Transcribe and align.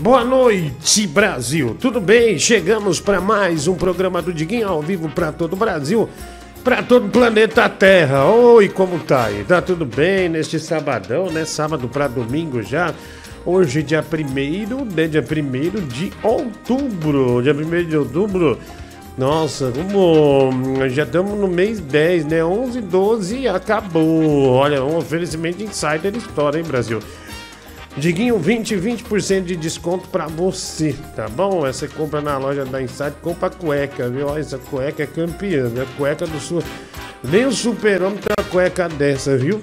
Boa 0.00 0.24
noite, 0.24 1.06
Brasil. 1.06 1.76
Tudo 1.78 2.00
bem? 2.00 2.38
Chegamos 2.38 2.98
para 2.98 3.20
mais 3.20 3.68
um 3.68 3.74
programa 3.74 4.22
do 4.22 4.32
Diguinho 4.32 4.66
ao 4.66 4.80
vivo 4.80 5.10
para 5.10 5.30
todo 5.30 5.52
o 5.52 5.56
Brasil, 5.56 6.08
para 6.64 6.82
todo 6.82 7.06
o 7.06 7.10
planeta 7.10 7.68
Terra. 7.68 8.24
Oi, 8.24 8.70
como 8.70 8.98
tá 9.00 9.26
aí? 9.26 9.44
Tá 9.44 9.60
tudo 9.60 9.84
bem 9.84 10.30
neste 10.30 10.58
sabadão, 10.58 11.26
né? 11.26 11.44
Sábado 11.44 11.86
para 11.86 12.08
domingo 12.08 12.62
já. 12.62 12.94
Hoje, 13.44 13.82
dia 13.82 14.02
1 14.02 14.84
né? 14.86 15.06
Dia 15.06 15.22
1 15.22 15.86
de 15.86 16.10
outubro. 16.22 17.42
Dia 17.42 17.52
1 17.52 17.84
de 17.86 17.96
outubro. 17.98 18.58
Nossa, 19.18 19.70
como 19.70 20.50
já 20.88 21.02
estamos 21.02 21.38
no 21.38 21.46
mês 21.46 21.78
10, 21.78 22.24
né? 22.24 22.42
11, 22.42 22.80
12 22.80 23.48
acabou. 23.48 24.46
Olha, 24.52 24.82
um 24.82 24.96
oferecimento 24.96 25.62
Insider 25.62 26.16
Store, 26.16 26.56
hein, 26.56 26.64
Brasil? 26.64 27.00
Diguinho 27.96 28.38
20, 28.38 28.76
20% 28.76 29.44
de 29.44 29.56
desconto 29.56 30.08
pra 30.08 30.26
você, 30.26 30.94
tá 31.16 31.28
bom? 31.28 31.66
Essa 31.66 31.88
compra 31.88 32.20
na 32.20 32.38
loja 32.38 32.64
da 32.64 32.80
Insight, 32.80 33.16
compra 33.20 33.50
cueca, 33.50 34.08
viu? 34.08 34.36
Essa 34.36 34.58
cueca 34.58 35.02
é 35.02 35.06
campeã, 35.06 35.68
né? 35.68 35.86
Cueca 35.96 36.26
do 36.26 36.38
sul. 36.38 36.62
Nem 37.22 37.46
o 37.46 37.52
super-homem 37.52 38.18
tem 38.18 38.32
uma 38.38 38.48
cueca 38.48 38.88
dessa, 38.88 39.36
viu? 39.36 39.60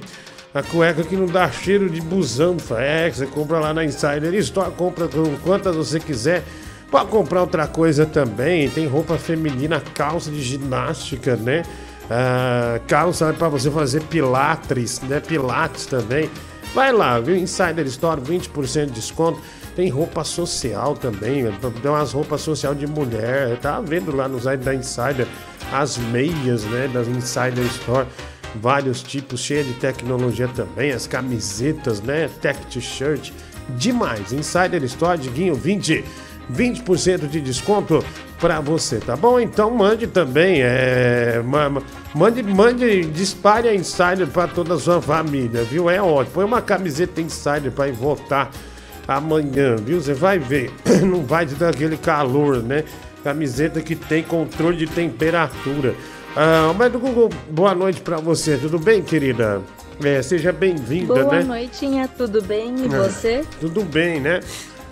A 0.53 0.61
cueca 0.61 1.03
que 1.03 1.15
não 1.15 1.25
dá 1.25 1.49
cheiro 1.49 1.89
de 1.89 2.01
busão, 2.01 2.57
é, 2.77 3.09
você 3.09 3.25
compra 3.25 3.59
lá 3.59 3.73
na 3.73 3.85
Insider 3.85 4.33
Store, 4.35 4.71
compra 4.71 5.07
quantas 5.43 5.75
você 5.75 5.99
quiser. 5.99 6.43
Pode 6.91 7.09
comprar 7.09 7.41
outra 7.41 7.67
coisa 7.67 8.05
também, 8.05 8.69
tem 8.69 8.87
roupa 8.87 9.17
feminina, 9.17 9.81
calça 9.93 10.31
de 10.31 10.41
ginástica, 10.41 11.35
né? 11.35 11.63
Ah, 12.09 12.79
calça 12.87 13.33
para 13.33 13.49
você 13.49 13.69
fazer 13.69 14.01
pilates, 14.03 15.01
né? 15.01 15.19
Pilates 15.19 15.85
também. 15.85 16.29
Vai 16.73 16.91
lá, 16.91 17.19
viu? 17.19 17.35
Insider 17.35 17.85
Store, 17.87 18.21
20% 18.21 18.85
de 18.85 18.91
desconto. 18.91 19.41
Tem 19.75 19.89
roupa 19.89 20.23
social 20.23 20.95
também, 20.95 21.43
tem 21.81 21.91
umas 21.91 22.11
roupas 22.11 22.41
social 22.41 22.73
de 22.73 22.87
mulher. 22.87 23.59
Tá 23.59 23.79
vendo 23.79 24.15
lá 24.15 24.27
no 24.27 24.39
site 24.39 24.61
da 24.61 24.73
Insider 24.73 25.27
as 25.71 25.97
meias, 25.97 26.63
né? 26.65 26.87
Da 26.87 27.01
Insider 27.01 27.63
Store. 27.65 28.07
Vários 28.55 29.03
tipos, 29.03 29.39
cheia 29.39 29.63
de 29.63 29.73
tecnologia 29.73 30.47
também. 30.47 30.91
As 30.91 31.05
camisetas, 31.05 32.01
né? 32.01 32.29
Tech 32.41 32.59
T-shirt. 32.67 33.31
Demais. 33.77 34.31
Insider 34.31 34.83
Store, 34.83 35.17
Diguinho 35.17 35.53
20. 35.53 36.03
20% 36.53 37.27
de 37.27 37.41
desconto 37.41 38.03
para 38.39 38.59
você, 38.59 38.97
tá 38.97 39.15
bom? 39.15 39.39
Então 39.39 39.71
mande 39.71 40.07
também, 40.07 40.61
é, 40.61 41.41
mande, 42.13 42.43
mande, 42.43 43.01
dispare 43.05 43.67
a 43.67 43.75
Insider 43.75 44.27
para 44.27 44.47
toda 44.47 44.75
a 44.75 44.79
sua 44.79 45.01
família, 45.01 45.63
viu? 45.63 45.89
É 45.89 46.01
ótimo. 46.01 46.35
Põe 46.35 46.45
uma 46.45 46.61
camiseta 46.61 47.19
Insider 47.19 47.71
para 47.71 47.87
ir 47.87 47.93
votar 47.93 48.51
amanhã, 49.07 49.75
viu? 49.75 49.99
Você 49.99 50.13
vai 50.13 50.37
ver, 50.37 50.71
não 51.03 51.23
vai 51.23 51.45
te 51.45 51.55
dar 51.55 51.69
aquele 51.69 51.97
calor, 51.97 52.61
né? 52.61 52.83
Camiseta 53.23 53.81
que 53.81 53.95
tem 53.95 54.23
controle 54.23 54.77
de 54.77 54.87
temperatura. 54.87 55.95
Ah, 56.35 56.71
mas 56.77 56.91
do 56.91 56.99
Google, 56.99 57.29
boa 57.49 57.73
noite 57.73 57.99
para 58.01 58.17
você, 58.17 58.57
tudo 58.57 58.77
bem, 58.77 59.01
querida? 59.01 59.61
É, 60.03 60.21
seja 60.21 60.51
bem-vinda, 60.51 61.15
né? 61.15 61.23
Boa 61.23 61.43
noitinha, 61.43 62.07
tudo 62.07 62.43
bem? 62.43 62.75
E 62.81 62.85
é, 62.85 62.89
você? 62.89 63.43
Tudo 63.59 63.81
bem, 63.81 64.19
né? 64.19 64.41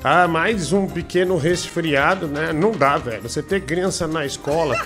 Ah, 0.07 0.27
mais 0.27 0.71
um 0.71 0.85
pequeno 0.85 1.35
resfriado, 1.35 2.27
né? 2.27 2.53
Não 2.53 2.69
dá, 2.69 2.95
velho. 2.95 3.23
Você 3.23 3.41
ter 3.41 3.61
criança 3.61 4.05
na 4.05 4.23
escola. 4.23 4.77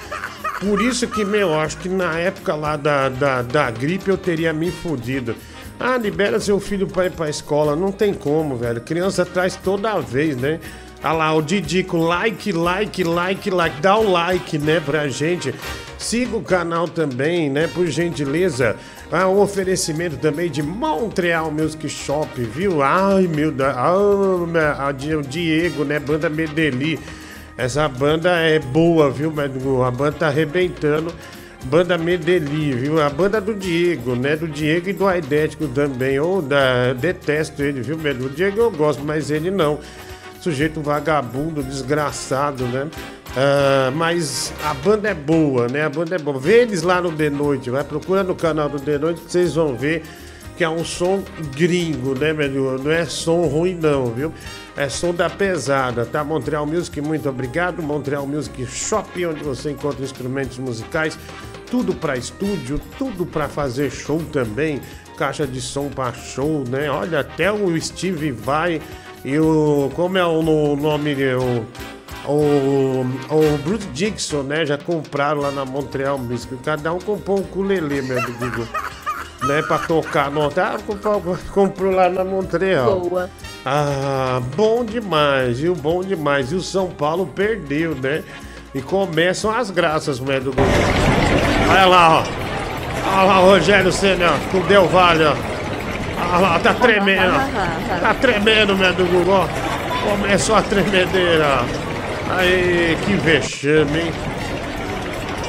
Por 0.62 0.82
isso 0.82 1.06
que, 1.10 1.26
meu, 1.26 1.60
acho 1.60 1.76
que 1.80 1.90
na 1.90 2.18
época 2.18 2.56
lá 2.56 2.78
da, 2.78 3.10
da, 3.10 3.42
da 3.42 3.70
gripe 3.70 4.10
eu 4.10 4.18
teria 4.18 4.54
me 4.54 4.72
fudido. 4.72 5.36
Ah, 5.78 5.98
libera 5.98 6.40
seu 6.40 6.58
filho 6.58 6.88
pra 6.88 7.08
ir 7.08 7.12
pra 7.12 7.30
escola. 7.30 7.76
Não 7.76 7.92
tem 7.92 8.14
como, 8.14 8.56
velho. 8.56 8.80
Criança 8.80 9.26
traz 9.26 9.58
toda 9.58 10.00
vez, 10.00 10.38
né? 10.38 10.62
Ah 11.04 11.12
lá, 11.12 11.34
o 11.34 11.42
Didico, 11.42 11.98
like, 11.98 12.54
like, 12.54 13.04
like, 13.04 13.50
like. 13.50 13.82
Dá 13.82 13.98
o 13.98 14.10
like, 14.10 14.58
né, 14.58 14.80
pra 14.80 15.10
gente. 15.10 15.54
Siga 15.98 16.38
o 16.38 16.42
canal 16.42 16.88
também, 16.88 17.50
né, 17.50 17.68
por 17.68 17.88
gentileza. 17.88 18.78
Ah, 19.12 19.28
um 19.28 19.40
oferecimento 19.40 20.18
também 20.18 20.52
de 20.52 20.62
Montreal 20.62 21.50
Music 21.50 21.90
Shop, 21.90 22.30
viu? 22.44 22.84
Ai, 22.84 23.28
meu 23.28 23.52
Deus. 23.52 23.74
Ah, 23.76 24.94
o 25.18 25.22
Diego, 25.24 25.84
né? 25.84 25.98
Banda 25.98 26.30
Medeli. 26.30 27.00
Essa 27.58 27.90
banda 27.90 28.30
é 28.38 28.60
boa, 28.60 29.10
viu, 29.10 29.34
A 29.84 29.90
banda 29.90 30.12
tá 30.12 30.28
arrebentando. 30.28 31.12
Banda 31.64 31.98
Medeli, 31.98 32.72
viu? 32.74 33.02
A 33.02 33.10
banda 33.10 33.42
do 33.42 33.56
Diego, 33.56 34.16
né? 34.16 34.36
Do 34.36 34.48
Diego 34.48 34.90
e 34.90 34.94
do 34.94 35.08
Aidético 35.08 35.68
também. 35.68 36.20
Ou 36.20 36.40
da. 36.40 36.94
Detesto 36.94 37.64
ele, 37.64 37.82
viu? 37.82 37.98
O 37.98 38.30
Diego 38.30 38.60
eu 38.60 38.70
gosto, 38.70 39.04
mas 39.04 39.32
ele 39.32 39.50
não. 39.50 39.80
Sujeito 40.40 40.82
vagabundo, 40.82 41.64
desgraçado, 41.64 42.64
né? 42.66 42.88
Uh, 43.30 43.92
mas 43.96 44.52
a 44.64 44.74
banda 44.74 45.10
é 45.10 45.14
boa, 45.14 45.68
né? 45.68 45.84
A 45.84 45.90
banda 45.90 46.16
é 46.16 46.20
boa. 46.20 46.40
Vê 46.40 46.62
eles 46.62 46.82
lá 46.82 47.00
no 47.00 47.12
The 47.12 47.30
Noite, 47.30 47.70
vai 47.70 47.84
procura 47.84 48.24
no 48.24 48.36
canal 48.36 48.70
do 48.70 48.80
The 48.80 48.98
Noite 48.98 49.22
que 49.22 49.32
vocês 49.32 49.54
vão 49.56 49.76
ver 49.76 50.04
que 50.60 50.64
é 50.66 50.70
um 50.70 50.84
som 50.84 51.24
gringo, 51.56 52.14
né, 52.20 52.34
meu? 52.34 52.78
Não 52.78 52.92
é 52.92 53.06
som 53.06 53.44
ruim 53.44 53.76
não, 53.76 54.08
viu? 54.08 54.34
É 54.76 54.90
som 54.90 55.14
da 55.14 55.30
pesada, 55.30 56.06
tá? 56.06 56.22
Montreal 56.22 56.66
Music, 56.66 57.00
muito 57.00 57.30
obrigado. 57.30 57.82
Montreal 57.82 58.28
Music 58.28 58.66
Shop, 58.66 59.26
onde 59.26 59.42
você 59.42 59.72
encontra 59.72 60.04
instrumentos 60.04 60.58
musicais, 60.58 61.18
tudo 61.72 61.94
para 61.94 62.18
estúdio, 62.18 62.78
tudo 62.98 63.26
para 63.26 63.48
fazer 63.48 63.90
show 63.90 64.22
também, 64.34 64.82
caixa 65.18 65.48
de 65.48 65.62
som 65.62 65.88
para 65.88 66.12
show, 66.12 66.66
né? 66.68 66.92
Olha, 66.92 67.22
até 67.22 67.50
o 67.50 67.80
Steve 67.80 68.32
vai 68.32 68.82
e 69.24 69.40
o 69.40 69.90
como 69.96 70.18
é 70.18 70.26
o 70.26 70.42
nome 70.76 71.16
o 71.36 71.66
o, 72.26 73.06
o 73.30 73.58
Bruce 73.64 73.88
Dixon, 73.88 74.44
né? 74.44 74.66
Já 74.66 74.78
compraram 74.78 75.42
lá 75.42 75.52
na 75.52 75.66
Montreal 75.66 76.18
Music. 76.18 76.56
Cada 76.64 76.94
um 76.94 77.00
comprou 77.00 77.38
um 77.38 77.42
ukulele, 77.42 78.02
meu 78.02 78.20
amigo. 78.20 78.68
né? 79.44 79.62
Pra 79.62 79.80
tocar 79.80 80.30
no 80.30 80.46
Ah, 80.46 80.78
comprou, 80.86 81.38
comprou 81.52 81.92
lá 81.92 82.10
na 82.10 82.24
Montreal. 82.24 83.00
Boa. 83.02 83.30
Ah, 83.66 84.42
bom 84.56 84.86
demais, 84.86 85.60
viu? 85.60 85.76
Bom 85.76 86.02
demais. 86.02 86.52
E 86.52 86.56
o 86.56 86.62
São 86.62 86.88
Paulo 86.88 87.26
perdeu, 87.28 87.96
né? 87.96 88.24
E 88.74 88.82
começam 88.82 89.50
as 89.52 89.72
graças, 89.72 90.20
meu 90.20 90.40
do 90.40 90.54
Olha 91.70 91.86
lá, 91.86 92.20
ó. 92.20 92.24
Olha 93.12 93.24
lá 93.24 93.40
o 93.42 93.46
Rogério 93.46 93.92
Senna, 93.92 94.34
com 94.52 94.60
o 94.60 94.64
Del 94.64 94.88
Valle, 94.88 95.26
ó. 95.26 95.36
Olha 96.32 96.40
lá, 96.40 96.60
tá 96.60 96.74
tremendo. 96.74 97.34
Tá 98.02 98.14
tremendo, 98.14 98.78
meu 98.78 98.94
do 98.94 99.06
Google. 99.06 99.50
Começou 100.04 100.56
a 100.56 100.62
tremedeira. 100.62 101.66
Aí, 102.30 102.96
que 103.06 103.14
vexame, 103.14 104.02
hein? 104.02 104.12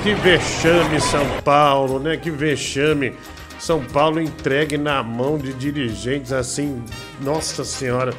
Que 0.02 0.14
vexame 0.14 0.98
São 0.98 1.26
Paulo, 1.44 1.98
né? 1.98 2.16
Que 2.16 2.30
vexame. 2.30 3.14
São 3.58 3.84
Paulo 3.84 4.18
entregue 4.18 4.78
na 4.78 5.02
mão 5.02 5.36
de 5.36 5.52
dirigentes 5.52 6.32
assim, 6.32 6.82
nossa 7.20 7.64
senhora. 7.64 8.14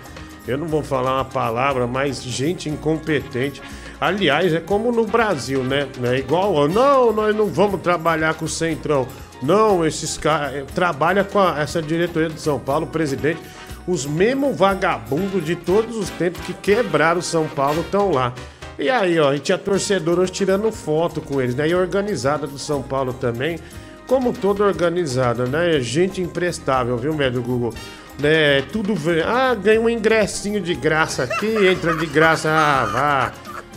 Eu 0.47 0.59
não 0.59 0.67
vou 0.67 0.83
falar 0.83 1.15
uma 1.15 1.25
palavra, 1.25 1.87
mas 1.87 2.21
gente 2.21 2.69
incompetente. 2.69 3.63
Aliás, 3.99 4.53
é 4.53 4.59
como 4.59 4.91
no 4.91 5.07
Brasil, 5.07 5.63
né? 5.63 5.87
É 6.03 6.17
igual, 6.17 6.67
não, 6.67 7.11
nós 7.11 7.35
não 7.35 7.47
vamos 7.47 7.81
trabalhar 7.81 8.35
com 8.35 8.45
o 8.45 8.49
Centrão. 8.49 9.07
Não, 9.41 9.83
esses 9.83 10.19
caras 10.19 10.53
eh, 10.53 10.65
trabalha 10.75 11.23
com 11.23 11.39
a, 11.39 11.59
essa 11.59 11.81
diretoria 11.81 12.29
de 12.29 12.39
São 12.39 12.59
Paulo, 12.59 12.85
presidente 12.85 13.39
os 13.91 14.05
mesmos 14.05 14.57
vagabundos 14.57 15.43
de 15.43 15.55
todos 15.55 15.95
os 15.97 16.09
tempos 16.11 16.45
que 16.45 16.53
quebraram 16.53 17.21
São 17.21 17.47
Paulo 17.47 17.81
estão 17.81 18.11
lá. 18.11 18.33
E 18.79 18.89
aí, 18.89 19.19
ó, 19.19 19.29
a 19.29 19.33
gente 19.33 19.43
tinha 19.43 19.57
torcedores 19.57 20.31
tirando 20.31 20.71
foto 20.71 21.21
com 21.21 21.41
eles, 21.41 21.53
né? 21.55 21.67
E 21.67 21.75
organizada 21.75 22.47
do 22.47 22.57
São 22.57 22.81
Paulo 22.81 23.13
também, 23.13 23.59
como 24.07 24.33
toda 24.33 24.63
organizada, 24.63 25.45
né? 25.45 25.79
Gente 25.79 26.21
imprestável, 26.21 26.97
viu, 26.97 27.13
médio 27.13 27.41
Google? 27.41 27.73
Né? 28.17 28.61
Tudo. 28.71 28.95
Ah, 29.25 29.53
ganha 29.55 29.79
um 29.79 29.89
ingressinho 29.89 30.61
de 30.61 30.73
graça 30.73 31.23
aqui, 31.23 31.67
entra 31.67 31.93
de 31.95 32.05
graça. 32.05 32.49
Ah, 32.49 32.85
vá, 32.85 33.33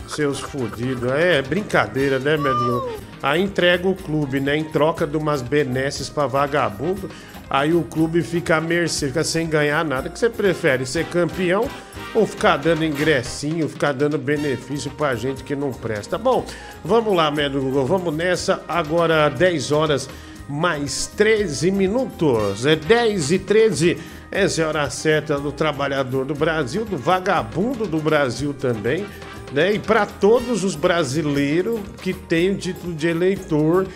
seus 0.07 0.39
fodidos. 0.39 1.11
É 1.11 1.41
brincadeira, 1.41 2.17
né, 2.19 2.37
médio 2.37 3.05
Aí 3.21 3.41
entrega 3.41 3.87
o 3.87 3.95
clube, 3.95 4.39
né? 4.39 4.55
Em 4.55 4.63
troca 4.63 5.07
de 5.07 5.17
umas 5.17 5.41
benesses 5.41 6.09
pra 6.09 6.27
vagabundo. 6.27 7.09
Aí 7.49 7.73
o 7.73 7.83
clube 7.83 8.21
fica 8.21 8.57
à 8.57 8.61
mercê, 8.61 9.07
fica 9.07 9.23
sem 9.23 9.47
ganhar 9.47 9.83
nada. 9.85 10.09
Que 10.09 10.17
você 10.17 10.29
prefere, 10.29 10.85
ser 10.85 11.05
campeão 11.05 11.67
ou 12.13 12.25
ficar 12.25 12.57
dando 12.57 12.83
ingressinho, 12.83 13.69
ficar 13.69 13.91
dando 13.91 14.17
benefício 14.17 14.89
pra 14.91 15.15
gente 15.15 15.43
que 15.43 15.55
não 15.55 15.71
presta? 15.71 16.17
Bom, 16.17 16.45
vamos 16.83 17.15
lá, 17.15 17.29
médio 17.29 17.61
Google, 17.61 17.85
vamos 17.85 18.13
nessa. 18.13 18.63
Agora 18.67 19.29
10 19.29 19.71
horas 19.71 20.09
mais 20.47 21.07
13 21.15 21.71
minutos. 21.71 22.65
É 22.65 22.75
10 22.75 23.31
e 23.31 23.39
13. 23.39 23.97
Essa 24.31 24.61
é 24.61 24.65
a 24.65 24.67
hora 24.67 24.89
certa 24.89 25.39
do 25.39 25.51
trabalhador 25.51 26.25
do 26.25 26.33
Brasil, 26.33 26.83
do 26.83 26.97
vagabundo 26.97 27.85
do 27.85 27.99
Brasil 27.99 28.53
também. 28.53 29.05
Né? 29.51 29.73
E 29.73 29.79
para 29.79 30.05
todos 30.05 30.63
os 30.63 30.75
brasileiros 30.75 31.79
que 32.01 32.13
têm 32.13 32.51
o 32.51 32.57
título 32.57 32.93
de 32.93 33.07
eleitor 33.07 33.87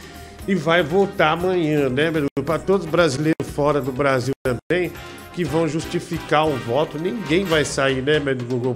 e 0.50 0.56
vai 0.56 0.82
votar 0.82 1.34
amanhã, 1.34 1.90
né, 1.90 2.12
Para 2.44 2.58
todos 2.58 2.88
os 2.88 2.92
brasileiros 2.92 3.48
fora 3.54 3.80
do 3.80 3.92
Brasil 3.92 4.34
também, 4.44 4.92
que 5.32 5.44
vão 5.44 5.68
justificar 5.68 6.48
o 6.48 6.58
voto. 6.58 6.98
Ninguém 6.98 7.46
vai 7.46 7.64
sair, 7.64 8.02
né, 8.02 8.18
médico 8.18 8.56
Google, 8.56 8.74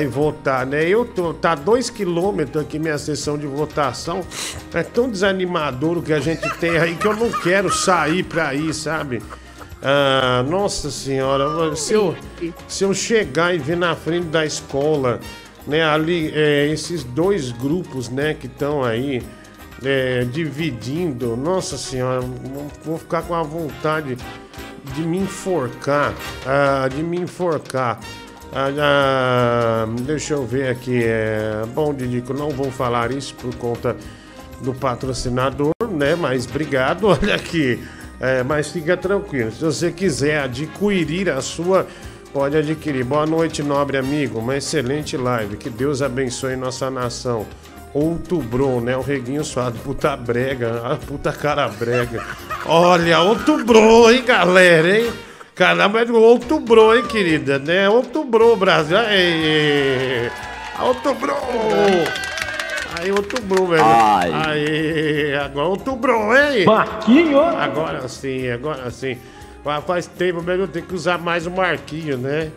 ir 0.00 0.06
votar, 0.06 0.64
né? 0.64 0.88
Eu 0.88 1.04
tô, 1.04 1.34
tá 1.34 1.56
dois 1.56 1.90
quilômetros 1.90 2.62
aqui 2.62 2.78
minha 2.78 2.96
sessão 2.96 3.36
de 3.36 3.44
votação. 3.44 4.20
É 4.72 4.84
tão 4.84 5.10
desanimador 5.10 5.98
o 5.98 6.02
que 6.02 6.12
a 6.12 6.20
gente 6.20 6.48
tem 6.60 6.78
aí 6.78 6.94
que 6.94 7.08
eu 7.08 7.16
não 7.16 7.32
quero 7.40 7.68
sair 7.72 8.22
pra 8.22 8.54
ir, 8.54 8.72
sabe? 8.72 9.20
Ah, 9.82 10.44
nossa 10.48 10.92
senhora, 10.92 11.74
se 11.74 11.92
eu, 11.92 12.14
se 12.68 12.84
eu 12.84 12.94
chegar 12.94 13.52
e 13.52 13.58
ver 13.58 13.76
na 13.76 13.96
frente 13.96 14.26
da 14.26 14.46
escola, 14.46 15.18
né, 15.66 15.82
ali, 15.82 16.30
é, 16.32 16.68
esses 16.68 17.02
dois 17.02 17.50
grupos, 17.50 18.08
né, 18.08 18.32
que 18.32 18.46
estão 18.46 18.84
aí, 18.84 19.20
é, 19.84 20.24
dividindo, 20.24 21.36
nossa 21.36 21.76
senhora, 21.76 22.20
vou 22.84 22.98
ficar 22.98 23.22
com 23.22 23.34
a 23.34 23.42
vontade 23.42 24.16
de 24.94 25.02
me 25.02 25.18
enforcar, 25.18 26.14
ah, 26.46 26.88
de 26.88 27.02
me 27.02 27.18
enforcar. 27.18 28.00
Ah, 28.52 28.68
ah, 28.78 29.86
deixa 30.02 30.34
eu 30.34 30.46
ver 30.46 30.68
aqui, 30.68 31.02
é, 31.04 31.62
bom, 31.74 31.92
Didico, 31.92 32.32
não 32.32 32.50
vou 32.50 32.70
falar 32.70 33.10
isso 33.10 33.34
por 33.34 33.54
conta 33.56 33.96
do 34.62 34.72
patrocinador, 34.72 35.72
né, 35.90 36.14
mas 36.14 36.46
obrigado, 36.46 37.08
olha 37.08 37.34
aqui, 37.34 37.82
é, 38.20 38.42
mas 38.42 38.70
fica 38.70 38.96
tranquilo, 38.96 39.50
se 39.50 39.62
você 39.62 39.90
quiser 39.90 40.40
adquirir 40.40 41.28
a 41.28 41.40
sua 41.40 41.86
pode 42.36 42.54
adquirir. 42.54 43.02
Boa 43.02 43.24
noite, 43.24 43.62
nobre 43.62 43.96
amigo. 43.96 44.40
Uma 44.40 44.58
excelente 44.58 45.16
live. 45.16 45.56
Que 45.56 45.70
Deus 45.70 46.02
abençoe 46.02 46.54
nossa 46.54 46.90
nação. 46.90 47.46
Outubro, 48.00 48.78
né? 48.82 48.94
O 48.94 49.00
Reguinho 49.00 49.42
suado, 49.42 49.78
puta 49.78 50.14
brega, 50.14 50.82
a 50.84 50.96
puta 50.96 51.32
cara 51.32 51.66
brega. 51.66 52.22
Olha, 52.66 53.20
outubro, 53.20 54.10
hein, 54.10 54.22
galera, 54.22 54.98
hein? 54.98 55.10
Caramba, 55.54 56.02
é 56.02 56.12
outubro, 56.12 56.94
hein, 56.94 57.04
querida, 57.06 57.58
né? 57.58 57.88
Outubro, 57.88 58.54
Brasil. 58.54 58.98
Aê! 58.98 60.30
Outubro! 60.78 61.32
Aí, 63.00 63.10
outubro, 63.10 63.66
velho. 63.66 63.82
Ai. 63.82 64.30
Aí, 64.46 65.34
agora 65.34 65.68
outubro, 65.68 66.12
hein? 66.36 66.66
Marquinho! 66.66 67.40
Agora 67.40 68.06
sim, 68.08 68.50
agora 68.50 68.90
sim. 68.90 69.16
Fa- 69.64 69.80
Faz 69.80 70.06
tempo 70.06 70.42
mesmo, 70.42 70.64
eu 70.64 70.68
tenho 70.68 70.84
que 70.84 70.94
usar 70.94 71.16
mais 71.16 71.46
o 71.46 71.50
Marquinho, 71.50 72.18
né? 72.18 72.50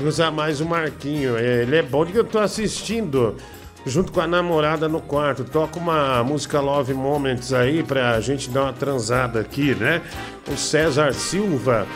Usar 0.00 0.30
mais 0.30 0.60
o 0.60 0.64
Marquinho. 0.64 1.36
É, 1.36 1.62
Ele 1.62 1.76
é 1.76 1.82
bom 1.82 2.06
que 2.06 2.16
eu 2.16 2.22
tô 2.24 2.38
assistindo 2.38 3.36
junto 3.86 4.12
com 4.12 4.20
a 4.20 4.26
namorada 4.26 4.88
no 4.88 5.00
quarto. 5.00 5.44
Toca 5.44 5.78
uma 5.78 6.22
música 6.22 6.60
Love 6.60 6.94
Moments 6.94 7.52
aí 7.52 7.82
pra 7.82 8.20
gente 8.20 8.50
dar 8.50 8.64
uma 8.64 8.72
transada 8.72 9.40
aqui, 9.40 9.74
né? 9.74 10.02
O 10.48 10.56
César 10.56 11.12
Silva. 11.12 11.86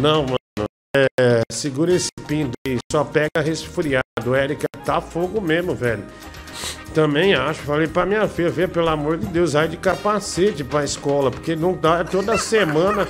Não, 0.00 0.22
mano. 0.22 0.38
É, 0.96 1.40
segura 1.50 1.92
esse 1.92 2.10
pinto 2.26 2.52
aí, 2.66 2.78
só 2.90 3.02
pega 3.04 3.40
resfriado. 3.42 4.34
Érica, 4.34 4.66
tá 4.84 5.00
fogo 5.00 5.40
mesmo, 5.40 5.74
velho. 5.74 6.04
Também 6.94 7.34
acho, 7.34 7.60
falei 7.62 7.88
pra 7.88 8.06
minha 8.06 8.28
filha, 8.28 8.52
filha, 8.52 8.68
pelo 8.68 8.88
amor 8.88 9.18
de 9.18 9.26
Deus, 9.26 9.54
vai 9.54 9.66
de 9.66 9.76
capacete 9.76 10.62
pra 10.62 10.84
escola, 10.84 11.28
porque 11.28 11.56
não 11.56 11.72
dá 11.72 12.04
toda 12.04 12.38
semana. 12.38 13.08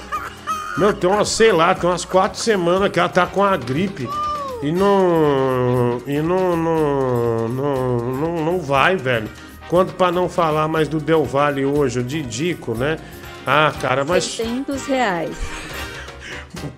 Meu, 0.78 0.94
tem 0.94 1.08
umas, 1.08 1.28
sei 1.28 1.52
lá, 1.52 1.75
tem 1.75 1.88
umas 1.88 2.06
quatro 2.06 2.40
semanas 2.40 2.90
que 2.90 2.98
ela 2.98 3.10
tá 3.10 3.26
com 3.26 3.44
a 3.44 3.54
gripe 3.58 4.08
e 4.69 4.72
não. 4.72 6.00
E 6.06 6.20
não. 6.20 6.56
Não, 6.56 7.49
não, 7.49 7.99
não, 7.99 8.44
não 8.44 8.61
vai, 8.61 8.96
velho. 8.96 9.28
Quanto 9.69 9.94
pra 9.94 10.12
não 10.12 10.28
falar 10.28 10.69
mais 10.69 10.88
do 10.88 10.99
Del 11.00 11.25
Valle 11.25 11.64
hoje, 11.64 12.00
o 12.00 12.02
Didico, 12.02 12.75
né? 12.75 12.99
Ah, 13.46 13.72
cara, 13.81 14.05
mas 14.05 14.25
600 14.25 14.87
reais. 14.87 15.37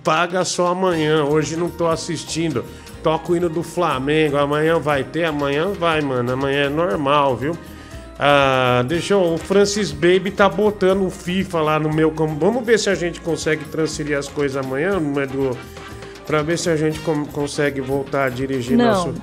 paga 0.03 0.43
só 0.45 0.67
amanhã. 0.67 1.23
Hoje 1.23 1.55
não 1.55 1.69
tô 1.69 1.87
assistindo. 1.87 2.63
Toco 3.03 3.33
o 3.33 3.35
hino 3.37 3.49
do 3.49 3.63
Flamengo. 3.63 4.37
Amanhã 4.37 4.79
vai 4.79 5.03
ter, 5.03 5.25
amanhã 5.25 5.67
vai, 5.69 6.01
mano. 6.01 6.31
Amanhã 6.33 6.65
é 6.65 6.69
normal, 6.69 7.35
viu? 7.35 7.57
Ah, 8.19 8.83
deixa 8.87 9.13
eu. 9.13 9.33
O 9.33 9.37
Francis 9.37 9.91
Baby 9.91 10.31
tá 10.31 10.49
botando 10.49 11.05
o 11.05 11.09
FIFA 11.11 11.61
lá 11.61 11.79
no 11.79 11.93
meu. 11.93 12.11
com- 12.11 12.35
Vamos 12.37 12.65
ver 12.65 12.79
se 12.79 12.89
a 12.89 12.95
gente 12.95 13.21
consegue 13.21 13.63
transferir 13.65 14.17
as 14.17 14.27
coisas 14.27 14.57
amanhã, 14.65 14.99
Edu. 15.21 15.55
Pra 16.27 16.43
ver 16.43 16.59
se 16.59 16.69
a 16.69 16.75
gente 16.75 16.99
consegue 17.31 17.81
voltar 17.81 18.25
a 18.25 18.29
dirigir 18.29 18.77
Não. 18.77 18.85
nosso. 18.85 19.15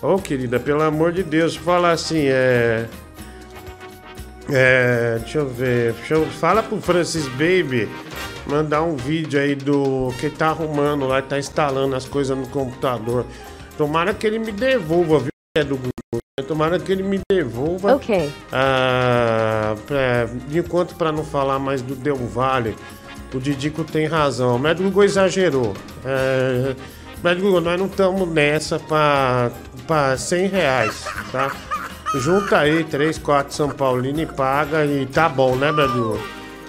Ô, 0.00 0.18
querida, 0.18 0.60
pelo 0.60 0.82
amor 0.82 1.12
de 1.12 1.22
Deus, 1.22 1.56
fala 1.56 1.90
assim, 1.90 2.26
é. 2.26 2.86
É, 4.50 5.18
deixa 5.20 5.38
eu 5.38 5.48
ver. 5.48 5.92
Deixa 5.94 6.14
eu, 6.14 6.24
fala 6.26 6.62
pro 6.62 6.80
Francis 6.80 7.26
Baby 7.28 7.88
mandar 8.46 8.82
um 8.82 8.96
vídeo 8.96 9.40
aí 9.40 9.54
do 9.54 10.12
que 10.20 10.28
tá 10.30 10.48
arrumando 10.48 11.06
lá, 11.06 11.20
tá 11.22 11.38
instalando 11.38 11.96
as 11.96 12.06
coisas 12.06 12.36
no 12.36 12.46
computador. 12.48 13.26
Tomara 13.76 14.14
que 14.14 14.26
ele 14.26 14.38
me 14.38 14.52
devolva, 14.52 15.18
viu? 15.18 15.28
É 15.56 15.64
do 15.64 15.76
Google. 15.76 15.90
Tomara 16.46 16.78
que 16.78 16.92
ele 16.92 17.02
me 17.02 17.20
devolva. 17.30 17.94
Ok. 17.94 18.30
Ah, 18.52 19.74
pra, 19.86 20.28
enquanto 20.52 20.94
para 20.96 21.10
não 21.12 21.24
falar 21.24 21.58
mais 21.58 21.80
do 21.80 21.94
Del 21.94 22.16
Valle, 22.16 22.76
o 23.36 23.40
Didico 23.40 23.84
tem 23.84 24.06
razão. 24.06 24.56
O 24.56 24.58
médico 24.58 24.84
Google 24.88 25.04
exagerou. 25.04 25.74
É, 26.04 26.74
médico 27.22 27.46
Google, 27.46 27.60
nós 27.60 27.78
não 27.78 27.86
estamos 27.86 28.28
nessa 28.28 28.78
para 28.78 30.16
100 30.16 30.46
reais, 30.48 31.04
tá? 31.32 31.50
Junta 32.16 32.58
aí 32.58 32.84
3, 32.84 33.18
4 33.18 33.52
São 33.54 33.70
Paulino 33.70 34.20
e 34.20 34.26
paga 34.26 34.84
e 34.86 35.06
tá 35.06 35.28
bom, 35.28 35.56
né, 35.56 35.72
médico 35.72 35.98
Google? 35.98 36.20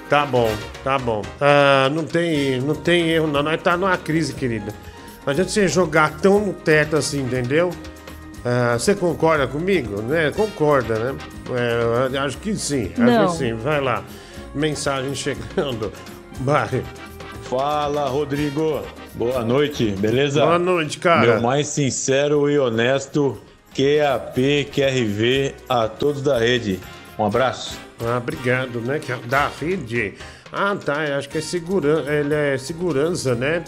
Tá 0.10 0.26
bom, 0.26 0.52
tá 0.84 1.00
bom. 1.00 1.24
Ah, 1.42 1.90
não, 1.92 2.04
tem, 2.04 2.62
não 2.62 2.76
tem 2.76 3.10
erro, 3.10 3.28
não. 3.28 3.42
Nós 3.42 3.62
tá 3.62 3.76
numa 3.76 3.98
crise, 3.98 4.34
querida. 4.34 4.74
Não 5.26 5.32
adianta 5.32 5.50
você 5.50 5.68
jogar 5.68 6.12
tão 6.20 6.40
no 6.40 6.54
teto 6.54 6.96
assim, 6.96 7.22
entendeu? 7.22 7.72
Ah, 8.44 8.78
você 8.78 8.94
concorda 8.94 9.48
comigo? 9.48 10.04
Né? 10.04 10.32
Concorda, 10.32 11.00
né? 11.00 11.16
É, 12.14 12.18
acho 12.20 12.38
que 12.38 12.56
sim. 12.56 12.92
Acho 12.92 13.02
Não. 13.02 13.26
que 13.28 13.38
sim. 13.38 13.56
Vai 13.56 13.82
lá. 13.82 14.04
Mensagem 14.54 15.16
chegando. 15.16 15.92
Vai. 16.42 16.84
Fala, 17.44 18.08
Rodrigo. 18.10 18.82
Boa 19.14 19.44
noite, 19.44 19.92
beleza? 19.92 20.42
Boa 20.42 20.60
noite, 20.60 20.98
cara. 21.00 21.34
Meu 21.34 21.42
mais 21.42 21.68
sincero 21.68 22.50
e 22.50 22.58
honesto 22.60 23.40
QAP, 23.74 24.70
QRV 24.74 25.56
a 25.70 25.88
todos 25.88 26.22
da 26.22 26.40
rede. 26.40 26.80
Um 27.18 27.26
abraço. 27.26 27.80
Ah, 28.04 28.18
obrigado, 28.18 28.82
né? 28.82 29.00
Que 29.00 29.12
é 29.12 29.18
da 29.18 29.48
rede. 29.48 30.16
Ah, 30.52 30.76
tá. 30.76 31.06
eu 31.06 31.18
Acho 31.18 31.30
que 31.30 31.38
é 31.38 31.42
segurança. 31.42 32.12
Ele 32.12 32.34
é 32.34 32.58
segurança, 32.58 33.36
né? 33.36 33.64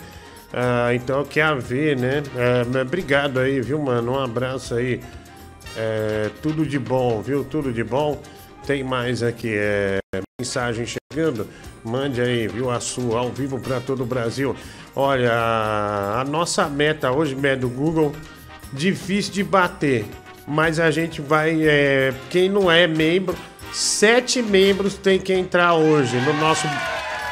Ah, 0.54 0.94
então 0.94 1.26
ver, 1.60 1.98
né? 1.98 2.24
É, 2.36 2.82
obrigado 2.82 3.40
aí, 3.40 3.62
viu, 3.62 3.80
mano? 3.80 4.14
Um 4.14 4.20
abraço 4.20 4.76
aí. 4.76 5.02
É, 5.76 6.30
tudo 6.42 6.66
de 6.66 6.80
bom, 6.80 7.22
viu? 7.22 7.44
Tudo 7.44 7.72
de 7.72 7.84
bom. 7.84 8.22
Tem 8.66 8.84
mais 8.84 9.24
aqui, 9.24 9.54
é, 9.54 10.00
mensagem 10.40 10.86
chegando. 10.86 11.48
Mande 11.88 12.20
aí, 12.20 12.50
viu? 12.50 12.70
A 12.70 12.82
sua, 12.82 13.20
ao 13.20 13.30
vivo 13.30 13.58
para 13.60 13.80
todo 13.80 14.04
o 14.04 14.06
Brasil. 14.06 14.54
Olha, 14.94 15.32
a 15.32 16.26
nossa 16.28 16.68
meta 16.68 17.12
hoje, 17.12 17.34
meta 17.34 17.62
do 17.62 17.70
Google, 17.70 18.14
difícil 18.74 19.32
de 19.32 19.44
bater. 19.44 20.06
Mas 20.46 20.82
a 20.82 20.92
gente 20.92 21.22
vai. 21.22 21.66
é, 21.66 22.14
quem 22.30 22.50
não 22.50 22.70
é 22.70 22.88
membro, 22.88 23.36
sete 23.72 24.42
membros 24.42 24.96
tem 24.96 25.18
que 25.18 25.32
entrar 25.32 25.76
hoje 25.76 26.18
no 26.20 26.34
nosso, 26.34 26.68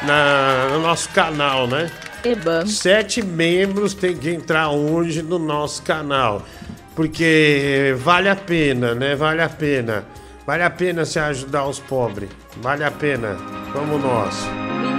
na, 0.02 0.68
no 0.72 0.80
nosso 0.80 1.10
canal, 1.10 1.66
né? 1.66 1.90
Eba. 2.24 2.64
Sete 2.66 3.22
membros 3.22 3.92
tem 3.92 4.16
que 4.16 4.30
entrar 4.30 4.70
hoje 4.70 5.22
no 5.22 5.38
nosso 5.38 5.82
canal. 5.82 6.46
Porque 6.94 7.94
vale 7.98 8.30
a 8.30 8.36
pena, 8.36 8.94
né? 8.94 9.14
Vale 9.14 9.42
a 9.42 9.50
pena. 9.50 10.04
Vale 10.46 10.62
a 10.62 10.70
pena 10.70 11.04
se 11.04 11.18
ajudar 11.18 11.66
os 11.66 11.80
pobres. 11.80 12.30
Vale 12.62 12.84
a 12.84 12.90
pena. 12.90 13.36
Como 13.72 13.98
nós. 13.98 14.46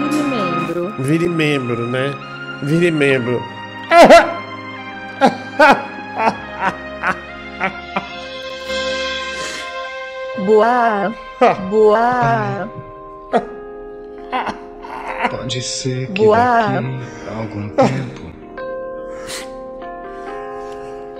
Vire 0.10 0.24
membro. 0.24 0.94
Vire 1.00 1.30
membro, 1.30 1.88
né? 1.88 2.14
Vire 2.64 2.92
membro. 2.92 3.42
Boa. 10.46 11.14
Boa. 11.70 12.70
Pode 15.30 15.62
ser 15.62 16.08
que 16.12 16.26
Boa. 16.26 16.38
daqui 16.38 17.02
a 17.30 17.38
algum 17.38 17.70
tempo 17.70 18.28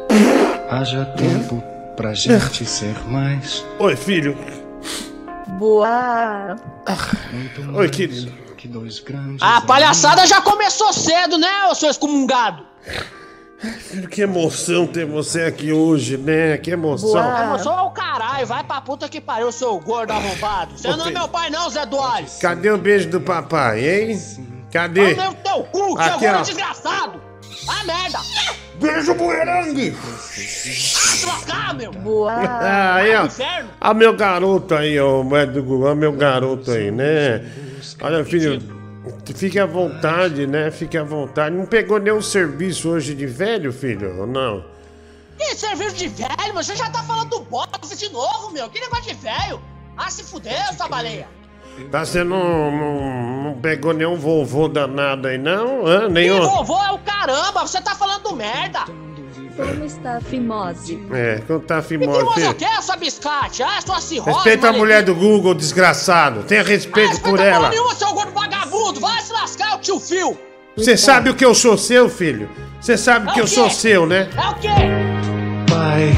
haja 0.70 1.06
tempo 1.18 1.64
pra 1.98 2.14
gente 2.14 2.64
ser 2.64 2.96
mais, 3.10 3.66
Oi, 3.80 3.96
filho. 3.96 4.38
Boa. 5.58 6.56
muito 7.34 7.62
mais 7.64 7.78
Oi, 7.78 7.90
querido. 7.90 8.32
que 8.56 8.68
dois 8.68 9.00
grandes. 9.00 9.42
A 9.42 9.62
palhaçada 9.62 10.26
já 10.28 10.40
começou 10.40 10.94
cedo, 10.94 11.38
né, 11.40 11.66
ô 11.70 11.76
seu 11.76 11.90
excomungado? 11.90 12.64
Filho, 13.80 14.08
que 14.08 14.22
emoção 14.22 14.86
ter 14.86 15.08
você 15.08 15.42
aqui 15.42 15.72
hoje, 15.74 16.16
né? 16.16 16.56
Que 16.60 16.70
emoção. 16.70 17.14
Boa. 17.14 17.48
Começou 17.48 17.72
ao 17.72 17.90
caralho, 17.90 18.46
vai 18.46 18.64
pra 18.64 18.80
puta 18.80 19.10
que 19.10 19.20
pariu, 19.20 19.52
seu 19.52 19.80
gordo 19.80 20.12
arrombado. 20.12 20.78
Você 20.78 20.96
não 20.96 21.08
é 21.08 21.12
meu 21.12 21.28
pai 21.28 21.50
não, 21.50 21.68
Zé 21.68 21.84
Duarte. 21.88 22.40
Cadê 22.40 22.70
o 22.70 22.78
beijo 22.78 23.10
do 23.10 23.20
papai, 23.20 23.84
hein? 23.84 24.22
Cadê? 24.72 25.16
Vai 25.16 25.28
no 25.28 25.34
teu 25.34 25.64
cu, 25.64 26.04
seu 26.04 26.20
gordo 26.20 26.44
desgraçado! 26.44 27.27
Ah, 27.68 27.84
merda! 27.84 28.20
Beijo, 28.80 29.14
buerangue! 29.16 29.96
Ah, 29.96 31.18
trocar, 31.22 31.74
meu! 31.74 31.92
Boa. 31.92 32.32
Ah, 32.32 32.96
aí, 32.96 33.16
ó. 33.16 33.28
Ó, 33.82 33.94
meu 33.94 34.16
garoto 34.16 34.76
aí, 34.76 35.00
ó, 35.00 35.24
médico, 35.24 35.84
ó, 35.86 35.96
meu 35.96 36.12
garoto 36.14 36.72
aí, 36.72 36.92
né? 36.92 37.44
Olha, 38.02 38.24
filho, 38.24 38.62
fique 39.36 39.60
à 39.60 39.66
vontade, 39.66 40.46
né? 40.46 40.70
Fique 40.70 40.98
à 40.98 41.04
vontade. 41.04 41.56
Não 41.56 41.66
pegou 41.66 42.00
nenhum 42.00 42.22
serviço 42.22 42.90
hoje 42.90 43.16
de 43.16 43.26
velho, 43.26 43.74
filho? 43.74 44.20
Ou 44.20 44.28
não? 44.28 44.64
Que 45.38 45.56
serviço 45.56 45.96
de 45.96 46.08
velho? 46.08 46.54
Você 46.54 46.76
já 46.76 46.90
tá 46.90 47.04
falando 47.04 47.30
do 47.30 47.40
boxe 47.42 47.96
de 47.96 48.10
novo, 48.10 48.52
meu? 48.52 48.70
Que 48.70 48.80
negócio 48.80 49.06
de 49.06 49.14
velho? 49.16 49.62
Ah, 49.96 50.10
se 50.10 50.24
fudeu, 50.24 50.54
sua 50.76 50.88
baleia! 50.88 51.28
Tá, 51.92 52.06
você 52.06 52.24
não, 52.24 52.72
não, 52.72 53.44
não 53.44 53.54
pegou 53.62 53.94
nenhum 53.94 54.16
vovô 54.16 54.68
danado 54.68 55.28
aí, 55.28 55.38
não? 55.38 55.86
Hã? 55.86 56.08
Que 56.08 56.14
Nenhum? 56.14 56.42
vovô 56.42 56.82
é 56.84 56.92
o 56.92 56.98
caramba! 57.00 57.62
Você 57.62 57.80
tá 57.82 57.96
falando 57.96 58.36
merda! 58.36 58.80
Como 59.56 59.84
está 59.86 60.18
a 60.18 60.22
fimose? 60.22 61.00
É, 61.12 61.42
quando 61.48 61.64
tá 61.64 61.80
E 61.80 61.82
que 61.82 61.88
fimose, 61.88 62.24
você 62.26 62.42
filho. 62.42 62.54
quer, 62.56 62.82
sua 62.84 62.96
biscate? 62.96 63.64
Ah, 63.64 63.80
sua 63.84 64.00
cirrose! 64.00 64.36
Respeita 64.36 64.70
a 64.70 64.74
mulher 64.74 65.02
do 65.04 65.16
Google, 65.16 65.54
desgraçado. 65.56 66.44
Tenha 66.44 66.62
Ah, 66.62 66.64
respeito 66.64 67.10
respeita 67.10 67.30
por 67.38 67.40
ela. 67.44 67.70
nenhuma, 67.70 67.96
seu 67.96 68.14
gordo 68.14 68.32
vagabundo! 68.34 69.00
Vai 69.00 69.20
se 69.22 69.34
lascar, 69.34 69.76
o 69.76 69.80
tio 69.80 70.00
Fio! 70.00 70.38
Você 70.76 70.96
sabe 70.96 71.30
o 71.32 71.36
que 71.36 71.44
eu 71.44 71.56
sou 71.56 71.76
seu, 71.78 72.08
filho? 72.08 72.48
Você 72.80 72.96
sabe 72.98 73.30
É 73.30 73.34
que 73.34 73.40
eu 73.40 73.46
quê? 73.46 73.50
sou 73.50 73.70
seu, 73.72 74.06
né? 74.06 74.30
É 74.38 74.48
o 74.50 74.54
quê? 74.56 74.68
Pai, 75.70 76.14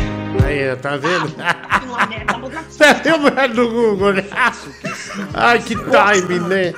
Aí, 0.45 0.75
tá 0.77 0.97
vendo? 0.97 1.33
Uma 1.35 1.53
merda, 2.07 2.33
boca- 2.37 2.63
Você 2.69 3.11
o 3.13 3.47
do 3.53 3.69
Google, 3.69 4.13
né? 4.13 4.25
Ai, 5.33 5.59
que 5.59 5.75
time, 5.75 6.39
né? 6.47 6.73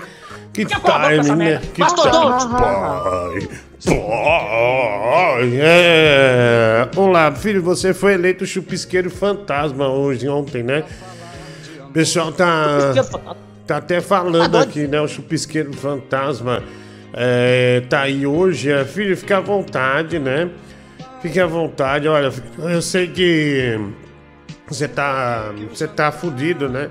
Que 0.54 0.66
time, 0.66 1.36
né? 1.36 1.62
Que 1.74 1.82
Mastodonte. 1.82 2.48
Pai, 2.50 3.48
pai, 3.86 5.52
é. 5.60 6.88
Olá, 6.96 7.32
filho, 7.32 7.62
você 7.62 7.94
foi 7.94 8.14
eleito 8.14 8.46
chupisqueiro 8.46 9.10
fantasma 9.10 9.88
hoje, 9.88 10.28
ontem, 10.28 10.62
né? 10.64 10.84
O 11.88 11.92
pessoal 11.92 12.32
tá, 12.32 12.94
tá 13.68 13.78
até 13.78 14.02
falando 14.02 14.58
aqui, 14.58 14.88
né? 14.88 15.00
O 15.02 15.08
chupisqueiro 15.08 15.74
fantasma 15.74 16.64
é, 17.14 17.84
tá 17.90 18.02
aí 18.02 18.26
hoje. 18.26 18.72
É, 18.72 18.86
filho, 18.86 19.16
fica 19.18 19.38
à 19.38 19.42
vontade, 19.42 20.20
né? 20.20 20.50
Fique 21.22 21.40
à 21.40 21.46
vontade. 21.48 22.08
Olha, 22.08 22.32
eu 22.60 22.82
sei 22.82 23.08
que 23.08 23.80
você 24.74 24.88
tá, 24.88 25.52
você 25.70 25.88
tá 25.88 26.12
fudido, 26.12 26.70
né? 26.70 26.90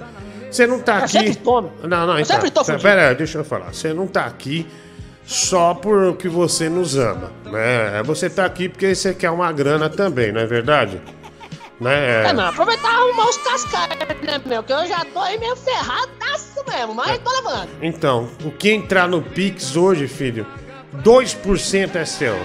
Você 0.50 0.66
não 0.66 0.80
tá 0.80 0.99
Eu 0.99 1.04
aqui. 1.04 1.12
sempre 1.12 1.37
tô, 1.37 1.62
meu. 1.62 1.72
Não, 1.82 2.06
não, 2.06 2.14
Eu 2.14 2.20
então. 2.20 2.37
sempre 2.37 2.50
tô 2.50 2.64
fudido. 2.64 2.82
Pera 2.82 3.14
deixa 3.14 3.38
eu 3.38 3.44
falar. 3.44 3.72
Você 3.72 3.94
não 3.94 4.06
tá 4.06 4.25
aqui 4.25 4.66
só 5.25 5.75
porque 5.75 6.28
você 6.28 6.68
nos 6.68 6.96
ama, 6.96 7.30
né? 7.44 8.02
Você 8.04 8.28
tá 8.28 8.44
aqui 8.44 8.68
porque 8.68 8.94
você 8.94 9.14
quer 9.14 9.30
uma 9.30 9.50
grana 9.52 9.88
também, 9.88 10.32
não 10.32 10.40
é 10.40 10.46
verdade? 10.46 11.00
Né? 11.80 12.28
É, 12.28 12.32
não, 12.34 12.46
aproveitar 12.49 12.92
e 12.92 12.94
arrumar 12.96 13.28
os 13.28 13.38
cascais, 13.38 13.88
né, 14.22 14.40
meu? 14.44 14.62
Que 14.62 14.72
eu 14.72 14.87
já 14.87 15.02
tô 15.04 15.18
aí 15.20 15.38
meio 15.38 15.56
ferradaço 15.56 16.62
mesmo, 16.68 16.94
mas 16.94 17.18
tô 17.18 17.30
levando. 17.30 17.68
Então, 17.80 18.28
o 18.44 18.50
que 18.50 18.70
entrar 18.70 19.08
no 19.08 19.22
Pix 19.22 19.76
hoje, 19.76 20.06
filho, 20.06 20.46
2% 21.02 21.94
é 21.96 22.04
seu. 22.04 22.37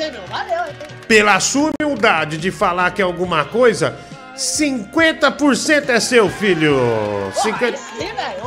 Hein, 0.00 0.12
meu? 0.12 0.22
Valeu? 0.26 0.72
Pela 1.06 1.38
sua 1.40 1.70
humildade 1.80 2.38
de 2.38 2.50
falar 2.50 2.90
que 2.92 3.02
é 3.02 3.04
alguma 3.04 3.44
coisa, 3.44 3.96
50% 4.36 5.88
é 5.88 6.00
seu, 6.00 6.28
filho. 6.30 6.76
Porra, 7.34 7.42
50... 7.42 7.66
aí 7.66 7.76
sim, 7.76 8.14
velho. 8.14 8.40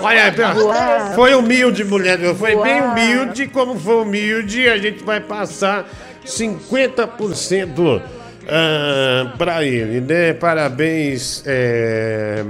Olha, 0.00 0.30
Boa. 0.54 1.12
foi 1.14 1.34
humilde, 1.34 1.84
mulher. 1.84 2.18
Foi 2.34 2.54
bem 2.62 2.80
Boa. 2.80 2.92
humilde. 2.92 3.48
Como 3.48 3.78
foi 3.78 4.02
humilde, 4.02 4.68
a 4.68 4.76
gente 4.76 5.02
vai 5.02 5.20
passar 5.20 5.88
50% 6.26 8.02
ah, 8.46 9.32
pra 9.38 9.64
ele, 9.64 10.00
né? 10.00 10.34
Parabéns. 10.34 11.42
É, 11.46 12.44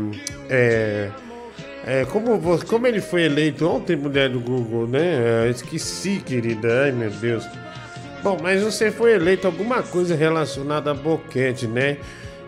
é, 0.51 1.09
é, 1.87 2.05
como, 2.07 2.59
como 2.65 2.87
ele 2.87 3.01
foi 3.01 3.23
eleito 3.23 3.67
ontem, 3.69 3.97
mulher 3.97 4.29
do 4.29 4.41
Google, 4.41 4.87
né? 4.87 5.45
Ah, 5.45 5.49
esqueci, 5.49 6.23
querida. 6.25 6.85
Ai, 6.85 6.93
meu 6.93 7.11
Deus. 7.11 7.45
Bom, 8.23 8.37
mas 8.43 8.63
você 8.63 8.91
foi 8.91 9.13
eleito 9.13 9.47
alguma 9.47 9.83
coisa 9.83 10.15
relacionada 10.15 10.91
a 10.91 10.95
boquete, 10.95 11.67
né? 11.67 11.99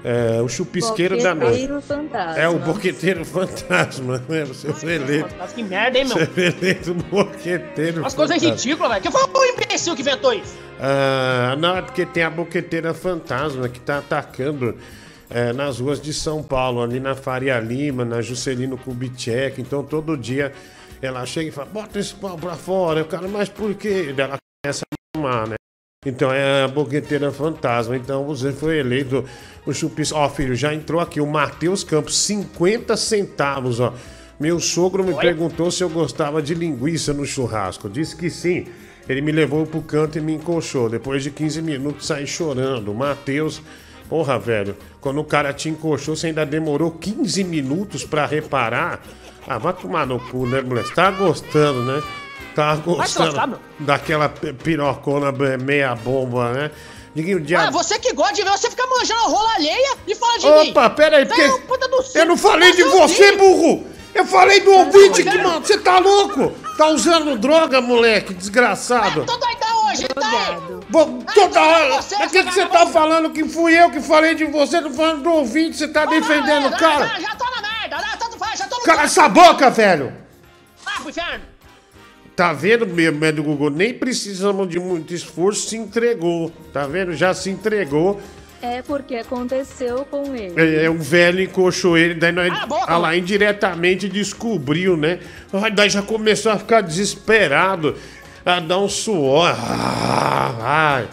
É, 0.02 0.40
o 0.40 0.48
chupisqueiro 0.48 1.22
da 1.22 1.34
noite. 1.34 1.66
Boqueteiro 1.66 1.82
fantasma. 1.82 2.40
É 2.40 2.48
o 2.48 2.58
boqueteiro 2.58 3.24
fantasma, 3.24 4.24
né? 4.28 4.44
Você 4.46 4.72
foi 4.72 4.94
eleito. 4.94 5.34
Que 5.54 5.62
merda, 5.62 5.98
hein, 5.98 6.06
meu? 6.06 6.16
Você 6.16 6.26
foi 6.26 6.46
eleito 6.46 6.94
boqueteiro 6.94 8.06
As 8.06 8.14
coisas 8.14 8.42
ridículas, 8.42 8.90
velho. 8.90 9.02
Que 9.02 9.10
foi 9.10 9.22
o 9.22 9.44
imbecil 9.44 9.94
que 9.94 10.00
inventou 10.00 10.32
isso? 10.32 10.58
Ah, 10.80 11.54
não, 11.58 11.76
é 11.76 11.82
porque 11.82 12.06
tem 12.06 12.22
a 12.22 12.30
boqueteira 12.30 12.94
fantasma 12.94 13.68
que 13.68 13.78
tá 13.78 13.98
atacando 13.98 14.74
é, 15.28 15.52
nas 15.52 15.78
ruas 15.78 16.00
de 16.00 16.14
São 16.14 16.42
Paulo, 16.42 16.82
ali 16.82 16.98
na 16.98 17.14
Faria 17.14 17.60
Lima, 17.60 18.04
na 18.04 18.22
Juscelino 18.22 18.78
Kubitschek. 18.78 19.60
Então 19.60 19.84
todo 19.84 20.16
dia 20.16 20.52
ela 21.02 21.26
chega 21.26 21.50
e 21.50 21.52
fala: 21.52 21.68
bota 21.70 21.98
esse 21.98 22.14
pau 22.14 22.38
pra 22.38 22.54
fora. 22.54 23.02
O 23.02 23.04
cara, 23.04 23.28
mas 23.28 23.50
por 23.50 23.74
quê? 23.74 24.14
Ela 24.16 24.38
começa 24.62 24.84
a 24.90 24.99
mamar, 25.16 25.48
né? 25.48 25.54
Então 26.06 26.32
é 26.32 26.64
a 26.64 26.68
boqueteira 26.68 27.30
fantasma. 27.30 27.96
Então 27.96 28.24
você 28.24 28.52
foi 28.52 28.78
eleito 28.78 29.24
o 29.66 29.72
chupis. 29.72 30.12
Ó, 30.12 30.28
filho, 30.28 30.54
já 30.54 30.72
entrou 30.72 31.00
aqui 31.00 31.20
o 31.20 31.26
Matheus 31.26 31.84
Campos, 31.84 32.16
50 32.18 32.96
centavos, 32.96 33.80
ó. 33.80 33.92
Meu 34.38 34.58
sogro 34.58 35.04
me 35.04 35.14
perguntou 35.14 35.70
se 35.70 35.84
eu 35.84 35.90
gostava 35.90 36.40
de 36.40 36.54
linguiça 36.54 37.12
no 37.12 37.26
churrasco. 37.26 37.90
Disse 37.90 38.16
que 38.16 38.30
sim. 38.30 38.66
Ele 39.06 39.20
me 39.20 39.32
levou 39.32 39.66
pro 39.66 39.82
canto 39.82 40.16
e 40.16 40.20
me 40.20 40.34
encoxou. 40.34 40.88
Depois 40.88 41.22
de 41.22 41.30
15 41.30 41.60
minutos 41.60 42.06
saí 42.06 42.26
chorando. 42.26 42.94
Matheus, 42.94 43.60
porra, 44.08 44.38
velho, 44.38 44.74
quando 45.00 45.20
o 45.20 45.24
cara 45.24 45.52
te 45.52 45.68
encoxou, 45.68 46.16
você 46.16 46.28
ainda 46.28 46.46
demorou 46.46 46.92
15 46.92 47.44
minutos 47.44 48.04
pra 48.04 48.24
reparar. 48.24 49.02
Ah, 49.46 49.58
vai 49.58 49.74
tomar 49.74 50.06
no 50.06 50.18
cu, 50.18 50.46
né, 50.46 50.62
moleque? 50.62 50.88
Você 50.88 50.94
tá 50.94 51.10
gostando, 51.10 51.82
né? 51.82 52.02
Tá 52.54 52.74
gostando 52.76 53.60
daquela 53.78 54.28
pi- 54.28 54.52
pirocona 54.52 55.32
meia 55.58 55.94
bomba, 55.94 56.52
né? 56.52 56.70
Ninguém 57.14 57.34
o 57.34 57.38
Ah, 57.38 57.40
diabo. 57.40 57.72
você 57.78 57.98
que 57.98 58.12
gosta 58.12 58.34
de 58.34 58.42
ver 58.44 58.50
você 58.50 58.70
ficar 58.70 58.86
manjando 58.86 59.20
a 59.20 59.28
rola 59.28 59.54
alheia 59.54 59.96
e 60.06 60.14
fala 60.14 60.38
de 60.38 60.46
mim. 60.46 60.70
Opa, 60.70 60.90
pera 60.90 61.16
aí, 61.18 61.26
porque. 61.26 61.42
É 61.42 62.20
Eu 62.22 62.26
não 62.26 62.36
falei 62.36 62.72
de 62.72 62.84
Você 62.84 63.24
é 63.24 63.36
burro! 63.36 63.86
Eu 64.12 64.24
falei 64.26 64.60
do 64.60 64.72
ouvinte 64.72 65.22
que, 65.22 65.38
mano, 65.38 65.60
você 65.64 65.78
tá 65.78 65.98
louco? 65.98 66.50
Tá 66.76 66.88
usando 66.88 67.38
droga, 67.38 67.80
moleque, 67.80 68.34
desgraçado. 68.34 69.24
Tô 69.24 69.36
doidão 69.36 69.88
hoje, 69.90 70.08
tá 70.08 70.28
aí? 70.28 71.24
Toda 71.34 71.60
hora. 71.60 71.94
Mas 72.18 72.30
que, 72.32 72.42
que 72.44 72.52
você 72.52 72.66
tá 72.66 72.86
falando 72.86 73.30
que 73.30 73.48
fui 73.48 73.72
eu 73.80 73.90
que 73.90 74.00
falei 74.00 74.34
de 74.34 74.44
você? 74.46 74.82
Tô 74.82 74.90
falando 74.90 75.22
do 75.22 75.30
ouvinte, 75.30 75.76
você 75.76 75.86
tá 75.88 76.06
defendendo 76.06 76.66
o 76.66 76.76
cara? 76.76 77.06
Já, 77.06 77.20
já 77.20 77.36
tô 77.36 77.44
na 77.44 77.60
merda, 77.62 77.98
já 77.98 78.16
tô 78.16 78.76
no... 78.76 78.82
Cala 78.84 79.02
essa 79.02 79.28
boca, 79.28 79.70
velho! 79.70 80.12
Ah, 80.86 81.00
pro 81.00 81.10
inferno. 81.10 81.44
Tá 82.40 82.54
vendo, 82.54 82.86
meu 82.86 83.12
médico 83.12 83.48
Google? 83.48 83.68
Nem 83.68 83.92
precisamos 83.92 84.66
de 84.66 84.80
muito 84.80 85.12
esforço, 85.12 85.68
se 85.68 85.76
entregou. 85.76 86.50
Tá 86.72 86.86
vendo? 86.86 87.12
Já 87.12 87.34
se 87.34 87.50
entregou. 87.50 88.18
É 88.62 88.80
porque 88.80 89.16
aconteceu 89.16 90.06
com 90.06 90.34
ele. 90.34 90.58
É, 90.58 90.84
é 90.86 90.90
um 90.90 90.96
velho 90.96 91.42
encoxou 91.42 91.98
ele, 91.98 92.14
daí 92.14 92.32
nós, 92.32 92.48
boca, 92.64 92.86
ah 92.90 92.96
lá, 92.96 93.14
indiretamente 93.14 94.08
descobriu, 94.08 94.96
né? 94.96 95.20
Ai, 95.52 95.70
daí 95.70 95.90
já 95.90 96.00
começou 96.00 96.50
a 96.50 96.58
ficar 96.58 96.80
desesperado, 96.80 97.94
a 98.42 98.58
dar 98.58 98.78
um 98.78 98.88
suor. 98.88 99.54
Ah, 99.54 100.56
ai, 100.62 101.08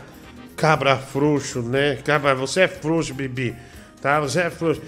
cabra 0.56 0.96
frouxo, 0.96 1.62
né? 1.62 1.98
Cabra, 2.06 2.36
você 2.36 2.62
é 2.62 2.68
frouxo, 2.70 3.14
Bibi, 3.14 3.54
tá? 4.02 4.22
Você 4.22 4.44
é 4.44 4.50
frouxo. 4.50 4.82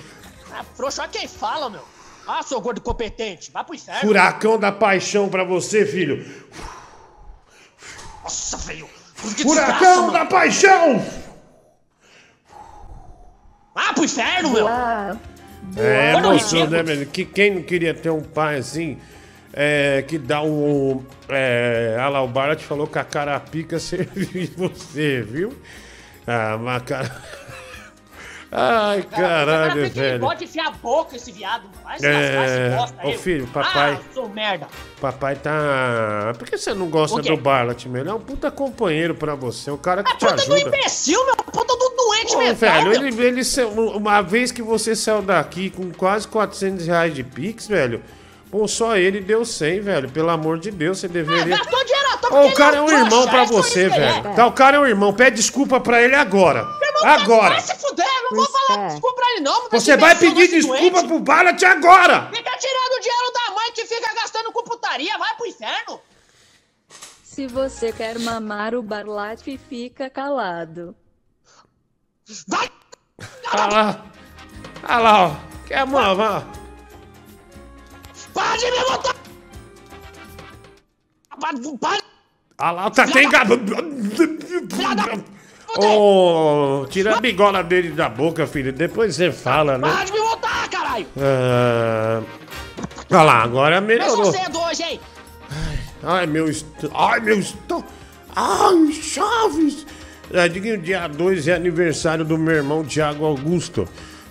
Ah, 0.53 0.63
frouxo, 0.73 1.01
olha 1.01 1.09
quem 1.09 1.27
fala, 1.27 1.69
meu. 1.69 1.98
Ah, 2.31 2.43
seu 2.43 2.61
gordo 2.61 2.79
competente. 2.79 3.51
Vai 3.51 3.63
pro 3.63 3.73
inferno. 3.73 4.01
Furacão 4.01 4.59
da 4.59 4.71
paixão 4.71 5.27
pra 5.29 5.43
você, 5.43 5.83
filho. 5.83 6.23
Nossa, 8.23 8.55
velho. 8.57 8.87
Desgraça, 9.23 9.49
Furacão 9.49 10.01
mano. 10.03 10.13
da 10.13 10.25
paixão! 10.25 11.05
Ah, 13.75 13.93
pro 13.93 14.05
inferno, 14.05 14.51
meu. 14.51 14.67
É 15.75 16.13
emoção, 16.13 16.67
né, 16.67 16.83
velho? 16.83 17.07
Que 17.07 17.25
quem 17.25 17.55
não 17.55 17.63
queria 17.63 17.95
ter 17.95 18.11
um 18.11 18.21
pai 18.21 18.59
assim, 18.59 18.99
é, 19.51 20.03
que 20.07 20.19
dá 20.19 20.43
um. 20.43 21.03
É, 21.27 21.97
a 21.99 22.09
Laubara 22.09 22.55
te 22.55 22.63
falou 22.63 22.85
que 22.85 22.99
a 22.99 23.03
carapica 23.03 23.79
serviu 23.79 24.47
você, 24.55 25.23
viu? 25.23 25.51
Ah, 26.27 26.59
mas 26.59 26.83
cara. 26.83 27.23
Ai, 28.51 29.03
caralho, 29.03 29.69
Cara, 29.73 29.89
velho. 29.89 30.19
pode 30.19 30.43
enfiar 30.45 30.67
a 30.69 30.71
boca 30.71 31.15
esse 31.15 31.31
viado. 31.31 31.69
Vai 31.83 31.99
se 31.99 32.05
É, 32.07 32.75
lascar 32.79 33.05
ô, 33.07 33.11
filho, 33.13 33.45
papai- 33.47 33.99
Ah, 34.01 34.13
sou 34.13 34.27
merda. 34.27 34.67
Papai 34.99 35.35
tá. 35.35 36.33
Por 36.37 36.47
que 36.47 36.57
você 36.57 36.73
não 36.73 36.87
gosta 36.89 37.21
do 37.21 37.37
Barlat, 37.37 37.85
meu? 37.85 38.01
Ele 38.01 38.09
é 38.09 38.13
um 38.13 38.19
puta 38.19 38.49
companheiro 38.49 39.13
pra 39.13 39.35
você, 39.35 39.69
um 39.69 39.77
cara 39.77 40.03
que 40.03 40.11
É 40.11 40.15
te 40.15 40.25
puta 40.25 40.35
do 40.35 40.53
ajuda. 40.55 40.59
imbecil, 40.77 41.23
meu. 41.27 41.35
Puta 41.35 41.75
do 41.77 41.89
doente 41.95 42.35
Ô, 42.35 42.39
mental, 42.39 42.55
velho, 42.55 42.89
meu. 42.89 43.07
ele, 43.07 43.23
ele 43.39 43.41
uma 43.95 44.21
vez 44.21 44.51
que 44.51 44.63
você 44.63 44.95
saiu 44.95 45.21
daqui 45.21 45.69
com 45.69 45.91
quase 45.91 46.27
400 46.27 46.87
reais 46.87 47.13
de 47.13 47.23
Pix, 47.23 47.67
velho, 47.67 48.01
Pô, 48.51 48.67
só 48.67 48.97
ele 48.97 49.19
deu 49.21 49.45
100, 49.45 49.79
velho. 49.81 50.09
Pelo 50.09 50.29
amor 50.29 50.57
de 50.59 50.71
Deus, 50.71 50.97
você 50.99 51.05
É, 51.05 51.09
deveria. 51.09 51.55
Ô, 51.55 51.59
porque 51.59 52.35
o 52.47 52.53
cara 52.53 52.77
é 52.77 52.81
um 52.81 52.89
irmão 52.89 53.27
pra 53.27 53.43
é 53.43 53.45
você, 53.45 53.83
é. 53.83 53.89
velho. 53.89 54.35
Tá, 54.35 54.47
o 54.47 54.51
cara 54.51 54.77
é 54.77 54.79
um 54.79 54.85
irmão. 54.87 55.13
Pede 55.13 55.35
desculpa 55.37 55.79
pra 55.79 56.01
ele 56.01 56.15
agora. 56.15 56.65
Agora. 57.03 57.51
Vai 57.55 57.61
se 57.61 57.75
fuder, 57.75 58.05
eu 58.05 58.23
não 58.23 58.37
vou 58.37 58.45
falar 58.45 58.67
Respect. 58.67 58.91
desculpa 58.93 59.15
pra 59.15 59.31
ele 59.31 59.39
não. 59.41 59.69
Você 59.69 59.97
vai 59.97 60.15
pedir 60.15 60.47
desculpa 60.49 60.79
doente 60.91 61.07
pro 61.07 61.19
Barat 61.19 61.63
agora. 61.63 62.29
Fica 62.33 62.57
tirando 62.57 62.97
o 62.97 62.99
dinheiro 62.99 63.33
da 63.33 63.55
mãe 63.55 63.71
que 63.73 63.85
fica 63.85 64.13
gastando 64.15 64.51
com 64.51 64.63
putaria, 64.63 65.17
vai 65.17 65.35
pro 65.35 65.45
inferno. 65.45 66.01
Se 67.23 67.47
você 67.47 67.93
quer 67.93 68.19
mamar 68.19 68.75
o 68.75 68.81
Barlat, 68.81 69.39
fica 69.69 70.09
calado. 70.09 70.93
Vai! 72.47 72.69
Olha 73.53 73.65
lá. 73.67 74.05
Olha 74.83 74.97
lá, 74.99 75.25
ó. 75.27 75.35
Quer 75.67 75.85
mamar? 75.85 76.45
Para 78.39 78.57
de 78.57 78.71
me 78.71 78.79
botar! 78.79 79.15
Para, 81.39 81.57
para, 81.79 81.99
Olha 82.61 82.71
lá, 82.71 82.89
tá 82.89 83.05
tem! 83.05 83.27
Ô, 85.77 86.85
tira 86.89 87.17
a 87.17 87.21
bigola 87.21 87.63
dele 87.63 87.91
da 87.91 88.07
boca, 88.09 88.47
filho. 88.47 88.71
Depois 88.71 89.15
você 89.15 89.31
fala, 89.31 89.77
né? 89.77 89.89
Para 89.89 90.05
de 90.05 90.11
me 90.13 90.19
botar, 90.19 90.69
caralho! 90.69 91.05
Ah, 91.17 92.21
Olha 93.11 93.21
lá, 93.23 93.43
agora 93.43 93.81
Começou 93.81 94.17
melhorou. 94.17 94.31
cedo 94.31 94.59
hoje, 94.61 94.83
hein? 94.83 94.99
Ai, 96.03 96.25
meu 96.25 96.49
est... 96.49 96.65
Ai, 96.93 97.19
meu 97.19 97.39
estômago. 97.39 97.87
Ai, 98.35 98.93
Chaves. 98.93 99.85
É, 100.31 100.47
diga, 100.47 100.77
dia 100.77 101.07
2 101.07 101.47
é 101.47 101.55
aniversário 101.55 102.23
do 102.23 102.37
meu 102.37 102.55
irmão 102.55 102.85
Thiago 102.85 103.25
Augusto. 103.25 103.87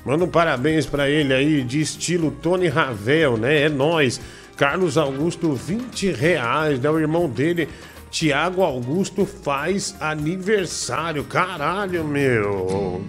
Manda 0.09 0.25
um 0.25 0.29
parabéns 0.29 0.87
pra 0.87 1.11
ele 1.11 1.35
aí, 1.35 1.63
de 1.63 1.83
estilo 1.83 2.31
Tony 2.31 2.67
Ravel, 2.67 3.37
né? 3.37 3.65
É 3.65 3.69
nóis. 3.69 4.19
Carlos 4.57 4.97
Augusto, 4.97 5.53
20 5.53 6.13
reais, 6.13 6.81
né? 6.81 6.89
O 6.89 6.99
irmão 6.99 7.29
dele, 7.29 7.69
Thiago 8.11 8.63
Augusto, 8.63 9.27
faz 9.27 9.95
aniversário. 10.01 11.25
Caralho, 11.25 12.03
meu. 12.07 13.05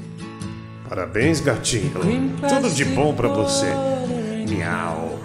Parabéns, 0.90 1.40
gatinho. 1.40 1.94
Tudo 2.50 2.70
de 2.70 2.84
bom 2.84 3.16
pra 3.16 3.30
você. 3.30 3.68
Miau. 4.50 5.18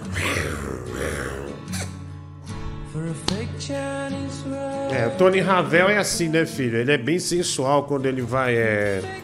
É, 4.92 5.08
o 5.08 5.18
Tony 5.18 5.40
Ravel 5.40 5.88
é 5.88 5.98
assim, 5.98 6.28
né, 6.28 6.46
filho? 6.46 6.78
Ele 6.78 6.92
é 6.92 6.98
bem 6.98 7.18
sensual 7.18 7.82
quando 7.82 8.06
ele 8.06 8.22
vai, 8.22 8.54
é... 8.54 9.23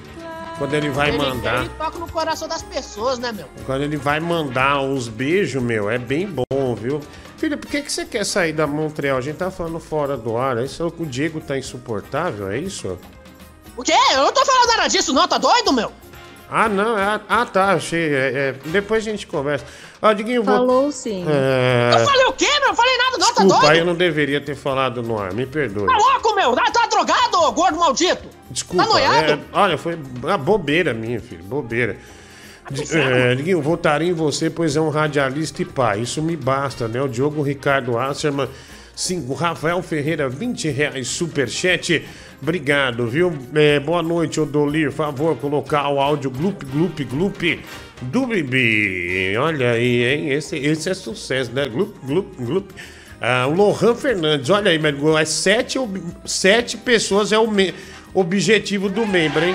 Quando 0.60 0.74
ele 0.74 0.90
vai 0.90 1.08
Ele, 1.08 1.16
mandar... 1.16 1.60
ele 1.60 1.70
toca 1.70 1.98
no 1.98 2.06
coração 2.06 2.46
das 2.46 2.62
pessoas, 2.62 3.18
né, 3.18 3.32
meu? 3.32 3.46
Quando 3.64 3.80
ele 3.80 3.96
vai 3.96 4.20
mandar 4.20 4.82
os 4.82 5.08
beijos, 5.08 5.62
meu, 5.62 5.88
é 5.88 5.96
bem 5.96 6.26
bom, 6.26 6.74
viu? 6.74 7.00
Filho, 7.38 7.56
por 7.56 7.66
que, 7.66 7.80
que 7.80 7.90
você 7.90 8.04
quer 8.04 8.26
sair 8.26 8.52
da 8.52 8.66
Montreal? 8.66 9.16
A 9.16 9.22
gente 9.22 9.36
tá 9.36 9.50
falando 9.50 9.80
fora 9.80 10.18
do 10.18 10.36
ar. 10.36 10.58
É 10.58 10.64
isso 10.64 10.90
que 10.90 11.02
o 11.02 11.06
Diego 11.06 11.40
tá 11.40 11.56
insuportável, 11.56 12.50
é 12.50 12.58
isso? 12.58 12.98
O 13.74 13.82
quê? 13.82 13.94
Eu 14.12 14.24
não 14.24 14.32
tô 14.34 14.44
falando 14.44 14.68
nada 14.68 14.88
disso, 14.88 15.14
não, 15.14 15.26
tá 15.26 15.38
doido, 15.38 15.72
meu? 15.72 15.90
Ah, 16.50 16.68
não. 16.68 16.94
Ah, 16.94 17.18
ah, 17.26 17.46
tá, 17.46 17.72
achei. 17.72 18.14
É, 18.14 18.32
é, 18.34 18.52
depois 18.66 19.06
a 19.06 19.10
gente 19.10 19.26
conversa. 19.26 19.64
Ó, 20.02 20.12
Diguinho, 20.12 20.42
vou... 20.42 20.54
Falou 20.54 20.92
sim. 20.92 21.24
É... 21.26 21.90
Eu 21.94 22.04
falei 22.04 22.26
o 22.26 22.32
quê, 22.34 22.50
meu? 22.60 22.68
Eu 22.68 22.74
falei 22.74 22.98
nada, 22.98 23.10
não, 23.12 23.18
tá 23.18 23.42
Desculpa, 23.44 23.66
eu 23.66 23.70
doido? 23.70 23.86
não 23.86 23.94
deveria 23.94 24.42
ter 24.42 24.54
falado 24.54 25.02
no 25.02 25.18
ar, 25.18 25.32
me 25.32 25.46
perdoe. 25.46 25.86
Tá 25.86 25.96
louco, 25.96 26.34
meu? 26.34 26.52
Tá, 26.54 26.64
tá 26.70 26.86
drogado, 26.86 27.38
ô 27.44 27.52
gordo 27.52 27.78
maldito? 27.78 28.39
Desculpa, 28.50 28.84
Tá 28.86 29.00
é, 29.00 29.38
olha, 29.52 29.78
foi 29.78 29.96
uma 30.22 30.36
bobeira 30.36 30.92
minha, 30.92 31.20
filho, 31.20 31.44
bobeira. 31.44 31.96
Di- 32.70 32.82
inferno. 32.82 33.16
É, 33.16 33.34
Diguinho, 33.34 33.60
votaria 33.62 34.08
em 34.10 34.12
você, 34.12 34.50
pois 34.50 34.76
é 34.76 34.80
um 34.80 34.88
radialista 34.90 35.62
e 35.62 35.64
pai. 35.64 36.00
Isso 36.00 36.20
me 36.22 36.36
basta, 36.36 36.86
né? 36.88 37.00
O 37.02 37.08
Diogo 37.08 37.42
Ricardo 37.42 37.98
Asserman, 37.98 38.48
5. 38.94 39.32
Rafael 39.34 39.82
Ferreira, 39.82 40.28
20 40.28 40.68
reais, 40.68 41.08
superchat. 41.08 42.04
Obrigado, 42.42 43.06
viu? 43.06 43.32
É, 43.54 43.78
boa 43.80 44.02
noite, 44.02 44.40
Odolir. 44.40 44.90
Favor, 44.92 45.36
colocar 45.36 45.88
o 45.88 46.00
áudio 46.00 46.30
glup, 46.30 46.62
glup, 46.64 47.00
glup 47.04 47.60
do 48.02 48.26
Bibi. 48.26 49.36
Olha 49.38 49.72
aí, 49.72 50.04
hein? 50.04 50.30
Esse, 50.30 50.56
esse 50.56 50.88
é 50.90 50.94
sucesso, 50.94 51.52
né? 51.52 51.66
Glup, 51.68 51.94
glup, 52.04 52.26
glup. 52.38 52.70
Ah, 53.20 53.46
o 53.46 53.54
Lohan 53.54 53.94
Fernandes, 53.94 54.48
olha 54.48 54.70
aí, 54.70 54.78
meu, 54.78 55.18
é 55.18 55.24
sete, 55.26 55.78
sete 56.24 56.78
pessoas 56.78 57.32
é 57.32 57.38
o 57.38 57.50
me- 57.50 57.74
objetivo 58.14 58.88
do 58.88 59.06
membro, 59.06 59.44
hein? 59.44 59.54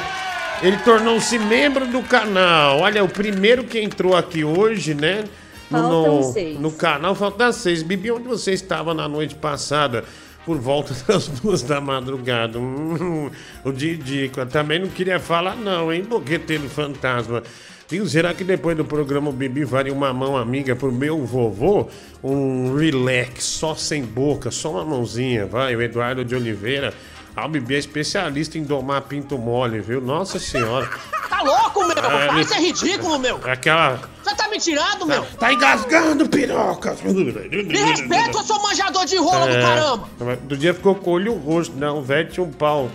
Ele 0.62 0.78
tornou-se 0.78 1.38
membro 1.38 1.86
do 1.88 2.02
canal. 2.02 2.80
Olha, 2.80 3.04
o 3.04 3.10
primeiro 3.10 3.64
que 3.64 3.80
entrou 3.80 4.16
aqui 4.16 4.44
hoje, 4.44 4.94
né? 4.94 5.26
No, 5.70 6.32
seis. 6.32 6.60
no 6.60 6.72
canal 6.72 7.16
falta 7.16 7.52
seis. 7.52 7.84
Bibi, 7.84 8.12
onde 8.12 8.28
você 8.28 8.54
estava 8.54 8.94
na 8.94 9.08
noite 9.08 9.36
passada? 9.36 10.04
Por 10.46 10.60
volta 10.60 10.96
das 11.08 11.28
duas 11.28 11.62
da 11.62 11.82
madrugada. 11.82 12.58
Hum, 12.60 13.30
o 13.64 13.72
Didico 13.72 14.46
também 14.46 14.80
não 14.80 14.88
queria 14.88 15.20
falar, 15.20 15.56
não, 15.56 15.92
hein? 15.92 16.04
Boqueteiro 16.04 16.70
fantasma. 16.70 17.44
Viu, 17.88 18.08
será 18.08 18.34
que 18.34 18.44
depois 18.44 18.76
do 18.76 18.84
programa 18.84 19.30
o 19.30 19.34
Bibi 19.34 19.64
vale 19.64 19.92
uma 19.92 20.12
mão 20.12 20.36
amiga 20.36 20.76
pro 20.76 20.92
meu 20.92 21.24
vovô? 21.24 21.88
Um 22.24 22.76
relax, 22.76 23.44
só 23.44 23.76
sem 23.76 24.04
boca, 24.04 24.50
só 24.50 24.72
uma 24.72 24.86
mãozinha, 24.86 25.46
vai. 25.46 25.76
O 25.76 25.82
Eduardo 25.82 26.26
de 26.26 26.34
Oliveira. 26.34 26.94
Ah, 27.36 27.46
o 27.46 27.50
Bibi 27.50 27.76
é 27.76 27.80
especialista 27.80 28.58
em 28.58 28.64
domar 28.64 29.02
pinto 29.02 29.38
mole, 29.38 29.80
viu? 29.82 30.00
Nossa 30.00 30.40
senhora. 30.40 30.90
Tá 31.30 31.42
louco, 31.42 31.82
meu? 31.86 31.98
Ah, 31.98 32.02
Para 32.02 32.36
ele- 32.36 32.46
ser 32.46 32.60
ridículo, 32.60 33.20
meu. 33.20 33.42
Aquela. 33.44 34.00
Você 34.24 34.36
tá 34.36 34.48
me 34.48 34.58
tirando, 34.58 35.06
meu? 35.06 35.26
Tá 35.38 35.52
engasgando, 35.52 36.30
piroca! 36.30 36.96
Me 37.04 37.78
respeita, 37.78 38.38
eu 38.38 38.44
sou 38.44 38.62
manjador 38.62 39.06
de 39.06 39.18
rola 39.18 39.48
do 39.48 39.62
caramba. 39.62 40.10
É, 40.32 40.36
do 40.38 40.56
dia 40.58 40.74
ficou 40.74 40.96
com 40.96 41.10
o 41.10 41.14
olho 41.14 41.34
roxo, 41.36 41.74
né? 41.74 41.90
O 41.90 42.02
velho 42.02 42.30
tinha 42.30 42.44
um 42.46 42.52
pau 42.54 42.90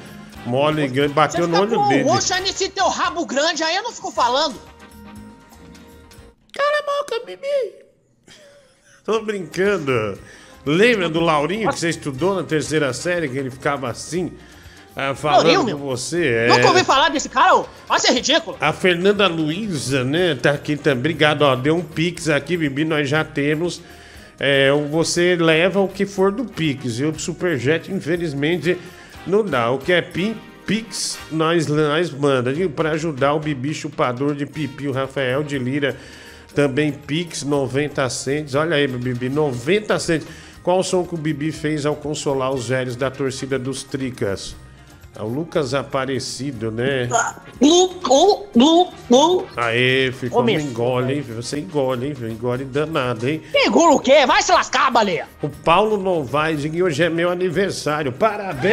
mole 0.47 0.89
grande, 0.89 1.13
bateu 1.13 1.47
no 1.47 1.61
olho 1.61 1.77
com 1.77 1.85
o 1.85 1.89
dele. 1.89 2.03
roxo 2.05 2.33
aí 2.33 2.41
nesse 2.41 2.71
teu 2.71 2.89
rabo 2.89 3.27
grande 3.27 3.63
aí, 3.63 3.77
eu 3.77 3.83
não 3.83 3.93
fico 3.93 4.11
falando. 4.11 4.55
Cala 6.55 6.79
a 6.79 6.83
boca, 7.05 7.27
Bibi! 7.27 7.85
Tô 9.05 9.21
brincando. 9.23 10.19
Lembra 10.65 11.09
do 11.09 11.21
Laurinho 11.21 11.71
que 11.71 11.79
você 11.79 11.89
estudou 11.89 12.35
na 12.35 12.43
terceira 12.43 12.93
série, 12.93 13.29
que 13.29 13.39
ele 13.39 13.51
ficava 13.51 13.89
assim, 13.89 14.33
ah, 14.95 15.15
falando 15.15 15.47
Laurinho, 15.47 15.79
com 15.79 15.85
você? 15.87 16.27
É. 16.27 16.49
Nunca 16.49 16.69
ouvi 16.69 16.85
falar 16.85 17.09
desse 17.09 17.29
cara, 17.29 17.57
ô. 17.57 17.67
Vai 17.89 17.99
ser 17.99 18.13
ridículo. 18.13 18.57
A 18.61 18.73
Fernanda 18.73 19.27
Luiza, 19.29 20.05
né? 20.05 20.35
Tá 20.35 20.51
aqui 20.51 20.77
também. 20.77 20.99
Obrigado, 20.99 21.43
ó. 21.43 21.55
Deu 21.55 21.77
um 21.77 21.83
Pix 21.83 22.29
aqui, 22.29 22.57
Bibi. 22.57 22.85
Nós 22.85 23.09
já 23.09 23.25
temos. 23.25 23.81
É, 24.39 24.71
você 24.91 25.37
leva 25.37 25.81
o 25.81 25.89
que 25.89 26.05
for 26.05 26.33
do 26.33 26.45
Pix. 26.45 26.99
E 26.99 27.05
o 27.05 27.19
Superjet, 27.19 27.93
infelizmente, 27.93 28.77
não 29.27 29.45
dá. 29.45 29.71
O 29.71 29.79
que 29.79 29.93
é 29.93 30.03
pi, 30.03 30.37
Pix, 30.67 31.19
nós, 31.31 31.67
nós 31.67 32.11
manda. 32.11 32.53
E 32.53 32.69
Pra 32.69 32.91
ajudar 32.91 33.35
o 33.35 33.41
Bibi 33.41 33.73
chupador 33.73 34.35
de 34.35 34.47
pipi, 34.47 34.89
o 34.89 34.93
Rafael 34.93 35.43
de 35.43 35.59
Lira. 35.59 35.97
Também 36.55 36.91
Pix, 36.91 37.45
90 37.45 38.09
centes. 38.11 38.55
Olha 38.55 38.77
aí, 38.77 38.87
Bibi, 38.87 39.29
90 39.29 39.99
centes. 39.99 40.27
Qual 40.63 40.81
o 40.81 40.83
som 40.83 41.05
que 41.05 41.15
o 41.15 41.19
Bibi 41.19 41.53
fez 41.53 41.87
ao 41.87 41.97
consolar 41.97 42.53
os 42.53 42.69
velhos 42.69 42.97
da 42.97 43.11
torcida 43.11 43.59
dos 43.59 43.83
Tricas? 43.83 44.55
É 45.19 45.23
o 45.23 45.27
Lucas 45.27 45.75
Aparecido, 45.75 46.71
né? 46.71 47.09
Glu, 47.61 47.89
glu, 48.01 48.47
glu, 48.55 48.89
glu. 49.09 49.47
Aê, 49.57 50.13
como 50.13 50.31
Começou, 50.31 50.71
engole, 50.71 51.15
hein? 51.15 51.23
Você 51.23 51.59
engole, 51.59 52.07
hein? 52.09 52.15
Engole 52.31 52.65
danado, 52.65 53.29
hein? 53.29 53.43
Segura 53.51 53.93
o 53.93 53.99
quê? 53.99 54.25
Vai 54.25 54.41
se 54.43 54.53
lascar, 54.53 54.91
baleia. 54.91 55.27
O 55.43 55.49
Paulo 55.49 55.97
Novaes, 55.97 56.65
e 56.65 56.83
hoje 56.83 57.03
é 57.03 57.11
meu 57.11 57.29
aniversário. 57.31 58.13
Parabéns! 58.13 58.71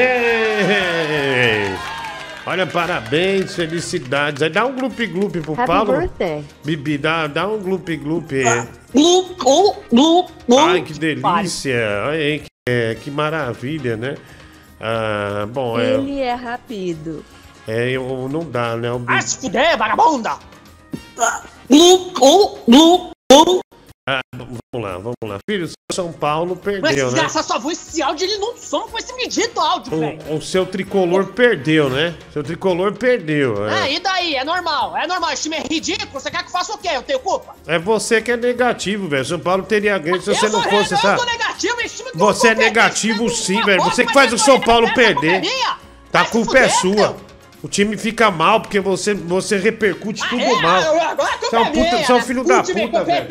Olha, 2.48 2.66
parabéns, 2.66 3.56
felicidades. 3.56 4.42
Aí 4.42 4.50
dá 4.50 4.66
um 4.66 4.74
glupe-glupe 4.74 5.42
pro 5.42 5.52
Happy 5.52 5.68
Paulo. 5.68 6.00
birthday. 6.00 6.46
Bibi, 6.64 6.98
dá, 6.98 7.28
dá 7.28 7.46
um 7.46 7.60
glupe-glupe. 7.60 8.42
Glu, 8.94 9.36
glu, 9.36 9.76
glu, 9.92 10.28
glu. 10.48 10.60
Ai, 10.60 10.82
que 10.82 10.94
delícia. 10.94 11.76
Olha 12.06 12.18
aí, 12.18 12.40
que, 12.40 12.48
é, 12.70 12.96
que 12.96 13.12
maravilha, 13.12 13.98
né? 13.98 14.16
Ah, 14.80 15.46
bom, 15.50 15.78
é, 15.78 15.96
Ele 15.96 16.22
é 16.22 16.34
rápido. 16.34 17.26
é, 17.68 17.90
eu, 17.90 18.30
não 18.32 18.50
dá, 18.50 18.78
né? 18.78 18.94
O 18.94 19.00
Bibi, 19.00 19.22
se 19.24 19.42
fuder, 19.42 19.78
vagabunda. 19.78 20.38
Glu, 21.70 22.12
glu, 22.14 22.60
glu, 22.66 23.60
glu. 24.36 24.58
vamos 24.72 24.88
lá, 24.88 24.98
vamos 24.98 25.16
lá. 25.24 25.38
Filho, 25.50 25.70
São 25.92 26.12
Paulo 26.12 26.56
Mas 26.56 26.64
perdeu, 26.64 27.06
né? 27.06 27.12
desgraça 27.12 27.44
sua 27.44 27.58
voz, 27.58 27.78
esse 27.88 28.02
áudio 28.02 28.26
ele 28.26 28.38
não 28.38 28.56
soma 28.58 28.88
com 28.88 28.98
esse 28.98 29.14
medito 29.14 29.60
áudio, 29.60 30.00
velho. 30.00 30.20
O, 30.30 30.36
o 30.36 30.42
seu 30.42 30.66
tricolor 30.66 31.28
perdeu, 31.28 31.90
né? 31.90 32.16
Seu 32.32 32.44
tricolor 32.44 32.94
perdeu. 32.94 33.68
É. 33.68 33.88
É, 33.90 33.94
e 33.94 34.00
daí? 34.00 34.36
É 34.36 34.44
normal, 34.44 34.96
é 34.96 35.08
normal. 35.08 35.32
Esse 35.32 35.44
time 35.44 35.58
é 35.58 35.62
ridículo. 35.62 36.10
Você 36.14 36.32
quer 36.32 36.40
que 36.40 36.46
eu 36.48 36.52
faça 36.52 36.74
o 36.74 36.78
quê? 36.78 36.90
Eu 36.94 37.04
tenho 37.04 37.20
culpa? 37.20 37.56
é 37.66 37.78
você 37.78 38.22
que 38.22 38.32
é 38.32 38.38
negativo, 38.38 39.08
velho. 39.08 39.26
São 39.26 39.40
Paulo 39.40 39.64
teria 39.64 39.98
ganho 39.98 40.22
se 40.22 40.30
eu 40.30 40.36
você 40.36 40.50
não 40.50 40.62
fosse 40.64 40.94
eu 40.94 40.98
essa. 40.98 41.18
sou 41.18 41.26
negativo, 41.26 41.82
esse 41.82 41.98
time 41.98 42.12
Você 42.16 42.48
é 42.50 42.56
negativo 42.56 43.30
sim, 43.30 43.62
velho. 43.64 43.84
Você 43.84 44.06
que 44.06 44.14
mas 44.14 44.30
faz 44.30 44.32
o 44.32 44.36
eu 44.36 44.40
São 44.40 44.60
Paulo 44.60 44.94
perder. 44.94 45.42
Tá, 46.12 46.22
a 46.22 46.26
culpa 46.26 46.58
é 46.58 46.70
sua. 46.70 47.18
O 47.64 47.68
time 47.68 47.98
fica 47.98 48.30
mal 48.30 48.62
porque 48.62 48.80
você, 48.80 49.14
você 49.16 49.58
repercute 49.58 50.22
tudo 50.30 50.42
é, 50.42 50.62
mal. 50.62 50.80
Você 51.40 51.56
é 51.56 51.60
um 51.60 51.66
é 51.66 51.70
puta- 51.72 51.98
você 52.04 52.12
é 52.12 52.16
um 52.16 52.20
né? 52.20 52.24
filho 52.24 52.44
da 52.46 52.58
puta, 52.64 53.04
velho. 53.04 53.18
é 53.18 53.22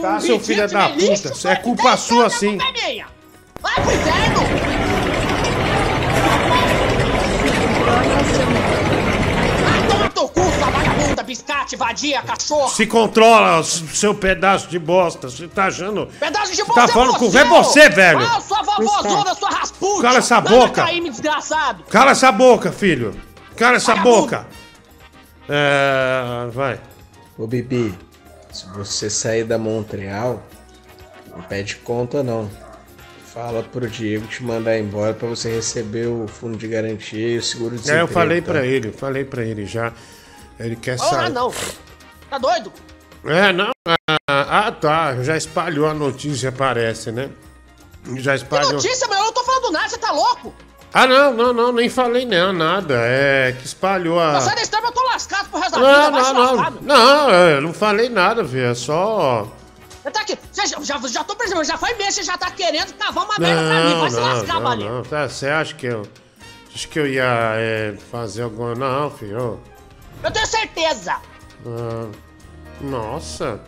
Tá, 0.00 0.20
seu 0.20 0.40
filho 0.40 0.68
da 0.68 0.88
puta, 0.88 1.50
é 1.50 1.56
culpa 1.56 1.96
sua, 1.98 2.30
sim. 2.30 2.58
é. 2.58 3.04
Vai 3.60 3.74
pro 3.74 3.92
inferno! 3.92 5.46
Vai 9.64 9.88
tomar 9.88 10.10
teu 10.12 10.28
cu, 10.28 10.40
sua 10.58 10.70
vagabunda, 10.70 11.15
biscate, 11.26 11.76
vadia, 11.76 12.22
cachorro! 12.22 12.68
Se 12.70 12.86
controla, 12.86 13.62
seu 13.62 14.14
pedaço 14.14 14.68
de 14.68 14.78
bosta. 14.78 15.28
Você 15.28 15.46
tá 15.48 15.66
achando. 15.66 16.06
Pedaço 16.18 16.52
de 16.52 16.58
Tá 16.58 16.64
bolsa 16.64 16.88
falando 16.88 17.14
com- 17.18 17.30
você, 17.30 17.38
é 17.38 17.44
você, 17.44 17.88
velho. 17.90 18.18
Ah, 18.20 18.40
sua 18.40 18.62
vovózona, 18.62 19.34
sua 19.34 19.50
rasputia! 19.50 20.02
Cala 20.02 20.18
essa 20.18 20.40
boca. 20.40 20.84
cair, 20.84 21.00
me 21.00 21.10
desgraçado! 21.10 21.84
Cala 21.90 22.12
essa 22.12 22.32
boca, 22.32 22.72
filho. 22.72 23.14
Cala 23.56 23.76
essa 23.76 23.92
Vagabundo. 23.94 24.20
boca. 24.22 24.46
É. 25.48 26.48
Vai. 26.52 26.80
Ô 27.38 27.46
Bibi, 27.46 27.94
se 28.52 28.66
você 28.70 29.08
sair 29.10 29.44
da 29.44 29.58
Montreal, 29.58 30.42
não 31.30 31.42
pede 31.42 31.76
conta 31.76 32.22
não. 32.22 32.50
Fala 33.32 33.62
pro 33.62 33.86
Diego 33.88 34.26
te 34.26 34.42
mandar 34.42 34.78
embora 34.78 35.12
pra 35.12 35.28
você 35.28 35.50
receber 35.54 36.06
o 36.06 36.26
fundo 36.26 36.56
de 36.56 36.66
garantia 36.66 37.28
e 37.28 37.36
o 37.36 37.42
seguro 37.42 37.76
de 37.76 37.90
É, 37.90 38.00
eu 38.00 38.08
falei 38.08 38.40
tá? 38.40 38.50
pra 38.52 38.64
ele, 38.66 38.90
falei 38.92 39.24
pra 39.24 39.42
ele 39.44 39.66
já. 39.66 39.92
Ele 40.58 40.76
quer 40.76 40.94
Ah, 40.94 40.98
sair. 40.98 41.30
não! 41.30 41.52
Tá 42.30 42.38
doido? 42.38 42.72
É, 43.24 43.52
não. 43.52 43.70
Ah, 44.08 44.66
ah, 44.66 44.72
tá. 44.72 45.22
Já 45.22 45.36
espalhou 45.36 45.88
a 45.88 45.94
notícia, 45.94 46.50
parece, 46.52 47.10
né? 47.12 47.30
Já 48.16 48.32
Que 48.32 48.38
espalhou. 48.44 48.72
notícia, 48.74 49.06
meu? 49.08 49.18
Eu 49.18 49.24
não 49.26 49.32
tô 49.32 49.44
falando 49.44 49.72
nada, 49.72 49.88
você 49.88 49.98
tá 49.98 50.12
louco? 50.12 50.54
Ah, 50.94 51.06
não, 51.06 51.34
não, 51.34 51.52
não, 51.52 51.72
nem 51.72 51.88
falei 51.90 52.24
não, 52.24 52.52
nada. 52.52 52.94
É 52.98 53.54
que 53.58 53.66
espalhou 53.66 54.18
a. 54.20 54.32
Não 54.34 54.40
sai 54.40 54.54
da 54.54 54.62
estrada, 54.62 54.86
eu 54.86 54.92
tô 54.92 55.02
lascado 55.04 55.48
pro 55.50 55.60
resto 55.60 55.72
da 55.72 55.80
Não, 55.80 56.04
vida, 56.06 56.10
não, 56.10 56.24
se 56.24 56.32
não. 56.32 56.54
lascar, 56.54 56.70
meu. 56.70 56.82
Não, 56.82 57.30
eu 57.30 57.60
não 57.60 57.72
falei 57.74 58.08
nada, 58.08 58.44
filho. 58.44 58.66
É 58.70 58.74
só. 58.74 59.46
Eu 60.04 60.10
tá 60.12 60.20
aqui, 60.20 60.38
já, 60.54 60.64
já, 60.82 60.98
já 61.08 61.24
tô 61.24 61.34
percebendo, 61.34 61.64
já 61.64 61.76
foi 61.76 61.92
mês, 61.94 62.14
você 62.14 62.22
já 62.22 62.38
tá 62.38 62.48
querendo 62.50 62.94
cavar 62.94 63.24
uma 63.24 63.38
merda 63.40 63.60
pra 63.62 63.80
mim, 63.84 63.90
Não, 63.90 64.00
vai 64.00 64.10
se 64.10 64.16
não, 64.16 64.22
lascar, 64.22 64.54
não, 64.54 64.60
mané. 64.62 64.84
não. 64.88 65.02
Tá, 65.02 65.28
Você 65.28 65.48
acha 65.48 65.74
que 65.74 65.86
eu. 65.86 66.02
Acho 66.72 66.88
que 66.88 66.98
eu 66.98 67.06
ia 67.06 67.24
é, 67.56 67.94
fazer 68.10 68.42
alguma. 68.42 68.74
Não, 68.74 69.10
filho. 69.10 69.60
Eu 70.26 70.32
tenho 70.32 70.46
certeza. 70.46 71.16
Ah, 71.64 72.08
nossa. 72.80 73.60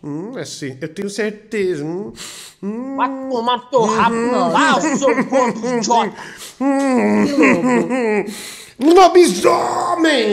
Hum, 0.00 0.38
assim, 0.38 0.78
eu 0.80 0.88
tenho 0.94 1.10
certeza. 1.10 1.84
Hum, 1.84 2.12
hum, 2.62 2.96
Vai 2.96 3.08
tomar 3.08 3.58
teu 3.68 3.84
rabo, 3.84 4.14
ah, 4.54 4.76
o 4.78 4.80
seu 4.96 5.24
corpo 5.24 5.66
idiota. 5.66 6.14
um 8.78 8.94
lobisomem! 8.94 10.30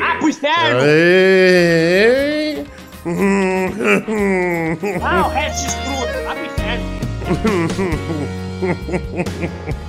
Ah, 0.00 0.16
pro 0.16 0.30
inferno. 0.30 0.80
Ei! 0.86 2.64
Ah, 5.02 5.26
o 5.26 5.28
resto 5.28 5.60
de 5.60 5.66
estruda, 5.68 6.22
vai 6.24 6.34
pro 6.36 6.46
inferno. 6.46 6.84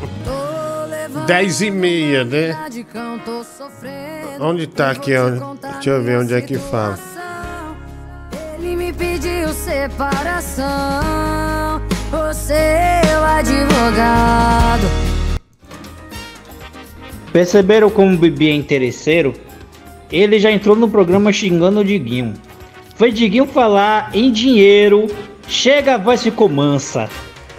Dez 1.26 1.62
e 1.62 1.72
meia, 1.72 2.24
né? 2.24 2.56
Onde 4.40 4.68
tá 4.68 4.92
aqui? 4.92 5.12
ó? 5.16 5.30
Deixa 5.74 5.90
eu 5.90 6.04
ver 6.04 6.20
onde 6.20 6.34
é 6.34 6.42
que 6.42 6.58
fala. 6.58 7.00
Ele 8.58 8.76
me 8.76 8.94
pediu 8.94 9.50
separação. 9.50 10.66
Você 12.12 12.54
é 12.54 13.20
o 13.20 13.24
advogado. 13.24 14.84
Perceberam 17.34 17.90
como 17.90 18.14
o 18.14 18.18
Bibi 18.18 18.50
é 18.50 18.54
interesseiro? 18.54 19.34
Ele 20.12 20.40
já 20.40 20.52
entrou 20.52 20.76
no 20.76 20.88
programa 20.90 21.34
xingando 21.34 21.80
o 21.80 21.84
Diguinho. 21.84 22.34
Foi 22.96 23.12
Diguinho 23.12 23.48
falar 23.48 24.12
em 24.14 24.32
dinheiro. 24.32 25.08
Chega, 25.48 25.96
a 25.96 25.98
voz 25.98 26.22
ficou 26.24 26.48
mansa 26.48 27.10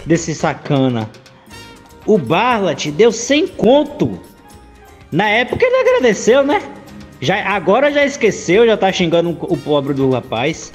desse 0.06 0.34
sacana. 0.34 1.10
O 2.06 2.16
Barlat 2.18 2.86
deu 2.90 3.10
100 3.10 3.48
conto. 3.48 4.20
Na 5.10 5.28
época 5.28 5.64
ele 5.64 5.76
agradeceu, 5.76 6.44
né? 6.44 6.62
Já, 7.20 7.42
agora 7.54 7.90
já 7.92 8.04
esqueceu, 8.04 8.66
já 8.66 8.76
tá 8.76 8.92
xingando 8.92 9.30
o 9.30 9.56
pobre 9.56 9.94
do 9.94 10.10
rapaz. 10.10 10.72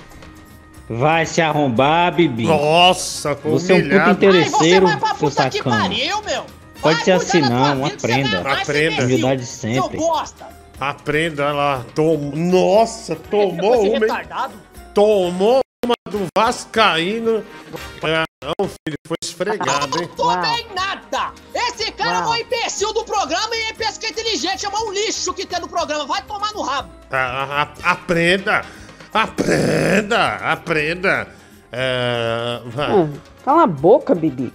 Vai 0.90 1.26
se 1.26 1.42
arrombar, 1.42 2.14
Bibi. 2.14 2.44
Nossa, 2.44 3.36
foi 3.36 3.52
Você 3.52 3.74
é 3.74 3.76
um 3.76 3.80
puta 3.80 3.88
humilhado. 3.88 4.10
Ai, 4.10 4.16
você 4.16 4.26
interesseiro, 4.28 4.88
vai 4.88 4.98
pra 4.98 5.16
seu 5.16 5.32
sacana. 5.32 5.82
pariu, 5.82 6.22
meu. 6.24 6.44
Pode 6.82 6.96
Vai 6.96 7.04
ser 7.06 7.12
assim 7.12 7.42
não, 7.42 7.86
aprenda. 7.86 8.42
Aprenda. 8.42 9.04
Humildade 9.04 9.46
sempre. 9.46 10.00
Aprenda 10.80 11.52
lá. 11.54 11.86
Tom... 11.94 12.32
Nossa, 12.36 13.16
tomou 13.16 13.76
Esse 13.76 13.90
uma. 13.90 14.00
retardado. 14.00 14.54
Tomou 14.94 15.62
uma 15.86 15.94
do 16.10 16.26
Vascaíno. 16.36 17.44
Não, 18.44 18.68
filho, 18.68 18.98
foi 19.08 19.18
esfregado, 19.24 20.02
hein? 20.02 20.10
não 20.10 20.16
tomei 20.16 20.66
nada! 20.76 21.32
Esse 21.54 21.92
cara 21.92 22.18
é 22.18 22.28
um 22.28 22.36
imbecil 22.36 22.92
do 22.92 23.04
programa 23.04 23.56
e 23.56 23.74
pensa 23.76 24.00
que 24.00 24.08
é 24.08 24.10
inteligente, 24.10 24.66
é 24.66 24.70
um 24.70 24.92
lixo 24.92 25.32
que 25.34 25.46
tem 25.46 25.60
no 25.60 25.68
programa. 25.68 26.06
Vai 26.08 26.24
tomar 26.24 26.52
no 26.54 26.62
rabo. 26.62 26.90
A- 27.12 27.62
a- 27.62 27.92
Aprenda! 27.92 28.66
Aprenda! 29.14 30.36
Aprenda! 30.38 31.28
É, 31.72 32.62
vai. 32.66 32.92
Hum, 32.94 33.14
cala 33.46 33.64
a 33.64 33.68
boca, 33.68 34.16
Bibi. 34.16 34.52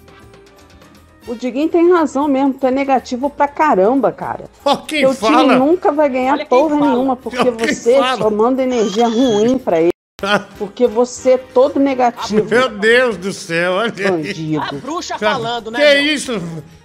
O 1.28 1.34
Diguinho 1.34 1.68
tem 1.68 1.90
razão 1.92 2.26
mesmo, 2.28 2.54
tu 2.54 2.66
é 2.66 2.70
negativo 2.70 3.28
pra 3.30 3.46
caramba, 3.48 4.10
cara. 4.12 4.44
Ó, 4.64 4.76
quem 4.78 5.00
Teu 5.00 5.12
fala? 5.14 5.38
time 5.42 5.54
nunca 5.56 5.90
vai 5.92 6.08
ganhar 6.08 6.34
Olha 6.34 6.46
porra 6.46 6.76
nenhuma, 6.76 7.16
porque 7.16 7.36
quem 7.52 7.52
você 7.74 7.98
fala. 7.98 8.16
só 8.18 8.30
manda 8.30 8.62
energia 8.62 9.08
ruim 9.08 9.58
pra 9.58 9.80
ele. 9.80 9.90
Porque 10.58 10.86
você 10.86 11.32
é 11.32 11.38
todo 11.38 11.78
negativo, 11.80 12.48
Meu 12.48 12.68
Deus 12.68 13.16
do 13.16 13.32
céu, 13.32 13.72
olha 13.72 13.92
aí. 13.96 14.06
A 14.06 14.10
bandido. 14.10 14.76
bruxa 14.80 15.18
falando, 15.18 15.70
né? 15.70 15.78
Que 15.78 15.94
meu? 16.02 16.14
isso? 16.14 16.42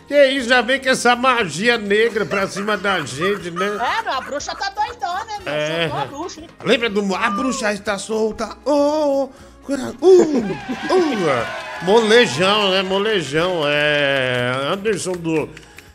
Que 0.07 0.25
isso? 0.27 0.49
Já 0.49 0.61
vem 0.61 0.79
com 0.81 0.89
essa 0.89 1.15
magia 1.15 1.77
negra 1.77 2.25
pra 2.25 2.47
cima 2.47 2.75
da 2.77 2.99
gente, 3.01 3.49
né? 3.51 3.65
É, 3.79 4.09
a 4.09 4.21
bruxa 4.21 4.53
tá 4.55 4.69
doidona, 4.69 5.23
né, 5.25 5.37
meu? 5.45 5.53
É. 5.53 5.81
Soltou 5.89 5.99
a 5.99 6.05
bruxa, 6.05 6.41
hein? 6.41 6.47
Lembra 6.63 6.89
do. 6.89 7.15
A 7.15 7.29
bruxa 7.29 7.71
está 7.73 7.97
solta. 7.97 8.57
Oh, 8.65 9.29
cura- 9.63 9.93
uh, 10.01 10.37
uh. 10.37 11.85
Molejão, 11.85 12.71
né? 12.71 12.81
Molejão. 12.83 13.61
É. 13.65 14.51
Anderson 14.71 15.13
do. 15.13 15.49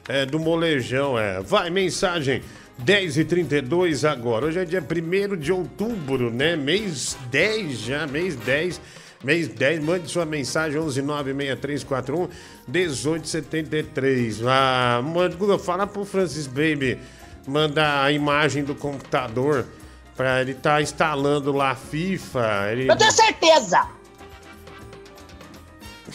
É, 0.09 0.25
do 0.25 0.39
Molejão, 0.39 1.19
é. 1.19 1.41
Vai, 1.41 1.69
mensagem. 1.69 2.43
10h32 2.85 4.09
agora. 4.09 4.47
Hoje 4.47 4.61
é 4.61 4.65
dia 4.65 4.83
1 4.83 5.37
de 5.37 5.53
outubro, 5.53 6.31
né? 6.31 6.57
Mês 6.57 7.17
10 7.31 7.79
já, 7.79 8.07
mês 8.07 8.37
10. 8.37 8.81
Mês 9.25 9.49
10, 9.49 9.83
mande 9.83 10.11
sua 10.11 10.27
mensagem 10.27 10.79
1196341 10.81 12.29
1873. 12.69 14.47
Ah, 14.47 15.01
Google, 15.39 15.59
fala 15.59 15.87
pro 15.87 16.05
Francis 16.05 16.47
Baby 16.47 16.99
mandar 17.47 18.05
a 18.05 18.13
imagem 18.13 18.65
do 18.65 18.75
computador 18.75 19.67
pra 20.17 20.41
ele 20.41 20.55
tá 20.55 20.83
instalando 20.83 21.53
lá 21.53 21.71
a 21.71 21.75
FIFA. 21.75 22.73
Ele... 22.73 22.91
Eu 22.91 22.97
tenho 22.97 23.13
certeza! 23.13 23.87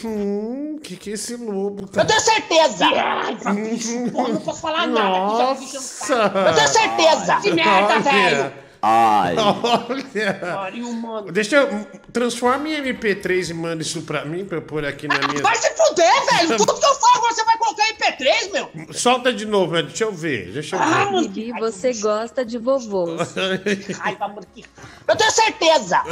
Hum, 0.04 0.78
que 0.82 0.96
que 0.96 1.10
é 1.10 1.12
esse 1.14 1.36
lobo 1.36 1.86
tá? 1.86 2.02
Eu 2.02 2.06
tenho 2.06 2.20
certeza! 2.20 2.86
Ai, 2.86 3.36
bicho, 3.54 4.10
porra, 4.10 4.28
não 4.28 4.40
posso 4.40 4.60
falar 4.60 4.86
nada. 4.86 5.08
Nossa! 5.08 6.14
Eu 6.14 6.54
tenho 6.54 6.68
certeza! 6.68 7.36
Que 7.36 7.52
merda, 7.52 7.98
velho! 8.00 8.61
Olha! 8.84 10.34
Pariu, 10.40 10.92
mano. 10.92 11.30
Deixa 11.30 11.54
eu. 11.56 11.86
Transforma 12.12 12.68
em 12.68 12.82
MP3 12.82 13.50
e 13.50 13.54
manda 13.54 13.80
isso 13.80 14.02
pra 14.02 14.24
mim 14.24 14.44
pra 14.44 14.58
eu 14.58 14.62
pôr 14.62 14.84
aqui 14.84 15.06
na 15.06 15.18
minha. 15.28 15.40
Vai 15.40 15.54
se 15.54 15.70
fuder, 15.76 16.12
velho! 16.32 16.56
Tudo 16.56 16.74
que 16.74 16.84
eu 16.84 16.94
falo 16.96 17.20
você 17.28 17.44
vai 17.44 17.56
colocar 17.58 17.84
em 17.88 17.94
P3, 17.94 18.52
meu! 18.52 18.92
Solta 18.92 19.32
de 19.32 19.46
novo, 19.46 19.74
né? 19.74 19.82
deixa 19.84 20.02
eu 20.02 20.12
ver. 20.12 20.50
Deixa 20.52 20.74
eu 20.74 20.80
Ah, 20.82 21.04
ver. 21.12 21.28
Bibi, 21.28 21.52
você 21.60 21.92
gosta 21.94 22.44
de 22.44 22.58
vovôs. 22.58 23.34
Raiva, 24.00 24.26
mano, 24.28 24.42
que... 24.52 24.64
Eu 25.06 25.14
tenho 25.16 25.30
certeza! 25.30 26.02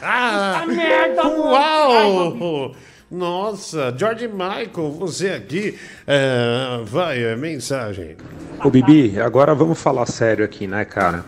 Ah, 0.00 0.64
merda, 0.68 1.24
mano. 1.24 1.42
Uau! 1.50 2.76
Nossa, 3.10 3.94
George 3.96 4.26
Michael, 4.28 4.92
você 4.92 5.30
aqui. 5.30 5.78
É, 6.06 6.82
vai, 6.84 7.22
é, 7.22 7.36
mensagem. 7.36 8.16
Ô 8.64 8.70
Bibi, 8.70 9.20
agora 9.20 9.54
vamos 9.54 9.80
falar 9.80 10.06
sério 10.06 10.44
aqui, 10.44 10.66
né, 10.66 10.84
cara? 10.84 11.24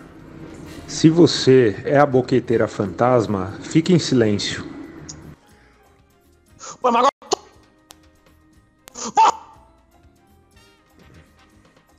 Se 0.86 1.10
você 1.10 1.76
é 1.84 1.98
a 1.98 2.06
boqueteira 2.06 2.66
fantasma, 2.66 3.54
fique 3.62 3.92
em 3.92 3.98
silêncio. 3.98 4.64
Pô, 6.80 6.90
mas 6.90 6.96
agora... 6.96 7.10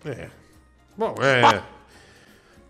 É. 0.05 0.29
Bom, 0.97 1.15
é. 1.21 1.61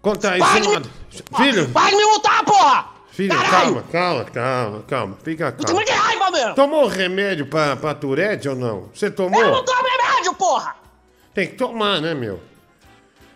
Conta 0.02 0.32
aí, 0.32 0.42
de 0.42 0.48
Simone. 0.48 0.92
Filho, 1.36 1.68
de 1.68 1.96
me 1.96 2.06
multar, 2.06 2.44
porra! 2.44 2.97
Filho, 3.18 3.36
Caralho! 3.36 3.52
calma, 3.52 3.84
calma, 3.92 4.24
calma, 4.32 4.84
calma. 4.88 5.18
Fica 5.24 5.46
Eu 5.46 5.52
tô 5.52 5.64
calmo. 5.64 5.76
muito 5.76 5.88
de 5.92 5.94
raiva, 5.98 6.32
meu! 6.32 6.54
Tomou 6.56 6.88
remédio 6.88 7.48
pra, 7.48 7.76
pra 7.76 7.94
Tourette 7.94 8.48
ou 8.48 8.56
não? 8.56 8.90
Você 8.94 9.10
tomou? 9.12 9.42
Eu 9.42 9.52
não 9.52 9.66
tomo 9.66 9.82
remédio, 9.84 10.34
porra! 10.36 10.76
Tem 11.34 11.48
que 11.48 11.56
tomar, 11.56 12.00
né, 12.02 12.14
meu? 12.14 12.40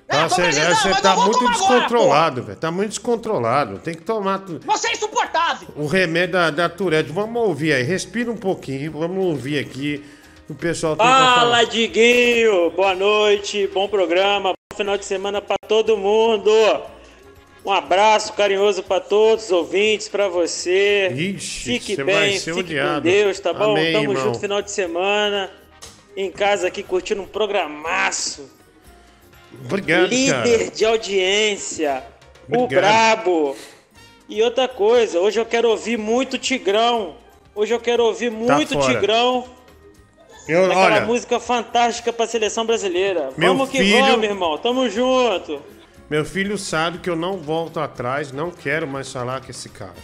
Tá, 0.08 0.24
tô 0.28 0.36
você 0.36 0.42
precisando, 0.44 0.76
você 0.76 1.02
tá 1.02 1.16
muito 1.16 1.48
descontrolado, 1.50 2.44
velho. 2.44 2.58
Tá 2.60 2.70
muito 2.72 2.90
descontrolado. 2.90 3.80
Tem 3.80 3.94
que 3.96 4.02
tomar 4.02 4.40
tu- 4.40 4.60
Você 4.66 4.88
é 4.90 4.92
insuportável. 4.92 5.70
o 5.76 5.88
remédio 5.88 6.34
da, 6.34 6.50
da 6.50 6.68
Tourette. 6.70 7.12
Vamos 7.12 7.42
ouvir 7.42 7.72
aí. 7.74 7.84
Respira 7.84 8.30
um 8.30 8.36
pouquinho. 8.36 8.92
Vamos 8.92 9.24
ouvir 9.26 9.58
aqui. 9.60 10.04
O 10.50 10.54
pessoal 10.54 10.98
tenta 10.98 11.08
Fala. 11.10 11.64
Diguinho! 11.66 12.72
Boa 12.72 12.94
noite, 12.94 13.68
bom 13.74 13.88
programa, 13.88 14.50
bom 14.50 14.76
final 14.78 14.98
de 14.98 15.06
semana 15.06 15.42
pra 15.42 15.56
todo 15.66 15.96
mundo. 15.96 16.52
Um 17.64 17.72
abraço 17.72 18.34
carinhoso 18.34 18.82
pra 18.82 19.00
todos 19.00 19.46
os 19.46 19.52
ouvintes, 19.52 20.10
pra 20.10 20.28
você. 20.28 21.10
Ixi, 21.16 21.60
fique 21.74 21.96
você 21.96 22.04
bem, 22.04 22.40
fique 22.40 22.52
odiado. 22.52 22.96
com 22.96 23.02
Deus, 23.02 23.40
tá 23.40 23.54
bom? 23.54 23.72
Amém, 23.72 23.94
Tamo 23.94 24.12
irmão. 24.12 24.24
junto 24.24 24.40
final 24.40 24.62
de 24.62 24.72
semana. 24.72 25.52
Em 26.18 26.32
casa 26.32 26.68
aqui 26.68 26.82
curtindo 26.82 27.22
um 27.22 27.28
programaço. 27.28 28.50
Obrigado, 29.66 30.08
Líder 30.10 30.58
cara. 30.60 30.72
de 30.72 30.86
audiência. 30.86 32.04
O 32.50 32.64
Obrigado. 32.64 32.82
brabo. 32.82 33.56
E 34.28 34.42
outra 34.42 34.68
coisa, 34.68 35.20
hoje 35.20 35.40
eu 35.40 35.46
quero 35.46 35.70
ouvir 35.70 35.98
muito 35.98 36.38
Tigrão. 36.38 37.16
Hoje 37.54 37.74
eu 37.74 37.80
quero 37.80 38.04
ouvir 38.06 38.32
muito 38.32 38.74
Tá. 38.76 38.82
Tigrão. 38.88 39.46
Eu, 40.48 40.66
Aquela 40.66 40.86
olha, 40.86 41.02
música 41.02 41.40
fantástica 41.40 42.12
pra 42.12 42.26
seleção 42.26 42.66
brasileira. 42.66 43.30
Meu 43.38 43.54
vamos 43.54 43.70
que 43.70 43.78
filho- 43.78 44.04
vamos, 44.06 44.24
irmão. 44.26 44.58
Tamo 44.58 44.90
junto. 44.90 45.62
Meu 46.12 46.26
filho 46.26 46.58
sabe 46.58 46.98
que 46.98 47.10
eu 47.10 47.16
não 47.16 47.38
volto 47.38 47.80
atrás. 47.80 48.34
Não 48.34 48.52
quero 48.52 48.86
mais 48.86 49.10
falar 49.10 49.40
com 49.40 49.50
esse 49.50 49.70
cara. 49.70 49.96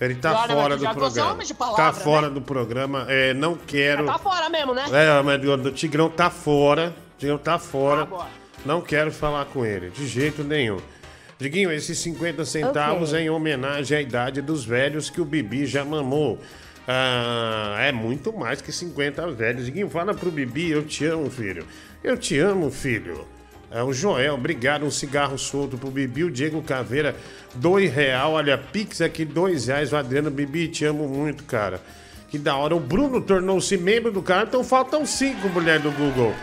Ele 0.00 0.16
tá 0.16 0.30
Claro, 0.32 0.52
fora 0.52 0.76
do 0.76 0.84
é 0.84 0.92
programa. 0.92 1.44
palavra, 1.56 1.76
tá 1.76 1.92
fora 1.92 2.28
né? 2.28 2.34
do 2.34 2.40
programa. 2.42 3.06
É, 3.08 3.32
não 3.34 3.54
quero. 3.54 4.04
Tá 4.04 4.18
fora 4.18 4.48
mesmo, 4.48 4.74
né? 4.74 4.84
É, 4.90 5.22
mas 5.22 5.40
o 5.48 5.70
Tigrão 5.70 6.10
tá 6.10 6.28
fora. 6.28 6.92
O 7.14 7.18
Tigrão 7.20 7.38
tá 7.38 7.56
fora. 7.56 8.00
Tá 8.00 8.06
bom. 8.06 8.26
Não 8.66 8.80
quero 8.80 9.12
falar 9.12 9.44
com 9.44 9.64
ele, 9.64 9.90
de 9.90 10.08
jeito 10.08 10.42
nenhum. 10.42 10.80
Diguinho, 11.38 11.70
esses 11.70 11.96
50 12.00 12.44
centavos 12.44 13.10
Ok. 13.10 13.20
é 13.20 13.26
em 13.26 13.30
homenagem 13.30 13.96
à 13.96 14.00
idade 14.00 14.42
dos 14.42 14.64
velhos 14.64 15.08
que 15.08 15.20
o 15.20 15.24
Bibi 15.24 15.66
já 15.66 15.84
mamou. 15.84 16.40
Ah, 16.86 17.76
é 17.78 17.92
muito 17.92 18.32
mais 18.32 18.60
que 18.60 18.72
50 18.72 19.30
velhos. 19.30 19.66
Diguinho, 19.66 19.88
fala 19.88 20.12
pro 20.14 20.32
Bibi, 20.32 20.70
eu 20.70 20.84
te 20.84 21.04
amo, 21.06 21.30
filho. 21.30 21.64
Eu 22.02 22.16
te 22.16 22.36
amo, 22.40 22.72
filho. 22.72 23.24
É, 23.70 23.82
o 23.82 23.92
Joel, 23.92 24.34
obrigado. 24.34 24.84
Um 24.84 24.90
cigarro 24.90 25.38
solto 25.38 25.76
pro 25.76 25.90
Bibi. 25.90 26.24
O 26.24 26.30
Diego 26.30 26.62
Caveira, 26.62 27.14
dois 27.54 27.92
real. 27.92 28.32
Olha, 28.32 28.56
Pix 28.56 29.00
aqui, 29.00 29.24
dois 29.24 29.66
reais. 29.66 29.92
O 29.92 29.96
Adriano, 29.96 30.30
Bibi, 30.30 30.68
te 30.68 30.84
amo 30.84 31.06
muito, 31.06 31.44
cara. 31.44 31.80
Que 32.28 32.38
da 32.38 32.56
hora. 32.56 32.74
O 32.74 32.80
Bruno 32.80 33.20
tornou-se 33.20 33.76
membro 33.76 34.10
do 34.10 34.22
canal, 34.22 34.44
então 34.44 34.64
faltam 34.64 35.04
cinco, 35.04 35.48
mulher 35.48 35.80
do 35.80 35.90
Google. 35.92 36.34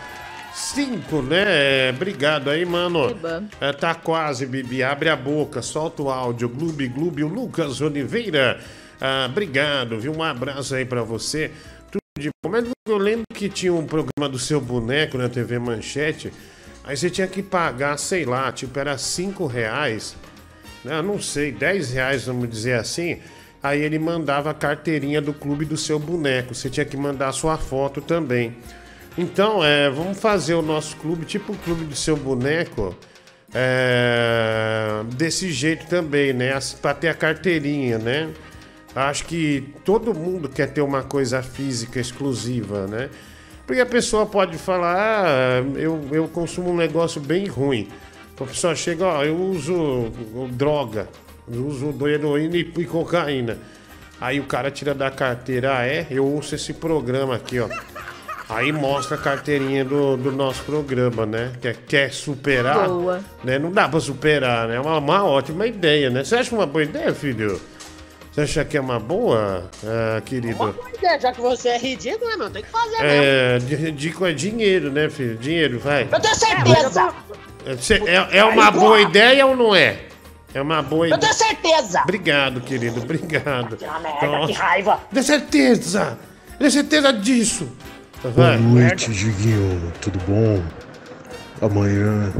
Cinco, 0.54 1.20
né? 1.20 1.44
É, 1.88 1.92
Obrigado 1.94 2.48
aí, 2.48 2.64
mano. 2.64 3.14
É, 3.60 3.72
tá 3.72 3.94
quase, 3.94 4.46
Bibi. 4.46 4.82
Abre 4.82 5.10
a 5.10 5.16
boca, 5.16 5.60
solta 5.60 6.02
o 6.02 6.10
áudio. 6.10 6.48
Gloob, 6.48 6.88
Gloob, 6.88 7.24
o 7.24 7.28
Lucas 7.28 7.80
Oliveira. 7.80 8.58
Ah, 9.00 9.26
obrigado, 9.28 9.98
viu? 9.98 10.12
Um 10.16 10.22
abraço 10.22 10.74
aí 10.74 10.84
pra 10.84 11.02
você. 11.02 11.50
Tudo 11.90 12.00
de 12.18 12.30
bom. 12.42 12.50
Mas 12.50 12.64
eu 12.88 12.96
lembro 12.96 13.24
que 13.34 13.48
tinha 13.48 13.74
um 13.74 13.84
programa 13.84 14.30
do 14.30 14.38
seu 14.38 14.60
boneco 14.60 15.18
na 15.18 15.28
TV 15.28 15.58
Manchete. 15.58 16.32
Aí 16.86 16.96
você 16.96 17.10
tinha 17.10 17.26
que 17.26 17.42
pagar, 17.42 17.98
sei 17.98 18.24
lá, 18.24 18.52
tipo, 18.52 18.78
era 18.78 18.96
cinco 18.96 19.44
reais. 19.46 20.16
né? 20.84 21.02
Não 21.02 21.20
sei, 21.20 21.50
10 21.50 21.90
reais, 21.90 22.26
vamos 22.26 22.48
dizer 22.48 22.74
assim. 22.74 23.18
Aí 23.60 23.80
ele 23.80 23.98
mandava 23.98 24.50
a 24.50 24.54
carteirinha 24.54 25.20
do 25.20 25.34
clube 25.34 25.64
do 25.64 25.76
seu 25.76 25.98
boneco. 25.98 26.54
Você 26.54 26.70
tinha 26.70 26.86
que 26.86 26.96
mandar 26.96 27.28
a 27.28 27.32
sua 27.32 27.58
foto 27.58 28.00
também. 28.00 28.56
Então, 29.18 29.64
é, 29.64 29.90
vamos 29.90 30.18
fazer 30.20 30.54
o 30.54 30.62
nosso 30.62 30.96
clube, 30.98 31.24
tipo 31.24 31.52
o 31.52 31.56
clube 31.56 31.84
do 31.86 31.96
seu 31.96 32.16
boneco, 32.16 32.94
é, 33.52 35.02
desse 35.14 35.50
jeito 35.50 35.86
também, 35.88 36.32
né? 36.32 36.56
Pra 36.80 36.94
ter 36.94 37.08
a 37.08 37.14
carteirinha, 37.14 37.98
né? 37.98 38.30
Acho 38.94 39.24
que 39.24 39.74
todo 39.84 40.14
mundo 40.14 40.48
quer 40.48 40.68
ter 40.68 40.82
uma 40.82 41.02
coisa 41.02 41.42
física 41.42 41.98
exclusiva, 41.98 42.86
né? 42.86 43.10
Porque 43.66 43.80
a 43.80 43.86
pessoa 43.86 44.24
pode 44.24 44.56
falar, 44.58 45.24
ah, 45.26 45.64
eu, 45.76 46.08
eu 46.12 46.28
consumo 46.28 46.70
um 46.70 46.76
negócio 46.76 47.20
bem 47.20 47.46
ruim. 47.46 47.88
A 48.40 48.44
pessoa 48.44 48.74
chega, 48.76 49.04
ó, 49.04 49.24
eu 49.24 49.36
uso 49.36 50.10
droga, 50.50 51.08
eu 51.50 51.66
uso 51.66 51.94
heroína 52.06 52.56
e, 52.56 52.60
e 52.60 52.84
cocaína. 52.84 53.58
Aí 54.20 54.38
o 54.38 54.44
cara 54.44 54.70
tira 54.70 54.94
da 54.94 55.10
carteira, 55.10 55.78
ah, 55.78 55.86
é? 55.86 56.06
Eu 56.10 56.24
ouço 56.24 56.54
esse 56.54 56.72
programa 56.72 57.34
aqui, 57.34 57.58
ó. 57.58 57.68
Aí 58.48 58.70
mostra 58.70 59.16
a 59.16 59.20
carteirinha 59.20 59.84
do, 59.84 60.16
do 60.16 60.30
nosso 60.30 60.62
programa, 60.62 61.26
né? 61.26 61.52
Quer, 61.60 61.76
quer 61.76 62.12
superar? 62.12 62.88
Boa. 62.88 63.20
Né? 63.42 63.58
Não 63.58 63.72
dá 63.72 63.88
pra 63.88 63.98
superar, 63.98 64.68
né? 64.68 64.76
É 64.76 64.80
uma, 64.80 64.98
uma 64.98 65.24
ótima 65.24 65.66
ideia, 65.66 66.10
né? 66.10 66.22
Você 66.22 66.36
acha 66.36 66.54
uma 66.54 66.64
boa 66.64 66.84
ideia, 66.84 67.12
filho? 67.12 67.60
Você 68.36 68.42
acha 68.42 68.64
que 68.66 68.76
é 68.76 68.80
uma 68.82 69.00
boa, 69.00 69.64
ah, 69.82 70.20
querido? 70.20 70.56
Uma 70.62 70.70
boa 70.72 70.90
ideia, 70.90 71.18
já 71.18 71.32
que 71.32 71.40
você 71.40 71.70
é 71.70 71.78
ridículo, 71.78 72.28
né, 72.30 72.36
meu? 72.36 72.50
Tem 72.50 72.62
que 72.62 72.68
fazer 72.68 72.98
mesmo. 72.98 73.86
É, 73.86 73.90
dico 73.92 74.26
é 74.26 74.32
dinheiro, 74.34 74.92
né, 74.92 75.08
filho? 75.08 75.38
Dinheiro, 75.38 75.78
vai. 75.78 76.06
Eu 76.12 76.20
tenho 76.20 76.34
certeza. 76.34 77.14
Cê- 77.80 78.02
É, 78.06 78.36
é 78.40 78.44
uma 78.44 78.70
boa 78.70 79.00
ideia 79.00 79.46
ou 79.46 79.56
não 79.56 79.74
é? 79.74 80.00
É 80.52 80.60
uma 80.60 80.82
boa 80.82 81.06
Eu 81.08 81.16
ideia. 81.16 81.20
tenho 81.20 81.32
certeza. 81.32 82.02
Obrigado, 82.02 82.60
querido, 82.60 83.00
obrigado. 83.00 83.78
Ah, 83.88 84.00
merda, 84.00 84.46
que 84.46 84.52
raiva. 84.52 85.00
Dê 85.10 85.22
certeza! 85.22 86.18
Dê 86.60 86.70
certeza 86.70 87.14
disso! 87.14 87.66
Boa 88.22 88.34
Vai. 88.34 88.58
noite, 88.58 89.10
Diguinho. 89.12 89.90
Tudo 90.02 90.18
bom? 90.28 90.62
Amanhã, 91.62 92.30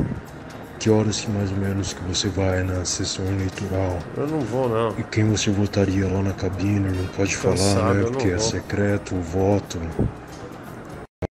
que 0.86 0.90
horas 0.90 1.20
que 1.20 1.28
mais 1.32 1.50
ou 1.50 1.56
menos 1.56 1.92
que 1.92 2.00
você 2.04 2.28
vai 2.28 2.62
na 2.62 2.84
sessão 2.84 3.24
eleitoral? 3.26 3.98
Eu 4.16 4.28
não 4.28 4.38
vou, 4.38 4.68
não. 4.68 4.96
E 4.96 5.02
quem 5.02 5.28
você 5.28 5.50
votaria 5.50 6.06
lá 6.06 6.22
na 6.22 6.32
cabine? 6.32 6.96
Não 6.96 7.06
pode 7.08 7.36
falar, 7.36 7.92
né? 7.92 8.04
Porque 8.04 8.28
é 8.28 8.38
secreto 8.38 9.16
o 9.16 9.20
voto. 9.20 9.80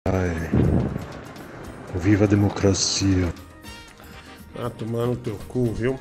Ai. 0.07 0.49
Viva 1.93 2.23
a 2.23 2.27
democracia. 2.27 3.31
Ah, 4.57 4.71
tomando 4.71 5.17
teu 5.17 5.39
cu, 5.47 5.71
viu? 5.71 5.99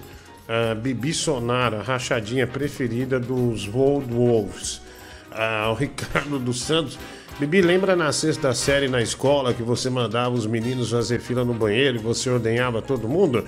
Ah, 0.48 0.74
Bibi 0.74 1.12
Sonara, 1.12 1.82
rachadinha 1.82 2.46
preferida 2.46 3.20
dos 3.20 3.68
World 3.68 4.14
Wolves. 4.14 4.80
Ah, 5.30 5.68
o 5.70 5.74
Ricardo 5.74 6.38
dos 6.38 6.62
Santos. 6.62 6.98
Bibi, 7.42 7.60
lembra 7.60 7.96
na 7.96 8.12
sexta 8.12 8.54
série 8.54 8.86
na 8.86 9.02
escola 9.02 9.52
que 9.52 9.64
você 9.64 9.90
mandava 9.90 10.32
os 10.32 10.46
meninos 10.46 10.92
fazer 10.92 11.18
fila 11.18 11.44
no 11.44 11.52
banheiro 11.52 11.96
e 11.96 12.00
você 12.00 12.30
ordenhava 12.30 12.80
todo 12.80 13.08
mundo? 13.08 13.44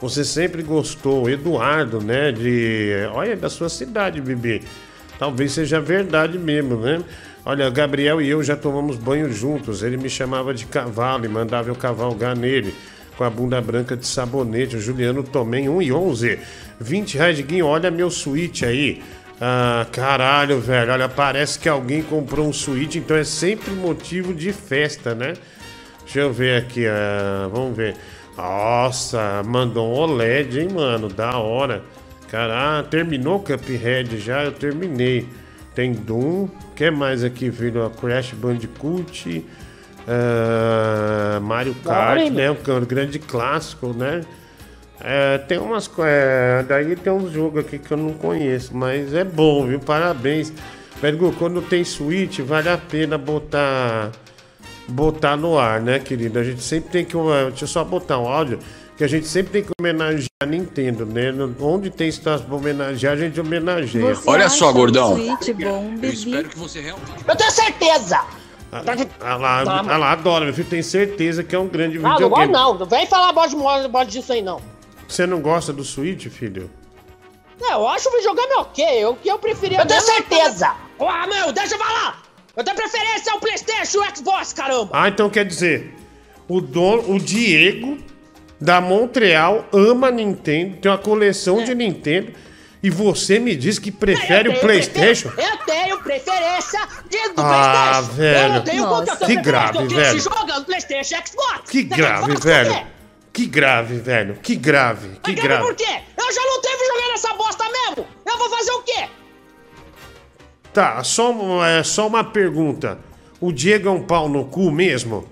Você 0.00 0.24
sempre 0.24 0.62
gostou, 0.62 1.28
Eduardo, 1.28 2.00
né? 2.00 2.32
De. 2.32 3.06
Olha, 3.12 3.36
da 3.36 3.50
sua 3.50 3.68
cidade, 3.68 4.18
Bibi. 4.18 4.62
Talvez 5.18 5.52
seja 5.52 5.78
verdade 5.78 6.38
mesmo, 6.38 6.76
né? 6.76 7.04
Olha, 7.44 7.68
Gabriel 7.68 8.18
e 8.18 8.30
eu 8.30 8.42
já 8.42 8.56
tomamos 8.56 8.96
banho 8.96 9.30
juntos. 9.30 9.82
Ele 9.82 9.98
me 9.98 10.08
chamava 10.08 10.54
de 10.54 10.64
cavalo 10.64 11.26
e 11.26 11.28
mandava 11.28 11.68
eu 11.68 11.76
cavalgar 11.76 12.34
nele. 12.34 12.74
Com 13.18 13.24
a 13.24 13.30
bunda 13.30 13.60
branca 13.60 13.94
de 13.94 14.06
sabonete. 14.06 14.76
O 14.76 14.80
Juliano 14.80 15.22
Tomem 15.22 15.68
1 15.68 15.82
e 15.82 15.92
11. 15.92 16.38
20 16.80 17.18
reais, 17.18 17.36
Diguinho. 17.36 17.66
Olha 17.66 17.90
meu 17.90 18.10
suíte 18.10 18.64
aí. 18.64 19.02
Ah, 19.40 19.86
caralho, 19.90 20.60
velho. 20.60 20.92
Olha, 20.92 21.08
parece 21.08 21.58
que 21.58 21.68
alguém 21.68 22.02
comprou 22.02 22.46
um 22.46 22.52
suíte, 22.52 22.98
então 22.98 23.16
é 23.16 23.24
sempre 23.24 23.70
motivo 23.72 24.32
de 24.32 24.52
festa, 24.52 25.14
né? 25.14 25.34
Deixa 26.04 26.20
eu 26.20 26.32
ver 26.32 26.62
aqui, 26.62 26.86
ah, 26.86 27.48
vamos 27.52 27.76
ver. 27.76 27.96
Nossa, 28.36 29.42
mandou 29.44 29.88
um 29.88 29.92
OLED, 29.92 30.60
hein, 30.60 30.68
mano? 30.72 31.08
Da 31.08 31.38
hora. 31.38 31.82
Cara, 32.30 32.78
ah, 32.78 32.82
terminou 32.82 33.36
o 33.36 33.40
Cuphead 33.40 34.18
já? 34.18 34.44
Eu 34.44 34.52
terminei. 34.52 35.28
Tem 35.74 35.92
Doom. 35.92 36.44
O 36.44 36.50
que 36.74 36.90
mais 36.90 37.24
aqui, 37.24 37.50
filho? 37.50 37.88
Crash 37.90 38.32
Bandicoot. 38.32 39.44
ah, 40.06 41.40
Mario 41.40 41.74
Kart, 41.84 42.30
né? 42.30 42.50
Um 42.50 42.84
grande 42.86 43.18
clássico, 43.18 43.92
né? 43.92 44.22
É, 45.00 45.38
tem 45.38 45.58
umas 45.58 45.86
coisas. 45.88 46.66
daí 46.68 46.94
tem 46.96 47.12
uns 47.12 47.32
jogos 47.32 47.60
aqui 47.64 47.78
que 47.78 47.90
eu 47.90 47.96
não 47.96 48.12
conheço, 48.14 48.76
mas 48.76 49.12
é 49.12 49.24
bom, 49.24 49.66
viu? 49.66 49.80
Parabéns. 49.80 50.52
Velho, 51.02 51.34
quando 51.38 51.60
tem 51.60 51.84
Switch, 51.84 52.38
vale 52.40 52.68
a 52.68 52.78
pena 52.78 53.18
botar 53.18 54.10
botar 54.88 55.36
no 55.36 55.58
ar, 55.58 55.80
né, 55.80 55.98
querido? 55.98 56.38
A 56.38 56.44
gente 56.44 56.62
sempre 56.62 56.90
tem 56.90 57.04
que. 57.04 57.16
uh, 57.16 57.48
Deixa 57.48 57.64
eu 57.64 57.68
só 57.68 57.84
botar 57.84 58.18
um 58.18 58.28
áudio. 58.28 58.58
Que 58.96 59.02
a 59.02 59.08
gente 59.08 59.26
sempre 59.26 59.52
tem 59.52 59.62
que 59.64 59.70
homenagear 59.80 60.28
a 60.40 60.46
Nintendo, 60.46 61.04
né? 61.04 61.32
Onde 61.60 61.90
tem 61.90 62.08
situação 62.12 62.46
pra 62.46 62.54
homenagear, 62.54 63.14
a 63.14 63.16
gente 63.16 63.40
homenageia. 63.40 64.14
Você 64.14 64.30
acha 64.46 64.54
o 65.10 65.16
Switch 65.16 65.56
bom, 65.56 65.96
Bibi? 65.96 66.10
Eu 67.26 67.36
tenho 67.36 67.50
certeza. 67.50 68.20
Ah 69.20 69.36
lá, 69.36 69.64
Tá, 69.64 69.82
ah 69.88 69.96
lá, 69.98 70.12
adoro, 70.12 70.44
meu 70.44 70.54
filho. 70.54 70.68
Tenho 70.68 70.84
certeza 70.84 71.42
que 71.42 71.56
é 71.56 71.58
um 71.58 71.66
grande 71.66 71.98
Não, 71.98 72.08
não 72.08 72.10
gosto 72.10 72.24
videogame. 72.28 72.52
não. 72.52 72.78
Não 72.78 72.86
vem 72.86 73.04
falar 73.06 73.32
bosta 73.32 73.56
de- 73.56 73.88
bosta 73.88 74.06
disso 74.10 74.32
aí, 74.32 74.42
não. 74.42 74.60
Você 75.14 75.28
não 75.28 75.40
gosta 75.40 75.72
do 75.72 75.84
Switch, 75.84 76.26
filho? 76.26 76.68
É, 77.62 77.72
eu 77.74 77.86
acho 77.86 78.08
o 78.08 78.12
videogame 78.16 78.52
ok. 78.54 79.04
O 79.04 79.14
que 79.14 79.28
eu 79.28 79.38
preferia. 79.38 79.78
Eu 79.78 79.86
tenho 79.86 80.00
certeza. 80.00 80.74
Ah, 80.98 81.24
meu, 81.28 81.52
deixa 81.52 81.76
eu 81.76 81.78
falar. 81.78 82.20
Eu 82.56 82.64
tenho 82.64 82.76
preferência 82.76 83.32
ao 83.32 83.38
PlayStation 83.38 84.02
e 84.02 84.16
Xbox, 84.16 84.52
caramba. 84.52 84.90
Ah, 84.92 85.08
então 85.08 85.30
quer 85.30 85.44
dizer, 85.44 85.94
o 86.48 86.60
dono, 86.60 87.14
o 87.14 87.20
Diego, 87.20 87.96
da 88.60 88.80
Montreal, 88.80 89.64
ama 89.72 90.10
Nintendo, 90.10 90.78
tem 90.78 90.90
uma 90.90 90.98
coleção 90.98 91.62
de 91.62 91.76
Nintendo. 91.76 92.32
E 92.82 92.90
você 92.90 93.38
me 93.38 93.54
diz 93.54 93.78
que 93.78 93.92
prefere 93.92 94.48
o 94.48 94.58
PlayStation? 94.60 95.30
prefer- 95.30 95.52
Eu 95.52 95.58
tenho 95.64 95.98
preferência 96.02 96.80
de, 97.08 97.28
do 97.30 97.40
Ah, 97.40 97.92
PlayStation. 98.02 98.12
velho. 98.16 98.38
Eu 98.48 98.52
não 98.52 98.62
tenho 98.62 98.82
Nossa. 98.84 99.12
eu 99.22 99.26
Que 99.28 99.36
grave, 99.36 99.78
eu 99.78 99.88
velho. 99.88 100.20
Xbox. 100.20 101.70
Que 101.70 101.82
grave, 101.84 102.34
velho. 102.36 102.93
Que 103.34 103.46
grave, 103.46 103.98
velho. 103.98 104.36
Que 104.36 104.54
grave. 104.56 105.08
Que 105.22 105.32
Mas 105.32 105.40
grave 105.42 105.62
por 105.64 105.74
quê? 105.74 106.00
Eu 106.16 106.32
já 106.32 106.40
não 106.42 106.60
teve 106.62 106.86
jogando 106.86 107.12
essa 107.14 107.34
bosta 107.34 107.64
mesmo. 107.68 108.06
Eu 108.24 108.38
vou 108.38 108.48
fazer 108.48 108.70
o 108.72 108.82
quê? 108.82 109.08
Tá, 110.72 111.02
só, 111.04 111.30
uma- 111.32 111.68
é, 111.68 111.82
só 111.82 112.06
uma 112.06 112.24
pergunta. 112.24 112.98
O 113.40 113.52
Diego 113.52 113.88
é 113.88 113.90
um 113.90 114.02
pau 114.02 114.28
no 114.28 114.44
cu 114.46 114.70
mesmo? 114.70 115.28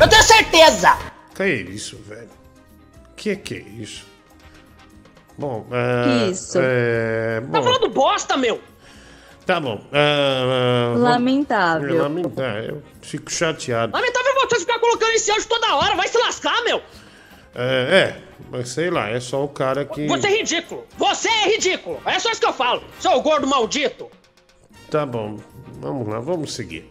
Eu 0.00 0.08
tenho 0.08 0.22
certeza. 0.22 0.96
Que 1.34 1.42
é 1.42 1.48
isso, 1.56 1.96
velho? 2.08 2.28
Que 3.16 3.36
que 3.36 3.54
é 3.54 3.82
isso? 3.82 4.06
Bom, 5.38 5.66
é... 5.70 6.30
Isso. 6.30 6.58
É, 6.60 7.40
Tá 7.40 7.46
bom, 7.46 7.62
falando 7.62 7.88
bosta, 7.90 8.36
meu. 8.36 8.60
tá 9.46 9.60
bom. 9.60 9.80
é, 9.92 10.92
é, 10.94 10.98
Lamentável. 10.98 11.98
É 11.98 12.02
lamentável. 12.02 12.64
Eu 12.76 12.82
fico 13.02 13.30
chateado. 13.30 13.92
Lamentável 13.94 14.32
você 14.50 14.60
ficar 14.60 14.78
colocando 14.80 15.10
esse 15.12 15.30
áudio 15.30 15.48
toda 15.48 15.74
hora. 15.76 15.94
Vai 15.94 16.08
se 16.08 16.18
lascar, 16.18 16.62
meu. 16.64 16.82
É, 17.54 17.64
é, 17.64 18.16
mas 18.50 18.70
sei 18.70 18.90
lá, 18.90 19.08
é 19.10 19.20
só 19.20 19.44
o 19.44 19.48
cara 19.48 19.84
que... 19.84 20.06
Você 20.06 20.26
é 20.26 20.38
ridículo. 20.38 20.86
Você 20.96 21.28
é 21.28 21.48
ridículo. 21.54 22.00
É 22.06 22.18
só 22.18 22.30
isso 22.30 22.40
que 22.40 22.46
eu 22.46 22.52
falo. 22.52 22.82
Seu 22.98 23.20
gordo 23.20 23.46
maldito. 23.46 24.08
Tá 24.90 25.04
bom, 25.06 25.38
vamos 25.80 26.08
lá, 26.08 26.18
vamos 26.20 26.54
seguir. 26.54 26.90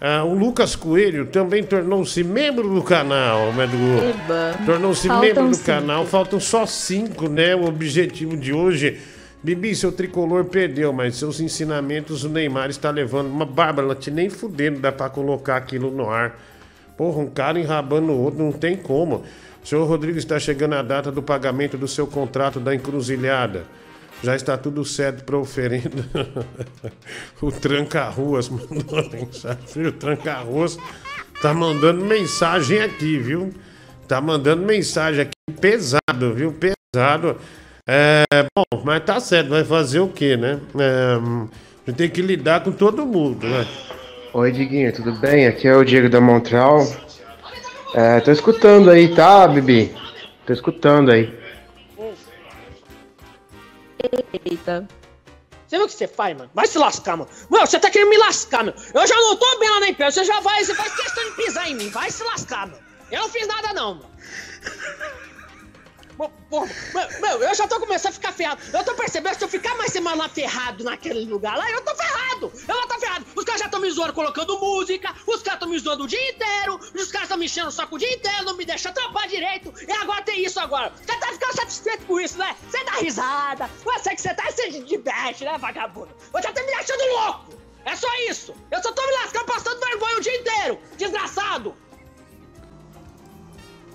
Ah, 0.00 0.24
o 0.24 0.34
Lucas 0.34 0.74
Coelho 0.74 1.26
também 1.26 1.62
tornou-se 1.62 2.24
membro 2.24 2.68
do 2.74 2.82
canal, 2.82 3.52
né, 3.52 3.66
do- 3.68 4.04
Eba. 4.10 4.58
Tornou-se 4.66 5.06
Faltam 5.06 5.24
membro 5.28 5.48
do 5.48 5.54
cinco. 5.54 5.66
canal, 5.66 6.06
faltam 6.06 6.40
só 6.40 6.66
cinco, 6.66 7.28
né? 7.28 7.54
O 7.54 7.66
objetivo 7.66 8.36
de 8.36 8.52
hoje. 8.52 8.98
Bibi, 9.44 9.74
seu 9.76 9.92
tricolor 9.92 10.44
perdeu, 10.46 10.92
mas 10.92 11.16
seus 11.16 11.38
ensinamentos 11.40 12.24
o 12.24 12.28
Neymar 12.28 12.68
está 12.70 12.90
levando. 12.90 13.28
Uma 13.28 13.44
Bárbara, 13.46 13.94
te 13.94 14.10
nem 14.10 14.28
fudendo, 14.28 14.80
dá 14.80 14.90
pra 14.90 15.08
colocar 15.08 15.56
aquilo 15.56 15.90
no 15.90 16.10
ar. 16.10 16.36
Porra, 16.96 17.18
um 17.20 17.30
cara 17.30 17.58
enrabando 17.58 18.10
o 18.12 18.20
outro, 18.22 18.42
não 18.42 18.52
tem 18.52 18.76
como. 18.76 19.22
Senhor 19.64 19.84
Rodrigo 19.86 20.18
está 20.18 20.38
chegando 20.38 20.74
a 20.74 20.82
data 20.82 21.12
do 21.12 21.22
pagamento 21.22 21.78
do 21.78 21.86
seu 21.86 22.06
contrato 22.06 22.58
da 22.58 22.74
encruzilhada. 22.74 23.64
Já 24.22 24.36
está 24.36 24.56
tudo 24.56 24.84
certo 24.84 25.24
para 25.24 25.36
oferenda. 25.36 26.04
o 27.40 27.50
Tranca-Ruas 27.50 28.48
mandou 28.48 29.10
mensagem. 29.10 29.86
O 29.86 29.92
Tranca-Ruas 29.92 30.78
tá 31.40 31.52
mandando 31.52 32.04
mensagem 32.04 32.80
aqui, 32.80 33.18
viu? 33.18 33.52
Tá 34.06 34.20
mandando 34.20 34.64
mensagem 34.64 35.22
aqui 35.22 35.60
pesado, 35.60 36.34
viu? 36.34 36.52
Pesado. 36.52 37.36
É, 37.88 38.22
bom, 38.56 38.82
mas 38.84 39.04
tá 39.04 39.18
certo, 39.18 39.50
vai 39.50 39.64
fazer 39.64 39.98
o 39.98 40.08
quê, 40.08 40.36
né? 40.36 40.60
É, 40.78 41.14
a 41.16 41.90
gente 41.90 41.96
tem 41.96 42.08
que 42.08 42.22
lidar 42.22 42.62
com 42.62 42.70
todo 42.70 43.04
mundo, 43.04 43.46
né? 43.46 43.66
Oi, 44.32 44.52
Diguinho, 44.52 44.92
tudo 44.92 45.12
bem? 45.18 45.46
Aqui 45.46 45.66
é 45.66 45.74
o 45.74 45.84
Diego 45.84 46.08
da 46.08 46.20
Montreal. 46.20 46.86
É, 47.94 48.20
tô 48.20 48.30
escutando 48.32 48.90
aí, 48.90 49.14
tá, 49.14 49.46
Bibi? 49.46 49.94
Tô 50.46 50.52
escutando 50.52 51.10
aí. 51.10 51.38
Eita. 54.44 54.88
Você 55.66 55.76
viu 55.76 55.86
o 55.86 55.88
que 55.88 55.94
você 55.94 56.08
faz, 56.08 56.36
mano? 56.36 56.50
Vai 56.54 56.66
se 56.66 56.78
lascar, 56.78 57.16
mano. 57.16 57.30
Mano, 57.48 57.66
você 57.66 57.78
tá 57.78 57.90
querendo 57.90 58.10
me 58.10 58.18
lascar, 58.18 58.64
meu. 58.64 58.74
Eu 58.94 59.06
já 59.06 59.14
não 59.14 59.36
tô 59.36 59.58
bem 59.58 59.70
lá 59.70 59.80
na 59.80 59.88
empresa. 59.88 60.20
Você 60.20 60.24
já 60.24 60.40
vai, 60.40 60.64
você 60.64 60.74
faz 60.74 60.94
questão 60.94 61.24
de 61.24 61.36
pisar 61.36 61.70
em 61.70 61.74
mim. 61.74 61.88
Vai 61.90 62.10
se 62.10 62.22
lascar, 62.24 62.66
meu. 62.66 62.78
Eu 63.10 63.22
não 63.22 63.28
fiz 63.28 63.46
nada, 63.46 63.72
não, 63.72 63.94
mano. 63.94 64.10
Pô, 66.50 66.66
meu, 67.20 67.42
eu 67.42 67.54
já 67.54 67.66
tô 67.66 67.80
começando 67.80 68.10
a 68.10 68.14
ficar 68.14 68.32
ferrado. 68.32 68.60
Eu 68.72 68.84
tô 68.84 68.94
percebendo 68.94 69.32
que 69.32 69.38
se 69.38 69.44
eu 69.44 69.48
ficar 69.48 69.74
mais 69.76 69.92
semana 69.92 70.28
ferrado 70.28 70.84
naquele 70.84 71.24
lugar 71.24 71.56
lá, 71.56 71.70
eu 71.70 71.82
tô 71.82 71.94
ferrado. 71.94 72.52
Eu 72.68 72.74
vou 72.74 72.86
tô 72.86 72.98
ferrado. 72.98 73.26
Os 73.34 73.44
caras 73.44 73.60
já 73.60 73.66
estão 73.66 73.80
me 73.80 73.90
zoando 73.90 74.12
colocando 74.12 74.58
música, 74.58 75.14
os 75.26 75.42
caras 75.42 75.54
estão 75.54 75.68
me 75.68 75.78
zoando 75.78 76.04
o 76.04 76.06
dia 76.06 76.30
inteiro, 76.30 76.78
os 76.94 77.10
caras 77.10 77.26
estão 77.26 77.38
me 77.38 77.46
enchendo 77.46 77.68
o 77.68 77.72
saco 77.72 77.96
o 77.96 77.98
dia 77.98 78.12
inteiro, 78.12 78.44
não 78.44 78.56
me 78.56 78.64
deixam 78.64 78.92
trampar 78.92 79.28
direito. 79.28 79.72
E 79.86 79.92
agora 79.92 80.22
tem 80.22 80.44
isso 80.44 80.60
agora. 80.60 80.92
Você 80.96 81.16
tá 81.16 81.26
ficando 81.28 81.54
satisfeito 81.54 82.06
com 82.06 82.20
isso, 82.20 82.38
né? 82.38 82.56
Você 82.68 82.84
dá 82.84 82.92
risada. 82.92 83.70
Você 83.84 84.14
que 84.14 84.20
você 84.20 84.34
tá 84.34 84.50
se 84.50 84.70
diverte, 84.82 85.44
né, 85.44 85.56
vagabundo? 85.58 86.14
Você 86.32 86.52
tá 86.52 86.60
me 86.60 86.66
deixando 86.66 87.12
louco. 87.16 87.62
É 87.84 87.96
só 87.96 88.08
isso. 88.28 88.54
Eu 88.70 88.82
só 88.82 88.92
tô 88.92 89.04
me 89.06 89.12
lascando, 89.12 89.46
passando 89.46 89.80
vergonha 89.80 90.16
o 90.16 90.20
dia 90.20 90.36
inteiro. 90.36 90.78
Desgraçado. 90.96 91.76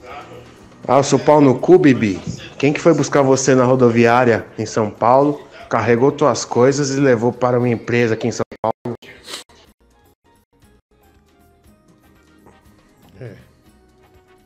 Ah, 0.06 0.24
eu 0.95 1.04
sou 1.04 1.19
pau 1.19 1.41
no 1.41 1.60
cu, 1.60 1.78
Bibi. 1.78 2.21
Quem 2.58 2.71
que 2.71 2.80
foi 2.80 2.93
buscar 2.93 3.21
você 3.21 3.54
na 3.54 3.65
rodoviária 3.65 4.47
em 4.58 4.65
São 4.65 4.89
Paulo, 4.89 5.45
carregou 5.69 6.12
tuas 6.12 6.45
coisas 6.45 6.91
e 6.91 7.00
levou 7.00 7.34
para 7.34 7.58
uma 7.58 7.69
empresa 7.69 8.13
aqui 8.13 8.28
em 8.28 8.32
São 8.32 8.45
Paulo? 8.62 8.95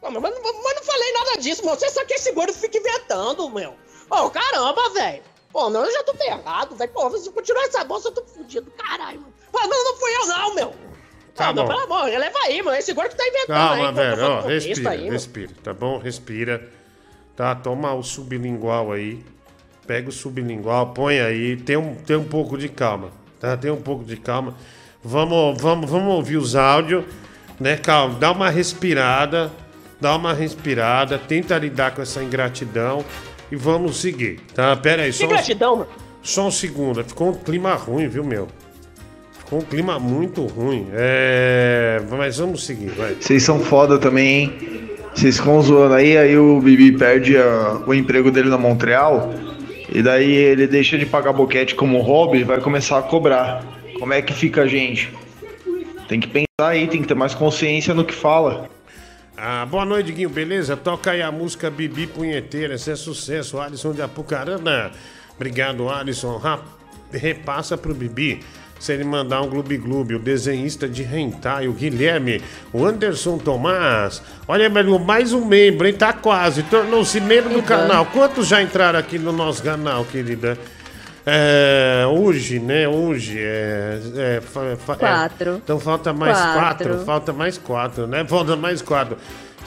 Pô, 0.02 0.10
mas, 0.10 0.22
mas, 0.22 0.34
mas 0.42 0.76
não 0.76 0.84
falei 0.84 1.14
nada 1.14 1.38
disso, 1.40 1.64
mano. 1.64 1.80
Você 1.80 1.90
só 1.90 2.04
que 2.06 2.16
esse 2.16 2.32
gordo 2.32 2.54
fica 2.54 2.78
inventando, 2.78 3.48
meu. 3.50 3.76
Ô, 4.10 4.30
caramba, 4.30 4.90
velho. 4.90 5.24
Pô, 5.54 5.70
não, 5.70 5.86
eu 5.86 5.92
já 5.92 6.04
tô 6.04 6.14
ferrado, 6.16 6.76
velho. 6.76 6.92
Pô, 6.92 7.18
se 7.18 7.30
continuar 7.30 7.66
essa 7.66 7.84
bolsa, 7.84 8.08
eu 8.08 8.14
tô 8.14 8.24
fudido. 8.24 8.72
Caralho, 8.72 9.22
mano. 9.22 9.34
Pô, 9.52 9.60
não, 9.60 9.84
não 9.84 9.96
fui 9.98 10.12
eu, 10.16 10.26
não, 10.26 10.56
meu. 10.56 10.91
Tá 11.36 11.54
não, 11.54 11.64
bom. 11.64 11.68
pelo 11.70 11.80
amor, 11.84 12.06
leva 12.10 12.38
aí, 12.46 12.62
mano. 12.62 12.78
Esse 12.78 12.94
gordo 12.94 13.16
tá 13.16 13.26
inventando 13.26 13.56
Calma, 13.56 13.76
aí. 13.90 13.96
tô 13.96 14.02
velho. 14.02 14.24
Ó, 14.24 14.42
respira, 14.42 14.90
aí, 14.92 15.00
mano. 15.00 15.12
respira, 15.12 15.52
tá 15.64 15.74
bom? 15.74 15.98
Respira. 15.98 16.70
Tá, 17.36 17.56
toma 17.56 17.94
o 17.94 18.04
sublingual 18.04 18.92
aí. 18.92 19.24
Pega 19.88 20.10
o 20.10 20.12
sublingual, 20.12 20.88
põe 20.94 21.20
aí. 21.20 21.56
Tem 21.58 21.78
um, 21.78 21.96
tem 21.96 22.16
um 22.18 22.24
pouco 22.24 22.58
de 22.58 22.68
calma, 22.70 23.10
tá? 23.40 23.56
Tem 23.58 23.72
um 23.72 23.82
pouco 23.82 24.04
de 24.04 24.18
calma. 24.18 24.56
Vamos, 25.04 25.60
vamos, 25.62 25.90
vamos 25.90 26.14
ouvir 26.14 26.38
os 26.38 26.56
áudios, 26.56 27.04
né? 27.60 27.78
Calma, 27.78 28.20
dá 28.20 28.32
uma 28.32 28.50
respirada. 28.50 29.52
Dá 30.00 30.16
uma 30.16 30.34
respirada. 30.34 31.18
Tenta 31.18 31.58
lidar 31.58 31.96
com 31.96 32.02
essa 32.02 32.22
ingratidão. 32.24 33.04
E 33.52 33.56
vamos 33.56 33.98
seguir, 34.00 34.40
tá? 34.54 34.76
Pera 34.76 35.04
aí, 35.04 35.12
Que 35.12 35.18
só, 35.18 35.26
um- 35.74 35.78
mano. 35.78 35.88
só 36.22 36.48
um 36.48 36.52
segundo. 36.52 37.04
Ficou 37.04 37.30
um 37.30 37.34
clima 37.34 37.74
ruim, 37.74 38.08
viu, 38.08 38.24
meu? 38.24 38.48
Ficou 39.52 39.60
um 39.60 39.66
clima 39.66 40.00
muito 40.00 40.46
ruim. 40.46 40.88
É... 40.94 42.02
Mas 42.10 42.38
vamos 42.38 42.66
seguir, 42.66 42.88
vai. 42.92 43.16
Vocês 43.20 43.44
são 43.44 43.60
foda 43.60 44.00
também, 44.00 44.44
hein? 44.46 44.90
Vocês 45.14 45.36
ficam 45.38 45.62
zoando 45.62 45.94
aí, 45.94 46.18
aí 46.18 46.38
o 46.38 46.62
Bibi 46.62 46.98
perde 46.98 47.36
a- 47.36 47.84
o 47.86 47.94
emprego 47.94 48.32
dele 48.32 48.48
na 48.48 48.58
Montreal. 48.58 49.34
E 49.94 50.02
daí 50.02 50.32
ele 50.32 50.68
deixa 50.68 50.98
de 50.98 51.06
pagar 51.06 51.34
boquete 51.34 51.76
como 51.76 52.00
hobby 52.00 52.38
e 52.40 52.44
vai 52.46 52.62
começar 52.62 52.98
a 52.98 53.02
cobrar. 53.02 53.62
Como 54.00 54.14
é 54.14 54.22
que 54.22 54.32
fica 54.32 54.62
a 54.62 54.68
gente? 54.68 55.12
Tem 56.08 56.18
que 56.18 56.30
pensar 56.30 56.46
aí, 56.70 56.88
tem 56.88 57.02
que 57.02 57.08
ter 57.10 57.14
mais 57.14 57.36
consciência 57.36 57.94
no 57.94 58.06
que 58.06 58.14
fala. 58.14 58.70
Ah, 59.36 59.66
boa 59.70 59.84
noite, 59.84 60.14
Guinho, 60.14 60.30
beleza? 60.30 60.78
Toca 60.78 61.12
aí 61.12 61.22
a 61.22 61.30
música 61.30 61.70
Bibi 61.70 62.08
Punheteira, 62.08 62.76
esse 62.76 62.90
é 62.90 62.96
sucesso, 62.96 63.60
Alisson 63.60 63.92
de 63.92 64.02
Apucarana. 64.02 64.92
Obrigado, 65.36 65.90
Alisson. 65.90 66.38
Ra- 66.38 66.62
repassa 67.12 67.78
pro 67.78 67.94
Bibi. 67.94 68.40
Se 68.82 68.94
ele 68.94 69.04
mandar 69.04 69.44
um 69.44 69.48
Gloob 69.48 69.78
Gloob, 69.78 70.16
o 70.16 70.20
desenhista 70.20 70.90
de 70.90 71.04
Hentai, 71.04 71.68
o 71.68 71.72
Guilherme, 71.72 72.42
o 72.74 72.84
Anderson 72.84 73.38
Tomás. 73.38 74.24
Olha, 74.48 74.68
velho, 74.72 74.98
mais 74.98 75.34
um 75.34 75.46
membro, 75.46 75.86
hein? 75.88 75.94
Tá 75.94 76.12
quase, 76.12 76.64
tornou-se 76.64 77.22
membro 77.22 77.54
do 77.54 77.62
canal. 77.62 78.08
Quantos 78.08 78.48
já 78.48 78.60
entraram 78.60 78.98
aqui 78.98 79.20
no 79.20 79.32
nosso 79.32 79.62
canal, 79.62 80.04
querida? 80.04 80.58
É, 81.24 82.06
hoje, 82.12 82.60
né? 82.60 82.88
Hoje 82.88 83.38
é. 83.38 84.00
é, 84.16 84.42
é, 84.42 84.96
Quatro. 84.98 85.62
então 85.64 85.80
falta 85.80 86.12
mais 86.12 86.36
Quatro. 86.36 86.60
quatro. 86.90 87.06
Falta 87.06 87.34
mais 87.34 87.58
quatro, 87.60 88.08
né? 88.08 88.26
Falta 88.28 88.56
mais 88.56 88.82
quatro. 88.82 89.16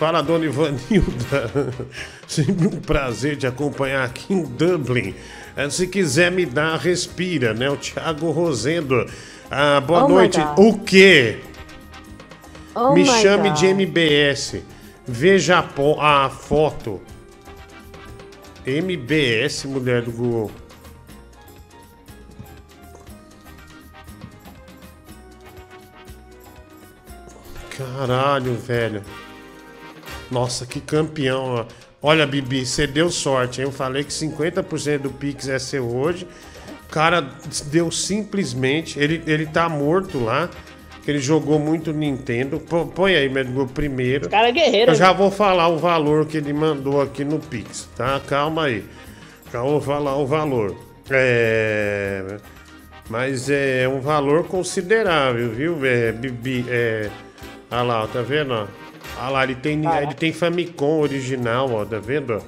Fala, 0.05 0.23
dona 0.23 0.45
Ivanilda. 0.45 1.73
Sempre 2.29 2.67
um 2.67 2.79
prazer 2.79 3.39
te 3.39 3.47
acompanhar 3.47 4.05
aqui 4.05 4.35
em 4.35 4.43
Dublin. 4.43 5.15
Eh, 5.57 5.71
Se 5.71 5.87
quiser 5.87 6.31
me 6.31 6.45
dar, 6.45 6.77
respira, 6.79 7.55
né? 7.55 7.71
O 7.71 7.77
Thiago 7.79 8.31
Rosendo. 8.31 9.07
Ah, 9.51 9.81
boa 9.81 10.05
Oh 10.05 10.09
noite. 10.11 10.39
O 10.59 10.79
quê? 10.81 11.39
Oh 12.75 12.93
me 12.93 13.07
chame 13.07 13.49
God. 13.49 13.59
de 13.59 13.67
MBS. 13.69 14.63
Veja 15.07 15.61
a, 15.61 16.27
a 16.27 16.29
foto. 16.29 17.01
MBS, 18.67 19.65
mulher 19.65 20.03
do 20.03 20.13
Google. 20.13 20.51
Caralho, 27.71 28.55
velho. 28.55 29.03
Nossa, 30.35 30.67
que 30.67 30.81
campeão. 30.81 31.55
ó. 31.55 31.65
Olha, 32.03 32.27
Bibi, 32.27 32.67
você 32.67 32.87
deu 32.87 33.09
sorte, 33.09 33.61
hein? 33.61 33.67
Eu 33.69 33.73
falei 33.73 34.03
que 34.05 34.11
50% 34.13 34.99
do 34.99 35.11
Pix 35.11 35.49
é 35.49 35.59
seu 35.61 35.89
hoje. 35.89 36.27
O 36.87 36.93
cara 36.93 37.25
deu 37.67 37.91
simplesmente. 37.91 38.99
Ele, 38.99 39.23
ele 39.27 39.47
tá 39.47 39.69
morto 39.69 40.19
lá. 40.23 40.51
que 41.05 41.11
ele 41.11 41.21
jogou 41.21 41.59
muito 41.59 41.93
Nintendo. 41.93 42.59
Põe 42.95 43.15
aí, 43.15 43.29
meu, 43.29 43.45
o 43.63 43.69
primeiro. 43.69 44.29
cara 44.29 44.49
é 44.49 44.53
guerreiro, 44.53 44.91
Eu 44.91 44.95
já 44.97 45.13
vou 45.13 45.31
falar 45.31 45.69
o 45.69 45.79
valor 45.79 46.27
que 46.27 46.37
ele 46.37 46.53
mandou 46.53 47.01
aqui 47.01 47.25
no 47.25 47.39
Pix, 47.39 47.89
tá? 47.97 48.21
Calma 48.27 48.65
aí. 48.65 48.85
Já 49.53 49.63
vou 49.63 49.81
falar 49.81 50.17
o 50.17 50.27
valor. 50.27 50.75
É. 51.11 52.39
Mas 53.09 53.49
é 53.51 53.87
um 53.89 54.01
valor 54.01 54.45
considerável, 54.49 55.51
viu? 55.51 55.85
É, 55.87 56.11
Bibi, 56.11 56.65
é. 56.69 57.09
Olha 57.71 57.83
lá, 57.83 58.07
tá 58.09 58.21
vendo? 58.23 58.69
Olha 59.19 59.29
lá, 59.31 59.45
ele 59.45 59.55
tem, 59.55 59.83
ele 60.03 60.15
tem 60.15 60.33
Famicom 60.33 61.01
original, 61.01 61.71
ó, 61.73 61.85
tá 61.85 61.99
vendo? 61.99 62.43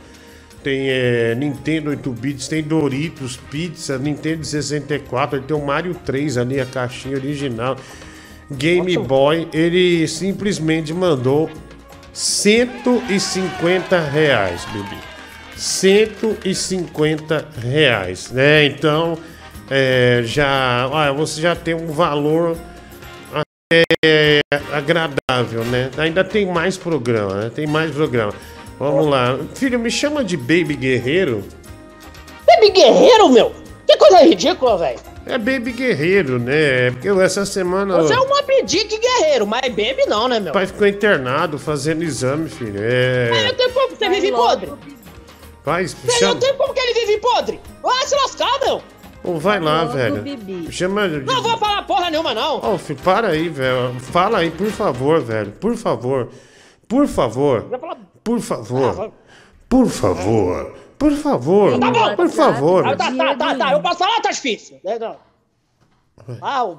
Tem 0.63 0.89
é, 0.89 1.35
Nintendo 1.37 1.91
8 1.91 2.11
bits, 2.11 2.49
tem 2.49 2.63
Doritos, 2.63 3.37
Pizza, 3.37 3.99
Nintendo 3.99 4.45
64, 4.45 5.39
ele 5.39 5.47
tem 5.47 5.57
o 5.57 5.65
Mario 5.65 5.95
3 5.95 6.39
ali, 6.39 6.61
a 6.61 6.67
caixinha 6.67 7.17
original. 7.17 7.77
Game 8.51 8.97
Boy, 8.99 9.49
ele 9.53 10.07
simplesmente 10.09 10.93
mandou 10.93 11.51
150 12.13 13.99
reais, 14.01 14.65
Bibi. 14.73 14.97
150 15.57 17.49
reais, 17.61 18.31
né? 18.31 18.67
Então, 18.67 19.19
é, 19.71 20.23
já, 20.25 20.89
olha, 20.91 21.13
você 21.13 21.41
já 21.41 21.55
tem 21.55 21.75
um 21.75 21.89
valor 21.89 22.57
é, 23.73 24.41
agradável, 24.73 25.65
né? 25.65 25.91
Ainda 25.99 26.23
tem 26.23 26.47
mais 26.47 26.77
programa, 26.77 27.35
né? 27.35 27.51
Tem 27.55 27.67
mais 27.67 27.91
programa. 27.91 28.33
Vamos 28.79 29.07
lá. 29.09 29.39
Filho, 29.55 29.79
me 29.79 29.91
chama 29.91 30.23
de 30.23 30.37
Baby 30.37 30.77
Guerreiro. 30.77 31.43
Baby 32.47 32.71
Guerreiro, 32.71 33.29
meu! 33.29 33.53
Que 33.87 33.97
coisa 33.97 34.23
ridícula, 34.23 34.79
velho! 34.79 35.01
É 35.27 35.37
Baby 35.37 35.73
Guerreiro, 35.73 36.39
né? 36.39 36.93
Porque 36.93 37.09
eu, 37.09 37.21
essa 37.21 37.45
semana 37.45 37.97
Você 37.97 38.15
é 38.15 38.19
o 38.19 38.23
um 38.23 38.65
Dick 38.65 38.99
guerreiro, 38.99 39.47
mas 39.47 39.63
Baby 39.63 40.07
não, 40.07 40.29
né, 40.29 40.39
meu? 40.39 40.53
pai 40.53 40.67
ficou 40.67 40.87
internado 40.87 41.59
fazendo 41.59 42.05
exame, 42.05 42.49
filho. 42.49 42.81
É. 42.81 43.31
Mas 43.31 43.45
eu 43.47 43.55
tenho 43.55 43.73
como 43.73 43.89
que 43.89 43.97
você 43.97 44.09
vive 44.09 44.31
podre? 44.31 44.73
Pai, 45.65 45.89
chama... 45.89 46.33
eu 46.33 46.39
tenho 46.39 46.55
como 46.55 46.73
que 46.73 46.81
ele 46.81 46.95
vive 46.95 47.19
podre? 47.19 47.61
Vai 47.83 48.07
se 48.07 48.15
lascar, 48.15 48.61
meu! 48.65 48.81
Ô, 49.27 49.39
vai 49.39 49.59
lá, 49.61 49.85
velho. 49.85 50.23
Bibi. 50.23 50.71
Chama. 50.73 51.09
de- 51.09 51.21
Não 51.21 51.43
vou 51.43 51.59
falar 51.59 51.83
porra 51.85 52.11
nenhuma, 52.11 52.33
não! 52.33 52.75
Ô, 52.75 52.79
filho, 52.79 52.99
para 53.03 53.29
aí, 53.29 53.49
velho. 53.49 53.99
Fala 54.01 54.39
aí, 54.39 54.51
por 54.51 54.69
favor, 54.71 55.21
velho. 55.21 55.53
Por 55.53 55.77
favor. 55.77 56.29
Por 56.89 57.07
favor. 57.09 57.63
Por 58.23 58.41
favor. 58.41 59.13
Por 59.69 59.89
favor. 59.89 60.73
Por 60.99 61.13
favor. 61.13 61.79
Tá 61.79 61.91
bom! 61.91 62.17
Por 62.17 62.29
favor. 62.31 62.87
Ah, 62.87 62.97
Tá, 62.97 63.13
tá, 63.13 63.37
tá, 63.37 63.55
tá, 63.57 63.73
eu 63.73 63.83
posso 63.83 63.99
falar, 63.99 64.21
tá 64.21 64.31
difícil. 64.31 64.81
não? 65.01 65.17
Ah, 66.41 66.65
o... 66.65 66.79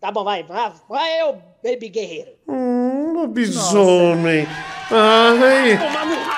Tá 0.00 0.12
bom, 0.12 0.22
vai, 0.22 0.44
vai, 0.44 0.72
vai 0.88 1.20
eu, 1.20 1.38
Baby 1.62 1.88
Guerreiro. 1.88 2.30
Hum, 2.46 3.12
lobisomem. 3.14 4.46
Ai, 4.90 5.78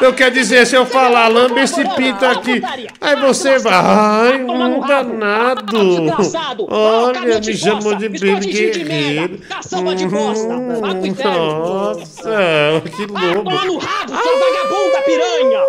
eu 0.00 0.14
quero 0.14 0.34
dizer, 0.34 0.66
se 0.66 0.74
eu 0.74 0.86
falar, 0.86 1.28
lambe 1.28 1.60
esse 1.60 1.82
pinto 1.96 2.24
aqui. 2.24 2.62
Aí 3.00 3.16
você 3.16 3.58
vai. 3.58 3.74
Ai, 3.74 4.42
um 4.42 4.80
danado. 4.86 5.76
Olha, 6.70 7.40
me 7.40 7.56
chamou 7.56 7.94
de 7.96 8.08
Baby 8.08 8.46
Guerreiro. 8.46 9.40
inferno. 11.06 11.98
Nossa, 11.98 12.82
que 12.96 13.06
lobo. 13.06 13.44
tomar 13.44 13.66
no 13.66 13.78
rabo, 13.78 14.12
sua 14.12 14.38
vagabunda 14.38 15.02
piranha! 15.04 15.62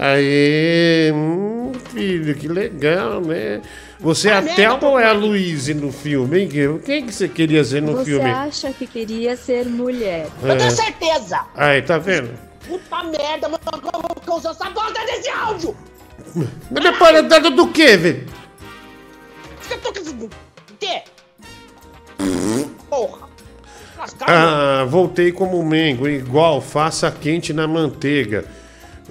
Aê, 0.00 1.12
hum, 1.12 1.72
filho, 1.92 2.34
que 2.34 2.48
legal, 2.48 3.20
né? 3.20 3.62
Você 3.98 4.28
é 4.28 4.34
a 4.34 4.42
Thelma 4.42 4.88
ou 4.88 4.98
é 4.98 5.06
a 5.06 5.12
Luíse 5.12 5.72
no 5.72 5.90
filme, 5.90 6.40
hein? 6.40 6.48
Quem 6.84 7.06
que 7.06 7.14
você 7.14 7.28
queria 7.28 7.64
ser 7.64 7.80
no 7.80 7.92
Você 7.92 8.04
filme? 8.04 8.30
acha 8.30 8.72
que 8.72 8.86
queria 8.86 9.36
ser 9.36 9.66
mulher? 9.66 10.28
É. 10.42 10.52
Eu 10.52 10.58
tenho 10.58 10.70
certeza! 10.70 11.40
Aí, 11.54 11.80
tá 11.82 11.96
vendo? 11.98 12.30
Puta 12.66 13.04
merda, 13.04 13.48
mano, 13.48 13.60
como 13.82 14.20
que 14.20 14.28
eu 14.28 14.34
uso 14.34 14.48
essa 14.48 14.68
bosta 14.70 15.04
desse 15.06 15.28
áudio? 15.30 15.76
Mas 16.70 17.28
dado 17.28 17.50
do 17.50 17.68
quê, 17.68 17.96
velho? 17.96 18.26
Fica 19.60 19.78
tocando... 19.78 20.28
quê? 20.78 21.02
Porra! 22.90 23.26
Ah, 24.20 24.84
voltei 24.88 25.32
como 25.32 25.64
membro, 25.64 26.08
igual 26.08 26.60
faça 26.60 27.10
quente 27.10 27.52
na 27.52 27.66
manteiga. 27.66 28.44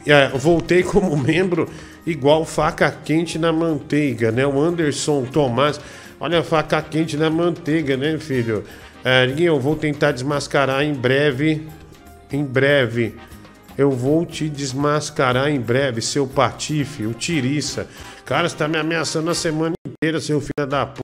É, 0.06 0.28
voltei 0.30 0.84
como 0.84 1.16
membro, 1.18 1.70
igual 2.06 2.46
faca 2.46 2.92
quente 2.92 3.40
na 3.40 3.52
manteiga, 3.52 4.32
né? 4.32 4.46
O 4.46 4.62
Anderson 4.62 5.24
Tomás. 5.26 5.80
Olha 6.20 6.40
a 6.40 6.44
faca 6.44 6.82
quente 6.82 7.18
na 7.18 7.30
manteiga, 7.30 7.98
né, 7.98 8.18
filho? 8.18 8.64
É, 9.04 9.28
eu 9.38 9.60
vou 9.60 9.76
tentar 9.76 10.12
desmascarar 10.12 10.84
em 10.84 10.94
breve. 10.94 11.68
Em 12.32 12.44
breve. 12.44 13.16
Eu 13.78 13.92
vou 13.92 14.26
te 14.26 14.48
desmascarar 14.48 15.50
em 15.50 15.60
breve, 15.60 16.02
seu 16.02 16.26
patife, 16.26 17.06
o 17.06 17.14
tiriça. 17.14 17.88
Cara, 18.26 18.48
você 18.48 18.56
tá 18.56 18.68
me 18.68 18.78
ameaçando 18.78 19.30
a 19.30 19.36
semana 19.36 19.76
inteira, 19.86 20.22
seu 20.22 20.40
filho 20.40 20.66
da 20.68 20.86
puta. 20.86 21.04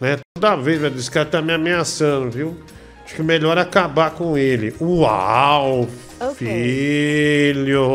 Né? 0.00 0.18
Toda 0.34 0.56
vez, 0.56 0.80
velho, 0.80 0.96
esse 0.96 1.10
cara 1.10 1.26
tá 1.26 1.42
me 1.42 1.52
ameaçando, 1.52 2.30
viu? 2.30 2.56
Acho 3.04 3.14
que 3.14 3.22
melhor 3.22 3.56
acabar 3.58 4.10
com 4.10 4.36
ele. 4.36 4.74
Uau, 4.80 5.86
filho! 6.34 7.86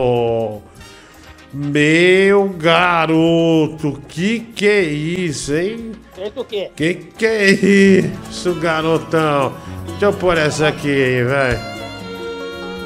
Meu 1.54 2.48
garoto, 2.48 4.02
que 4.08 4.40
que 4.40 4.66
é 4.66 4.84
isso, 4.84 5.54
hein? 5.54 5.92
Feito 6.16 6.40
o 6.40 6.46
quê? 6.46 6.72
Que 6.74 6.94
que 6.94 7.26
é 7.26 7.52
isso, 7.52 8.56
garotão? 8.56 9.52
Deixa 9.86 10.06
eu 10.06 10.14
pôr 10.14 10.38
essa 10.38 10.70
aqui 10.70 10.88
aí, 10.88 11.24
velho. 11.24 11.60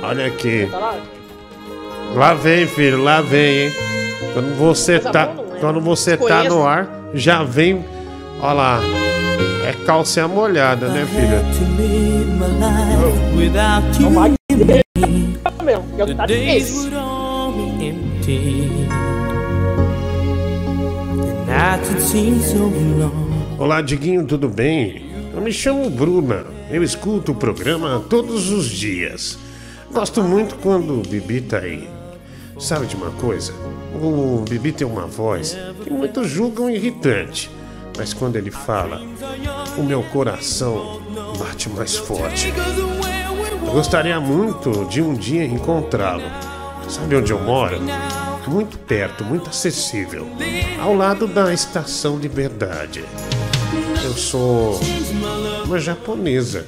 Olha 0.01 0.25
aqui. 0.25 0.67
Tá 0.71 0.79
lá? 2.15 2.33
Vem, 2.33 2.65
filho, 2.65 3.03
lá 3.03 3.21
vem, 3.21 3.65
hein? 3.65 3.73
Quando 4.33 4.57
você 4.57 4.99
tá, 4.99 5.27
quando 5.59 5.79
você 5.79 6.17
tá 6.17 6.43
no 6.45 6.65
ar, 6.65 6.89
já 7.13 7.43
vem. 7.43 7.85
Olha 8.41 8.53
lá. 8.53 8.79
É 9.67 9.73
calcinha 9.85 10.27
molhada, 10.27 10.87
né, 10.87 11.05
filha? 11.05 11.43
Meu, 15.63 15.83
eu 15.99 16.15
tá 16.15 16.25
difícil. 22.15 22.71
Olá, 23.57 23.81
Diguinho, 23.81 24.25
tudo 24.25 24.47
bem? 24.47 25.05
Eu 25.33 25.41
me 25.41 25.51
chamo 25.51 25.89
Bruna. 25.89 26.45
Eu 26.69 26.83
escuto 26.83 27.31
o 27.31 27.35
programa 27.35 28.03
todos 28.09 28.49
os 28.49 28.65
dias. 28.65 29.37
Gosto 29.91 30.23
muito 30.23 30.55
quando 30.55 30.99
o 30.99 31.01
Bibi 31.01 31.41
tá 31.41 31.59
aí. 31.59 31.87
Sabe 32.59 32.85
de 32.85 32.95
uma 32.95 33.11
coisa? 33.11 33.53
O 34.01 34.43
Bibi 34.49 34.71
tem 34.71 34.87
uma 34.87 35.05
voz 35.05 35.57
que 35.83 35.89
muitos 35.89 36.29
julgam 36.29 36.69
irritante. 36.69 37.49
Mas 37.97 38.13
quando 38.13 38.35
ele 38.35 38.51
fala, 38.51 39.01
o 39.77 39.83
meu 39.83 40.03
coração 40.03 41.01
bate 41.37 41.69
mais 41.69 41.95
forte. 41.95 42.53
Eu 43.65 43.71
gostaria 43.71 44.19
muito 44.19 44.85
de 44.85 45.01
um 45.01 45.13
dia 45.13 45.45
encontrá-lo. 45.45 46.54
Sabe 46.87 47.15
onde 47.15 47.31
eu 47.31 47.39
moro? 47.39 47.79
Muito 48.47 48.77
perto, 48.79 49.23
muito 49.23 49.49
acessível. 49.49 50.27
Ao 50.79 50.93
lado 50.93 51.27
da 51.27 51.53
Estação 51.53 52.17
Liberdade. 52.17 53.03
Eu 54.03 54.13
sou 54.13 54.79
uma 55.65 55.79
japonesa. 55.79 56.65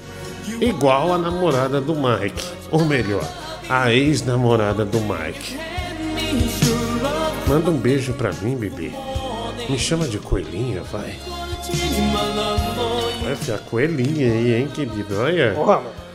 Igual 0.59 1.13
a 1.13 1.17
namorada 1.17 1.79
do 1.79 1.93
Mike. 1.93 2.45
Ou 2.71 2.83
melhor, 2.83 3.27
a 3.69 3.93
ex-namorada 3.93 4.83
do 4.83 4.99
Mike. 4.99 5.57
Manda 7.47 7.69
um 7.69 7.77
beijo 7.77 8.13
pra 8.13 8.33
mim, 8.41 8.55
bebê. 8.55 8.91
Me 9.69 9.77
chama 9.77 10.07
de 10.07 10.17
coelhinha, 10.17 10.81
vai. 10.81 11.15
Vai 13.23 13.35
ficar 13.35 13.59
coelhinha 13.59 14.31
aí, 14.31 14.55
hein, 14.55 14.67
querido? 14.73 15.19
Olha. 15.19 15.53
Porra, 15.53 15.75
mano. 15.77 16.06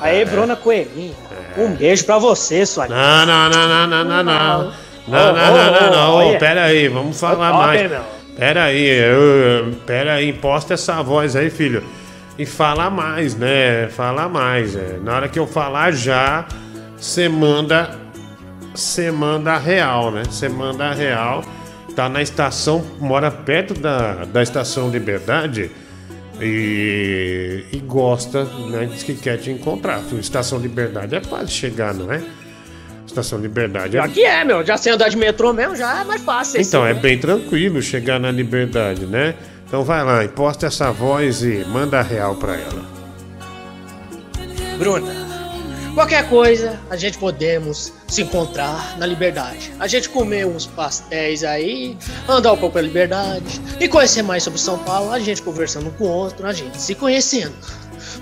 Aê, 0.00 0.24
Bruna 0.24 0.56
Coelhinho. 0.56 1.14
Um 1.56 1.72
beijo 1.74 2.04
pra 2.04 2.18
você, 2.18 2.64
sua 2.64 2.86
Não, 2.88 3.26
não, 3.26 3.50
não, 3.50 3.68
não, 3.68 3.86
não, 3.86 4.04
não, 4.04 4.22
não. 4.24 4.72
Não, 5.08 5.32
não, 5.32 5.32
não, 5.34 5.90
não, 5.90 6.32
não. 6.32 6.38
pera 6.38 6.64
aí, 6.64 6.88
vamos 6.88 7.18
falar 7.18 7.52
mais. 7.52 7.90
Pera 8.36 8.64
aí, 8.64 8.86
eu- 8.86 9.72
pera 9.86 10.14
aí, 10.14 10.28
imposta 10.30 10.74
essa 10.74 11.02
voz 11.02 11.34
aí, 11.34 11.50
filho. 11.50 11.82
E 12.38 12.46
fala 12.46 12.88
mais, 12.88 13.34
né? 13.34 13.88
Fala 13.88 14.28
mais. 14.28 14.76
é. 14.76 14.98
Na 15.02 15.16
hora 15.16 15.28
que 15.28 15.38
eu 15.38 15.46
falar 15.46 15.90
já, 15.92 16.46
você 16.96 17.28
manda. 17.28 17.98
Você 18.74 19.10
manda 19.10 19.52
a 19.52 19.58
real, 19.58 20.10
né? 20.10 20.22
Você 20.24 20.48
manda 20.48 20.84
a 20.86 20.92
real. 20.94 21.42
Tá 21.96 22.08
na 22.08 22.22
estação, 22.22 22.84
mora 23.00 23.30
perto 23.30 23.74
da, 23.74 24.24
da 24.24 24.42
estação 24.42 24.88
Liberdade. 24.88 25.70
E, 26.40 27.64
e 27.72 27.76
gosta, 27.78 28.44
né? 28.44 28.88
Diz 28.90 29.02
que 29.02 29.14
quer 29.14 29.38
te 29.38 29.50
encontrar. 29.50 30.02
Estação 30.18 30.58
Liberdade 30.58 31.14
é 31.14 31.20
fácil 31.20 31.48
chegar, 31.48 31.94
não 31.94 32.12
é? 32.12 32.22
Estação 33.06 33.38
Liberdade 33.38 33.96
é 33.96 34.00
Aqui 34.00 34.24
é, 34.24 34.44
meu. 34.44 34.64
Já 34.64 34.76
sei 34.76 34.92
andar 34.92 35.08
de 35.08 35.16
metrô 35.16 35.52
mesmo, 35.52 35.76
já 35.76 36.00
é 36.00 36.04
mais 36.04 36.22
fácil. 36.22 36.60
então, 36.60 36.86
é 36.86 36.94
né? 36.94 37.00
bem 37.00 37.18
tranquilo 37.18 37.82
chegar 37.82 38.18
na 38.18 38.30
liberdade, 38.30 39.04
né? 39.04 39.34
Então 39.66 39.84
vai 39.84 40.02
lá, 40.04 40.24
imposta 40.24 40.66
essa 40.66 40.90
voz 40.90 41.42
e 41.42 41.64
manda 41.68 42.00
a 42.00 42.02
real 42.02 42.34
pra 42.34 42.54
ela. 42.56 42.84
Bruna, 44.78 45.29
qualquer 45.94 46.28
coisa 46.28 46.78
a 46.88 46.96
gente 46.96 47.18
podemos 47.18 47.92
se 48.08 48.22
encontrar 48.22 48.98
na 48.98 49.06
liberdade. 49.06 49.72
A 49.78 49.86
gente 49.86 50.08
comer 50.08 50.46
uns 50.46 50.66
pastéis 50.66 51.44
aí, 51.44 51.96
andar 52.28 52.52
um 52.52 52.56
pouco 52.56 52.74
pela 52.74 52.86
liberdade 52.86 53.60
e 53.78 53.88
conhecer 53.88 54.22
mais 54.22 54.42
sobre 54.42 54.60
São 54.60 54.78
Paulo, 54.78 55.12
a 55.12 55.18
gente 55.18 55.42
conversando 55.42 55.90
com 55.92 56.04
o 56.04 56.08
outro, 56.08 56.46
a 56.46 56.52
gente 56.52 56.80
se 56.80 56.94
conhecendo. 56.94 57.54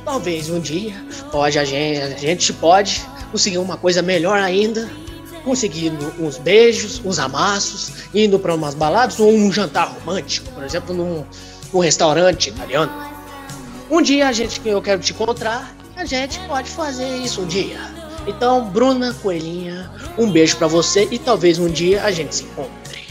Talvez 0.04 0.48
um 0.48 0.60
dia 0.60 0.94
pode 1.30 1.58
a 1.58 1.64
gente, 1.64 2.00
a 2.00 2.16
gente 2.16 2.52
pode 2.54 3.02
conseguir 3.30 3.58
uma 3.58 3.76
coisa 3.76 4.00
melhor 4.00 4.38
ainda, 4.38 4.88
conseguindo 5.44 6.14
uns 6.18 6.38
beijos, 6.38 7.00
uns 7.04 7.18
amassos, 7.18 7.92
indo 8.14 8.38
para 8.38 8.54
umas 8.54 8.74
baladas 8.74 9.18
ou 9.20 9.30
um 9.32 9.52
jantar 9.52 9.88
romântico, 9.88 10.50
por 10.52 10.64
exemplo, 10.64 10.94
num, 10.94 11.24
num 11.72 11.80
restaurante 11.80 12.48
italiano. 12.48 12.92
Um 13.90 14.02
dia 14.02 14.28
a 14.28 14.32
gente 14.32 14.60
eu 14.66 14.82
quero 14.82 15.00
te 15.00 15.12
encontrar, 15.12 15.74
a 15.98 16.04
gente 16.04 16.38
pode 16.46 16.70
fazer 16.70 17.08
isso 17.16 17.42
um 17.42 17.46
dia. 17.46 17.78
Então, 18.26 18.64
Bruna 18.66 19.12
Coelhinha, 19.14 19.90
um 20.16 20.30
beijo 20.30 20.56
pra 20.56 20.66
você 20.68 21.08
e 21.10 21.18
talvez 21.18 21.58
um 21.58 21.68
dia 21.68 22.04
a 22.04 22.10
gente 22.12 22.34
se 22.36 22.44
encontre. 22.44 23.08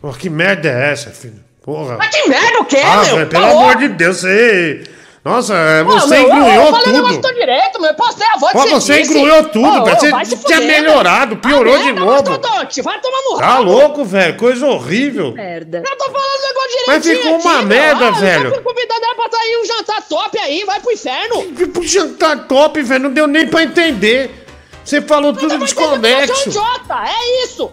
Pô, 0.00 0.12
que 0.12 0.28
merda 0.28 0.68
é 0.68 0.92
essa, 0.92 1.10
filho? 1.10 1.42
Porra. 1.62 1.96
Mas 1.96 2.14
que 2.14 2.28
merda 2.28 2.60
o 2.60 2.64
quê, 2.66 2.76
Ah, 2.84 3.02
meu? 3.04 3.26
pelo 3.26 3.30
Tá 3.30 3.50
amor 3.50 3.62
louco? 3.64 3.78
de 3.78 3.88
Deus, 3.88 4.18
você. 4.20 4.84
Nossa, 5.24 5.54
é, 5.54 5.82
você 5.82 6.16
eu- 6.18 6.22
engrunhou 6.24 6.50
eu 6.66 6.70
falei 6.70 6.86
o 6.88 6.92
negócio 6.92 7.16
tudo. 7.22 7.28
tô 7.28 7.34
direito, 7.34 7.80
meu. 7.80 7.90
Eu 7.90 7.96
postei 7.96 8.26
a 8.26 8.36
voz 8.38 8.52
Pô, 8.52 8.62
que 8.64 8.68
você 8.70 9.00
disse. 9.00 9.10
engrunhou 9.14 9.44
tudo, 9.44 9.66
Ô, 9.68 9.84
velho. 9.84 9.96
ô, 9.96 9.98
Você 9.98 10.36
tinha 10.36 10.58
fuder, 10.58 10.60
melhorado, 10.66 11.36
piorou 11.38 11.78
de 11.78 11.92
novo. 11.92 12.12
Mastodonte, 12.12 12.82
vai 12.82 13.00
tomar 13.00 13.22
no 13.30 13.38
Tá 13.38 13.46
rabo. 13.46 13.62
louco, 13.62 14.04
velho? 14.04 14.36
Coisa 14.36 14.66
horrível. 14.66 15.32
Merda. 15.32 15.78
Eu 15.78 15.96
tô 15.96 16.04
falando 16.04 16.18
o 16.18 16.46
negócio 16.46 16.70
Mas 16.86 17.02
direitinho 17.02 17.34
ficou 17.36 17.50
uma 17.50 17.58
aqui, 17.58 17.66
merda, 17.68 17.98
meu. 18.00 18.08
Ah, 18.08 18.18
velho. 18.18 18.44
Eu 18.48 18.54
fui 18.54 18.62
convidado 18.62 19.00
era 19.04 19.14
pra 19.14 19.38
sair 19.38 19.56
um 19.56 19.64
jantar 19.64 20.02
top 20.02 20.38
aí, 20.38 20.64
vai 20.64 20.80
pro 20.80 20.92
inferno. 20.92 21.42
Pro 21.72 21.82
jantar 21.86 22.46
top, 22.46 22.82
velho, 22.82 23.02
não 23.04 23.10
deu 23.10 23.26
nem 23.26 23.46
pra 23.46 23.62
entender. 23.62 24.46
Você 24.84 25.00
falou 25.00 25.32
tudo 25.32 25.48
Você 25.48 25.54
é 25.54 25.58
desconexo. 25.58 26.34
um 26.34 26.50
idiota, 26.50 27.02
é 27.08 27.44
isso. 27.44 27.72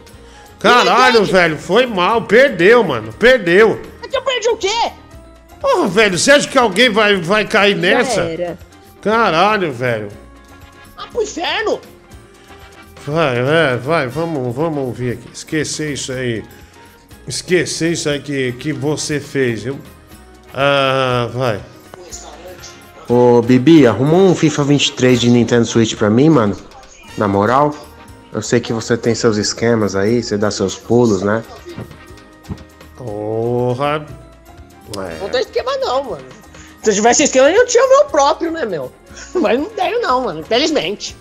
Caralho, 0.57 1.25
velho, 1.25 1.57
foi 1.57 1.85
mal, 1.85 2.21
perdeu, 2.21 2.81
mano, 2.83 3.11
perdeu. 3.11 3.81
É 4.01 4.07
que 4.07 4.15
eu 4.15 4.21
perdi 4.21 4.47
o 4.49 4.55
quê? 4.57 4.91
Porra, 5.61 5.87
velho, 5.87 6.17
você 6.17 6.31
acha 6.31 6.47
que 6.47 6.57
alguém 6.57 6.89
vai, 6.89 7.15
vai 7.17 7.47
cair 7.47 7.75
nessa? 7.75 8.21
era. 8.21 8.57
Caralho, 9.01 9.71
velho. 9.71 10.09
Ah, 10.97 11.07
pro 11.11 11.21
inferno. 11.21 11.79
Vai, 13.05 13.37
é, 13.37 13.77
vai, 13.77 14.07
vamos, 14.07 14.55
vamos 14.55 14.79
ouvir 14.79 15.13
aqui. 15.13 15.29
Esquecer 15.33 15.93
isso 15.93 16.11
aí. 16.11 16.43
Esquecer 17.27 17.91
isso 17.93 18.09
aí 18.09 18.19
que, 18.19 18.51
que 18.53 18.73
você 18.73 19.19
fez, 19.19 19.63
viu? 19.63 19.79
Ah, 20.53 21.29
vai. 21.33 21.59
Ô, 23.09 23.41
Bibi, 23.41 23.85
arruma 23.85 24.13
um 24.13 24.35
FIFA 24.35 24.63
23 24.63 25.19
de 25.19 25.29
Nintendo 25.29 25.65
Switch 25.65 25.95
pra 25.95 26.09
mim, 26.09 26.29
mano? 26.29 26.55
Na 27.17 27.27
moral? 27.27 27.75
Eu 28.31 28.41
sei 28.41 28.59
que 28.59 28.71
você 28.71 28.95
tem 28.95 29.13
seus 29.13 29.37
esquemas 29.37 29.95
aí, 29.95 30.23
você 30.23 30.37
dá 30.37 30.49
seus 30.49 30.75
pulos, 30.75 31.21
né? 31.21 31.43
Porra. 32.95 34.05
Não 35.19 35.29
tem 35.29 35.41
esquema 35.41 35.75
não, 35.77 36.03
mano. 36.03 36.25
Se 36.83 36.89
eu 36.89 36.93
tivesse 36.95 37.23
esquema, 37.23 37.49
eu 37.51 37.65
tinha 37.65 37.85
o 37.85 37.89
meu 37.89 38.05
próprio, 38.05 38.51
né, 38.51 38.65
meu? 38.65 38.91
Mas 39.35 39.59
não 39.59 39.69
tenho 39.69 40.01
não, 40.01 40.21
mano, 40.21 40.39
infelizmente. 40.39 41.15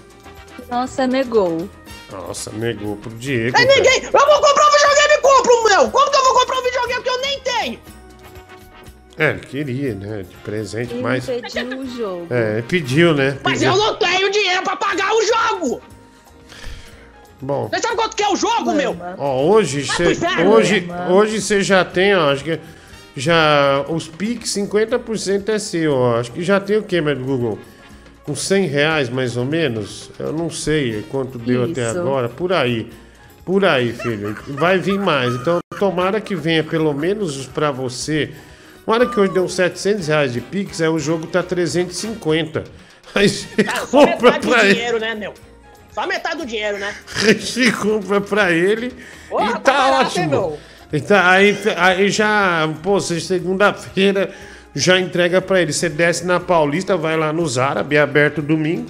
Nossa, 0.70 1.06
negou. 1.06 1.68
Nossa, 2.10 2.50
negou 2.50 2.96
pro 2.96 3.10
Diego. 3.10 3.56
É 3.56 3.64
ninguém. 3.64 4.02
Eu 4.04 4.10
vou 4.10 4.20
comprar 4.40 4.68
um 4.68 4.72
videogame 4.72 5.14
e 5.14 5.18
compro 5.18 5.52
o 5.52 5.64
meu. 5.64 5.90
Como 5.90 6.10
que 6.10 6.16
eu 6.16 6.24
vou 6.24 6.34
comprar 6.34 6.58
um 6.58 6.62
videogame 6.62 7.02
que 7.02 7.08
eu 7.08 7.20
nem 7.20 7.40
tenho? 7.40 7.80
É, 9.18 9.30
ele 9.30 9.40
queria, 9.40 9.94
né? 9.94 10.22
De 10.22 10.36
presente, 10.38 10.94
Ele 10.94 11.02
mas. 11.02 11.26
pediu 11.26 11.78
o 11.78 11.86
jogo. 11.86 12.26
É, 12.30 12.52
ele 12.54 12.62
pediu, 12.62 13.14
né? 13.14 13.38
Mas 13.44 13.58
Pediu. 13.58 13.72
eu 13.72 13.78
não 13.78 13.94
tenho 13.96 14.30
dinheiro 14.30 14.62
pra 14.62 14.76
pagar 14.76 15.12
o 15.12 15.22
jogo. 15.22 15.82
Bom. 17.42 17.68
Você 17.68 17.80
sabe 17.80 17.96
quanto 17.96 18.16
que 18.16 18.22
é 18.22 18.28
o 18.28 18.36
jogo, 18.36 18.72
meu? 18.72 18.96
Ó, 19.18 19.42
hoje 19.44 19.84
você 19.84 20.16
hoje, 20.46 20.88
hoje 21.10 21.40
você 21.40 21.62
já 21.62 21.84
tem, 21.84 22.14
ó, 22.14 22.32
acho 22.32 22.44
que 22.44 22.58
já 23.16 23.84
os 23.88 24.06
Pix 24.08 24.50
50% 24.54 25.48
é 25.48 25.58
seu, 25.58 25.92
ó. 25.94 26.20
Acho 26.20 26.32
que 26.32 26.42
já 26.42 26.60
tem 26.60 26.76
o 26.78 26.82
que, 26.82 27.00
meu 27.00 27.16
Google? 27.16 27.58
Uns 28.28 28.42
100 28.42 28.66
reais 28.66 29.08
mais 29.08 29.36
ou 29.36 29.44
menos? 29.44 30.10
Eu 30.18 30.32
não 30.32 30.48
sei 30.50 31.02
quanto 31.10 31.38
deu 31.38 31.64
até 31.64 31.88
Isso. 31.88 31.98
agora, 31.98 32.28
por 32.28 32.52
aí. 32.52 32.90
Por 33.44 33.64
aí, 33.64 33.92
filho. 33.92 34.36
Vai 34.48 34.78
vir 34.78 34.98
mais. 34.98 35.34
Então, 35.34 35.58
tomara 35.78 36.20
que 36.20 36.36
venha 36.36 36.62
pelo 36.62 36.92
menos 36.92 37.46
pra 37.46 37.70
você. 37.72 38.30
Tomara 38.84 39.06
que 39.06 39.18
hoje 39.18 39.32
deu 39.32 39.44
uns 39.44 39.54
700 39.54 40.06
reais 40.06 40.32
de 40.32 40.40
Pix, 40.40 40.80
aí 40.80 40.88
o 40.88 40.98
jogo 40.98 41.26
tá 41.26 41.42
350. 41.42 42.64
Aí 43.12 43.28
você 43.28 43.64
Tá, 43.64 43.74
só 43.74 43.86
compra 44.06 44.30
metade 44.32 44.46
do 44.46 44.54
ele. 44.54 44.74
dinheiro, 44.74 45.00
né, 45.00 45.14
meu? 45.16 45.34
Só 45.92 46.06
metade 46.06 46.36
do 46.36 46.46
dinheiro, 46.46 46.78
né? 46.78 46.94
Você 47.40 47.72
compra 47.72 48.20
pra 48.20 48.52
ele 48.52 48.94
Porra, 49.28 49.46
e 49.50 49.52
tá 49.54 49.58
tá, 49.58 49.72
barato, 49.72 50.16
hein, 50.20 50.26
ótimo. 50.26 50.28
meu? 50.30 50.60
Então, 50.92 51.18
aí, 51.22 51.56
aí 51.76 52.08
já, 52.10 52.68
pô, 52.82 53.00
segunda-feira 53.00 54.30
já 54.74 54.98
entrega 54.98 55.40
pra 55.40 55.60
ele. 55.60 55.72
Você 55.72 55.88
desce 55.88 56.26
na 56.26 56.40
Paulista, 56.40 56.96
vai 56.96 57.16
lá 57.16 57.32
no 57.32 57.46
Zara, 57.46 57.82
bem 57.82 57.98
aberto 57.98 58.42
domingo. 58.42 58.86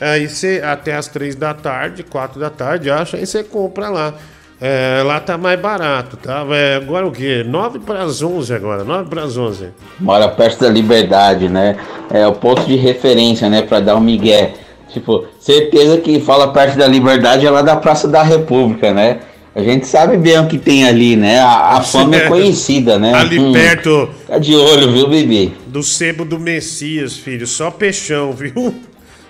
Aí 0.00 0.28
você, 0.28 0.60
até 0.64 0.94
as 0.94 1.06
três 1.06 1.34
da 1.34 1.54
tarde, 1.54 2.02
quatro 2.02 2.40
da 2.40 2.50
tarde, 2.50 2.90
acha, 2.90 3.16
aí 3.16 3.26
você 3.26 3.44
compra 3.44 3.88
lá. 3.88 4.14
É, 4.60 5.02
lá 5.04 5.18
tá 5.18 5.36
mais 5.36 5.58
barato, 5.58 6.16
tá? 6.16 6.44
É, 6.50 6.76
agora 6.76 7.06
o 7.06 7.10
quê? 7.10 7.44
9 7.44 7.80
para 7.80 8.02
as 8.02 8.22
11 8.22 8.54
agora, 8.54 8.84
9 8.84 9.10
para 9.10 9.22
as 9.24 9.36
11. 9.36 9.70
Mora 9.98 10.28
perto 10.28 10.60
da 10.60 10.68
liberdade, 10.68 11.48
né? 11.48 11.76
É 12.10 12.26
o 12.26 12.32
ponto 12.32 12.64
de 12.64 12.76
referência, 12.76 13.48
né? 13.48 13.62
Pra 13.62 13.80
dar 13.80 13.96
um 13.96 14.00
migué. 14.00 14.54
Tipo, 14.88 15.24
certeza 15.40 15.98
que 15.98 16.20
fala 16.20 16.52
perto 16.52 16.78
da 16.78 16.86
liberdade 16.86 17.44
é 17.44 17.50
lá 17.50 17.62
da 17.62 17.74
Praça 17.74 18.06
da 18.06 18.22
República, 18.22 18.92
né? 18.92 19.20
A 19.54 19.62
gente 19.62 19.86
sabe 19.86 20.16
bem 20.16 20.38
o 20.38 20.48
que 20.48 20.58
tem 20.58 20.86
ali, 20.86 21.14
né? 21.14 21.38
A, 21.40 21.76
a 21.76 21.82
fama 21.82 22.16
é 22.16 22.20
conhecida, 22.28 22.98
né? 22.98 23.12
Ali 23.12 23.38
Hum, 23.38 23.52
perto 23.52 24.08
Tá 24.26 24.38
de 24.38 24.54
olho, 24.54 24.92
viu, 24.92 25.08
bebê? 25.08 25.50
do 25.66 25.82
sebo 25.82 26.24
do 26.24 26.38
Messias, 26.38 27.16
filho. 27.16 27.46
Só 27.46 27.70
peixão, 27.70 28.32
viu? 28.34 28.74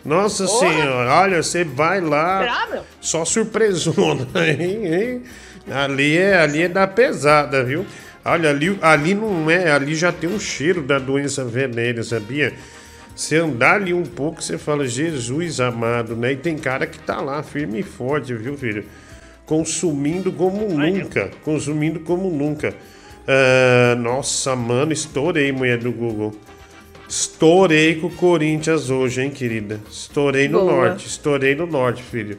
Nossa 0.05 0.47
senhora, 0.47 1.12
olha, 1.14 1.43
você 1.43 1.64
vai 1.64 2.01
lá. 2.01 2.41
Será, 2.41 2.66
meu? 2.73 2.83
Só 3.01 3.25
surpresona, 3.25 4.27
hein, 4.47 4.87
hein? 4.87 5.23
Ali 5.70 6.16
é, 6.18 6.37
ali 6.41 6.62
é 6.62 6.68
da 6.68 6.87
pesada, 6.89 7.62
viu? 7.64 7.87
Olha, 8.25 8.51
ali, 8.51 8.77
ali 8.81 9.14
não 9.14 9.51
é, 9.51 9.70
ali 9.70 9.95
já 9.95 10.12
tem 10.12 10.31
um 10.31 10.39
cheiro 10.39 10.83
da 10.83 10.99
doença 10.99 11.45
venérea, 11.45 12.03
sabia? 12.05 12.53
Você 13.14 13.37
andar 13.37 13.75
ali 13.77 13.93
um 13.93 14.05
pouco, 14.05 14.43
você 14.43 14.57
fala, 14.59 14.87
Jesus 14.87 15.61
amado, 15.61 16.16
né? 16.16 16.33
E 16.33 16.37
tem 16.37 16.57
cara 16.57 16.87
que 16.87 16.99
tá 16.99 17.20
lá, 17.20 17.43
firme 17.43 17.81
e 17.81 17.83
forte, 17.83 18.33
viu, 18.35 18.57
filho? 18.57 18.85
Consumindo 19.47 20.32
como 20.32 20.68
nunca, 20.68 21.30
consumindo 21.45 22.01
como 22.01 22.30
nunca. 22.30 22.74
Ah, 23.26 23.95
nossa, 23.97 24.57
mano, 24.57 24.93
estourei, 24.93 25.53
mulher 25.53 25.78
do 25.78 25.93
Google. 25.93 26.32
Estourei 27.09 27.97
com 27.97 28.07
o 28.07 28.11
Corinthians 28.11 28.88
hoje, 28.88 29.22
hein, 29.22 29.30
querida? 29.30 29.80
Estourei 29.90 30.49
no 30.49 30.61
Boa. 30.61 30.88
norte, 30.88 31.07
estourei 31.07 31.55
no 31.55 31.66
norte, 31.66 32.03
filho. 32.03 32.38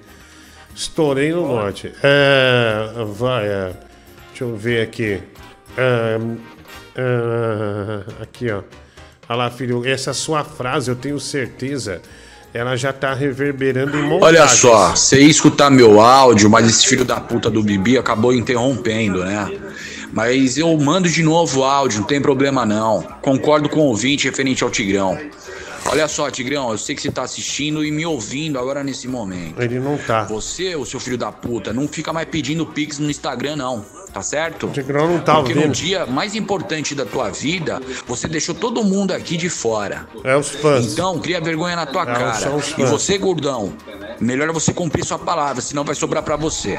Estourei 0.76 1.32
no 1.32 1.48
norte. 1.48 1.94
É, 2.02 2.90
vai, 3.16 3.48
é, 3.48 3.74
deixa 4.30 4.44
eu 4.44 4.56
ver 4.56 4.82
aqui. 4.82 5.22
É, 5.78 6.18
aqui, 8.22 8.50
ó. 8.50 8.64
Olha 9.30 9.38
lá, 9.38 9.52
filho, 9.52 9.88
essa 9.88 10.14
sua 10.14 10.44
frase, 10.44 10.90
eu 10.90 10.96
tenho 10.96 11.20
certeza, 11.20 12.02
ela 12.54 12.76
já 12.76 12.94
tá 12.94 13.14
reverberando 13.14 13.98
em 13.98 14.04
montagens. 14.04 14.24
Olha 14.24 14.48
só, 14.48 14.96
você 14.96 15.22
ia 15.22 15.30
escutar 15.30 15.72
meu 15.72 16.00
áudio, 16.00 16.50
mas 16.50 16.70
esse 16.70 16.86
filho 16.86 17.04
da 17.04 17.20
puta 17.20 17.50
do 17.50 17.64
Bibi 17.64 17.98
acabou 17.98 18.32
interrompendo, 18.34 19.26
né? 19.26 19.52
Mas 20.12 20.60
eu 20.60 20.78
mando 20.78 21.10
de 21.10 21.24
novo 21.24 21.62
o 21.62 21.64
áudio, 21.64 22.02
não 22.02 22.08
tem 22.08 22.22
problema 22.22 22.64
não. 22.64 23.02
Concordo 23.22 23.68
com 23.68 23.80
o 23.80 23.86
ouvinte 23.86 24.26
referente 24.30 24.64
ao 24.64 24.70
Tigrão. 24.70 25.18
Olha 25.88 26.08
só, 26.08 26.30
Tigrão, 26.30 26.72
eu 26.72 26.78
sei 26.78 26.96
que 26.96 27.02
você 27.02 27.12
tá 27.12 27.24
assistindo 27.24 27.84
e 27.84 27.92
me 27.92 28.06
ouvindo 28.06 28.60
agora 28.60 28.84
nesse 28.84 29.08
momento. 29.08 29.60
Ele 29.62 29.80
não 29.80 29.98
tá. 29.98 30.24
Você, 30.26 30.76
o 30.76 30.86
seu 30.86 31.00
filho 31.00 31.18
da 31.18 31.32
puta, 31.32 31.74
não 31.74 31.88
fica 31.88 32.14
mais 32.14 32.28
pedindo 32.30 32.66
pix 32.68 33.00
no 33.00 33.10
Instagram, 33.10 33.56
não. 33.56 33.84
Tá 34.14 34.22
certo? 34.22 34.68
O 34.68 34.70
Tigrão 34.70 35.08
não 35.08 35.20
tá 35.20 35.36
Porque 35.38 35.56
no 35.56 35.70
dia 35.70 36.06
mais 36.06 36.36
importante 36.36 36.94
da 36.94 37.04
tua 37.04 37.32
vida, 37.32 37.82
você 38.06 38.28
deixou 38.28 38.54
todo 38.54 38.84
mundo 38.84 39.12
aqui 39.12 39.36
de 39.36 39.50
fora. 39.50 40.08
É 40.24 40.36
os 40.36 40.50
fãs. 40.50 40.94
Então, 40.94 41.18
cria 41.20 41.42
vergonha 41.42 41.76
na 41.76 41.88
tua 41.88 42.04
É, 42.04 42.06
cara. 42.06 42.34
são 42.36 42.58
os 42.58 42.78
E 42.78 42.84
você, 42.84 43.18
gordão, 43.18 43.74
melhor 44.20 44.48
é 44.48 44.52
você 44.54 44.72
cumprir 44.72 45.04
sua 45.04 45.18
palavra, 45.18 45.62
senão 45.64 45.84
vai 45.84 45.96
sobrar 45.96 46.22
pra 46.22 46.36
você. 46.36 46.78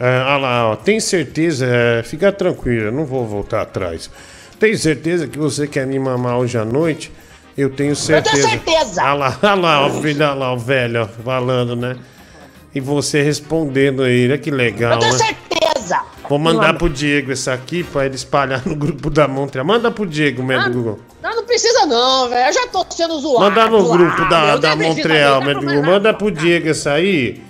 É, 0.00 0.20
olha 0.22 0.36
lá, 0.38 0.70
ó, 0.70 0.76
tem 0.76 0.98
certeza, 0.98 1.66
é, 1.66 2.02
fica 2.02 2.32
tranquila, 2.32 2.90
não 2.90 3.04
vou 3.04 3.26
voltar 3.26 3.62
atrás. 3.62 4.10
Tem 4.58 4.74
certeza 4.76 5.26
que 5.26 5.38
você 5.38 5.66
quer 5.66 5.86
me 5.86 5.98
mamar 5.98 6.38
hoje 6.38 6.56
à 6.56 6.64
noite? 6.64 7.12
Eu 7.56 7.70
tenho 7.70 7.94
certeza. 7.96 8.48
certeza. 8.48 9.02
Olha 9.02 9.12
lá, 9.14 9.38
olha 9.42 9.54
lá, 9.54 9.86
ó, 9.86 9.90
filho, 10.02 10.24
olha 10.24 10.34
lá, 10.34 10.52
o 10.52 10.58
velho 10.58 11.02
ó, 11.02 11.06
falando, 11.22 11.76
né? 11.76 11.96
E 12.74 12.80
você 12.80 13.22
respondendo 13.22 14.02
aí, 14.02 14.26
olha 14.26 14.36
que 14.36 14.50
legal, 14.50 14.94
Eu 14.94 14.98
tenho 14.98 15.12
né? 15.12 15.18
certeza. 15.18 15.45
Beleza. 15.86 16.02
Vou 16.28 16.38
mandar 16.38 16.74
pro 16.74 16.88
Diego 16.88 17.32
esse 17.32 17.48
aqui 17.50 17.84
pra 17.84 18.06
ele 18.06 18.16
espalhar 18.16 18.62
no 18.66 18.74
grupo 18.74 19.08
da 19.10 19.28
Montreal. 19.28 19.64
Manda 19.64 19.90
pro 19.90 20.06
Diego 20.06 20.42
mesmo 20.42 20.64
Ah, 20.64 20.68
Google. 20.68 20.98
Não, 21.22 21.36
não 21.36 21.44
precisa 21.44 21.86
não, 21.86 22.28
velho. 22.28 22.46
Eu 22.48 22.52
já 22.52 22.66
tô 22.68 22.84
sendo 22.90 23.18
zoado. 23.20 23.40
Manda 23.40 23.66
no 23.70 23.88
grupo 23.88 24.28
da, 24.28 24.52
eu 24.52 24.58
da 24.58 24.76
preciso 24.76 24.96
Montreal, 24.96 25.40
dá 25.40 25.54
Google. 25.54 25.82
Manda 25.82 26.14
pro 26.14 26.30
Diego 26.30 26.68
esse 26.68 26.88
aí. 26.88 27.42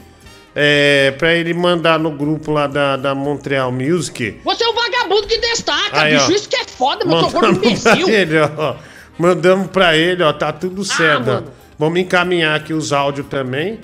É, 0.58 1.10
pra 1.18 1.34
ele 1.34 1.52
mandar 1.52 1.98
no 1.98 2.10
grupo 2.10 2.50
lá 2.50 2.66
da, 2.66 2.96
da 2.96 3.14
Montreal 3.14 3.70
Music. 3.70 4.40
Você 4.42 4.64
é 4.64 4.68
um 4.68 4.72
vagabundo 4.74 5.26
que 5.26 5.38
destaca, 5.38 6.00
Aí, 6.00 6.14
bicho. 6.14 6.30
ó. 6.30 6.34
Isso 6.34 6.48
que 6.48 6.56
é 6.56 6.64
foda, 6.64 7.04
meu. 7.04 7.14
Mandamos 7.20 7.34
pra 7.38 7.50
imbecil. 7.50 8.08
ele, 8.08 8.38
ó. 8.40 8.74
Mandamos 9.18 9.66
pra 9.68 9.96
ele, 9.96 10.22
ó. 10.22 10.32
Tá 10.32 10.52
tudo 10.52 10.82
certo. 10.84 11.30
ó. 11.30 11.34
Ah. 11.34 11.42
Vamos 11.78 12.00
encaminhar 12.00 12.56
aqui 12.56 12.72
os 12.72 12.90
áudios 12.90 13.26
também. 13.26 13.80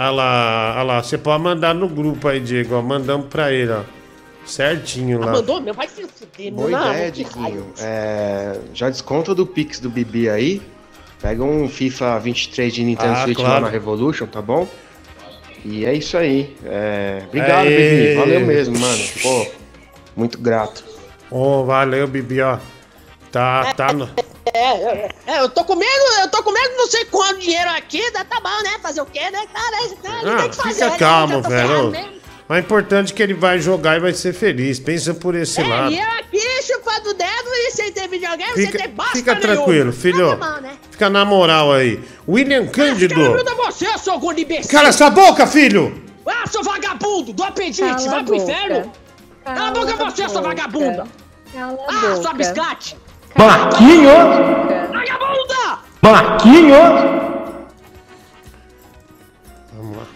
Olha 0.00 0.10
lá, 0.10 0.72
olha 0.76 0.82
lá. 0.82 1.02
Você 1.02 1.18
pode 1.18 1.42
mandar 1.42 1.74
no 1.74 1.86
grupo 1.86 2.26
aí, 2.26 2.40
Diego. 2.40 2.74
Ó. 2.74 2.80
Mandamos 2.80 3.26
pra 3.26 3.52
ele, 3.52 3.70
ó. 3.70 3.82
Certinho 4.46 5.22
Ah, 5.22 5.26
lá. 5.26 5.32
mandou? 5.32 5.60
Meu 5.60 5.74
vai 5.74 5.86
se 5.86 6.06
fuder, 6.06 6.52
Boa. 6.54 6.70
Não, 6.70 6.90
ideia. 6.92 7.10
Diguinho. 7.10 7.66
É, 7.78 8.58
já 8.72 8.88
desconta 8.88 9.34
do 9.34 9.46
Pix 9.46 9.78
do 9.78 9.90
Bibi 9.90 10.30
aí. 10.30 10.62
Pega 11.20 11.44
um 11.44 11.68
FIFA 11.68 12.18
23 12.18 12.72
de 12.72 12.82
Nintendo 12.82 13.12
Ah, 13.12 13.24
Switch 13.24 13.36
claro. 13.36 13.52
lá 13.56 13.60
na 13.60 13.68
Revolution, 13.68 14.26
tá 14.26 14.40
bom? 14.40 14.66
E 15.66 15.84
é 15.84 15.92
isso 15.92 16.16
aí. 16.16 16.56
É, 16.64 17.24
obrigado, 17.28 17.66
Aê. 17.66 18.06
Bibi. 18.06 18.14
Valeu 18.14 18.40
mesmo, 18.46 18.78
mano. 18.78 19.04
Pô, 19.22 19.46
muito 20.16 20.38
grato. 20.38 20.82
Ô, 21.30 21.64
valeu, 21.66 22.08
Bibi, 22.08 22.40
ó. 22.40 22.56
Tá, 23.30 23.74
tá 23.74 23.92
no... 23.92 24.08
É, 24.54 24.58
é, 24.58 25.08
é, 25.26 25.40
eu 25.40 25.48
tô 25.50 25.64
comendo, 25.64 26.04
eu 26.22 26.28
tô 26.30 26.42
comendo 26.42 26.76
não 26.76 26.86
sei 26.86 27.04
quanto 27.04 27.38
dinheiro 27.40 27.70
aqui, 27.70 28.10
tá 28.12 28.24
bom, 28.42 28.62
né? 28.62 28.78
Fazer 28.82 29.00
o 29.02 29.06
quê, 29.06 29.30
né, 29.30 29.44
cara? 29.52 29.76
Ah, 30.36 30.40
tem 30.40 30.50
que 30.50 30.56
fazer, 30.56 30.74
fica 30.74 30.90
né? 30.90 30.98
calmo, 30.98 31.42
velho. 31.42 31.92
Mas 32.48 32.58
é 32.58 32.60
importante 32.62 33.14
que 33.14 33.22
ele 33.22 33.34
vai 33.34 33.60
jogar 33.60 33.96
e 33.96 34.00
vai 34.00 34.12
ser 34.12 34.32
feliz. 34.32 34.80
Pensa 34.80 35.14
por 35.14 35.36
esse 35.36 35.60
É, 35.60 35.64
lado. 35.64 35.92
e 35.92 35.98
eu 36.00 36.08
aqui 36.18 36.40
chupando 36.64 37.10
o 37.10 37.14
dedo 37.14 37.48
e 37.48 37.70
sem 37.70 37.92
ter 37.92 38.08
videogame, 38.08 38.52
Fica- 38.54 38.72
sem 38.78 38.80
ter 38.80 38.88
bosta 38.88 39.12
fica 39.12 39.34
nenhuma. 39.36 39.54
tranquilo, 39.56 39.92
filho. 39.92 40.36
Tá 40.36 40.54
bom, 40.54 40.60
né? 40.60 40.72
Fica 40.90 41.08
na 41.10 41.24
moral 41.24 41.72
aí. 41.72 42.02
William 42.28 42.66
Cândido. 42.66 43.20
Ajuda 43.34 43.54
você, 43.54 43.96
seu 43.98 44.18
gordo 44.18 44.40
imbecil. 44.40 44.68
Cala 44.70 44.88
essa 44.88 45.08
boca, 45.10 45.46
filho! 45.46 46.02
Ah, 46.26 46.46
seu 46.48 46.62
vagabundo, 46.64 47.32
do 47.32 47.42
apendite, 47.44 47.82
Cala 47.82 47.98
vai 48.10 48.24
pro 48.24 48.36
boca. 48.36 48.50
inferno. 48.52 48.92
Cala 49.44 49.68
a 49.68 49.70
boca 49.70 49.96
você, 49.96 50.28
sua 50.28 50.40
boca. 50.40 50.42
vagabunda. 50.42 51.06
Cala 51.52 51.78
Ah, 51.88 51.92
boca. 52.00 52.16
sua 52.22 52.32
biscate. 52.32 52.96
Marquinhos! 53.36 54.12
Vagabunda! 54.92 55.78
Marquinhos! 56.02 57.20
Vamos 59.74 59.96
lá. 59.96 60.06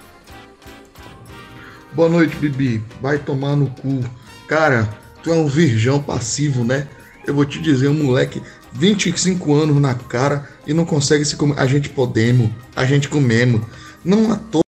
Boa 1.92 2.08
noite, 2.08 2.36
Bibi. 2.36 2.82
Vai 3.00 3.18
tomar 3.18 3.56
no 3.56 3.66
cu. 3.70 4.00
Cara, 4.48 4.88
tu 5.22 5.30
é 5.30 5.34
um 5.34 5.46
virgão 5.46 6.02
passivo, 6.02 6.64
né? 6.64 6.86
Eu 7.26 7.34
vou 7.34 7.44
te 7.44 7.60
dizer, 7.60 7.88
um 7.88 7.94
moleque, 8.04 8.42
25 8.72 9.54
anos 9.54 9.80
na 9.80 9.94
cara 9.94 10.48
e 10.66 10.74
não 10.74 10.84
consegue 10.84 11.24
se 11.24 11.36
comer. 11.36 11.58
A 11.58 11.66
gente 11.66 11.88
podemos, 11.88 12.50
a 12.76 12.84
gente 12.84 13.08
comemos. 13.08 13.62
Não 14.04 14.30
à 14.32 14.36
toa, 14.36 14.62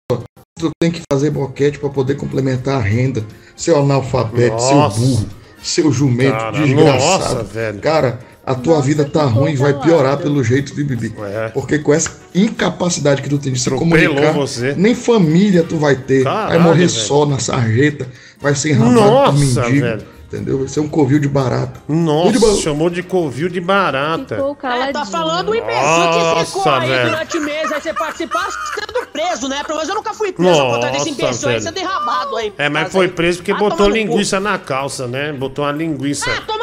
tu 0.59 0.71
tem 0.81 0.91
que 0.91 1.03
fazer 1.13 1.31
boquete 1.31 1.79
pra 1.79 1.91
poder 1.91 2.15
complementar 2.15 2.77
a 2.77 2.83
renda. 2.83 3.23
Seu 3.55 3.79
analfabeto, 3.79 4.59
seu 4.61 4.77
Nossa. 4.77 4.99
burro, 5.01 5.27
seu 5.63 5.93
jumento 5.93 6.39
Cara, 6.39 6.51
desgraçado. 6.53 7.35
nossa, 7.35 7.43
velho. 7.43 7.81
Cara, 7.81 8.19
a 8.47 8.55
tua 8.55 8.81
vida 8.81 9.05
tá 9.05 9.25
ruim 9.25 9.53
e 9.53 9.57
vai 9.57 9.75
piorar 9.75 10.17
pelo 10.19 10.43
jeito, 10.45 10.73
viu, 10.75 10.87
Bibi? 10.87 11.13
Porque 11.53 11.81
com 11.81 11.93
essa 11.93 12.11
incapacidade 12.35 13.21
que 13.21 13.29
tu 13.29 13.39
tem 13.39 13.53
de 13.53 13.59
se 13.61 13.69
comunicar, 13.71 14.33
você. 14.33 14.75
nem 14.77 14.95
família 14.95 15.63
tu 15.65 15.77
vai 15.77 15.97
ter. 15.97 16.23
vai 16.23 16.33
Caralho, 16.33 16.61
morrer 16.63 16.77
velho. 16.87 16.91
só 16.91 17.27
na 17.27 17.39
sarjeta, 17.41 18.07
vai 18.41 18.55
ser 18.55 18.71
enrabado 18.71 18.95
Nossa, 19.01 19.33
por 19.33 19.39
mendigo. 19.71 19.87
velho. 19.87 20.17
Entendeu? 20.27 20.59
Vai 20.59 20.67
ser 20.67 20.81
um 20.81 20.89
covil 20.89 21.21
de 21.21 21.29
barata. 21.29 21.81
Nossa, 21.87 22.33
de 22.57 22.61
chamou 22.63 22.91
de 22.91 23.01
covil 23.01 23.49
de 23.49 23.61
barata. 23.61 24.35
É, 24.65 24.93
tá 24.93 25.05
falando 25.07 25.51
o 25.51 25.55
imbecil 25.55 25.79
que 25.79 26.47
ficou 26.47 26.65
Nossa, 26.65 26.79
aí 26.81 26.89
velho. 26.91 27.11
durante 27.11 27.39
meses, 27.39 27.73
aí 27.73 27.81
você 27.81 27.95
participar 27.95 28.49
sendo 28.51 29.07
preso, 29.13 29.47
né? 29.49 29.63
Pelo 29.63 29.77
menos 29.79 29.89
eu 29.89 29.95
nunca 29.95 30.13
fui 30.15 30.33
preso 30.33 30.51
por 30.61 30.75
conta 30.75 30.91
desse 30.91 31.11
Nossa, 31.11 31.23
imbecil 31.23 31.49
aí 31.49 31.61
sendo 31.61 31.79
enrabado 31.79 32.37
aí. 32.39 32.53
É, 32.59 32.69
mas 32.69 32.83
Mas 32.83 32.93
foi 32.93 33.07
preso 33.07 33.39
porque 33.39 33.53
Ah, 33.53 33.57
botou 33.57 33.89
linguiça 33.89 34.41
na 34.41 34.59
calça, 34.59 35.07
né? 35.07 35.33
Botou 35.33 35.65
uma 35.65 35.71
linguiça. 35.71 36.25
Torrada, 36.25 36.56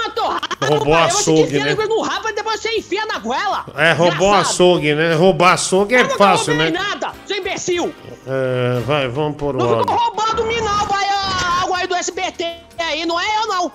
Roubou 0.73 0.93
pai. 0.93 1.03
açougue, 1.07 1.59
né? 1.59 1.71
a 1.71 1.87
no 1.87 2.01
rabo 2.01 2.31
depois 2.33 2.59
você 2.59 2.77
enfia 2.77 3.05
na 3.05 3.19
goela. 3.19 3.65
É, 3.75 3.91
roubou 3.93 4.27
Engraçado. 4.29 4.51
açougue, 4.51 4.95
né? 4.95 5.13
Roubar 5.13 5.53
açougue 5.53 5.95
é 5.95 6.01
Eu 6.01 6.09
fácil, 6.17 6.55
não 6.55 6.65
né? 6.65 6.71
nada, 6.71 7.13
seu 7.25 7.37
imbecil. 7.37 7.93
É, 8.27 8.79
vai, 8.81 9.07
vamos 9.07 9.37
por 9.37 9.55
o 9.55 9.59
Não 9.59 9.79
ficou 9.79 9.95
roubando 9.95 10.45
mim 10.45 10.59
não, 10.59 10.85
vai 10.87 11.05
a 11.05 11.61
água 11.63 11.77
aí 11.77 11.87
do 11.87 11.95
SBT 11.95 12.63
aí, 12.79 13.05
não 13.05 13.19
é 13.19 13.37
eu 13.37 13.47
não. 13.47 13.71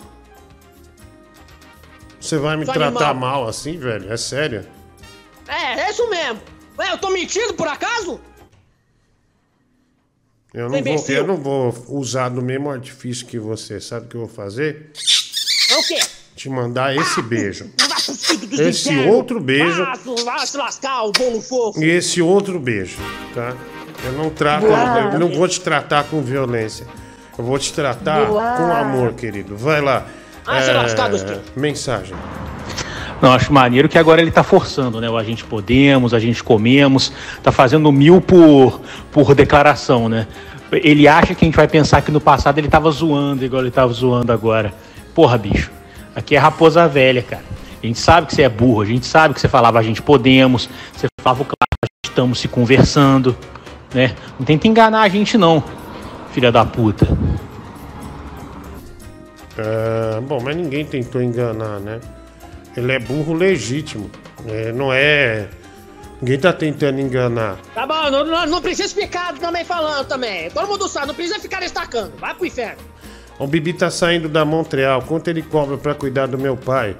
Você 2.20 2.36
vai 2.36 2.56
me 2.56 2.64
tratar 2.64 3.10
animal. 3.10 3.14
mal 3.14 3.48
assim, 3.48 3.78
velho? 3.78 4.12
É 4.12 4.16
sério? 4.16 4.66
É, 5.46 5.80
é 5.80 5.90
isso 5.90 6.08
mesmo. 6.10 6.40
Ué, 6.78 6.92
eu 6.92 6.98
tô 6.98 7.10
mentindo 7.10 7.54
por 7.54 7.66
acaso? 7.66 8.20
Eu 10.52 10.68
não, 10.68 10.82
vou, 10.82 11.04
eu 11.08 11.26
não 11.26 11.36
vou 11.36 11.84
usar 11.88 12.30
do 12.30 12.40
mesmo 12.40 12.70
artifício 12.70 13.26
que 13.26 13.38
você. 13.38 13.80
Sabe 13.80 14.06
o 14.06 14.08
que 14.08 14.16
eu 14.16 14.20
vou 14.22 14.28
fazer? 14.28 14.90
É 15.70 15.76
o 15.76 15.82
quê? 15.86 16.00
Te 16.38 16.48
mandar 16.48 16.94
esse 16.94 17.20
beijo. 17.20 17.68
Dos 18.48 18.60
Esse 18.60 18.96
outro 18.96 19.40
beijo. 19.40 19.84
E 21.76 21.84
esse 21.84 22.22
outro 22.22 22.60
beijo, 22.60 22.96
tá? 23.34 23.54
Eu 24.04 24.12
não 24.12 24.30
trato, 24.30 24.66
eu 24.66 25.18
não 25.18 25.30
vou 25.30 25.48
te 25.48 25.60
tratar 25.60 26.04
com 26.04 26.22
violência. 26.22 26.86
Eu 27.36 27.44
vou 27.44 27.58
te 27.58 27.72
tratar 27.72 28.26
Boa. 28.26 28.52
com 28.52 28.72
amor, 28.72 29.14
querido. 29.14 29.56
Vai 29.56 29.80
lá. 29.80 30.06
Ah, 30.46 30.58
Agostinho. 31.06 31.40
mensagem. 31.56 32.14
Não, 33.20 33.32
acho 33.32 33.52
maneiro 33.52 33.88
que 33.88 33.98
agora 33.98 34.22
ele 34.22 34.30
tá 34.30 34.44
forçando, 34.44 35.00
né? 35.00 35.10
O 35.10 35.16
a 35.16 35.24
gente 35.24 35.42
podemos, 35.42 36.14
a 36.14 36.20
gente 36.20 36.44
comemos, 36.44 37.12
tá 37.42 37.50
fazendo 37.50 37.90
mil 37.90 38.20
por, 38.20 38.80
por 39.10 39.34
declaração, 39.34 40.08
né? 40.08 40.28
Ele 40.70 41.08
acha 41.08 41.34
que 41.34 41.44
a 41.44 41.46
gente 41.48 41.56
vai 41.56 41.66
pensar 41.66 42.00
que 42.00 42.12
no 42.12 42.20
passado 42.20 42.58
ele 42.58 42.68
tava 42.68 42.88
zoando, 42.92 43.44
igual 43.44 43.60
ele 43.60 43.72
tava 43.72 43.92
zoando 43.92 44.32
agora. 44.32 44.72
Porra, 45.12 45.36
bicho, 45.36 45.72
aqui 46.18 46.34
é 46.34 46.38
raposa 46.38 46.86
velha, 46.88 47.22
cara. 47.22 47.44
A 47.82 47.86
gente 47.86 47.98
sabe 47.98 48.26
que 48.26 48.34
você 48.34 48.42
é 48.42 48.48
burro, 48.48 48.82
a 48.82 48.84
gente 48.84 49.06
sabe 49.06 49.34
que 49.34 49.40
você 49.40 49.48
falava 49.48 49.78
a 49.78 49.82
gente 49.82 50.02
podemos, 50.02 50.68
você 50.92 51.06
falava 51.20 51.44
claro, 51.44 51.78
a 51.82 51.86
gente 51.86 52.10
estamos 52.10 52.40
se 52.40 52.48
conversando, 52.48 53.36
né? 53.94 54.14
Não 54.38 54.44
tenta 54.44 54.66
enganar 54.66 55.02
a 55.02 55.08
gente 55.08 55.38
não, 55.38 55.62
filha 56.32 56.50
da 56.50 56.64
puta. 56.64 57.06
Ah, 59.58 60.20
bom, 60.20 60.40
mas 60.42 60.56
ninguém 60.56 60.84
tentou 60.84 61.22
enganar, 61.22 61.80
né? 61.80 62.00
Ele 62.76 62.92
é 62.92 62.98
burro 62.98 63.32
legítimo. 63.32 64.10
É, 64.46 64.72
não 64.72 64.92
é. 64.92 65.48
Ninguém 66.20 66.38
tá 66.38 66.52
tentando 66.52 67.00
enganar. 67.00 67.56
Tá 67.74 67.86
bom, 67.86 68.10
não, 68.10 68.24
não, 68.24 68.46
não 68.46 68.62
precisa 68.62 68.92
ficar 68.94 69.34
também 69.34 69.64
falando 69.64 70.06
também. 70.06 70.50
Todo 70.50 70.68
mundo 70.68 70.88
sabe, 70.88 71.08
não 71.08 71.14
precisa 71.14 71.38
ficar 71.40 71.60
destacando. 71.60 72.16
Vai 72.18 72.34
pro 72.34 72.46
inferno. 72.46 72.78
O 73.38 73.46
Bibi 73.46 73.72
tá 73.72 73.90
saindo 73.90 74.28
da 74.28 74.44
Montreal. 74.44 75.02
Quanto 75.02 75.28
ele 75.28 75.42
cobra 75.42 75.76
pra 75.76 75.94
cuidar 75.94 76.26
do 76.26 76.36
meu 76.36 76.56
pai? 76.56 76.96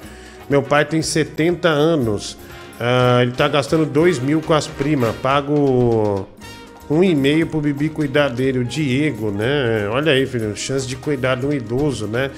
Meu 0.48 0.62
pai 0.62 0.84
tem 0.84 1.02
70 1.02 1.68
anos. 1.68 2.38
Ah, 2.78 3.18
ele 3.22 3.32
tá 3.32 3.48
gastando 3.48 3.84
2 3.84 4.18
mil 4.20 4.40
com 4.40 4.54
as 4.54 4.66
primas. 4.66 5.14
Pago 5.16 6.28
um 6.88 7.02
e 7.02 7.14
meio 7.14 7.46
pro 7.46 7.60
Bibi 7.60 7.88
cuidar 7.88 8.28
dele. 8.28 8.60
O 8.60 8.64
Diego, 8.64 9.30
né? 9.30 9.88
Olha 9.90 10.12
aí, 10.12 10.26
filho. 10.26 10.56
Chance 10.56 10.86
de 10.86 10.96
cuidar 10.96 11.34
de 11.34 11.46
um 11.46 11.52
idoso, 11.52 12.06
né? 12.06 12.30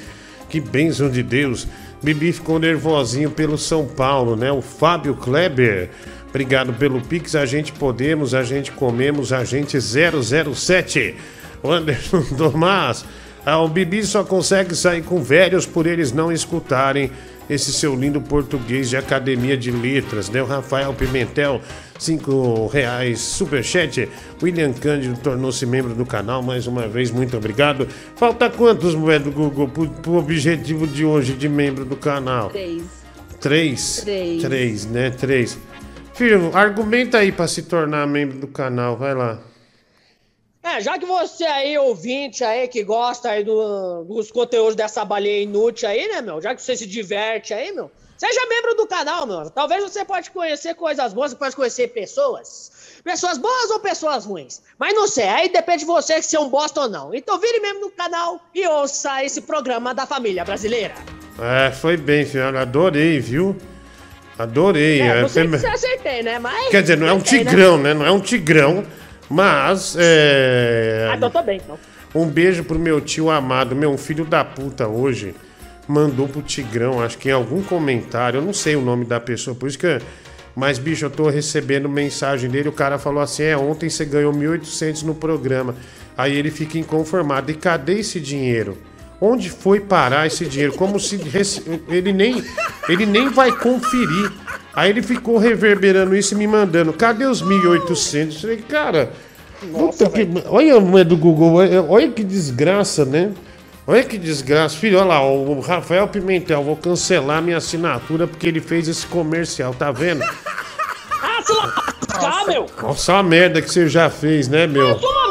Que 0.49 0.61
bênção 0.61 1.11
de 1.11 1.23
Deus. 1.23 1.69
Bibi 2.03 2.33
ficou 2.33 2.59
nervosinho 2.59 3.31
pelo 3.31 3.59
São 3.59 3.87
Paulo, 3.87 4.35
né? 4.35 4.51
O 4.51 4.63
Fábio 4.63 5.15
Kleber. 5.15 5.91
Obrigado 6.31 6.73
pelo 6.73 7.01
Pix. 7.01 7.35
A 7.35 7.45
gente 7.45 7.73
podemos, 7.73 8.35
a 8.35 8.43
gente 8.43 8.73
comemos, 8.73 9.33
a 9.33 9.45
gente 9.45 9.79
007. 9.79 11.15
O 11.63 11.71
Anderson 11.71 12.23
Tomás. 12.37 13.05
Ah, 13.45 13.61
o 13.61 13.69
Bibi 13.69 14.05
só 14.05 14.23
consegue 14.23 14.75
sair 14.75 15.03
com 15.03 15.23
velhos 15.23 15.67
por 15.67 15.87
eles 15.87 16.13
não 16.13 16.31
escutarem 16.31 17.11
esse 17.49 17.73
seu 17.73 17.97
lindo 17.97 18.21
português 18.21 18.89
de 18.89 18.97
academia 18.97 19.57
de 19.57 19.73
letras, 19.73 20.31
né? 20.31 20.41
O 20.41 20.47
Rafael 20.47 20.95
Pimentel, 20.95 21.61
cinco 21.99 22.69
reais, 22.69 23.19
superchat. 23.19 24.09
William 24.41 24.73
Cândido 24.73 25.19
tornou-se 25.19 25.67
membro 25.67 25.93
do 25.93 26.07
canal, 26.07 26.43
mais 26.43 26.69
uma 26.69 26.87
vez, 26.87 27.11
muito 27.11 27.37
obrigado. 27.37 27.89
Falta 28.15 28.49
quantos, 28.49 28.95
moeda 28.95 29.25
do 29.25 29.33
Google, 29.33 29.69
pro, 29.69 30.15
objetivo 30.15 30.87
de 30.87 31.05
hoje 31.05 31.33
de 31.33 31.49
membro 31.49 31.85
do 31.85 31.97
canal? 31.97 32.51
Três. 32.51 32.83
Três? 33.41 33.97
Três. 34.05 34.43
Três, 34.43 34.87
né? 34.87 35.11
Três. 35.11 35.59
Filho, 36.15 36.55
argumenta 36.55 37.19
aí 37.19 37.33
pra 37.33 37.49
se 37.49 37.63
tornar 37.63 38.07
membro 38.07 38.39
do 38.39 38.47
canal, 38.47 38.97
vai 38.97 39.15
lá. 39.15 39.41
É, 40.63 40.81
já 40.81 40.99
que 40.99 41.07
você 41.07 41.45
aí, 41.45 41.79
ouvinte 41.79 42.45
aí, 42.45 42.69
que 42.69 42.83
gosta 42.85 43.31
aí 43.31 43.43
do- 43.43 44.05
dos 44.05 44.31
conteúdos 44.31 44.75
dessa 44.75 45.05
baleia 45.05 45.43
inútil 45.43 45.89
aí, 45.89 46.07
né, 46.09 46.21
meu? 46.21 46.41
Já 46.41 46.55
que 46.55 46.61
você 46.63 46.77
se 46.77 46.87
diverte 46.87 47.55
aí, 47.55 47.73
meu, 47.73 47.91
Seja 48.19 48.47
membro 48.51 48.75
do 48.75 48.87
canal, 48.87 49.27
mano. 49.27 49.49
Talvez 49.49 49.83
você 49.83 50.05
pode 50.05 50.31
conhecer 50.31 50.75
coisas 50.75 51.11
boas, 51.15 51.31
você 51.31 51.39
pode 51.39 51.57
conhecer 51.57 51.89
pessoas. 51.89 52.71
Pessoas 53.03 53.39
boas 53.39 53.71
ou 53.71 53.81
pessoas 53.81 54.27
ruins. 54.27 54.61
Mas 54.79 54.93
não 54.93 55.09
sei, 55.09 55.27
aí 55.27 55.49
depende 55.49 55.79
de 55.79 55.85
você 55.87 56.21
se 56.21 56.37
é 56.37 56.39
um 56.41 56.51
bosta 56.51 56.83
ou 56.83 56.89
não. 56.91 57.15
Então 57.15 57.39
vire 57.39 57.61
membro 57.61 57.81
do 57.81 57.91
canal 57.93 58.39
e 58.55 58.67
ouça 58.67 59.25
esse 59.25 59.41
programa 59.41 59.95
da 59.95 60.05
família 60.05 60.45
brasileira. 60.45 60.93
É, 61.67 61.71
foi 61.73 61.97
bem, 61.97 62.27
senhora. 62.27 62.61
Adorei, 62.61 63.19
viu? 63.21 63.57
Adorei. 64.39 65.01
É, 65.01 65.07
É, 65.07 65.23
não 65.23 65.29
sei 65.31 65.49
se 65.59 65.67
acertei, 65.67 66.23
né? 66.23 66.39
Mas. 66.39 66.69
Quer 66.69 66.83
dizer, 66.83 66.99
não 66.99 67.07
é 67.07 67.13
um 67.15 67.19
né? 67.19 67.23
tigrão, 67.25 67.79
né? 67.79 67.95
Não 67.95 68.05
é 68.05 68.11
um 68.11 68.21
tigrão, 68.21 68.85
mas 69.31 69.97
é. 69.97 71.09
Ah, 71.13 71.17
então 71.17 71.31
tô 71.31 71.41
bem, 71.43 71.61
então. 71.63 71.79
Um 72.13 72.27
beijo 72.27 72.65
pro 72.65 72.79
meu 72.79 73.01
tio 73.01 73.31
amado, 73.31 73.77
meu 73.77 73.91
um 73.91 73.97
filho 73.97 74.25
da 74.25 74.45
puta 74.45 74.89
hoje. 74.89 75.35
Mandou 75.87 76.29
pro 76.29 76.43
Tigrão, 76.43 77.01
acho 77.01 77.17
que 77.17 77.29
em 77.29 77.33
algum 77.33 77.63
comentário, 77.63 78.39
eu 78.39 78.43
não 78.43 78.53
sei 78.53 78.75
o 78.75 78.81
nome 78.81 79.05
da 79.05 79.21
pessoa, 79.21 79.55
por 79.55 79.69
isso 79.69 79.79
que. 79.79 79.99
Mas, 80.55 80.79
bicho, 80.79 81.05
eu 81.05 81.11
tô 81.11 81.29
recebendo 81.31 81.89
mensagem 81.89 82.51
dele. 82.51 82.69
O 82.69 82.73
cara 82.73 82.99
falou 82.99 83.23
assim: 83.23 83.45
é, 83.45 83.57
ontem 83.57 83.89
você 83.89 84.05
ganhou 84.05 84.33
1.800 84.33 85.03
no 85.05 85.15
programa. 85.15 85.77
Aí 86.19 86.37
ele 86.37 86.51
fica 86.51 86.77
inconformado. 86.77 87.51
E 87.53 87.55
cadê 87.55 88.01
esse 88.01 88.21
dinheiro? 88.21 88.77
Onde 89.21 89.51
foi 89.51 89.81
parar 89.81 90.27
esse 90.27 90.47
dinheiro? 90.47 90.73
Como 90.75 90.99
se 90.99 91.17
rece- 91.17 91.63
ele 91.89 92.13
nem 92.13 92.43
ele 92.89 93.05
nem 93.05 93.29
vai 93.29 93.53
conferir. 93.53 94.33
Aí 94.75 94.89
ele 94.91 95.03
ficou 95.03 95.37
reverberando 95.37 96.17
isso 96.17 96.33
e 96.35 96.37
me 96.39 96.47
mandando. 96.47 96.93
Cadê 96.93 97.27
os 97.27 97.43
1.800? 97.43 98.35
Eu 98.35 98.41
falei, 98.41 98.57
cara, 98.59 99.11
puta 99.73 100.09
que- 100.09 100.27
olha 100.47 100.77
a 100.77 100.81
mulher 100.81 101.05
do 101.05 101.17
Google, 101.17 101.55
olha, 101.55 101.83
olha 101.83 102.09
que 102.09 102.25
desgraça, 102.25 103.05
né? 103.05 103.31
Olha 103.87 104.03
que 104.05 104.17
desgraça. 104.17 104.77
Filho, 104.77 104.99
olha 104.99 105.07
lá, 105.07 105.23
o 105.27 105.61
Rafael 105.61 106.07
Pimentel, 106.09 106.63
vou 106.63 106.77
cancelar 106.77 107.43
minha 107.43 107.57
assinatura 107.59 108.27
porque 108.27 108.47
ele 108.47 108.61
fez 108.61 108.89
esse 108.89 109.05
comercial, 109.07 109.75
tá 109.75 109.91
vendo? 109.93 110.23
Ah, 110.23 111.43
se 111.43 111.53
lascar, 111.53 112.47
meu! 112.47 112.67
Nossa, 112.81 113.15
a 113.17 113.23
merda 113.23 113.61
que 113.61 113.71
você 113.71 113.89
já 113.89 114.09
fez, 114.09 114.49
né, 114.49 114.67
meu? 114.67 114.89
Eu 114.91 114.99
sou 114.99 115.11
uma 115.11 115.30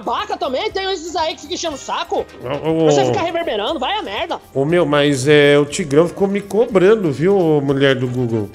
babaca 0.00 0.36
também? 0.36 0.70
Tem 0.70 0.90
esses 0.92 1.14
aí 1.14 1.34
que 1.34 1.42
ficam 1.42 1.54
enchendo 1.54 1.74
o 1.74 1.78
saco. 1.78 2.26
Ô, 2.64 2.86
Você 2.86 3.04
fica 3.04 3.20
reverberando, 3.20 3.78
vai 3.78 3.98
a 3.98 4.02
merda. 4.02 4.40
Ô 4.54 4.64
meu, 4.64 4.84
mas 4.84 5.28
é, 5.28 5.58
o 5.58 5.64
Tigrão 5.64 6.08
ficou 6.08 6.26
me 6.26 6.40
cobrando, 6.40 7.10
viu, 7.12 7.60
mulher 7.60 7.94
do 7.94 8.08
Google? 8.08 8.50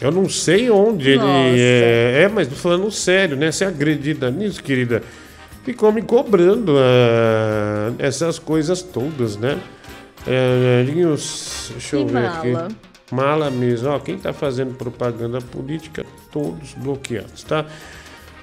Eu 0.00 0.10
não 0.10 0.28
sei 0.28 0.70
onde 0.70 1.10
ele 1.10 1.22
é. 1.60 2.22
É, 2.24 2.28
mas 2.28 2.48
tô 2.48 2.54
falando 2.54 2.90
sério, 2.90 3.36
né? 3.36 3.50
Você 3.50 3.64
é 3.64 3.68
agredida 3.68 4.30
nisso, 4.30 4.62
querida? 4.62 5.02
Ficou 5.62 5.90
me 5.92 6.02
cobrando 6.02 6.76
ah, 6.78 7.92
essas 7.98 8.38
coisas 8.38 8.82
todas, 8.82 9.36
né? 9.36 9.58
É, 10.26 10.84
deixa 10.84 11.96
eu 11.96 12.06
Que 12.06 12.12
ver 12.12 12.22
mala. 12.22 12.38
aqui. 12.66 12.76
Mala 13.10 13.50
mesmo. 13.50 13.88
Ó, 13.90 13.98
quem 13.98 14.18
tá 14.18 14.32
fazendo 14.32 14.74
propaganda 14.74 15.40
política, 15.40 16.04
todos 16.30 16.74
bloqueados, 16.74 17.42
tá? 17.44 17.64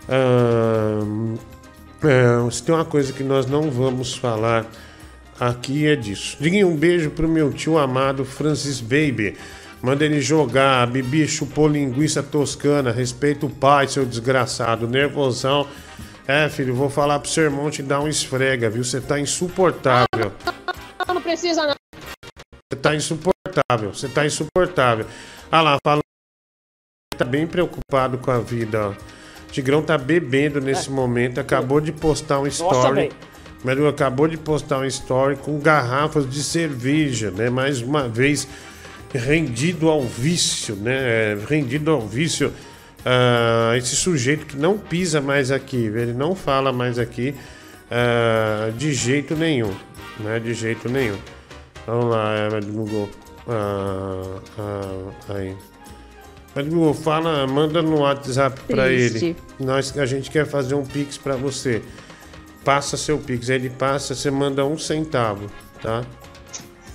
Ah, 0.09 0.99
é, 2.03 2.51
se 2.51 2.63
tem 2.63 2.73
uma 2.73 2.85
coisa 2.85 3.13
que 3.13 3.23
nós 3.23 3.45
não 3.45 3.69
vamos 3.69 4.15
falar 4.15 4.65
aqui 5.39 5.87
é 5.87 5.95
disso. 5.95 6.37
Diguinho, 6.39 6.67
um 6.67 6.75
beijo 6.75 7.09
pro 7.11 7.27
meu 7.27 7.51
tio 7.51 7.77
amado 7.77 8.23
Francis 8.23 8.79
Baby. 8.79 9.37
Manda 9.81 10.05
ele 10.05 10.21
jogar. 10.21 10.85
Bibi 10.87 11.27
chupou 11.27 11.67
linguiça 11.67 12.21
toscana. 12.21 12.91
Respeita 12.91 13.45
o 13.45 13.49
pai, 13.49 13.87
seu 13.87 14.05
desgraçado. 14.05 14.87
Nervosão. 14.87 15.67
É, 16.27 16.47
filho, 16.47 16.75
vou 16.75 16.89
falar 16.89 17.19
pro 17.19 17.29
seu 17.29 17.45
irmão 17.45 17.71
te 17.71 17.81
dar 17.81 17.99
um 17.99 18.07
esfrega, 18.07 18.69
viu? 18.69 18.83
Você 18.83 19.01
tá 19.01 19.19
insuportável. 19.19 20.31
Não, 21.07 21.15
não 21.15 21.21
precisa, 21.21 21.65
não. 21.65 21.75
Você 22.71 22.79
tá 22.79 22.95
insuportável. 22.95 23.93
Você 23.93 24.07
tá 24.07 24.25
insuportável. 24.25 25.05
Ah 25.51 25.61
lá, 25.61 25.77
falou. 25.83 26.03
Tá 27.17 27.25
bem 27.25 27.47
preocupado 27.47 28.19
com 28.19 28.31
a 28.31 28.39
vida, 28.39 28.89
ó. 28.89 29.20
Tigrão 29.51 29.81
tá 29.81 29.97
bebendo 29.97 30.61
nesse 30.61 30.89
momento. 30.89 31.39
Acabou 31.39 31.81
de 31.81 31.91
postar 31.91 32.39
um 32.39 32.47
story. 32.47 32.95
velho. 32.95 33.11
Mas 33.63 33.79
acabou 33.85 34.27
de 34.27 34.37
postar 34.37 34.79
um 34.79 34.85
story 34.85 35.35
com 35.35 35.59
garrafas 35.59 36.27
de 36.27 36.41
cerveja, 36.41 37.29
né? 37.29 37.49
Mais 37.49 37.81
uma 37.81 38.07
vez 38.07 38.47
rendido 39.13 39.89
ao 39.89 40.01
vício, 40.01 40.75
né? 40.75 41.35
Rendido 41.47 41.91
ao 41.91 42.01
vício. 42.01 42.51
Ah, 43.05 43.73
esse 43.77 43.95
sujeito 43.95 44.45
que 44.45 44.57
não 44.57 44.77
pisa 44.77 45.21
mais 45.21 45.51
aqui, 45.51 45.77
ele 45.77 46.13
não 46.13 46.35
fala 46.35 46.71
mais 46.71 46.97
aqui 46.97 47.35
ah, 47.89 48.71
de 48.77 48.93
jeito 48.93 49.35
nenhum, 49.35 49.73
né? 50.19 50.39
De 50.39 50.53
jeito 50.53 50.89
nenhum. 50.89 51.17
Vamos 51.85 52.11
lá, 52.11 52.33
é, 52.35 52.61
Google. 52.61 53.09
Ah, 53.47 54.39
aí. 55.29 55.55
Google, 56.55 56.93
fala, 56.93 57.47
manda 57.47 57.81
no 57.81 57.99
WhatsApp 57.99 58.59
Triste. 58.67 59.25
ele. 59.25 59.35
Nós, 59.59 59.97
a 59.97 60.05
gente 60.05 60.29
quer 60.29 60.45
fazer 60.45 60.75
um 60.75 60.85
Pix 60.85 61.17
pra 61.17 61.35
você. 61.35 61.81
Passa 62.65 62.97
seu 62.97 63.17
Pix. 63.17 63.47
Ele 63.49 63.69
passa, 63.69 64.13
você 64.13 64.29
manda 64.29 64.65
um 64.65 64.77
centavo, 64.77 65.47
tá? 65.81 66.03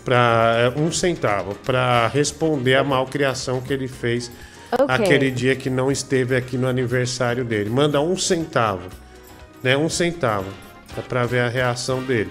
Pra, 0.04 0.54
é, 0.76 0.78
um 0.80 0.92
centavo 0.92 1.54
pra 1.64 2.06
responder 2.08 2.76
a 2.76 2.84
malcriação 2.84 3.60
que 3.60 3.72
ele 3.72 3.88
fez 3.88 4.30
Ok. 4.70 4.86
aquele 4.88 5.30
dia 5.30 5.56
que 5.56 5.68
não 5.70 5.90
esteve 5.90 6.36
aqui 6.36 6.56
no 6.58 6.68
aniversário 6.68 7.44
dele. 7.44 7.70
Manda 7.70 8.00
um 8.00 8.16
centavo, 8.16 8.88
né? 9.62 9.76
Um 9.76 9.88
centavo, 9.88 10.46
é 10.96 11.00
pra 11.00 11.24
ver 11.24 11.40
a 11.40 11.48
reação 11.48 12.02
dele. 12.02 12.30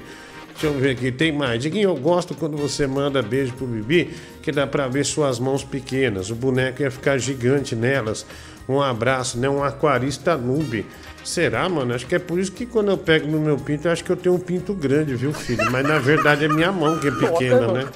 Deixa 0.56 0.68
eu 0.68 0.80
ver 0.80 0.92
aqui, 0.92 1.12
tem 1.12 1.34
mais. 1.34 1.62
Diguinho, 1.62 1.90
eu 1.90 1.96
gosto 1.98 2.34
quando 2.34 2.56
você 2.56 2.88
manda 2.88 3.22
beijo 3.22 3.54
pro 3.54 3.68
Bibi, 3.68 4.16
que 4.42 4.54
dá 4.54 4.66
pra 4.66 4.88
ver 4.88 5.06
suas 5.06 5.38
mãos 5.38 5.66
pequenas. 5.66 6.30
O 6.30 6.36
boneco 6.36 6.82
ia 6.82 6.90
ficar 6.90 7.18
gigante 7.18 7.76
nelas. 7.76 8.26
Um 8.68 8.82
abraço, 8.82 9.38
né? 9.38 9.50
Um 9.50 9.62
aquarista 9.62 10.38
noob. 10.38 10.86
Será, 11.26 11.68
mano? 11.68 11.94
Acho 11.94 12.08
que 12.08 12.16
é 12.16 12.20
por 12.20 12.40
isso 12.40 12.54
que 12.54 12.66
quando 12.66 12.90
eu 12.90 12.98
pego 12.98 13.28
no 13.28 13.40
meu 13.40 13.58
pinto, 13.58 13.88
eu 13.88 13.92
acho 13.92 14.04
que 14.04 14.12
eu 14.12 14.16
tenho 14.16 14.36
um 14.36 14.40
pinto 14.40 14.74
grande, 14.74 15.14
viu, 15.14 15.34
filho? 15.34 15.70
Mas 15.72 15.86
na 15.86 16.00
verdade 16.00 16.46
é 16.46 16.48
minha 16.48 16.72
mão 16.72 17.00
que 17.00 17.10
é 17.10 17.12
pequena, 17.12 17.68
né? 17.68 17.88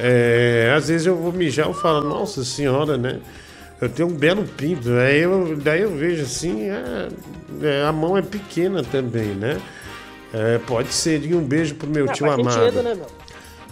É, 0.00 0.72
às 0.74 0.88
vezes 0.88 1.06
eu 1.06 1.16
vou 1.16 1.32
mijar 1.32 1.68
e 1.70 1.74
falo, 1.74 2.08
nossa 2.08 2.44
senhora, 2.44 2.96
né? 2.96 3.20
Eu 3.80 3.88
tenho 3.90 4.08
um 4.08 4.14
belo 4.14 4.44
pinto. 4.44 4.88
Aí 4.90 5.20
eu, 5.20 5.56
daí 5.62 5.82
eu 5.82 5.94
vejo 5.94 6.22
assim, 6.22 6.70
é, 6.70 7.08
é, 7.60 7.84
a 7.84 7.92
mão 7.92 8.16
é 8.16 8.22
pequena 8.22 8.82
também, 8.82 9.34
né? 9.34 9.60
É, 10.34 10.58
pode 10.58 10.92
ser. 10.92 11.24
E 11.24 11.34
um 11.34 11.42
beijo 11.44 11.76
pro 11.76 11.88
meu 11.88 12.06
É, 12.08 12.12
tio 12.12 12.26
amado. 12.30 12.50
sentido, 12.52 12.82
né, 12.82 12.94
meu? 12.94 13.06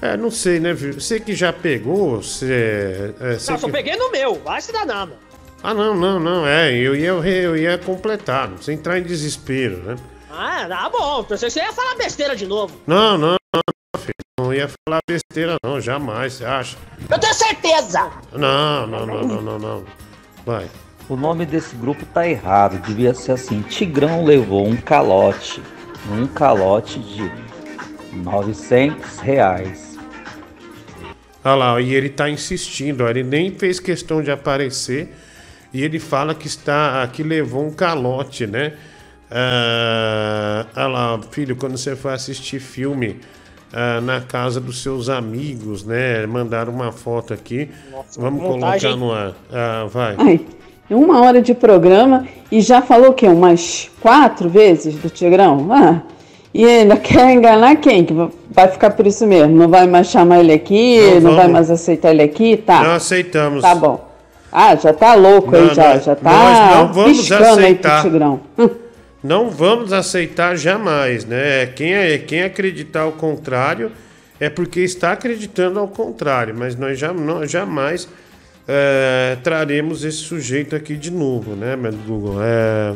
É, 0.00 0.16
não 0.16 0.30
sei, 0.30 0.60
né, 0.60 0.72
viu? 0.72 0.94
Você 0.94 1.18
que 1.20 1.34
já 1.34 1.52
pegou, 1.52 2.22
você. 2.22 3.12
É, 3.20 3.34
você 3.34 3.50
Não, 3.52 3.58
só 3.58 3.66
que- 3.66 3.72
peguei 3.72 3.96
no 3.96 4.10
meu, 4.12 4.34
vai 4.44 4.60
se 4.60 4.72
danar, 4.72 5.06
meu. 5.08 5.16
Ah, 5.62 5.74
não, 5.74 5.94
não, 5.94 6.18
não. 6.20 6.46
É, 6.46 6.72
eu 6.72 6.94
ia, 6.94 7.08
eu 7.10 7.56
ia 7.56 7.78
completar, 7.78 8.50
sem 8.60 8.74
entrar 8.76 8.98
em 8.98 9.02
desespero, 9.02 9.76
né? 9.78 9.96
Ah, 10.30 10.64
tá 10.68 10.88
bom. 10.90 11.22
Pensei 11.24 11.48
que 11.48 11.52
você 11.54 11.60
ia 11.60 11.72
falar 11.72 11.94
besteira 11.96 12.34
de 12.34 12.46
novo. 12.46 12.74
Não, 12.86 13.16
não, 13.18 13.36
não, 13.54 14.00
filho. 14.00 14.14
Não 14.40 14.52
ia 14.54 14.68
falar 14.88 14.98
besteira, 15.08 15.56
não, 15.64 15.80
jamais, 15.80 16.32
você 16.34 16.44
acha? 16.44 16.76
Eu 17.08 17.18
tenho 17.18 17.34
certeza. 17.34 18.10
Não, 18.32 18.86
não, 18.86 19.06
não, 19.06 19.22
não, 19.22 19.42
não, 19.42 19.58
não. 19.58 19.84
Vai. 20.44 20.68
O 21.08 21.14
nome 21.16 21.44
desse 21.46 21.76
grupo 21.76 22.04
tá 22.06 22.26
errado. 22.26 22.78
Devia 22.80 23.12
ser 23.14 23.32
assim: 23.32 23.60
Tigrão 23.62 24.24
levou 24.24 24.66
um 24.66 24.76
calote. 24.76 25.62
Um 26.10 26.26
calote 26.26 26.98
de 26.98 27.30
900 28.12 29.18
reais. 29.20 29.98
Olha 31.44 31.54
lá, 31.54 31.80
e 31.80 31.94
ele 31.94 32.08
tá 32.08 32.30
insistindo, 32.30 33.02
ó, 33.04 33.08
ele 33.08 33.22
nem 33.22 33.50
fez 33.52 33.80
questão 33.80 34.22
de 34.22 34.30
aparecer 34.30 35.12
e 35.72 35.82
ele 35.82 35.98
fala 35.98 36.34
que 36.34 36.46
está 36.46 37.06
que 37.12 37.22
levou 37.22 37.66
um 37.66 37.72
calote, 37.72 38.46
né? 38.46 38.74
Ah, 39.30 40.66
olha 40.76 40.86
lá, 40.86 41.20
filho, 41.30 41.56
quando 41.56 41.76
você 41.76 41.96
for 41.96 42.12
assistir 42.12 42.60
filme 42.60 43.18
ah, 43.72 44.00
na 44.00 44.20
casa 44.20 44.60
dos 44.60 44.82
seus 44.82 45.08
amigos, 45.08 45.84
né? 45.84 46.26
Mandaram 46.26 46.72
uma 46.72 46.92
foto 46.92 47.32
aqui. 47.32 47.70
Vamos 48.16 48.42
vontade, 48.42 48.86
colocar 48.86 48.90
hein? 48.90 48.96
no 48.96 49.12
ar. 49.12 49.34
Ah, 49.50 49.86
vai. 49.90 50.16
Ai, 50.18 50.46
uma 50.94 51.20
hora 51.22 51.40
de 51.42 51.54
programa 51.54 52.26
e 52.50 52.60
já 52.60 52.82
falou 52.82 53.10
o 53.10 53.14
quê? 53.14 53.26
Umas 53.28 53.90
quatro 54.00 54.48
vezes 54.48 54.94
do 54.94 55.08
Tigrão? 55.10 55.68
Ah, 55.70 56.00
e 56.54 56.64
ainda 56.64 56.96
quer 56.98 57.32
enganar 57.32 57.76
quem? 57.76 58.04
Que 58.04 58.14
vai 58.50 58.68
ficar 58.68 58.90
por 58.90 59.06
isso 59.06 59.26
mesmo? 59.26 59.54
Não 59.56 59.68
vai 59.68 59.86
mais 59.86 60.08
chamar 60.08 60.40
ele 60.40 60.52
aqui? 60.52 60.98
Não 61.20 61.30
Não, 61.30 61.36
vai 61.36 61.48
mais 61.48 61.70
aceitar 61.70 62.10
ele 62.10 62.22
aqui? 62.22 62.56
Tá. 62.56 62.82
Não 62.82 62.92
aceitamos. 62.92 63.62
Tá 63.62 63.74
bom. 63.74 64.08
Ah, 64.50 64.76
já 64.76 64.92
tá 64.92 65.14
louco 65.14 65.50
Não, 65.50 65.60
aí, 65.70 65.74
já. 65.74 65.94
nós- 65.94 66.04
já 66.04 66.14
tá 66.14 66.30
nós 66.30 66.76
não 66.76 66.92
vamos 66.92 67.18
piscando 67.18 67.42
aí 67.44 67.50
pro 67.54 67.62
aceitar. 67.62 68.02
Tigrão. 68.02 68.40
Não 69.24 69.48
vamos 69.50 69.92
aceitar 69.92 70.56
jamais, 70.56 71.24
né? 71.24 71.66
Quem, 71.76 71.94
é, 71.94 72.18
quem 72.18 72.42
acreditar 72.42 73.02
ao 73.02 73.12
contrário 73.12 73.92
é 74.40 74.50
porque 74.50 74.80
está 74.80 75.12
acreditando 75.12 75.78
ao 75.78 75.86
contrário, 75.86 76.52
mas 76.58 76.74
nós 76.74 76.98
já, 76.98 77.12
não- 77.12 77.46
jamais 77.46 78.08
é, 78.68 79.36
traremos 79.42 80.04
esse 80.04 80.18
sujeito 80.18 80.74
aqui 80.76 80.96
de 80.96 81.10
novo, 81.10 81.54
né, 81.54 81.74
meu 81.76 81.92
Google? 81.92 82.36
É, 82.42 82.94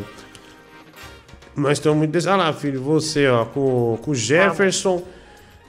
nós 1.56 1.78
estamos 1.78 1.98
muito. 1.98 2.28
Ah 2.28 2.36
lá, 2.36 2.52
filho, 2.52 2.82
você, 2.82 3.26
ó, 3.28 3.44
com, 3.46 3.98
com 4.02 4.10
o 4.10 4.14
Jefferson 4.14 5.02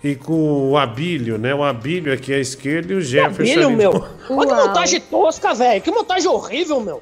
e 0.03 0.15
com 0.15 0.71
o 0.71 0.77
Abílio, 0.77 1.37
né? 1.37 1.55
O 1.55 1.63
Abílio 1.63 2.13
aqui 2.13 2.33
à 2.33 2.39
esquerda 2.39 2.93
e 2.93 2.97
o 2.97 3.01
Jefferson. 3.01 3.41
Abílio, 3.53 3.67
ali- 3.67 3.75
meu. 3.75 4.07
Olha 4.29 4.47
que 4.55 4.67
montagem 4.67 5.01
tosca, 5.01 5.53
velho. 5.53 5.81
Que 5.81 5.91
montagem 5.91 6.29
horrível, 6.29 6.81
meu. 6.81 7.01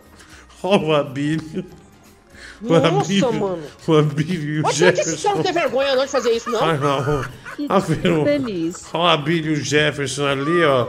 Ó, 0.64 0.78
o 0.78 0.94
Abílio. 0.96 1.66
O 2.62 2.74
Nossa, 2.74 2.88
Abílio, 2.88 3.34
mano. 3.34 3.64
O 3.88 3.94
Abílio 3.98 4.50
e 4.56 4.60
o 4.60 4.64
Pode 4.64 4.78
ser 4.78 4.94
que 4.94 5.00
esse 5.02 5.10
cara 5.10 5.18
Jefferson. 5.18 5.36
não 5.36 5.44
tem 5.44 5.54
vergonha 5.54 5.96
não 5.96 6.06
de 6.06 6.12
fazer 6.12 6.32
isso, 6.32 6.50
não. 6.50 6.64
Ah, 6.64 6.74
não. 6.74 7.26
Ah, 7.70 7.80
viu? 7.80 8.24
feliz. 8.24 8.86
Ó, 8.94 9.04
o 9.04 9.08
Abílio 9.08 9.52
e 9.56 9.60
o 9.60 9.64
Jefferson 9.64 10.26
ali, 10.28 10.64
ó. 10.64 10.88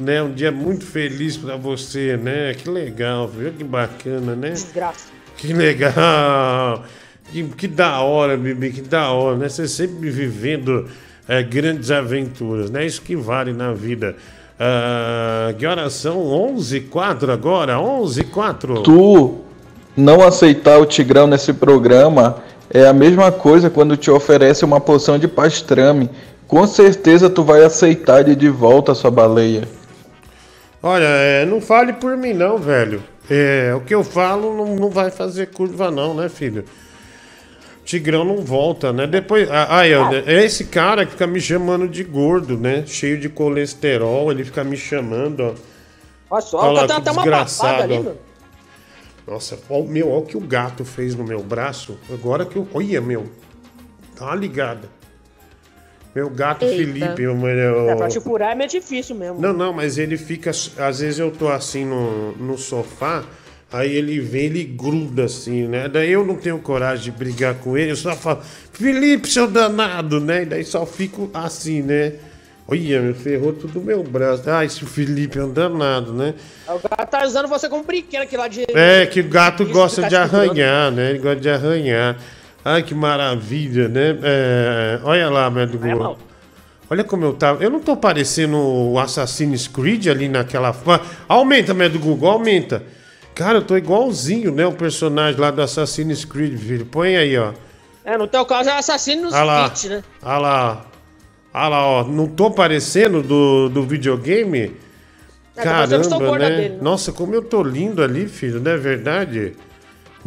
Né, 0.00 0.22
um 0.22 0.32
dia 0.32 0.50
muito 0.50 0.86
feliz 0.86 1.36
pra 1.36 1.56
você, 1.56 2.16
né? 2.16 2.54
Que 2.54 2.70
legal, 2.70 3.28
viu? 3.28 3.52
Que 3.52 3.62
bacana, 3.62 4.34
né? 4.34 4.50
Desgraça. 4.50 5.08
Que 5.36 5.52
legal! 5.52 6.84
Que, 7.30 7.44
que 7.44 7.68
da 7.68 8.00
hora, 8.00 8.36
Bibi, 8.36 8.70
que 8.70 8.80
da 8.80 9.10
hora, 9.10 9.36
né? 9.36 9.48
Você 9.48 9.68
sempre 9.68 10.08
vivendo 10.08 10.88
é, 11.28 11.42
grandes 11.42 11.90
aventuras, 11.90 12.70
né? 12.70 12.84
Isso 12.84 13.02
que 13.02 13.14
vale 13.14 13.52
na 13.52 13.72
vida. 13.72 14.16
Ah, 14.58 15.54
que 15.58 15.64
horas 15.64 15.94
são? 15.94 16.18
11 16.18 16.76
h 16.76 16.86
04 16.90 17.32
agora? 17.32 17.80
11 17.80 18.20
h 18.20 18.30
04 18.30 18.82
Tu 18.82 19.38
não 19.96 20.22
aceitar 20.22 20.78
o 20.78 20.84
Tigrão 20.84 21.26
nesse 21.26 21.52
programa 21.52 22.42
é 22.68 22.86
a 22.86 22.92
mesma 22.92 23.32
coisa 23.32 23.70
quando 23.70 23.96
te 23.96 24.10
oferece 24.10 24.64
uma 24.64 24.78
poção 24.78 25.18
de 25.18 25.26
pastrame. 25.26 26.10
Com 26.46 26.66
certeza 26.66 27.30
tu 27.30 27.42
vai 27.42 27.64
aceitar 27.64 28.20
ele 28.20 28.36
de 28.36 28.48
volta, 28.48 28.94
sua 28.94 29.10
baleia. 29.10 29.66
Olha, 30.82 31.04
é, 31.04 31.44
não 31.44 31.60
fale 31.60 31.92
por 31.92 32.16
mim 32.16 32.32
não, 32.32 32.56
velho. 32.56 33.02
É, 33.28 33.72
o 33.76 33.80
que 33.80 33.94
eu 33.94 34.02
falo 34.02 34.56
não, 34.56 34.76
não 34.76 34.90
vai 34.90 35.10
fazer 35.10 35.48
curva 35.48 35.90
não, 35.90 36.14
né, 36.14 36.28
filho? 36.28 36.64
Tigrão 37.84 38.24
não 38.24 38.38
volta, 38.38 38.92
né? 38.92 39.06
Depois, 39.06 39.48
ah, 39.50 39.86
é 39.86 40.44
esse 40.44 40.64
cara 40.64 41.04
que 41.04 41.12
fica 41.12 41.26
me 41.26 41.40
chamando 41.40 41.88
de 41.88 42.04
gordo, 42.04 42.56
né? 42.56 42.84
Cheio 42.86 43.18
de 43.18 43.28
colesterol, 43.28 44.30
ele 44.30 44.44
fica 44.44 44.62
me 44.62 44.76
chamando, 44.76 45.40
ó. 45.40 45.54
Olha 46.30 46.40
só, 46.40 46.58
Olha 46.58 46.82
lá, 46.82 46.86
tá 46.86 46.96
até 46.98 47.10
uma 47.10 47.24
babada 47.24 47.82
ali, 47.82 47.98
meu. 47.98 48.16
Nossa, 49.26 49.58
ó, 49.68 49.82
meu, 49.82 50.08
olha 50.08 50.18
o 50.18 50.26
que 50.26 50.36
o 50.36 50.40
gato 50.40 50.84
fez 50.84 51.14
no 51.14 51.24
meu 51.24 51.42
braço. 51.42 51.98
Agora 52.12 52.44
que 52.44 52.56
eu. 52.56 52.66
Olha, 52.72 53.00
meu. 53.00 53.26
Dá 54.18 54.26
uma 54.26 54.34
ligada. 54.36 54.88
Meu 56.14 56.28
gato 56.28 56.64
Eita. 56.64 56.76
Felipe, 56.76 57.22
eu, 57.22 57.36
eu, 57.36 57.90
É, 57.90 57.94
pra 57.94 58.08
te 58.08 58.20
furar 58.20 58.52
é 58.52 58.54
meio 58.54 58.68
difícil 58.68 59.14
mesmo. 59.14 59.40
Não, 59.40 59.52
não, 59.52 59.72
mas 59.72 59.96
ele 59.96 60.16
fica. 60.16 60.50
Às 60.50 61.00
vezes 61.00 61.18
eu 61.18 61.30
tô 61.30 61.48
assim 61.48 61.84
no, 61.84 62.32
no 62.32 62.58
sofá, 62.58 63.24
aí 63.72 63.94
ele 63.94 64.18
vem, 64.18 64.46
ele 64.46 64.64
gruda 64.64 65.24
assim, 65.24 65.68
né? 65.68 65.88
Daí 65.88 66.10
eu 66.10 66.24
não 66.24 66.34
tenho 66.34 66.58
coragem 66.58 67.04
de 67.04 67.10
brigar 67.12 67.54
com 67.54 67.78
ele, 67.78 67.92
eu 67.92 67.96
só 67.96 68.16
falo, 68.16 68.40
Felipe, 68.72 69.28
seu 69.28 69.46
danado, 69.46 70.20
né? 70.20 70.42
E 70.42 70.46
daí 70.46 70.64
só 70.64 70.84
fico 70.84 71.30
assim, 71.32 71.82
né? 71.82 72.14
Olha, 72.66 73.00
me 73.00 73.14
ferrou 73.14 73.52
tudo 73.52 73.80
o 73.80 73.82
meu 73.82 74.00
braço. 74.02 74.48
Ah, 74.48 74.64
esse 74.64 74.84
Felipe 74.84 75.38
é 75.38 75.44
um 75.44 75.52
danado, 75.52 76.12
né? 76.12 76.34
O 76.68 76.78
gato 76.78 77.10
tá 77.10 77.24
usando 77.24 77.48
você 77.48 77.68
como 77.68 77.82
brinquedo 77.82 78.22
aqui 78.22 78.36
lá 78.36 78.46
de. 78.46 78.64
É, 78.68 79.06
que 79.06 79.20
o 79.20 79.28
gato 79.28 79.64
Isso, 79.64 79.72
gosta 79.72 80.02
ficar 80.02 80.08
de 80.08 80.16
arranhar, 80.16 80.92
né? 80.92 81.10
Ele 81.10 81.18
gosta 81.18 81.40
de 81.40 81.50
arranhar. 81.50 82.16
Ai, 82.64 82.82
que 82.82 82.94
maravilha, 82.94 83.88
né? 83.88 84.18
É, 84.22 85.00
olha 85.02 85.30
lá, 85.30 85.50
médico. 85.50 85.84
Olha 86.90 87.04
como 87.04 87.24
eu 87.24 87.32
tava. 87.34 87.62
Eu 87.62 87.70
não 87.70 87.80
tô 87.80 87.96
parecendo 87.96 88.56
o 88.58 88.98
Assassin's 88.98 89.68
Creed 89.68 90.08
ali 90.08 90.28
naquela. 90.28 90.74
Aumenta, 91.28 91.72
médico 91.72 92.04
Google, 92.04 92.30
aumenta. 92.30 92.82
Cara, 93.34 93.58
eu 93.58 93.62
tô 93.62 93.76
igualzinho, 93.76 94.52
né? 94.52 94.66
O 94.66 94.72
personagem 94.72 95.40
lá 95.40 95.50
do 95.50 95.62
Assassin's 95.62 96.24
Creed, 96.24 96.58
filho. 96.58 96.84
Põe 96.84 97.16
aí, 97.16 97.38
ó. 97.38 97.52
É, 98.04 98.18
no 98.18 98.26
teu 98.26 98.44
caso 98.44 98.68
é 98.68 98.72
assassino 98.76 99.22
nos 99.22 99.34
Olha 99.34 99.44
lá. 99.44 99.72
né? 99.88 100.02
Olha 100.22 100.38
lá. 100.38 100.86
Olha 101.54 101.68
lá, 101.68 101.86
ó. 101.86 102.04
Não 102.04 102.26
tô 102.26 102.50
parecendo 102.50 103.22
do, 103.22 103.68
do 103.68 103.82
videogame? 103.84 104.74
É, 105.56 105.62
Caramba, 105.62 106.38
né? 106.38 106.50
dele, 106.50 106.68
né? 106.70 106.78
Nossa, 106.80 107.12
como 107.12 107.34
eu 107.34 107.42
tô 107.42 107.62
lindo 107.62 108.02
ali, 108.02 108.26
filho, 108.26 108.60
não 108.60 108.70
é 108.70 108.76
verdade? 108.76 109.54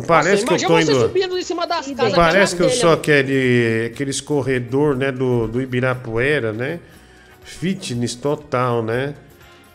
Parece 0.08 0.44
que 0.44 0.54
eu 0.54 0.58
tô 0.58 0.68
você 0.70 0.92
indo. 0.92 1.02
subindo 1.02 1.38
em 1.38 1.44
cima 1.44 1.68
das 1.68 1.86
casas. 1.86 2.14
parece 2.16 2.56
que 2.56 2.64
eu 2.64 2.70
sou 2.70 2.94
aquele, 2.94 3.92
aqueles 3.94 4.20
corredor, 4.20 4.96
né, 4.96 5.12
do, 5.12 5.48
do 5.48 5.62
Ibirapuera, 5.62 6.52
né? 6.52 6.80
Fitness 7.44 8.16
total, 8.16 8.82
né? 8.82 9.14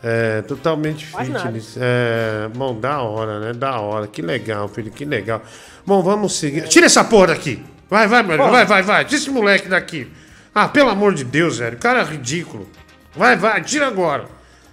É, 0.03 0.43
totalmente 0.43 1.07
Faz 1.07 1.29
nada. 1.29 1.45
fitness. 1.45 1.77
É, 1.81 2.49
bom, 2.55 2.79
da 2.79 3.01
hora, 3.01 3.39
né? 3.39 3.53
Da 3.53 3.81
hora. 3.81 4.09
Que 4.09 4.21
legal, 4.21 4.67
filho, 4.69 4.91
que 4.91 5.05
legal. 5.05 5.43
Bom, 5.87 6.03
vamos 6.03 6.35
seguir. 6.35 6.67
Tira 6.67 6.87
essa 6.87 7.05
porra 7.05 7.29
daqui. 7.29 7.65
Vai, 7.89 8.09
vai, 8.09 8.23
mano. 8.23 8.51
Vai, 8.51 8.65
vai, 8.65 8.83
vai. 8.83 9.05
Tira 9.05 9.21
esse 9.21 9.31
moleque 9.31 9.69
daqui. 9.69 10.11
Ah, 10.53 10.67
pelo 10.67 10.91
amor 10.91 11.15
de 11.15 11.25
Deus, 11.25 11.59
velho. 11.59 11.77
O 11.77 11.81
cara 11.81 12.01
é 12.01 12.05
ridículo. 12.05 12.69
Vai, 13.15 13.37
vai, 13.37 13.63
tira 13.63 13.87
agora. 13.87 14.27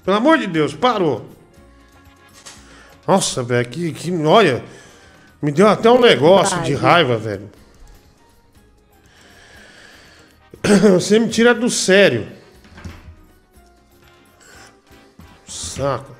Pelo 0.03 0.17
amor 0.17 0.37
de 0.39 0.47
Deus, 0.47 0.73
parou. 0.73 1.29
Nossa, 3.07 3.43
velho, 3.43 3.67
que, 3.69 3.91
que. 3.91 4.11
Olha. 4.11 4.63
Me 5.45 5.51
deu 5.51 5.67
até 5.67 5.91
um 5.91 6.01
negócio 6.01 6.59
de 6.63 6.73
raiva, 6.73 7.19
velho. 7.19 7.51
Você 10.93 11.19
me 11.19 11.29
tira 11.29 11.53
do 11.53 11.69
sério. 11.69 12.25
Saco. 15.47 16.15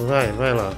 Vai, 0.00 0.30
vai 0.32 0.52
lá. 0.52 0.74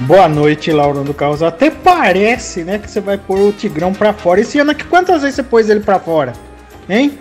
Boa 0.00 0.26
noite, 0.26 0.72
Lauro 0.72 1.04
do 1.04 1.12
Caos. 1.12 1.42
Até 1.42 1.70
parece, 1.70 2.64
né, 2.64 2.78
que 2.78 2.90
você 2.90 3.02
vai 3.02 3.18
pôr 3.18 3.38
o 3.38 3.52
Tigrão 3.52 3.92
pra 3.92 4.14
fora. 4.14 4.40
Esse 4.40 4.58
ano 4.58 4.70
aqui, 4.70 4.84
quantas 4.84 5.20
vezes 5.20 5.36
você 5.36 5.42
pôs 5.42 5.68
ele 5.68 5.80
pra 5.80 6.00
fora? 6.00 6.32
Hein? 6.88 7.18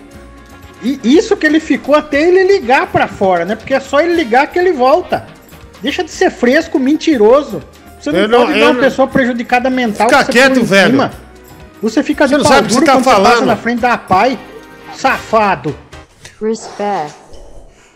E 0.83 0.99
isso 1.03 1.37
que 1.37 1.45
ele 1.45 1.59
ficou 1.61 1.95
até 1.95 2.21
ele 2.21 2.43
ligar 2.43 2.87
pra 2.87 3.07
fora, 3.07 3.45
né? 3.45 3.55
Porque 3.55 3.73
é 3.73 3.79
só 3.79 4.01
ele 4.01 4.13
ligar 4.15 4.47
que 4.47 4.59
ele 4.59 4.73
volta. 4.73 5.25
Deixa 5.81 6.03
de 6.03 6.11
ser 6.11 6.29
fresco, 6.29 6.77
mentiroso. 6.77 7.63
Você 7.99 8.11
não 8.11 8.19
Eu 8.19 8.27
não- 8.27 8.39
pode 8.45 8.51
eu 8.53 8.59
dar 8.59 8.65
uma 8.65 8.73
não- 8.73 8.81
pessoa 8.81 9.07
prejudicada 9.07 9.69
mental. 9.69 10.09
Fica 10.09 10.25
você 10.25 10.31
quieto, 10.33 10.59
em 10.59 10.63
velho. 10.63 10.91
cima. 10.91 11.13
Você 11.81 12.03
fica 12.03 12.27
Você 12.27 12.35
de 12.37 12.43
não 12.43 12.49
sabe 12.49 12.67
o 12.73 12.79
que 12.79 12.85
pau 12.85 12.97
você 12.99 13.03
tá 13.09 13.15
falando. 13.15 13.45
na 13.45 13.55
frente 13.55 13.79
da 13.79 13.97
pai. 13.97 14.37
Safado. 14.95 15.75
Respect. 16.41 17.13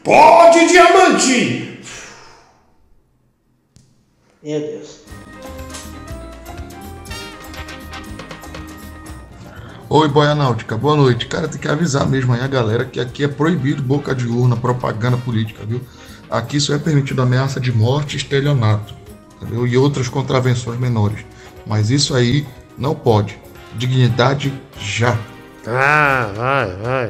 Pode, 0.04 0.68
diamante! 0.68 1.82
Meu 4.42 4.60
Deus. 4.60 4.97
Oi, 9.90 10.10
Boia 10.10 10.36
Náutica, 10.36 10.76
boa 10.76 10.98
noite. 10.98 11.28
Cara, 11.28 11.48
tem 11.48 11.62
que 11.62 11.68
avisar 11.68 12.06
mesmo 12.06 12.34
aí 12.34 12.42
a 12.42 12.48
galera 12.48 12.84
que 12.84 13.00
aqui 13.00 13.24
é 13.24 13.28
proibido 13.28 13.82
boca 13.82 14.14
de 14.14 14.28
urna, 14.28 14.58
propaganda 14.58 15.16
política, 15.16 15.64
viu? 15.66 15.80
Aqui 16.30 16.60
só 16.60 16.76
é 16.76 16.78
permitido 16.78 17.22
ameaça 17.22 17.58
de 17.58 17.72
morte 17.72 18.16
e 18.16 18.18
estelionato, 18.18 18.94
entendeu? 19.38 19.66
E 19.66 19.78
outras 19.78 20.10
contravenções 20.10 20.78
menores. 20.78 21.26
Mas 21.66 21.90
isso 21.90 22.14
aí 22.14 22.46
não 22.78 22.94
pode. 22.94 23.40
Dignidade 23.76 24.54
já. 24.78 25.18
Ah, 25.66 26.32
vai, 26.36 26.76
vai. 26.76 27.10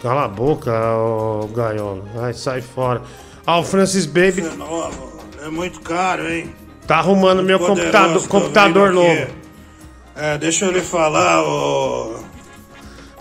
Cala 0.00 0.26
a 0.26 0.28
boca, 0.28 0.70
ô 0.96 1.48
gaiola. 1.48 2.04
Vai, 2.14 2.34
sai 2.34 2.60
fora. 2.60 3.02
Ah, 3.44 3.58
o 3.58 3.64
Francis 3.64 4.06
Baby 4.06 4.42
novo. 4.56 5.18
É 5.42 5.48
muito 5.48 5.80
caro, 5.80 6.30
hein? 6.30 6.54
tá 6.86 6.98
arrumando 6.98 7.42
meu 7.42 7.58
Poderoso, 7.58 8.28
computador, 8.28 8.28
computador 8.28 8.92
novo. 8.92 9.43
É, 10.16 10.38
deixa 10.38 10.64
eu 10.66 10.70
lhe 10.72 10.80
falar, 10.80 11.42
ô. 11.42 12.16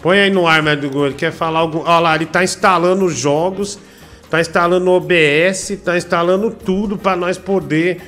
Põe 0.01 0.19
aí 0.19 0.29
no 0.29 0.45
ar, 0.45 0.61
Médico 0.61 1.05
Ele 1.05 1.15
quer 1.15 1.31
falar 1.31 1.59
algum. 1.59 1.79
Olha 1.79 1.99
lá, 1.99 2.15
ele 2.15 2.25
tá 2.25 2.43
instalando 2.43 3.05
os 3.05 3.15
jogos, 3.17 3.79
tá 4.29 4.39
instalando 4.41 4.89
o 4.91 4.95
OBS, 4.95 5.77
tá 5.83 5.97
instalando 5.97 6.51
tudo 6.51 6.97
pra 6.97 7.15
nós 7.15 7.37
poder 7.37 8.01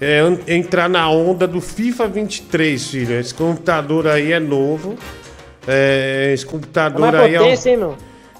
é, 0.00 0.20
entrar 0.48 0.88
na 0.88 1.08
onda 1.08 1.46
do 1.46 1.60
FIFA 1.60 2.08
23, 2.08 2.88
filho. 2.88 3.20
Esse 3.20 3.34
computador 3.34 4.06
aí 4.08 4.32
é 4.32 4.40
novo. 4.40 4.96
É, 5.66 6.30
esse 6.34 6.44
É 6.44 6.48
computador 6.48 7.00
mais 7.12 7.14
aí 7.14 7.34
é. 7.34 7.40
um- 7.40 7.44
potência, 7.44 7.70
hein, 7.70 7.76
meu? 7.76 7.96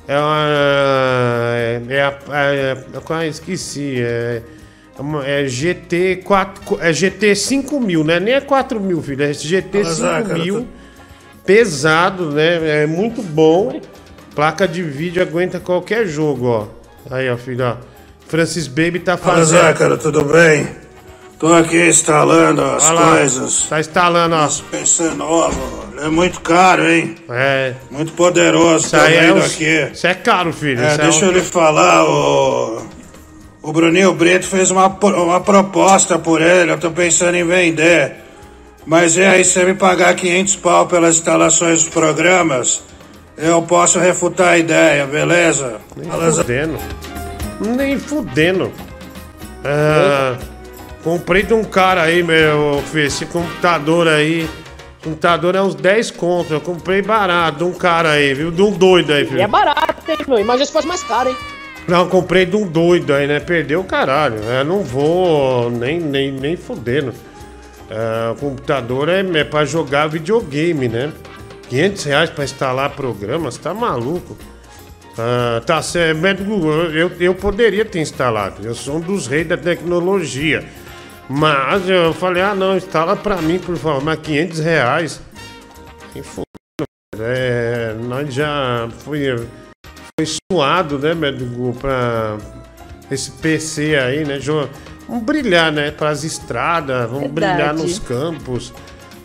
É 0.09 0.19
uma. 0.19 0.47
É, 0.49 1.81
é, 1.89 2.03
a- 2.03 2.19
é, 2.33 2.77
é, 3.25 3.27
esqueci. 3.29 3.97
É, 4.01 4.43
é 5.25 5.43
é 5.43 5.47
GT 5.49 6.23
4. 6.25 6.79
É 6.81 6.93
GT 6.93 7.35
5000, 7.35 8.05
né? 8.05 8.21
Nem 8.21 8.35
é 8.35 8.41
4000, 8.41 9.03
filho. 9.03 9.25
É 9.25 9.33
GT 9.33 9.83
Mas, 9.83 10.03
ah, 10.03 10.23
cara, 10.23 10.35
5000. 10.37 10.67
Pesado, 11.45 12.31
né? 12.31 12.83
É 12.83 12.87
muito 12.87 13.23
bom. 13.23 13.81
Placa 14.35 14.67
de 14.67 14.83
vídeo 14.83 15.23
aguenta 15.23 15.61
qualquer 15.61 16.07
jogo, 16.07 16.47
ó. 16.47 16.67
Aí, 17.11 17.29
ó, 17.31 17.37
filho, 17.37 17.65
ó. 17.65 17.77
Francis 18.27 18.67
Baby 18.67 19.01
tá 19.01 19.17
fazendo. 19.17 19.61
Zé, 19.61 19.73
cara, 19.75 19.97
tudo 19.97 20.25
bem? 20.25 20.69
Tô 21.39 21.53
aqui 21.53 21.89
instalando 21.89 22.63
as 22.63 22.85
Olha 22.85 22.93
lá, 23.01 23.17
coisas. 23.17 23.67
Tá 23.69 23.79
instalando, 23.81 24.35
ó. 24.35 24.49
PC 24.71 25.11
novo. 25.11 25.85
É 26.01 26.09
muito 26.09 26.41
caro, 26.41 26.89
hein? 26.91 27.15
É. 27.29 27.75
Muito 27.91 28.13
poderoso, 28.13 28.87
Isso 28.87 28.97
tá 28.97 29.03
aí 29.03 29.15
é, 29.17 29.21
vendo 29.27 29.39
os- 29.39 29.53
aqui. 29.55 29.91
isso 29.93 30.07
é 30.07 30.15
caro, 30.15 30.53
filho. 30.53 30.81
É, 30.83 30.95
é 30.95 30.99
deixa 30.99 31.25
um- 31.25 31.29
eu 31.29 31.33
lhe 31.33 31.41
falar, 31.43 32.05
o. 32.09 32.83
O 33.65 33.73
Bruninho 33.73 34.13
Brito 34.13 34.47
fez 34.47 34.71
uma, 34.71 34.87
uma 34.89 35.41
proposta 35.41 36.19
por 36.19 36.43
ele, 36.43 36.71
eu 36.71 36.79
tô 36.79 36.91
pensando 36.91 37.35
em 37.35 37.45
vender. 37.45 38.17
Mas 38.87 39.17
é 39.17 39.27
aí, 39.27 39.43
se 39.45 39.53
você 39.53 39.65
me 39.65 39.73
pagar 39.75 40.15
500 40.15 40.57
pau 40.57 40.87
pelas 40.87 41.17
instalações 41.17 41.83
dos 41.83 41.89
programas, 41.89 42.83
eu 43.39 43.63
posso 43.63 43.99
refutar 43.99 44.49
a 44.49 44.59
ideia, 44.59 45.07
beleza? 45.07 45.81
Nem 45.97 46.11
Beleza? 46.11 46.43
fudendo. 46.43 46.79
Nem 47.61 47.99
fudendo. 47.99 48.71
Ah, 49.65 50.37
comprei 51.03 51.43
de 51.43 51.55
um 51.55 51.65
cara 51.65 52.03
aí, 52.03 52.23
meu 52.23 52.83
filho, 52.93 53.07
esse 53.07 53.25
computador 53.25 54.07
aí. 54.09 54.47
Computador 55.03 55.55
é 55.55 55.63
uns 55.63 55.75
10 55.75 56.11
conto. 56.11 56.53
Eu 56.53 56.61
comprei 56.61 57.01
barato 57.01 57.59
de 57.59 57.65
um 57.65 57.73
cara 57.73 58.11
aí, 58.11 58.35
viu? 58.35 58.51
De 58.51 58.61
um 58.63 58.71
doido 58.71 59.13
aí, 59.13 59.23
E 59.23 59.27
filho. 59.27 59.41
é 59.43 59.47
barato, 59.47 59.95
hein, 60.11 60.19
meu? 60.29 60.39
Imagina 60.39 60.67
se 60.67 60.73
fosse 60.73 60.87
mais 60.87 61.03
caro, 61.03 61.31
hein? 61.31 61.37
Não, 61.87 62.09
comprei 62.09 62.47
de 62.47 62.57
um 62.57 62.67
doido 62.67 63.13
aí, 63.13 63.27
né? 63.27 63.41
Perdeu 63.41 63.81
o 63.81 63.85
caralho. 63.85 64.37
Eu 64.39 64.65
não 64.65 64.83
vou 64.83 65.71
nem, 65.71 66.01
nem, 66.01 66.33
nem 66.33 66.57
fudendo. 66.57 67.13
Ah, 67.91 68.33
o 68.33 68.41
computador 68.41 69.09
é, 69.09 69.21
é 69.21 69.45
pra 69.45 69.65
jogar 69.65 70.07
videogame, 70.09 70.89
né? 70.89 71.13
500 71.69 72.05
reais 72.05 72.31
pra 72.31 72.45
instalar 72.45 72.91
programas, 72.91 73.57
tá 73.59 73.75
maluco? 73.75 74.37
Ah, 75.19 75.63
tá 75.65 75.81
certo, 75.83 76.19
médico, 76.19 76.51
eu, 76.93 77.11
eu 77.21 77.35
poderia 77.35 77.85
ter 77.85 78.01
instalado. 78.01 78.67
Eu 78.67 78.75
sou 78.75 78.97
um 78.97 79.01
dos 79.01 79.27
reis 79.27 79.47
da 79.47 79.57
tecnologia. 79.57 80.65
Mas 81.29 81.89
eu 81.89 82.13
falei, 82.13 82.43
ah 82.43 82.55
não, 82.55 82.77
instala 82.77 83.17
pra 83.17 83.41
mim, 83.41 83.59
por 83.59 83.77
favor. 83.77 84.03
Mas 84.03 84.19
500 84.21 84.59
reais. 84.59 85.21
Que 86.13 86.23
fudendo, 86.23 86.47
é, 87.19 87.95
nós 87.95 88.33
já 88.33 88.89
foi, 89.05 89.47
foi 90.21 90.27
suado, 90.53 90.97
né, 90.97 91.13
médico, 91.13 91.77
pra 91.81 92.39
esse 93.11 93.33
PC 93.33 93.97
aí, 93.97 94.25
né? 94.25 94.39
jo- 94.39 94.69
Vamos 95.09 95.25
brilhar, 95.25 95.71
né? 95.73 95.91
Pras 95.91 96.23
estradas, 96.25 97.11
vamos 97.11 97.25
Verdade. 97.33 97.57
brilhar 97.57 97.75
nos 97.75 97.99
campos. 97.99 98.73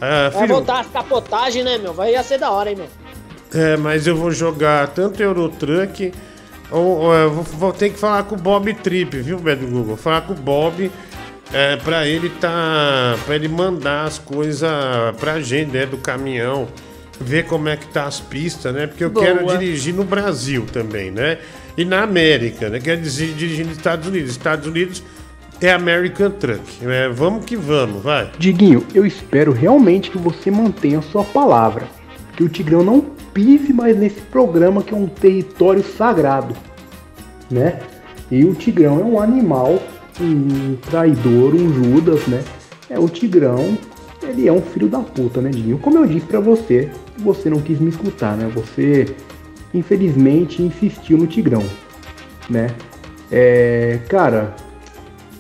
Ah, 0.02 0.30
Vai 0.34 0.42
filho, 0.42 0.56
voltar 0.56 0.80
a 0.80 0.84
capotagem, 0.84 1.64
né, 1.64 1.78
meu? 1.78 1.94
Vai 1.94 2.12
ia 2.14 2.24
ser 2.24 2.40
da 2.40 2.50
hora, 2.50 2.72
hein, 2.72 2.76
meu? 2.78 2.88
é, 3.54 3.78
mas 3.78 4.06
eu 4.08 4.16
vou 4.16 4.32
jogar 4.32 4.88
tanto 4.90 5.22
Eurotruck, 5.24 6.12
ou, 6.72 6.84
ou 7.02 7.14
eu 7.14 7.32
vou, 7.32 7.44
vou 7.44 7.72
ter 7.74 7.92
que 7.92 7.98
falar 8.00 8.24
com 8.24 8.36
o 8.36 8.38
Bob 8.38 8.74
Trip, 8.74 9.16
viu, 9.22 9.38
Beto 9.40 9.66
Google? 9.68 9.96
Falar 9.96 10.22
com 10.22 10.34
o 10.34 10.36
Bob 10.36 10.92
é, 11.54 11.76
pra 11.78 12.06
ele 12.08 12.30
tá. 12.30 13.16
pra 13.26 13.36
ele 13.36 13.48
mandar 13.48 14.06
as 14.06 14.18
coisas 14.20 14.70
pra 15.20 15.40
gente, 15.40 15.72
né, 15.72 15.86
do 15.86 15.98
caminhão, 15.98 16.68
ver 17.20 17.46
como 17.46 17.68
é 17.68 17.76
que 17.76 17.88
tá 17.88 18.06
as 18.06 18.20
pistas, 18.20 18.74
né? 18.74 18.88
Porque 18.88 19.04
eu 19.04 19.10
Boa. 19.10 19.26
quero 19.26 19.46
dirigir 19.58 19.94
no 19.94 20.04
Brasil 20.04 20.66
também, 20.72 21.12
né? 21.12 21.40
E 21.78 21.84
na 21.84 22.04
América, 22.04 22.70
né? 22.70 22.80
Quero 22.80 23.02
dirigir, 23.02 23.34
dirigir 23.34 23.66
nos 23.66 23.78
Estados 23.78 24.08
Unidos. 24.08 24.32
Estados 24.32 24.68
Unidos 24.68 25.04
é 25.62 25.72
American 25.72 26.32
Truck. 26.32 26.62
É, 26.86 27.10
vamos 27.10 27.46
que 27.46 27.56
vamos, 27.56 28.02
vai. 28.02 28.32
Diguinho, 28.38 28.86
eu 28.94 29.06
espero 29.06 29.52
realmente 29.52 30.10
que 30.10 30.18
você 30.18 30.50
mantenha 30.50 31.00
a 31.00 31.02
sua 31.02 31.24
palavra. 31.24 31.88
Que 32.36 32.44
o 32.44 32.50
Tigrão 32.50 32.84
não 32.84 33.02
pise 33.34 33.74
mais 33.74 33.98
nesse 33.98 34.22
programa 34.22 34.82
que 34.82 34.94
é 34.94 34.98
um 34.98 35.08
território 35.08 35.84
sagrado. 35.84 36.56
Né? 37.52 37.80
E 38.32 38.46
o 38.46 38.54
Tigrão 38.54 39.00
é 39.00 39.04
um 39.04 39.20
animal, 39.20 39.82
um 40.22 40.76
traidor, 40.90 41.54
um 41.56 41.74
Judas, 41.74 42.26
né? 42.28 42.44
É 42.90 42.98
o 42.98 43.10
Tigrão, 43.10 43.78
ele 44.22 44.48
é 44.48 44.54
um 44.54 44.62
filho 44.62 44.88
da 44.88 45.00
puta, 45.00 45.42
né, 45.42 45.50
Diguinho? 45.50 45.80
Como 45.80 45.98
eu 45.98 46.06
disse 46.06 46.26
pra 46.26 46.40
você, 46.40 46.92
você 47.22 47.50
não 47.50 47.62
quis 47.62 47.80
me 47.80 47.90
escutar, 47.90 48.36
né? 48.36 48.52
Você, 48.56 49.16
infelizmente, 49.74 50.62
insistiu 50.62 51.18
no 51.18 51.28
Tigrão, 51.28 51.64
né? 52.50 52.68
É, 53.32 54.00
cara, 54.08 54.56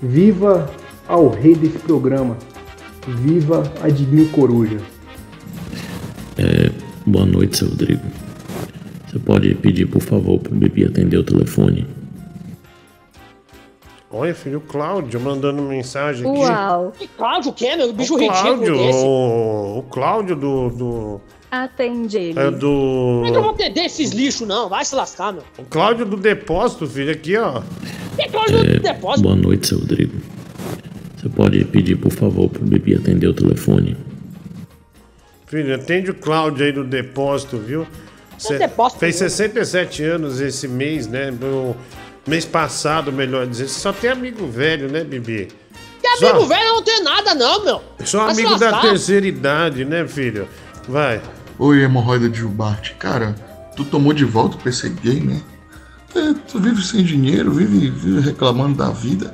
Viva 0.01 0.69
ao 1.07 1.27
rei 1.27 1.55
desse 1.55 1.77
programa. 1.79 2.37
Viva 3.05 3.63
a 3.81 3.89
Diguinho 3.89 4.29
Coruja. 4.29 4.79
É, 6.37 6.71
boa 7.05 7.25
noite, 7.25 7.57
seu 7.57 7.67
Rodrigo. 7.67 8.01
Você 9.05 9.19
pode 9.19 9.53
pedir, 9.55 9.87
por 9.87 10.01
favor, 10.01 10.39
pro 10.39 10.55
Bibi 10.55 10.85
atender 10.85 11.17
o 11.17 11.23
telefone? 11.23 11.85
Olha, 14.11 14.33
filho, 14.33 14.59
o 14.59 14.61
Cláudio 14.61 15.19
mandando 15.19 15.61
mensagem 15.63 16.29
aqui. 16.29 16.39
Uau. 16.39 16.93
Cláudio, 17.17 17.51
o 17.51 17.53
quê, 17.53 17.75
meu? 17.75 17.91
Bicho 17.91 18.15
o 18.15 18.17
ridículo 18.17 18.41
Cláudio, 18.41 18.77
desse. 18.77 19.03
o, 19.03 19.79
o 19.79 19.83
Cláudio 19.83 20.35
do. 20.35 20.69
do 20.69 21.21
Atende 21.51 22.17
ele. 22.17 22.39
é 22.39 22.51
do. 22.51 22.59
Como 22.67 23.25
é 23.25 23.31
que 23.31 23.37
eu 23.37 23.41
vou 23.41 23.51
atender 23.51 23.85
esses 23.85 24.11
lixos, 24.11 24.47
não? 24.47 24.69
Vai 24.69 24.85
se 24.85 24.93
lascar, 24.93 25.33
meu. 25.33 25.43
O 25.57 25.63
Cláudio 25.63 26.05
do 26.05 26.15
depósito, 26.15 26.85
filho, 26.87 27.11
aqui, 27.11 27.35
ó. 27.37 27.61
Que 28.15 28.29
Cláudio 28.29 28.63
do 28.63 28.79
depósito? 28.79 29.21
Boa 29.23 29.35
noite, 29.35 29.67
seu 29.67 29.79
Rodrigo. 29.79 30.13
Você 31.17 31.27
pode 31.29 31.65
pedir, 31.65 31.95
por 31.97 32.11
favor, 32.11 32.49
pro 32.49 32.63
Bibi 32.63 32.95
atender 32.95 33.27
o 33.27 33.33
telefone? 33.33 33.97
Filho, 35.47 35.73
atende 35.73 36.11
o 36.11 36.13
Cláudio 36.13 36.65
aí 36.65 36.71
do 36.71 36.83
depósito, 36.83 37.57
viu? 37.57 37.87
Cê- 38.37 38.57
depósito, 38.59 38.99
fez 38.99 39.19
viu? 39.19 39.29
67 39.29 40.03
anos 40.03 40.39
esse 40.39 40.67
mês, 40.67 41.07
né? 41.07 41.31
No 41.31 41.75
mês 42.27 42.45
passado, 42.45 43.11
melhor 43.11 43.47
dizer. 43.47 43.67
Você 43.67 43.79
só 43.79 43.91
tem 43.91 44.11
amigo 44.11 44.45
velho, 44.47 44.87
né, 44.89 45.03
Bibi? 45.03 45.47
Que 45.99 46.25
amigo 46.25 46.45
velho 46.45 46.67
não 46.69 46.83
tem 46.83 47.03
nada, 47.03 47.33
não, 47.33 47.65
meu. 47.65 47.81
Só 48.05 48.25
Vai 48.25 48.31
amigo 48.33 48.57
da 48.57 48.79
terceira 48.79 49.27
idade, 49.27 49.83
né, 49.83 50.07
filho? 50.07 50.47
Vai. 50.87 51.19
Oi, 51.59 51.81
hemorroida 51.83 52.29
de 52.29 52.39
Jubarte. 52.39 52.95
Cara, 52.95 53.35
tu 53.75 53.83
tomou 53.83 54.13
de 54.13 54.23
volta 54.25 54.55
o 54.55 54.59
PC 54.59 54.89
Game, 54.89 55.27
né? 55.33 55.41
É, 56.15 56.33
tu 56.49 56.59
vive 56.59 56.81
sem 56.81 57.03
dinheiro, 57.03 57.51
vive, 57.51 57.89
vive 57.89 58.21
reclamando 58.21 58.77
da 58.77 58.89
vida. 58.89 59.33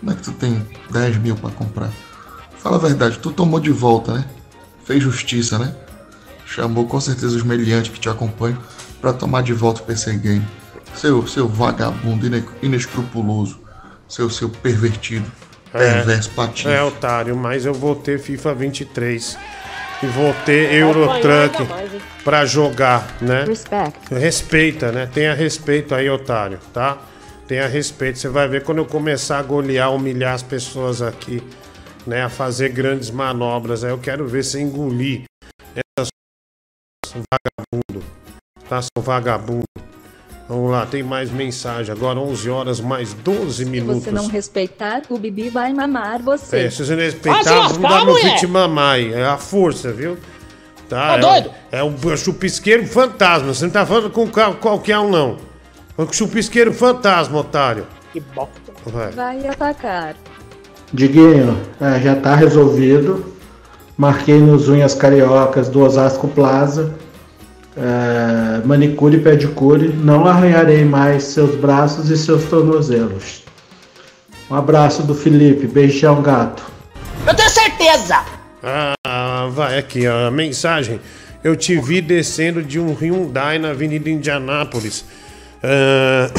Como 0.00 0.12
é 0.12 0.14
que 0.14 0.22
tu 0.22 0.32
tem 0.32 0.64
10 0.90 1.16
mil 1.18 1.34
pra 1.36 1.50
comprar? 1.50 1.90
Fala 2.58 2.76
a 2.76 2.78
verdade, 2.80 3.18
tu 3.18 3.30
tomou 3.30 3.60
de 3.60 3.70
volta, 3.70 4.14
né? 4.14 4.24
Fez 4.84 5.02
justiça, 5.02 5.58
né? 5.58 5.74
Chamou 6.46 6.86
com 6.86 7.00
certeza 7.00 7.36
os 7.36 7.42
meliantes 7.42 7.90
que 7.90 7.98
te 8.00 8.08
acompanham 8.08 8.58
pra 9.00 9.12
tomar 9.12 9.42
de 9.42 9.52
volta 9.52 9.82
o 9.82 9.84
PC 9.84 10.14
Game. 10.14 10.46
Seu, 10.94 11.26
seu 11.26 11.48
vagabundo 11.48 12.26
ine- 12.26 12.44
inescrupuloso. 12.62 13.58
Seu, 14.08 14.30
seu 14.30 14.48
pervertido. 14.48 15.24
Perverso, 15.72 16.30
patife. 16.30 16.68
É, 16.68 16.80
otário, 16.82 17.36
mas 17.36 17.66
eu 17.66 17.74
vou 17.74 17.96
ter 17.96 18.18
FIFA 18.20 18.54
23. 18.54 19.36
E 20.04 20.06
vou 20.08 20.34
ter 20.44 20.70
Eurotruck 20.74 21.66
pra 22.22 22.44
jogar, 22.44 23.16
né? 23.22 23.44
Respect. 23.44 24.14
Respeita, 24.14 24.92
né? 24.92 25.06
Tenha 25.06 25.32
respeito 25.32 25.94
aí, 25.94 26.10
otário, 26.10 26.58
tá? 26.74 26.98
Tenha 27.48 27.66
respeito. 27.66 28.18
Você 28.18 28.28
vai 28.28 28.46
ver 28.46 28.64
quando 28.64 28.78
eu 28.78 28.84
começar 28.84 29.38
a 29.38 29.42
golear, 29.42 29.90
humilhar 29.94 30.34
as 30.34 30.42
pessoas 30.42 31.00
aqui, 31.00 31.42
né? 32.06 32.22
A 32.22 32.28
fazer 32.28 32.68
grandes 32.68 33.10
manobras. 33.10 33.82
Aí 33.82 33.92
eu 33.92 33.98
quero 33.98 34.28
ver 34.28 34.44
você 34.44 34.60
engolir 34.60 35.22
essas 35.74 36.10
vagabundo. 37.14 38.06
Tá, 38.68 38.82
seu 38.82 39.02
vagabundo. 39.02 39.64
Vamos 40.48 40.70
lá, 40.70 40.84
tem 40.84 41.02
mais 41.02 41.30
mensagem. 41.30 41.90
Agora 41.90 42.18
11 42.20 42.50
horas 42.50 42.80
mais 42.80 43.14
12 43.14 43.64
Se 43.64 43.70
minutos. 43.70 44.04
você 44.04 44.10
não 44.10 44.26
respeitar, 44.26 45.02
o 45.08 45.18
Bibi 45.18 45.48
vai 45.48 45.72
mamar 45.72 46.20
você. 46.22 46.58
É, 46.66 46.70
se 46.70 46.84
você 46.84 46.92
não 46.92 46.98
se 47.00 47.06
respeitar, 47.06 47.68
vamos 47.68 47.78
dar 47.78 48.04
meu 48.04 48.14
fit 48.16 48.46
mamai. 48.46 49.12
É 49.14 49.24
a 49.24 49.38
força, 49.38 49.90
viu? 49.90 50.18
Tá, 50.88 51.08
Tá 51.08 51.14
é, 51.16 51.18
doido? 51.20 51.50
É 51.72 51.82
um 51.82 52.16
chupisqueiro 52.16 52.86
fantasma. 52.86 53.54
Você 53.54 53.64
não 53.64 53.72
tá 53.72 53.86
falando 53.86 54.10
com 54.10 54.28
qual- 54.28 54.54
qualquer 54.56 54.98
um, 54.98 55.08
não. 55.10 55.38
É 55.96 56.02
um 56.02 56.12
chupisqueiro 56.12 56.74
fantasma, 56.74 57.38
otário. 57.38 57.86
Que 58.12 58.20
bosta. 58.20 58.52
Vai. 58.86 59.10
Vai 59.12 59.46
atacar. 59.48 60.14
Diguinho, 60.92 61.58
é, 61.80 61.98
já 62.00 62.14
tá 62.16 62.34
resolvido. 62.34 63.32
Marquei 63.96 64.38
nos 64.38 64.68
Unhas 64.68 64.94
Cariocas 64.94 65.68
do 65.68 65.80
Osasco 65.80 66.28
Plaza. 66.28 66.94
É, 67.76 68.64
manicure 68.64 69.16
e 69.16 69.20
pedicure. 69.20 69.88
Não 69.88 70.26
arranharei 70.26 70.84
mais 70.84 71.24
seus 71.24 71.56
braços 71.56 72.10
e 72.10 72.16
seus 72.16 72.44
tornozelos. 72.44 73.42
Um 74.50 74.54
abraço 74.54 75.02
do 75.02 75.14
Felipe. 75.14 75.66
Beijão, 75.66 76.22
gato. 76.22 76.62
Eu 77.26 77.34
tenho 77.34 77.50
certeza. 77.50 78.22
Ah, 78.62 79.48
vai 79.50 79.78
aqui, 79.78 80.06
ó, 80.06 80.28
a 80.28 80.30
mensagem. 80.30 81.00
Eu 81.42 81.56
te 81.56 81.78
vi 81.78 82.00
descendo 82.00 82.62
de 82.62 82.78
um 82.78 82.94
Hyundai 82.94 83.58
na 83.58 83.70
Avenida 83.70 84.08
Indianápolis. 84.08 85.04
Ah, 85.62 86.30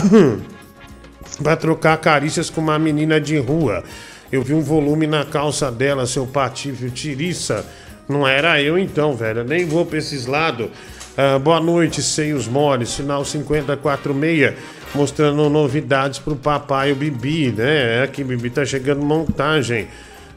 pra 1.43 1.55
trocar 1.55 1.97
carícias 1.97 2.49
com 2.49 2.61
uma 2.61 2.79
menina 2.79 3.19
de 3.19 3.38
rua. 3.38 3.83
Eu 4.31 4.41
vi 4.41 4.53
um 4.53 4.61
volume 4.61 5.05
na 5.05 5.23
calça 5.25 5.71
dela, 5.71 6.05
seu 6.05 6.25
patife, 6.25 6.89
tiriça. 6.89 7.65
Não 8.07 8.27
era 8.27 8.61
eu 8.61 8.77
então, 8.77 9.15
velho. 9.15 9.39
Eu 9.39 9.45
nem 9.45 9.65
vou 9.65 9.86
pra 9.86 9.97
esses 9.97 10.25
lados. 10.25 10.69
Ah, 11.18 11.39
boa 11.39 11.61
noite, 11.61 12.03
seios 12.03 12.45
moles. 12.45 12.89
Sinal 12.89 13.24
5046. 13.24 14.53
Mostrando 14.93 15.49
novidades 15.49 16.20
pro 16.20 16.36
papai 16.36 16.89
e 16.89 16.91
o 16.93 16.95
Bibi, 16.95 17.51
né? 17.51 17.99
É 17.99 18.03
aqui, 18.03 18.24
Bibi, 18.24 18.49
tá 18.49 18.66
chegando 18.66 19.01
montagem 19.01 19.88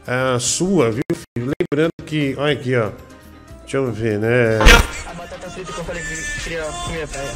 ah, 0.07 0.37
sua, 0.39 0.91
viu, 0.91 1.03
filho? 1.11 1.51
Lembrando 1.61 1.91
que. 2.05 2.35
Olha 2.37 2.53
aqui, 2.53 2.75
ó. 2.75 2.91
Deixa 3.61 3.77
eu 3.77 3.91
ver, 3.91 4.19
né? 4.19 4.57
A 5.05 5.13
batata 5.13 5.49
frita 5.49 5.71
que 5.71 5.79
eu 5.79 5.83
falei 5.83 6.03
que 6.03 6.43
queria 6.43 6.63
comer, 6.63 7.05
velho. 7.05 7.29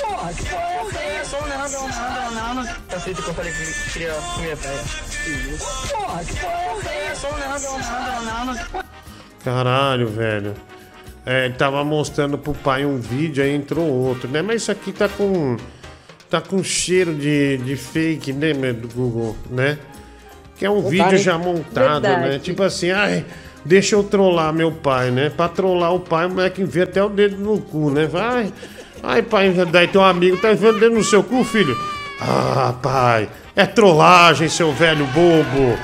Porra, 0.00 0.32
que 0.32 0.42
porra 0.44 0.98
é 1.00 1.16
essa? 1.16 1.38
Não, 1.38 1.48
não, 1.48 1.68
não, 1.68 2.34
não, 2.34 2.54
não. 2.54 2.64
Batata 2.64 3.00
frita 3.00 3.22
que 3.22 3.28
eu 3.28 3.34
falei 3.34 3.52
que 3.52 3.92
queria 3.92 4.12
comer, 4.12 4.56
velho. 4.56 5.58
Porra, 5.90 6.24
que 6.24 6.40
porra 6.40 6.90
é 6.90 7.06
essa? 7.06 7.28
Não, 7.28 7.38
não, 7.38 8.24
não, 8.24 8.44
não, 8.46 8.54
não. 8.54 8.84
Caralho, 9.44 10.08
velho. 10.08 10.54
É, 11.28 11.44
ele 11.44 11.54
tava 11.54 11.84
mostrando 11.84 12.38
pro 12.38 12.54
pai 12.54 12.86
um 12.86 12.96
vídeo, 12.96 13.44
aí 13.44 13.54
entrou 13.54 13.86
outro, 13.86 14.26
né? 14.30 14.40
Mas 14.40 14.62
isso 14.62 14.72
aqui 14.72 14.92
tá 14.92 15.10
com. 15.10 15.58
Tá 16.30 16.40
com 16.40 16.64
cheiro 16.64 17.14
de, 17.14 17.58
de 17.58 17.76
fake, 17.76 18.32
né, 18.32 18.54
meu, 18.54 18.72
do 18.72 18.88
Google, 18.88 19.36
né? 19.50 19.78
Que 20.56 20.64
é 20.64 20.70
um 20.70 20.78
Opa, 20.78 20.88
vídeo 20.88 21.18
já 21.18 21.36
montado, 21.36 22.02
né? 22.02 22.16
Verdade. 22.16 22.42
Tipo 22.42 22.62
assim, 22.62 22.90
ai, 22.90 23.26
deixa 23.62 23.94
eu 23.94 24.02
trollar 24.02 24.54
meu 24.54 24.72
pai, 24.72 25.10
né? 25.10 25.28
Pra 25.28 25.48
trollar 25.48 25.94
o 25.94 26.00
pai, 26.00 26.24
o 26.24 26.30
moleque 26.30 26.62
enfia 26.62 26.84
até 26.84 27.02
o 27.04 27.10
dedo 27.10 27.36
no 27.36 27.60
cu, 27.60 27.90
né? 27.90 28.06
Vai. 28.06 28.50
Ai, 29.02 29.20
pai, 29.20 29.52
daí 29.70 29.86
teu 29.86 30.02
amigo 30.02 30.38
tá 30.38 30.52
enfiando 30.52 30.76
o 30.76 30.80
dedo 30.80 30.94
no 30.94 31.04
seu 31.04 31.22
cu, 31.22 31.44
filho. 31.44 31.76
Ah, 32.20 32.74
pai, 32.82 33.28
é 33.54 33.66
trollagem, 33.66 34.48
seu 34.48 34.72
velho 34.72 35.06
bobo. 35.08 35.78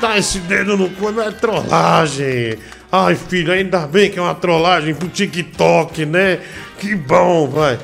Dá 0.00 0.18
esse 0.18 0.40
dedo 0.40 0.76
no 0.76 0.90
cu, 0.90 1.12
não 1.12 1.22
é 1.22 1.30
trollagem. 1.30 2.58
Ai, 2.92 3.14
filho, 3.14 3.52
ainda 3.52 3.86
bem 3.86 4.10
que 4.10 4.18
é 4.18 4.22
uma 4.22 4.34
trollagem 4.34 4.94
pro 4.94 5.08
TikTok, 5.08 6.04
né? 6.06 6.40
Que 6.78 6.96
bom, 6.96 7.48
vai. 7.48 7.78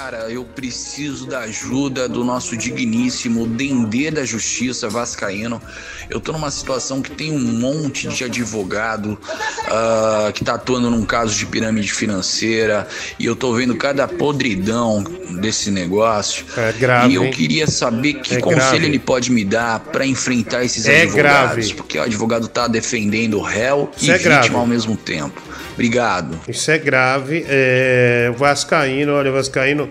Cara, 0.00 0.30
eu 0.30 0.44
preciso 0.44 1.26
da 1.26 1.40
ajuda 1.40 2.08
do 2.08 2.22
nosso 2.22 2.56
digníssimo 2.56 3.48
Dendê 3.48 4.12
da 4.12 4.24
Justiça 4.24 4.88
Vascaíno. 4.88 5.60
Eu 6.08 6.20
tô 6.20 6.30
numa 6.30 6.52
situação 6.52 7.02
que 7.02 7.10
tem 7.10 7.32
um 7.32 7.40
monte 7.40 8.06
de 8.06 8.22
advogado 8.22 9.18
ah, 9.66 10.30
que 10.32 10.44
tá 10.44 10.54
atuando 10.54 10.88
num 10.88 11.04
caso 11.04 11.34
de 11.34 11.44
pirâmide 11.46 11.92
financeira 11.92 12.86
e 13.18 13.24
eu 13.26 13.34
tô 13.34 13.52
vendo 13.52 13.74
cada 13.74 14.06
podridão 14.06 15.02
desse 15.40 15.68
negócio. 15.68 16.46
É 16.56 16.72
grave, 16.72 17.10
E 17.12 17.14
eu 17.16 17.28
queria 17.32 17.66
saber 17.66 18.14
que 18.14 18.36
É 18.36 18.40
conselho 18.40 18.60
grave. 18.70 18.86
ele 18.86 18.98
pode 19.00 19.32
me 19.32 19.44
dar 19.44 19.80
pra 19.80 20.06
enfrentar 20.06 20.64
esses 20.64 20.86
É 20.86 21.02
advogados. 21.02 21.16
grave. 21.56 21.74
Porque 21.74 21.98
o 21.98 22.02
advogado 22.02 22.46
tá 22.46 22.68
defendendo 22.68 23.36
o 23.38 23.42
réu 23.42 23.90
Isso 23.96 24.06
e 24.06 24.10
é 24.12 24.18
grave. 24.18 24.42
vítima 24.42 24.60
ao 24.60 24.66
mesmo 24.66 24.96
tempo. 24.96 25.42
Obrigado. 25.78 26.40
Isso 26.48 26.68
é 26.72 26.76
grave. 26.76 27.44
É, 27.48 28.32
Vascaíno, 28.36 29.12
olha, 29.12 29.30
Vascaíno 29.30 29.88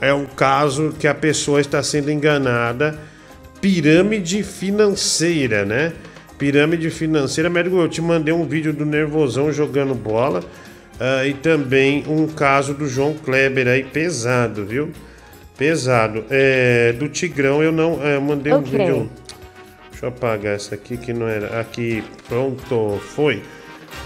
é 0.00 0.10
um 0.12 0.24
caso 0.24 0.94
que 0.98 1.06
a 1.06 1.14
pessoa 1.14 1.60
está 1.60 1.82
sendo 1.82 2.10
enganada. 2.10 2.98
Pirâmide 3.60 4.42
financeira, 4.42 5.66
né? 5.66 5.92
Pirâmide 6.38 6.88
financeira. 6.88 7.50
Médico, 7.50 7.76
eu 7.76 7.88
te 7.88 8.00
mandei 8.00 8.32
um 8.32 8.46
vídeo 8.46 8.72
do 8.72 8.86
Nervosão 8.86 9.52
jogando 9.52 9.94
bola. 9.94 10.42
ah, 10.98 11.26
e 11.26 11.34
também 11.34 12.04
um 12.08 12.26
caso 12.26 12.72
do 12.72 12.88
João 12.88 13.12
Kleber 13.12 13.68
aí, 13.68 13.84
pesado, 13.84 14.64
viu? 14.64 14.90
Pesado. 15.58 16.24
É, 16.30 16.92
do 16.94 17.06
Tigrão 17.08 17.62
eu 17.62 17.70
não. 17.72 18.00
é, 18.02 18.16
eu 18.16 18.20
mandei 18.22 18.52
um 18.52 18.60
Ok. 18.60 18.78
vídeo. 18.78 19.10
Deixa 19.90 20.06
eu 20.06 20.08
apagar 20.08 20.54
essa 20.54 20.74
aqui 20.74 20.96
que 20.96 21.12
não 21.12 21.28
era. 21.28 21.60
Aqui, 21.60 22.02
pronto, 22.28 22.98
foi. 23.14 23.42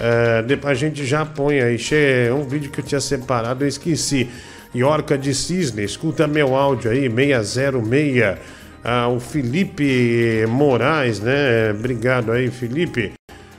É, 0.01 0.43
depois 0.43 0.73
a 0.73 0.81
gente 0.81 1.05
já 1.05 1.25
põe 1.25 1.61
aí. 1.61 1.79
che- 1.79 2.27
É 2.29 2.33
um 2.33 2.47
vídeo 2.49 2.71
que 2.71 2.81
eu 2.81 2.85
tinha 2.85 3.01
separado, 3.01 3.65
eu 3.65 3.69
esqueci. 3.69 4.31
Iorca 4.75 5.19
de 5.19 5.35
Cisne, 5.35 5.85
escuta 5.85 6.27
meu 6.27 6.57
áudio 6.57 6.91
aí, 6.91 7.09
606. 7.11 8.39
Ah, 8.85 9.07
o 9.09 9.21
Felipe 9.21 10.45
Moraes, 10.49 11.21
né? 11.21 11.71
Obrigado 11.73 12.33
aí, 12.33 12.51
Felipe. 12.51 13.13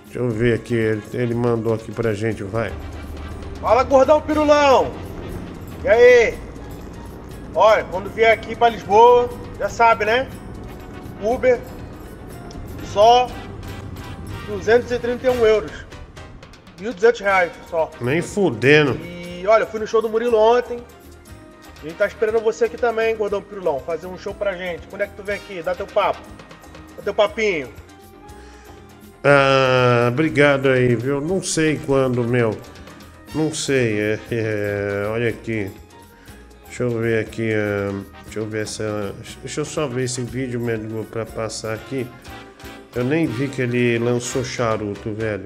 Deixa 0.05 0.19
eu 0.19 0.29
ver 0.29 0.55
aqui, 0.55 0.73
ele- 1.13 1.33
mandou 1.35 1.73
aqui 1.73 1.91
pra 1.91 2.13
gente, 2.13 2.43
vai. 2.43 2.71
Fala, 3.61 3.83
gordão 3.83 4.19
pirulão! 4.21 4.91
E 5.83 5.87
aí? 5.87 6.33
Olha, 7.55 7.83
quando 7.91 8.09
vier 8.09 8.31
aqui 8.33 8.55
pra 8.55 8.69
Lisboa, 8.69 9.29
já 9.59 9.69
sabe, 9.69 10.05
né? 10.05 10.27
Uber, 11.21 11.59
só 12.91 13.27
231 14.47 15.45
euros. 15.45 15.82
1.200 16.83 17.19
reais 17.21 17.51
só. 17.69 17.89
Nem 18.01 18.21
fudendo. 18.21 18.99
E 19.03 19.45
olha, 19.47 19.63
eu 19.63 19.67
fui 19.67 19.79
no 19.79 19.87
show 19.87 20.01
do 20.01 20.09
Murilo 20.09 20.37
ontem. 20.37 20.79
A 21.81 21.85
gente 21.85 21.97
tá 21.97 22.07
esperando 22.07 22.39
você 22.39 22.65
aqui 22.65 22.77
também, 22.77 23.15
gordão 23.15 23.41
pirulão, 23.41 23.79
fazer 23.79 24.07
um 24.07 24.17
show 24.17 24.33
pra 24.33 24.55
gente. 24.55 24.87
Quando 24.87 25.01
é 25.01 25.07
que 25.07 25.15
tu 25.15 25.23
vem 25.23 25.35
aqui? 25.35 25.61
Dá 25.61 25.75
teu 25.75 25.85
papo. 25.85 26.21
Dá 26.95 27.03
teu 27.03 27.13
papinho. 27.13 27.69
Ah, 29.23 30.07
obrigado 30.09 30.69
aí, 30.69 30.95
viu? 30.95 31.19
Não 31.21 31.41
sei 31.41 31.79
quando, 31.85 32.23
meu. 32.23 32.57
Não 33.33 33.53
sei. 33.53 33.99
É, 33.99 34.19
é, 34.31 35.07
olha 35.09 35.29
aqui. 35.29 35.69
Deixa 36.65 36.83
eu 36.83 36.89
ver 36.99 37.19
aqui. 37.19 37.51
ah, 37.53 38.03
deixa 38.23 38.39
eu 38.39 38.45
ver 38.45 38.63
essa. 38.63 39.13
Deixa 39.41 39.61
eu 39.61 39.65
só 39.65 39.87
ver 39.87 40.03
esse 40.03 40.21
vídeo 40.21 40.59
mesmo 40.59 41.05
pra 41.05 41.25
passar 41.25 41.73
aqui. 41.73 42.07
Eu 42.95 43.03
nem 43.03 43.25
vi 43.25 43.47
que 43.47 43.61
ele 43.61 43.97
lançou 43.97 44.43
charuto, 44.43 45.13
velho. 45.13 45.45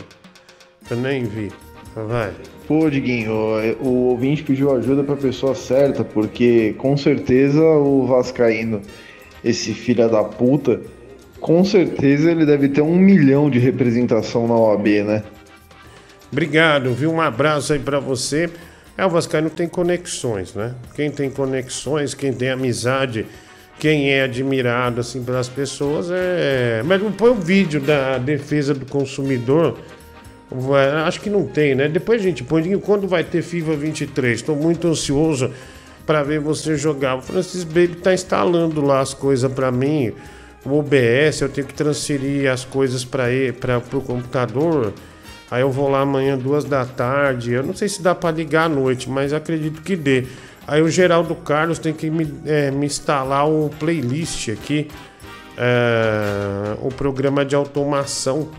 Eu 0.89 0.97
nem 0.97 1.23
vi. 1.23 1.51
Vai. 1.95 2.31
Pô, 2.67 2.89
Diguinho, 2.89 3.31
o 3.31 3.87
o 3.87 3.89
ouvinte 4.09 4.43
pediu 4.43 4.75
ajuda 4.75 5.03
pra 5.03 5.15
pessoa 5.15 5.55
certa, 5.55 6.03
porque 6.03 6.75
com 6.77 6.95
certeza 6.95 7.61
o 7.61 8.05
Vascaíno, 8.05 8.81
esse 9.43 9.73
filho 9.73 10.09
da 10.09 10.23
puta, 10.23 10.81
com 11.39 11.63
certeza 11.63 12.31
ele 12.31 12.45
deve 12.45 12.69
ter 12.69 12.81
um 12.81 12.95
milhão 12.95 13.49
de 13.49 13.57
representação 13.57 14.47
na 14.47 14.55
OAB, 14.55 14.87
né? 15.05 15.23
Obrigado, 16.31 16.93
viu? 16.93 17.11
Um 17.11 17.21
abraço 17.21 17.73
aí 17.73 17.79
pra 17.79 17.99
você. 17.99 18.49
É, 18.97 19.05
o 19.05 19.09
Vascaíno 19.09 19.49
tem 19.49 19.67
conexões, 19.67 20.53
né? 20.53 20.75
Quem 20.95 21.09
tem 21.09 21.29
conexões, 21.29 22.13
quem 22.13 22.33
tem 22.33 22.49
amizade, 22.49 23.25
quem 23.79 24.11
é 24.11 24.23
admirado, 24.23 24.99
assim, 24.99 25.23
pelas 25.23 25.47
pessoas, 25.47 26.09
é... 26.11 26.81
Mas 26.83 27.01
põe 27.15 27.29
o 27.29 27.35
vídeo 27.35 27.79
da 27.79 28.17
defesa 28.17 28.73
do 28.73 28.85
consumidor. 28.85 29.77
Acho 31.05 31.19
que 31.19 31.29
não 31.29 31.45
tem, 31.45 31.75
né? 31.75 31.87
Depois 31.89 32.21
gente 32.21 32.43
põe 32.43 32.77
quando 32.79 33.07
vai 33.07 33.23
ter 33.23 33.41
FIFA 33.41 33.75
23. 33.75 34.39
Estou 34.39 34.55
muito 34.55 34.87
ansioso 34.87 35.51
para 36.05 36.23
ver 36.23 36.39
você 36.39 36.77
jogar. 36.77 37.17
O 37.17 37.21
Francis 37.21 37.63
Baby 37.63 37.97
tá 37.97 38.13
instalando 38.13 38.81
lá 38.81 39.01
as 39.01 39.13
coisas 39.13 39.51
para 39.51 39.71
mim. 39.71 40.13
O 40.65 40.79
OBS, 40.79 41.41
eu 41.41 41.49
tenho 41.49 41.67
que 41.67 41.73
transferir 41.73 42.49
as 42.51 42.63
coisas 42.63 43.03
para 43.03 43.25
para 43.59 43.77
o 43.77 44.01
computador. 44.01 44.93
Aí 45.49 45.61
eu 45.61 45.71
vou 45.71 45.89
lá 45.89 46.01
amanhã, 46.01 46.37
duas 46.37 46.65
da 46.65 46.85
tarde. 46.85 47.53
Eu 47.53 47.63
não 47.63 47.73
sei 47.73 47.87
se 47.87 48.01
dá 48.01 48.13
para 48.13 48.35
ligar 48.35 48.65
à 48.65 48.69
noite, 48.69 49.09
mas 49.09 49.33
acredito 49.33 49.81
que 49.81 49.95
dê. 49.95 50.25
Aí 50.67 50.81
o 50.81 50.89
Geraldo 50.89 51.33
Carlos 51.35 51.79
tem 51.79 51.93
que 51.93 52.09
me, 52.09 52.27
é, 52.45 52.69
me 52.69 52.85
instalar 52.85 53.47
o 53.47 53.69
playlist 53.79 54.49
aqui, 54.49 54.89
é, 55.57 56.75
o 56.81 56.89
programa 56.89 57.45
de 57.45 57.55
automação, 57.55 58.49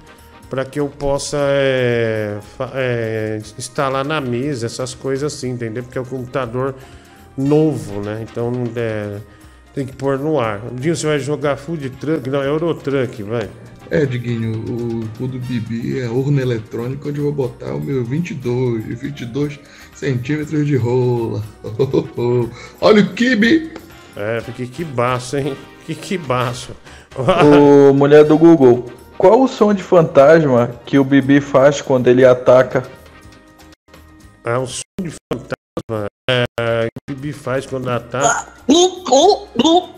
para 0.48 0.64
que 0.64 0.80
eu 0.80 0.88
possa 0.88 1.36
é, 1.40 2.38
é, 2.74 3.40
instalar 3.58 4.04
na 4.04 4.20
mesa 4.20 4.66
essas 4.66 4.94
coisas 4.94 5.32
assim, 5.32 5.50
entendeu? 5.50 5.82
Porque 5.82 5.98
é 5.98 6.00
um 6.00 6.04
computador 6.04 6.74
novo, 7.36 8.00
né? 8.00 8.26
Então 8.28 8.50
não 8.50 8.64
é, 8.74 9.18
tem 9.74 9.86
que 9.86 9.94
pôr 9.94 10.18
no 10.18 10.40
ar. 10.40 10.62
Um 10.72 10.76
dia 10.76 10.94
você 10.94 11.06
vai 11.06 11.18
jogar 11.18 11.56
food 11.56 11.90
truck, 11.90 12.28
não, 12.30 12.42
Eurotruck, 12.42 13.22
vai. 13.22 13.48
É, 13.90 14.04
Diguinho, 14.04 14.52
o, 14.68 15.24
o 15.24 15.26
do 15.26 15.38
Bibi 15.38 16.00
é 16.00 16.08
urna 16.08 16.42
eletrônica 16.42 17.08
onde 17.08 17.18
eu 17.18 17.24
vou 17.24 17.32
botar 17.32 17.74
o 17.74 17.80
meu 17.80 18.04
22, 18.04 18.84
22 18.84 19.58
centímetros 19.94 20.66
de 20.66 20.76
rola. 20.76 21.42
Olha 22.80 23.02
o 23.02 23.14
kibe! 23.14 23.72
É, 24.16 24.40
porque 24.42 24.66
que 24.66 24.84
baço, 24.84 25.38
hein? 25.38 25.56
Que 25.86 25.94
que 25.94 26.18
baço. 26.18 26.72
Ô, 27.16 27.94
mulher 27.94 28.24
do 28.24 28.36
Google, 28.36 28.90
qual 29.18 29.42
o 29.42 29.48
som 29.48 29.74
de 29.74 29.82
fantasma 29.82 30.70
que 30.86 30.98
o 30.98 31.04
Bibi 31.04 31.40
faz 31.40 31.82
quando 31.82 32.06
ele 32.08 32.24
ataca? 32.24 32.84
É 34.44 34.56
o 34.56 34.66
som 34.66 34.80
de 35.02 35.10
fantasma 35.32 36.06
é, 36.30 36.44
que 36.86 37.12
o 37.12 37.16
Bibi 37.16 37.32
faz 37.32 37.66
quando 37.66 37.88
ataca. 37.90 38.46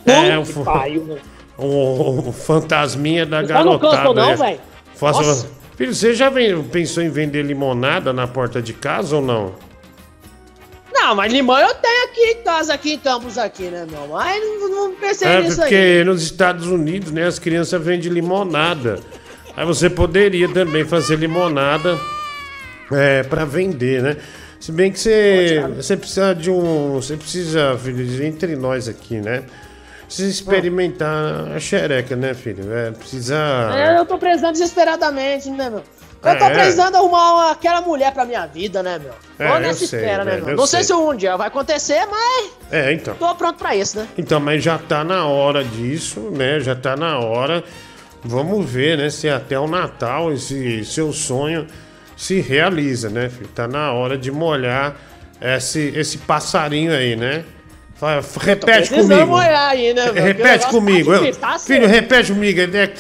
É, 0.07 0.39
o, 0.39 1.05
né? 1.05 1.19
o, 1.59 2.29
o 2.29 2.33
fantasminha 2.33 3.27
da 3.27 3.43
Não 3.43 3.49
tá 3.49 3.55
garotada. 3.55 4.15
não, 4.15 4.31
é. 4.31 4.37
velho? 4.37 4.61
Faça- 4.95 5.23
Nossa. 5.23 5.61
Filho, 5.77 5.95
você 5.95 6.13
já 6.15 6.29
vem- 6.29 6.63
pensou 6.65 7.03
em 7.03 7.09
vender 7.09 7.43
limonada 7.43 8.13
na 8.13 8.27
porta 8.27 8.61
de 8.61 8.73
casa 8.75 9.17
ou 9.17 9.23
não? 9.23 9.53
Não, 11.03 11.15
mas 11.15 11.33
limão 11.33 11.59
eu 11.59 11.75
tenho 11.75 12.05
aqui 12.05 12.21
em 12.21 12.43
casa, 12.43 12.75
aqui 12.75 12.93
em 12.95 12.99
Campos, 12.99 13.39
aqui, 13.39 13.65
né, 13.65 13.87
meu? 13.91 14.07
Mas 14.09 14.43
não, 14.61 14.69
não 14.69 14.95
pensei 14.95 15.27
É, 15.29 15.41
nisso 15.41 15.57
porque 15.57 15.75
aí. 15.75 16.05
nos 16.05 16.23
Estados 16.23 16.67
Unidos, 16.67 17.11
né, 17.11 17.27
as 17.27 17.39
crianças 17.39 17.83
vendem 17.83 18.11
limonada. 18.11 19.01
Aí 19.57 19.65
você 19.65 19.89
poderia 19.89 20.49
também 20.49 20.85
fazer 20.85 21.17
limonada 21.17 21.99
é, 22.93 23.23
para 23.23 23.45
vender, 23.45 24.03
né? 24.03 24.17
Se 24.61 24.71
bem 24.71 24.93
que 24.93 24.99
você, 24.99 25.65
você 25.75 25.97
precisa 25.97 26.35
de 26.35 26.51
um. 26.51 26.93
Você 26.93 27.17
precisa, 27.17 27.79
filho, 27.83 28.25
entre 28.25 28.55
nós 28.57 28.89
aqui, 28.89 29.17
né? 29.19 29.45
Precisa 30.05 30.29
experimentar 30.29 31.51
a 31.55 31.59
xereca, 31.59 32.15
né, 32.15 32.35
filho? 32.35 32.71
É, 32.73 32.91
precisa. 32.91 33.37
É, 33.75 33.99
eu 33.99 34.05
tô 34.05 34.19
precisando 34.19 34.53
desesperadamente, 34.53 35.49
né, 35.51 35.71
meu? 35.71 35.83
Eu 36.23 36.39
tô 36.39 36.45
É. 36.45 36.51
precisando 36.51 36.97
arrumar 36.97 37.33
uma- 37.33 37.51
aquela 37.53 37.81
mulher 37.81 38.13
pra 38.13 38.27
minha 38.27 38.47
vida, 38.47 38.83
né, 38.83 38.99
meu? 38.99 39.13
É, 39.39 39.51
eu 39.57 39.61
nessa 39.61 39.85
espera, 39.85 40.23
né, 40.25 40.37
meu? 40.37 40.51
eu 40.51 40.57
Não 40.57 40.67
sei 40.67 40.85
sei. 40.85 40.95
se 40.95 41.01
um 41.03 41.15
dia 41.17 41.35
vai 41.37 41.49
acontecer, 41.49 42.07
mas 42.11 42.51
É, 42.71 42.93
então. 42.93 43.15
tô 43.15 43.35
pronto 43.35 43.57
pra 43.57 43.75
isso, 43.75 43.99
né? 43.99 44.07
Então, 44.19 44.39
mas 44.39 44.63
já 44.63 44.77
tá 44.77 45.03
na 45.03 45.27
hora 45.27 45.65
disso, 45.65 46.21
né? 46.31 46.61
Já 46.61 46.75
tá 46.75 46.95
na 46.95 47.19
hora. 47.19 47.65
Vamos 48.23 48.69
ver, 48.71 48.99
né, 48.99 49.09
se 49.09 49.31
até 49.31 49.59
o 49.59 49.67
Natal 49.67 50.31
esse 50.31 50.85
seu 50.85 51.11
sonho 51.11 51.67
se 52.15 52.39
realiza, 52.41 53.09
né, 53.09 53.31
filho? 53.31 53.49
Tá 53.49 53.67
na 53.67 53.93
hora 53.93 54.19
de 54.19 54.31
molhar 54.31 54.95
esse, 55.41 55.91
esse 55.97 56.19
passarinho 56.19 56.93
aí, 56.93 57.17
né? 57.17 57.45
Repete 58.41 58.91
comigo. 58.91 59.37
aí, 59.37 59.93
né, 59.95 60.11
Repete 60.15 60.65
tá 60.65 60.71
comigo. 60.71 61.13
Eu- 61.13 61.21
difícil, 61.21 61.41
tá 61.41 61.59
filho, 61.59 61.87
repete 61.87 62.33
comigo. 62.33 62.61
É 62.61 62.91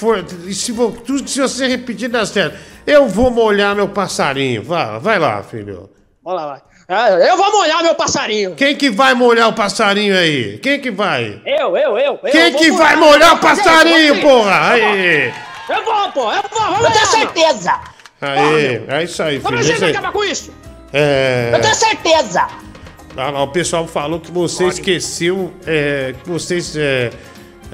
e 0.47 0.55
se, 0.55 0.73
tudo 0.73 1.23
que 1.25 1.31
se 1.31 1.41
você 1.41 1.67
repetir 1.67 2.09
dá 2.09 2.25
certo. 2.27 2.57
Eu 2.86 3.09
vou 3.09 3.31
molhar 3.31 3.74
meu 3.74 3.89
passarinho. 3.89 4.62
Vai, 4.62 4.98
vai 4.98 5.19
lá, 5.19 5.43
filho. 5.43 5.90
Vamos 6.24 6.40
lá, 6.40 6.47
vai. 6.48 6.61
Ah, 6.89 7.11
Eu 7.11 7.36
vou 7.36 7.52
molhar 7.52 7.82
meu 7.82 7.94
passarinho. 7.94 8.55
Quem 8.57 8.74
que 8.74 8.90
vai 8.90 9.15
molhar 9.15 9.48
o 9.48 9.52
passarinho 9.52 10.16
aí? 10.16 10.59
Quem 10.59 10.81
que 10.81 10.90
vai? 10.90 11.40
Eu, 11.47 11.77
eu, 11.77 11.97
eu. 11.97 12.19
eu 12.23 12.31
Quem 12.32 12.51
vou 12.51 12.61
que 12.61 12.70
vai 12.73 12.97
molhar 12.97 13.12
molhar 13.12 13.35
o 13.36 13.39
passarinho, 13.39 14.20
porra? 14.20 14.70
Aí. 14.73 15.32
Eu 15.69 15.85
vou, 15.85 16.11
pô, 16.11 16.32
eu 16.32 16.43
vou, 16.51 16.61
vamos 16.61 16.85
Eu 16.85 16.90
tenho 16.90 17.07
certeza. 17.07 17.81
Aí, 18.20 18.85
é 18.89 19.05
isso 19.05 19.23
aí, 19.23 19.39
Como 19.40 19.57
filho. 19.57 19.61
a 19.61 19.62
gente 19.62 19.81
vai 19.81 19.90
acabar 19.90 20.12
com 20.12 20.24
isso? 20.24 20.52
É... 20.93 21.52
Eu 21.55 21.61
tenho 21.61 21.74
certeza. 21.74 22.48
Ah, 23.16 23.31
lá, 23.31 23.43
o 23.43 23.48
pessoal 23.48 23.86
falou 23.86 24.20
que 24.20 24.31
você 24.31 24.66
esqueceu, 24.66 25.52
é, 25.66 26.15
que 26.23 26.28
você 26.28 26.59
é, 26.77 27.11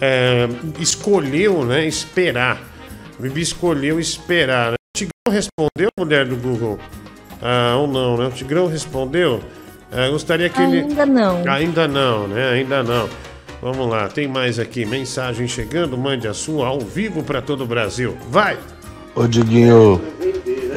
é, 0.00 0.48
escolheu, 0.78 1.64
né, 1.64 1.86
esperar. 1.86 2.60
Bibi 3.18 3.40
escolheu 3.40 3.98
esperar. 3.98 4.72
Né? 4.72 4.75
Respondeu, 5.30 5.90
mulher 5.98 6.26
do 6.26 6.36
Google? 6.36 6.78
Ah, 7.42 7.76
ou 7.78 7.86
não, 7.86 8.16
né? 8.16 8.26
O 8.26 8.30
Tigrão 8.30 8.66
respondeu? 8.66 9.40
Ah, 9.92 10.08
gostaria 10.08 10.48
que 10.48 10.60
ele... 10.60 10.80
Ainda 10.80 11.06
não. 11.06 11.42
Ainda 11.48 11.88
não, 11.88 12.28
né? 12.28 12.50
Ainda 12.50 12.82
não. 12.82 13.08
Vamos 13.60 13.88
lá, 13.88 14.08
tem 14.08 14.28
mais 14.28 14.58
aqui. 14.58 14.84
Mensagem 14.84 15.48
chegando, 15.48 15.96
mande 15.96 16.28
a 16.28 16.34
sua 16.34 16.68
ao 16.68 16.80
vivo 16.80 17.22
para 17.22 17.40
todo 17.40 17.64
o 17.64 17.66
Brasil. 17.66 18.16
Vai! 18.30 18.56
Ô 19.14 19.26
Diguinho, 19.26 20.00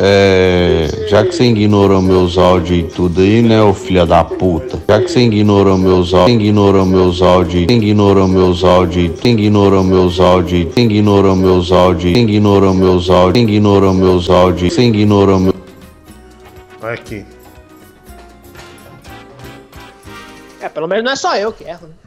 é, 0.02 1.08
já 1.10 1.26
que 1.26 1.36
você 1.36 1.44
ignorou 1.44 2.02
meus 2.02 2.38
áudios 2.38 2.80
e 2.80 2.84
tudo 2.84 3.20
aí, 3.20 3.42
né, 3.42 3.62
ô 3.62 3.74
filha 3.74 4.06
da 4.06 4.24
puta? 4.24 4.82
Já 4.88 5.02
que 5.02 5.12
você 5.12 5.20
ignorou 5.20 5.78
meus 5.78 6.14
áudios, 6.14 6.42
ignorou 6.42 6.86
meus 6.86 7.22
áudios, 7.22 7.66
ignorou 7.70 8.28
meus 8.28 8.64
áudios, 8.64 9.20
ignorou 9.26 9.84
meus 9.84 10.20
áudios, 10.20 10.70
ignorou 10.78 11.36
meus 11.36 11.72
áudios, 11.72 12.18
ignorou 12.18 12.74
meus 12.74 13.10
áudios, 13.10 13.44
ignorou 13.44 13.94
meus 13.94 14.30
áudios, 14.30 14.78
ignorou 14.78 15.40
meus 15.40 15.56
Vai 16.80 16.94
aqui. 16.94 17.26
É, 20.62 20.70
pelo 20.70 20.88
menos 20.88 21.04
não 21.04 21.12
é 21.12 21.16
só 21.18 21.36
eu 21.36 21.52
que 21.52 21.66
erro, 21.66 21.88
né? 21.88 21.99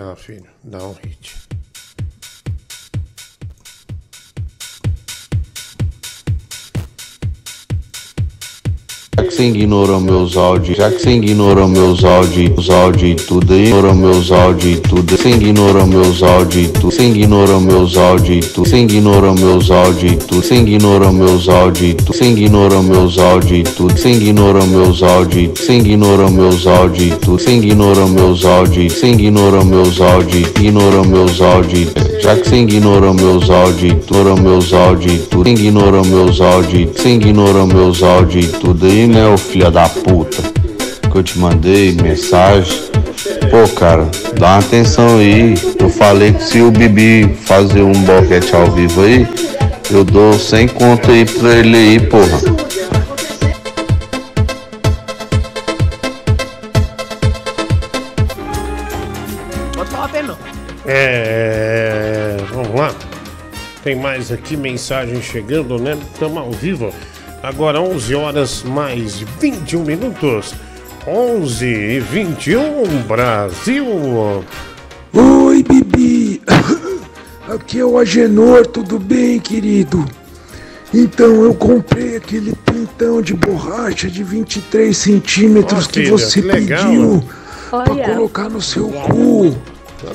Ah, 0.00 0.14
filho, 0.14 0.48
dá 0.62 0.78
um 0.78 0.92
hit. 0.92 1.47
Já 9.18 9.24
que 9.24 9.34
você 9.34 9.46
ignorou 9.46 10.00
meus 10.00 10.36
áudios, 10.36 10.76
já 10.76 10.88
que 10.92 11.02
você 11.02 11.10
ignorou 11.10 11.66
meus 11.66 12.04
áudios, 12.04 12.52
os 12.56 12.70
áudios 12.70 13.10
e 13.10 13.14
tudo 13.16 13.52
ignorou 13.52 13.92
meus 13.92 14.30
áudios 14.30 14.76
e 14.76 14.80
tudo, 14.80 15.16
você 15.16 15.30
ignorou 15.30 15.86
meus 15.88 16.22
áudios 16.22 16.68
e 16.68 16.68
tudo, 16.68 16.92
você 16.92 17.02
ignorou 17.02 17.60
meus 17.60 17.96
áudios 17.96 18.46
e 18.46 18.48
tudo, 18.48 18.68
você 18.68 18.76
ignorou 18.76 19.34
meus 19.34 19.70
áudios 19.70 20.12
e 20.12 20.14
tudo, 20.14 20.42
você 20.42 20.54
ignorou 20.54 21.12
meus 21.12 21.48
áudios 21.48 21.90
e 21.90 21.94
tudo, 21.94 22.22
você 22.22 22.28
ignorou 22.30 22.82
meus 22.84 23.18
áudios 23.18 23.58
e 23.58 23.64
tudo, 23.74 23.92
você 23.92 24.12
ignorou 24.12 24.76
meus 24.86 25.04
áudios 25.04 25.42
e 25.42 25.50
tudo, 25.50 25.78
você 25.78 25.82
ignorou 25.88 26.38
meus 26.38 26.66
áudios 26.66 27.02
e 27.02 27.10
tudo, 27.16 27.38
você 27.38 27.50
ignorou 27.50 28.08
meus 28.08 28.44
áudios, 28.44 28.92
você 28.92 29.06
ignorou 29.08 29.64
meus 29.64 30.00
áudios, 30.00 30.48
ignorou 30.60 31.04
meus 31.04 31.40
áudios, 31.40 31.92
já 32.20 32.36
que 32.36 32.48
você 32.48 32.56
ignorou 32.56 33.14
meus 33.14 33.50
áudios, 33.50 33.92
ignorou 33.92 34.36
meus 34.36 34.72
áudios 34.72 35.14
e 35.14 35.18
tudo, 35.18 35.48
ignorou 35.48 36.04
meus 36.04 36.40
áudios, 36.40 36.90
você 36.94 37.08
ignorou 37.10 37.66
meus 37.66 38.02
áudios 38.02 38.46
e 38.46 38.48
tudo 38.58 38.86
né, 39.08 39.26
ô 39.26 39.36
filha 39.36 39.70
da 39.70 39.88
puta, 39.88 40.42
que 41.10 41.16
eu 41.16 41.22
te 41.22 41.38
mandei 41.38 41.92
mensagem. 41.92 42.80
Pô, 43.50 43.66
cara, 43.74 44.06
dá 44.38 44.48
uma 44.48 44.58
atenção 44.58 45.18
aí. 45.18 45.54
Eu 45.80 45.88
falei 45.88 46.32
que 46.32 46.42
se 46.42 46.60
o 46.60 46.70
Bibi 46.70 47.34
fazer 47.44 47.82
um 47.82 47.92
boquete 47.92 48.54
ao 48.54 48.70
vivo 48.70 49.02
aí, 49.02 49.26
eu 49.90 50.04
dou 50.04 50.34
100 50.34 50.68
conto 50.68 51.10
aí 51.10 51.24
pra 51.24 51.54
ele 51.54 51.76
aí, 51.76 52.00
porra. 52.00 52.68
Vendo, 60.12 60.28
não. 60.28 60.38
É, 60.86 62.36
vamos 62.50 62.74
lá. 62.74 62.94
Tem 63.82 63.94
mais 63.94 64.32
aqui 64.32 64.56
mensagem 64.56 65.20
chegando, 65.20 65.78
né? 65.78 65.96
Estamos 66.12 66.38
ao 66.38 66.50
vivo. 66.50 66.92
Agora 67.42 67.80
11 67.80 68.14
horas 68.14 68.62
mais 68.62 69.20
21 69.40 69.84
minutos. 69.84 70.54
11 71.06 71.64
e 71.64 72.00
21 72.00 73.02
Brasil. 73.06 73.86
Oi, 75.12 75.62
Bibi. 75.62 76.42
Aqui 77.48 77.78
é 77.78 77.84
o 77.84 77.96
Agenor, 77.96 78.66
tudo 78.66 78.98
bem, 78.98 79.38
querido? 79.38 80.04
Então, 80.92 81.44
eu 81.44 81.54
comprei 81.54 82.16
aquele 82.16 82.52
pintão 82.64 83.22
de 83.22 83.34
borracha 83.34 84.08
de 84.08 84.22
23 84.22 84.96
centímetros 84.96 85.86
Ó, 85.86 85.88
que 85.88 86.00
filho, 86.00 86.18
você 86.18 86.42
que 86.42 86.48
pediu 86.48 87.22
pra 87.70 87.92
Olha. 87.92 88.04
colocar 88.04 88.48
no 88.50 88.60
seu 88.60 88.88
cu. 88.88 89.56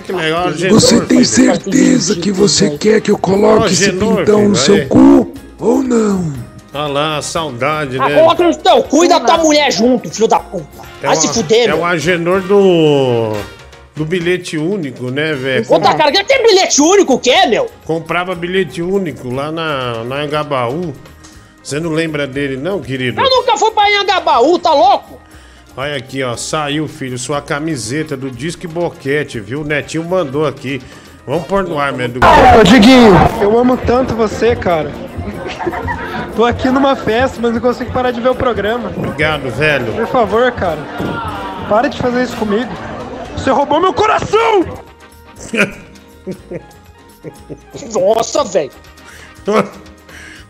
Que 0.06 0.12
legal, 0.12 0.48
Agenor, 0.50 0.80
Você 0.80 1.02
tem 1.02 1.24
certeza 1.24 2.16
que 2.16 2.32
você 2.32 2.72
quer 2.78 3.02
que 3.02 3.12
eu 3.12 3.18
coloque 3.18 3.74
esse 3.74 3.90
Agenor, 3.90 4.18
pintão 4.18 4.38
filho, 4.38 4.50
no 4.50 4.56
seu 4.56 4.76
aí. 4.76 4.86
cu 4.86 5.34
ou 5.60 5.82
não? 5.84 6.43
Olha 6.74 6.88
lá, 6.88 7.22
saudade, 7.22 7.98
Ah, 8.00 8.10
né? 8.10 8.16
coloca 8.16 8.44
no 8.44 8.56
teu 8.56 8.82
cu 8.84 9.06
e 9.06 9.08
da 9.08 9.20
tua 9.20 9.38
mulher 9.38 9.72
junto, 9.72 10.10
filho 10.10 10.28
da 10.28 10.40
puta. 10.40 10.66
Vai 11.02 11.16
o- 11.16 11.20
se 11.22 11.28
fuder, 11.34 11.66
é 11.66 11.68
meu. 11.68 11.80
o 11.80 11.86
Agenor 11.86 12.42
do. 12.42 13.34
Do 13.96 14.06
bilhete 14.06 14.58
único, 14.58 15.12
né, 15.12 15.34
velho? 15.34 15.68
Conta, 15.68 15.94
cara, 15.94 16.12
que 16.12 16.24
tem 16.24 16.42
bilhete 16.42 16.82
único 16.82 17.14
o 17.14 17.20
quê, 17.20 17.46
meu? 17.46 17.70
Comprava 17.86 18.34
bilhete 18.34 18.82
único 18.82 19.30
lá 19.32 19.52
na, 19.52 20.04
na 20.04 20.26
Engabaú. 20.26 20.96
Você 21.62 21.80
não 21.80 21.92
lembra 21.92 22.26
dele, 22.26 22.58
não, 22.58 22.82
querido? 22.82 23.22
Eu 23.22 23.30
nunca 23.30 23.56
fui 23.56 23.70
pra 23.70 23.84
Anhangabaú, 23.84 24.58
tá 24.58 24.74
louco? 24.74 25.20
Olha 25.78 25.96
aqui, 25.96 26.24
ó. 26.24 26.36
Saiu, 26.36 26.88
filho, 26.88 27.20
sua 27.20 27.40
camiseta 27.40 28.18
do 28.18 28.32
Disque 28.32 28.66
Boquete, 28.66 29.40
viu? 29.40 29.62
O 29.62 29.64
Netinho 29.64 30.04
mandou 30.04 30.48
aqui. 30.48 30.82
Vamos 31.28 31.46
pôr 31.46 31.64
no 31.64 31.78
ar, 31.80 31.94
Medu. 31.94 32.20
Ô 32.60 32.64
Diguinho, 32.64 33.14
eu 33.42 33.58
amo 33.60 33.78
tanto 33.78 34.16
você, 34.16 34.56
cara. 34.56 34.92
Tô 36.36 36.46
aqui 36.46 36.70
numa 36.70 36.96
festa, 36.96 37.38
mas 37.42 37.54
não 37.54 37.60
consigo 37.62 37.92
parar 37.92 38.12
de 38.12 38.20
ver 38.20 38.30
o 38.30 38.36
programa. 38.36 38.92
Obrigado, 38.96 39.50
velho. 39.52 39.94
Por 39.94 40.08
favor, 40.08 40.52
cara. 40.52 40.80
Para 41.70 41.88
de 41.88 41.98
fazer 41.98 42.24
isso 42.24 42.36
comigo. 42.38 42.72
Você 43.38 43.52
roubou 43.52 43.80
meu 43.80 43.94
coração! 43.94 44.66
Nossa, 47.94 48.44
velho. 48.44 48.72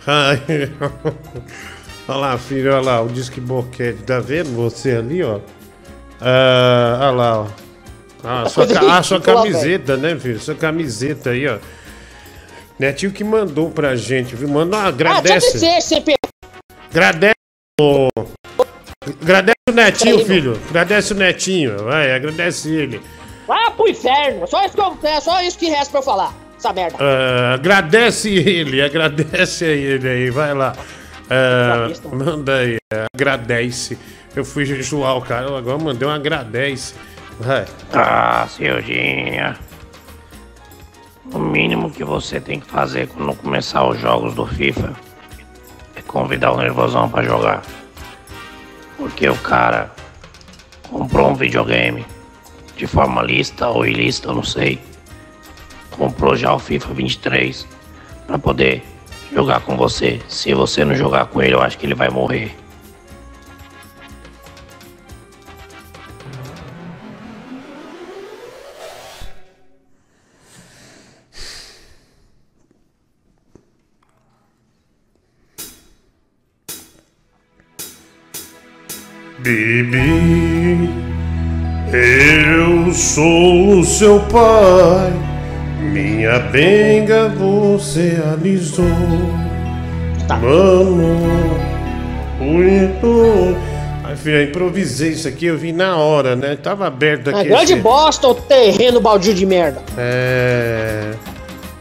Ai. 0.08 0.42
Olha 2.06 2.18
lá, 2.18 2.38
filho, 2.38 2.74
olha 2.74 2.82
lá, 2.82 3.02
o 3.02 3.08
Disque 3.08 3.40
Boquete. 3.40 4.04
Tá 4.04 4.20
vendo 4.20 4.54
você 4.54 4.92
ali, 4.92 5.24
ó? 5.24 5.40
Ah, 6.20 6.98
olha 7.00 7.12
lá, 7.12 7.40
ó. 7.40 7.48
Ah, 8.26 8.50
sua, 8.50 8.66
Coisa 8.66 8.80
ca- 8.82 8.98
ah, 8.98 9.04
sua 9.04 9.22
camiseta, 9.22 9.96
né, 9.96 10.14
filho? 10.20 10.38
Sua 10.38 10.54
camiseta 10.54 11.30
aí, 11.30 11.48
ó. 11.48 11.60
Netinho 12.80 13.12
que 13.12 13.24
mandou 13.24 13.70
pra 13.70 13.96
gente, 13.96 14.36
viu? 14.36 14.48
Manda, 14.50 14.78
Ah, 14.78 14.88
agradece. 14.88 15.58
deixa 15.58 15.78
de 15.78 15.82
ser, 15.82 15.82
CP. 15.82 16.16
Agradece 16.92 17.36
o. 17.80 18.08
Agradece 19.22 19.56
o 19.70 19.74
Netinho, 19.74 20.26
filho. 20.26 20.60
Agradece 20.70 21.14
o 21.14 21.16
Netinho. 21.16 21.84
Vai, 21.84 22.12
agradece 22.14 22.70
ele. 22.74 23.02
Vai 23.48 23.72
pro 23.72 23.88
inferno. 23.88 24.48
Só 24.48 24.66
isso 24.66 24.74
que, 24.76 24.82
eu, 24.82 24.98
é 25.04 25.20
só 25.20 25.42
isso 25.42 25.58
que 25.58 25.68
resta 25.70 25.92
pra 25.92 26.00
eu 26.00 26.04
falar. 26.04 26.34
Essa 26.58 26.72
merda. 26.74 26.98
Ah, 27.00 27.54
agradece 27.56 28.30
ele, 28.30 28.82
agradece 28.82 29.66
a 29.66 29.70
ele 29.70 30.08
aí, 30.08 30.30
vai 30.30 30.54
lá. 30.54 30.74
Ah, 31.30 31.90
manda 32.14 32.56
aí, 32.58 32.78
agradece. 33.14 33.98
Eu 34.36 34.44
fui 34.46 34.66
jejuar 34.66 35.18
o 35.18 35.22
cara, 35.22 35.56
agora 35.58 35.78
mandei 35.78 36.08
um 36.08 36.12
agradece. 36.12 36.94
Vai. 37.40 37.66
Ah, 37.92 38.48
Cildinha. 38.50 39.58
O 41.32 41.40
mínimo 41.40 41.90
que 41.90 42.04
você 42.04 42.40
tem 42.40 42.60
que 42.60 42.68
fazer 42.68 43.08
quando 43.08 43.36
começar 43.36 43.88
os 43.88 43.98
jogos 43.98 44.34
do 44.36 44.46
FIFA 44.46 44.94
é 45.96 46.02
convidar 46.02 46.52
o 46.52 46.58
nervosão 46.58 47.10
pra 47.10 47.24
jogar. 47.24 47.62
Porque 48.98 49.30
o 49.30 49.38
cara 49.38 49.92
comprou 50.90 51.30
um 51.30 51.36
videogame 51.36 52.06
de 52.76 52.86
forma 52.86 53.22
lista 53.22 53.70
ou 53.70 53.86
ilícita, 53.86 54.28
eu 54.30 54.36
não 54.36 54.44
sei. 54.44 54.80
Comprou 55.92 56.36
já 56.36 56.54
o 56.54 56.60
FIFA 56.60 56.94
23 56.94 57.68
pra 58.28 58.38
poder 58.38 58.84
jogar 59.32 59.62
com 59.62 59.78
você. 59.78 60.20
Se 60.28 60.54
você 60.54 60.84
não 60.84 60.94
jogar 60.94 61.28
com 61.28 61.42
ele, 61.42 61.54
eu 61.54 61.62
acho 61.62 61.78
que 61.78 61.86
ele 61.86 61.96
vai 61.96 62.10
morrer. 62.10 62.54
Bibi, 79.44 80.90
eu 81.92 82.94
sou 82.94 83.80
o 83.80 83.84
seu 83.84 84.22
pai. 84.22 85.12
Minha 85.82 86.40
benga 86.40 87.28
você 87.28 88.22
alisou. 88.32 88.86
Mano, 90.30 91.60
muito. 92.40 93.58
Ai, 94.06 94.16
filho, 94.16 94.38
eu 94.38 94.44
improvisei 94.46 95.10
isso 95.12 95.28
aqui, 95.28 95.48
eu 95.48 95.58
vi 95.58 95.74
na 95.74 95.98
hora, 95.98 96.38
né? 96.38 96.56
Tava 96.56 96.88
aberto 96.88 97.30
É 97.30 97.34
aqui. 97.42 97.50
grande 97.50 97.74
esse- 97.74 97.82
bosta 97.82 98.28
o 98.30 98.34
terreno 98.36 99.02
baldio 99.02 99.34
de 99.34 99.46
merda. 99.46 99.82
É. 99.98 101.12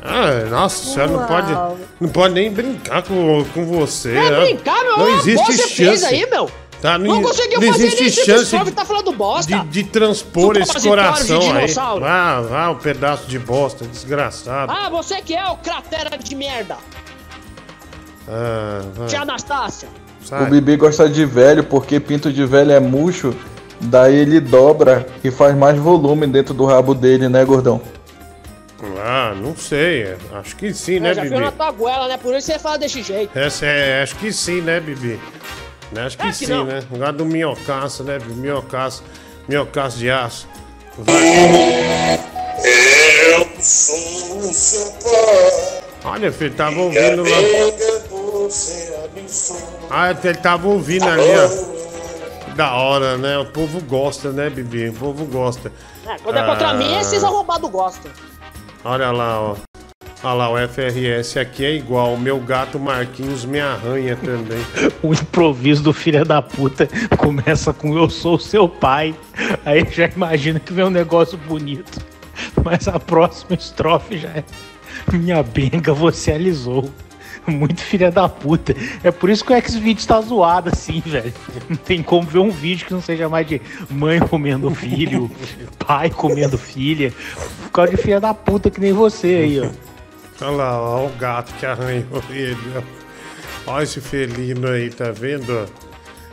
Ah, 0.04 0.46
nossa 0.50 0.84
senhora, 0.92 1.12
não 1.12 1.26
pode, 1.26 1.78
não 2.00 2.08
pode 2.08 2.34
nem 2.34 2.50
brincar 2.50 3.02
com, 3.02 3.44
com 3.54 3.64
você. 3.64 4.10
É 4.16 4.30
né? 4.30 4.40
brincar, 4.40 4.82
meu. 4.82 4.98
Não 4.98 5.08
existe 5.20 5.46
você 5.46 5.58
chance. 5.62 5.74
fez 5.76 6.02
aí, 6.02 6.26
meu. 6.28 6.50
Tá, 6.82 6.98
não, 6.98 7.06
Não 7.14 7.22
conseguiu 7.22 7.60
não 7.60 7.68
fazer 7.72 7.86
existe 7.86 8.10
cinco 8.10 8.26
chance 8.26 8.42
estrofes, 8.42 8.74
tá 8.74 8.84
falando 8.84 9.12
bosta. 9.12 9.56
de, 9.60 9.68
de 9.68 9.84
transpor 9.84 10.56
esse 10.56 10.66
Supositório 10.66 11.02
de 11.04 11.08
coração 11.10 11.40
aí. 11.40 11.60
dinossauro. 11.60 12.04
Ah, 12.04 12.44
ah, 12.52 12.70
um 12.72 12.74
pedaço 12.74 13.26
de 13.28 13.38
bosta, 13.38 13.86
desgraçado. 13.86 14.72
Ah, 14.72 14.90
você 14.90 15.22
que 15.22 15.32
é 15.32 15.46
o 15.46 15.56
cratera 15.58 16.18
de 16.18 16.34
merda. 16.34 16.76
Ah, 18.28 18.80
vai. 18.96 19.06
Tia 19.06 19.20
Anastácia. 19.22 19.88
O 20.40 20.44
Bibi 20.50 20.76
gosta 20.76 21.08
de 21.08 21.24
velho 21.24 21.62
porque 21.62 22.00
pinto 22.00 22.32
de 22.32 22.44
velho 22.44 22.72
é 22.72 22.80
murcho, 22.80 23.32
daí 23.80 24.16
ele 24.16 24.40
dobra 24.40 25.06
e 25.22 25.30
faz 25.30 25.56
mais 25.56 25.78
volume 25.78 26.26
dentro 26.26 26.52
do 26.52 26.64
rabo 26.64 26.94
dele, 26.94 27.28
né, 27.28 27.44
gordão? 27.44 27.80
Ah, 29.04 29.34
não 29.36 29.54
sei. 29.56 30.16
Acho 30.32 30.56
que 30.56 30.74
sim, 30.74 30.98
né, 30.98 31.10
Eu 31.10 31.14
já 31.14 31.22
Bibi? 31.22 31.34
viu 31.36 31.44
na 31.44 31.52
tua 31.52 31.70
goela, 31.70 32.08
né? 32.08 32.16
Por 32.16 32.34
isso 32.34 32.46
você 32.48 32.58
fala 32.58 32.76
desse 32.78 33.02
jeito. 33.02 33.36
Essa 33.38 33.66
é, 33.66 34.02
acho 34.02 34.16
que 34.16 34.32
sim, 34.32 34.60
né, 34.60 34.80
Bibi? 34.80 35.20
Né, 35.92 36.06
Acho 36.06 36.16
que, 36.16 36.22
É 36.24 36.26
que 36.28 36.34
sim, 36.34 36.46
não. 36.46 36.64
né? 36.64 36.82
Lugar 36.90 37.12
do 37.12 37.24
minhocaço, 37.24 38.02
né, 38.04 38.18
Bibi? 38.18 38.32
Minhocaço, 38.34 39.02
minhocaço 39.48 39.98
de 39.98 40.10
aço. 40.10 40.48
Vai. 40.98 42.20
Eu 43.34 43.46
sou 43.60 44.38
o 44.38 44.52
seu 44.52 44.90
pai. 45.02 45.82
Olha, 46.04 46.32
filho, 46.32 46.54
tava 46.54 46.80
ouvindo 46.80 47.22
lá. 47.22 47.36
Ah, 49.90 50.10
ele 50.10 50.34
tava 50.34 50.68
ouvindo 50.68 51.06
ali, 51.08 51.22
ó. 51.36 51.72
Da 52.54 52.74
hora, 52.74 53.16
né? 53.16 53.38
O 53.38 53.46
povo 53.46 53.80
gosta, 53.82 54.30
né, 54.30 54.50
Bibi? 54.50 54.88
O 54.90 54.94
povo 54.94 55.24
gosta. 55.26 55.72
É, 56.06 56.16
quando 56.18 56.36
é 56.38 56.44
contra 56.46 56.68
Ah. 56.70 56.74
mim, 56.74 56.98
esses 56.98 57.22
arrombados 57.24 57.70
gostam. 57.70 58.10
Olha 58.84 59.10
lá, 59.10 59.40
ó. 59.40 59.56
Olha 60.24 60.34
lá, 60.34 60.50
o 60.52 60.68
FRS 60.68 61.36
aqui 61.36 61.64
é 61.64 61.74
igual. 61.74 62.16
Meu 62.16 62.38
gato 62.38 62.78
Marquinhos 62.78 63.44
me 63.44 63.60
arranha 63.60 64.16
também. 64.16 64.62
O 65.02 65.12
improviso 65.12 65.82
do 65.82 65.92
filho 65.92 66.24
da 66.24 66.40
puta 66.40 66.88
começa 67.18 67.72
com 67.72 67.98
eu 67.98 68.08
sou 68.08 68.38
seu 68.38 68.68
pai. 68.68 69.16
Aí 69.64 69.84
já 69.90 70.06
imagina 70.06 70.60
que 70.60 70.72
vem 70.72 70.84
um 70.84 70.90
negócio 70.90 71.36
bonito. 71.36 72.00
Mas 72.64 72.86
a 72.86 73.00
próxima 73.00 73.56
estrofe 73.56 74.16
já 74.16 74.28
é 74.28 74.44
Minha 75.12 75.42
benga 75.42 75.92
você 75.92 76.30
alisou. 76.30 76.88
Muito 77.44 77.80
filha 77.80 78.12
da 78.12 78.28
puta. 78.28 78.76
É 79.02 79.10
por 79.10 79.28
isso 79.28 79.44
que 79.44 79.52
o 79.52 79.56
X-Video 79.56 80.06
tá 80.06 80.20
zoado 80.20 80.68
assim, 80.68 81.02
velho. 81.04 81.34
Não 81.68 81.76
tem 81.76 82.00
como 82.00 82.28
ver 82.28 82.38
um 82.38 82.50
vídeo 82.50 82.86
que 82.86 82.94
não 82.94 83.02
seja 83.02 83.28
mais 83.28 83.44
de 83.44 83.60
mãe 83.90 84.20
comendo 84.20 84.72
filho, 84.72 85.28
pai 85.84 86.08
comendo 86.10 86.56
filha. 86.56 87.12
Por 87.64 87.70
causa 87.72 87.90
de 87.90 87.96
filha 87.96 88.20
da 88.20 88.32
puta 88.32 88.70
que 88.70 88.80
nem 88.80 88.92
você 88.92 89.26
aí, 89.26 89.60
ó. 89.60 89.91
Olha 90.42 90.50
lá, 90.50 90.80
ó, 90.80 91.06
o 91.06 91.10
gato 91.10 91.52
que 91.54 91.64
arranhou 91.64 92.22
ele. 92.30 92.56
Olha 93.66 93.84
esse 93.84 94.00
felino 94.00 94.68
aí, 94.68 94.90
tá 94.90 95.12
vendo? 95.12 95.66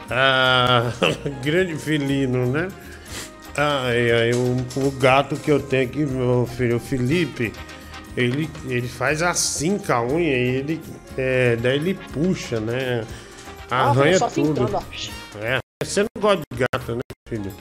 Ah, 0.10 0.92
grande 1.44 1.76
felino, 1.76 2.46
né? 2.48 2.70
Ai, 3.56 4.12
ai, 4.12 4.32
o, 4.34 4.88
o 4.88 4.92
gato 4.92 5.36
que 5.36 5.52
eu 5.52 5.60
tenho 5.62 5.88
aqui, 5.88 6.06
meu 6.06 6.48
filho, 6.48 6.78
o 6.78 6.80
Felipe, 6.80 7.54
ele, 8.18 8.50
ele 8.68 8.88
faz 8.88 9.22
assim 9.22 9.78
com 9.78 9.94
a 9.94 10.02
unha 10.02 10.38
e 10.38 10.56
ele. 10.56 10.82
É, 11.18 11.56
daí 11.58 11.76
ele 11.76 11.94
puxa, 12.14 12.60
né? 12.60 13.04
Arranha 13.70 14.18
só 14.18 14.30
tudo. 14.30 14.66
fintando, 14.66 14.78
ó. 14.78 15.40
É, 15.40 15.60
você 15.84 16.02
não 16.02 16.22
gosta 16.22 16.42
de 16.52 16.66
gato, 16.72 16.96
né, 16.96 17.02
filho? 17.28 17.54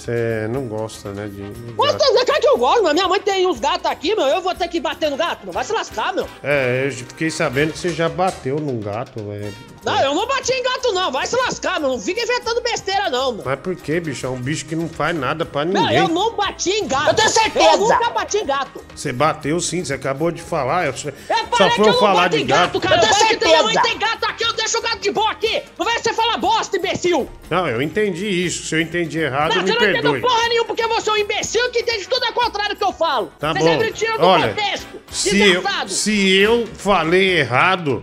Você 0.00 0.48
não 0.50 0.66
gosta, 0.66 1.10
né, 1.12 1.26
de, 1.26 1.50
de 1.50 1.72
Gosta 1.72 1.98
gato. 1.98 2.18
de 2.18 2.24
cara 2.24 2.40
que 2.40 2.48
eu 2.48 2.56
gosto, 2.56 2.82
meu. 2.82 2.94
Minha 2.94 3.06
mãe 3.06 3.20
tem 3.20 3.46
uns 3.46 3.60
gatos 3.60 3.84
aqui, 3.84 4.14
meu. 4.14 4.24
Eu 4.26 4.40
vou 4.40 4.54
ter 4.54 4.66
que 4.68 4.80
bater 4.80 5.10
no 5.10 5.16
gato, 5.16 5.40
meu. 5.44 5.52
Vai 5.52 5.62
se 5.62 5.72
lascar, 5.74 6.14
meu. 6.14 6.26
É, 6.42 6.84
eu 6.86 6.90
fiquei 6.92 7.30
sabendo 7.30 7.72
que 7.72 7.78
você 7.78 7.90
já 7.90 8.08
bateu 8.08 8.58
num 8.58 8.80
gato, 8.80 9.22
velho. 9.22 9.54
Não, 9.84 9.98
eu 10.02 10.14
não 10.14 10.26
bati 10.26 10.52
em 10.52 10.62
gato, 10.62 10.92
não. 10.92 11.10
Vai 11.12 11.26
se 11.26 11.36
lascar, 11.36 11.78
meu. 11.80 11.90
Não 11.90 11.98
fica 12.00 12.22
inventando 12.22 12.62
besteira, 12.62 13.10
não, 13.10 13.32
meu. 13.32 13.44
Mas 13.44 13.58
por 13.60 13.76
que, 13.76 14.00
bicho? 14.00 14.24
É 14.24 14.28
um 14.28 14.40
bicho 14.40 14.64
que 14.64 14.74
não 14.76 14.88
faz 14.88 15.14
nada 15.16 15.44
pra 15.44 15.64
Não, 15.66 15.82
ninguém. 15.82 15.98
eu 15.98 16.08
não 16.08 16.34
bati 16.34 16.70
em 16.70 16.88
gato. 16.88 17.08
Eu 17.08 17.14
tenho 17.14 17.28
certeza. 17.28 17.70
Eu 17.72 17.78
nunca 17.78 18.10
bati 18.10 18.38
em 18.38 18.46
gato. 18.46 18.82
Você 18.94 19.12
bateu 19.12 19.60
sim, 19.60 19.84
você 19.84 19.94
acabou 19.94 20.30
de 20.30 20.40
falar. 20.42 20.86
Eu 20.86 20.96
só, 20.96 21.08
É, 21.08 21.12
só 21.56 21.70
foi 21.70 21.70
eu 21.70 21.76
eu 21.86 21.92
não 21.92 21.98
falar 22.00 22.22
bato 22.24 22.36
de 22.36 22.42
em 22.42 22.46
gato, 22.46 22.78
gato. 22.78 22.80
cara. 22.80 22.96
Eu 22.96 23.00
tenho 23.00 23.14
Vai 23.20 23.36
que 23.36 23.44
minha 23.46 23.62
mãe 23.62 23.72
certeza. 23.74 23.82
tem 23.94 23.98
gato 23.98 24.24
aqui, 24.24 24.44
eu 24.44 24.52
deixo 24.54 24.78
o 24.78 24.82
gato 24.82 24.98
de 24.98 25.10
boa 25.10 25.30
aqui. 25.30 25.62
Não 25.78 25.84
vai 25.86 25.98
você 25.98 26.12
falar 26.12 26.36
bosta, 26.38 26.76
imbecil. 26.76 27.28
Não, 27.48 27.66
eu 27.68 27.80
entendi 27.82 28.26
isso. 28.46 28.66
Se 28.66 28.74
eu 28.74 28.80
entendi 28.82 29.18
errado, 29.18 29.54
Não, 29.54 29.62
me 29.62 29.68
não 29.70 29.76
entendeu 29.76 29.89
perdoe. 29.92 30.20
porra 30.20 30.48
nenhuma 30.48 30.66
porque 30.66 30.86
você 30.86 31.10
é 31.10 31.12
um 31.12 31.16
imbecil 31.16 31.70
que 31.70 31.80
entende 31.80 32.08
tudo 32.08 32.24
ao 32.24 32.32
contrário 32.32 32.74
do 32.74 32.78
que 32.78 32.84
eu 32.84 32.92
falo. 32.92 33.32
Tá 33.38 33.52
você 33.52 33.58
bom. 33.58 33.64
sempre 33.66 33.92
tira 33.92 34.18
do 34.18 34.24
Olha, 34.24 34.48
contexto. 34.48 34.86
se 35.10 35.40
eu, 35.40 35.62
se 35.88 36.28
eu 36.36 36.66
falei 36.74 37.38
errado, 37.38 38.00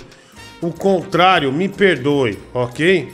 o 0.62 0.72
contrário, 0.72 1.52
me 1.52 1.70
perdoe, 1.70 2.38
ok? 2.54 3.14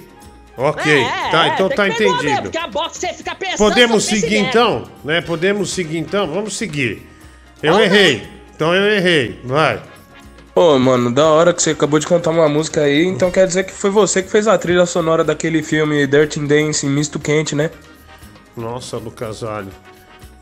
Ok, 0.55 0.91
É, 0.93 1.31
tá, 1.31 1.47
é, 1.47 1.49
então 1.49 1.67
tá 1.67 1.83
mesmo, 1.85 2.03
entendido. 2.05 2.43
Porque 2.43 2.57
a 2.59 2.67
você 2.67 3.07
fica 3.11 3.33
pensando. 3.33 3.57
Podemos 3.57 4.03
seguir 4.03 4.37
então? 4.37 4.87
Né? 5.03 5.19
Podemos 5.19 5.71
seguir 5.71 5.97
então? 5.97 6.27
Vamos 6.27 6.55
seguir. 6.55 7.01
Eu 7.61 7.79
errei. 7.79 8.21
Então 8.55 8.73
eu 8.75 8.85
errei. 8.91 9.39
Vai. 9.43 9.81
Ô, 10.55 10.77
mano, 10.77 11.11
da 11.11 11.25
hora 11.25 11.51
que 11.51 11.63
você 11.63 11.71
acabou 11.71 11.97
de 11.97 12.05
cantar 12.05 12.29
uma 12.29 12.47
música 12.47 12.81
aí, 12.81 13.03
então 13.03 13.31
quer 13.31 13.47
dizer 13.47 13.63
que 13.63 13.71
foi 13.71 13.89
você 13.89 14.21
que 14.21 14.29
fez 14.29 14.47
a 14.47 14.55
trilha 14.55 14.85
sonora 14.85 15.23
daquele 15.23 15.63
filme 15.63 16.05
Dirty 16.05 16.39
Dancing, 16.41 16.89
Misto 16.89 17.19
Quente, 17.19 17.55
né? 17.55 17.71
Nossa, 18.55 18.97
Lucas 18.97 19.43
Alho. 19.43 19.71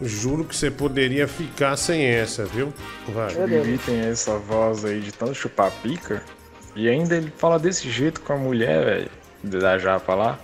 Juro 0.01 0.43
que 0.43 0.55
você 0.55 0.71
poderia 0.71 1.27
ficar 1.27 1.77
sem 1.77 2.03
essa, 2.03 2.43
viu? 2.45 2.73
Vai. 3.09 3.35
O 3.35 3.47
Bibi 3.47 3.77
tem 3.77 3.99
essa 3.99 4.37
voz 4.37 4.83
aí 4.83 4.99
de 4.99 5.11
tanto 5.11 5.35
chupar 5.35 5.71
pica. 5.83 6.23
E 6.75 6.89
ainda 6.89 7.15
ele 7.15 7.31
fala 7.37 7.59
desse 7.59 7.89
jeito 7.89 8.21
com 8.21 8.33
a 8.33 8.37
mulher, 8.37 8.83
velho. 8.83 9.11
Da 9.43 9.77
japa 9.77 10.15
lá. 10.15 10.39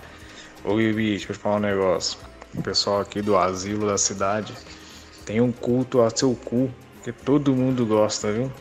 Ô 0.64 0.76
Bibi, 0.76 1.10
deixa 1.10 1.32
eu 1.32 1.36
te 1.36 1.42
falar 1.42 1.56
um 1.56 1.60
negócio. 1.60 2.18
O 2.54 2.62
pessoal 2.62 3.00
aqui 3.00 3.20
do 3.20 3.36
asilo 3.36 3.86
da 3.86 3.98
cidade 3.98 4.54
tem 5.26 5.40
um 5.40 5.50
culto 5.52 6.02
a 6.02 6.10
seu 6.10 6.34
cu. 6.34 6.70
Que 7.02 7.12
todo 7.12 7.54
mundo 7.54 7.84
gosta, 7.84 8.30
viu? 8.32 8.52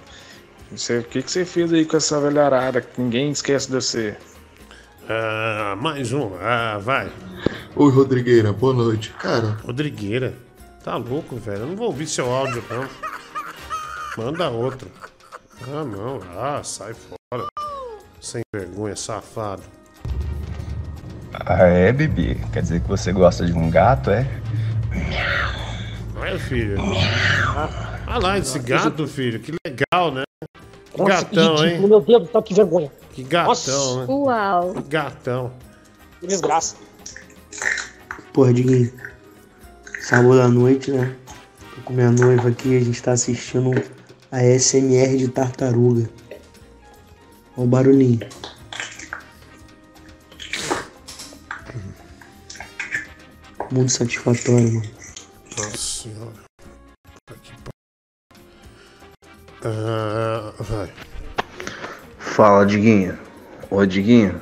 Você, 0.71 0.99
o 0.99 1.03
que, 1.03 1.21
que 1.21 1.31
você 1.31 1.45
fez 1.45 1.71
aí 1.71 1.85
com 1.85 1.97
essa 1.97 2.19
velharada? 2.19 2.81
Que 2.81 3.01
ninguém 3.01 3.31
esquece 3.31 3.67
de 3.67 3.75
você. 3.75 4.17
Ah, 5.09 5.75
mais 5.79 6.11
um. 6.11 6.31
Ah, 6.41 6.77
vai. 6.81 7.09
Oi, 7.75 7.91
Rodrigueira, 7.91 8.51
boa 8.51 8.73
noite. 8.73 9.13
Cara, 9.19 9.57
Rodrigueira. 9.63 10.33
Tá 10.83 10.97
louco, 10.97 11.37
velho. 11.37 11.59
Eu 11.61 11.67
não 11.67 11.75
vou 11.75 11.87
ouvir 11.87 12.07
seu 12.07 12.29
áudio, 12.33 12.63
não. 12.69 12.87
Manda 14.17 14.49
outro. 14.49 14.89
Ah, 15.63 15.83
não. 15.83 16.19
Ah, 16.37 16.61
sai 16.63 16.93
fora. 16.93 17.47
Sem 18.19 18.41
vergonha, 18.53 18.95
safado. 18.95 19.63
Ah, 21.33 21.63
é, 21.63 21.93
Bibi? 21.93 22.35
Quer 22.51 22.61
dizer 22.61 22.81
que 22.81 22.87
você 22.87 23.11
gosta 23.13 23.45
de 23.45 23.53
um 23.53 23.69
gato, 23.69 24.09
é? 24.09 24.27
Olha, 26.19 26.39
filho. 26.39 26.77
Olha 28.07 28.17
lá 28.19 28.37
esse 28.37 28.59
gato, 28.59 29.07
filho. 29.07 29.39
Que 29.39 29.53
legal, 29.65 30.11
né? 30.11 30.23
Que 30.91 30.97
Nossa, 31.01 31.23
gatão, 31.23 31.55
que 31.55 31.61
hein? 31.63 31.67
ridículo, 31.69 31.87
Meu 31.87 32.01
Deus 32.01 32.23
do 32.23 32.31
céu, 32.31 32.41
que 32.43 32.53
vergonha. 32.53 32.91
Que 33.17 33.23
gatão, 33.23 34.01
né? 34.01 34.05
Uau. 34.07 34.73
Que 34.75 34.89
gatão. 34.89 35.51
Que 36.19 36.27
desgraça. 36.27 36.75
Porra, 38.31 38.53
Diguinho. 38.53 38.93
Sábado 40.01 40.39
à 40.39 40.47
noite, 40.47 40.91
né? 40.91 41.15
Tô 41.75 41.81
com 41.81 41.93
minha 41.93 42.11
noiva 42.11 42.49
aqui, 42.49 42.77
a 42.77 42.79
gente 42.79 43.01
tá 43.01 43.13
assistindo 43.13 43.71
a 44.31 44.43
SMR 44.43 45.17
de 45.17 45.29
tartaruga. 45.29 46.07
Olha 47.57 47.65
o 47.65 47.65
barulhinho. 47.65 48.19
Muito 53.71 53.91
satisfatório, 53.93 54.73
mano. 54.75 54.91
Nossa 55.57 55.77
senhora. 55.77 56.33
Aqui, 57.31 57.51
Ah, 59.63 60.53
vai. 60.59 61.06
Fala, 62.37 62.67
Diguinho. 62.67 63.15
Ô, 63.67 63.83
Diguinho, 63.83 64.35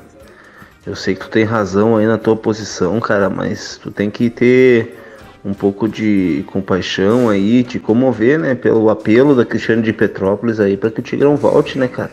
eu 0.86 0.94
sei 0.94 1.14
que 1.14 1.22
tu 1.22 1.30
tem 1.30 1.44
razão 1.44 1.96
aí 1.96 2.06
na 2.06 2.18
tua 2.18 2.36
posição, 2.36 3.00
cara, 3.00 3.30
mas 3.30 3.80
tu 3.82 3.90
tem 3.90 4.10
que 4.10 4.28
ter 4.28 4.98
um 5.42 5.54
pouco 5.54 5.88
de 5.88 6.44
compaixão 6.48 7.30
aí, 7.30 7.64
te 7.64 7.78
comover, 7.78 8.38
né, 8.38 8.54
pelo 8.54 8.90
apelo 8.90 9.34
da 9.34 9.46
Cristiane 9.46 9.80
de 9.80 9.94
Petrópolis 9.94 10.60
aí 10.60 10.76
pra 10.76 10.90
que 10.90 11.00
o 11.00 11.02
Tigrão 11.02 11.36
volte, 11.36 11.78
né, 11.78 11.88
cara? 11.88 12.10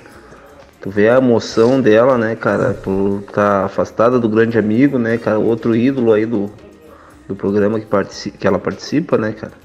Tu 0.80 0.90
vê 0.90 1.10
a 1.10 1.18
emoção 1.18 1.82
dela, 1.82 2.18
né, 2.18 2.34
cara, 2.34 2.74
por 2.76 3.22
estar 3.28 3.66
afastada 3.66 4.18
do 4.18 4.30
grande 4.30 4.58
amigo, 4.58 4.98
né, 4.98 5.18
cara, 5.18 5.38
outro 5.38 5.76
ídolo 5.76 6.14
aí 6.14 6.26
do, 6.26 6.50
do 7.28 7.36
programa 7.36 7.78
que, 7.78 7.86
partici 7.86 8.32
que 8.32 8.48
ela 8.48 8.58
participa, 8.58 9.18
né, 9.18 9.34
cara. 9.34 9.63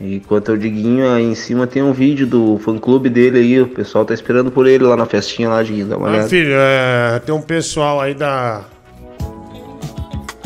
E 0.00 0.20
quanto 0.20 0.50
ao 0.50 0.56
Diguinho, 0.56 1.08
aí 1.10 1.24
em 1.24 1.34
cima 1.34 1.66
tem 1.66 1.82
um 1.82 1.92
vídeo 1.92 2.26
do 2.26 2.58
fã 2.58 2.76
clube 2.78 3.08
dele 3.08 3.38
aí, 3.38 3.60
o 3.60 3.66
pessoal 3.68 4.04
tá 4.04 4.12
esperando 4.12 4.50
por 4.50 4.66
ele 4.66 4.84
lá 4.84 4.96
na 4.96 5.06
festinha 5.06 5.48
lá, 5.48 5.62
Diguinho, 5.62 5.86
dá 5.86 5.96
uma 5.96 6.08
Ah, 6.08 6.10
olhada. 6.10 6.28
filho, 6.28 6.52
é, 6.54 7.20
tem 7.24 7.34
um 7.34 7.40
pessoal 7.40 8.00
aí 8.00 8.14
da. 8.14 8.64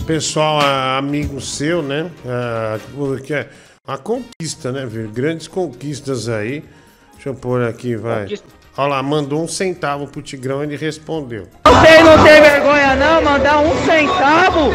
Pessoal 0.06 0.60
é, 0.62 0.98
amigo 0.98 1.40
seu, 1.40 1.82
né? 1.82 2.10
É, 2.24 2.78
porque 2.94 3.34
é 3.34 3.48
uma 3.86 3.98
conquista, 3.98 4.72
né, 4.72 4.86
filho? 4.90 5.10
Grandes 5.10 5.48
conquistas 5.48 6.28
aí. 6.28 6.64
Deixa 7.14 7.28
eu 7.30 7.34
pôr 7.34 7.62
aqui, 7.62 7.96
vai. 7.96 8.26
Olha 8.76 8.88
lá, 8.88 9.02
mandou 9.02 9.42
um 9.42 9.48
centavo 9.48 10.06
pro 10.06 10.22
Tigrão 10.22 10.62
e 10.62 10.66
ele 10.66 10.76
respondeu. 10.76 11.48
Vocês 11.66 12.04
não 12.04 12.22
tem 12.24 12.40
vergonha 12.40 12.94
não, 12.96 13.22
mandar 13.22 13.58
um 13.58 13.74
centavo? 13.84 14.70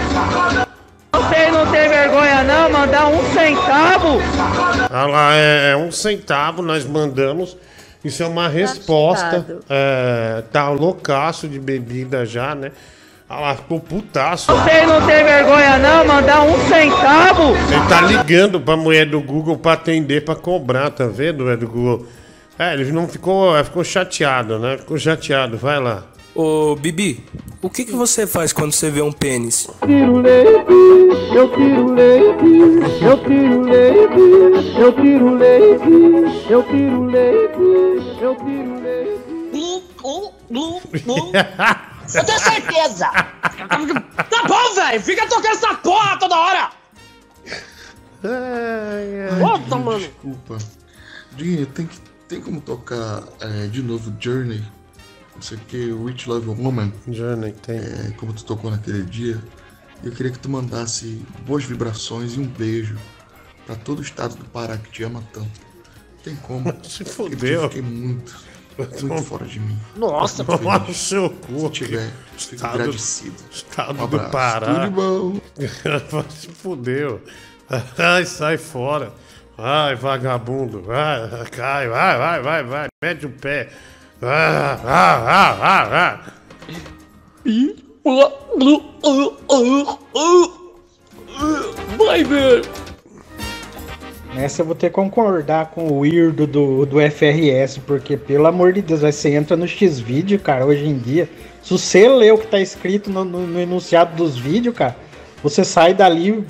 Vocês 1.34 1.52
não 1.52 1.72
tem 1.72 1.90
vergonha 1.90 2.44
não, 2.44 2.70
mandar 2.70 3.08
um 3.08 3.34
centavo? 3.34 4.20
Olha 4.92 5.06
lá, 5.08 5.34
é, 5.34 5.72
é 5.72 5.76
um 5.76 5.92
centavo, 5.92 6.62
nós 6.62 6.86
mandamos. 6.86 7.58
Isso 8.06 8.22
é 8.22 8.28
uma 8.28 8.48
resposta. 8.48 9.38
chutado. 9.38 9.66
É, 9.68 10.44
tá 10.52 10.70
loucaço 10.70 11.48
de 11.48 11.60
bebida 11.60 12.24
já, 12.24 12.54
né? 12.54 12.72
Olha 13.28 13.40
lá, 13.40 13.56
ficou 13.56 13.80
putaço. 13.80 14.54
Vocês 14.54 14.88
não 14.88 15.04
tem 15.08 15.24
vergonha 15.24 15.80
não, 15.80 16.06
mandar 16.06 16.44
um 16.44 16.56
centavo? 16.68 17.56
Ele 17.72 17.90
tá 17.90 18.02
ligando 18.02 18.62
pra 18.62 18.78
mulher 18.78 19.08
do 19.08 19.20
Google 19.20 19.58
pra 19.58 19.74
atender, 19.74 20.24
pra 20.24 20.36
cobrar, 20.36 20.92
tá 20.92 21.08
vendo, 21.08 21.44
mulher 21.44 21.58
do 21.58 21.68
Google? 21.68 22.06
É, 22.60 22.74
ele 22.74 22.92
não 22.92 23.08
ficou, 23.08 23.58
é, 23.58 23.64
ficou 23.64 23.84
chateado, 23.84 24.60
né? 24.60 24.78
Ficou 24.78 25.00
chateado, 25.00 25.58
vai 25.58 25.80
lá. 25.80 26.04
Ô, 26.36 26.76
Bibi, 26.76 27.24
o 27.62 27.70
que, 27.70 27.86
que 27.86 27.92
você 27.92 28.26
faz 28.26 28.52
quando 28.52 28.72
você 28.72 28.90
vê 28.90 29.04
um 29.04 29.12
pênis? 29.12 29.70
Tiro 29.86 30.18
leite, 30.18 30.74
eu 31.36 31.52
tiro 31.52 31.94
leite, 31.94 33.04
eu 33.04 33.24
tiro 33.24 33.62
leite, 33.62 34.80
eu 34.80 34.94
tiro 34.94 35.36
leite, 35.36 36.50
eu 36.50 36.64
tiro 36.64 37.06
leite, 37.06 37.60
eu 38.20 38.36
tiro 38.36 38.82
leite. 38.82 39.24
Eu 42.16 42.24
tenho 42.26 42.40
certeza! 42.40 43.10
Tá 43.12 44.44
bom, 44.48 44.74
velho! 44.76 45.02
Fica 45.02 45.28
tocando 45.28 45.46
essa 45.54 45.74
porra 45.76 46.18
toda 46.18 46.36
hora! 46.36 46.70
Puta, 49.40 49.76
mano! 49.78 50.00
Desculpa. 50.00 50.58
Dinho, 51.34 51.66
tem, 51.68 51.86
que, 51.86 52.00
tem 52.28 52.42
como 52.42 52.60
tocar 52.60 53.24
é, 53.40 53.68
de 53.68 53.84
novo 53.84 54.12
Journey? 54.20 54.64
Não 55.44 55.48
sei 55.50 55.58
o 55.58 55.62
que, 55.62 56.06
Rich 56.06 56.30
Love 56.30 56.48
Woman. 56.52 56.94
Journey, 57.06 57.52
tem. 57.52 57.76
É, 57.78 58.14
como 58.16 58.32
tu 58.32 58.46
tocou 58.46 58.72
naquele 58.72 59.04
dia. 59.04 59.44
Eu 60.02 60.14
queria 60.14 60.32
que 60.32 60.40
tu 60.40 60.48
mandasse 60.50 61.22
boas 61.46 61.66
vibrações 61.66 62.36
e 62.36 62.40
um 62.40 62.48
beijo 62.48 62.96
pra 63.66 63.76
todo 63.76 64.00
o 64.00 64.02
estado 64.02 64.36
do 64.38 64.46
Pará 64.46 64.78
que 64.78 64.90
te 64.90 65.04
ama 65.04 65.22
tanto. 65.34 65.60
Tem 66.24 66.34
como. 66.38 66.74
Se 66.88 67.04
dia 67.36 67.56
eu 67.56 67.64
Fiquei 67.64 67.82
muito, 67.82 68.34
muito 68.78 69.24
fora 69.24 69.46
de 69.46 69.60
mim. 69.60 69.78
Nossa, 69.98 70.46
feliz. 70.46 70.88
no 70.88 70.94
seu 70.94 71.30
cu. 71.30 71.60
Se 71.60 71.70
tiver, 71.72 72.10
fico 72.38 72.56
Estado- 72.56 72.76
agradecido. 72.76 73.36
Estado 73.52 74.02
Um 74.02 74.08
do. 74.08 74.20
Pará. 74.30 74.88
Tudo 74.88 74.92
bom. 74.92 75.42
Se 76.30 76.48
fudeu. 76.48 77.22
Ai, 77.98 78.26
sai 78.26 78.58
fora. 78.58 79.12
Ai, 79.58 79.94
vagabundo. 79.96 80.82
Vai, 80.84 81.46
cai, 81.52 81.90
vai, 81.90 82.18
vai, 82.18 82.42
vai, 82.42 82.64
vai. 82.64 82.88
Mete 83.04 83.26
o 83.26 83.30
pé. 83.30 83.70
Vai 91.98 92.24
ver! 92.24 92.62
Nessa 94.34 94.62
eu 94.62 94.66
vou 94.66 94.74
ter 94.76 94.88
que 94.90 94.96
concordar 94.96 95.68
com 95.72 95.88
o 95.88 96.00
weirdo 96.00 96.48
do, 96.48 96.86
do 96.86 96.98
FRS, 97.12 97.78
porque 97.86 98.18
pelo 98.18 98.48
amor 98.48 98.74
de 98.74 98.82
Deus, 98.82 99.02
você 99.02 99.36
entra 99.36 99.56
no 99.56 99.68
X-Vídeo, 99.68 100.40
cara, 100.40 100.66
hoje 100.66 100.86
em 100.88 100.98
dia. 100.98 101.30
Se 101.62 101.72
você 101.72 102.08
lê 102.10 102.32
o 102.32 102.38
que 102.38 102.48
tá 102.48 102.60
escrito 102.60 103.12
no, 103.12 103.24
no- 103.24 103.46
no 103.46 103.60
enunciado 103.60 104.16
dos 104.16 104.36
vídeos, 104.38 104.76
cara, 104.76 104.96
você 105.44 105.64
sai 105.64 105.94
dali 105.94 106.44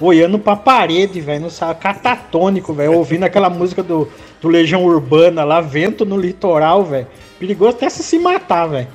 olhando 0.00 0.38
pra 0.38 0.54
parede, 0.56 1.20
velho, 1.20 1.50
sabe, 1.50 1.80
catatônico, 1.80 2.72
velho, 2.72 2.92
ouvindo 2.92 3.24
aquela 3.24 3.50
música 3.50 3.82
do, 3.82 4.08
do 4.42 4.48
Legião 4.48 4.84
Urbana 4.84 5.44
lá, 5.44 5.60
vento 5.60 6.04
no 6.04 6.20
litoral, 6.20 6.84
velho. 6.84 7.06
Perigoso 7.38 7.76
até 7.76 7.88
se 7.88 8.02
se 8.02 8.18
matar, 8.18 8.66
velho. 8.66 8.88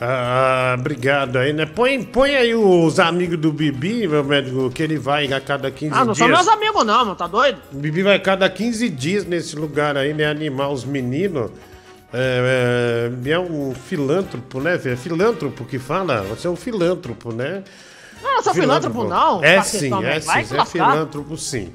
Ah, 0.00 0.76
obrigado 0.78 1.36
aí, 1.36 1.52
né? 1.52 1.66
Põe, 1.66 2.02
põe 2.02 2.34
aí 2.34 2.54
os 2.54 2.98
amigos 3.00 3.36
do 3.36 3.52
Bibi, 3.52 4.06
meu 4.06 4.24
médico, 4.24 4.70
que 4.70 4.82
ele 4.82 4.96
vai 4.96 5.30
a 5.32 5.40
cada 5.40 5.70
15 5.70 5.92
Ah, 5.92 5.98
não 5.98 6.06
dias. 6.06 6.18
são 6.18 6.28
meus 6.28 6.48
amigos 6.48 6.86
não, 6.86 6.98
mano, 7.04 7.14
tá 7.16 7.26
doido? 7.26 7.60
O 7.72 7.76
Bibi 7.76 8.02
vai 8.02 8.14
a 8.16 8.20
cada 8.20 8.48
15 8.48 8.88
dias 8.88 9.26
nesse 9.26 9.56
lugar 9.56 9.96
aí, 9.96 10.14
né? 10.14 10.26
Animar 10.26 10.70
os 10.70 10.84
meninos. 10.84 11.50
É, 12.12 13.10
é, 13.26 13.30
é 13.30 13.38
um 13.38 13.74
filântropo, 13.74 14.60
né? 14.60 14.76
velho? 14.78 14.94
É 14.94 14.96
filântropo 14.96 15.64
que 15.64 15.78
fala? 15.78 16.22
Você 16.22 16.46
é 16.46 16.50
um 16.50 16.56
filântropo, 16.56 17.34
né? 17.34 17.64
Não, 18.22 18.36
eu 18.36 18.42
sou 18.42 18.54
filântropo 18.54 19.04
não. 19.04 19.44
É 19.44 19.56
cacetão, 19.56 20.00
sim, 20.00 20.06
é 20.06 20.20
sim. 20.20 20.56
É 20.56 20.64
filântropo 20.64 21.36
sim. 21.36 21.72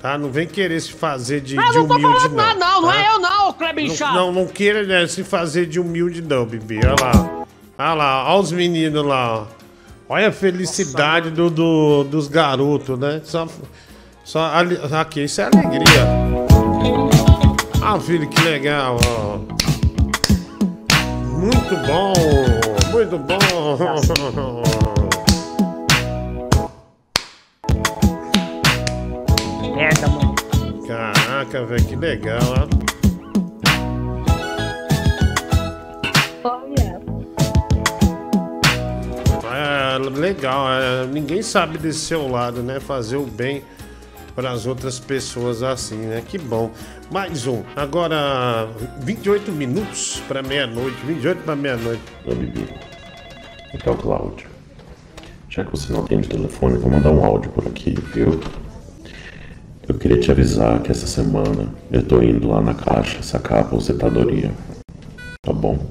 Tá? 0.00 0.16
Não 0.16 0.30
vem 0.30 0.46
querer 0.46 0.80
se 0.80 0.92
fazer 0.92 1.40
de, 1.42 1.54
Mas 1.56 1.70
de 1.72 1.76
eu 1.76 1.82
não 1.82 1.88
tô 1.88 1.94
humilde, 1.96 2.14
falando 2.20 2.36
nada 2.36 2.54
não, 2.58 2.80
não 2.82 2.88
tá? 2.88 2.96
é 3.02 3.08
eu 3.08 3.18
não, 3.20 3.52
Kleber 3.52 3.86
Não, 4.00 4.14
não, 4.14 4.32
não 4.32 4.46
queira 4.46 4.82
né, 4.82 5.06
se 5.06 5.22
fazer 5.22 5.66
de 5.66 5.78
humilde, 5.78 6.22
não, 6.22 6.46
Bibi. 6.46 6.78
Olha 6.78 6.94
lá. 7.00 7.44
Olha 7.78 7.94
lá, 7.94 8.24
olha 8.32 8.40
os 8.42 8.52
meninos 8.52 9.04
lá, 9.04 9.40
ó. 9.42 9.46
Olha 10.08 10.28
a 10.28 10.32
felicidade 10.32 11.30
do, 11.30 11.48
do- 11.50 12.04
dos 12.04 12.26
garotos, 12.28 12.98
né? 12.98 13.20
Só, 13.24 13.46
só 14.24 14.40
ali, 14.54 14.78
aqui, 14.98 15.22
isso 15.24 15.40
é 15.40 15.44
alegria. 15.44 15.86
Ah, 17.82 17.98
filho, 18.00 18.28
que 18.28 18.40
legal, 18.42 18.96
ó. 19.06 19.38
Muito 21.26 21.76
bom, 21.86 22.12
muito 22.92 23.18
bom. 23.18 23.38
Caraca, 31.50 31.64
velho, 31.64 31.84
que 31.84 31.96
legal, 31.96 32.40
ó. 32.44 32.68
Olha, 36.48 37.00
É 39.52 39.98
legal, 39.98 40.68
é, 40.70 41.06
ninguém 41.06 41.42
sabe 41.42 41.76
desse 41.76 41.98
seu 42.00 42.28
lado, 42.28 42.62
né? 42.62 42.78
Fazer 42.78 43.16
o 43.16 43.26
bem 43.26 43.64
para 44.36 44.52
as 44.52 44.64
outras 44.64 45.00
pessoas 45.00 45.64
assim, 45.64 45.96
né? 45.96 46.22
Que 46.26 46.38
bom. 46.38 46.70
Mais 47.10 47.48
um. 47.48 47.64
Agora, 47.74 48.68
28 49.00 49.50
minutos 49.50 50.22
para 50.28 50.42
meia-noite. 50.42 50.96
28 51.04 51.42
para 51.42 51.56
meia-noite. 51.56 52.02
Ô, 52.26 52.34
Bibi. 52.34 52.68
Aqui 53.74 53.88
é 53.88 53.90
o 53.90 53.96
Cláudio. 53.96 54.48
Já 55.48 55.64
que 55.64 55.72
você 55.72 55.92
não 55.92 56.04
atende 56.04 56.28
o 56.28 56.30
telefone, 56.30 56.78
vou 56.78 56.92
mandar 56.92 57.10
um 57.10 57.24
áudio 57.24 57.50
por 57.50 57.66
aqui, 57.66 57.96
viu? 58.14 58.40
Eu 59.90 59.94
queria 59.98 60.20
te 60.20 60.30
avisar 60.30 60.78
que 60.82 60.92
essa 60.92 61.04
semana 61.08 61.66
eu 61.90 62.00
tô 62.00 62.22
indo 62.22 62.46
lá 62.48 62.60
na 62.60 62.72
caixa 62.74 63.20
sacar 63.24 63.58
a 63.58 63.60
aposentadoria. 63.62 64.52
Tá 65.42 65.52
bom? 65.52 65.84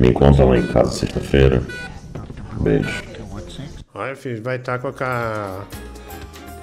Me 0.00 0.08
encontra 0.08 0.44
lá 0.44 0.58
em 0.58 0.66
casa 0.66 0.90
sexta-feira. 0.90 1.62
Beijo. 2.60 3.04
Olha, 3.94 4.16
filho, 4.16 4.42
vai 4.42 4.56
estar 4.56 4.80
com 4.80 4.88
a. 4.88 4.92
ca- 4.92 5.60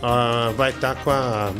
a- 0.03 0.52
vai 0.57 0.72
estar 0.72 0.95
com 1.06 1.10
a. 1.10 1.53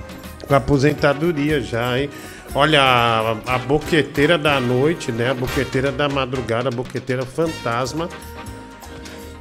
Com 0.46 0.54
a 0.54 0.58
aposentadoria 0.58 1.62
já, 1.62 1.98
hein? 1.98 2.10
Olha, 2.54 2.82
a, 2.82 3.56
a 3.56 3.58
boqueteira 3.60 4.38
da 4.38 4.60
noite, 4.60 5.10
né? 5.10 5.30
A 5.32 5.34
boqueteira 5.34 5.90
da 5.90 6.10
madrugada, 6.10 6.68
a 6.68 6.72
boqueteira 6.72 7.26
fantasma. 7.26 8.10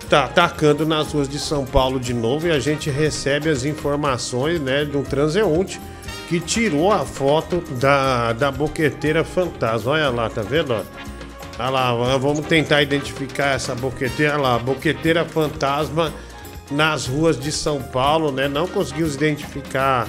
Tá 0.09 0.25
atacando 0.25 0.87
nas 0.87 1.13
ruas 1.13 1.29
de 1.29 1.39
São 1.39 1.65
Paulo 1.65 1.99
de 1.99 2.13
novo 2.13 2.47
e 2.47 2.51
a 2.51 2.61
gente 2.61 2.91
recebe 2.91 3.49
as 3.49 3.65
informações, 3.65 4.61
né, 4.61 4.85
de 4.85 4.97
um 4.97 5.03
transeunte 5.03 5.81
que 6.29 6.39
tirou 6.41 6.93
a 6.93 7.05
foto 7.05 7.63
da, 7.77 8.33
da 8.33 8.51
boqueteira 8.51 9.25
fantasma. 9.25 9.93
Olha 9.93 10.11
lá, 10.11 10.31
tá 10.31 10.43
vendo? 10.43 10.75
Olha 11.59 11.71
lá, 11.71 12.19
vamos 12.19 12.47
tentar 12.47 12.83
identificar 12.83 13.55
essa 13.55 13.75
boqueteira. 13.75 14.35
Olha 14.35 14.43
lá, 14.43 14.59
boqueteira 14.59 15.25
fantasma 15.25 16.13
nas 16.71 17.07
ruas 17.07 17.39
de 17.39 17.53
São 17.53 17.83
Paulo, 17.83 18.33
né? 18.33 18.49
Não 18.49 18.67
conseguimos 18.67 19.15
identificar 19.15 20.09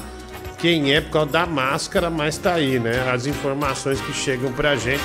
quem 0.58 0.94
é 0.94 1.02
por 1.02 1.12
causa 1.12 1.32
da 1.32 1.46
máscara, 1.46 2.10
mas 2.10 2.38
tá 2.38 2.54
aí, 2.54 2.80
né? 2.80 3.10
As 3.12 3.26
informações 3.26 4.00
que 4.02 4.14
chegam 4.14 4.52
pra 4.52 4.76
gente 4.76 5.04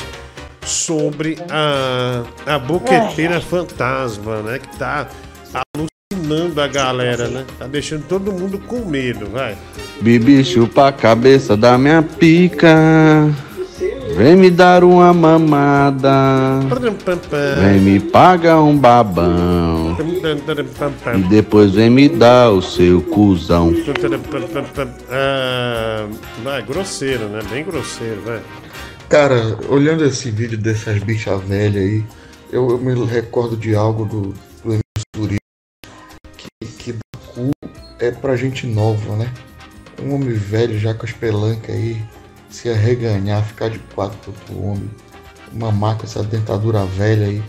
sobre 0.65 1.39
a, 1.51 2.23
a 2.47 2.59
boqueteira 2.59 3.41
fantasma, 3.41 4.43
né? 4.43 4.59
Que 4.59 4.77
tá 4.77 5.09
alucinando 5.77 6.61
a 6.61 6.66
galera, 6.69 7.28
né? 7.28 7.45
Tá 7.59 7.66
deixando 7.66 8.05
todo 8.07 8.32
mundo 8.32 8.59
com 8.59 8.85
medo, 8.85 9.27
vai. 9.31 9.57
Bibi 10.01 10.45
chupa 10.45 10.89
a 10.89 10.93
cabeça 10.93 11.57
da 11.57 11.77
minha 11.77 12.03
pica. 12.03 12.77
Vem 14.16 14.37
me 14.37 14.51
dar 14.51 14.82
uma 14.85 15.15
mamada. 15.15 16.11
Vem 17.61 17.81
me 17.81 18.01
pagar 18.01 18.61
um 18.61 18.77
babão. 18.77 19.97
E 21.16 21.23
depois 21.28 21.73
vem 21.73 21.89
me 21.89 22.09
dar 22.09 22.51
o 22.51 22.61
seu 22.61 23.01
cuzão. 23.01 23.73
Ah, 25.09 26.07
vai, 26.43 26.62
grosseiro, 26.62 27.28
né? 27.28 27.41
Bem 27.51 27.65
grosseiro, 27.65 28.20
vai. 28.23 28.41
Cara, 29.11 29.59
olhando 29.69 30.05
esse 30.05 30.31
vídeo 30.31 30.57
dessas 30.57 31.03
bichas 31.03 31.43
velhas 31.43 31.82
aí, 31.82 32.05
eu, 32.53 32.70
eu 32.70 32.78
me 32.78 32.95
recordo 33.05 33.57
de 33.57 33.74
algo 33.74 34.05
do, 34.05 34.32
do 34.62 34.78
Surito, 35.16 35.41
que, 36.37 36.66
que 36.78 36.93
dar 36.93 37.20
cu 37.35 37.51
é 37.99 38.12
pra 38.12 38.37
gente 38.37 38.69
nova, 38.69 39.16
né? 39.16 39.28
Um 40.01 40.15
homem 40.15 40.32
velho 40.32 40.78
já 40.78 40.95
com 40.95 41.05
as 41.05 41.11
pelancas 41.11 41.74
aí, 41.74 42.01
se 42.51 42.70
arreganhar, 42.70 43.45
ficar 43.45 43.69
de 43.69 43.81
quatro 43.97 44.16
pro 44.16 44.31
outro 44.31 44.62
homem, 44.65 44.91
mamar 45.55 45.99
com 45.99 46.05
essa 46.05 46.23
dentadura 46.23 46.85
velha 46.85 47.27
aí, 47.27 47.43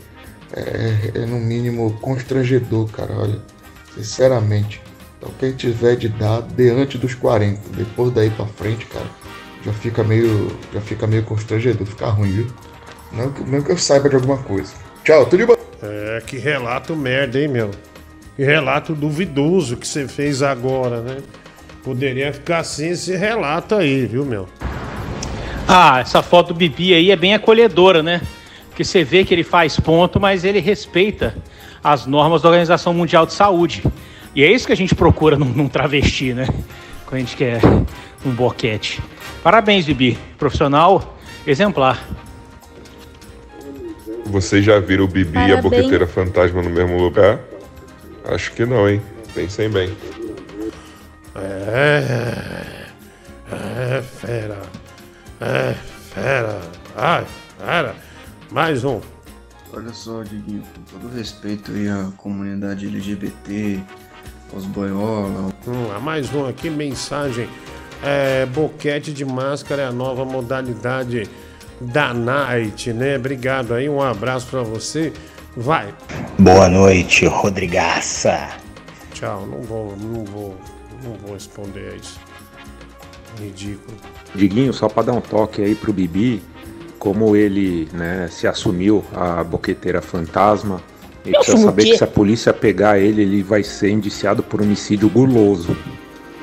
é, 0.53 1.11
é 1.13 1.25
no 1.27 1.39
mínimo 1.39 1.91
constrangedor, 2.01 2.89
cara, 2.89 3.13
olha, 3.13 3.39
sinceramente. 3.93 4.81
Então 5.19 5.31
quem 5.39 5.51
tiver 5.51 5.95
de 5.95 6.09
dar, 6.09 6.41
de 6.41 6.71
antes 6.71 6.99
dos 6.99 7.13
40, 7.13 7.61
depois 7.77 8.11
daí 8.11 8.31
pra 8.31 8.47
frente, 8.47 8.87
cara, 8.87 9.20
já 9.65 9.73
fica 9.73 10.03
meio, 10.03 10.51
já 10.73 10.81
fica 10.81 11.05
meio 11.07 11.23
constrangedor, 11.23 11.85
fica 11.85 12.07
ruim, 12.07 12.31
viu? 12.31 12.47
Não, 13.11 13.31
que- 13.31 13.43
não 13.43 13.61
que 13.61 13.71
eu 13.71 13.77
saiba 13.77 14.09
de 14.09 14.15
alguma 14.15 14.37
coisa. 14.37 14.73
Tchau, 15.03 15.25
tudo 15.25 15.37
de 15.39 15.45
bom. 15.45 15.55
É, 15.81 16.21
que 16.25 16.37
relato 16.37 16.95
merda, 16.95 17.39
hein, 17.39 17.47
meu? 17.47 17.71
Que 18.35 18.43
relato 18.43 18.93
duvidoso 18.93 19.75
que 19.77 19.87
você 19.87 20.07
fez 20.07 20.41
agora, 20.41 21.01
né? 21.01 21.17
Poderia 21.83 22.31
ficar 22.31 22.63
sem 22.63 22.89
esse 22.89 23.15
relato 23.15 23.75
aí, 23.75 24.05
viu, 24.05 24.23
meu? 24.23 24.47
Ah, 25.67 25.99
essa 25.99 26.21
foto 26.21 26.49
do 26.49 26.53
Bibi 26.53 26.93
aí 26.93 27.11
é 27.11 27.15
bem 27.15 27.33
acolhedora, 27.33 28.03
né? 28.03 28.21
Porque 28.69 28.83
você 28.83 29.03
vê 29.03 29.23
que 29.23 29.33
ele 29.33 29.43
faz 29.43 29.79
ponto, 29.79 30.19
mas 30.19 30.43
ele 30.43 30.59
respeita 30.59 31.35
as 31.83 32.05
normas 32.05 32.41
da 32.41 32.49
Organização 32.49 32.93
Mundial 32.93 33.25
de 33.25 33.33
Saúde. 33.33 33.83
E 34.35 34.43
é 34.43 34.51
isso 34.51 34.65
que 34.67 34.73
a 34.73 34.77
gente 34.77 34.95
procura 34.95 35.37
num, 35.37 35.45
num 35.49 35.67
travesti, 35.67 36.33
né? 36.33 36.47
Quando 37.05 37.15
a 37.15 37.19
gente 37.19 37.35
quer 37.35 37.59
um 38.25 38.31
boquete. 38.31 39.01
Parabéns, 39.43 39.85
Bibi. 39.85 40.17
Profissional 40.37 41.17
exemplar. 41.45 41.99
Vocês 44.25 44.63
já 44.63 44.79
viram 44.79 45.05
o 45.05 45.07
Bibi 45.07 45.37
e 45.37 45.39
a 45.39 45.47
Parabéns. 45.47 45.63
Boqueteira 45.63 46.07
Fantasma 46.07 46.61
no 46.61 46.69
mesmo 46.69 46.97
lugar? 46.97 47.39
Acho 48.25 48.51
que 48.53 48.65
não, 48.65 48.87
hein? 48.87 49.01
Pensem 49.33 49.69
bem. 49.69 49.95
É. 51.35 52.81
É, 53.51 54.01
fera. 54.01 54.61
É, 55.41 55.73
fera. 56.13 56.61
Ai, 56.95 57.25
fera. 57.57 57.95
Mais 58.51 58.83
um. 58.83 59.01
Olha 59.73 59.93
só, 59.93 60.23
Diguinho, 60.23 60.63
com 60.75 60.99
todo 60.99 61.15
respeito 61.15 61.71
aí 61.71 61.87
à 61.89 62.11
comunidade 62.17 62.85
LGBT, 62.85 63.79
aos 64.53 64.65
boiola, 64.65 65.51
Hum, 65.65 65.91
há 65.95 65.99
mais 65.99 66.33
um 66.33 66.45
aqui, 66.45 66.69
mensagem. 66.69 67.47
É, 68.03 68.45
boquete 68.47 69.13
de 69.13 69.23
máscara 69.23 69.83
é 69.83 69.85
a 69.85 69.91
nova 69.91 70.25
modalidade 70.25 71.29
da 71.79 72.13
night, 72.13 72.91
né? 72.93 73.17
Obrigado 73.17 73.73
aí, 73.73 73.87
um 73.87 74.01
abraço 74.01 74.47
pra 74.47 74.63
você. 74.63 75.13
Vai. 75.55 75.93
Boa 76.39 76.69
noite, 76.69 77.25
Rodrigaça. 77.25 78.49
Tchau, 79.13 79.45
não 79.45 79.61
vou, 79.61 79.95
não 79.97 80.23
vou, 80.23 80.57
não 81.03 81.13
vou 81.15 81.33
responder 81.33 81.93
a 81.93 81.95
isso. 81.95 82.19
Ridículo. 83.39 83.97
Diguinho, 84.33 84.73
só 84.73 84.87
para 84.87 85.03
dar 85.03 85.13
um 85.13 85.21
toque 85.21 85.61
aí 85.61 85.75
pro 85.75 85.93
Bibi, 85.93 86.41
como 86.97 87.35
ele 87.35 87.87
né, 87.93 88.27
se 88.31 88.47
assumiu 88.47 89.03
a 89.13 89.43
boqueteira 89.43 90.01
fantasma, 90.01 90.81
ele 91.25 91.35
Eu 91.35 91.41
precisa 91.41 91.63
saber 91.65 91.83
que 91.83 91.97
se 91.97 92.03
a 92.03 92.07
polícia 92.07 92.53
pegar 92.53 92.99
ele, 92.99 93.21
ele 93.21 93.43
vai 93.43 93.63
ser 93.63 93.89
indiciado 93.91 94.41
por 94.41 94.61
homicídio 94.61 95.09
guloso. 95.09 95.75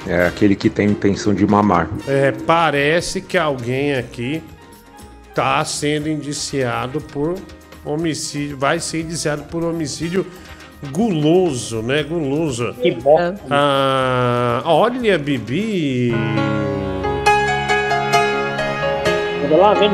É 0.09 0.27
aquele 0.27 0.57
que 0.57 0.71
tem 0.71 0.89
intenção 0.89 1.35
de 1.35 1.47
mamar. 1.47 1.89
É, 2.07 2.33
parece 2.33 3.21
que 3.21 3.37
alguém 3.37 3.95
aqui 3.95 4.43
tá 5.35 5.63
sendo 5.65 6.09
indiciado 6.09 7.01
por 7.01 7.35
homicídio, 7.85 8.57
vai 8.57 8.81
ser 8.81 9.03
indiciado 9.03 9.45
por 9.45 9.63
homicídio 9.63 10.27
guloso, 10.91 11.83
né? 11.83 12.03
Guloso. 12.03 12.75
Que 12.75 12.93
bom. 12.93 13.35
Ah, 13.51 14.63
olha, 14.65 15.19
Bibi. 15.19 16.13
Lá, 19.51 19.75
vem 19.75 19.91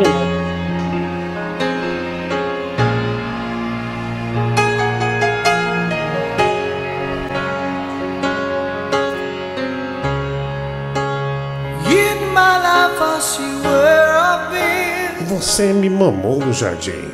Você 15.29 15.73
me 15.73 15.89
mamou 15.89 16.39
no 16.39 16.53
jardim. 16.53 17.11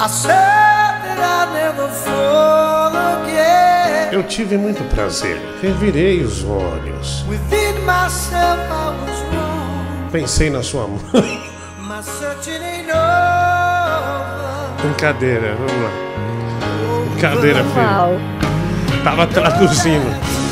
I 0.00 0.08
said 0.08 0.32
that 0.32 1.18
I'd 1.20 1.52
never 1.54 1.88
fall 1.88 2.92
again. 2.96 4.12
Eu 4.12 4.24
tive 4.24 4.56
muito 4.56 4.82
prazer. 4.94 5.40
Revirei 5.62 6.22
os 6.22 6.44
olhos. 6.44 7.24
Pensei 10.10 10.50
na 10.50 10.62
sua 10.62 10.88
mãe. 10.88 11.50
Brincadeira, 14.82 15.54
vamos 15.54 15.82
lá. 15.82 15.90
Brincadeira, 17.12 17.64
filho. 17.64 19.02
Tava 19.04 19.26
traduzindo. 19.28 20.43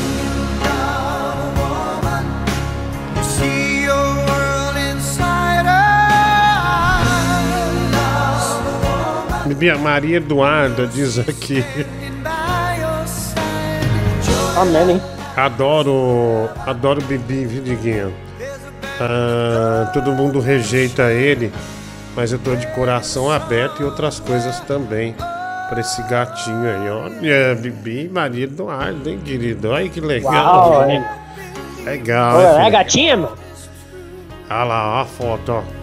Us. 9.63 9.63
Bibi, 9.63 9.69
a 9.69 9.77
Maria 9.77 10.17
Eduarda 10.17 10.85
diz 10.85 11.17
aqui. 11.17 11.63
Amém, 14.57 14.91
hein? 14.91 15.01
Adoro, 15.37 16.49
adoro 16.67 17.01
Bibi, 17.01 17.45
viu, 17.45 17.63
Diguinho? 17.63 18.13
Ah, 18.99 19.89
todo 19.93 20.11
mundo 20.11 20.39
rejeita 20.39 21.11
ele, 21.11 21.51
mas 22.15 22.31
eu 22.31 22.39
tô 22.39 22.55
de 22.55 22.67
coração 22.67 23.31
aberto 23.31 23.81
e 23.81 23.85
outras 23.85 24.19
coisas 24.19 24.59
também 24.61 25.15
pra 25.69 25.79
esse 25.79 26.03
gatinho 26.03 26.69
aí. 26.69 26.89
Olha, 26.89 27.55
Bibi, 27.55 28.09
Maria 28.09 28.43
Eduarda, 28.43 29.09
hein, 29.09 29.19
querido? 29.23 29.69
Olha 29.69 29.89
que 29.89 30.01
legal. 30.01 30.71
Uau, 30.71 30.89
hein? 30.89 31.03
Legal, 31.83 32.41
é 32.41 32.57
filho? 32.59 32.71
gatinha, 32.71 33.17
meu? 33.17 33.31
Olha 34.49 34.63
lá, 34.65 34.97
ó 34.97 35.01
a 35.01 35.05
foto, 35.05 35.51
ó. 35.53 35.82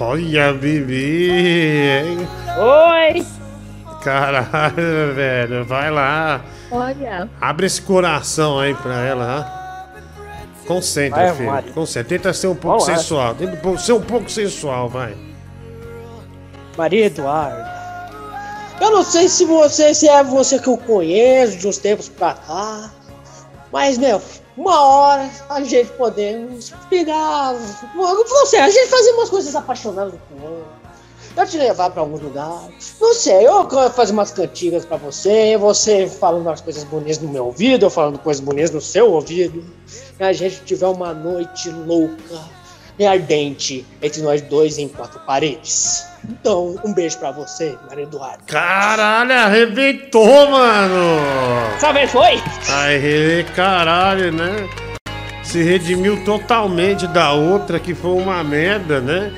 Olha, 0.00 0.52
Bibi, 0.52 1.30
hein? 1.30 2.28
Oi! 2.58 3.26
Caralho, 4.02 5.14
velho, 5.14 5.64
vai 5.64 5.90
lá. 5.90 6.40
Olha. 6.70 7.28
Abre 7.40 7.66
esse 7.66 7.82
coração 7.82 8.58
aí 8.60 8.74
pra 8.74 9.02
ela, 9.04 9.26
tá? 9.42 9.58
Concentra, 10.66 11.26
Vai, 11.26 11.34
filho. 11.34 11.50
Mari. 11.50 11.70
Concentra. 11.72 12.08
Tenta 12.08 12.32
ser 12.32 12.46
um 12.46 12.54
pouco 12.54 12.78
Vamos 12.78 12.88
lá. 12.88 12.96
sensual. 12.96 13.34
Tenta 13.34 13.78
ser 13.78 13.92
um 13.92 14.00
pouco 14.02 14.30
sensual, 14.30 14.88
vai. 14.88 15.16
Maria 16.76 17.06
Eduarda. 17.06 17.76
Eu 18.80 18.92
não 18.92 19.02
sei 19.02 19.28
se 19.28 19.44
você 19.44 19.92
se 19.94 20.08
é 20.08 20.22
você 20.22 20.58
que 20.60 20.68
eu 20.68 20.76
conheço 20.76 21.58
de 21.58 21.66
uns 21.66 21.78
tempos 21.78 22.08
pra 22.08 22.34
cá. 22.34 22.90
Mas, 23.72 23.98
meu, 23.98 24.22
uma 24.58 24.80
hora 24.82 25.30
a 25.48 25.62
gente 25.62 25.90
podemos 25.92 26.72
pegar. 26.90 27.54
Não 27.94 28.46
sei, 28.46 28.58
a 28.58 28.68
gente 28.68 28.88
fazer 28.88 29.12
umas 29.12 29.30
coisas 29.30 29.54
apaixonadas 29.54 30.14
com 30.28 30.44
outro. 30.44 30.78
Eu 31.36 31.46
te 31.46 31.56
levar 31.56 31.90
pra 31.90 32.02
alguns 32.02 32.20
lugares. 32.20 32.96
Não 33.00 33.14
sei, 33.14 33.46
eu 33.46 33.70
fazer 33.90 34.12
umas 34.12 34.32
cantigas 34.32 34.84
pra 34.84 34.96
você, 34.96 35.56
você 35.56 36.08
falando 36.08 36.42
umas 36.42 36.60
coisas 36.60 36.82
bonitas 36.82 37.20
no 37.20 37.28
meu 37.28 37.46
ouvido, 37.46 37.86
eu 37.86 37.90
falando 37.90 38.18
coisas 38.18 38.42
bonitas 38.42 38.72
no 38.72 38.80
seu 38.80 39.12
ouvido. 39.12 39.64
E 40.18 40.24
a 40.24 40.32
gente 40.32 40.64
tiver 40.64 40.88
uma 40.88 41.14
noite 41.14 41.70
louca 41.70 42.40
e 42.98 43.06
ardente 43.06 43.86
entre 44.02 44.20
nós 44.22 44.42
dois 44.42 44.76
em 44.78 44.88
quatro 44.88 45.20
paredes. 45.20 46.07
Então, 46.28 46.76
um 46.84 46.92
beijo 46.92 47.18
pra 47.18 47.30
você, 47.30 47.76
Maria 47.88 48.04
Eduardo. 48.04 48.44
Caralho, 48.46 49.32
arrebentou, 49.32 50.50
mano! 50.50 51.20
Essa 51.76 51.92
vez 51.92 52.10
foi? 52.10 52.42
Aí, 52.70 53.44
caralho, 53.54 54.32
né? 54.32 54.68
Se 55.42 55.62
redimiu 55.62 56.24
totalmente 56.24 57.06
da 57.06 57.32
outra, 57.32 57.78
que 57.80 57.94
foi 57.94 58.12
uma 58.12 58.42
merda, 58.44 59.00
né? 59.00 59.32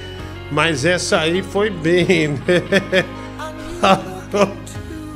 Mas 0.51 0.85
essa 0.85 1.21
aí 1.21 1.43
foi 1.43 1.71
bem, 1.71 2.29
né? 2.29 3.05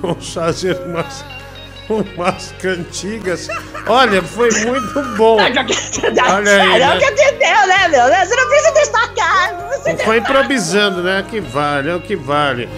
Vamos 0.00 0.32
fazer 0.32 0.76
umas, 0.86 1.24
umas 1.88 2.52
cantigas. 2.60 3.48
Olha, 3.86 4.22
foi 4.22 4.50
muito 4.64 5.02
bom. 5.16 5.36
Olha 5.40 5.60
aí, 5.60 6.80
Não 6.80 6.94
né? 6.94 6.98
que 6.98 7.04
entendeu, 7.04 7.66
né, 7.66 7.88
meu? 7.88 8.26
Você 8.26 8.36
não 8.36 8.48
precisa 8.48 8.72
destacar. 8.72 9.54
foi 10.04 10.18
improvisando, 10.18 11.02
né? 11.02 11.24
Que 11.28 11.40
vale, 11.40 11.90
é 11.90 11.94
o 11.94 12.00
que 12.00 12.16
vale. 12.16 12.68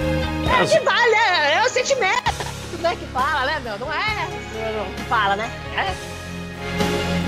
É 0.61 0.65
que 0.65 0.81
vale, 0.81 1.15
é, 1.15 1.55
é 1.55 1.63
o 1.65 1.69
sentimento, 1.69 2.33
né, 2.81 2.97
que 2.99 3.07
fala, 3.13 3.45
né, 3.47 3.61
meu? 3.63 3.79
Não 3.79 3.93
é 3.93 4.27
que 4.97 5.03
fala, 5.05 5.37
né? 5.37 5.51
É. 5.77 5.93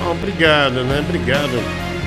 Bom, 0.03 0.13
obrigado, 0.13 0.85
né? 0.85 1.01
Obrigado. 1.01 1.98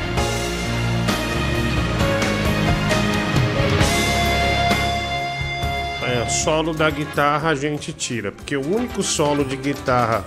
É, 6.11 6.27
solo 6.27 6.73
da 6.73 6.89
guitarra 6.89 7.51
a 7.51 7.55
gente 7.55 7.93
tira, 7.93 8.33
porque 8.33 8.57
o 8.57 8.75
único 8.75 9.01
solo 9.01 9.45
de 9.45 9.55
guitarra 9.55 10.25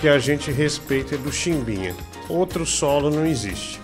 que 0.00 0.08
a 0.08 0.18
gente 0.18 0.50
respeita 0.50 1.14
é 1.14 1.18
do 1.18 1.30
Chimbinha. 1.30 1.94
Outro 2.28 2.66
solo 2.66 3.08
não 3.08 3.24
existe. 3.24 3.80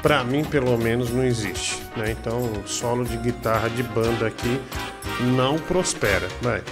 Pra 0.00 0.22
mim, 0.22 0.44
pelo 0.44 0.78
menos, 0.78 1.10
não 1.10 1.24
existe. 1.24 1.82
Né? 1.96 2.12
Então, 2.12 2.48
solo 2.64 3.04
de 3.04 3.16
guitarra 3.16 3.68
de 3.68 3.82
banda 3.82 4.28
aqui 4.28 4.60
não 5.34 5.58
prospera. 5.58 6.28
Vai. 6.40 6.62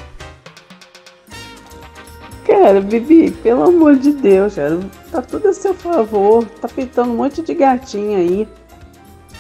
Cara, 2.47 2.81
Bibi, 2.81 3.33
pelo 3.33 3.65
amor 3.65 3.97
de 3.97 4.13
Deus, 4.13 4.55
cara, 4.55 4.79
tá 5.11 5.21
tudo 5.21 5.49
a 5.49 5.53
seu 5.53 5.75
favor. 5.75 6.45
Tá 6.61 6.69
pintando 6.69 7.11
um 7.11 7.17
monte 7.17 7.43
de 7.43 7.55
gatinha 7.55 8.19
aí, 8.19 8.47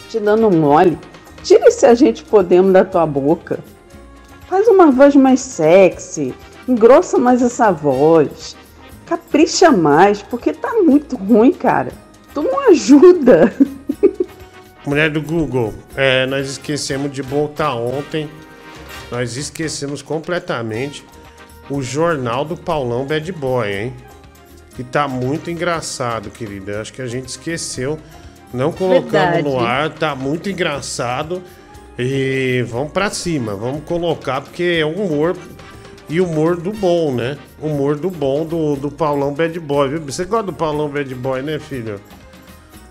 te 0.08 0.18
dando 0.18 0.50
mole. 0.50 0.98
Tira 1.44 1.68
esse 1.68 1.86
a 1.86 1.94
gente 1.94 2.24
podemos 2.24 2.72
da 2.72 2.84
tua 2.84 3.06
boca. 3.06 3.60
Faz 4.48 4.68
uma 4.68 4.90
voz 4.90 5.14
mais 5.16 5.40
sexy, 5.40 6.34
engrossa 6.68 7.18
mais 7.18 7.42
essa 7.42 7.70
voz. 7.70 8.56
Capricha 9.04 9.70
mais, 9.70 10.22
porque 10.22 10.52
tá 10.52 10.72
muito 10.82 11.16
ruim, 11.16 11.52
cara. 11.52 11.92
Tu 12.32 12.42
não 12.42 12.68
ajuda. 12.68 13.52
Mulher 14.86 15.10
do 15.10 15.20
Google, 15.20 15.74
é, 15.96 16.26
nós 16.26 16.48
esquecemos 16.48 17.10
de 17.10 17.22
botar 17.22 17.74
ontem. 17.74 18.30
Nós 19.10 19.36
esquecemos 19.36 20.02
completamente 20.02 21.04
o 21.68 21.82
jornal 21.82 22.44
do 22.44 22.56
Paulão 22.56 23.04
Bad 23.04 23.30
Boy, 23.32 23.72
hein? 23.72 23.94
Que 24.76 24.84
tá 24.84 25.08
muito 25.08 25.50
engraçado, 25.50 26.30
querida. 26.30 26.80
Acho 26.80 26.92
que 26.92 27.02
a 27.02 27.06
gente 27.06 27.28
esqueceu. 27.28 27.98
Não 28.52 28.70
colocamos 28.70 29.10
Verdade. 29.10 29.42
no 29.42 29.58
ar, 29.58 29.90
tá 29.90 30.14
muito 30.14 30.48
engraçado. 30.48 31.42
E 31.98 32.64
vamos 32.68 32.92
pra 32.92 33.10
cima, 33.10 33.54
vamos 33.54 33.82
colocar, 33.84 34.42
porque 34.42 34.80
é 34.80 34.84
humor 34.84 35.36
e 36.08 36.20
humor 36.20 36.56
do 36.56 36.72
bom, 36.72 37.12
né? 37.12 37.38
Humor 37.60 37.96
do 37.96 38.10
bom 38.10 38.44
do, 38.44 38.76
do 38.76 38.90
Paulão 38.90 39.32
Bad 39.32 39.58
Boy, 39.58 39.88
viu? 39.88 40.00
Você 40.02 40.24
gosta 40.24 40.44
do 40.44 40.52
Paulão 40.52 40.88
Bad 40.88 41.14
Boy, 41.14 41.42
né, 41.42 41.58
filho? 41.58 42.00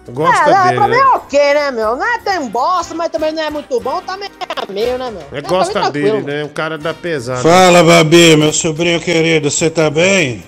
Gosta 0.10 0.50
é, 0.50 0.64
dele, 0.64 0.76
pra 0.76 0.88
mim 0.88 0.94
né? 0.96 1.00
é 1.00 1.08
ok, 1.08 1.54
né, 1.54 1.72
meu? 1.72 1.96
Não 1.96 2.06
é 2.06 2.20
tão 2.20 2.50
bosta, 2.50 2.94
mas 2.94 3.10
também 3.10 3.32
não 3.32 3.44
é 3.44 3.50
muito 3.50 3.80
bom, 3.80 4.02
tá 4.02 4.18
meio, 4.18 4.32
meio 4.70 4.98
né, 4.98 5.12
meu? 5.12 5.38
É, 5.38 5.42
Tá 5.42 5.50
gosta 5.50 5.90
dele, 5.90 6.22
né? 6.22 6.44
O 6.44 6.50
cara 6.50 6.78
da 6.78 6.94
pesada. 6.94 7.42
Fala, 7.42 7.84
Babi, 7.84 8.36
meu 8.36 8.54
sobrinho 8.54 9.00
querido, 9.00 9.50
você 9.50 9.70
tá 9.70 9.90
bem? 9.90 10.44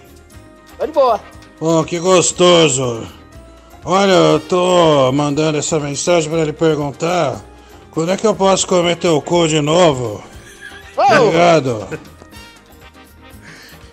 Tô 0.77 0.85
de 0.85 0.91
boa. 0.91 1.19
Bom, 1.59 1.83
que 1.83 1.97
gostoso. 1.97 3.07
Olha, 3.83 4.11
eu 4.11 4.39
tô 4.39 5.11
mandando 5.11 5.57
essa 5.57 5.79
mensagem 5.79 6.29
pra 6.29 6.41
ele 6.41 6.53
perguntar 6.53 7.41
quando 7.97 8.11
é 8.11 8.15
que 8.15 8.27
eu 8.27 8.35
posso 8.35 8.67
comer 8.67 8.95
teu 8.97 9.19
cu 9.19 9.47
de 9.47 9.59
novo? 9.59 10.23
Ô, 10.95 11.01
Obrigado. 11.01 11.87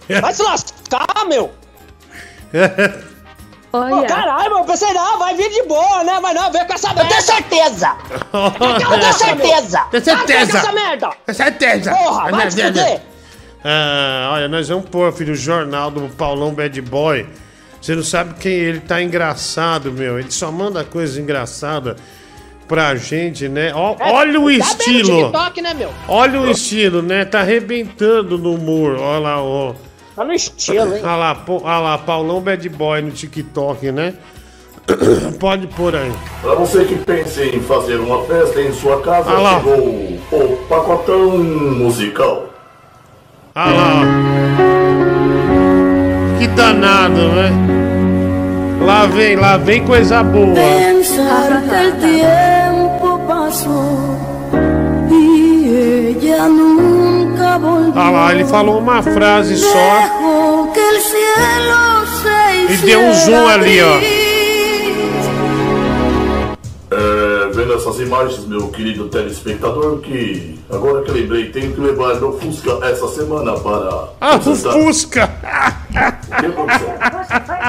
vai 0.21 0.35
se 0.35 0.43
lascar, 0.43 1.25
meu! 1.27 1.51
Olha, 3.73 4.07
caralho, 4.07 4.51
meu, 4.51 4.59
eu 4.59 4.65
pensei, 4.67 4.93
não, 4.93 5.19
vai 5.19 5.35
vir 5.35 5.49
de 5.49 5.63
boa, 5.63 6.05
né? 6.05 6.21
Mas 6.21 6.35
não, 6.35 6.53
veio 6.53 6.67
com 6.67 6.75
essa 6.75 6.89
merda. 6.89 7.03
Eu 7.03 7.09
tenho 7.09 7.23
certeza! 7.23 7.97
Eu 8.93 9.01
tenho 9.01 9.13
certeza! 9.15 9.81
Tem 9.91 10.01
certeza. 10.03 10.37
Vai 10.37 10.47
com 10.51 10.59
essa 10.59 10.73
merda! 10.73 11.11
Com 11.27 11.33
certeza. 11.33 11.91
Porra, 11.91 12.31
vai 12.31 12.49
te 12.49 12.63
fuder! 12.63 13.01
Ah, 13.65 14.33
olha, 14.35 14.49
nós 14.49 14.69
vamos 14.69 14.87
pôr, 14.91 15.11
filho, 15.15 15.33
o 15.33 15.37
jornal 15.37 15.91
do 15.91 16.11
Paulão 16.11 16.53
Bad 16.53 16.79
Boy. 16.83 17.27
Você 17.81 17.95
não 17.95 18.05
sabe 18.05 18.35
quem 18.35 18.53
ele 18.53 18.81
tá 18.81 19.03
engraçado, 19.03 19.91
meu. 19.91 20.19
Ele 20.19 20.31
só 20.31 20.53
manda 20.53 20.85
coisa 20.85 21.19
engraçada 21.19 21.97
pra 22.69 22.95
gente, 22.97 23.49
né? 23.49 23.73
Ó, 23.75 23.95
É, 23.99 24.11
olha 24.13 24.41
o 24.41 24.45
tá 24.47 24.53
estilo. 24.53 25.23
TikTok, 25.25 25.63
né, 25.63 25.75
meu? 25.75 25.91
Olha 26.09 26.41
o 26.41 26.51
estilo, 26.51 27.03
né? 27.03 27.25
Tá 27.25 27.41
arrebentando 27.41 28.39
no 28.39 28.55
humor. 28.55 28.97
Olha 28.99 29.19
lá, 29.19 29.43
ó. 29.43 29.75
Tá 30.17 30.25
no 30.25 30.33
estilo, 30.33 30.95
hein? 30.95 31.01
Olha 31.03 31.17
lá, 31.17 31.35
pô- 31.35 31.61
olha 31.65 31.79
lá, 31.79 31.99
Paulão 31.99 32.41
Bad 32.41 32.69
Boy 32.69 33.03
no 33.03 33.11
TikTok, 33.11 33.91
né? 33.93 34.15
Pode 35.41 35.67
pôr 35.69 35.97
aí. 35.97 36.13
Para 36.43 36.55
você 36.55 36.85
que 36.85 36.95
pensa 36.97 37.45
em 37.45 37.61
fazer 37.61 37.97
uma 37.97 38.23
festa 38.25 38.61
em 38.61 38.73
sua 38.73 39.01
casa, 39.01 39.31
Ah 39.31 39.41
lá. 39.41 39.57
chegou 39.61 39.79
o 40.33 40.57
pacotão 40.69 41.31
musical. 41.39 42.51
Olha 43.57 43.75
lá, 43.75 44.03
ó. 46.35 46.39
Que 46.39 46.47
danado, 46.49 47.29
né? 47.29 47.51
Lá 48.85 49.07
vem, 49.07 49.35
lá 49.35 49.57
vem 49.57 49.83
coisa 49.85 50.23
boa. 50.23 50.55
Pensar 50.55 51.63
que 51.63 51.93
tiempo 52.07 53.19
pasó 53.27 54.15
y 55.11 56.29
ella 56.29 56.49
nunca 56.49 57.57
volvió. 57.57 57.93
Olha 57.95 58.11
lá, 58.11 58.35
ele 58.35 58.45
falou 58.45 58.79
uma 58.79 59.03
frase 59.03 59.57
só 59.57 59.69
Dejó 59.69 60.73
que 60.75 60.81
el 60.81 61.01
cielo 61.01 62.07
se 62.69 62.75
e 62.75 62.77
deu 62.87 63.01
um 63.01 63.15
zoom 63.15 63.49
ali, 63.49 63.81
ó. 63.81 64.01
É, 66.91 67.51
vendo 67.55 67.73
essas 67.73 67.99
imagens, 68.01 68.47
meu 68.47 68.69
querido 68.69 69.09
telespectador, 69.09 70.01
que 70.01 70.59
agora 70.71 71.03
que 71.03 71.11
lembrei, 71.11 71.49
tenho 71.51 71.73
que 71.73 71.81
levar 71.81 72.17
meu 72.17 72.39
Fusca 72.39 72.79
essa 72.83 73.09
semana 73.09 73.55
para. 73.55 74.11
Ah, 74.21 74.37
o. 74.37 74.41
Fusca! 74.41 75.31
O 76.35 76.41
que 76.41 76.47
aconteceu? 76.47 76.95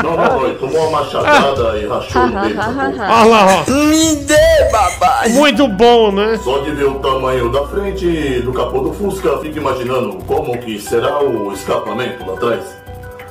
Não, 0.04 0.18
não, 0.18 0.26
não, 0.40 0.46
ele 0.46 0.56
tomou 0.56 0.88
uma 0.90 1.00
machadada 1.04 1.78
e 1.80 1.88
rachou 1.88 2.22
o 2.24 2.30
dedo. 2.30 2.60
Olha 2.60 3.26
lá, 3.26 3.46
ó. 3.68 3.72
Me 3.72 4.16
dê, 4.18 4.72
babá! 4.72 5.24
Muito 5.30 5.68
bom, 5.68 6.12
né? 6.12 6.40
Só 6.44 6.60
de 6.60 6.72
ver 6.72 6.86
o 6.86 6.96
tamanho 6.96 7.50
da 7.52 7.66
frente 7.68 8.42
do 8.42 8.52
capô 8.54 8.80
do 8.82 8.94
Fusca, 8.94 9.38
fica 9.40 9.60
imaginando 9.60 10.18
como 10.26 10.58
que 10.58 10.80
será 10.80 11.20
o 11.24 11.52
escapamento 11.54 12.26
lá 12.26 12.34
atrás. 12.34 12.64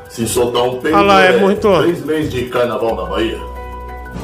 Se 0.09 0.27
soltar 0.28 0.62
um 0.62 0.78
peito, 0.81 0.97
Ah 0.97 1.02
lá, 1.02 1.23
é 1.24 1.36
muito- 1.39 1.69
três 1.81 2.05
meses 2.05 2.32
de 2.32 2.44
carnaval 2.47 2.94
na 2.94 3.02
Bahia. 3.05 3.39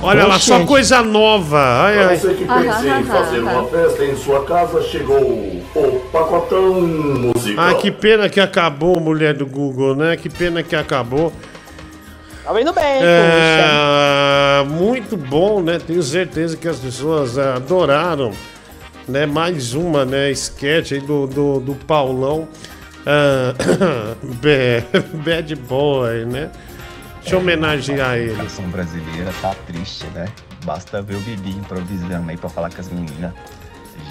Olha 0.02 0.26
lá, 0.26 0.38
só 0.38 0.64
coisa 0.64 1.02
nova. 1.02 1.58
Ai, 1.84 1.98
ai. 2.04 2.16
você 2.16 2.34
que 2.34 2.44
pensa 2.44 2.88
em 2.98 3.04
fazer 3.04 3.40
uma 3.40 3.64
festa 3.64 4.04
em 4.04 4.16
sua 4.16 4.44
casa, 4.44 4.82
chegou 4.82 5.20
o 5.20 6.00
pacotão 6.10 6.80
musical. 6.80 7.64
Ah, 7.68 7.74
que 7.74 7.90
pena 7.90 8.28
que 8.28 8.40
acabou, 8.40 8.98
mulher 8.98 9.34
do 9.34 9.44
Google, 9.46 9.94
né? 9.94 10.16
Que 10.16 10.28
pena 10.30 10.62
que 10.62 10.74
acabou. 10.74 11.32
Tá 12.44 12.60
indo 12.60 12.72
bem, 12.72 12.82
É, 13.02 14.64
muito 14.66 15.16
bom, 15.16 15.62
né? 15.62 15.78
Tenho 15.78 16.02
certeza 16.02 16.56
que 16.56 16.66
as 16.66 16.78
pessoas 16.78 17.38
adoraram, 17.38 18.32
né? 19.06 19.24
Mais 19.26 19.72
uma, 19.74 20.04
né? 20.04 20.30
Sketch 20.32 20.92
aí 20.92 21.00
do, 21.00 21.26
do, 21.28 21.60
do 21.60 21.74
Paulão. 21.74 22.48
Ah, 23.06 23.54
Ba- 24.22 25.00
Bad 25.24 25.54
Boy, 25.56 26.24
né? 26.24 26.50
Deixa 27.20 27.36
eu 27.36 27.40
homenagear 27.40 28.16
ele. 28.16 28.32
A 28.34 28.36
canção 28.44 28.64
brasileira 28.68 29.32
tá 29.42 29.55
triste, 29.66 30.06
né? 30.14 30.26
Basta 30.64 31.01
ver 31.02 31.16
o 31.16 31.20
Bibi 31.20 31.51
improvisando 31.51 32.30
aí 32.30 32.36
pra 32.36 32.48
falar 32.48 32.70
com 32.72 32.80
as 32.80 32.88
meninas. 32.88 33.32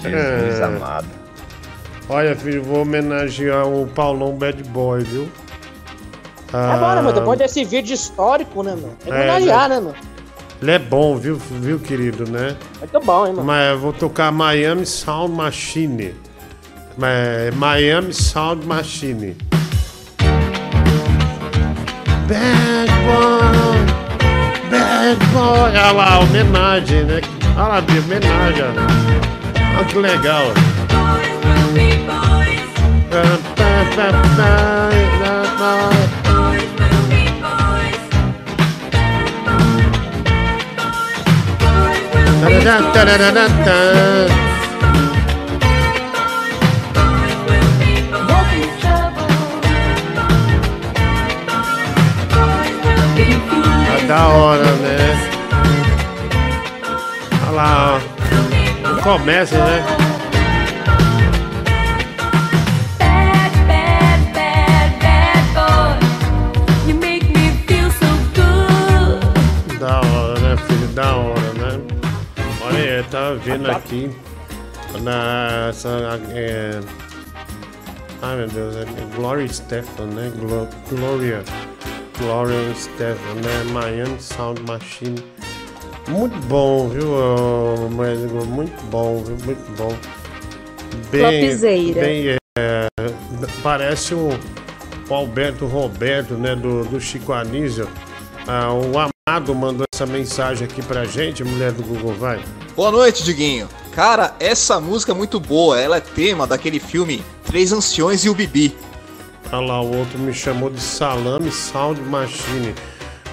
Jesus 0.02 0.60
É. 0.60 0.64
amado. 0.64 1.06
Olha, 2.08 2.34
filho, 2.34 2.62
vou 2.62 2.82
homenagear 2.82 3.66
o 3.68 3.86
Paulão 3.88 4.32
Bad 4.36 4.62
Boy, 4.64 5.02
viu? 5.04 5.30
Bom, 6.52 6.94
né, 6.94 7.02
meu? 7.02 7.12
Depois 7.12 7.38
desse 7.38 7.64
vídeo 7.64 7.94
histórico, 7.94 8.62
né, 8.64 8.74
meu? 8.74 8.90
Tem 9.04 9.12
que 9.12 9.18
É, 9.18 9.22
homenagear, 9.22 9.68
né? 9.68 9.76
né, 9.76 9.80
meu? 9.80 9.94
Ele 10.62 10.70
é 10.72 10.78
bom, 10.78 11.16
viu, 11.16 11.36
viu, 11.36 11.78
querido, 11.78 12.28
né? 12.30 12.56
Muito 12.80 13.00
bom, 13.00 13.26
hein, 13.26 13.32
mano? 13.32 13.46
Mas 13.46 13.70
eu 13.70 13.78
vou 13.78 13.92
tocar 13.92 14.30
Miami 14.32 14.84
Sound 14.84 15.32
Machine. 15.34 16.14
É, 17.02 17.50
Miami 17.52 18.12
Sound 18.12 18.66
Machine. 18.66 19.36
Bad 22.28 22.89
boy, 23.10 23.78
bad 24.70 25.18
boy. 25.32 25.70
Olha 25.70 25.90
lá, 25.92 26.20
homenagem, 26.20 27.04
né? 27.04 27.20
Olha 27.56 27.66
lá, 27.66 27.80
Bia, 27.80 28.00
homenagem. 28.00 28.64
Olha 29.76 29.84
que 29.84 29.98
legal. 29.98 30.52
Tá 43.64 44.49
da 54.10 54.26
hora, 54.26 54.64
né? 54.64 55.30
Olha 57.46 57.50
lá, 57.52 58.00
ó. 58.98 59.02
começa, 59.02 59.56
né? 59.56 59.84
Da 69.78 70.00
hora, 70.00 70.40
né, 70.40 70.56
filho? 70.56 70.88
Da 70.88 71.14
hora, 71.16 71.52
né? 71.54 71.80
Olha 72.62 72.78
aí, 72.98 73.02
tava 73.04 73.36
vendo 73.36 73.70
aqui 73.70 74.10
na 75.02 75.68
essa 75.70 75.88
é, 76.32 76.80
Ai 78.22 78.36
meu 78.36 78.48
Deus, 78.48 78.76
é 78.76 78.84
Gloria 79.16 79.48
Stefan, 79.48 80.06
né? 80.06 80.30
Glo- 80.36 80.68
Gloria 80.90 81.42
Gloria 82.20 82.74
Stefan, 82.74 83.34
né? 83.36 83.64
Miami 83.72 84.20
Sound 84.20 84.62
Machine. 84.62 85.22
Muito 86.08 86.36
bom, 86.46 86.88
viu, 86.88 87.08
Médico? 87.90 88.44
Muito 88.44 88.82
bom, 88.90 89.22
viu? 89.24 89.36
Muito 89.44 89.76
bom. 89.76 89.96
Topzera. 91.10 92.00
bem 92.00 92.36
é, 92.58 92.86
parece 93.62 94.14
o, 94.14 94.28
o 95.08 95.14
Alberto 95.14 95.66
Roberto, 95.66 96.34
né? 96.34 96.54
Do, 96.54 96.84
do 96.84 97.00
Chico 97.00 97.32
Anísio. 97.32 97.88
Ah, 98.46 98.72
o 98.72 98.92
Amado 98.98 99.54
mandou 99.54 99.86
essa 99.94 100.04
mensagem 100.04 100.66
aqui 100.66 100.82
pra 100.82 101.04
gente, 101.04 101.44
mulher 101.44 101.72
do 101.72 101.82
Google, 101.82 102.14
vai. 102.14 102.40
Boa 102.76 102.90
noite, 102.90 103.22
Diguinho. 103.22 103.68
Cara, 103.92 104.34
essa 104.40 104.80
música 104.80 105.12
é 105.12 105.14
muito 105.14 105.38
boa. 105.38 105.80
Ela 105.80 105.96
é 105.98 106.00
tema 106.00 106.46
daquele 106.46 106.80
filme 106.80 107.24
Três 107.44 107.72
Anciões 107.72 108.24
e 108.24 108.28
o 108.28 108.34
Bibi. 108.34 108.74
Olha 109.52 109.66
lá, 109.66 109.80
o 109.80 109.96
outro 109.98 110.18
me 110.18 110.32
chamou 110.32 110.70
de 110.70 110.80
Salame 110.80 111.50
Sound 111.50 112.00
Machine. 112.02 112.74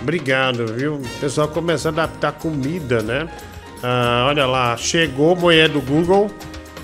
Obrigado, 0.01 0.67
viu? 0.73 0.95
O 0.95 1.19
pessoal 1.19 1.47
começa 1.47 1.89
a 1.89 1.91
adaptar 1.91 2.31
comida, 2.34 3.01
né? 3.01 3.27
Ah, 3.84 4.25
olha 4.27 4.45
lá, 4.45 4.75
chegou, 4.77 5.35
mulher 5.35 5.69
do 5.69 5.81
Google, 5.81 6.31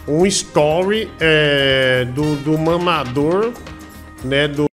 um 0.07 0.25
story 0.25 1.09
é, 1.19 2.05
do, 2.13 2.35
do 2.37 2.57
mamador, 2.57 3.51
né? 4.23 4.47
Do, 4.47 4.67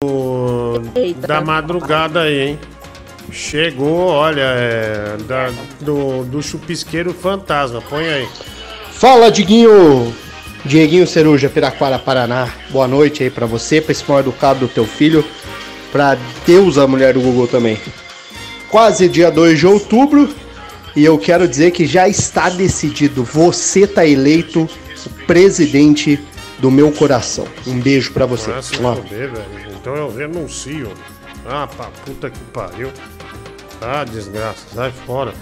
da 1.26 1.40
madrugada 1.40 2.22
aí, 2.22 2.40
hein? 2.48 2.58
Chegou, 3.30 4.08
olha, 4.08 4.40
é, 4.40 5.16
da- 5.28 5.50
do, 5.80 6.24
do 6.24 6.42
chupisqueiro 6.42 7.12
fantasma. 7.12 7.80
Põe 7.82 8.08
aí. 8.08 8.28
Fala, 8.92 9.30
Diguinho! 9.30 10.12
Dieguinho 10.64 11.06
Ceruja, 11.06 11.48
Piraquara, 11.48 11.98
Paraná. 11.98 12.48
Boa 12.70 12.88
noite 12.88 13.22
aí 13.22 13.30
pra 13.30 13.46
você, 13.46 13.80
pra 13.80 13.92
esse 13.92 14.04
mal 14.08 14.20
educado 14.20 14.60
do 14.60 14.68
teu 14.68 14.84
filho, 14.84 15.24
pra 15.92 16.16
Deus, 16.46 16.78
a 16.78 16.86
mulher 16.86 17.14
do 17.14 17.20
Google 17.20 17.46
também. 17.46 17.80
Quase 18.68 19.08
dia 19.08 19.30
2 19.30 19.58
de 19.58 19.66
outubro 19.66 20.28
e 20.94 21.04
eu 21.04 21.18
quero 21.18 21.48
dizer 21.48 21.70
que 21.70 21.86
já 21.86 22.08
está 22.08 22.50
decidido. 22.50 23.24
Você 23.24 23.86
tá 23.86 24.04
eleito 24.04 24.68
presidente 25.26 26.20
do 26.58 26.70
meu 26.70 26.90
coração. 26.92 27.46
Um 27.66 27.78
beijo 27.80 28.12
pra 28.12 28.26
você. 28.26 28.50
Ah, 28.50 28.60
se 28.60 28.82
Ó. 28.82 28.96
foder, 28.96 29.30
velho. 29.32 29.44
Então 29.80 29.94
eu 29.94 30.14
renuncio. 30.14 30.92
Ah, 31.46 31.66
pra 31.66 31.86
puta 32.04 32.28
que 32.28 32.40
pariu. 32.52 32.90
Ah, 33.80 34.04
desgraça, 34.04 34.66
sai 34.74 34.92
fora. 35.06 35.32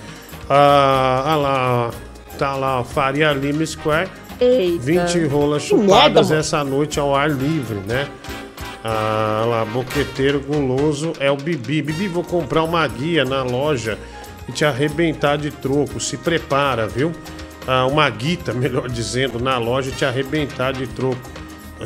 Ah, 0.49 1.23
ah 1.27 1.37
lá, 1.37 1.91
tá 2.39 2.55
lá, 2.55 2.85
Faria 2.85 3.33
Lima 3.33 3.65
Square. 3.65 4.09
Eita. 4.41 4.85
20 4.85 5.27
rolas 5.27 5.63
chupadas 5.63 6.31
essa 6.31 6.63
noite 6.63 7.01
ao 7.01 7.15
ar 7.15 7.31
livre, 7.31 7.79
né? 7.87 8.09
Ah, 8.85 9.45
lá, 9.49 9.65
boqueteiro 9.65 10.41
guloso 10.41 11.13
é 11.19 11.31
o 11.31 11.37
Bibi. 11.37 11.83
Bibi, 11.83 12.07
vou 12.07 12.23
comprar 12.23 12.63
uma 12.63 12.87
guia 12.87 13.25
na 13.25 13.43
loja 13.43 13.99
e 14.49 14.53
te 14.53 14.65
arrebentar 14.65 15.37
de 15.37 15.51
troco. 15.51 15.99
Se 15.99 16.17
prepara, 16.17 16.87
viu? 16.87 17.13
Ah, 17.67 17.87
uma 17.87 18.09
guita, 18.09 18.53
melhor 18.55 18.89
dizendo, 18.89 19.41
na 19.41 19.59
loja 19.59 19.91
e 19.91 19.93
te 19.93 20.05
arrebentar 20.05 20.73
de 20.73 20.87
troco. 20.87 21.19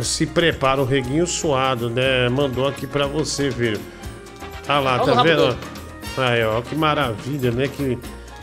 Se 0.03 0.27
prepara, 0.27 0.81
o 0.81 0.85
reguinho 0.85 1.27
suado, 1.27 1.89
né? 1.89 2.29
Mandou 2.29 2.69
aqui 2.69 2.87
pra 2.87 3.07
você, 3.07 3.51
filho. 3.51 3.81
Ah 4.69 4.79
lá, 4.79 4.99
tá 4.99 5.23
vendo? 5.23 5.57
Aí, 6.17 6.45
ó, 6.45 6.61
que 6.61 6.75
maravilha, 6.75 7.51
né? 7.51 7.67
Que, 7.67 7.99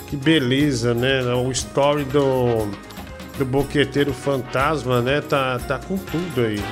que 0.08 0.18
beleza, 0.18 0.94
né? 0.94 1.22
O 1.36 1.52
story 1.52 2.04
do, 2.06 2.68
do 3.38 3.46
Boqueteiro 3.46 4.14
Fantasma, 4.14 5.02
né? 5.02 5.22
Tá, 5.22 5.60
tá 5.60 5.80
com 5.80 5.98
tudo 5.98 6.42
aí. 6.42 6.64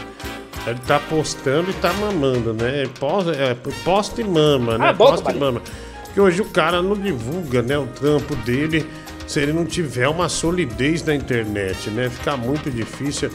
Ele 0.67 0.79
tá 0.87 0.99
postando 0.99 1.69
e 1.69 1.73
tá 1.73 1.93
mamando, 1.93 2.53
né? 2.53 2.85
Posta, 2.99 3.31
é, 3.31 3.55
posta 3.83 4.21
e 4.21 4.23
mama, 4.23 4.77
né? 4.77 4.89
Ah, 4.89 4.93
bom, 4.93 5.11
posta 5.11 5.31
e 5.31 5.35
mama. 5.35 5.61
Porque 6.03 6.19
hoje 6.19 6.41
o 6.41 6.45
cara 6.45 6.81
não 6.81 6.95
divulga, 6.95 7.61
né? 7.61 7.77
O 7.77 7.85
trampo 7.87 8.35
dele 8.37 8.85
se 9.27 9.39
ele 9.39 9.53
não 9.53 9.65
tiver 9.65 10.07
uma 10.07 10.29
solidez 10.29 11.03
na 11.03 11.15
internet, 11.15 11.89
né? 11.89 12.09
Fica 12.09 12.37
muito 12.37 12.69
difícil. 12.69 13.31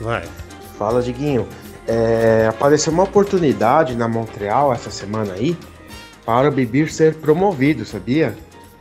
Vai. 0.00 0.24
Fala, 0.78 1.02
Diguinho. 1.02 1.46
É, 1.86 2.46
apareceu 2.48 2.92
uma 2.92 3.02
oportunidade 3.02 3.94
na 3.94 4.08
Montreal 4.08 4.72
essa 4.72 4.90
semana 4.90 5.34
aí 5.34 5.56
para 6.24 6.48
o 6.48 6.50
Bibir 6.50 6.90
ser 6.90 7.14
promovido, 7.16 7.84
sabia? 7.84 8.34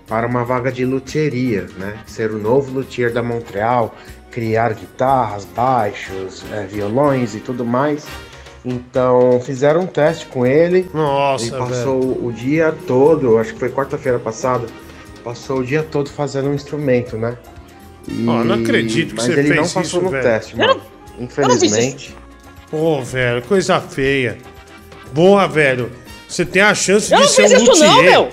Para 0.08 0.28
uma 0.28 0.44
vaga 0.44 0.72
de 0.72 0.86
luthieria, 0.86 1.68
né? 1.78 1.98
Ser 2.06 2.32
o 2.32 2.38
novo 2.38 2.72
luthier 2.72 3.12
da 3.14 3.24
Montreal, 3.24 3.96
criar 4.30 4.74
guitarras, 4.74 5.46
baixos, 5.46 6.44
é, 6.52 6.66
violões 6.66 7.36
e 7.36 7.40
tudo 7.40 7.64
mais. 7.66 8.06
Então 8.66 9.42
fizeram 9.46 9.82
um 9.82 9.88
teste 9.88 10.26
com 10.28 10.46
ele. 10.46 10.90
Nossa, 10.94 11.46
Ele 11.46 11.56
passou 11.58 12.00
o 12.26 12.32
dia 12.32 12.74
todo, 12.88 13.38
acho 13.38 13.54
que 13.54 13.60
foi 13.60 13.70
quarta-feira 13.70 14.20
passada, 14.20 14.68
passou 15.24 15.60
o 15.60 15.64
dia 15.66 15.84
todo 15.84 16.10
fazendo 16.10 16.50
um 16.50 16.54
instrumento, 16.54 17.18
né? 17.18 17.38
E- 18.08 18.26
Ó, 18.28 18.44
não 18.44 18.56
acredito 18.56 19.10
que 19.16 19.16
mas 19.16 19.26
você 19.26 19.32
ele 19.40 19.44
fez 19.44 19.56
não 19.56 19.64
passou 19.64 19.82
isso, 19.82 20.02
no 20.02 20.10
velho. 20.10 20.24
teste, 20.24 20.60
Eu 20.60 20.68
mano. 20.68 20.82
Infelizmente. 21.20 22.16
Ô, 22.72 23.02
velho, 23.02 23.42
coisa 23.44 23.80
feia. 23.80 24.38
Boa, 25.14 25.48
velho. 25.48 25.92
Você 26.28 26.46
tem 26.46 26.62
a 26.62 26.74
chance 26.74 27.12
Eu 27.14 27.18
de 27.20 27.24
não 27.24 27.30
ser 27.30 27.50
fiz 27.50 27.60
um 27.60 27.64
isso 27.64 27.84
não, 27.84 27.96
luthier. 27.96 28.12
meu. 28.12 28.30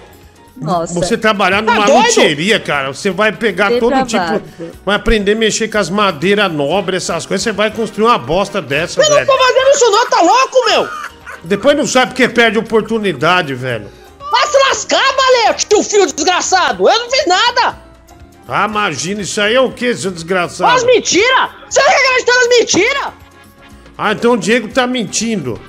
Nossa. 0.56 0.92
Você 0.94 1.16
trabalhar 1.16 1.62
Tá 1.64 1.72
numa 1.74 1.86
luthieria, 1.86 2.60
cara, 2.60 2.92
você 2.92 3.10
vai 3.10 3.32
pegar 3.32 3.70
todo 3.78 3.94
Depravado. 4.04 4.40
tipo. 4.40 4.70
Vai 4.84 4.96
aprender 4.96 5.32
a 5.32 5.36
mexer 5.36 5.68
com 5.68 5.78
as 5.78 5.88
madeiras 5.90 6.52
nobres, 6.52 7.04
essas 7.04 7.24
coisas. 7.26 7.42
Você 7.44 7.52
vai 7.52 7.70
construir 7.70 8.04
uma 8.06 8.18
bosta 8.18 8.60
dessa, 8.60 9.00
Eu 9.00 9.08
não 9.08 9.14
velho. 9.16 9.26
tô 9.26 9.38
fazendo 9.38 9.68
isso 9.74 9.90
não, 9.90 10.06
tá 10.10 10.20
louco, 10.20 10.64
meu? 10.66 10.88
Depois 11.44 11.76
não 11.76 11.86
sabe 11.86 12.12
porque 12.12 12.28
perde 12.28 12.58
oportunidade, 12.58 13.54
velho. 13.54 13.88
Vai 14.30 14.46
se 14.46 14.58
lascar, 14.68 15.02
Valete, 15.16 15.66
teu 15.66 15.82
filho 15.82 16.04
desgraçado. 16.06 16.88
Eu 16.88 16.98
não 16.98 17.10
fiz 17.10 17.26
nada. 17.26 17.78
Ah, 18.46 18.66
imagina, 18.68 19.22
isso 19.22 19.40
aí 19.40 19.54
é 19.54 19.60
o 19.60 19.70
que, 19.70 19.94
seu 19.94 20.10
desgraçado? 20.10 20.74
As 20.76 20.82
mentiras. 20.84 21.50
Você 21.68 21.80
tá 21.80 21.90
acreditando 21.90 22.38
nas 22.38 22.48
mentiras? 22.58 23.08
Ah, 23.96 24.12
então 24.12 24.32
o 24.32 24.36
Diego 24.36 24.68
tá 24.68 24.86
mentindo. 24.86 25.60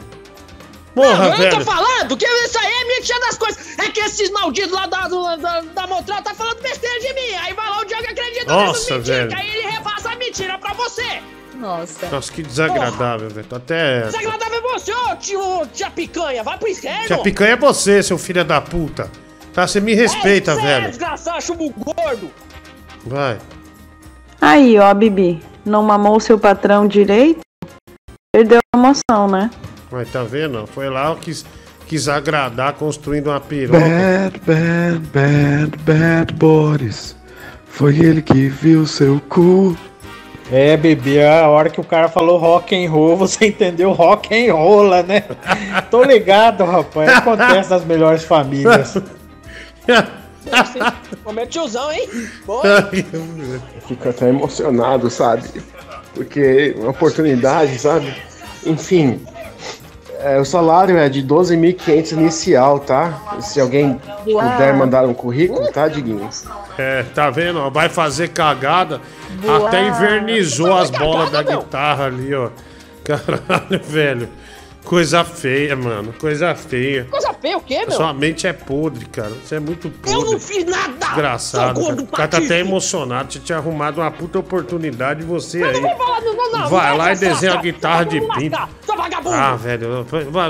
Porra, 0.94 1.28
eu 1.28 1.38
velho. 1.38 1.58
tô 1.58 1.62
falando 1.62 2.18
que 2.18 2.26
isso 2.26 2.60
aí 2.60 2.72
é 2.72 2.86
mentira 2.86 3.20
das 3.22 3.38
coisas. 3.38 3.80
É 3.80 3.90
que 3.90 4.00
esses 4.02 4.30
malditos 4.32 4.72
lá 4.72 4.86
da, 4.88 5.08
da, 5.08 5.36
da, 5.38 5.62
da 5.62 5.88
Montreal 5.88 6.22
tá 6.22 6.34
falando 6.34 6.62
besteira 6.62 7.00
de 7.00 7.14
mim. 7.14 7.36
Aí 7.42 7.54
vai 7.54 7.70
lá 7.70 7.80
o 7.80 7.86
Diego 7.86 8.04
acredita 8.04 8.46
Nossa, 8.54 8.98
nessas 8.98 9.10
mentiras. 9.10 9.34
aí 9.34 9.50
ele 9.58 9.70
repassa 9.70 10.12
a 10.12 10.16
mentira 10.18 10.58
pra 10.58 10.74
você. 10.74 11.22
Nossa. 11.56 12.08
Nossa, 12.10 12.32
que 12.32 12.42
desagradável, 12.44 13.30
velho. 13.30 13.48
Tô 13.48 13.56
até. 13.56 14.02
Desagradável 14.02 14.58
é 14.58 14.62
você, 14.62 14.94
ô 14.94 15.16
tio, 15.16 15.68
tia 15.74 15.90
picanha. 15.92 16.44
Vai 16.44 16.58
pro 16.58 16.68
inferno. 16.68 17.06
Tia 17.08 17.18
Picanha 17.20 17.52
é 17.54 17.56
você, 17.56 18.02
seu 18.04 18.18
filho 18.18 18.44
da 18.44 18.60
puta. 18.60 19.10
Tá, 19.54 19.68
você 19.68 19.80
me 19.80 19.94
respeita, 19.94 20.52
é, 20.52 20.56
Você 20.56 20.62
é 20.62 20.66
velho. 20.66 20.88
desgraçado, 20.90 21.42
chumbo 21.42 21.70
gordo. 21.70 22.32
Vai. 23.06 23.38
Aí, 24.40 24.78
ó, 24.80 24.94
Bibi, 24.94 25.42
não 25.66 25.84
mamou 25.84 26.20
seu 26.20 26.40
patrão 26.40 26.88
direito? 26.88 27.42
Perdeu 28.34 28.60
a 28.74 28.78
emoção, 28.78 29.28
né? 29.28 29.52
Mas 29.92 30.10
tá 30.10 30.24
vendo? 30.24 30.66
Foi 30.68 30.90
lá, 30.90 31.16
quis, 31.20 31.46
quis 31.86 32.08
agradar 32.08 32.74
construindo 32.74 33.28
uma 33.28 33.42
piroca. 33.42 33.80
Bad, 33.80 34.40
bad, 34.46 35.00
bad, 35.14 35.78
bad 35.84 36.34
Boris. 36.36 37.16
Foi 37.66 37.98
ele 37.98 38.22
que 38.22 38.48
viu 38.48 38.88
seu 38.88 39.20
cu. 39.28 39.76
É, 40.50 40.76
bebê, 40.76 41.26
a 41.26 41.48
hora 41.48 41.70
que 41.70 41.80
o 41.80 41.84
cara 41.84 42.10
falou 42.10 42.38
rock 42.38 42.76
and 42.76 42.90
roll, 42.90 43.16
você 43.18 43.48
entendeu 43.48 43.92
rock 43.92 44.34
and 44.34 44.54
roll, 44.54 44.90
né? 45.04 45.24
Tô 45.90 46.04
ligado, 46.04 46.64
rapaz. 46.64 47.10
Acontece 47.10 47.70
nas 47.70 47.86
melhores 47.86 48.24
famílias. 48.24 48.98
É 51.38 51.46
tiozão, 51.46 51.92
hein? 51.92 52.10
Boa. 52.46 52.90
Fico 53.88 54.10
até 54.10 54.30
emocionado, 54.30 55.10
sabe? 55.10 55.44
Porque 56.14 56.76
uma 56.78 56.90
oportunidade, 56.90 57.78
sabe? 57.78 58.14
Enfim, 58.66 59.22
é, 60.24 60.40
o 60.40 60.46
salário 60.46 60.98
é 60.98 61.10
de 61.10 61.24
12.500 61.24 62.12
inicial, 62.14 62.80
tá? 62.80 63.40
Se 63.42 63.60
alguém 63.60 64.00
Uau. 64.28 64.52
puder 64.52 64.74
mandar 64.74 65.06
um 65.06 65.14
currículo, 65.14 65.72
tá, 65.72 65.88
Diguinho? 65.88 66.30
É, 66.78 67.04
tá 67.04 67.30
vendo? 67.30 67.70
Vai 67.72 67.90
fazer 67.90 68.30
cagada. 68.30 69.02
Uau. 69.44 69.68
Até 69.68 69.88
invernizou 69.88 70.76
as 70.76 70.90
bolas 70.90 71.30
da 71.30 71.42
guitarra 71.44 72.06
ali, 72.06 72.34
ó. 72.34 72.50
Caralho, 73.04 73.84
velho. 73.84 74.30
Coisa 74.84 75.24
feia, 75.24 75.76
mano. 75.76 76.14
Coisa 76.20 76.56
feia. 76.56 77.08
Coisa 77.10 77.31
feio 77.42 77.58
o 77.58 77.62
quê, 77.62 77.80
meu? 77.86 77.92
Sua 77.92 78.14
mente 78.14 78.48
é 78.48 78.54
podre, 78.54 79.06
cara. 79.06 79.30
Você 79.30 79.56
é 79.56 79.60
muito 79.60 79.90
podre. 79.90 80.14
Eu 80.14 80.32
não 80.32 80.40
fiz 80.40 80.66
nada! 80.66 81.08
Desgraçado. 81.08 81.82
seu 81.82 81.90
Cara. 81.90 82.02
O 82.02 82.08
cara 82.08 82.28
tá 82.28 82.38
até 82.38 82.60
emocionado. 82.60 83.30
Tinha 83.30 83.44
te 83.44 83.54
arrumado 83.54 84.00
uma 84.00 84.12
puta 84.12 84.40
oportunidade 84.40 85.22
e 85.22 85.26
você 85.26 85.60
Mas 85.60 85.76
aí. 85.76 85.82
não 85.82 85.98
falar, 85.98 86.22
não, 86.22 86.36
não, 86.36 86.52
não. 86.52 86.70
Vai 86.70 86.98
lá 86.98 87.10
e 87.10 87.12
essa 87.14 87.26
desenha 87.26 87.54
a 87.54 87.62
guitarra 87.62 88.04
de 88.06 88.22
pinto. 88.22 88.56
lascar, 88.56 88.70
Seu 88.86 88.96
vagabundo! 88.98 89.36
Ah, 89.36 89.56
velho. 89.56 90.06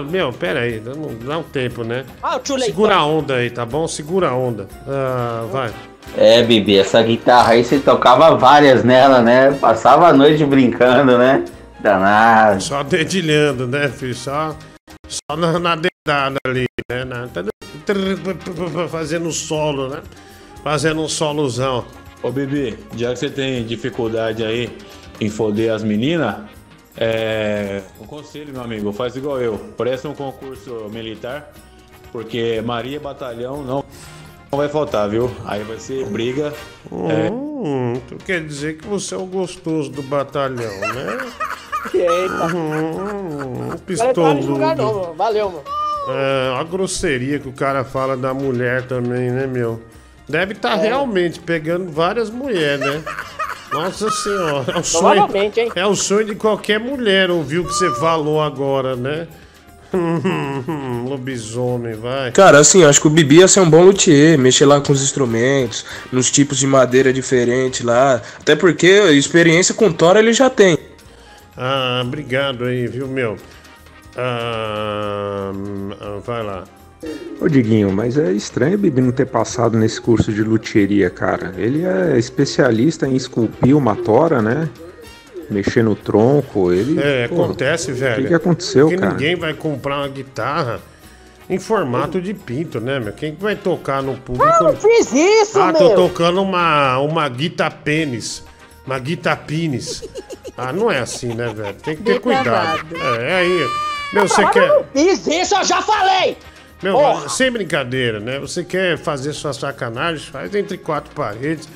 Meu, 0.10 0.34
pera 0.34 0.60
aí. 0.62 0.80
Dá 0.80 0.92
um, 0.92 1.18
dá 1.20 1.38
um 1.38 1.44
tempo, 1.44 1.84
né? 1.84 2.06
Ah, 2.22 2.38
o. 2.38 2.66
Segura 2.66 2.96
a 2.96 3.06
onda 3.06 3.36
aí, 3.36 3.50
tá 3.50 3.66
bom? 3.66 3.88
Segura 3.88 4.30
a 4.30 4.36
onda. 4.36 4.68
Ah, 4.88 5.46
vai. 5.52 5.72
É, 6.18 6.44
Bibi, 6.44 6.78
essa 6.78 7.02
guitarra 7.02 7.54
aí 7.54 7.64
você 7.64 7.80
tocava 7.80 8.36
várias 8.36 8.84
nela, 8.84 9.22
né? 9.22 9.52
Passava 9.54 10.08
a 10.08 10.14
noite 10.14 10.44
brincando, 10.46 11.18
né? 11.18 11.46
Danado. 11.80 12.62
Só 12.62 12.84
dedilhando, 12.84 13.68
né, 13.68 13.88
filho? 13.88 14.14
Só, 14.14 14.56
só 15.08 15.38
na, 15.38 15.58
na 15.58 15.76
dedada 15.76 16.38
ali, 16.46 16.66
fazendo 18.90 19.32
solo, 19.32 19.90
né? 19.90 20.02
Fazendo 20.64 21.02
um 21.02 21.08
solozão. 21.08 21.86
Ô 22.22 22.32
Bibi, 22.32 22.78
já 22.96 23.14
que 23.14 23.20
você 23.20 23.30
tem 23.30 23.66
dificuldade 23.66 24.44
aí 24.44 24.70
em 25.20 25.30
foder 25.30 25.74
as 25.74 25.84
meninas, 25.84 26.36
é. 26.98 27.82
Um 28.00 28.06
conselho, 28.06 28.52
meu 28.54 28.62
amigo, 28.62 28.92
faz 28.92 29.16
igual 29.16 29.42
eu. 29.42 29.58
Presta 29.78 30.10
um 30.10 30.14
concurso 30.14 30.90
militar, 30.92 31.52
porque 32.12 32.62
Maria 32.64 33.00
Batalhão 33.00 33.64
não, 33.64 33.84
não 34.52 34.58
vai 34.60 34.68
faltar, 34.68 35.10
viu? 35.10 35.32
Aí 35.46 35.64
vai 35.64 35.80
ser 35.80 36.06
briga. 36.06 36.54
é, 37.10 37.32
Hum, 37.32 37.94
tu 38.08 38.16
quer 38.18 38.44
dizer 38.44 38.78
que 38.78 38.88
você 38.88 39.14
é 39.14 39.18
o 39.18 39.26
gostoso 39.26 39.90
do 39.92 40.02
batalhão, 40.02 40.80
né? 40.80 41.32
Eita. 41.94 42.56
Hum, 42.56 43.76
de 44.36 44.46
julgar, 44.46 44.76
não, 44.76 44.88
pistoludo. 44.88 45.14
Valeu, 45.16 45.50
mano. 45.52 45.81
É, 46.08 46.60
a 46.60 46.64
grosseria 46.64 47.40
que 47.40 47.48
o 47.48 47.52
cara 47.52 47.84
fala 47.84 48.18
da 48.18 48.34
mulher 48.34 48.84
também, 48.84 49.30
né, 49.30 49.46
meu? 49.48 49.82
Deve 50.28 50.54
estar 50.54 50.78
É. 50.80 50.88
realmente 50.88 51.40
pegando 51.40 51.92
várias 51.92 52.30
mulheres, 52.30 52.80
né? 52.80 53.04
Nossa 53.72 54.10
senhora, 54.12 54.74
é 54.74 54.80
o 54.80 54.84
sonho, 54.84 55.28
é 55.76 55.86
o 55.86 55.96
sonho 55.96 56.26
de 56.26 56.36
qualquer 56.36 56.78
mulher 56.80 57.32
ouvir 57.32 57.60
o 57.60 57.64
que 57.66 57.74
você 57.74 57.90
falou 57.96 58.42
agora, 58.42 58.98
né? 58.98 59.28
Lobisomem, 61.08 61.96
vai. 61.96 62.32
Cara, 62.32 62.60
assim, 62.60 62.84
acho 62.84 63.00
que 63.02 63.08
o 63.08 63.10
Bibi 63.10 63.38
ia 63.40 63.48
ser 63.48 63.60
um 63.62 63.70
bom 63.70 63.84
luthier, 63.84 64.38
mexer 64.38 64.66
lá 64.66 64.80
com 64.82 64.92
os 64.94 65.02
instrumentos, 65.04 65.86
nos 66.12 66.30
tipos 66.32 66.58
de 66.58 66.68
madeira 66.68 67.12
diferentes 67.14 67.82
lá. 67.82 68.22
Até 68.40 68.56
porque 68.56 68.88
experiência 69.12 69.74
com 69.74 69.92
Thor 69.92 70.18
ele 70.18 70.34
já 70.34 70.50
tem. 70.50 70.78
Ah, 71.58 72.02
obrigado 72.06 72.66
aí, 72.66 72.88
viu, 72.88 73.08
meu? 73.08 73.38
Ah, 74.18 75.52
ah, 76.00 76.20
vai 76.26 76.44
lá. 76.44 76.64
Ô 77.40 77.48
Diguinho, 77.48 77.92
mas 77.92 78.18
é 78.18 78.32
estranho 78.32 78.76
o 78.76 78.78
Bibi 78.78 79.02
não 79.02 79.12
ter 79.12 79.26
passado 79.26 79.78
nesse 79.78 80.00
curso 80.00 80.32
de 80.32 80.44
luthieria, 80.44 81.10
cara. 81.10 81.54
Ele 81.58 81.84
é 81.84 82.18
especialista 82.18 83.08
em 83.08 83.16
esculpir 83.16 83.76
uma 83.76 83.96
tora, 83.96 84.42
né? 84.42 84.70
Mexer 85.50 85.84
no 85.84 85.96
tronco, 85.96 86.72
ele... 86.72 87.02
É, 87.02 87.28
pô, 87.28 87.44
acontece, 87.44 87.92
velho. 87.92 88.20
O 88.20 88.22
que, 88.22 88.28
que 88.28 88.34
aconteceu, 88.34 88.88
Porque 88.88 89.02
cara? 89.02 89.14
ninguém 89.14 89.36
vai 89.36 89.54
comprar 89.54 89.98
uma 89.98 90.08
guitarra 90.08 90.80
em 91.50 91.58
formato 91.60 92.22
de 92.22 92.34
pinto, 92.34 92.80
né, 92.80 93.00
meu? 93.00 93.12
Quem 93.12 93.36
que 93.36 93.42
vai 93.42 93.56
tocar 93.56 94.02
no 94.04 94.16
público? 94.16 94.48
Eu 94.60 94.64
não 94.66 94.76
fiz 94.76 95.12
isso, 95.12 95.60
Ah, 95.60 95.74
meu! 95.74 95.80
tô 95.80 95.96
tocando 95.96 96.42
uma, 96.42 97.00
uma 97.00 97.28
guita 97.28 97.70
pênis. 97.72 98.44
Uma 98.86 99.00
guita 99.00 99.36
pênis. 99.36 100.04
Ah, 100.56 100.72
não 100.72 100.92
é 100.92 101.00
assim, 101.00 101.34
né, 101.34 101.52
velho? 101.54 101.76
Tem 101.84 101.96
que 101.96 102.04
ter 102.04 102.20
cuidado. 102.20 102.86
É, 103.20 103.32
é 103.32 103.36
aí. 103.36 103.68
Meu, 104.14 104.28
você 104.28 104.46
quer. 104.50 104.68
Eu 104.68 104.76
não 104.80 104.86
fiz 104.94 105.28
isso, 105.28 105.56
eu 105.56 105.64
já 105.64 105.82
falei! 105.82 106.38
Meu, 106.84 106.94
Porra. 106.96 107.30
sem 107.30 107.52
brincadeira, 107.52 108.20
né? 108.20 108.40
Você 108.40 108.64
quer 108.64 108.98
fazer 108.98 109.34
sua 109.34 109.54
sacanagem, 109.54 110.26
faz 110.32 110.54
entre 110.56 110.78
quatro 110.78 111.14
paredes 111.14 111.70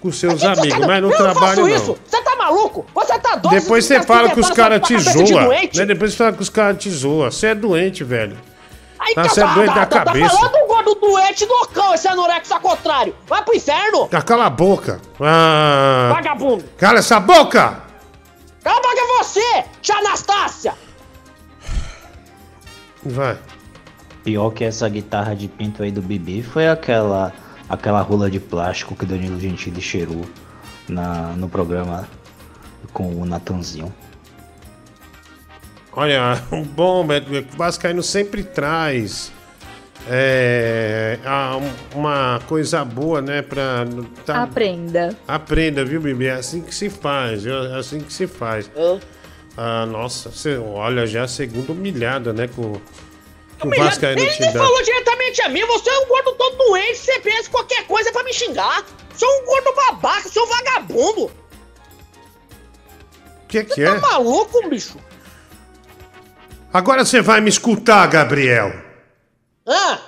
com 0.00 0.10
seus 0.10 0.40
Que 0.40 0.46
amigos, 0.46 0.86
mas 0.86 1.02
não 1.02 1.10
trabalho 1.10 1.38
faço 1.38 1.60
não. 1.60 1.68
isso! 1.68 1.98
Você 2.04 2.22
tá 2.22 2.36
maluco? 2.36 2.84
Você 2.94 3.18
tá 3.20 3.36
doido? 3.36 3.60
Depois 3.62 3.84
Você 3.84 3.94
fica 4.00 4.06
fala 4.06 4.30
que 4.30 4.40
os 4.40 4.50
caras 4.50 4.80
te 4.86 4.96
de 4.96 5.02
zoam. 5.12 5.44
doente? 5.44 5.78
Né? 5.78 5.86
Depois 5.86 6.10
você 6.12 6.16
fala 6.18 6.32
que 6.32 6.42
os 6.42 6.48
caras 6.50 6.78
te 6.82 6.90
zoam. 6.90 7.30
Você 7.30 7.46
é 7.48 7.54
doente, 7.54 8.02
velho. 8.02 8.36
Aí 8.98 9.14
Tá, 9.14 9.22
tá, 9.22 9.28
você 9.28 9.40
é 9.42 9.46
doente 9.46 9.74
da 9.74 9.86
tá, 9.86 10.04
cabeça. 10.04 10.28
Tá 10.34 10.36
falando 10.48 10.66
gordo 10.66 10.94
doente 10.96 11.46
do 11.46 11.68
cão, 11.68 11.94
esse 11.94 12.08
anorexo 12.08 12.52
ao 12.52 12.60
contrário. 12.60 13.14
Vai 13.28 13.42
pro 13.42 13.54
inferno, 13.54 14.08
Ah, 14.12 14.22
Cala 14.22 14.46
a 14.46 14.50
boca. 14.50 15.00
Ah, 15.20 16.10
vagabundo. 16.14 16.64
cala 16.76 16.98
essa 16.98 17.20
boca! 17.20 17.80
Cala 18.64 18.76
a 18.76 18.82
boca 18.82 18.96
é 19.00 19.22
você, 19.22 19.64
tia 19.80 19.94
Anastácia. 19.98 20.74
Vai. 23.08 23.38
Pior 24.24 24.50
que 24.50 24.64
essa 24.64 24.88
guitarra 24.88 25.34
de 25.34 25.48
pinto 25.48 25.82
aí 25.82 25.90
do 25.90 26.02
Bibi 26.02 26.42
foi 26.42 26.68
aquela 26.68 27.32
aquela 27.68 28.00
rola 28.00 28.30
de 28.30 28.40
plástico 28.40 28.94
que 28.96 29.04
Danilo 29.04 29.38
Gentili 29.38 29.80
cheirou 29.80 30.24
na, 30.88 31.32
no 31.36 31.48
programa 31.48 32.08
com 32.92 33.14
o 33.14 33.24
Natanzinho. 33.26 33.92
Olha, 35.92 36.40
um 36.52 36.62
bom 36.62 37.04
médico 37.04 37.56
Vascaíno 37.56 38.02
sempre 38.02 38.42
traz 38.42 39.32
é, 40.08 41.18
a- 41.24 41.58
uma 41.94 42.40
coisa 42.46 42.84
boa, 42.84 43.20
né? 43.20 43.42
Pra. 43.42 43.84
Tá, 44.24 44.42
Aprenda. 44.44 45.16
Aprenda, 45.26 45.84
viu, 45.84 46.00
Bibi? 46.00 46.26
É 46.26 46.32
assim 46.34 46.62
que 46.62 46.74
se 46.74 46.88
faz, 46.88 47.42
viu? 47.44 47.54
É 47.54 47.78
assim 47.78 48.00
que 48.00 48.12
se 48.12 48.26
faz. 48.26 48.70
Ah, 49.60 49.84
nossa, 49.86 50.30
você 50.30 50.56
olha 50.56 51.04
já 51.04 51.24
a 51.24 51.28
segunda 51.28 51.72
humilhada, 51.72 52.32
né? 52.32 52.46
Com, 52.46 52.80
com 53.58 53.68
o 53.68 53.76
Vascaíno 53.76 54.20
Ele 54.20 54.30
te 54.30 54.40
nem 54.40 54.52
falou 54.52 54.82
diretamente 54.84 55.42
a 55.42 55.48
mim. 55.48 55.64
Você 55.66 55.90
é 55.90 55.98
um 55.98 56.06
gordo 56.06 56.32
todo 56.34 56.56
doente. 56.56 56.96
Você 56.96 57.18
pensa 57.18 57.50
qualquer 57.50 57.84
coisa 57.88 58.12
pra 58.12 58.22
me 58.22 58.32
xingar. 58.32 58.84
Sou 59.16 59.28
um 59.28 59.44
gordo 59.46 59.74
babaca, 59.74 60.28
sou 60.28 60.44
um 60.44 60.46
vagabundo. 60.46 61.24
O 61.24 61.30
que, 63.48 63.64
que 63.64 63.82
Tá 63.84 63.96
é? 63.96 63.98
maluco, 63.98 64.68
bicho? 64.68 64.96
Agora 66.72 67.04
você 67.04 67.20
vai 67.20 67.40
me 67.40 67.48
escutar, 67.48 68.06
Gabriel. 68.06 68.72
Ah, 69.66 69.98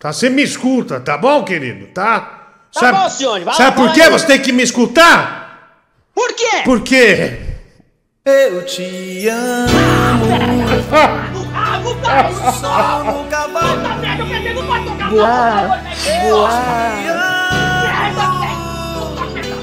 Tá? 0.00 0.12
Você 0.12 0.28
me 0.28 0.42
escuta, 0.42 0.98
tá 1.00 1.16
bom, 1.16 1.44
querido? 1.44 1.86
Tá? 1.94 2.48
Tá 2.74 2.92
bom, 2.92 3.08
senhor, 3.08 3.40
vai 3.44 3.54
sabe 3.54 3.76
por 3.76 3.86
vai 3.86 3.94
que 3.94 4.02
lá. 4.02 4.10
você 4.18 4.26
tem 4.26 4.42
que 4.42 4.52
me 4.52 4.62
escutar? 4.64 5.78
por 6.12 6.32
quê? 6.34 6.62
Por 6.64 6.80
quê? 6.82 7.38
Eu 8.28 8.60
te 8.64 9.28
amo. 9.28 10.26
Só 12.60 13.04
nunca 13.04 13.46
vai. 13.46 13.76
Voar, 15.12 15.84
voar. 16.28 16.98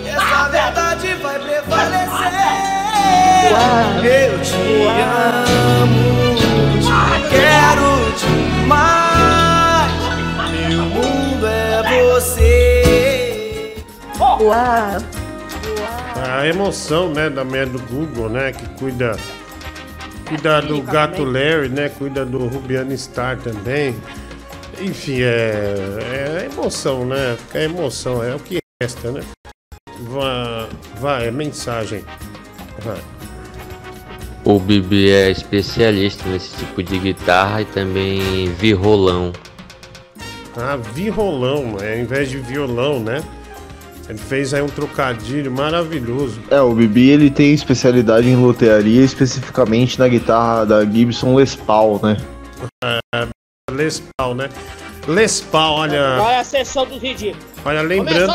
Essa 0.05 0.47
verdade 0.47 1.13
vai 1.15 1.39
prevalecer. 1.39 2.31
Eu 4.01 4.39
te 4.39 4.87
amo. 5.83 6.07
Quero 7.29 8.13
demais. 8.17 9.91
Meu 10.69 10.83
mundo 10.83 11.45
é 11.47 11.83
você. 12.13 13.75
Voar. 14.15 15.01
A 16.33 16.47
emoção, 16.47 17.13
né, 17.13 17.29
da 17.29 17.43
mulher 17.43 17.67
do 17.67 17.77
Google, 17.83 18.27
né, 18.27 18.51
que 18.51 18.67
cuida 18.79 19.15
cuida 20.27 20.63
do 20.63 20.81
gato 20.81 21.23
Larry, 21.23 21.69
né, 21.69 21.89
cuida 21.89 22.25
do 22.25 22.47
Rubiano 22.47 22.97
Star 22.97 23.37
também. 23.37 23.95
Enfim, 24.81 25.21
é, 25.21 25.75
é 26.41 26.49
emoção, 26.51 27.05
né? 27.05 27.37
É 27.53 27.65
emoção, 27.65 28.23
é 28.23 28.33
o 28.33 28.39
que 28.39 28.57
resta, 28.81 29.11
né? 29.11 29.21
Vai, 29.99 30.69
vai 30.99 31.27
é 31.27 31.31
mensagem. 31.31 32.03
Vai. 32.79 32.99
O 34.43 34.59
Bibi 34.59 35.11
é 35.11 35.29
especialista 35.29 36.27
nesse 36.27 36.57
tipo 36.57 36.81
de 36.81 36.97
guitarra 36.97 37.61
e 37.61 37.65
também 37.65 38.51
virolão. 38.55 39.31
Ah, 40.57 40.77
virolão, 40.77 41.77
é, 41.79 41.93
ao 41.93 41.99
invés 41.99 42.27
de 42.27 42.39
violão, 42.39 42.99
né? 42.99 43.23
Ele 44.09 44.17
fez 44.17 44.53
aí 44.53 44.61
um 44.61 44.67
trocadilho 44.67 45.51
maravilhoso. 45.51 46.41
É, 46.49 46.59
o 46.59 46.73
Bibi 46.73 47.09
ele 47.09 47.29
tem 47.29 47.53
especialidade 47.53 48.27
em 48.27 48.35
lotearia, 48.35 49.01
especificamente 49.01 49.97
na 49.97 50.07
guitarra 50.07 50.65
da 50.65 50.85
Gibson 50.85 51.35
Les 51.35 51.55
Paul, 51.55 51.99
né? 52.03 52.17
É, 52.83 53.27
Les 53.71 54.03
Paul, 54.17 54.35
né? 54.35 54.49
Les 55.07 55.41
Paul, 55.41 55.79
olha. 55.79 56.17
Vai 56.17 56.35
a 56.35 56.43
sessão 56.43 56.85
dos 56.85 57.01
ridículos. 57.01 57.45
Olha, 57.65 57.81
lembrando 57.81 58.33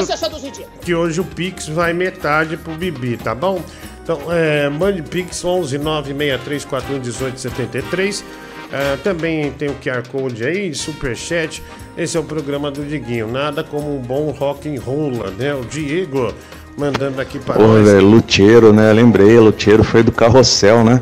que 0.81 0.95
hoje 0.95 1.21
o 1.21 1.25
Pix 1.25 1.69
vai 1.69 1.93
metade 1.93 2.57
pro 2.57 2.75
Bibi, 2.75 3.19
tá 3.19 3.35
bom? 3.35 3.63
Então, 4.03 4.21
é, 4.33 4.71
mande 4.71 5.03
Pix 5.03 5.45
11 5.45 5.77
96341 5.77 7.01
1873. 7.01 8.25
É, 8.71 8.97
também 8.97 9.51
tem 9.53 9.69
o 9.69 9.75
QR 9.75 10.07
Code 10.09 10.45
aí, 10.45 10.75
Superchat. 10.75 11.63
Esse 11.97 12.17
é 12.17 12.21
o 12.21 12.25
programa 12.25 12.71
do 12.71 12.85
Diguinho. 12.85 13.27
Nada 13.27 13.65
como 13.65 13.97
um 13.97 14.01
bom 14.01 14.31
rock 14.31 14.69
and 14.69 14.81
roll, 14.81 15.11
né? 15.39 15.55
O 15.55 15.65
Diego 15.65 16.33
mandando 16.77 17.21
aqui 17.21 17.39
para 17.39 17.59
nós. 17.59 17.87
velho, 17.87 18.07
Luteiro, 18.07 18.73
né? 18.73 18.93
Lembrei, 18.93 19.39
Luteiro 19.39 19.83
foi 19.83 20.03
do 20.03 20.13
Carrossel, 20.13 20.85
né? 20.85 21.01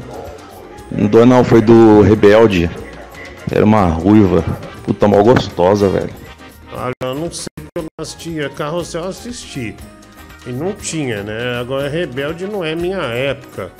Não, 0.90 1.06
do- 1.08 1.26
não, 1.26 1.44
foi 1.44 1.60
do 1.60 2.00
Rebelde. 2.02 2.70
Era 3.50 3.64
uma 3.64 3.86
ruiva. 3.86 4.44
Puta, 4.84 5.08
mal 5.08 5.22
gostosa, 5.24 5.88
velho. 5.88 6.10
Olha, 6.72 6.92
eu 7.02 7.14
não 7.14 7.30
sei 7.32 7.46
se 7.58 7.68
eu 7.76 7.84
assistia. 7.98 8.48
Carrossel 8.50 9.02
eu 9.02 9.08
assisti. 9.08 9.74
E 10.46 10.50
não 10.52 10.72
tinha, 10.72 11.24
né? 11.24 11.58
Agora 11.60 11.88
Rebelde 11.88 12.46
não 12.46 12.64
é 12.64 12.76
minha 12.76 12.98
época. 13.02 13.72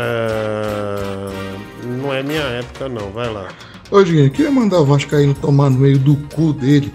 É, 0.00 1.28
Não 2.00 2.12
é 2.14 2.22
minha 2.22 2.42
época, 2.42 2.88
não. 2.88 3.10
Vai 3.10 3.32
lá. 3.32 3.48
Ô, 3.90 4.02
Diguinho, 4.02 4.30
queria 4.30 4.50
mandar 4.50 4.78
o 4.80 4.84
Vascaíno 4.84 5.34
tomar 5.34 5.70
no 5.70 5.78
meio 5.78 5.98
do 5.98 6.14
cu 6.34 6.52
dele. 6.52 6.92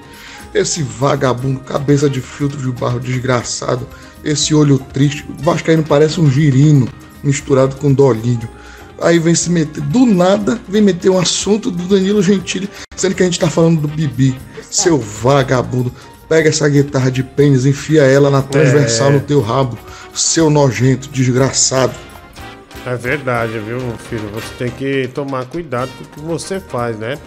Esse 0.54 0.82
vagabundo, 0.84 1.60
cabeça 1.62 2.10
de 2.10 2.22
filtro 2.22 2.58
de 2.62 2.72
barro 2.80 3.00
desgraçado. 3.00 3.88
Esse 4.24 4.54
olho 4.56 4.78
triste. 4.94 5.26
O 5.40 5.44
Vascaíno 5.44 5.84
parece 5.84 6.22
um 6.22 6.30
girino 6.32 6.88
misturado 7.24 7.76
com 7.76 7.92
dolinho. 7.92 8.48
Aí 9.02 9.20
vem 9.20 9.36
se 9.36 9.50
meter, 9.50 9.82
do 9.82 10.06
nada, 10.06 10.62
vem 10.70 10.82
meter 10.82 11.10
um 11.10 11.18
assunto 11.20 11.70
do 11.72 11.84
Danilo 11.84 12.22
Gentili, 12.24 12.70
sendo 12.96 13.16
que 13.16 13.24
a 13.24 13.26
gente 13.26 13.40
tá 13.40 13.50
falando 13.50 13.82
do 13.82 13.88
Bibi. 13.88 14.38
Seu 14.70 14.98
vagabundo. 14.98 15.92
Pega 16.30 16.48
essa 16.50 16.70
guitarra 16.70 17.12
de 17.12 17.22
pênis, 17.22 17.66
enfia 17.66 18.04
ela 18.04 18.30
na 18.30 18.42
transversal 18.42 19.10
É. 19.10 19.14
no 19.14 19.20
teu 19.20 19.42
rabo. 19.42 19.78
Seu 20.14 20.50
nojento, 20.50 21.10
desgraçado. 21.10 21.94
É 22.86 22.96
verdade, 22.96 23.60
viu, 23.60 23.80
filho? 23.98 24.28
Você 24.30 24.54
tem 24.56 24.70
que 24.70 25.08
tomar 25.14 25.46
cuidado 25.46 25.90
com 25.98 26.04
o 26.04 26.08
que 26.08 26.20
você 26.20 26.60
faz, 26.60 26.98
né? 26.98 27.18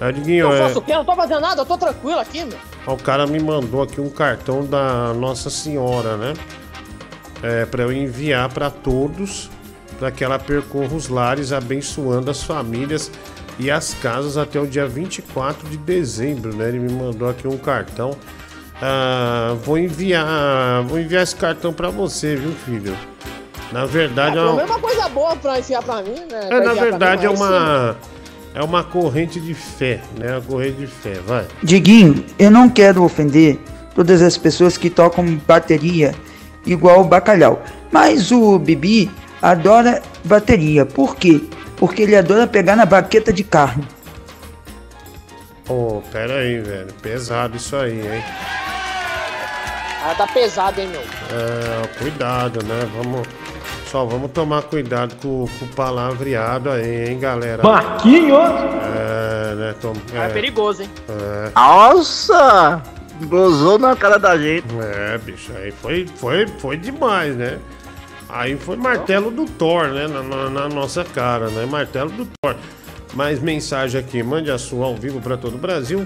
Adiguinho, 0.00 0.46
Eu 0.46 0.52
é... 0.52 0.58
faço 0.58 0.78
o 0.78 0.82
quê? 0.82 0.92
Eu 0.92 0.98
não 0.98 1.04
tô 1.04 1.16
fazendo 1.16 1.40
nada, 1.40 1.62
eu 1.62 1.66
tô 1.66 1.76
tranquilo 1.76 2.18
aqui, 2.18 2.44
meu. 2.44 2.58
o 2.86 2.96
cara 2.96 3.26
me 3.26 3.40
mandou 3.40 3.82
aqui 3.82 4.00
um 4.00 4.10
cartão 4.10 4.64
da 4.64 5.12
Nossa 5.14 5.50
Senhora, 5.50 6.16
né? 6.16 6.34
É, 7.42 7.66
para 7.66 7.82
eu 7.82 7.92
enviar 7.92 8.48
para 8.52 8.70
todos, 8.70 9.50
para 9.98 10.10
que 10.10 10.24
ela 10.24 10.38
percorra 10.38 10.94
os 10.94 11.08
lares, 11.08 11.52
abençoando 11.52 12.30
as 12.30 12.42
famílias 12.42 13.10
e 13.58 13.70
as 13.70 13.94
casas 13.94 14.36
até 14.36 14.60
o 14.60 14.66
dia 14.66 14.86
24 14.86 15.68
de 15.68 15.76
dezembro, 15.76 16.54
né? 16.54 16.68
Ele 16.68 16.78
me 16.78 16.92
mandou 16.92 17.28
aqui 17.28 17.46
um 17.46 17.58
cartão. 17.58 18.16
Ah, 18.80 19.54
vou 19.64 19.78
enviar, 19.78 20.82
vou 20.84 20.98
enviar 20.98 21.22
esse 21.22 21.36
cartão 21.36 21.72
para 21.72 21.90
você, 21.90 22.36
viu, 22.36 22.52
filho? 22.52 22.96
Na 23.74 23.86
verdade, 23.86 24.38
é, 24.38 24.40
Pelo 24.40 24.52
uma- 24.52 24.62
uma 24.66 24.78
coisa 24.78 25.08
boa 25.08 25.34
pra 25.34 25.58
enfiar 25.58 25.82
pra 25.82 26.00
mim, 26.00 26.14
né? 26.30 26.42
é, 26.44 26.46
Pra 26.46 26.60
na 26.60 26.74
verdade 26.74 27.26
é 27.26 27.28
mim, 27.28 27.36
mas 27.36 27.50
uma 27.50 27.96
é 28.54 28.62
uma 28.62 28.84
corrente 28.84 29.40
de 29.40 29.52
fé, 29.52 30.00
né? 30.16 30.30
Uma 30.34 30.40
corrente 30.42 30.76
de 30.76 30.86
fé, 30.86 31.14
vai. 31.26 31.44
Diguinho, 31.60 32.24
eu 32.38 32.52
não 32.52 32.68
quero 32.68 33.02
ofender 33.02 33.58
todas 33.92 34.22
as 34.22 34.36
pessoas 34.38 34.76
que 34.78 34.88
tocam 34.88 35.24
bateria 35.44 36.14
igual 36.64 37.00
o 37.00 37.04
bacalhau, 37.04 37.64
mas 37.90 38.30
o 38.30 38.60
Bibi 38.60 39.10
adora 39.42 40.00
bateria. 40.24 40.86
Por 40.86 41.16
quê? 41.16 41.40
Porque 41.76 42.02
ele 42.02 42.14
adora 42.14 42.46
pegar 42.46 42.76
na 42.76 42.86
baqueta 42.86 43.32
de 43.32 43.42
carne. 43.42 43.82
Pô, 45.64 46.00
pera 46.12 46.34
aí, 46.34 46.60
velho. 46.60 46.92
Pesado 47.02 47.56
isso 47.56 47.74
aí, 47.74 47.98
hein? 47.98 48.22
Ah, 50.06 50.14
tá 50.16 50.28
pesado, 50.28 50.80
hein, 50.80 50.86
meu. 50.92 51.00
É, 51.00 51.86
cuidado, 51.98 52.62
né? 52.64 52.88
Vamos. 52.94 53.26
Só 53.94 54.04
vamos 54.04 54.32
tomar 54.32 54.62
cuidado 54.62 55.14
com, 55.22 55.46
com 55.56 55.64
o 55.66 55.68
palavreado 55.68 56.68
aí, 56.68 57.10
hein, 57.10 57.20
galera? 57.20 57.62
Marquinhos! 57.62 58.40
É, 58.40 59.54
né, 59.54 59.74
Tom? 59.80 59.92
É, 60.12 60.26
perigoso, 60.30 60.82
hein? 60.82 60.90
É. 61.08 61.52
Nossa! 61.54 62.82
Gozou 63.28 63.78
na 63.78 63.94
cara 63.94 64.18
da 64.18 64.36
gente. 64.36 64.66
É, 64.82 65.16
bicho, 65.18 65.52
aí 65.56 65.70
foi, 65.70 66.08
foi, 66.16 66.44
foi 66.58 66.76
demais, 66.76 67.36
né? 67.36 67.60
Aí 68.28 68.56
foi 68.56 68.76
martelo 68.76 69.30
do 69.30 69.44
Thor, 69.44 69.86
né? 69.86 70.08
Na, 70.08 70.22
na- 70.24 70.50
na 70.50 70.68
nossa 70.68 71.04
cara, 71.04 71.46
né? 71.50 71.64
Martelo 71.64 72.10
do 72.10 72.26
Thor. 72.42 72.56
Mais 73.14 73.38
mensagem 73.38 74.00
aqui, 74.00 74.24
mande 74.24 74.50
a 74.50 74.58
sua 74.58 74.86
ao 74.86 74.96
vivo 74.96 75.20
para 75.20 75.36
todo 75.36 75.54
o 75.54 75.58
Brasil. 75.58 76.04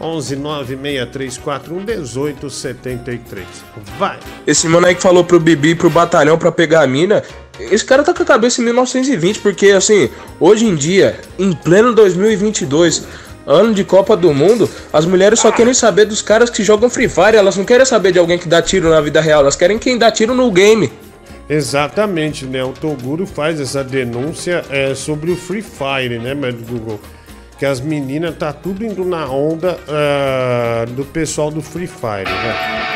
11 0.00 0.36
96341 0.36 1.80
1873. 1.80 3.46
Vai! 3.98 4.18
Esse 4.46 4.68
mano 4.68 4.86
aí 4.86 4.94
que 4.94 5.02
falou 5.02 5.24
pro 5.24 5.40
Bibi 5.40 5.74
pro 5.74 5.90
batalhão 5.90 6.38
pra 6.38 6.52
pegar 6.52 6.82
a 6.82 6.86
mina, 6.86 7.22
esse 7.58 7.84
cara 7.84 8.02
tá 8.02 8.12
com 8.12 8.22
a 8.22 8.26
cabeça 8.26 8.60
em 8.60 8.64
1920, 8.64 9.40
porque 9.40 9.70
assim, 9.70 10.10
hoje 10.38 10.66
em 10.66 10.74
dia, 10.74 11.18
em 11.38 11.52
pleno 11.52 11.94
2022, 11.94 13.06
ano 13.46 13.72
de 13.72 13.84
Copa 13.84 14.16
do 14.16 14.34
Mundo, 14.34 14.68
as 14.92 15.06
mulheres 15.06 15.40
só 15.40 15.50
querem 15.50 15.72
saber 15.72 16.04
dos 16.04 16.20
caras 16.20 16.50
que 16.50 16.62
jogam 16.62 16.90
Free 16.90 17.08
Fire, 17.08 17.36
elas 17.36 17.56
não 17.56 17.64
querem 17.64 17.86
saber 17.86 18.12
de 18.12 18.18
alguém 18.18 18.38
que 18.38 18.48
dá 18.48 18.60
tiro 18.60 18.90
na 18.90 19.00
vida 19.00 19.20
real, 19.20 19.40
elas 19.40 19.56
querem 19.56 19.78
quem 19.78 19.96
dá 19.96 20.10
tiro 20.10 20.34
no 20.34 20.50
game. 20.50 20.92
Exatamente, 21.48 22.44
né? 22.44 22.64
O 22.64 22.72
Toguro 22.72 23.24
faz 23.24 23.60
essa 23.60 23.84
denúncia 23.84 24.64
é, 24.68 24.94
sobre 24.96 25.30
o 25.30 25.36
Free 25.36 25.62
Fire, 25.62 26.18
né, 26.18 26.34
meu 26.34 26.52
Google? 26.52 27.00
Que 27.58 27.64
as 27.64 27.80
meninas 27.80 28.36
tá 28.36 28.52
tudo 28.52 28.84
indo 28.84 29.04
na 29.04 29.26
onda 29.26 29.78
ah, 29.88 30.84
do 30.90 31.04
pessoal 31.06 31.50
do 31.50 31.62
Free 31.62 31.86
Fire, 31.86 32.28
né? 32.28 32.86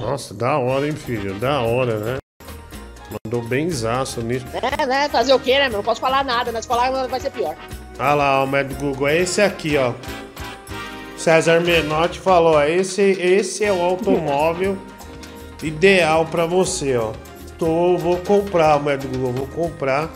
Nossa, 0.00 0.32
da 0.32 0.56
hora, 0.56 0.86
hein, 0.86 0.96
filho? 0.96 1.34
Da 1.34 1.60
hora, 1.60 1.98
né? 1.98 2.16
Mandou 3.10 3.42
benzaço 3.42 4.20
nisso. 4.20 4.46
É, 4.52 4.86
né? 4.86 5.08
Fazer 5.08 5.32
o 5.32 5.38
quê, 5.38 5.58
né, 5.58 5.68
meu? 5.68 5.78
Não 5.78 5.84
posso 5.84 6.00
falar 6.00 6.24
nada? 6.24 6.60
Se 6.60 6.68
falar 6.68 7.06
vai 7.06 7.20
ser 7.20 7.30
pior. 7.30 7.54
Ah 7.98 8.14
lá, 8.14 8.42
o 8.42 8.46
médico 8.46 8.80
Google, 8.80 9.08
é 9.08 9.18
esse 9.18 9.40
aqui, 9.40 9.76
ó. 9.76 9.92
César 11.16 11.60
Menotti 11.60 12.20
falou, 12.20 12.56
ó, 12.56 12.64
esse, 12.64 13.02
esse 13.02 13.64
é 13.64 13.72
o 13.72 13.80
automóvel 13.80 14.76
ideal 15.62 16.26
pra 16.26 16.44
você, 16.44 16.96
ó. 16.96 17.12
Tô, 17.58 17.96
vou 17.96 18.18
comprar, 18.18 18.78
médico 18.82 19.16
Google, 19.16 19.32
vou 19.32 19.46
comprar 19.46 20.10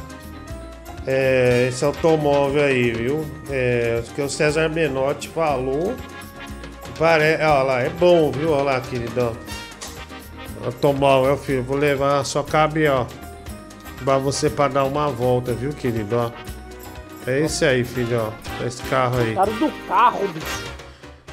é, 1.07 1.67
esse 1.69 1.85
automóvel 1.85 2.62
aí, 2.62 2.93
viu? 2.93 3.25
É, 3.51 4.03
o 4.07 4.15
que 4.15 4.23
o 4.23 4.29
César 4.29 4.69
Menotti 4.69 5.29
falou. 5.29 5.95
Pare... 6.99 7.39
Ó 7.43 7.62
lá, 7.62 7.81
é 7.81 7.89
bom, 7.89 8.31
viu? 8.31 8.53
Ó 8.53 8.62
lá, 8.62 8.81
queridão. 8.81 9.35
Automóvel, 10.65 11.37
filho, 11.37 11.62
vou 11.62 11.77
levar, 11.77 12.24
só 12.24 12.43
cabe, 12.43 12.87
ó. 12.89 13.07
Pra 14.05 14.19
você 14.19 14.49
pra 14.49 14.69
dar 14.69 14.85
uma 14.85 15.09
volta, 15.09 15.53
viu, 15.53 15.73
querido? 15.73 16.16
Ó. 16.16 16.31
É 17.27 17.41
esse 17.41 17.65
aí, 17.65 17.85
filho, 17.85 18.20
ó. 18.20 18.65
Esse 18.65 18.82
carro 18.85 19.19
aí. 19.19 19.35
Cara 19.35 19.51
do 19.51 19.70
carro, 19.87 20.28
bicho. 20.28 20.70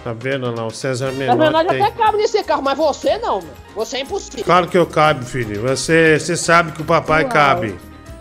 Tá 0.03 0.13
vendo 0.13 0.53
lá? 0.55 0.65
O 0.65 0.71
César 0.71 1.07
Na 1.07 1.11
Menotti 1.13 1.39
verdade, 1.39 1.69
tem... 1.69 1.81
até 1.81 1.91
cabe 1.91 2.17
nesse 2.17 2.43
carro, 2.43 2.61
mas 2.61 2.77
você 2.77 3.17
não, 3.17 3.41
meu. 3.41 3.51
Você 3.75 3.97
é 3.97 3.99
impossível. 4.01 4.45
Claro 4.45 4.67
que 4.67 4.77
eu 4.77 4.85
cabe, 4.85 5.25
filho. 5.25 5.61
Você, 5.61 6.19
você 6.19 6.37
sabe 6.37 6.71
que 6.71 6.81
o 6.81 6.85
papai 6.85 7.23
Uau. 7.23 7.31
cabe. 7.31 7.75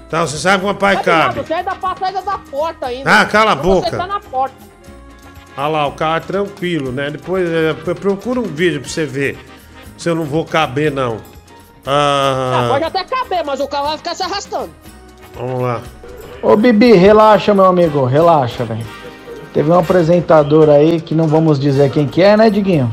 Então, 0.06 0.26
você 0.26 0.38
sabe 0.38 0.64
que 0.64 0.70
o 0.70 0.74
papai 0.74 0.96
Sabe 0.96 1.06
nada, 1.08 1.34
cabe. 1.34 1.46
Você 1.46 1.54
é 1.54 1.62
da 1.62 1.74
passagem 1.74 2.24
da 2.24 2.38
porta 2.38 2.86
ainda. 2.86 3.20
Ah, 3.20 3.24
cala 3.24 3.52
a 3.52 3.56
Mas 3.56 3.64
boca. 3.64 3.90
Você 3.90 3.96
tá 3.96 4.06
na 4.06 4.20
porta. 4.20 4.54
Olha 5.56 5.68
lá, 5.68 5.86
o 5.86 5.92
carro 5.92 6.16
é 6.16 6.20
tranquilo, 6.20 6.92
né? 6.92 7.10
Depois 7.10 7.48
é, 7.50 7.72
procura 7.94 8.40
um 8.40 8.44
vídeo 8.44 8.80
pra 8.80 8.88
você 8.88 9.04
ver. 9.06 9.38
Se 9.96 10.08
eu 10.08 10.14
não 10.14 10.24
vou 10.24 10.44
caber, 10.44 10.90
não. 10.92 11.18
Ah, 11.86 12.64
Ah, 12.64 12.68
pode 12.72 12.84
até 12.84 13.04
caber, 13.04 13.44
mas 13.44 13.60
o 13.60 13.66
carro 13.68 13.88
vai 13.88 13.96
ficar 13.98 14.14
se 14.14 14.22
arrastando. 14.22 14.70
vamos 15.34 15.62
lá. 15.62 15.80
Ô 16.42 16.56
Bibi, 16.56 16.92
relaxa, 16.92 17.54
meu 17.54 17.64
amigo, 17.64 18.04
relaxa, 18.04 18.64
velho. 18.64 18.84
Teve 19.54 19.70
um 19.70 19.78
apresentador 19.78 20.68
aí, 20.68 21.00
que 21.00 21.14
não 21.14 21.26
vamos 21.26 21.58
dizer 21.58 21.90
quem 21.90 22.06
que 22.06 22.22
é, 22.22 22.36
né, 22.36 22.50
Diguinho? 22.50 22.92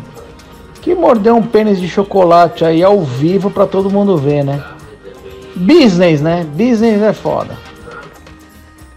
Que 0.82 0.96
mordeu 0.96 1.36
um 1.36 1.42
pênis 1.44 1.80
de 1.80 1.90
chocolate 1.90 2.64
aí 2.64 2.82
ao 2.84 3.02
vivo 3.02 3.50
pra 3.50 3.66
todo 3.66 3.90
mundo 3.90 4.18
ver, 4.18 4.44
né? 4.44 4.64
Business, 5.56 6.22
né? 6.22 6.46
Business 6.46 7.02
é 7.02 7.14
foda. 7.14 7.58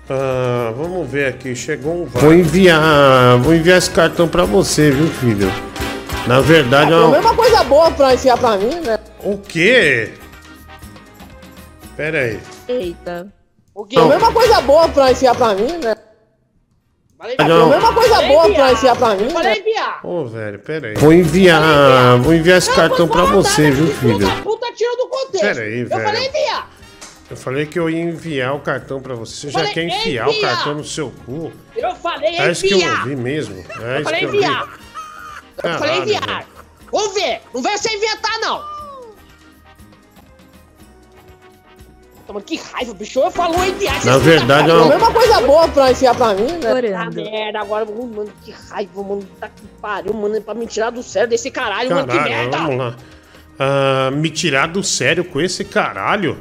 Ah, 0.09 0.73
vamos 0.77 1.09
ver 1.11 1.27
aqui, 1.27 1.55
chegou 1.57 2.03
um. 2.03 2.05
Vou 2.07 2.33
enviar, 2.33 3.39
vou 3.39 3.55
enviar 3.55 3.78
esse 3.78 3.91
cartão 3.91 4.28
pra 4.28 4.45
você, 4.45 4.91
viu, 4.91 5.07
filho? 5.09 5.51
Na 6.27 6.40
verdade, 6.40 6.93
é 6.93 6.97
uma... 6.97 7.19
uma 7.19 7.35
coisa 7.35 7.62
boa 7.65 7.90
pra 7.93 8.15
enfiar 8.15 8.36
pra 8.39 8.57
mim, 8.57 8.74
né? 8.81 8.98
o 9.23 9.39
quê? 9.39 10.12
Pera 11.97 12.19
aí. 12.19 12.40
Eita. 12.69 13.28
O 13.74 13.85
quê? 13.85 13.94
Pelo 13.97 14.09
menos 14.09 14.23
uma 14.23 14.32
coisa 14.32 14.61
boa 14.62 14.89
pra 14.89 15.12
enfiar 15.12 15.35
pra 15.36 15.55
mim, 15.55 15.78
né? 15.82 15.94
Pelo 17.36 17.48
Não. 17.48 17.69
menos 17.70 17.85
uma 17.85 17.94
coisa 17.94 18.23
boa 18.23 18.53
pra 18.53 18.73
enfiar 18.73 18.97
pra 18.97 19.15
mim, 19.15 19.32
né? 19.32 19.59
enviar. 19.59 20.01
Ô, 20.05 20.27
velho, 20.27 20.59
pera 20.59 20.89
aí. 20.89 20.94
Vou 20.97 21.12
enviar, 21.12 22.19
vou 22.20 22.35
enviar 22.35 22.59
esse 22.59 22.74
cartão 22.74 23.09
pra 23.09 23.24
você, 23.24 23.70
viu, 23.70 23.86
filho? 23.94 24.28
Puta 24.43 24.73
tiro 24.74 24.97
do 24.97 25.09
contexto. 25.09 25.40
Pera 25.43 25.61
aí, 25.62 25.81
Eu 25.81 25.89
velho. 25.89 26.03
falei 26.03 26.27
enviar. 26.28 26.70
Eu 27.28 27.36
falei 27.36 27.66
que 27.66 27.78
eu 27.78 27.90
ia 27.90 28.01
enviar 28.03 28.55
o 28.55 28.61
cartão 28.61 29.01
pra 29.01 29.15
você. 29.15 29.47
Você 29.47 29.51
já 29.51 29.59
Falei 29.61 29.74
quer 29.74 29.82
enfiar 29.85 30.28
o 30.28 30.31
enviar. 30.32 30.55
cartão 30.57 30.74
no 30.74 30.85
seu 30.85 31.12
cu? 31.24 31.51
Eu 31.77 31.94
falei 31.97 32.36
É 32.36 32.53
isso 32.53 32.62
que 32.66 32.73
eu 32.74 32.78
enviar. 32.78 32.98
ouvi 33.01 33.16
mesmo. 33.16 33.55
É 33.81 33.97
Eu 33.97 33.97
isso 33.97 34.05
falei 34.05 34.19
que 34.20 34.27
eu 34.27 34.31
vi. 34.31 34.36
enviar. 34.36 34.78
Eu 35.62 35.78
falei 35.78 35.78
Caralho, 35.78 36.03
enviar. 36.03 36.27
velho. 36.27 36.47
Vamos 36.93 37.15
ver. 37.15 37.41
Não 37.55 37.62
vem 37.62 37.78
sem 37.78 37.97
inventar, 37.97 38.39
não. 38.41 38.77
Mano, 42.28 42.41
que 42.43 42.57
raiva, 42.57 42.93
bicho. 42.93 43.20
Eu 43.20 43.31
falo 43.31 43.55
aspas. 43.87 44.05
Na 44.05 44.19
verdade, 44.19 44.69
é 44.69 44.73
eu- 44.73 44.83
a 44.85 44.89
mesma 44.89 45.12
coisa 45.12 45.41
boa 45.43 45.69
pra 45.69 45.93
enfiar 45.93 46.15
pra 46.15 46.35
mim, 46.35 46.53
né? 46.59 46.95
Ah, 46.97 47.09
merda, 47.11 47.61
agora, 47.61 47.85
mano, 47.85 48.33
que 48.45 48.51
raiva, 48.51 49.01
mano. 49.03 49.23
Tá 49.39 49.49
que 49.49 49.62
pariu, 49.81 50.12
mano. 50.12 50.41
Pra 50.43 50.53
me 50.55 50.66
tirar 50.66 50.91
do 50.91 51.03
sério 51.05 51.28
desse 51.28 51.51
caralho, 51.53 51.91
mano. 51.91 52.09
Que 52.09 52.15
Caralho, 52.19 52.35
merda. 52.35 52.57
vamos 52.59 52.78
lá. 52.78 52.97
Ah, 53.59 54.11
me 54.12 54.28
tirar 54.28 54.66
do 54.66 54.83
sério 54.83 55.24
com 55.24 55.41
esse 55.41 55.65
caralho? 55.65 56.39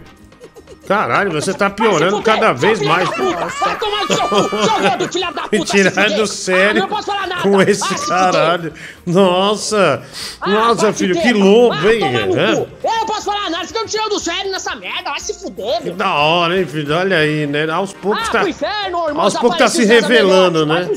Caralho, 0.88 1.32
você 1.32 1.54
tá 1.54 1.70
piorando 1.70 2.22
cada 2.22 2.54
vez 2.54 2.82
mais. 2.82 3.10
Vai 3.10 3.78
tomar 3.78 4.02
no 4.02 4.16
seu 4.16 4.28
cu, 4.28 4.50
seu 4.50 4.80
gordo, 4.90 5.12
filha 5.14 5.32
da 5.32 5.42
puta. 5.44 5.56
Me 5.58 5.66
tirar 5.66 5.92
se 5.92 6.02
fuder. 6.02 6.18
do 6.18 6.28
sério 6.28 6.70
Ah, 6.70 6.74
não 6.74 6.88
posso 6.88 7.06
falar 7.08 7.28
nada. 7.28 7.42
com 7.42 7.62
esse 7.62 7.98
se 7.98 8.08
caralho. 8.08 8.74
Nossa, 9.06 10.04
nossa, 10.46 10.82
vai 10.84 10.94
se 10.94 10.98
filho, 11.00 11.16
que 11.16 11.34
vai 11.34 11.96
hein? 11.96 12.16
É? 12.38 12.56
cu. 12.56 12.68
Eu 12.84 12.92
não 13.00 13.06
posso 13.06 13.26
falar 13.26 13.44
nada, 13.50 13.58
vocês 13.58 13.72
estão 13.72 13.86
tirando 13.86 14.10
do 14.10 14.20
sério 14.20 14.52
nessa 14.52 14.76
merda. 14.76 15.10
Vai 15.10 15.20
se 15.20 15.34
fuder, 15.34 15.82
Que 15.82 15.92
da 15.92 16.14
hora, 16.14 16.60
hein, 16.60 16.66
filho? 16.68 16.96
Olha 16.96 17.18
aí, 17.18 17.48
né? 17.48 17.70
Aos 17.70 17.94
poucos 17.94 18.28
Ah, 18.30 18.32
tá. 18.32 18.50
inferno, 18.50 19.08
irmão, 19.08 19.24
Aos 19.24 19.34
poucos 19.36 19.58
tá 19.58 19.68
se 19.68 19.86
revelando, 19.86 20.66
né? 20.66 20.88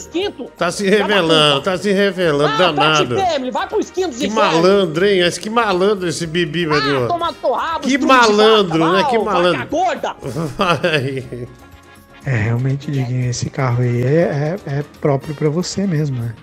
Tá 0.57 0.71
se 0.71 0.89
revelando, 0.89 1.61
tá 1.63 1.79
se 1.79 1.93
revelando, 1.93 2.53
Ah, 2.55 2.57
danado. 2.73 3.17
Vai 3.53 3.67
pro 3.67 3.81
esquinto 3.81 4.17
Que 4.17 4.29
malandro, 4.29 5.07
hein? 5.07 5.21
Esse 5.21 5.41
que 5.41 5.49
malandro 5.51 6.09
esse 6.09 6.27
Bibi, 6.27 6.67
Ah, 6.67 6.75
velho. 6.81 7.09
Que 7.83 7.99
malandro, 7.99 8.93
né? 8.93 9.05
Que 9.09 9.19
malandro. 9.19 9.67
Gorda. 9.85 10.15
Vai. 10.57 11.47
É, 12.27 12.37
realmente, 12.37 12.91
Diguinho, 12.91 13.31
esse 13.31 13.49
carro 13.49 13.83
aí 13.83 14.03
é, 14.03 14.57
é, 14.67 14.79
é 14.79 14.85
próprio 15.01 15.35
pra 15.35 15.49
você 15.49 15.87
mesmo, 15.87 16.19
né? 16.21 16.35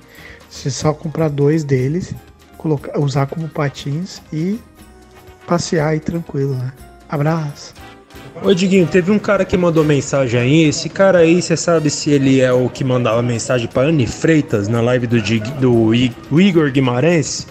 Você 0.50 0.72
só 0.72 0.94
comprar 0.94 1.30
dois 1.30 1.64
deles, 1.64 2.14
colocar, 2.58 2.98
usar 3.00 3.28
como 3.28 3.48
patins 3.50 4.22
e 4.32 4.60
passear 5.46 5.90
aí 5.90 6.00
tranquilo, 6.00 6.56
né? 6.56 6.72
Abraço. 7.10 7.74
Ô 8.44 8.54
Diguinho, 8.54 8.88
teve 8.88 9.12
um 9.12 9.20
cara 9.20 9.46
que 9.46 9.56
mandou 9.56 9.84
mensagem 9.84 10.40
aí. 10.40 10.64
Esse 10.66 10.90
cara 10.90 11.20
aí, 11.20 11.42
você 11.42 11.56
sabe 11.56 11.90
se 11.90 12.10
ele 12.10 12.42
é 12.42 12.52
o 12.52 12.70
que 12.70 12.84
mandava 12.84 13.22
mensagem 13.22 13.68
pra 13.68 13.84
Anne 13.84 14.08
Freitas 14.08 14.68
na 14.68 14.82
live 14.82 15.08
do, 15.08 15.22
Dig, 15.22 15.50
do 15.60 15.94
I- 15.94 16.14
do 16.30 16.42
Igor 16.42 16.70
Guimarães? 16.72 17.48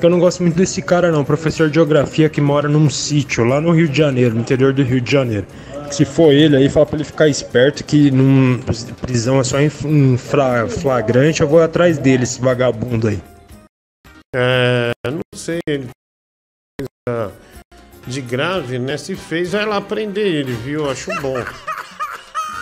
Porque 0.00 0.06
eu 0.06 0.10
não 0.12 0.18
gosto 0.18 0.42
muito 0.42 0.56
desse 0.56 0.80
cara, 0.80 1.12
não. 1.12 1.22
Professor 1.22 1.68
de 1.68 1.74
geografia 1.74 2.30
que 2.30 2.40
mora 2.40 2.66
num 2.66 2.88
sítio 2.88 3.44
lá 3.44 3.60
no 3.60 3.70
Rio 3.70 3.86
de 3.86 3.98
Janeiro, 3.98 4.34
no 4.34 4.40
interior 4.40 4.72
do 4.72 4.82
Rio 4.82 4.98
de 4.98 5.12
Janeiro. 5.12 5.46
Se 5.90 6.06
for 6.06 6.32
ele 6.32 6.56
aí, 6.56 6.70
fala 6.70 6.86
pra 6.86 6.96
ele 6.96 7.04
ficar 7.04 7.28
esperto 7.28 7.84
que 7.84 8.10
num, 8.10 8.58
prisão 9.02 9.38
é 9.40 9.44
só 9.44 9.60
em, 9.60 9.70
em 9.84 10.16
fla- 10.16 10.66
flagrante. 10.68 11.42
Eu 11.42 11.48
vou 11.48 11.62
atrás 11.62 11.98
dele, 11.98 12.22
esse 12.22 12.40
vagabundo 12.40 13.08
aí. 13.08 13.20
É, 14.34 14.90
não 15.04 15.20
sei, 15.34 15.58
ele 15.68 15.86
de 18.06 18.22
grave, 18.22 18.78
né? 18.78 18.96
Se 18.96 19.14
fez, 19.14 19.52
vai 19.52 19.66
lá 19.66 19.82
prender 19.82 20.26
ele, 20.26 20.52
viu? 20.54 20.90
Acho 20.90 21.10
bom. 21.20 21.36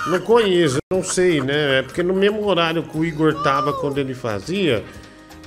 Não 0.09 0.19
conheço, 0.23 0.79
não 0.93 1.05
sei, 1.05 1.41
né? 1.41 1.79
É 1.79 1.83
porque 1.83 2.03
no 2.03 2.15
mesmo 2.15 2.45
horário 2.45 2.83
que 2.83 2.99
o 2.99 3.05
Igor 3.05 3.45
tava 3.45 3.73
quando 3.75 3.99
ele 3.99 4.13
fazia, 4.15 4.83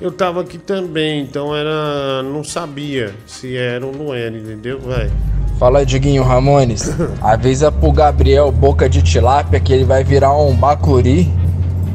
eu 0.01 0.11
tava 0.11 0.41
aqui 0.41 0.57
também, 0.57 1.21
então 1.21 1.55
era. 1.55 2.23
Não 2.23 2.43
sabia 2.43 3.13
se 3.27 3.55
era 3.55 3.85
ou 3.85 3.95
não 3.95 4.13
era, 4.13 4.35
entendeu? 4.35 4.79
Vai. 4.79 5.11
Fala, 5.59 5.85
Diguinho 5.85 6.23
Ramones. 6.23 6.89
Avisa 7.21 7.71
pro 7.71 7.91
Gabriel 7.91 8.51
Boca 8.51 8.89
de 8.89 9.03
Tilápia 9.03 9.59
que 9.59 9.71
ele 9.71 9.85
vai 9.85 10.03
virar 10.03 10.35
um 10.35 10.55
bacuri 10.55 11.31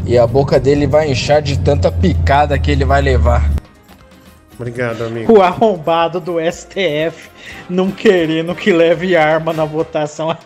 e 0.06 0.16
a 0.16 0.24
boca 0.26 0.60
dele 0.60 0.86
vai 0.86 1.10
inchar 1.10 1.42
de 1.42 1.58
tanta 1.58 1.90
picada 1.90 2.56
que 2.58 2.70
ele 2.70 2.84
vai 2.84 3.02
levar. 3.02 3.50
Obrigado, 4.54 5.02
amigo. 5.02 5.32
O 5.32 5.42
arrombado 5.42 6.20
do 6.20 6.36
STF 6.40 7.28
não 7.68 7.90
querendo 7.90 8.54
que 8.54 8.72
leve 8.72 9.16
arma 9.16 9.52
na 9.52 9.64
votação. 9.64 10.28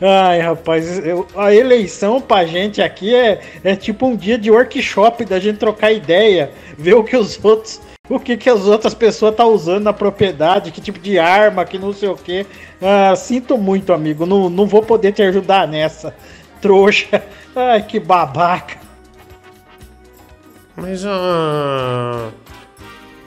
Ai, 0.00 0.40
rapaz, 0.40 0.98
eu- 1.04 1.26
a 1.36 1.54
eleição 1.54 2.20
pra 2.20 2.44
gente 2.44 2.82
aqui 2.82 3.14
é, 3.14 3.40
é 3.64 3.74
tipo 3.76 4.06
um 4.06 4.16
dia 4.16 4.36
de 4.38 4.50
workshop 4.50 5.24
da 5.24 5.38
gente 5.38 5.58
trocar 5.58 5.90
ideia, 5.92 6.50
ver 6.76 6.94
o 6.94 7.02
que 7.04 7.16
os 7.16 7.42
outros, 7.42 7.80
o 8.08 8.20
que, 8.20 8.36
que 8.36 8.50
as 8.50 8.66
outras 8.66 8.94
pessoas 8.94 9.34
tá 9.34 9.44
usando 9.46 9.84
na 9.84 9.92
propriedade, 9.92 10.70
que 10.70 10.80
tipo 10.80 10.98
de 10.98 11.18
arma, 11.18 11.64
que 11.64 11.78
não 11.78 11.92
sei 11.92 12.08
o 12.08 12.16
que. 12.16 12.46
sinto 13.16 13.56
muito, 13.56 13.92
amigo, 13.92 14.26
não, 14.26 14.50
não 14.50 14.66
vou 14.66 14.82
poder 14.82 15.12
te 15.12 15.22
ajudar 15.22 15.66
nessa, 15.66 16.14
trouxa. 16.60 17.22
Ai, 17.54 17.82
que 17.82 17.98
babaca. 17.98 18.76
Mas 20.76 21.04
a. 21.06 22.28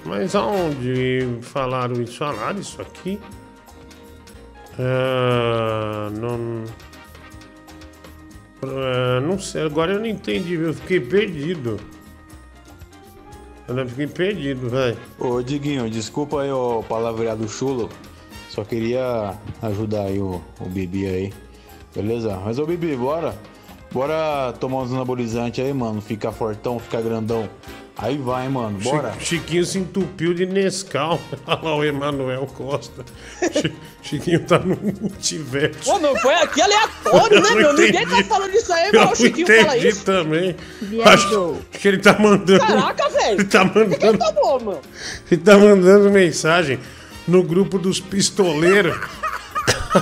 Mas 0.05 0.35
aonde 0.35 1.39
falaram 1.41 1.99
isso? 2.01 2.17
Falaram 2.19 2.59
isso 2.59 2.79
aqui? 2.81 3.19
Ah, 4.77 6.09
não. 6.11 6.65
Ah, 8.61 9.21
não 9.21 9.39
sei, 9.39 9.63
agora 9.63 9.93
eu 9.93 9.99
não 9.99 10.05
entendi, 10.05 10.55
eu 10.55 10.73
fiquei 10.73 10.99
perdido. 10.99 11.79
Eu 13.67 13.87
fiquei 13.87 14.07
perdido, 14.07 14.69
vai. 14.69 14.97
Ô 15.19 15.41
Diguinho, 15.41 15.89
desculpa 15.89 16.41
aí 16.41 16.51
o 16.51 16.83
palavreado 16.83 17.47
chulo. 17.47 17.89
Só 18.49 18.63
queria 18.63 19.35
ajudar 19.61 20.05
aí 20.05 20.19
o, 20.19 20.41
o 20.59 20.65
Bibi 20.65 21.05
aí. 21.05 21.33
Beleza? 21.95 22.35
Mas 22.43 22.57
ô 22.57 22.65
Bibi, 22.65 22.95
bora. 22.95 23.35
Bora 23.91 24.53
tomar 24.59 24.79
uns 24.79 24.91
anabolizantes 24.91 25.63
aí, 25.63 25.73
mano. 25.73 26.01
Ficar 26.01 26.31
fortão, 26.31 26.79
ficar 26.79 27.01
grandão. 27.01 27.47
Aí 28.01 28.17
vai, 28.17 28.47
mano. 28.47 28.80
Bora. 28.80 29.13
Chi- 29.19 29.26
Chiquinho 29.38 29.65
se 29.65 29.77
entupiu 29.77 30.34
de 30.34 30.45
Nescau. 30.45 31.19
Olha 31.45 31.59
lá 31.61 31.76
o 31.76 31.84
Emanuel 31.84 32.45
Costa. 32.47 33.03
Chi- 33.51 33.73
Chiquinho 34.01 34.39
tá 34.45 34.57
no 34.57 34.77
multiverso. 35.01 35.84
Pô, 35.84 35.99
meu, 35.99 36.15
foi 36.17 36.34
aqui 36.35 36.61
aleatório, 36.61 37.41
né, 37.41 37.49
Eu 37.51 37.55
meu? 37.55 37.73
não 37.73 37.80
Ninguém 37.80 38.05
tá 38.07 38.13
entendi. 38.13 38.23
falando 38.30 38.53
isso 38.55 38.71
aí, 38.71 38.89
Eu 38.93 39.01
mas 39.05 39.11
o 39.11 39.15
Chiquinho 39.21 39.47
fala 39.47 39.61
entendi 39.77 39.88
isso. 39.89 40.05
também. 40.05 40.55
Viajou. 40.81 41.09
Acho, 41.13 41.53
acho 41.71 41.80
que 41.81 41.88
ele 41.89 41.97
tá 41.97 42.17
mandando. 42.17 42.59
Caraca, 42.65 43.09
velho. 43.09 43.34
Ele 43.41 43.43
tá 43.45 43.65
mandando. 43.65 44.17
Tá 44.17 44.31
bom, 44.31 44.59
mano. 44.63 44.81
Ele 45.30 45.41
tá 45.41 45.57
mandando 45.57 46.09
mensagem 46.09 46.80
no 47.27 47.43
grupo 47.43 47.77
dos 47.77 47.99
pistoleiros. 47.99 48.95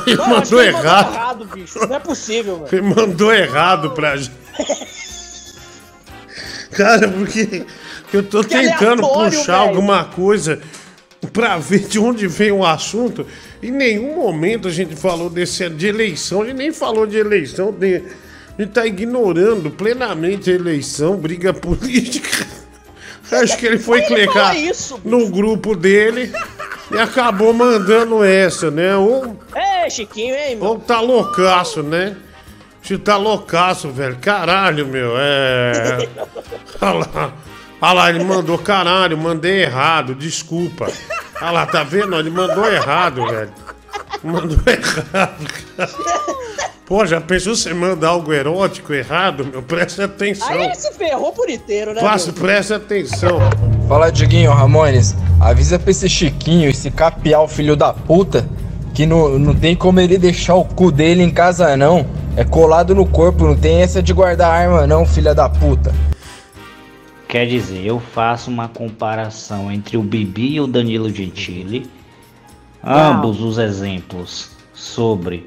Ele 0.06 0.18
Mano, 0.18 0.42
que 0.44 0.52
mandou 0.52 0.62
ele 0.62 0.72
mandou 0.74 0.82
errado. 0.84 1.14
errado, 1.14 1.46
bicho. 1.46 1.80
Não 1.88 1.96
é 1.96 2.00
possível, 2.00 2.58
velho. 2.66 2.70
Ele 2.86 2.94
mandou 2.94 3.34
errado 3.34 3.92
pra 3.92 4.18
gente. 4.18 4.36
Cara, 6.72 7.08
porque 7.08 7.66
eu 8.14 8.24
tô 8.24 8.42
Que 8.44 8.50
tentando 8.50 9.02
puxar 9.08 9.60
velho. 9.60 9.70
alguma 9.70 10.06
coisa 10.06 10.60
pra 11.34 11.58
ver 11.58 11.80
de 11.88 12.00
onde 12.00 12.28
vem 12.28 12.52
o 12.52 12.66
assunto. 12.66 13.26
Em 13.62 13.72
nenhum 13.72 14.16
momento 14.16 14.68
a 14.68 14.72
gente 14.72 14.96
falou 14.96 15.30
desse, 15.30 15.68
de 15.70 15.88
eleição, 15.88 16.42
a 16.42 16.46
gente 16.46 16.58
nem 16.58 16.72
falou 16.72 17.06
de 17.06 17.18
eleição. 17.18 17.72
de- 17.72 18.04
a 18.58 18.62
gente 18.62 18.72
tá 18.72 18.86
ignorando 18.88 19.70
plenamente 19.70 20.50
a 20.50 20.54
eleição, 20.54 21.16
briga 21.18 21.54
política. 21.54 22.46
Acho 23.32 23.58
que 23.58 23.66
ele 23.66 23.78
foi 23.78 24.00
Ele 24.00 24.08
clicar 24.08 24.56
no 25.04 25.30
grupo 25.30 25.76
dele 25.76 26.32
e 26.92 26.98
acabou 26.98 27.54
mandando 27.54 28.24
essa, 28.24 28.72
né? 28.72 28.96
Ou 28.96 29.38
Ei, 29.84 29.90
Chiquinho, 29.90 30.34
hein, 30.34 30.56
meu? 30.56 30.66
ou 30.70 30.80
tá 30.80 31.02
loucaço, 31.02 31.84
né? 31.84 32.16
Você 32.82 32.98
tá 32.98 33.18
loucaço, 33.18 33.90
velho. 33.90 34.18
Caralho, 34.22 34.88
meu. 34.88 35.12
É. 35.18 36.08
Olha 36.82 37.08
lá. 37.14 37.34
Olha 37.80 37.94
lá, 37.94 38.10
ele 38.10 38.24
mandou 38.24 38.58
caralho, 38.58 39.18
mandei 39.18 39.64
errado, 39.64 40.16
desculpa. 40.16 40.92
Olha 41.42 41.52
lá, 41.52 41.66
tá 41.66 41.84
vendo? 41.84 42.16
Ele 42.16 42.30
mandou 42.30 42.66
errado, 42.72 43.26
velho. 43.28 43.52
Mandou 44.24 44.58
errado, 44.66 45.48
cara. 45.76 45.90
Pô, 46.88 47.06
já 47.06 47.20
pensou 47.20 47.54
você 47.54 47.74
mandar 47.74 48.10
algo 48.10 48.32
erótico 48.34 48.94
errado, 48.94 49.46
meu? 49.46 49.62
Presta 49.62 50.06
atenção. 50.06 50.48
Aí 50.48 50.64
ele 50.64 50.76
se 50.76 50.92
ferrou 50.94 51.34
por 51.34 51.50
inteiro, 51.50 51.94
né? 51.94 52.00
Faça, 52.00 52.32
meu? 52.32 52.42
presta 52.42 52.78
atenção. 52.78 53.40
Fala, 53.90 54.10
Diguinho 54.10 54.52
Ramones. 54.52 55.14
Avisa 55.40 55.78
pra 55.78 55.92
esse 55.92 56.08
Chiquinho, 56.08 56.70
esse 56.70 56.90
capial 56.90 57.48
filho 57.48 57.76
da 57.76 57.94
puta, 57.94 58.48
que 58.94 59.06
não, 59.06 59.38
não 59.38 59.54
tem 59.54 59.76
como 59.76 60.00
ele 60.00 60.18
deixar 60.18 60.56
o 60.56 60.64
cu 60.64 60.90
dele 60.90 61.22
em 61.22 61.30
casa, 61.30 61.76
não. 61.76 62.08
É 62.38 62.46
colado 62.46 62.96
no 62.96 63.06
corpo, 63.06 63.46
não 63.46 63.56
tem 63.56 63.82
essa 63.82 64.02
de 64.02 64.14
guardar 64.14 64.50
arma, 64.50 64.88
não, 64.88 65.06
filha 65.06 65.36
da 65.36 65.50
puta. 65.50 65.94
Quer 67.28 67.46
dizer, 67.46 67.86
eu 67.86 68.00
faço 68.00 68.50
uma 68.50 68.70
comparação 68.70 69.70
entre 69.72 69.98
o 69.98 70.02
Bibi 70.02 70.54
e 70.54 70.62
o 70.62 70.68
Danilo 70.68 71.10
Gentili, 71.10 71.90
ambos 72.82 73.42
os 73.42 73.58
exemplos 73.58 74.52
sobre 74.74 75.46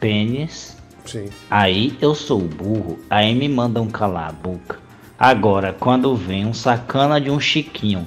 pênis. 0.00 0.76
Sim. 1.04 1.26
Aí 1.48 1.96
eu 2.00 2.12
sou 2.14 2.40
burro, 2.40 2.98
aí 3.08 3.32
me 3.34 3.48
mandam 3.48 3.86
calar 3.86 4.30
a 4.30 4.32
boca. 4.32 4.80
Agora, 5.16 5.72
quando 5.72 6.16
vem 6.16 6.44
um 6.44 6.52
sacana 6.52 7.20
de 7.20 7.30
um 7.30 7.38
Chiquinho 7.38 8.06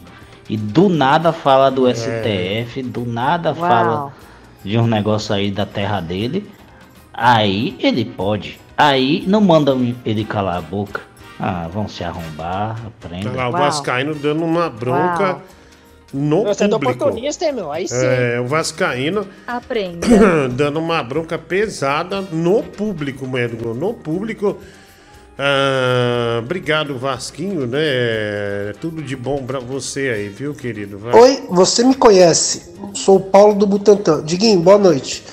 e 0.49 0.57
do 0.57 0.89
nada 0.89 1.31
fala 1.31 1.71
do 1.71 1.87
STF, 1.89 2.83
do 2.83 3.05
nada 3.05 3.55
fala 3.55 4.13
de 4.63 4.77
um 4.77 4.85
negócio 4.85 5.33
aí 5.33 5.49
da 5.49 5.65
terra 5.65 6.01
dele, 6.01 6.49
aí 7.13 7.77
ele 7.79 8.03
pode. 8.03 8.59
Aí 8.77 9.23
não 9.25 9.39
mandam 9.39 9.95
ele 10.05 10.25
calar 10.25 10.57
a 10.57 10.61
boca. 10.61 11.08
Ah, 11.39 11.69
vão 11.71 11.87
se 11.87 12.03
arrombar, 12.03 12.77
aprenda. 12.85 13.29
Olha 13.29 13.37
lá, 13.37 13.49
o 13.49 13.51
Vascaíno 13.53 14.13
dando 14.13 14.43
uma 14.43 14.69
bronca. 14.69 15.23
Uau. 15.23 15.41
no 16.13 16.43
Você 16.43 16.65
é 16.65 16.67
do 16.67 16.79
público. 16.79 17.03
oportunista, 17.03 17.45
hein, 17.45 17.53
meu? 17.53 17.71
Aí 17.71 17.87
sim. 17.87 17.95
É, 17.95 18.39
o 18.41 18.45
Vascaíno 18.47 19.25
Aprenda. 19.47 20.05
dando 20.51 20.79
uma 20.79 21.01
bronca 21.01 21.37
pesada 21.37 22.21
no 22.21 22.61
público, 22.61 23.25
mesmo, 23.25 23.73
no 23.73 23.93
público. 23.93 24.57
Ah, 25.41 26.39
obrigado, 26.43 26.97
Vasquinho, 26.97 27.65
né? 27.65 28.73
Tudo 28.81 29.01
de 29.01 29.15
bom 29.15 29.41
pra 29.45 29.59
você 29.59 30.09
aí, 30.13 30.27
viu, 30.27 30.53
querido? 30.53 30.97
Vai. 30.99 31.13
Oi, 31.13 31.43
você 31.49 31.81
me 31.85 31.95
conhece? 31.95 32.73
Sou 32.93 33.15
o 33.15 33.19
Paulo 33.21 33.55
do 33.55 33.65
Butantã. 33.65 34.21
Diguinho, 34.21 34.59
boa 34.59 34.77
noite. 34.77 35.23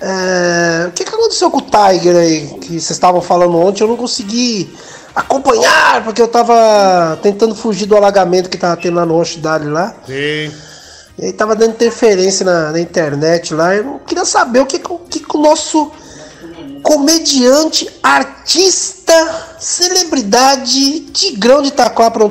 É, 0.00 0.88
O 0.88 0.90
que, 0.90 1.04
que 1.04 1.14
aconteceu 1.14 1.48
com 1.50 1.58
o 1.58 1.62
Tiger 1.62 2.16
aí? 2.16 2.46
Que 2.58 2.68
vocês 2.68 2.90
estavam 2.90 3.20
falando 3.22 3.56
ontem, 3.56 3.84
eu 3.84 3.88
não 3.88 3.96
consegui 3.96 4.68
acompanhar, 5.16 6.04
porque 6.04 6.20
eu 6.20 6.28
tava 6.28 7.18
tentando 7.22 7.54
fugir 7.54 7.86
do 7.86 7.96
alagamento 7.96 8.50
que 8.50 8.58
tava 8.58 8.76
tendo 8.76 8.96
lá 8.96 9.06
no 9.06 9.14
Oshidale 9.14 9.66
lá. 9.66 9.96
Sim. 10.06 10.52
E 11.18 11.24
aí 11.24 11.32
tava 11.32 11.56
dando 11.56 11.70
interferência 11.70 12.44
na, 12.44 12.72
na 12.72 12.78
internet 12.78 13.54
lá. 13.54 13.74
Eu 13.74 13.98
queria 14.06 14.26
saber 14.26 14.60
o 14.60 14.66
que, 14.66 14.76
o 14.76 14.98
que 14.98 15.24
o 15.34 15.40
nosso 15.40 15.90
comediante, 16.82 17.88
artista, 18.02 19.56
celebridade, 19.58 21.00
Tigrão 21.12 21.62
de 21.62 21.68
Itaquá 21.68 22.10
pra 22.10 22.30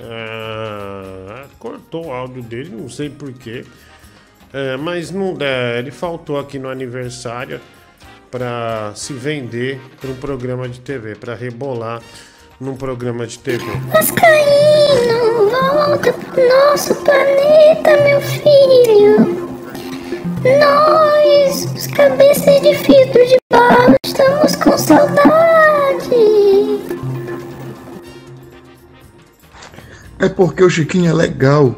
Ah, 0.00 1.44
cortou 1.58 2.06
o 2.06 2.12
áudio 2.12 2.42
dele, 2.42 2.74
não 2.74 2.88
sei 2.88 3.10
porquê. 3.10 3.66
É, 4.50 4.78
mas 4.78 5.10
não 5.10 5.34
dá, 5.34 5.46
ele 5.78 5.90
faltou 5.90 6.38
aqui 6.38 6.58
no 6.58 6.68
aniversário 6.68 7.60
para 8.32 8.92
se 8.96 9.12
vender 9.12 9.78
para 10.00 10.10
um 10.10 10.14
programa 10.14 10.66
de 10.66 10.80
TV, 10.80 11.14
para 11.14 11.34
rebolar 11.34 12.00
num 12.58 12.74
programa 12.74 13.26
de 13.26 13.38
TV. 13.38 13.62
Vascaíno, 13.92 15.50
volta 15.50 16.12
pro 16.14 16.48
nosso 16.48 16.94
planeta, 16.94 18.02
meu 18.02 18.20
filho. 18.22 19.52
Nós, 20.58 21.66
os 21.76 21.86
cabeças 21.88 22.62
de 22.62 22.74
filtro 22.74 23.26
de 23.26 23.36
barro, 23.50 23.96
estamos 24.02 24.56
com 24.56 24.78
saudade. 24.78 25.22
É 30.18 30.28
porque 30.30 30.64
o 30.64 30.70
Chiquinho 30.70 31.10
é 31.10 31.12
legal. 31.12 31.74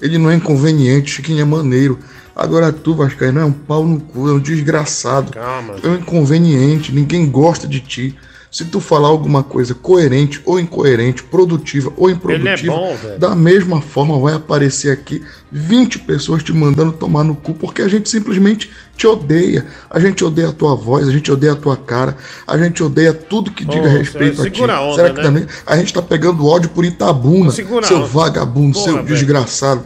Ele 0.00 0.18
não 0.18 0.30
é 0.30 0.36
inconveniente, 0.36 1.10
o 1.10 1.14
Chiquinho 1.16 1.42
é 1.42 1.44
maneiro. 1.44 1.98
Agora 2.36 2.70
tu, 2.70 2.94
Vascaíno, 2.94 3.40
é 3.40 3.44
um 3.46 3.52
pau 3.52 3.82
no 3.84 3.98
cu, 3.98 4.28
é 4.28 4.32
um 4.32 4.38
desgraçado. 4.38 5.32
Calma. 5.32 5.76
É 5.82 5.88
um 5.88 5.94
inconveniente, 5.96 6.92
ninguém 6.92 7.24
gosta 7.30 7.66
de 7.66 7.80
ti. 7.80 8.14
Se 8.50 8.64
tu 8.64 8.78
falar 8.80 9.08
alguma 9.08 9.42
coisa 9.42 9.74
coerente 9.74 10.40
ou 10.44 10.58
incoerente, 10.58 11.22
produtiva 11.22 11.92
ou 11.96 12.08
improdutiva, 12.08 12.72
bom, 12.74 12.96
velho. 12.96 13.18
da 13.18 13.34
mesma 13.34 13.82
forma 13.82 14.18
vai 14.18 14.34
aparecer 14.34 14.90
aqui 14.92 15.22
20 15.52 15.98
pessoas 16.00 16.42
te 16.42 16.52
mandando 16.54 16.92
tomar 16.92 17.24
no 17.24 17.34
cu, 17.34 17.52
porque 17.54 17.82
a 17.82 17.88
gente 17.88 18.08
simplesmente 18.08 18.70
te 18.96 19.06
odeia. 19.06 19.66
A 19.90 19.98
gente 20.00 20.24
odeia 20.24 20.48
a 20.50 20.52
tua 20.52 20.74
voz, 20.74 21.06
a 21.08 21.12
gente 21.12 21.30
odeia 21.30 21.52
a 21.52 21.56
tua 21.56 21.76
cara, 21.76 22.16
a 22.46 22.56
gente 22.56 22.82
odeia 22.82 23.12
tudo 23.12 23.50
que 23.50 23.64
diga 23.64 23.88
Ô, 23.88 23.98
respeito 23.98 24.40
a 24.40 24.44
ti. 24.48 24.54
segura 24.56 24.76
a 24.76 24.80
onda, 24.82 24.94
Será 24.96 25.10
que 25.10 25.16
né? 25.16 25.22
também 25.22 25.46
a 25.66 25.76
gente 25.76 25.92
tá 25.92 26.00
pegando 26.00 26.46
ódio 26.46 26.70
por 26.70 26.84
Itabuna, 26.84 27.50
Segura 27.50 27.86
seu 27.86 27.98
onda. 27.98 28.06
vagabundo, 28.06 28.72
Porra, 28.74 28.84
seu 28.84 28.94
velho. 28.94 29.06
desgraçado. 29.06 29.84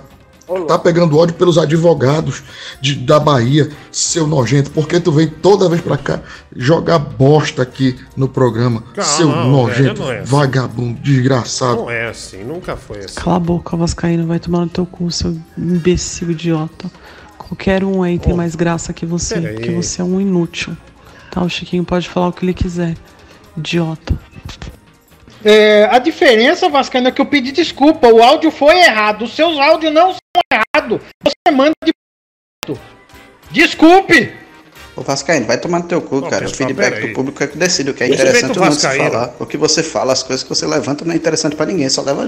Tá 0.66 0.78
pegando 0.78 1.16
ódio 1.16 1.34
pelos 1.34 1.56
advogados 1.58 2.42
de, 2.80 2.94
da 2.96 3.20
Bahia, 3.20 3.70
seu 3.92 4.26
nojento, 4.26 4.70
porque 4.72 4.98
tu 4.98 5.12
vem 5.12 5.28
toda 5.28 5.68
vez 5.68 5.80
pra 5.80 5.96
cá 5.96 6.20
jogar 6.56 6.98
bosta 6.98 7.62
aqui 7.62 7.96
no 8.16 8.28
programa, 8.28 8.82
Calma, 8.94 9.10
seu 9.10 9.28
velho, 9.30 9.44
nojento, 9.44 10.02
não 10.02 10.12
é 10.12 10.18
assim. 10.20 10.30
vagabundo, 10.30 11.00
desgraçado. 11.00 11.76
Não 11.76 11.90
é 11.90 12.08
assim, 12.08 12.42
nunca 12.42 12.76
foi 12.76 12.98
assim. 12.98 13.14
Cala 13.14 13.36
a 13.36 13.40
boca, 13.40 13.76
Vascaíno, 13.76 14.26
vai 14.26 14.40
tomar 14.40 14.60
no 14.60 14.68
teu 14.68 14.84
cu, 14.84 15.10
seu 15.10 15.36
imbecil 15.56 16.30
idiota. 16.32 16.90
Qualquer 17.38 17.84
um 17.84 18.02
aí 18.02 18.18
tem 18.18 18.34
mais 18.34 18.54
graça 18.54 18.92
que 18.92 19.06
você, 19.06 19.40
porque 19.40 19.70
você 19.70 20.00
é 20.00 20.04
um 20.04 20.20
inútil. 20.20 20.76
Tá, 21.30 21.42
o 21.42 21.48
Chiquinho 21.48 21.84
pode 21.84 22.08
falar 22.08 22.28
o 22.28 22.32
que 22.32 22.44
ele 22.44 22.54
quiser. 22.54 22.96
Idiota. 23.56 24.18
É, 25.44 25.88
a 25.90 25.98
diferença, 25.98 26.68
Vascaíno, 26.68 27.08
é 27.08 27.10
que 27.10 27.20
eu 27.20 27.26
pedi 27.26 27.50
desculpa. 27.52 28.08
O 28.08 28.22
áudio 28.22 28.50
foi 28.50 28.78
errado. 28.80 29.24
Os 29.24 29.34
seus 29.34 29.58
áudios 29.58 29.92
não 29.92 30.14
são 30.36 30.42
errados. 30.52 31.00
Você 31.22 31.54
manda 31.54 31.72
de. 31.84 31.92
Desculpe! 33.50 34.32
Ô 34.96 35.02
Vascaíno, 35.02 35.46
vai 35.46 35.58
tomar 35.58 35.80
no 35.80 35.88
teu 35.88 36.02
cu, 36.02 36.22
cara. 36.22 36.46
O 36.46 36.50
pessoal, 36.50 36.68
feedback 36.68 36.90
pera 36.90 37.04
aí. 37.04 37.08
do 37.08 37.14
público 37.14 37.42
é 37.42 37.46
que 37.46 37.56
decide 37.56 37.90
o 37.90 37.94
que 37.94 38.04
é 38.04 38.08
interessante 38.08 38.58
o 38.58 38.60
ou 38.60 38.66
não 38.66 38.72
se 38.72 38.86
falar. 38.86 39.34
O 39.38 39.46
que 39.46 39.56
você 39.56 39.82
fala, 39.82 40.12
as 40.12 40.22
coisas 40.22 40.42
que 40.42 40.48
você 40.48 40.66
levanta 40.66 41.04
não 41.04 41.12
é 41.12 41.16
interessante 41.16 41.56
pra 41.56 41.66
ninguém, 41.66 41.88
só, 41.88 42.02
leva, 42.02 42.26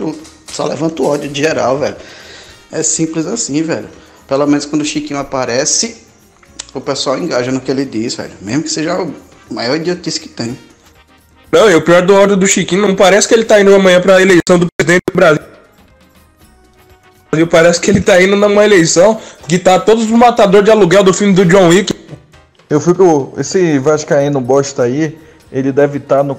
só 0.50 0.64
levanta 0.64 1.02
o 1.02 1.06
ódio 1.06 1.28
de 1.28 1.40
geral, 1.40 1.78
velho. 1.78 1.96
É 2.70 2.82
simples 2.82 3.26
assim, 3.26 3.62
velho. 3.62 3.88
Pelo 4.26 4.46
menos 4.46 4.64
quando 4.64 4.82
o 4.82 4.84
Chiquinho 4.84 5.20
aparece, 5.20 6.02
o 6.72 6.80
pessoal 6.80 7.18
engaja 7.18 7.52
no 7.52 7.60
que 7.60 7.70
ele 7.70 7.84
diz, 7.84 8.14
velho. 8.14 8.32
Mesmo 8.40 8.62
que 8.62 8.70
seja 8.70 9.02
o 9.02 9.14
maior 9.50 9.76
idiotice 9.76 10.18
que 10.18 10.28
tem. 10.28 10.58
Não, 11.50 11.70
e 11.70 11.74
o 11.74 11.82
pior 11.82 12.00
do 12.00 12.16
áudio 12.16 12.36
do 12.36 12.46
Chiquinho, 12.46 12.80
não 12.80 12.96
parece 12.96 13.28
que 13.28 13.34
ele 13.34 13.44
tá 13.44 13.60
indo 13.60 13.74
amanhã 13.74 14.00
pra 14.00 14.22
eleição 14.22 14.58
do 14.58 14.66
presidente 14.78 15.02
do 15.12 15.14
Brasil. 15.14 15.51
Parece 17.50 17.80
que 17.80 17.90
ele 17.90 18.02
tá 18.02 18.22
indo 18.22 18.36
numa 18.36 18.62
eleição 18.62 19.18
que 19.48 19.59
tá 19.59 19.80
todos 19.80 20.04
os 20.04 20.10
matadores 20.10 20.66
de 20.66 20.70
aluguel 20.70 21.02
do 21.02 21.14
filme 21.14 21.32
do 21.32 21.46
John 21.46 21.68
Wick. 21.68 21.90
Eu 22.68 22.78
fico. 22.78 23.32
Esse 23.38 23.78
Vascaíno 23.78 24.38
bosta 24.38 24.82
aí, 24.82 25.18
ele 25.50 25.72
deve 25.72 25.96
estar 25.96 26.22
no. 26.22 26.38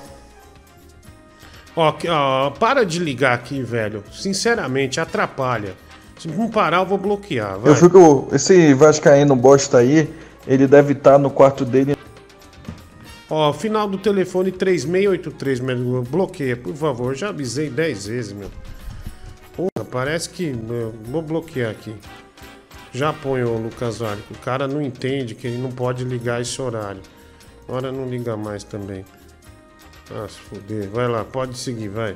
Ó, 1.75 1.91
ó, 2.07 2.51
para 2.51 2.85
de 2.85 2.99
ligar 2.99 3.33
aqui, 3.33 3.63
velho. 3.63 4.03
Sinceramente, 4.13 4.99
atrapalha. 4.99 5.73
Se 6.19 6.27
não 6.27 6.47
parar, 6.47 6.81
eu 6.81 6.85
vou 6.85 6.99
bloquear. 6.99 7.57
Vai. 7.57 7.71
Eu 7.71 7.75
fico. 7.75 8.27
Esse 8.31 8.75
Vascaíno 8.75 9.35
bosta 9.35 9.79
aí, 9.79 10.07
ele 10.45 10.67
deve 10.67 10.93
estar 10.93 11.17
no 11.17 11.31
quarto 11.31 11.65
dele. 11.65 11.97
Ó, 13.31 13.51
final 13.51 13.87
do 13.87 13.97
telefone 13.97 14.51
3683, 14.51 15.59
meu. 15.59 16.03
Bloqueia, 16.03 16.55
por 16.55 16.75
favor. 16.75 17.15
Já 17.15 17.29
avisei 17.29 17.67
10 17.67 18.05
vezes, 18.05 18.31
meu. 18.31 18.51
Porra, 19.55 19.85
parece 19.91 20.29
que. 20.29 20.53
vou 21.05 21.21
bloquear 21.21 21.71
aqui. 21.71 21.93
Já 22.91 23.11
põe 23.11 23.43
o 23.43 23.57
Lucas 23.57 23.97
Vale. 23.99 24.21
O 24.29 24.37
cara 24.37 24.67
não 24.67 24.81
entende 24.81 25.33
que 25.33 25.47
ele 25.47 25.57
não 25.57 25.71
pode 25.71 26.03
ligar 26.03 26.41
esse 26.41 26.61
horário. 26.61 27.01
Agora 27.67 27.91
não 27.91 28.07
liga 28.07 28.37
mais 28.37 28.63
também. 28.63 29.03
Ah, 30.11 30.27
se 30.27 30.37
fuder. 30.39 30.89
Vai 30.89 31.07
lá, 31.07 31.23
pode 31.23 31.57
seguir, 31.57 31.87
vai. 31.87 32.15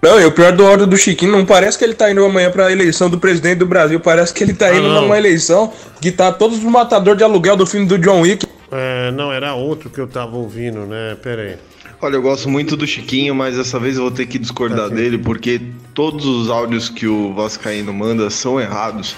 Não, 0.00 0.20
e 0.20 0.24
o 0.24 0.30
pior 0.30 0.52
do 0.52 0.64
áudio 0.64 0.86
do 0.86 0.96
Chiquinho, 0.96 1.32
não 1.32 1.44
parece 1.44 1.76
que 1.76 1.82
ele 1.84 1.94
tá 1.94 2.08
indo 2.08 2.24
amanhã 2.24 2.52
pra 2.52 2.70
eleição 2.70 3.10
do 3.10 3.18
presidente 3.18 3.58
do 3.58 3.66
Brasil. 3.66 3.98
Parece 3.98 4.32
que 4.32 4.44
ele 4.44 4.54
tá 4.54 4.66
Ah, 4.68 4.76
indo 4.76 4.88
numa 4.88 5.18
eleição 5.18 5.72
que 6.00 6.12
tá 6.12 6.30
todos 6.30 6.58
os 6.58 6.64
matadores 6.64 7.18
de 7.18 7.24
aluguel 7.24 7.56
do 7.56 7.66
filme 7.66 7.84
do 7.86 7.98
John 7.98 8.20
Wick. 8.20 8.46
É, 8.70 9.10
não, 9.10 9.32
era 9.32 9.54
outro 9.54 9.90
que 9.90 9.98
eu 9.98 10.06
tava 10.06 10.36
ouvindo, 10.36 10.86
né? 10.86 11.16
Pera 11.20 11.42
aí. 11.42 11.56
Olha, 12.00 12.14
eu 12.14 12.22
gosto 12.22 12.48
muito 12.48 12.76
do 12.76 12.86
Chiquinho, 12.86 13.34
mas 13.34 13.56
dessa 13.56 13.76
vez 13.76 13.96
eu 13.96 14.02
vou 14.02 14.12
ter 14.12 14.26
que 14.26 14.38
discordar 14.38 14.88
dele, 14.88 15.18
porque 15.18 15.60
todos 15.92 16.24
os 16.24 16.48
áudios 16.48 16.88
que 16.88 17.08
o 17.08 17.34
Vascaíno 17.34 17.92
manda 17.92 18.30
são 18.30 18.60
errados. 18.60 19.16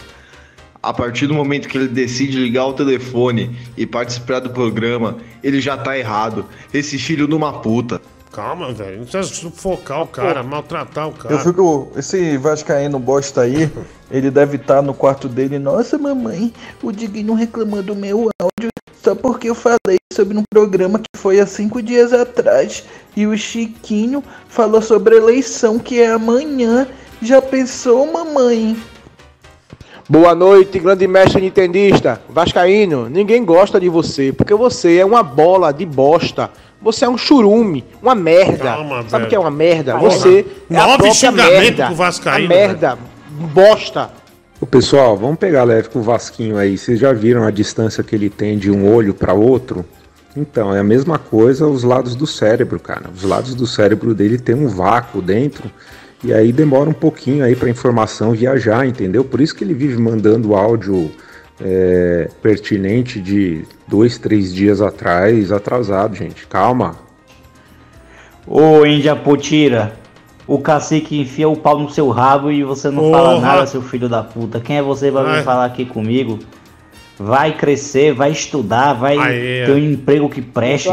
A 0.82 0.90
partir 0.90 1.26
do 1.26 1.34
momento 1.34 1.68
que 1.68 1.76
ele 1.76 1.88
decide 1.88 2.38
ligar 2.38 2.64
o 2.64 2.72
telefone 2.72 3.54
e 3.76 3.84
participar 3.84 4.40
do 4.40 4.48
programa, 4.48 5.18
ele 5.42 5.60
já 5.60 5.76
tá 5.76 5.98
errado. 5.98 6.46
Esse 6.72 6.96
filho 6.96 7.28
de 7.28 7.34
uma 7.34 7.60
puta. 7.60 8.00
Calma, 8.32 8.72
velho. 8.72 9.00
Não 9.00 9.04
precisa 9.04 9.24
sufocar 9.24 10.02
o 10.02 10.06
cara, 10.06 10.42
maltratar 10.42 11.06
o 11.06 11.12
cara. 11.12 11.34
Eu 11.34 11.38
fico. 11.40 11.92
Esse 11.94 12.38
Vascaíno 12.38 12.98
bosta 12.98 13.42
aí, 13.42 13.70
ele 14.10 14.30
deve 14.30 14.56
estar 14.56 14.80
no 14.80 14.94
quarto 14.94 15.28
dele. 15.28 15.58
Nossa, 15.58 15.98
mamãe, 15.98 16.50
o 16.82 16.90
Diguinho 16.90 17.34
reclamou 17.34 17.82
do 17.82 17.94
meu 17.94 18.30
áudio 18.40 18.70
só 19.02 19.14
porque 19.14 19.48
eu 19.48 19.54
falei 19.54 19.98
sobre 20.12 20.36
um 20.36 20.42
programa 20.50 20.98
que 20.98 21.18
foi 21.18 21.40
há 21.40 21.46
cinco 21.46 21.80
dias 21.80 22.12
atrás. 22.12 22.84
E 23.16 23.26
o 23.26 23.36
Chiquinho 23.36 24.22
falou 24.48 24.82
sobre 24.82 25.14
a 25.14 25.18
eleição 25.18 25.78
que 25.78 26.00
é 26.00 26.10
amanhã. 26.12 26.86
Já 27.22 27.40
pensou, 27.40 28.10
mamãe? 28.10 28.76
Boa 30.08 30.34
noite, 30.34 30.78
grande 30.78 31.06
mestre 31.06 31.40
nintendista. 31.40 32.20
Vascaíno, 32.28 33.08
ninguém 33.08 33.44
gosta 33.44 33.78
de 33.78 33.88
você, 33.88 34.32
porque 34.32 34.54
você 34.54 34.98
é 34.98 35.04
uma 35.04 35.22
bola 35.22 35.72
de 35.72 35.86
bosta. 35.86 36.50
Você 36.82 37.04
é 37.04 37.08
um 37.08 37.16
churume, 37.18 37.84
uma 38.02 38.14
merda. 38.14 38.64
Calma, 38.64 38.96
Sabe 39.02 39.10
velho. 39.10 39.24
o 39.24 39.28
que 39.28 39.34
é 39.36 39.38
uma 39.38 39.50
merda? 39.50 39.92
Porra. 39.98 40.10
Você 40.10 40.46
é 40.70 40.76
a 40.76 40.80
Nove 40.80 40.88
própria 40.94 41.14
xingamentos 41.14 41.60
merda. 41.60 41.86
pro 41.86 41.94
Vascaíno, 41.94 42.46
a 42.46 42.56
merda, 42.56 42.98
bosta. 43.54 44.10
Ô 44.60 44.66
pessoal, 44.66 45.16
vamos 45.16 45.38
pegar 45.38 45.64
leve 45.64 45.88
com 45.88 46.00
o 46.00 46.02
Vasquinho 46.02 46.58
aí. 46.58 46.76
Vocês 46.76 47.00
já 47.00 47.14
viram 47.14 47.44
a 47.44 47.50
distância 47.50 48.04
que 48.04 48.14
ele 48.14 48.28
tem 48.28 48.58
de 48.58 48.70
um 48.70 48.92
olho 48.92 49.14
para 49.14 49.32
outro? 49.32 49.86
Então, 50.36 50.74
é 50.74 50.78
a 50.78 50.84
mesma 50.84 51.18
coisa 51.18 51.66
os 51.66 51.82
lados 51.82 52.14
do 52.14 52.26
cérebro, 52.26 52.78
cara. 52.78 53.08
Os 53.08 53.22
lados 53.22 53.54
do 53.54 53.66
cérebro 53.66 54.14
dele 54.14 54.36
tem 54.36 54.54
um 54.54 54.68
vácuo 54.68 55.22
dentro 55.22 55.70
e 56.22 56.30
aí 56.34 56.52
demora 56.52 56.90
um 56.90 56.92
pouquinho 56.92 57.42
aí 57.42 57.56
para 57.56 57.70
informação 57.70 58.32
viajar, 58.32 58.86
entendeu? 58.86 59.24
Por 59.24 59.40
isso 59.40 59.54
que 59.54 59.64
ele 59.64 59.72
vive 59.72 59.96
mandando 59.96 60.54
áudio 60.54 61.10
é, 61.58 62.28
pertinente 62.42 63.18
de 63.18 63.64
dois, 63.88 64.18
três 64.18 64.52
dias 64.52 64.82
atrás, 64.82 65.50
atrasado, 65.50 66.14
gente. 66.14 66.46
Calma. 66.46 66.96
Ô, 68.46 68.84
Índia 68.84 69.16
Potira, 69.16 69.94
o 70.46 70.58
cacique 70.58 71.20
enfia 71.20 71.48
o 71.48 71.56
pau 71.56 71.78
no 71.78 71.90
seu 71.90 72.08
rabo 72.08 72.50
e 72.50 72.62
você 72.64 72.90
não 72.90 73.10
fala 73.10 73.34
Porra. 73.34 73.40
nada, 73.46 73.66
seu 73.66 73.82
filho 73.82 74.08
da 74.08 74.22
puta. 74.22 74.60
Quem 74.60 74.78
é 74.78 74.82
você 74.82 75.10
pra 75.12 75.22
vir 75.22 75.42
falar 75.44 75.64
aqui 75.64 75.84
comigo? 75.84 76.38
Vai 77.18 77.52
crescer, 77.56 78.14
vai 78.14 78.30
estudar, 78.32 78.94
vai 78.94 79.18
Aí, 79.18 79.66
ter 79.66 79.72
um 79.72 79.78
emprego 79.78 80.28
que 80.28 80.40
preste. 80.40 80.88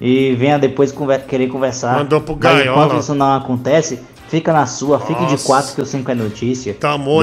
E 0.00 0.34
venha 0.34 0.58
depois 0.58 0.92
conver- 0.92 1.24
querer 1.24 1.46
conversar. 1.48 1.98
Mandou 1.98 2.20
pro 2.20 2.34
Mas 2.34 2.42
Gaiola. 2.42 2.84
enquanto 2.84 3.00
isso 3.00 3.14
não 3.14 3.34
acontece, 3.34 4.00
fica 4.28 4.52
na 4.52 4.66
sua, 4.66 4.98
fique 5.00 5.24
de 5.26 5.36
quatro 5.38 5.74
que 5.74 5.80
eu 5.80 5.86
sei 5.86 6.02
que 6.02 6.10
é 6.10 6.14
notícia. 6.14 6.70
Hein, 6.70 6.76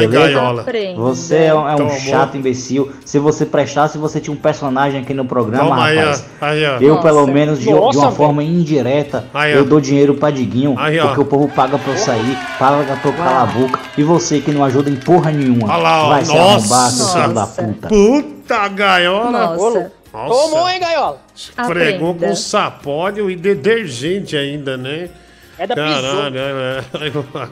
Beleza? 0.09 0.19
Gaiola? 0.33 0.65
Você 0.95 1.35
é 1.35 1.53
um, 1.55 1.67
é 1.67 1.73
um 1.73 1.77
Tomou. 1.77 1.91
chato 1.97 2.37
imbecil. 2.37 2.91
Se 3.05 3.19
você 3.19 3.45
prestasse, 3.45 3.97
você 3.97 4.19
tinha 4.19 4.33
um 4.33 4.37
personagem 4.39 5.01
aqui 5.01 5.13
no 5.13 5.25
programa, 5.25 5.69
Toma 5.69 5.85
aí, 5.85 5.97
rapaz. 5.97 6.25
Aí, 6.41 6.65
ó. 6.65 6.77
Eu, 6.79 6.95
Nossa. 6.95 7.07
pelo 7.07 7.27
menos, 7.27 7.59
de, 7.59 7.65
de 7.65 7.73
Nossa, 7.73 7.97
uma 7.97 8.05
velho. 8.07 8.15
forma 8.17 8.43
indireta, 8.43 9.25
Aí, 9.33 9.53
eu 9.53 9.65
dou 9.65 9.79
dinheiro 9.79 10.15
pra 10.15 10.29
Diguinho, 10.31 10.75
Aí, 10.77 10.99
porque 10.99 11.21
o 11.21 11.25
povo 11.25 11.47
paga 11.49 11.77
pra 11.77 11.93
eu 11.93 11.97
sair, 11.97 12.37
paga 12.57 12.95
pra 12.97 13.09
eu 13.11 13.13
calar 13.15 13.43
a 13.43 13.45
boca. 13.45 13.79
E 13.97 14.03
você 14.03 14.39
que 14.39 14.51
não 14.51 14.63
ajuda 14.63 14.89
em 14.89 14.95
porra 14.95 15.31
nenhuma, 15.31 15.75
lá, 15.77 16.07
vai 16.09 16.25
se 16.25 16.37
arrombar, 16.37 16.91
seu 16.91 17.07
filho 17.07 17.33
da 17.33 17.47
puta. 17.47 17.87
Puta 17.87 18.67
gaiola. 18.69 19.31
Nossa. 19.31 19.91
Tomou, 20.13 20.69
hein, 20.69 20.79
Gaiola? 20.79 21.17
Fregou 21.65 22.11
Aprenda. 22.11 22.27
com 22.27 22.35
sapólio 22.35 23.31
e 23.31 23.35
detergente 23.35 24.37
ainda, 24.37 24.77
né? 24.77 25.09
É 25.57 25.67
da. 25.67 25.75
Caralho, 25.75 26.37
é, 26.37 26.79
é. 26.79 27.47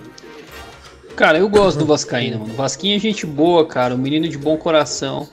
Cara, 1.15 1.37
eu 1.37 1.47
gosto 1.49 1.77
do 1.79 1.85
Vascaíno, 1.85 2.39
mano. 2.39 2.53
Vasquinho 2.53 2.95
é 2.95 2.99
gente 2.99 3.25
boa, 3.25 3.65
cara. 3.65 3.93
Um 3.93 3.97
menino 3.97 4.27
de 4.27 4.37
bom 4.37 4.57
coração. 4.57 5.27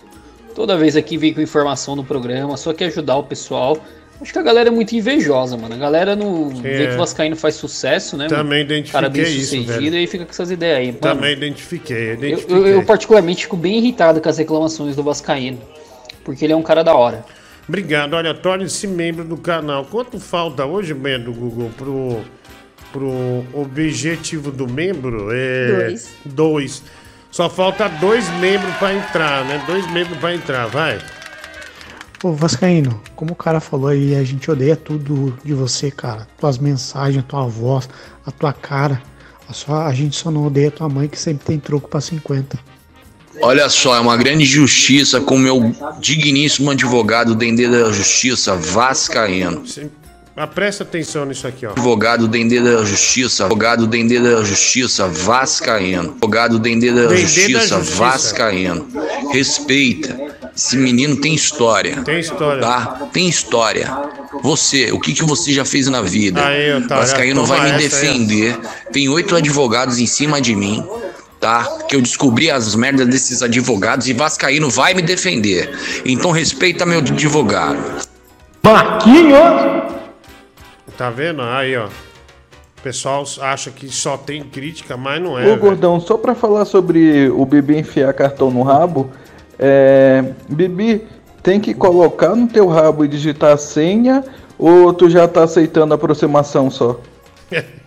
Toda 0.55 0.77
vez 0.77 0.97
aqui 0.97 1.17
vem 1.17 1.33
com 1.33 1.41
informação 1.41 1.95
no 1.95 2.03
programa, 2.05 2.57
só 2.57 2.73
quer 2.75 2.87
ajudar 2.87 3.17
o 3.17 3.23
pessoal. 3.23 3.79
Acho 4.21 4.33
que 4.33 4.39
a 4.41 4.43
galera 4.43 4.69
é 4.69 4.73
muito 4.73 4.97
invejosa, 4.97 5.57
mano. 5.57 5.77
A 5.77 5.79
galera 5.79 6.17
não 6.17 6.49
vê 6.49 6.83
É. 6.83 6.87
que 6.89 6.95
o 6.95 6.99
Vascaíno 6.99 7.37
faz 7.37 7.55
sucesso, 7.55 8.17
né? 8.17 8.27
Também 8.27 8.67
Cara 8.91 9.09
bem 9.09 9.23
identifiquei 9.23 9.41
isso, 9.43 9.55
sucedido 9.57 9.93
velho. 9.93 9.99
e 10.03 10.07
fica 10.09 10.25
com 10.25 10.31
essas 10.33 10.51
ideias 10.51 10.79
aí. 10.79 10.87
Mano, 10.89 10.99
Também 10.99 11.33
identifiquei, 11.35 12.11
eu, 12.11 12.15
identifiquei. 12.15 12.57
eu, 12.57 12.67
eu 12.67 12.85
particularmente 12.85 13.45
fico 13.45 13.57
bem 13.57 13.79
irritado 13.79 14.21
com 14.21 14.29
as 14.29 14.37
reclamações 14.37 14.97
do 14.97 15.05
Vascaíno. 15.05 15.61
Porque 16.25 16.45
ele 16.45 16.53
é 16.53 16.57
um 16.57 16.63
cara 16.63 16.83
da 16.83 16.93
hora. 16.95 17.25
Obrigado. 17.69 18.15
Olha, 18.15 18.35
torne-se 18.35 18.89
membro 18.89 19.23
do 19.25 19.37
canal. 19.37 19.85
Quanto 19.85 20.19
falta 20.19 20.67
hoje, 20.67 20.93
membro 20.95 21.31
do 21.33 21.39
Google, 21.39 21.71
pro, 21.77 22.21
pro 22.99 23.45
objetivo 23.55 24.51
do 24.51 24.67
membro? 24.69 25.29
É 25.31 25.89
Dois. 25.89 26.09
Dois. 26.25 26.83
Só 27.31 27.49
falta 27.49 27.89
dois 27.89 28.29
membros 28.39 28.75
pra 28.77 28.93
entrar, 28.95 29.45
né? 29.45 29.63
Dois 29.67 29.89
membros 29.93 30.19
pra 30.19 30.35
entrar, 30.35 30.67
vai. 30.67 30.99
Ô 32.23 32.33
Vascaíno, 32.33 33.01
como 33.15 33.33
o 33.33 33.37
cara 33.37 33.61
falou 33.61 33.89
aí, 33.89 34.17
a 34.17 34.25
gente 34.25 34.51
odeia 34.51 34.75
tudo 34.75 35.39
de 35.45 35.55
você, 35.55 35.91
cara. 35.91 36.27
Tuas 36.39 36.59
mensagens, 36.59 37.25
tua 37.29 37.47
voz, 37.47 37.89
a 38.27 38.33
tua 38.33 38.53
cara. 38.53 39.01
A, 39.49 39.53
só, 39.53 39.83
a 39.83 39.95
gente 39.95 40.17
só 40.17 40.31
não 40.31 40.47
odeia 40.47 40.71
tua 40.71 40.89
mãe 40.89 41.07
que 41.07 41.19
sempre 41.19 41.47
tem 41.47 41.61
troco 41.61 41.89
pra 41.89 42.01
50. 42.01 42.59
Olha 43.41 43.69
só, 43.69 43.95
é 43.95 44.01
uma 44.01 44.17
grande 44.17 44.45
justiça 44.45 45.21
com 45.21 45.37
o 45.37 45.39
meu 45.39 45.73
digníssimo 46.01 46.73
advogado 46.73 47.37
Dendê 47.37 47.69
da 47.69 47.93
Justiça, 47.93 48.57
Vascaíno. 48.57 49.65
Sim. 49.65 49.89
Mas 50.39 50.51
presta 50.51 50.85
atenção 50.85 51.25
nisso 51.25 51.49
aqui, 51.49 51.67
ó. 51.67 51.73
Advogado 51.73 52.29
Dendê 52.29 52.61
da 52.61 52.85
Justiça, 52.85 53.45
advogado 53.45 53.89
Dendê 53.89 54.21
da 54.21 54.45
Justiça, 54.45 55.09
Vascaíno. 55.09 56.11
Advogado 56.11 56.61
Dendê 56.61 56.93
da 56.93 57.07
Dendê 57.07 57.15
da 57.15 57.21
Justiça, 57.23 57.79
Justiça. 57.79 57.97
Vascaíno. 57.99 58.87
Respeita. 59.33 60.17
Esse 60.57 60.77
menino 60.77 61.17
tem 61.17 61.35
história. 61.35 62.03
Tem 62.05 62.21
história. 62.21 62.63
Tá? 62.63 63.09
Tem 63.13 63.29
história. 63.29 63.93
Você, 64.41 64.93
o 64.93 65.01
que, 65.01 65.13
que 65.13 65.25
você 65.25 65.53
já 65.53 65.65
fez 65.65 65.89
na 65.89 66.03
vida? 66.03 66.47
Aí, 66.47 66.73
otário, 66.73 67.03
Vascaíno 67.03 67.45
vai 67.45 67.61
me 67.61 67.67
essa 67.71 67.77
aí, 67.77 67.83
defender. 67.89 68.59
Tem 68.93 69.09
oito 69.09 69.35
advogados 69.35 69.99
em 69.99 70.07
cima 70.07 70.41
de 70.41 70.55
mim. 70.55 70.87
Tá? 71.41 71.65
Que 71.89 71.97
eu 71.97 72.01
descobri 72.01 72.49
as 72.49 72.77
merdas 72.77 73.09
desses 73.09 73.43
advogados 73.43 74.07
e 74.07 74.13
Vascaíno 74.13 74.71
vai 74.71 74.95
me 74.95 75.03
defender. 75.03 75.69
Então 76.05 76.31
respeita 76.31 76.87
meu 76.87 76.99
advogado. 76.99 78.07
Tá 80.99 81.11
vendo? 81.11 81.43
Aí, 81.43 81.77
ó. 81.77 81.87
O 81.87 82.83
pessoal 82.83 83.25
acha 83.41 83.71
que 83.71 83.89
só 83.89 84.17
tem 84.17 84.43
crítica, 84.43 84.97
mas 84.97 85.23
não 85.23 85.39
é. 85.39 85.49
Ô. 85.53 85.57
Gordão, 85.57 86.01
só 86.01 86.19
pra 86.19 86.35
falar 86.35 86.65
sobre 86.65 87.31
o 87.31 87.47
Bibi 87.47 87.79
enfiar 87.79 88.13
cartão 88.13 88.51
no 88.51 88.63
rabo, 88.63 89.09
é... 89.59 90.33
Bibi, 90.49 91.07
tem 91.41 91.61
que 91.61 91.73
colocar 91.73 92.35
no 92.35 92.49
teu 92.49 92.67
rabo 92.67 93.05
e 93.05 93.09
digitar 93.09 93.53
a 93.53 93.57
senha 93.57 94.25
ou 94.59 94.93
tu 94.93 95.09
já 95.09 95.29
tá 95.29 95.45
aceitando 95.45 95.95
a 95.95 95.97
aproximação 95.97 96.69
só? 96.69 97.01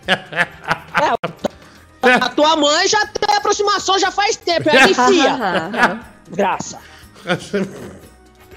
A 2.02 2.28
tua 2.30 2.56
mãe 2.56 2.88
já 2.88 3.06
tem 3.06 3.36
aproximação 3.36 3.96
já 3.96 4.10
faz 4.10 4.36
tempo, 4.36 4.68
ela 4.68 4.90
enfia. 4.90 6.00
Graça. 6.30 6.78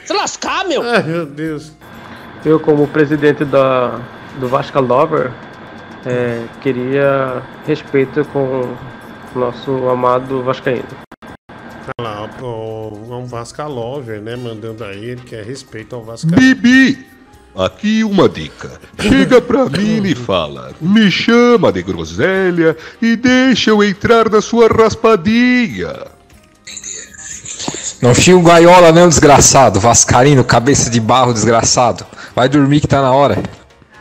Se 0.03 0.13
lascar, 0.13 0.65
meu. 0.65 0.81
Ai, 0.81 1.03
meu 1.03 1.27
Deus. 1.27 1.71
Eu, 2.43 2.59
como 2.59 2.87
presidente 2.87 3.45
da, 3.45 4.01
do 4.39 4.47
Vasca 4.47 4.79
Lover, 4.79 5.31
é, 6.05 6.43
queria 6.61 7.41
respeito 7.65 8.23
com 8.25 8.39
o 9.35 9.39
nosso 9.39 9.71
amado 9.89 10.43
Vascaíno. 10.43 10.83
Olha 11.99 12.09
lá, 12.09 12.29
ó, 12.41 12.45
o- 12.45 13.17
um 13.19 13.25
Vasca 13.25 13.65
Lover, 13.67 14.21
né? 14.21 14.35
Mandando 14.35 14.83
aí, 14.83 15.03
ele 15.11 15.21
quer 15.21 15.43
respeito 15.43 15.95
ao 15.95 16.03
Vasca. 16.03 16.27
Bibi, 16.35 17.05
aqui 17.57 18.03
uma 18.03 18.27
dica. 18.27 18.71
Chega 18.99 19.41
pra 19.41 19.65
mim 19.69 20.01
e 20.03 20.15
fala: 20.15 20.73
me 20.81 21.09
chama 21.11 21.71
de 21.71 21.81
groselha 21.81 22.75
e 23.01 23.15
deixa 23.15 23.69
eu 23.71 23.83
entrar 23.83 24.29
na 24.29 24.41
sua 24.41 24.67
raspadinha. 24.67 26.13
Não 28.01 28.13
tinha 28.13 28.37
um 28.37 28.43
gaiola, 28.43 28.91
não, 28.91 29.07
desgraçado. 29.07 29.79
Vascarino, 29.79 30.43
cabeça 30.43 30.89
de 30.89 30.99
barro, 30.99 31.33
desgraçado. 31.33 32.05
Vai 32.35 32.49
dormir 32.49 32.81
que 32.81 32.87
tá 32.87 33.01
na 33.01 33.11
hora. 33.11 33.41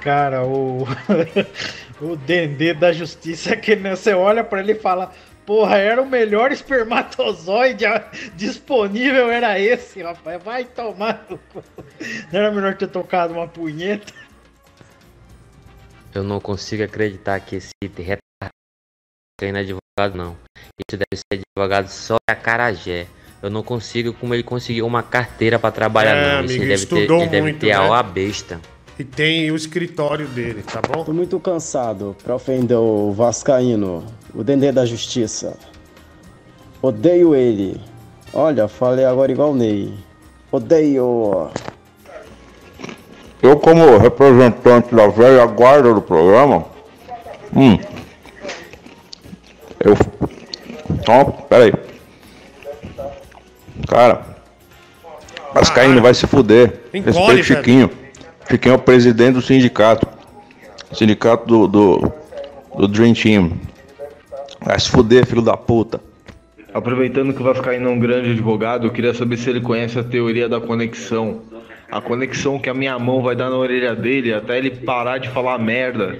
Cara, 0.04 0.44
o. 0.44 0.86
o 1.98 2.14
Dendê 2.14 2.74
da 2.74 2.92
Justiça 2.92 3.56
que 3.56 3.74
né, 3.74 3.96
você 3.96 4.12
olha 4.12 4.44
pra 4.44 4.60
ele 4.60 4.72
e 4.72 4.78
fala. 4.78 5.10
Porra, 5.46 5.76
era 5.76 6.00
o 6.00 6.06
melhor 6.06 6.52
espermatozoide 6.52 7.84
disponível, 8.34 9.30
era 9.30 9.58
esse, 9.58 10.02
rapaz. 10.02 10.42
Vai 10.42 10.64
tomar. 10.64 11.26
no 11.28 11.38
cu. 11.38 11.62
Não 12.32 12.40
era 12.40 12.50
melhor 12.50 12.74
ter 12.76 12.88
tocado 12.88 13.34
uma 13.34 13.46
punheta? 13.48 14.12
Eu 16.14 16.22
não 16.22 16.40
consigo 16.40 16.82
acreditar 16.82 17.40
que 17.40 17.56
esse 17.56 17.70
retardado 17.82 18.22
ainda 19.42 19.58
é 19.58 19.62
advogado, 19.62 20.16
não. 20.16 20.36
Isso 20.78 20.98
deve 20.98 21.16
ser 21.16 21.42
advogado 21.56 21.88
só 21.88 22.16
a 22.28 22.34
Carajé. 22.34 23.06
Eu 23.42 23.50
não 23.50 23.62
consigo 23.62 24.14
como 24.14 24.34
ele 24.34 24.42
conseguiu 24.42 24.86
uma 24.86 25.02
carteira 25.02 25.58
pra 25.58 25.70
trabalhar, 25.70 26.14
É, 26.14 26.22
não. 26.36 26.44
Isso 26.44 26.54
amigo, 26.54 26.62
ele 26.62 26.76
deve 26.76 26.86
ter, 26.86 27.10
ele 27.10 27.26
deve 27.26 27.42
muito, 27.42 27.60
ter 27.60 27.72
a 27.72 27.80
né? 27.80 27.88
OA 27.90 28.02
besta. 28.02 28.60
E 28.96 29.02
tem 29.02 29.50
o 29.50 29.56
escritório 29.56 30.26
dele, 30.28 30.62
tá 30.62 30.80
bom? 30.80 31.02
Tô 31.02 31.12
muito 31.12 31.40
cansado 31.40 32.14
pra 32.22 32.36
ofender 32.36 32.78
o 32.78 33.10
Vascaíno, 33.12 34.04
o 34.32 34.44
Dendê 34.44 34.70
da 34.70 34.86
Justiça. 34.86 35.56
Odeio 36.80 37.34
ele. 37.34 37.80
Olha, 38.32 38.68
falei 38.68 39.04
agora 39.04 39.32
igual 39.32 39.50
o 39.50 39.54
Ney. 39.54 39.92
Odeio. 40.52 41.48
Eu, 43.42 43.58
como 43.58 43.98
representante 43.98 44.94
da 44.94 45.08
velha 45.08 45.44
guarda 45.46 45.92
do 45.92 46.00
programa, 46.00 46.64
hum, 47.54 47.76
eu. 49.80 49.96
Então, 50.90 51.32
peraí. 51.48 51.72
Cara, 53.88 54.24
Vascaíno 55.52 56.00
vai 56.00 56.14
se 56.14 56.26
fuder. 56.26 56.80
Encolhe, 56.94 57.36
Respeita. 57.36 57.42
Chiquinho. 57.42 58.03
Chiquinho 58.48 58.74
é 58.74 58.76
o 58.76 58.78
presidente 58.78 59.34
do 59.34 59.42
sindicato. 59.42 60.06
Sindicato 60.92 61.46
do, 61.46 61.66
do, 61.66 62.12
do 62.76 62.88
Dream 62.88 63.14
Team. 63.14 63.52
Vai 64.60 64.78
se 64.78 64.88
fuder, 64.88 65.26
filho 65.26 65.42
da 65.42 65.56
puta. 65.56 66.00
Aproveitando 66.72 67.32
que 67.32 67.40
o 67.40 67.44
Vascaíno 67.44 67.88
é 67.88 67.92
um 67.92 67.98
grande 67.98 68.32
advogado, 68.32 68.86
eu 68.86 68.90
queria 68.90 69.14
saber 69.14 69.36
se 69.36 69.48
ele 69.48 69.60
conhece 69.60 69.98
a 69.98 70.02
teoria 70.02 70.48
da 70.48 70.60
conexão. 70.60 71.42
A 71.90 72.00
conexão 72.00 72.58
que 72.58 72.68
a 72.68 72.74
minha 72.74 72.98
mão 72.98 73.22
vai 73.22 73.36
dar 73.36 73.48
na 73.48 73.56
orelha 73.56 73.94
dele 73.94 74.34
até 74.34 74.58
ele 74.58 74.70
parar 74.70 75.18
de 75.18 75.28
falar 75.28 75.58
merda. 75.58 76.18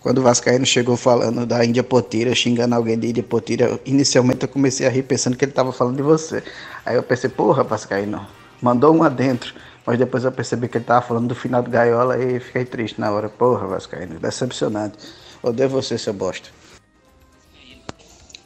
Quando 0.00 0.18
o 0.18 0.22
Vascaíno 0.22 0.66
chegou 0.66 0.96
falando 0.96 1.44
da 1.44 1.64
Índia 1.64 1.82
Potira, 1.82 2.34
xingando 2.34 2.74
alguém 2.74 2.98
de 2.98 3.08
Índia 3.08 3.22
Potira, 3.22 3.78
inicialmente 3.84 4.42
eu 4.42 4.48
comecei 4.48 4.86
a 4.86 4.90
rir 4.90 5.02
pensando 5.02 5.36
que 5.36 5.44
ele 5.44 5.52
tava 5.52 5.72
falando 5.72 5.96
de 5.96 6.02
você. 6.02 6.42
Aí 6.84 6.96
eu 6.96 7.02
pensei, 7.02 7.28
porra, 7.30 7.62
Vascaíno, 7.62 8.26
mandou 8.62 8.94
um 8.94 9.02
adentro. 9.02 9.54
Mas 9.88 9.96
depois 9.98 10.22
eu 10.22 10.30
percebi 10.30 10.68
que 10.68 10.76
ele 10.76 10.84
tava 10.84 11.00
falando 11.00 11.28
do 11.28 11.34
final 11.34 11.62
do 11.62 11.70
Gaiola 11.70 12.22
e 12.22 12.38
fiquei 12.38 12.66
triste 12.66 13.00
na 13.00 13.10
hora. 13.10 13.26
Porra, 13.26 13.66
Vascaíno, 13.66 14.18
decepcionante. 14.20 14.98
Odeio 15.42 15.70
você, 15.70 15.96
seu 15.96 16.12
bosta. 16.12 16.50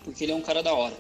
Porque 0.05 0.23
ele 0.23 0.31
é 0.31 0.37
um 0.37 0.41
cara 0.41 0.63
da 0.63 0.73
hora. 0.73 0.95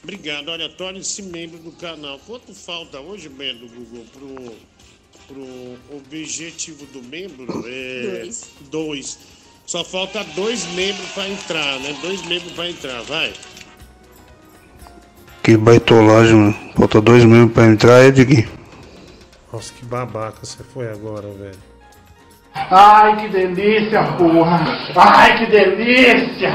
Obrigado. 0.00 0.50
Olha, 0.50 0.68
torne-se 0.68 1.20
membro 1.20 1.58
do 1.58 1.72
canal. 1.72 2.20
Quanto 2.28 2.54
falta 2.54 3.00
hoje, 3.00 3.28
membro 3.28 3.66
do 3.66 3.74
Google, 3.74 4.04
pro, 4.12 5.34
pro 5.34 5.96
objetivo 5.96 6.86
do 6.92 7.02
membro? 7.02 7.64
É 7.66 8.20
Dois. 8.20 8.50
dois. 8.70 9.18
Só 9.66 9.82
falta 9.82 10.22
dois 10.36 10.64
membros 10.74 11.08
pra 11.10 11.28
entrar, 11.28 11.80
né? 11.80 11.98
Dois 12.00 12.24
membros 12.24 12.52
pra 12.52 12.70
entrar, 12.70 13.02
vai. 13.02 13.32
Que 15.42 15.56
baitolagem, 15.56 16.36
mano. 16.36 16.72
Falta 16.76 17.00
dois 17.00 17.24
mesmo 17.24 17.50
pra 17.50 17.66
entrar, 17.66 18.04
é 18.04 18.12
Diguinho. 18.12 18.57
Nossa, 19.52 19.72
que 19.72 19.84
babaca 19.84 20.38
você 20.42 20.62
foi 20.62 20.90
agora, 20.90 21.28
velho. 21.28 21.58
Ai, 22.70 23.16
que 23.16 23.28
delícia, 23.28 24.02
porra! 24.18 24.60
Ai, 24.94 25.38
que 25.38 25.46
delícia! 25.46 26.52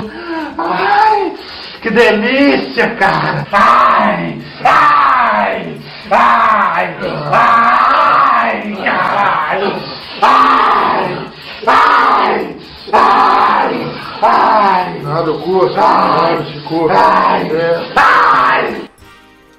Ai, 0.57 1.33
que 1.81 1.89
delícia, 1.89 2.95
cara! 2.95 3.47
Ai, 3.51 4.41
ai, 4.63 5.81
ai, 6.11 6.95
ai, 7.31 8.75
caralho! 8.83 9.81
Ai, 10.21 11.31
ai, 11.65 12.57
ai, 12.93 13.75
ai! 14.21 14.99
Nada, 15.01 15.31
o 15.31 15.41
curso, 15.41 15.75
nada, 15.75 16.43
esse 16.43 16.59
curso. 16.67 16.95
Ai, 16.95 17.49
ai! 17.95 18.89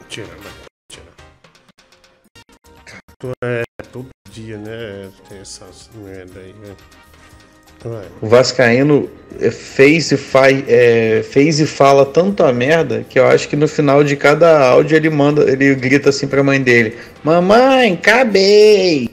Tira, 0.08 0.26
vai, 0.26 0.36
tira. 0.36 0.43
Tô- 3.24 3.32
É, 3.42 3.62
todo 3.90 4.06
dia, 4.30 4.58
né? 4.58 5.08
Tem 5.28 5.38
essas 5.38 5.88
merda 5.96 6.40
aí, 6.40 6.54
né? 6.62 6.74
Vai. 7.82 8.04
O 8.20 8.26
Vascaíno 8.26 9.08
é, 9.40 9.50
fez 9.50 10.10
e, 10.12 10.16
faz, 10.16 10.62
é, 10.68 11.22
fez 11.22 11.58
e 11.58 11.66
fala 11.66 12.04
tanta 12.04 12.50
merda 12.52 13.02
que 13.08 13.18
eu 13.18 13.26
acho 13.26 13.48
que 13.48 13.56
no 13.56 13.66
final 13.68 14.04
de 14.04 14.14
cada 14.16 14.68
áudio 14.68 14.96
ele 14.96 15.08
manda, 15.10 15.50
ele 15.50 15.74
grita 15.74 16.10
assim 16.10 16.26
pra 16.26 16.42
mãe 16.42 16.62
dele: 16.62 16.98
Mamãe, 17.22 17.94
acabei! 17.94 19.08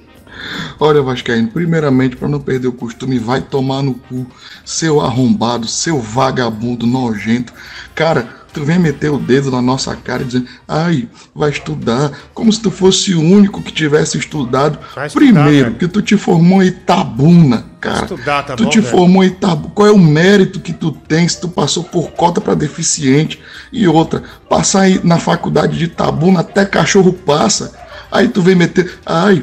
Olha, 0.80 1.02
Vascaíno, 1.02 1.50
primeiramente, 1.50 2.16
para 2.18 2.28
não 2.28 2.40
perder 2.40 2.68
o 2.68 2.74
costume, 2.74 3.18
vai 3.20 3.42
tomar 3.42 3.82
no 3.82 3.94
cu, 3.94 4.26
seu 4.66 5.00
arrombado, 5.00 5.68
seu 5.68 6.00
vagabundo 6.00 6.86
nojento. 6.88 7.54
Cara, 7.94 8.28
tu 8.52 8.64
vem 8.66 8.78
meter 8.80 9.10
o 9.12 9.18
dedo 9.18 9.50
na 9.52 9.62
nossa 9.62 9.96
cara 9.96 10.24
dizendo, 10.24 10.48
ai, 10.68 11.08
vai 11.34 11.50
estudar, 11.50 12.12
como 12.34 12.52
se 12.52 12.60
tu 12.62 12.70
fosse 12.72 13.14
o 13.14 13.22
único 13.22 13.62
que 13.62 13.72
tivesse 13.72 14.18
estudado. 14.18 14.78
Estudar, 14.88 15.10
Primeiro, 15.12 15.66
velho. 15.66 15.76
que 15.76 15.88
tu 15.88 16.02
te 16.02 16.18
formou 16.18 16.62
em 16.62 16.68
Itabuna, 16.68 17.66
cara. 17.80 18.04
Estudar, 18.04 18.44
tá 18.44 18.56
tu 18.56 18.64
bom, 18.66 18.70
te 18.70 18.80
velho? 18.80 18.92
formou 18.92 19.24
em 19.24 19.28
Itabuna. 19.28 19.72
Qual 19.74 19.88
é 19.88 19.92
o 19.92 19.98
mérito 19.98 20.60
que 20.60 20.74
tu 20.74 20.92
tem 20.92 21.28
se 21.28 21.40
tu 21.40 21.48
passou 21.50 21.84
por 21.84 22.12
cota 22.12 22.40
para 22.42 22.54
deficiente? 22.56 23.40
E 23.72 23.88
outra, 23.88 24.24
passar 24.50 24.82
aí 24.82 25.00
na 25.04 25.18
faculdade 25.18 25.78
de 25.78 25.86
Itabuna 25.86 26.42
até 26.42 26.66
cachorro 26.66 27.14
passa. 27.14 27.74
Aí 28.12 28.28
tu 28.28 28.42
vem 28.42 28.56
meter, 28.56 28.92
ai, 29.06 29.42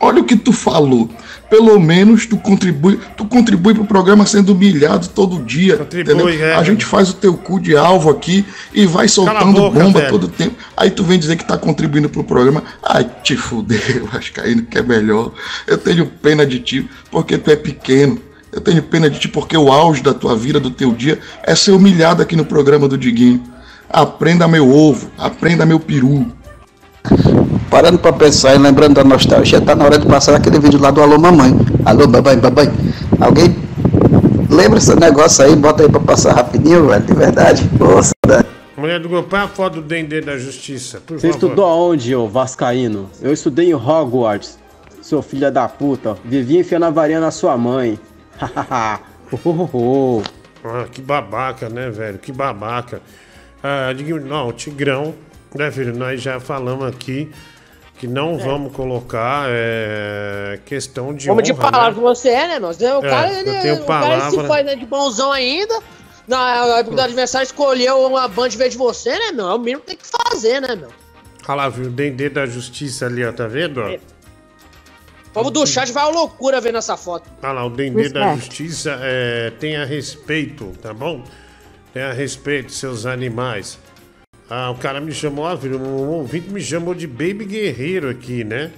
Olha 0.00 0.22
o 0.22 0.24
que 0.24 0.34
tu 0.34 0.50
falou. 0.50 1.10
Pelo 1.50 1.78
menos 1.78 2.24
tu 2.24 2.38
contribui, 2.38 2.98
tu 3.16 3.26
contribui 3.26 3.74
pro 3.74 3.84
programa 3.84 4.24
sendo 4.24 4.54
humilhado 4.54 5.08
todo 5.08 5.42
dia. 5.42 5.74
entendeu? 5.82 6.28
é. 6.28 6.54
A 6.54 6.62
gente 6.62 6.86
faz 6.86 7.10
o 7.10 7.14
teu 7.14 7.36
cu 7.36 7.60
de 7.60 7.76
alvo 7.76 8.08
aqui 8.08 8.44
e 8.72 8.86
vai 8.86 9.08
soltando 9.08 9.60
boca, 9.60 9.78
bomba 9.78 9.98
velho. 9.98 10.10
todo 10.10 10.28
tempo. 10.28 10.54
Aí 10.74 10.90
tu 10.90 11.04
vem 11.04 11.18
dizer 11.18 11.36
que 11.36 11.44
tá 11.44 11.58
contribuindo 11.58 12.08
pro 12.08 12.24
programa. 12.24 12.62
Ai, 12.82 13.08
te 13.22 13.36
fuder, 13.36 14.04
Vascaíno, 14.10 14.62
que 14.70 14.78
é 14.78 14.82
melhor. 14.82 15.32
Eu 15.66 15.76
tenho 15.76 16.06
pena 16.06 16.46
de 16.46 16.60
ti 16.60 16.88
porque 17.10 17.36
tu 17.36 17.50
é 17.50 17.56
pequeno. 17.56 18.18
Eu 18.52 18.60
tenho 18.60 18.82
pena 18.82 19.10
de 19.10 19.18
ti 19.18 19.28
porque 19.28 19.56
o 19.56 19.70
auge 19.70 20.02
da 20.02 20.14
tua 20.14 20.34
vida, 20.34 20.58
do 20.58 20.70
teu 20.70 20.92
dia, 20.92 21.18
é 21.42 21.54
ser 21.54 21.72
humilhado 21.72 22.22
aqui 22.22 22.34
no 22.34 22.44
programa 22.44 22.88
do 22.88 22.96
Diguinho. 22.96 23.42
Aprenda 23.88 24.48
meu 24.48 24.72
ovo, 24.72 25.10
aprenda 25.18 25.66
meu 25.66 25.78
peru. 25.78 26.32
Parando 27.70 27.98
pra 27.98 28.12
pensar 28.12 28.54
e 28.54 28.58
lembrando 28.58 28.94
da 28.94 29.04
nostalgia, 29.04 29.60
tá 29.60 29.74
na 29.76 29.84
hora 29.84 29.98
de 29.98 30.06
passar 30.06 30.34
aquele 30.34 30.58
vídeo 30.58 30.80
lá 30.80 30.90
do 30.90 31.00
Alô 31.00 31.18
Mamãe. 31.18 31.52
Alô, 31.84 32.06
babai, 32.06 32.36
babai. 32.36 32.66
Alguém 33.20 33.54
lembra 34.50 34.78
esse 34.78 34.94
negócio 34.98 35.44
aí? 35.44 35.54
Bota 35.54 35.84
aí 35.84 35.88
pra 35.88 36.00
passar 36.00 36.34
rapidinho, 36.34 36.88
velho, 36.88 37.04
de 37.04 37.14
verdade. 37.14 37.70
Pô, 37.78 38.02
saudade. 38.02 38.48
Mulher 38.76 38.98
do 38.98 39.08
grupo, 39.08 39.28
põe 39.28 39.40
a 39.40 39.46
foto 39.48 39.74
do 39.76 39.82
Dendê 39.82 40.20
da 40.20 40.36
Justiça, 40.36 41.00
por 41.06 41.20
Você 41.20 41.28
favor. 41.30 41.34
estudou 41.46 41.64
aonde, 41.64 42.14
ô 42.14 42.26
Vascaíno? 42.26 43.08
Eu 43.22 43.32
estudei 43.32 43.70
em 43.70 43.74
Hogwarts. 43.74 44.58
Seu 45.00 45.22
filho 45.22 45.50
da 45.52 45.68
puta. 45.68 46.16
Vivia 46.24 46.60
enfiando 46.60 46.86
a 46.86 46.90
varinha 46.90 47.20
na 47.20 47.30
sua 47.30 47.56
mãe. 47.56 47.98
Hahaha. 48.38 49.00
Ah, 50.62 50.84
que 50.92 51.00
babaca, 51.00 51.70
né, 51.70 51.88
velho? 51.88 52.18
Que 52.18 52.30
babaca. 52.32 53.00
Ah, 53.62 53.94
Diguinho, 53.96 54.20
não, 54.20 54.48
o 54.48 54.52
Tigrão, 54.52 55.14
né, 55.54 55.70
filho? 55.70 55.96
Nós 55.96 56.20
já 56.20 56.38
falamos 56.38 56.84
aqui 56.86 57.30
que 58.00 58.06
não 58.08 58.38
vamos 58.38 58.72
colocar 58.72 59.44
é, 59.50 60.58
questão 60.64 61.14
de 61.14 61.28
Como 61.28 61.42
de 61.42 61.52
honra, 61.52 61.70
palavra 61.70 61.90
né? 61.90 61.94
que 61.96 62.00
você 62.00 62.28
é, 62.30 62.48
né, 62.48 62.58
meu? 62.58 62.70
O 62.70 62.72
É, 62.72 63.10
cara, 63.10 63.30
eu 63.30 63.38
ele, 63.40 63.60
tenho 63.60 63.74
o 63.82 63.84
cara 63.84 64.06
ele 64.06 64.22
se 64.22 64.30
palavra. 64.30 64.48
faz 64.48 64.66
né, 64.66 64.74
de 64.74 64.86
bonzão 64.86 65.30
ainda. 65.30 65.82
Na 66.26 66.78
época 66.78 66.96
do 66.96 67.02
adversário 67.02 67.44
escolheu 67.44 68.06
uma 68.06 68.26
band 68.26 68.48
em 68.48 68.56
vez 68.56 68.72
de 68.72 68.78
você, 68.78 69.10
né, 69.10 69.32
meu? 69.32 69.50
É 69.50 69.54
o 69.54 69.58
mínimo 69.58 69.80
que 69.82 69.88
tem 69.88 69.96
que 69.98 70.06
fazer, 70.06 70.60
né, 70.62 70.74
meu? 70.74 70.88
Olha 71.46 71.54
lá, 71.56 71.68
viu? 71.68 71.86
O 71.86 71.90
Dendê 71.90 72.30
da 72.30 72.46
Justiça 72.46 73.04
ali, 73.04 73.22
ó, 73.22 73.32
tá 73.32 73.46
vendo? 73.46 73.82
ó? 73.82 73.90
O 73.90 73.98
povo 75.34 75.50
do 75.50 75.66
chat 75.66 75.92
vai 75.92 76.02
à 76.04 76.08
loucura 76.08 76.58
vendo 76.58 76.78
essa 76.78 76.96
foto. 76.96 77.28
Olha 77.42 77.52
lá, 77.52 77.66
o 77.66 77.70
Dendê 77.70 78.08
da 78.08 78.32
Respect. 78.32 78.64
Justiça 78.64 78.98
é, 79.02 79.52
tenha 79.60 79.84
respeito, 79.84 80.72
tá 80.80 80.94
bom? 80.94 81.22
Tenha 81.92 82.12
respeito, 82.14 82.72
seus 82.72 83.04
animais. 83.04 83.78
Ah, 84.50 84.70
o 84.70 84.74
cara 84.74 85.00
me 85.00 85.12
chamou, 85.12 85.44
ó, 85.44 85.56
filho, 85.56 85.80
um 85.80 86.08
ouvinte 86.08 86.50
me 86.50 86.60
chamou 86.60 86.92
de 86.92 87.06
Baby 87.06 87.44
Guerreiro 87.44 88.10
aqui, 88.10 88.42
né? 88.42 88.70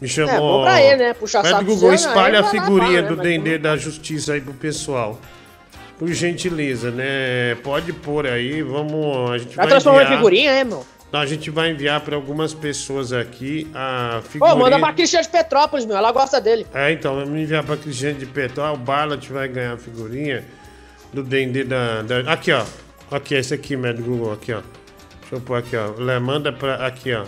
Me 0.00 0.06
chamou. 0.06 0.34
É, 0.34 0.38
bom 0.38 0.62
pra 0.62 0.82
ele, 0.82 0.96
né? 0.96 1.14
Puxa 1.14 1.38
Mas 1.42 1.50
saco 1.50 1.64
Google, 1.64 1.94
espalha 1.94 2.40
a 2.40 2.44
figurinha 2.44 3.02
né? 3.02 3.08
do 3.08 3.16
Dendê 3.16 3.56
da 3.58 3.76
Justiça 3.76 4.34
aí 4.34 4.40
pro 4.40 4.52
pessoal. 4.52 5.18
Por 5.98 6.08
gentileza, 6.08 6.90
né? 6.90 7.54
Pode 7.62 7.92
pôr 7.92 8.26
aí, 8.26 8.62
vamos. 8.62 9.30
A 9.30 9.38
gente 9.38 9.56
Vai 9.56 9.64
vai 9.66 9.68
transformar 9.68 10.00
em 10.00 10.04
enviar- 10.04 10.18
figurinha, 10.18 10.50
é, 10.52 10.64
meu? 10.64 10.86
Não, 11.12 11.20
a 11.20 11.26
gente 11.26 11.50
vai 11.50 11.70
enviar 11.70 12.00
para 12.02 12.14
algumas 12.14 12.54
pessoas 12.54 13.12
aqui 13.12 13.66
a 13.74 14.20
Pô, 14.22 14.28
figurinha. 14.30 14.56
manda 14.56 14.78
pra 14.78 14.92
Cristian 14.92 15.20
de 15.22 15.28
Petrópolis, 15.28 15.84
meu. 15.84 15.96
Ela 15.96 16.12
gosta 16.12 16.40
dele. 16.40 16.66
É, 16.72 16.92
então, 16.92 17.16
vamos 17.16 17.38
enviar 17.38 17.64
pra 17.64 17.76
Cristiane 17.76 18.18
de 18.18 18.26
Petro. 18.26 18.62
Ah, 18.62 18.72
o 18.72 18.76
Barlat 18.76 19.26
vai 19.28 19.48
ganhar 19.48 19.74
a 19.74 19.76
figurinha 19.76 20.44
do 21.12 21.22
Dendê 21.22 21.64
da, 21.64 22.02
da- 22.02 22.32
Aqui, 22.32 22.52
ó. 22.52 22.64
Aqui, 23.10 23.34
esse 23.34 23.52
aqui, 23.52 23.76
médio 23.76 24.04
Google, 24.04 24.32
aqui, 24.32 24.52
ó. 24.52 24.60
Deixa 25.30 25.36
eu 25.36 25.40
pôr 25.40 25.58
aqui, 25.58 25.76
ó. 25.76 25.92
Le- 26.00 26.18
Manda 26.18 26.52
pra. 26.52 26.86
Aqui, 26.86 27.12
ó. 27.14 27.24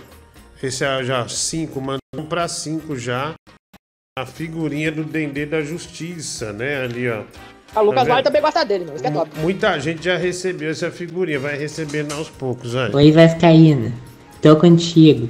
Esse 0.62 0.84
é 0.84 1.02
já 1.04 1.26
5, 1.28 1.80
manda 1.80 1.98
um 2.16 2.24
pra 2.24 2.46
5 2.48 2.96
já. 2.96 3.32
A 4.18 4.26
figurinha 4.26 4.92
do 4.92 5.04
Dendê 5.04 5.46
da 5.46 5.62
Justiça, 5.62 6.52
né? 6.52 6.82
Ali, 6.82 7.08
ó. 7.08 7.22
A 7.74 7.80
Lucas 7.80 8.02
Tá 8.06 8.10
Vale 8.10 8.22
também 8.22 8.42
gosta 8.42 8.64
dele, 8.64 8.84
meu. 8.84 8.94
Isso 8.94 9.02
que 9.02 9.08
é 9.08 9.12
top. 9.12 9.30
Muita 9.40 9.78
gente 9.80 10.04
já 10.04 10.16
recebeu 10.16 10.70
essa 10.70 10.90
figurinha, 10.90 11.38
vai 11.40 11.56
recebendo 11.56 12.12
aos 12.12 12.28
poucos, 12.28 12.74
vai. 12.74 12.90
Oi, 12.94 13.10
Vascaína. 13.12 13.92
Tô 14.42 14.56
contigo. 14.56 15.28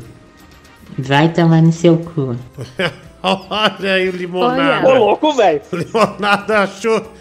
Vai 0.99 1.32
tomar 1.32 1.62
no 1.62 1.73
seu 1.73 1.97
cu. 1.99 2.36
Olha 3.23 3.93
aí 3.94 4.09
o 4.09 4.12
limonada. 4.12 4.89
Ô, 4.89 4.94
louco, 4.94 5.32
velho. 5.35 5.61
Limonada 5.73 6.59
achou. 6.65 7.12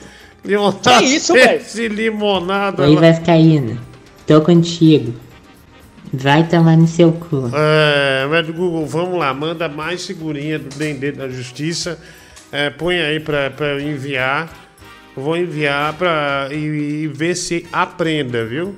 Limonada. 0.44 0.98
Que 0.98 1.04
isso, 1.06 1.34
velho? 1.34 1.58
Esse 1.62 1.88
limonada. 1.88 2.82
Oi, 2.84 2.96
lá. 2.96 3.02
Vascaína. 3.02 3.78
Tô 4.26 4.42
contigo. 4.42 5.14
Vai 6.14 6.48
tomar 6.48 6.76
no 6.76 6.88
seu 6.88 7.12
cu. 7.14 7.50
É, 7.54 8.28
mas 8.30 8.50
Google, 8.50 8.86
vamos 8.86 9.18
lá, 9.18 9.34
manda 9.34 9.70
mais 9.70 10.06
figurinha 10.06 10.60
do 10.60 10.70
Dendê 10.76 11.12
da 11.12 11.30
Justiça. 11.30 11.98
É, 12.52 12.70
põe 12.70 13.00
aí 13.00 13.20
pra, 13.20 13.50
pra 13.50 13.68
eu 13.68 13.80
enviar. 13.80 14.50
Vou 15.16 15.38
enviar 15.38 15.94
pra 15.94 16.50
e, 16.52 16.56
e 17.04 17.08
ver 17.08 17.36
se 17.36 17.66
aprenda, 17.72 18.46
viu? 18.46 18.76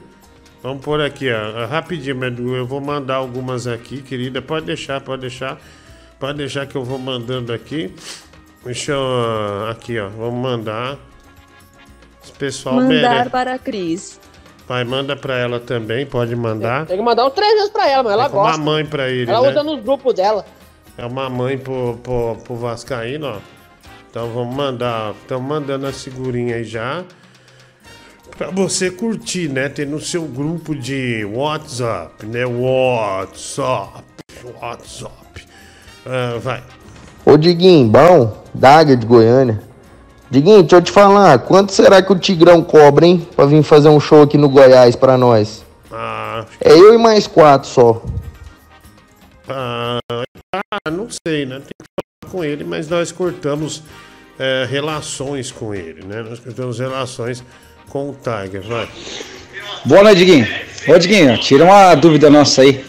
Vamos 0.61 0.83
por 0.83 1.01
aqui, 1.01 1.27
ó. 1.31 1.65
Rapidinho, 1.65 2.15
Medu. 2.15 2.55
Eu 2.55 2.65
vou 2.65 2.79
mandar 2.79 3.15
algumas 3.15 3.67
aqui, 3.67 4.01
querida. 4.01 4.41
Pode 4.41 4.65
deixar, 4.65 5.01
pode 5.01 5.21
deixar. 5.21 5.59
Pode 6.19 6.37
deixar 6.37 6.65
que 6.65 6.75
eu 6.75 6.83
vou 6.83 6.97
mandando 6.97 7.51
aqui. 7.51 7.93
Deixa 8.63 8.93
eu. 8.93 9.67
Aqui, 9.69 9.99
ó. 9.99 10.07
Vamos 10.09 10.41
mandar. 10.41 10.97
Esse 12.23 12.31
pessoal 12.31 12.75
Mandar 12.75 12.89
merece. 12.89 13.29
para 13.29 13.53
a 13.55 13.59
Cris. 13.59 14.19
Vai, 14.67 14.83
manda 14.83 15.15
pra 15.15 15.37
ela 15.37 15.59
também, 15.59 16.05
pode 16.05 16.35
mandar. 16.35 16.85
Tem 16.85 16.97
que 16.97 17.03
mandar 17.03 17.25
uns 17.27 17.33
três 17.33 17.53
vezes 17.53 17.69
pra 17.69 17.89
ela, 17.89 18.03
mas 18.03 18.13
ela 18.13 18.25
É 18.25 18.29
com 18.29 18.37
uma 18.37 18.43
gosta. 18.45 18.61
mãe 18.61 18.85
pra 18.85 19.09
ele, 19.09 19.29
Ela 19.29 19.41
né? 19.41 19.49
usa 19.49 19.63
nos 19.63 19.83
grupos 19.83 20.13
dela. 20.13 20.45
É 20.97 21.05
uma 21.05 21.29
mãe 21.29 21.57
pro, 21.57 21.97
pro, 22.01 22.37
pro 22.43 22.55
Vascaíno, 22.55 23.27
ó. 23.27 23.37
Então 24.09 24.29
vamos 24.31 24.55
mandar. 24.55 25.13
Estamos 25.21 25.47
mandando 25.47 25.87
a 25.87 25.91
figurinha 25.91 26.55
aí 26.55 26.63
já. 26.63 27.03
Pra 28.37 28.49
você 28.51 28.89
curtir, 28.89 29.49
né? 29.49 29.69
Ter 29.69 29.85
no 29.85 29.99
seu 29.99 30.23
grupo 30.23 30.75
de 30.75 31.25
WhatsApp, 31.25 32.25
né? 32.25 32.45
WhatsApp. 32.45 34.03
WhatsApp. 34.61 35.47
Ah, 36.05 36.37
vai. 36.39 36.63
Ô 37.25 37.37
Diguinho, 37.37 37.87
bom, 37.87 38.43
de 38.95 39.05
Goiânia. 39.05 39.61
Diguinho, 40.33 40.63
deixa 40.63 40.77
eu 40.77 40.81
te 40.81 40.91
falar, 40.91 41.37
quanto 41.37 41.71
será 41.71 42.01
que 42.01 42.11
o 42.11 42.17
Tigrão 42.17 42.63
cobra, 42.63 43.05
hein? 43.05 43.27
Pra 43.35 43.45
vir 43.45 43.61
fazer 43.61 43.89
um 43.89 43.99
show 43.99 44.23
aqui 44.23 44.35
no 44.35 44.49
Goiás 44.49 44.95
pra 44.95 45.15
nós? 45.15 45.63
Ah, 45.91 46.43
É 46.59 46.73
eu 46.73 46.91
e 46.95 46.97
mais 46.97 47.27
quatro 47.27 47.69
só. 47.69 48.01
ah, 49.47 49.99
ah, 50.55 50.89
não 50.91 51.07
sei, 51.09 51.45
né? 51.45 51.57
Tem 51.57 51.67
que 51.79 51.85
falar 52.25 52.31
com 52.31 52.43
ele, 52.43 52.63
mas 52.63 52.87
nós 52.89 53.11
cortamos 53.11 53.83
é, 54.39 54.65
relações 54.67 55.51
com 55.51 55.75
ele, 55.75 56.03
né? 56.03 56.23
Nós 56.27 56.39
temos 56.39 56.79
relações 56.79 57.43
com 57.89 58.09
o 58.09 58.15
Tiger, 58.15 58.63
vai. 58.63 58.89
Boa 59.85 60.01
noite, 60.01 60.17
Diguinho. 60.17 60.47
Ô, 60.87 60.97
Diguinho, 60.97 61.37
tira 61.37 61.63
uma 61.63 61.93
dúvida 61.93 62.31
nossa 62.31 62.63
aí. 62.63 62.83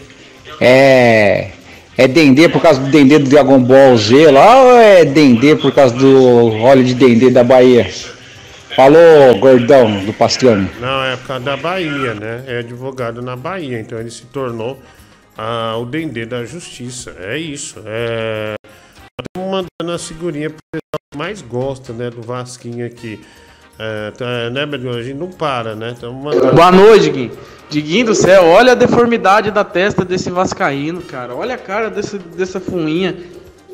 É. 0.59 1.51
É 1.97 2.07
Dendê 2.07 2.49
por 2.49 2.61
causa 2.61 2.81
do 2.81 2.91
Dendê 2.91 3.19
do 3.19 3.29
Dragon 3.29 3.59
Ball 3.59 3.95
Z 3.97 4.29
lá 4.31 4.63
ou 4.63 4.77
é 4.77 5.05
Dendê 5.05 5.55
por 5.55 5.71
causa 5.71 5.95
do 5.95 6.51
óleo 6.61 6.83
de 6.83 6.93
Dendê 6.93 7.29
da 7.29 7.43
Bahia? 7.43 7.89
Falou, 8.75 9.39
gordão 9.39 10.03
do 10.03 10.11
Pastrame. 10.11 10.69
Não, 10.81 11.05
é 11.05 11.15
por 11.15 11.27
causa 11.27 11.45
da 11.45 11.55
Bahia, 11.55 12.13
né? 12.13 12.43
É 12.45 12.59
advogado 12.59 13.21
na 13.21 13.37
Bahia, 13.37 13.79
então 13.79 13.97
ele 13.97 14.11
se 14.11 14.25
tornou 14.25 14.77
ah, 15.37 15.77
o 15.77 15.85
Dendê 15.85 16.25
da 16.25 16.43
Justiça. 16.43 17.15
É 17.19 17.37
isso. 17.37 17.81
É... 17.85 18.55
Estamos 19.21 19.65
mandando 19.79 19.95
a 19.95 19.97
figurinha 19.97 20.49
pro 20.49 20.59
pessoal 20.69 20.99
que 21.09 21.17
mais 21.17 21.41
gosta, 21.41 21.93
né, 21.93 22.09
do 22.09 22.21
Vasquinho 22.21 22.85
aqui. 22.85 23.21
É, 23.77 24.11
tá, 24.11 24.49
né, 24.49 24.65
Bedu? 24.65 24.89
A 24.89 25.03
gente 25.03 25.17
não 25.17 25.29
para, 25.29 25.75
né? 25.75 25.95
Mandando. 26.01 26.53
Boa 26.53 26.71
noite, 26.71 27.05
Diguinho. 27.05 27.31
Diguinho 27.69 28.07
do 28.07 28.15
céu, 28.15 28.45
olha 28.45 28.73
a 28.73 28.75
deformidade 28.75 29.51
da 29.51 29.63
testa 29.63 30.05
desse 30.05 30.29
vascaíno, 30.29 31.01
cara. 31.01 31.33
Olha 31.35 31.55
a 31.55 31.57
cara 31.57 31.89
desse, 31.89 32.17
dessa 32.17 32.59
fuinha. 32.59 33.15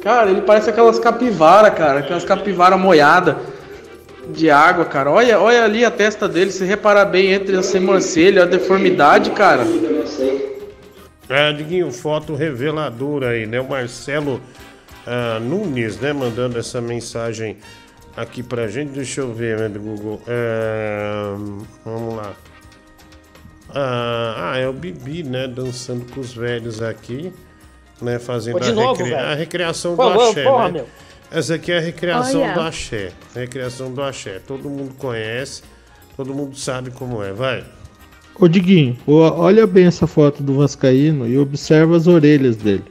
Cara, 0.02 0.30
ele 0.30 0.42
parece 0.42 0.70
aquelas 0.70 0.98
capivara, 0.98 1.70
cara. 1.70 2.00
Aquelas 2.00 2.24
capivara 2.24 2.78
moiada 2.78 3.38
de 4.30 4.50
água, 4.50 4.86
cara. 4.86 5.12
Olha, 5.12 5.40
olha 5.40 5.64
ali 5.64 5.84
a 5.84 5.92
testa 5.92 6.28
dele. 6.28 6.52
Se 6.52 6.64
reparar 6.64 7.06
bem 7.06 7.34
entre 7.34 7.56
a 7.56 7.62
sobrancelha, 7.62 8.44
a 8.44 8.46
deformidade, 8.46 9.32
cara. 9.32 9.64
É, 11.30 11.54
Diguinho, 11.54 11.92
foto 11.92 12.34
reveladora 12.34 13.30
aí, 13.30 13.46
né? 13.46 13.60
O 13.62 13.70
Marcelo 13.70 14.42
ah, 15.06 15.40
Nunes, 15.40 16.00
né? 16.00 16.14
Mandando 16.14 16.58
essa 16.58 16.82
mensagem 16.82 17.58
aqui 18.16 18.42
pra 18.42 18.68
gente. 18.68 18.92
Deixa 18.92 19.22
eu 19.22 19.34
ver, 19.34 19.60
né, 19.60 19.70
do 19.70 19.80
Google. 19.80 20.22
É, 20.28 21.34
vamos 21.86 22.16
lá. 22.16 22.34
Ah, 23.74 24.52
ah, 24.52 24.58
é 24.58 24.68
o 24.68 24.74
Bibi, 24.74 25.24
né? 25.24 25.48
Dançando 25.48 26.06
com 26.14 26.20
os 26.20 26.34
velhos 26.34 26.82
aqui, 26.82 27.32
né? 28.02 28.20
Fazendo 28.20 28.64
a, 28.64 28.72
novo, 28.72 29.04
a 29.16 29.34
recriação 29.34 29.92
do 29.92 29.98
favor, 29.98 30.30
axé, 30.30 30.44
porra, 30.44 30.66
né? 30.66 30.72
meu. 30.72 30.88
Essa 31.32 31.56
aqui 31.56 31.72
é 31.72 31.78
a 31.78 31.82
recriação 31.82 32.42
Olha. 32.42 32.54
do 32.54 32.60
axé. 32.60 33.12
Recriação 33.34 33.94
do 33.94 34.02
axé. 34.04 34.40
Todo 34.46 34.70
mundo 34.70 34.94
conhece, 34.98 35.64
todo 36.18 36.34
mundo 36.34 36.58
sabe 36.58 36.92
como 36.92 37.24
é. 37.24 37.32
Vai. 37.32 37.64
Ô 38.38 38.48
Diguinho, 38.48 38.98
olha 39.08 39.68
bem 39.68 39.86
essa 39.86 40.08
foto 40.08 40.42
do 40.42 40.56
Vascaíno 40.56 41.28
e 41.28 41.38
observa 41.38 41.96
as 41.96 42.08
orelhas 42.08 42.56
dele. 42.58 42.84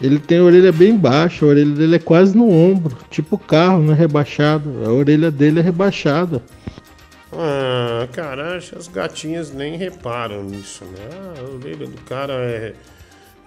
Ele 0.00 0.18
tem 0.18 0.38
a 0.38 0.42
orelha 0.42 0.72
bem 0.72 0.96
baixa, 0.96 1.44
a 1.44 1.48
orelha 1.48 1.74
dele 1.74 1.96
é 1.96 1.98
quase 1.98 2.36
no 2.36 2.50
ombro, 2.50 2.96
tipo 3.08 3.38
carro, 3.38 3.82
né? 3.82 3.94
Rebaixado. 3.94 4.84
A 4.84 4.92
orelha 4.92 5.30
dele 5.30 5.60
é 5.60 5.62
rebaixada. 5.62 6.42
Ah, 7.34 8.06
cara, 8.12 8.56
as 8.56 8.88
gatinhas 8.88 9.50
nem 9.52 9.76
reparam 9.76 10.44
nisso, 10.44 10.84
né? 10.84 11.08
Ah, 11.12 11.34
a 11.40 11.42
orelha 11.54 11.86
do 11.86 12.00
cara 12.02 12.34
é, 12.34 12.74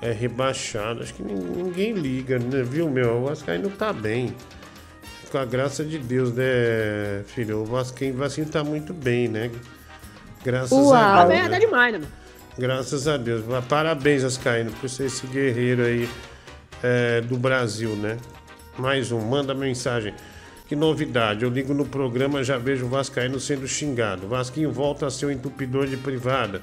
é 0.02 0.12
rebaixada. 0.12 1.04
Acho 1.04 1.14
que 1.14 1.24
nin- 1.24 1.36
ninguém 1.64 1.94
liga, 1.94 2.40
né? 2.40 2.64
Viu, 2.64 2.90
meu? 2.90 3.18
O 3.22 3.26
Vascaíno 3.26 3.70
tá 3.70 3.94
bem. 3.94 4.36
Com 5.32 5.38
a 5.38 5.46
graça 5.46 5.84
de 5.84 5.98
Deus, 6.00 6.34
né, 6.34 7.24
filho? 7.28 7.60
O 7.62 7.66
Vascaíno, 7.66 8.16
o 8.16 8.20
Vascaíno 8.20 8.50
tá 8.52 8.64
muito 8.64 8.94
bem, 8.94 9.28
né? 9.28 9.52
Graças 10.44 10.72
Uau. 10.72 10.94
a 10.94 11.00
Tá 11.00 11.26
Deus. 11.26 11.30
bem, 11.30 11.44
né? 11.44 11.50
tá 11.50 11.60
demais, 11.60 11.94
né? 12.00 12.08
Graças 12.58 13.08
a 13.08 13.18
Deus. 13.18 13.44
Parabéns, 13.68 14.24
Vascaíno, 14.24 14.72
por 14.72 14.90
ser 14.90 15.06
esse 15.08 15.28
guerreiro 15.28 15.84
aí 15.84 16.10
é, 16.82 17.22
do 17.22 17.38
Brasil, 17.38 17.90
né? 17.96 18.18
Mais 18.78 19.12
um, 19.12 19.20
manda 19.22 19.54
mensagem. 19.54 20.14
Que 20.68 20.76
novidade, 20.76 21.44
eu 21.44 21.50
ligo 21.52 21.76
no 21.76 21.86
programa 21.86 22.44
já 22.44 22.58
vejo 22.58 22.88
o 22.88 22.90
Vascaíno 22.90 23.40
sendo 23.40 23.68
xingado. 23.68 24.28
Vasquinho 24.28 24.72
volta 24.72 25.06
a 25.06 25.12
ser 25.12 25.28
o 25.28 25.32
entupidor 25.32 25.86
de 25.86 25.96
privada. 25.96 26.60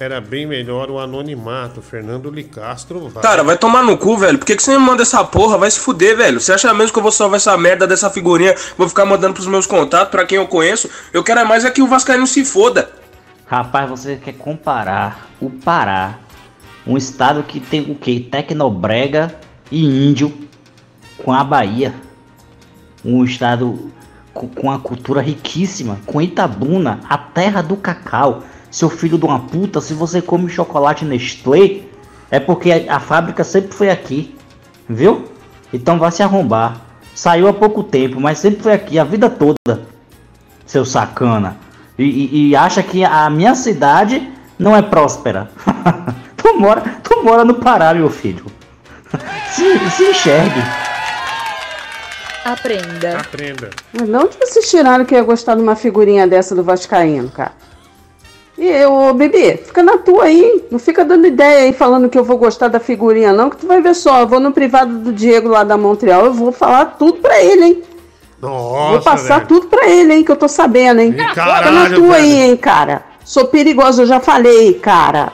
Era 0.00 0.20
bem 0.20 0.44
melhor 0.44 0.90
o 0.90 0.98
anonimato. 0.98 1.80
Fernando 1.80 2.28
Licastro 2.28 3.08
vai. 3.08 3.22
Cara, 3.22 3.44
vai 3.44 3.56
tomar 3.56 3.84
no 3.84 3.96
cu, 3.96 4.18
velho. 4.18 4.36
Por 4.36 4.44
que, 4.44 4.56
que 4.56 4.62
você 4.62 4.72
me 4.72 4.84
manda 4.84 5.02
essa 5.02 5.24
porra? 5.24 5.56
Vai 5.56 5.70
se 5.70 5.78
fuder, 5.78 6.16
velho. 6.16 6.40
Você 6.40 6.52
acha 6.52 6.74
mesmo 6.74 6.92
que 6.92 6.98
eu 6.98 7.02
vou 7.02 7.12
salvar 7.12 7.36
essa 7.36 7.56
merda 7.56 7.86
dessa 7.86 8.10
figurinha? 8.10 8.54
Vou 8.76 8.88
ficar 8.88 9.06
mandando 9.06 9.34
pros 9.34 9.46
meus 9.46 9.64
contatos, 9.64 10.10
pra 10.10 10.26
quem 10.26 10.36
eu 10.36 10.48
conheço? 10.48 10.90
Eu 11.12 11.22
quero 11.22 11.40
é 11.40 11.44
mais 11.44 11.64
é 11.64 11.70
que 11.70 11.80
o 11.80 11.86
Vascaíno 11.86 12.26
se 12.26 12.44
foda. 12.44 12.90
Rapaz, 13.46 13.88
você 13.88 14.16
quer 14.16 14.34
comparar 14.34 15.30
o 15.40 15.48
Pará, 15.48 16.18
um 16.84 16.96
estado 16.96 17.44
que 17.44 17.60
tem 17.60 17.80
o 17.80 17.94
que? 17.94 18.18
Tecnobrega 18.18 19.34
e 19.70 20.08
índio, 20.08 20.36
com 21.24 21.32
a 21.32 21.44
Bahia. 21.44 21.94
Um 23.06 23.24
estado 23.24 23.90
co- 24.34 24.48
com 24.48 24.66
uma 24.68 24.78
cultura 24.78 25.20
riquíssima, 25.20 25.98
com 26.06 26.20
Itabuna, 26.20 27.00
a 27.08 27.16
terra 27.16 27.62
do 27.62 27.76
cacau. 27.76 28.42
Seu 28.70 28.90
filho 28.90 29.16
de 29.16 29.24
uma 29.24 29.38
puta, 29.38 29.80
se 29.80 29.94
você 29.94 30.20
come 30.20 30.48
chocolate 30.50 31.04
Nestlé, 31.04 31.82
é 32.30 32.40
porque 32.40 32.70
a, 32.72 32.96
a 32.96 33.00
fábrica 33.00 33.44
sempre 33.44 33.72
foi 33.72 33.88
aqui. 33.90 34.34
Viu? 34.88 35.24
Então 35.72 35.98
vai 35.98 36.10
se 36.10 36.22
arrombar. 36.22 36.80
Saiu 37.14 37.48
há 37.48 37.52
pouco 37.52 37.82
tempo, 37.82 38.20
mas 38.20 38.38
sempre 38.38 38.62
foi 38.62 38.72
aqui 38.72 38.98
a 38.98 39.04
vida 39.04 39.30
toda. 39.30 39.82
Seu 40.66 40.84
sacana. 40.84 41.56
E, 41.98 42.02
e- 42.04 42.48
e 42.48 42.56
acha 42.56 42.82
que 42.82 43.04
a 43.04 43.30
minha 43.30 43.54
cidade 43.54 44.28
não 44.58 44.76
é 44.76 44.82
próspera. 44.82 45.50
tu, 46.36 46.58
mora, 46.58 46.82
tu 47.02 47.22
mora 47.24 47.44
no 47.44 47.54
Pará, 47.54 47.94
meu 47.94 48.10
filho. 48.10 48.44
se, 49.50 49.78
se 49.90 50.02
enxergue. 50.10 50.60
Aprenda. 52.52 53.18
Aprenda. 53.18 53.70
Mas 53.92 54.06
de 54.08 54.14
onde 54.14 54.36
vocês 54.38 54.70
tiraram 54.70 55.04
que 55.04 55.14
eu 55.14 55.18
ia 55.18 55.24
gostar 55.24 55.56
de 55.56 55.62
uma 55.62 55.74
figurinha 55.74 56.26
dessa 56.26 56.54
do 56.54 56.62
Vascaíno, 56.62 57.28
cara? 57.28 57.52
E 58.56 58.66
eu, 58.66 58.92
ô, 58.92 59.12
bebê, 59.12 59.56
fica 59.58 59.82
na 59.82 59.98
tua 59.98 60.24
aí. 60.24 60.64
Não 60.70 60.78
fica 60.78 61.04
dando 61.04 61.26
ideia 61.26 61.64
aí 61.64 61.72
falando 61.72 62.08
que 62.08 62.18
eu 62.18 62.24
vou 62.24 62.38
gostar 62.38 62.68
da 62.68 62.80
figurinha, 62.80 63.32
não, 63.32 63.50
que 63.50 63.56
tu 63.56 63.66
vai 63.66 63.82
ver 63.82 63.94
só. 63.94 64.20
Eu 64.20 64.28
vou 64.28 64.40
no 64.40 64.52
privado 64.52 64.96
do 64.98 65.12
Diego 65.12 65.48
lá 65.48 65.64
da 65.64 65.76
Montreal, 65.76 66.26
eu 66.26 66.32
vou 66.32 66.52
falar 66.52 66.96
tudo 66.98 67.14
pra 67.18 67.42
ele, 67.42 67.64
hein? 67.64 67.82
Nossa, 68.40 68.90
vou 68.92 69.00
passar 69.02 69.36
velho. 69.38 69.48
tudo 69.48 69.66
pra 69.66 69.88
ele, 69.88 70.14
hein, 70.14 70.24
que 70.24 70.30
eu 70.30 70.36
tô 70.36 70.46
sabendo, 70.46 71.00
hein? 71.00 71.10
fica 71.12 71.24
na 71.26 71.34
caralho, 71.34 71.96
tua 71.96 72.16
aí, 72.16 72.30
velho. 72.30 72.42
hein, 72.44 72.56
cara. 72.56 73.02
Sou 73.24 73.46
perigosa, 73.46 74.02
eu 74.02 74.06
já 74.06 74.20
falei, 74.20 74.74
cara. 74.74 75.32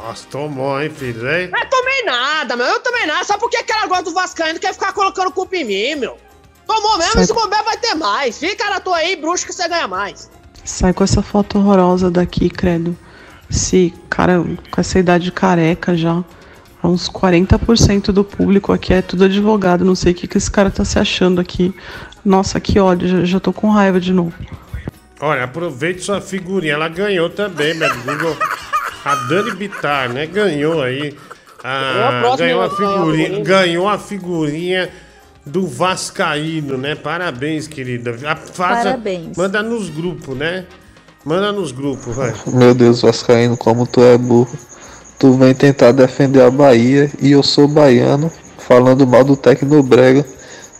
Nossa, 0.00 0.26
tomou, 0.30 0.80
hein, 0.80 0.90
filho? 0.90 1.26
Hein? 1.28 1.50
Eu 1.58 1.70
tomei 1.70 2.02
nada, 2.04 2.54
meu. 2.56 2.66
Eu 2.66 2.80
tomei 2.80 3.06
nada. 3.06 3.24
Só 3.24 3.38
porque 3.38 3.56
aquela 3.56 3.86
gosta 3.86 4.04
do 4.04 4.12
Vascaíno 4.12 4.58
quer 4.58 4.72
ficar 4.74 4.92
colocando 4.92 5.30
culpa 5.32 5.56
em 5.56 5.64
mim, 5.64 5.94
meu. 6.00 6.18
Tomou 6.66 6.98
mesmo, 6.98 7.12
Sai- 7.14 7.22
e 7.22 7.26
se 7.26 7.32
bobear 7.32 7.64
vai 7.64 7.76
ter 7.78 7.94
mais. 7.94 8.38
Fica 8.38 8.68
na 8.68 8.80
tua 8.80 8.96
aí, 8.98 9.16
bruxo, 9.16 9.46
que 9.46 9.52
você 9.52 9.66
ganha 9.68 9.88
mais. 9.88 10.30
Sai 10.64 10.92
com 10.92 11.02
essa 11.04 11.22
foto 11.22 11.58
horrorosa 11.58 12.10
daqui, 12.10 12.50
credo. 12.50 12.96
Esse 13.50 13.94
cara 14.10 14.44
com 14.70 14.80
essa 14.80 14.98
idade 14.98 15.30
careca 15.32 15.96
já. 15.96 16.22
Uns 16.84 17.08
40% 17.08 18.12
do 18.12 18.22
público 18.22 18.72
aqui 18.72 18.92
é 18.92 19.00
tudo 19.02 19.24
advogado. 19.24 19.84
Não 19.84 19.94
sei 19.94 20.12
o 20.12 20.14
que, 20.14 20.26
que 20.28 20.36
esse 20.36 20.50
cara 20.50 20.70
tá 20.70 20.84
se 20.84 20.98
achando 20.98 21.40
aqui. 21.40 21.74
Nossa, 22.24 22.60
que 22.60 22.78
ódio. 22.78 23.08
Já, 23.08 23.24
já 23.24 23.40
tô 23.40 23.52
com 23.52 23.70
raiva 23.70 23.98
de 24.00 24.12
novo. 24.12 24.34
Olha, 25.20 25.44
aproveite 25.44 26.02
sua 26.02 26.20
figurinha. 26.20 26.74
Ela 26.74 26.88
ganhou 26.88 27.30
também, 27.30 27.72
meu 27.74 27.88
Google. 28.02 28.36
A 29.06 29.14
Dani 29.28 29.52
Bitar, 29.52 30.12
né? 30.12 30.26
Ganhou 30.26 30.82
aí. 30.82 31.16
A 31.62 32.18
próxima 32.20 32.36
ganhou 32.46 32.62
a 32.62 32.70
figurinha. 32.70 33.24
figurinha. 33.26 33.44
Ganhou 33.44 33.88
a 33.88 33.98
figurinha 33.98 34.88
do 35.44 35.66
Vascaíno, 35.66 36.76
né? 36.76 36.94
Parabéns, 36.94 37.66
querida. 37.68 38.16
A- 38.26 38.36
faça- 38.36 38.82
Parabéns. 38.84 39.36
Manda 39.36 39.62
nos 39.62 39.88
grupos, 39.88 40.36
né? 40.36 40.64
Manda 41.24 41.50
nos 41.52 41.72
grupos, 41.72 42.14
vai. 42.14 42.32
Meu 42.46 42.74
Deus, 42.74 43.02
Vascaíno, 43.02 43.56
como 43.56 43.86
tu 43.86 44.00
é 44.02 44.16
burro. 44.18 44.56
Tu 45.18 45.32
vem 45.34 45.54
tentar 45.54 45.92
defender 45.92 46.42
a 46.42 46.50
Bahia 46.50 47.10
e 47.20 47.32
eu 47.32 47.42
sou 47.42 47.66
baiano, 47.66 48.30
falando 48.58 49.06
mal 49.06 49.24
do 49.24 49.34
Tecnobrega, 49.36 50.24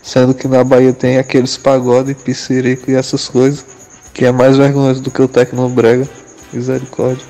sendo 0.03 0.33
que 0.33 0.47
na 0.47 0.63
Bahia 0.63 0.93
tem 0.93 1.17
aqueles 1.17 1.57
pagode, 1.57 2.13
piscirico 2.13 2.91
e 2.91 2.95
essas 2.95 3.27
coisas, 3.27 3.65
que 4.13 4.25
é 4.25 4.31
mais 4.31 4.55
vergonhoso 4.57 5.01
do 5.01 5.09
que 5.11 5.21
o 5.21 5.27
Tecnobrega. 5.27 6.07
Misericórdia. 6.53 7.25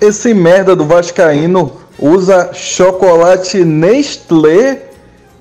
Esse 0.00 0.34
merda 0.34 0.76
do 0.76 0.84
Vascaíno 0.84 1.72
usa 1.98 2.50
chocolate 2.52 3.64
Nestlé 3.64 4.82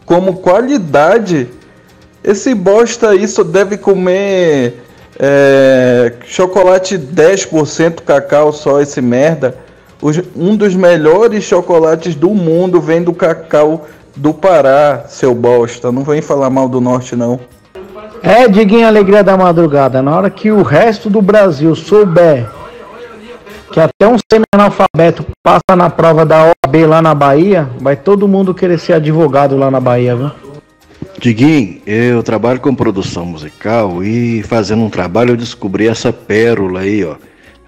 como 0.06 0.36
qualidade. 0.38 1.49
Esse 2.23 2.53
bosta 2.56 3.10
aí 3.10 3.27
só 3.27 3.44
deve 3.44 3.77
comer 3.77 4.82
é, 5.19 6.14
chocolate 6.26 6.98
10% 6.98 8.02
cacau 8.02 8.52
só, 8.53 8.82
esse 8.82 9.02
merda. 9.02 9.57
Os- 10.02 10.22
um 10.36 10.56
dos 10.56 10.76
melhores 10.76 11.44
chocolates 11.44 12.15
do 12.15 12.30
mundo 12.30 12.80
vem 12.82 13.02
do 13.03 13.14
cacau 13.14 13.88
do 14.15 14.34
Pará, 14.34 15.06
seu 15.07 15.34
bosta. 15.36 15.91
Não 15.91 16.03
vem 16.03 16.22
falar 16.22 16.49
mal 16.49 16.68
do 16.69 16.80
norte, 16.80 17.15
não. 17.15 17.40
É, 18.23 18.48
Diguinho 18.48 18.88
Alegria 18.88 19.23
da 19.23 19.38
Madrugada. 19.38 20.02
Na 20.02 20.15
hora 20.15 20.30
que 20.30 20.52
o 20.52 20.64
resto 20.64 21.10
do 21.10 21.22
Brasil 21.22 21.76
souber 21.76 22.48
que 23.76 23.80
até 23.82 24.08
um 24.08 24.16
semi-analfabeto 24.32 25.26
passa 25.44 25.76
na 25.76 25.90
prova 25.90 26.26
da 26.26 26.46
OAB 26.46 26.86
lá 26.88 27.02
na 27.02 27.14
Bahia, 27.14 27.70
vai 27.78 27.98
todo 27.98 28.26
mundo 28.26 28.54
querer 28.54 28.80
ser 28.80 28.94
advogado 28.94 29.58
lá 29.58 29.70
na 29.70 29.82
Bahia, 29.82 30.16
viu? 30.16 30.32
Diguinho, 31.20 31.82
eu 31.86 32.24
trabalho 32.24 32.62
com 32.62 32.74
produção 32.74 33.26
musical 33.26 34.02
e 34.02 34.42
fazendo 34.44 34.82
um 34.82 34.90
trabalho 34.90 35.32
eu 35.32 35.36
descobri 35.38 35.90
essa 35.90 36.14
pérola 36.14 36.80
aí, 36.80 37.04
ó. 37.04 37.18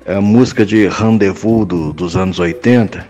É 0.06 0.16
a 0.16 0.22
música 0.22 0.66
de 0.66 0.88
Rendezvous 0.88 1.66
do- 1.68 1.92
dos 1.92 2.16
anos 2.16 2.40
80, 2.40 3.06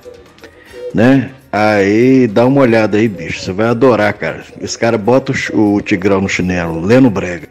né? 0.91 1.29
Aí 1.51 2.25
dá 2.25 2.47
uma 2.47 2.61
olhada 2.61 2.97
aí, 2.97 3.07
bicho. 3.07 3.39
Você 3.41 3.51
vai 3.53 3.67
adorar, 3.67 4.11
cara. 4.13 4.43
Esse 4.59 4.75
cara 4.75 4.97
bota 4.97 5.31
o, 5.53 5.75
o 5.75 5.81
Tigrão 5.81 6.19
no 6.19 6.27
chinelo, 6.27 6.81
Leno 6.81 7.11
Brega. 7.11 7.47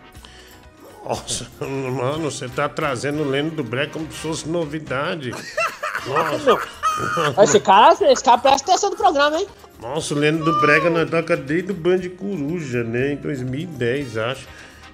Nossa, 1.08 1.46
mano, 1.60 2.30
você 2.30 2.48
tá 2.48 2.68
trazendo 2.68 3.22
o 3.22 3.28
Leno 3.28 3.52
do 3.52 3.62
Breck 3.62 3.92
como 3.92 4.10
se 4.10 4.18
fosse 4.18 4.48
novidade. 4.48 5.30
Nossa. 6.04 6.58
Esse 7.44 7.60
cara, 7.60 7.96
esse 8.10 8.24
cara 8.24 8.38
presta 8.38 8.72
atenção 8.72 8.90
no 8.90 8.96
programa, 8.96 9.38
hein? 9.38 9.46
Nossa, 9.80 10.14
o 10.14 10.18
Leno 10.18 10.44
do 10.44 10.60
Brega 10.60 10.90
nós 10.90 11.08
toca 11.08 11.36
desde 11.36 11.70
o 11.70 11.74
Band 11.74 12.00
Coruja, 12.18 12.82
né? 12.82 13.12
Em 13.12 13.16
2010, 13.16 14.16
acho. 14.16 14.48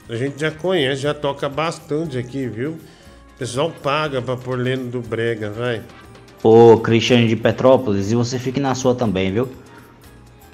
A 0.07 0.17
gente 0.17 0.39
já 0.39 0.51
conhece, 0.51 1.03
já 1.03 1.15
toca 1.15 1.49
bastante 1.49 2.19
aqui, 2.19 2.47
viu? 2.47 2.73
O 2.73 3.39
pessoal 3.39 3.71
paga 3.83 4.21
pra 4.21 4.37
pôr 4.37 4.59
Leno 4.59 4.91
do 4.91 5.01
Brega, 5.01 5.51
vai. 5.51 5.81
Ô, 6.43 6.77
Cristiane 6.79 7.27
de 7.27 7.37
Petrópolis, 7.37 8.13
e 8.13 8.15
você 8.17 8.39
fique 8.39 8.61
na 8.61 8.75
sua 8.75 8.95
também, 8.95 9.33
viu? 9.33 9.49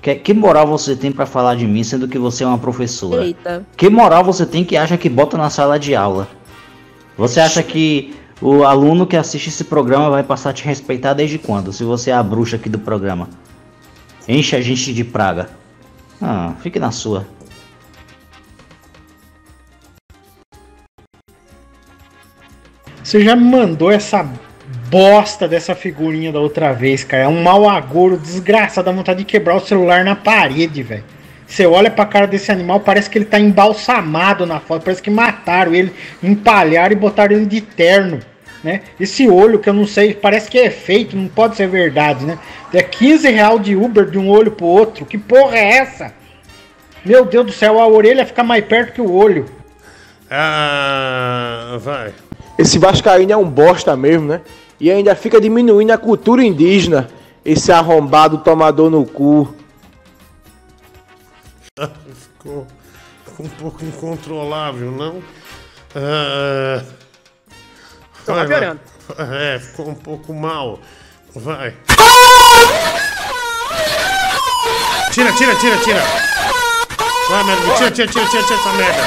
Que, 0.00 0.14
que 0.14 0.32
moral 0.32 0.66
você 0.66 0.94
tem 0.94 1.10
pra 1.10 1.26
falar 1.26 1.56
de 1.56 1.66
mim, 1.66 1.82
sendo 1.82 2.06
que 2.06 2.18
você 2.18 2.44
é 2.44 2.46
uma 2.46 2.58
professora? 2.58 3.24
Eita. 3.24 3.66
Que 3.76 3.90
moral 3.90 4.24
você 4.24 4.46
tem 4.46 4.64
que 4.64 4.76
acha 4.76 4.96
que 4.96 5.08
bota 5.08 5.36
na 5.36 5.50
sala 5.50 5.78
de 5.78 5.94
aula? 5.94 6.28
Você 7.16 7.40
acha 7.40 7.62
que 7.62 8.14
o 8.40 8.62
aluno 8.62 9.06
que 9.06 9.16
assiste 9.16 9.48
esse 9.48 9.64
programa 9.64 10.08
vai 10.08 10.22
passar 10.22 10.50
a 10.50 10.52
te 10.52 10.64
respeitar 10.64 11.14
desde 11.14 11.36
quando? 11.38 11.72
Se 11.72 11.82
você 11.82 12.10
é 12.10 12.14
a 12.14 12.22
bruxa 12.22 12.56
aqui 12.56 12.68
do 12.68 12.78
programa. 12.78 13.28
Enche 14.28 14.54
a 14.54 14.60
gente 14.60 14.94
de 14.94 15.02
praga. 15.02 15.50
Ah, 16.22 16.54
fique 16.60 16.78
na 16.78 16.92
sua. 16.92 17.26
Você 23.02 23.24
já 23.24 23.34
me 23.34 23.44
mandou 23.44 23.90
essa 23.90 24.30
bosta 24.90 25.46
dessa 25.46 25.74
figurinha 25.74 26.32
da 26.32 26.40
outra 26.40 26.72
vez, 26.72 27.04
cara. 27.04 27.24
É 27.24 27.28
um 27.28 27.42
mau 27.42 27.68
agouro 27.68 28.16
desgraçado, 28.16 28.86
dá 28.86 28.92
vontade 28.92 29.20
de 29.20 29.24
quebrar 29.24 29.56
o 29.56 29.60
celular 29.60 30.04
na 30.04 30.16
parede, 30.16 30.82
velho. 30.82 31.04
Você 31.46 31.66
olha 31.66 31.90
pra 31.90 32.04
cara 32.04 32.26
desse 32.26 32.52
animal, 32.52 32.80
parece 32.80 33.08
que 33.08 33.16
ele 33.16 33.24
tá 33.24 33.40
embalsamado 33.40 34.44
na 34.44 34.60
foto, 34.60 34.84
parece 34.84 35.02
que 35.02 35.10
mataram 35.10 35.74
ele, 35.74 35.92
empalharam 36.22 36.92
e 36.92 36.96
botaram 36.96 37.34
ele 37.34 37.46
de 37.46 37.62
terno, 37.62 38.20
né? 38.62 38.82
Esse 39.00 39.26
olho 39.26 39.58
que 39.58 39.68
eu 39.68 39.72
não 39.72 39.86
sei, 39.86 40.12
parece 40.12 40.50
que 40.50 40.58
é 40.58 40.70
feito, 40.70 41.16
não 41.16 41.26
pode 41.26 41.56
ser 41.56 41.66
verdade, 41.66 42.26
né? 42.26 42.38
É 42.72 42.82
15 42.82 43.30
real 43.30 43.58
de 43.58 43.74
Uber 43.74 44.04
de 44.04 44.18
um 44.18 44.28
olho 44.28 44.50
pro 44.50 44.66
outro, 44.66 45.06
que 45.06 45.16
porra 45.16 45.56
é 45.56 45.78
essa? 45.78 46.12
Meu 47.02 47.24
Deus 47.24 47.46
do 47.46 47.52
céu, 47.52 47.80
a 47.80 47.88
orelha 47.88 48.26
fica 48.26 48.44
mais 48.44 48.62
perto 48.66 48.92
que 48.92 49.00
o 49.00 49.10
olho. 49.10 49.46
Ah, 50.30 51.78
vai. 51.80 52.12
Esse 52.58 52.78
Vascaíno 52.78 53.32
é 53.32 53.36
um 53.36 53.48
bosta 53.48 53.96
mesmo, 53.96 54.28
né? 54.28 54.42
E 54.80 54.90
ainda 54.90 55.14
fica 55.14 55.40
diminuindo 55.40 55.92
a 55.92 55.98
cultura 55.98 56.42
indígena. 56.42 57.08
Esse 57.44 57.72
arrombado 57.72 58.38
tomador 58.38 58.90
no 58.90 59.04
cu. 59.04 59.54
Ficou, 61.74 62.66
ficou 63.24 63.46
um 63.46 63.48
pouco 63.48 63.84
incontrolável, 63.84 64.90
não? 64.90 65.22
Tá 68.24 68.34
vai, 68.34 68.46
vai. 68.46 68.78
É, 69.18 69.58
ficou 69.58 69.88
um 69.88 69.94
pouco 69.94 70.34
mal. 70.34 70.78
Vai. 71.34 71.74
Tira, 75.10 75.32
tira, 75.32 75.54
tira, 75.56 75.76
tira. 75.78 76.02
Vai, 77.28 77.44
merda. 77.44 77.74
Tira, 77.74 77.90
tira, 77.90 78.08
tira, 78.08 78.26
tira, 78.26 78.42
tira 78.42 78.60
essa 78.60 78.72
merda. 78.72 79.02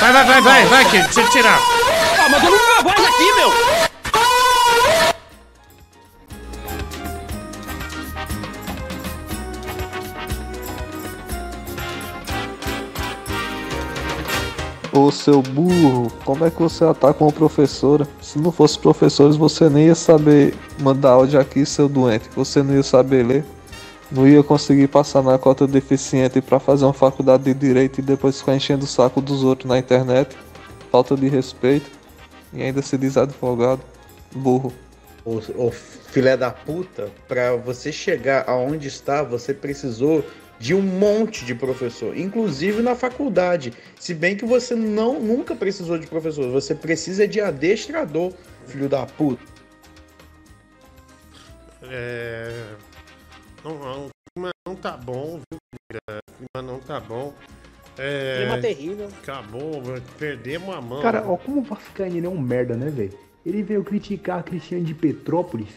Vai, 0.00 0.12
vai, 0.12 0.24
vai, 0.24 0.42
vai, 0.42 0.66
vai, 0.66 0.84
Kid. 0.86 1.08
Tira, 1.10 1.28
tira. 1.28 1.50
Ah, 1.50 2.28
mas 2.30 2.42
eu 2.42 2.50
não 2.50 2.82
voz 2.82 3.06
aqui, 3.06 3.32
meu! 3.32 3.77
Ô 14.90 15.10
seu 15.10 15.42
burro, 15.42 16.10
como 16.24 16.46
é 16.46 16.50
que 16.50 16.60
você 16.60 16.82
ataca 16.82 17.22
uma 17.22 17.32
professora? 17.32 18.08
Se 18.22 18.38
não 18.38 18.50
fosse 18.50 18.78
professores, 18.78 19.36
você 19.36 19.68
nem 19.68 19.86
ia 19.86 19.94
saber 19.94 20.54
mandar 20.80 21.10
áudio 21.10 21.38
aqui, 21.38 21.66
seu 21.66 21.88
doente. 21.88 22.28
Você 22.34 22.62
não 22.62 22.74
ia 22.74 22.82
saber 22.82 23.22
ler. 23.24 23.44
Não 24.10 24.26
ia 24.26 24.42
conseguir 24.42 24.88
passar 24.88 25.22
na 25.22 25.36
cota 25.36 25.66
deficiente 25.66 26.40
pra 26.40 26.58
fazer 26.58 26.86
uma 26.86 26.94
faculdade 26.94 27.44
de 27.44 27.52
direito 27.52 27.98
e 27.98 28.02
depois 28.02 28.40
ficar 28.40 28.56
enchendo 28.56 28.84
o 28.84 28.88
saco 28.88 29.20
dos 29.20 29.44
outros 29.44 29.68
na 29.68 29.78
internet. 29.78 30.34
Falta 30.90 31.14
de 31.14 31.28
respeito. 31.28 31.90
E 32.54 32.62
ainda 32.62 32.80
se 32.80 32.96
diz 32.96 33.18
advogado. 33.18 33.82
Burro. 34.34 34.72
Ô, 35.22 35.36
ô 35.56 35.70
filé 35.70 36.34
da 36.34 36.50
puta, 36.50 37.10
pra 37.26 37.54
você 37.56 37.92
chegar 37.92 38.44
aonde 38.48 38.88
está, 38.88 39.22
você 39.22 39.52
precisou 39.52 40.24
de 40.58 40.74
um 40.74 40.82
monte 40.82 41.44
de 41.44 41.54
professor, 41.54 42.16
inclusive 42.16 42.82
na 42.82 42.94
faculdade. 42.94 43.72
Se 43.98 44.12
bem 44.12 44.36
que 44.36 44.44
você 44.44 44.74
não 44.74 45.20
nunca 45.20 45.54
precisou 45.54 45.98
de 45.98 46.06
professor, 46.06 46.50
você 46.50 46.74
precisa 46.74 47.26
de 47.28 47.40
adestrador, 47.40 48.32
filho 48.66 48.88
da 48.88 49.06
puta. 49.06 49.42
É. 51.82 52.74
Não, 53.64 53.78
não, 53.78 54.06
o 54.06 54.10
clima 54.34 54.50
não 54.66 54.74
tá 54.74 54.96
bom, 54.96 55.40
viu? 55.50 55.58
O 55.58 56.32
clima 56.36 56.72
não 56.72 56.80
tá 56.80 57.00
bom. 57.00 57.32
É, 57.96 58.42
Clima 58.42 58.60
terrível. 58.60 59.08
Acabou, 59.22 59.82
perdemos 60.18 60.74
a 60.74 60.80
mão. 60.80 61.02
Cara, 61.02 61.24
ó, 61.26 61.36
como 61.36 61.60
o 61.60 61.64
Vascaíno 61.64 62.26
é 62.26 62.30
um 62.30 62.40
merda, 62.40 62.76
né, 62.76 62.90
velho? 62.90 63.12
Ele 63.44 63.62
veio 63.62 63.82
criticar 63.82 64.38
a 64.38 64.42
Cristiane 64.42 64.84
de 64.84 64.94
Petrópolis. 64.94 65.70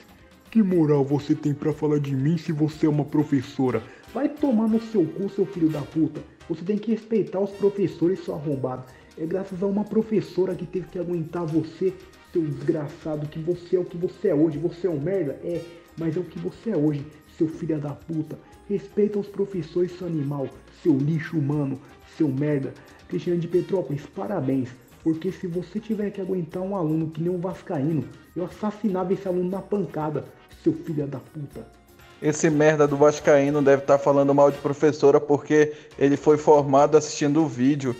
Que 0.51 0.61
moral 0.61 1.03
você 1.03 1.33
tem 1.33 1.53
pra 1.53 1.73
falar 1.73 1.99
de 1.99 2.15
mim 2.15 2.37
se 2.37 2.51
você 2.51 2.85
é 2.85 2.89
uma 2.89 3.05
professora? 3.05 3.81
Vai 4.13 4.27
tomar 4.27 4.67
no 4.67 4.81
seu 4.81 5.05
cu, 5.05 5.29
seu 5.29 5.45
filho 5.45 5.69
da 5.69 5.81
puta. 5.81 6.21
Você 6.49 6.65
tem 6.65 6.77
que 6.77 6.91
respeitar 6.91 7.39
os 7.39 7.51
professores, 7.51 8.19
seu 8.19 8.35
arrombado. 8.35 8.83
É 9.17 9.25
graças 9.25 9.63
a 9.63 9.65
uma 9.65 9.85
professora 9.85 10.53
que 10.53 10.65
teve 10.65 10.87
que 10.87 10.99
aguentar 10.99 11.45
você, 11.45 11.93
seu 12.33 12.41
desgraçado, 12.41 13.27
que 13.27 13.39
você 13.39 13.77
é 13.77 13.79
o 13.79 13.85
que 13.85 13.97
você 13.97 14.27
é 14.27 14.35
hoje. 14.35 14.57
Você 14.57 14.87
é 14.87 14.89
um 14.89 14.99
merda? 14.99 15.39
É, 15.43 15.61
mas 15.97 16.17
é 16.17 16.19
o 16.19 16.25
que 16.25 16.37
você 16.39 16.71
é 16.71 16.77
hoje, 16.77 17.05
seu 17.37 17.47
filho 17.47 17.79
da 17.79 17.93
puta. 17.93 18.37
Respeita 18.67 19.17
os 19.17 19.27
professores, 19.27 19.97
seu 19.97 20.07
animal, 20.07 20.49
seu 20.83 20.97
lixo 20.97 21.37
humano, 21.37 21.79
seu 22.17 22.27
merda. 22.27 22.73
Cristiane 23.07 23.39
de 23.39 23.47
Petrópolis, 23.47 24.05
parabéns. 24.07 24.69
Porque 25.03 25.31
se 25.31 25.47
você 25.47 25.79
tiver 25.79 26.11
que 26.11 26.19
aguentar 26.19 26.61
um 26.61 26.75
aluno 26.75 27.09
que 27.09 27.21
nem 27.21 27.31
um 27.31 27.39
vascaíno, 27.39 28.03
eu 28.35 28.43
assassinava 28.43 29.13
esse 29.13 29.25
aluno 29.25 29.49
na 29.49 29.61
pancada, 29.61 30.25
seu 30.61 30.73
filho 30.73 31.07
da 31.07 31.19
puta. 31.19 31.80
Esse 32.21 32.51
merda 32.51 32.87
do 32.87 32.95
Vascaíno 32.95 33.63
deve 33.63 33.81
estar 33.81 33.97
falando 33.97 34.33
mal 34.33 34.51
de 34.51 34.57
professora 34.59 35.19
porque 35.19 35.73
ele 35.97 36.15
foi 36.15 36.37
formado 36.37 36.95
assistindo 36.95 37.43
o 37.43 37.47
vídeo. 37.47 37.95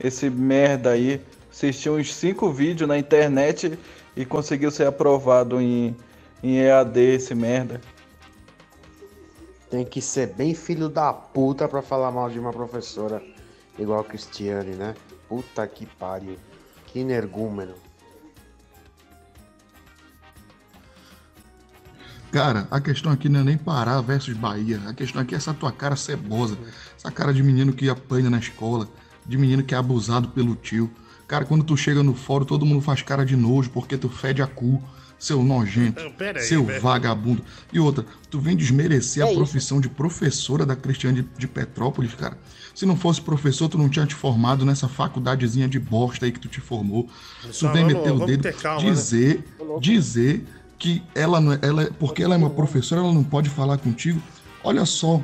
Esse 0.00 0.30
merda 0.30 0.90
aí 0.90 1.20
assistiu 1.50 1.96
uns 1.96 2.14
5 2.14 2.50
vídeos 2.50 2.88
na 2.88 2.96
internet 2.96 3.78
e 4.16 4.24
conseguiu 4.24 4.70
ser 4.70 4.86
aprovado 4.86 5.60
em, 5.60 5.94
em 6.42 6.60
EAD, 6.60 6.98
esse 6.98 7.34
merda. 7.34 7.78
Tem 9.68 9.84
que 9.84 10.00
ser 10.00 10.28
bem 10.28 10.54
filho 10.54 10.88
da 10.88 11.12
puta 11.12 11.68
pra 11.68 11.82
falar 11.82 12.10
mal 12.10 12.30
de 12.30 12.38
uma 12.38 12.52
professora 12.52 13.22
igual 13.78 14.00
a 14.00 14.04
Cristiane, 14.04 14.70
né? 14.70 14.94
Puta 15.28 15.66
que 15.66 15.84
pariu. 15.84 16.36
Que 16.86 17.00
energúmeno. 17.00 17.74
Cara, 22.30 22.68
a 22.70 22.80
questão 22.80 23.10
aqui 23.10 23.28
não 23.28 23.40
é 23.40 23.44
nem 23.44 23.56
Pará 23.56 24.00
versus 24.00 24.36
Bahia. 24.36 24.80
A 24.86 24.92
questão 24.92 25.22
aqui 25.22 25.34
é 25.34 25.38
essa 25.38 25.54
tua 25.54 25.72
cara 25.72 25.96
cebosa. 25.96 26.58
Essa 26.96 27.10
cara 27.10 27.32
de 27.32 27.42
menino 27.42 27.72
que 27.72 27.88
apanha 27.88 28.28
na 28.28 28.38
escola. 28.38 28.88
De 29.24 29.36
menino 29.38 29.62
que 29.62 29.74
é 29.74 29.78
abusado 29.78 30.28
pelo 30.28 30.54
tio. 30.54 30.90
Cara, 31.26 31.44
quando 31.44 31.64
tu 31.64 31.76
chega 31.76 32.02
no 32.02 32.14
fórum, 32.14 32.44
todo 32.44 32.64
mundo 32.66 32.80
faz 32.82 33.02
cara 33.02 33.24
de 33.24 33.36
nojo 33.36 33.70
porque 33.70 33.96
tu 33.96 34.08
fede 34.08 34.42
a 34.42 34.46
cu. 34.46 34.82
Seu 35.18 35.42
nojento. 35.42 36.00
Não, 36.00 36.12
aí, 36.28 36.40
seu 36.42 36.68
aí. 36.70 36.78
vagabundo. 36.78 37.42
E 37.72 37.80
outra, 37.80 38.06
tu 38.30 38.38
vem 38.38 38.54
desmerecer 38.56 39.20
É 39.20 39.26
a 39.26 39.28
isso. 39.28 39.36
profissão 39.36 39.80
de 39.80 39.88
professora 39.88 40.64
da 40.64 40.76
Cristiane 40.76 41.22
de, 41.22 41.28
de 41.36 41.48
Petrópolis, 41.48 42.14
cara. 42.14 42.38
Se 42.72 42.86
não 42.86 42.96
fosse 42.96 43.20
professor, 43.20 43.68
tu 43.68 43.76
não 43.76 43.88
tinha 43.88 44.06
te 44.06 44.14
formado 44.14 44.64
nessa 44.64 44.86
faculdadezinha 44.86 45.66
de 45.66 45.80
bosta 45.80 46.24
aí 46.24 46.30
que 46.30 46.38
tu 46.38 46.46
te 46.46 46.60
formou. 46.60 47.08
Tu 47.42 47.68
vem 47.72 47.82
vamos- 47.82 47.94
meter 47.94 48.12
o 48.12 48.24
dedo, 48.26 48.52
calma, 48.62 48.80
né? 48.84 48.90
dizer, 48.92 49.44
dizer 49.80 50.46
que 50.78 51.02
ela 51.14 51.40
não 51.40 51.52
é, 51.52 51.58
ela 51.62 51.82
é- 51.82 51.90
porque 51.90 52.22
ela 52.22 52.34
é 52.34 52.38
uma 52.38 52.50
professora, 52.50 53.00
ela 53.00 53.12
não 53.12 53.24
pode 53.24 53.48
falar 53.50 53.78
contigo. 53.78 54.22
Olha 54.62 54.84
só 54.84 55.20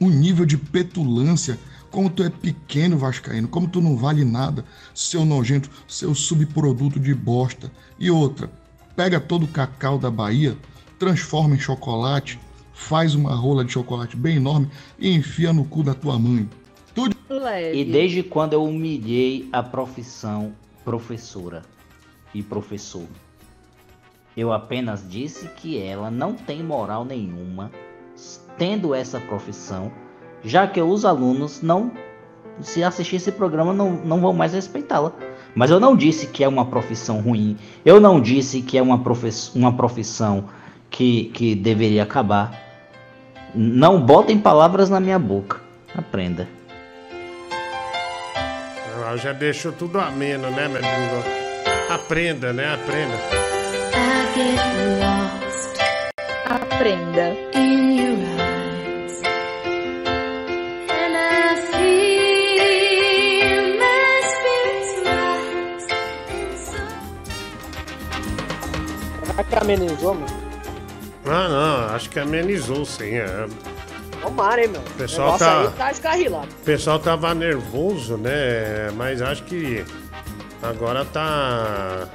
o 0.00 0.08
nível 0.08 0.46
de 0.46 0.56
petulância, 0.56 1.58
como 1.90 2.08
tu 2.08 2.22
é 2.22 2.30
pequeno, 2.30 2.96
Vascaíno, 2.96 3.48
como 3.48 3.68
tu 3.68 3.80
não 3.80 3.96
vale 3.96 4.24
nada, 4.24 4.64
seu 4.94 5.24
nojento, 5.24 5.68
seu 5.86 6.14
subproduto 6.14 6.98
de 6.98 7.14
bosta. 7.14 7.70
E 7.98 8.10
outra, 8.10 8.50
pega 8.96 9.20
todo 9.20 9.44
o 9.44 9.48
cacau 9.48 9.98
da 9.98 10.10
Bahia, 10.10 10.56
transforma 10.98 11.54
em 11.54 11.58
chocolate, 11.58 12.38
faz 12.72 13.14
uma 13.14 13.34
rola 13.34 13.64
de 13.64 13.72
chocolate 13.72 14.16
bem 14.16 14.36
enorme 14.36 14.70
e 14.98 15.10
enfia 15.10 15.52
no 15.52 15.64
cu 15.64 15.82
da 15.82 15.94
tua 15.94 16.18
mãe. 16.18 16.48
E 17.74 17.84
desde 17.84 18.22
quando 18.22 18.54
eu 18.54 18.64
humilhei 18.64 19.48
a 19.52 19.62
profissão 19.62 20.52
professora 20.84 21.62
e 22.34 22.42
professor? 22.42 23.06
Eu 24.36 24.52
apenas 24.52 25.04
disse 25.08 25.48
que 25.48 25.80
ela 25.82 26.10
não 26.10 26.34
tem 26.34 26.62
moral 26.62 27.04
nenhuma 27.04 27.70
tendo 28.56 28.94
essa 28.94 29.18
profissão, 29.18 29.90
já 30.44 30.66
que 30.66 30.80
os 30.80 31.04
alunos 31.04 31.62
não, 31.62 31.90
se 32.60 32.84
assistir 32.84 33.16
esse 33.16 33.32
programa, 33.32 33.72
não, 33.72 33.92
não 33.92 34.20
vão 34.20 34.32
mais 34.32 34.52
respeitá-la. 34.52 35.12
Mas 35.54 35.70
eu 35.70 35.80
não 35.80 35.96
disse 35.96 36.26
que 36.26 36.44
é 36.44 36.48
uma 36.48 36.66
profissão 36.66 37.20
ruim, 37.20 37.56
eu 37.84 37.98
não 37.98 38.20
disse 38.20 38.62
que 38.62 38.78
é 38.78 38.82
uma, 38.82 39.02
uma 39.54 39.72
profissão 39.76 40.44
que, 40.90 41.24
que 41.34 41.54
deveria 41.54 42.02
acabar. 42.02 42.52
Não 43.54 44.00
botem 44.00 44.38
palavras 44.38 44.88
na 44.88 45.00
minha 45.00 45.18
boca. 45.18 45.60
Aprenda. 45.94 46.46
Ela 48.94 49.16
já 49.16 49.32
deixou 49.32 49.72
tudo 49.72 49.98
ameno, 49.98 50.50
né, 50.50 50.68
meu 50.68 50.80
Google? 50.80 51.24
Aprenda, 51.88 52.52
né? 52.52 52.74
Aprenda. 52.74 53.39
Aprenda. 56.46 57.26
Será 69.24 69.44
que 69.44 69.54
amenizou, 69.56 70.14
meu? 70.14 70.26
Ah, 71.26 71.48
não, 71.48 71.94
acho 71.94 72.10
que 72.10 72.18
amenizou 72.18 72.84
sim. 72.84 73.14
É. 73.16 73.46
Tomara, 74.22 74.62
hein, 74.62 74.68
meu? 74.68 74.80
O 74.80 74.84
pessoal 74.96 75.38
tá- 75.38 75.60
aí 75.62 75.68
tá 75.76 75.90
escarrilado. 75.92 76.48
O 76.48 76.64
pessoal 76.64 76.98
tava 76.98 77.34
nervoso, 77.34 78.16
né? 78.16 78.90
Mas 78.96 79.22
acho 79.22 79.44
que 79.44 79.84
agora 80.62 81.04
tá. 81.04 82.06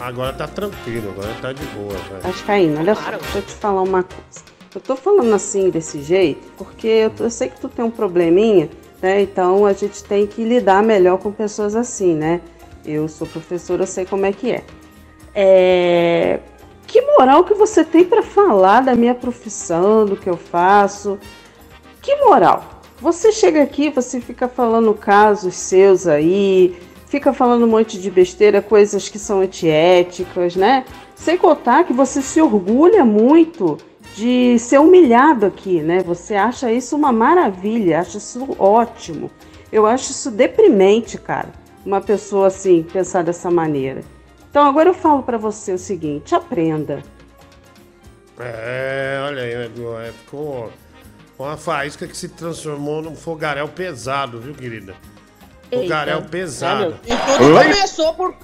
Agora 0.00 0.32
tá 0.32 0.46
tranquilo, 0.46 1.10
agora 1.10 1.34
tá 1.40 1.52
de 1.52 1.64
boa, 1.66 1.92
velho. 1.92 2.22
Vascaíno, 2.22 2.80
olha 2.80 2.94
só, 2.94 3.10
deixa 3.10 3.38
eu 3.38 3.42
te 3.42 3.52
falar 3.54 3.82
uma 3.82 4.02
coisa. 4.02 4.44
Eu 4.74 4.80
tô 4.80 4.94
falando 4.94 5.34
assim 5.34 5.70
desse 5.70 6.02
jeito 6.02 6.52
porque 6.56 6.86
eu, 6.86 7.12
eu 7.18 7.30
sei 7.30 7.48
que 7.48 7.60
tu 7.60 7.68
tem 7.68 7.84
um 7.84 7.90
probleminha, 7.90 8.68
né? 9.02 9.22
Então 9.22 9.66
a 9.66 9.72
gente 9.72 10.04
tem 10.04 10.26
que 10.26 10.44
lidar 10.44 10.82
melhor 10.82 11.18
com 11.18 11.32
pessoas 11.32 11.74
assim, 11.74 12.14
né? 12.14 12.40
Eu 12.84 13.08
sou 13.08 13.26
professora, 13.26 13.82
eu 13.82 13.86
sei 13.86 14.04
como 14.04 14.24
é 14.24 14.32
que 14.32 14.52
é. 14.52 14.64
É, 15.34 16.40
Que 16.86 17.00
moral 17.02 17.44
que 17.44 17.54
você 17.54 17.84
tem 17.84 18.04
pra 18.04 18.22
falar 18.22 18.82
da 18.82 18.94
minha 18.94 19.14
profissão, 19.14 20.06
do 20.06 20.16
que 20.16 20.28
eu 20.28 20.36
faço? 20.36 21.18
Que 22.00 22.14
moral? 22.16 22.82
Você 23.00 23.30
chega 23.30 23.62
aqui, 23.62 23.90
você 23.90 24.20
fica 24.20 24.48
falando 24.48 24.92
casos 24.94 25.54
seus 25.54 26.06
aí, 26.06 26.76
fica 27.08 27.32
falando 27.32 27.64
um 27.64 27.68
monte 27.68 27.98
de 27.98 28.10
besteira, 28.10 28.60
coisas 28.60 29.08
que 29.08 29.18
são 29.18 29.40
antiéticas, 29.40 30.54
né? 30.54 30.84
Sem 31.16 31.36
contar 31.36 31.84
que 31.84 31.92
você 31.92 32.20
se 32.22 32.40
orgulha 32.40 33.04
muito 33.04 33.78
de 34.14 34.58
ser 34.58 34.78
humilhado 34.78 35.46
aqui, 35.46 35.80
né? 35.80 36.02
Você 36.02 36.34
acha 36.34 36.70
isso 36.72 36.94
uma 36.94 37.12
maravilha, 37.12 38.00
acha 38.00 38.18
isso 38.18 38.54
ótimo. 38.58 39.30
Eu 39.72 39.86
acho 39.86 40.10
isso 40.10 40.30
deprimente, 40.30 41.18
cara. 41.18 41.50
Uma 41.84 42.00
pessoa 42.00 42.48
assim 42.48 42.82
pensar 42.82 43.24
dessa 43.24 43.50
maneira. 43.50 44.02
Então 44.50 44.66
agora 44.66 44.88
eu 44.88 44.94
falo 44.94 45.22
pra 45.22 45.38
você 45.38 45.72
o 45.72 45.78
seguinte: 45.78 46.34
aprenda. 46.34 47.02
É, 48.38 49.20
olha 49.24 49.42
aí, 49.42 49.52
é, 49.52 50.12
ficou 50.12 50.70
uma 51.38 51.56
faísca 51.56 52.06
que 52.06 52.16
se 52.16 52.28
transformou 52.28 53.02
num 53.02 53.16
fogaréu 53.16 53.68
pesado, 53.68 54.40
viu, 54.40 54.54
querida? 54.54 54.94
Fogaréu 55.70 56.16
Eita. 56.18 56.28
pesado. 56.28 56.98
É. 57.06 57.12
E 57.12 57.16
tudo 57.16 57.52
começou 57.52 58.14
por. 58.14 58.34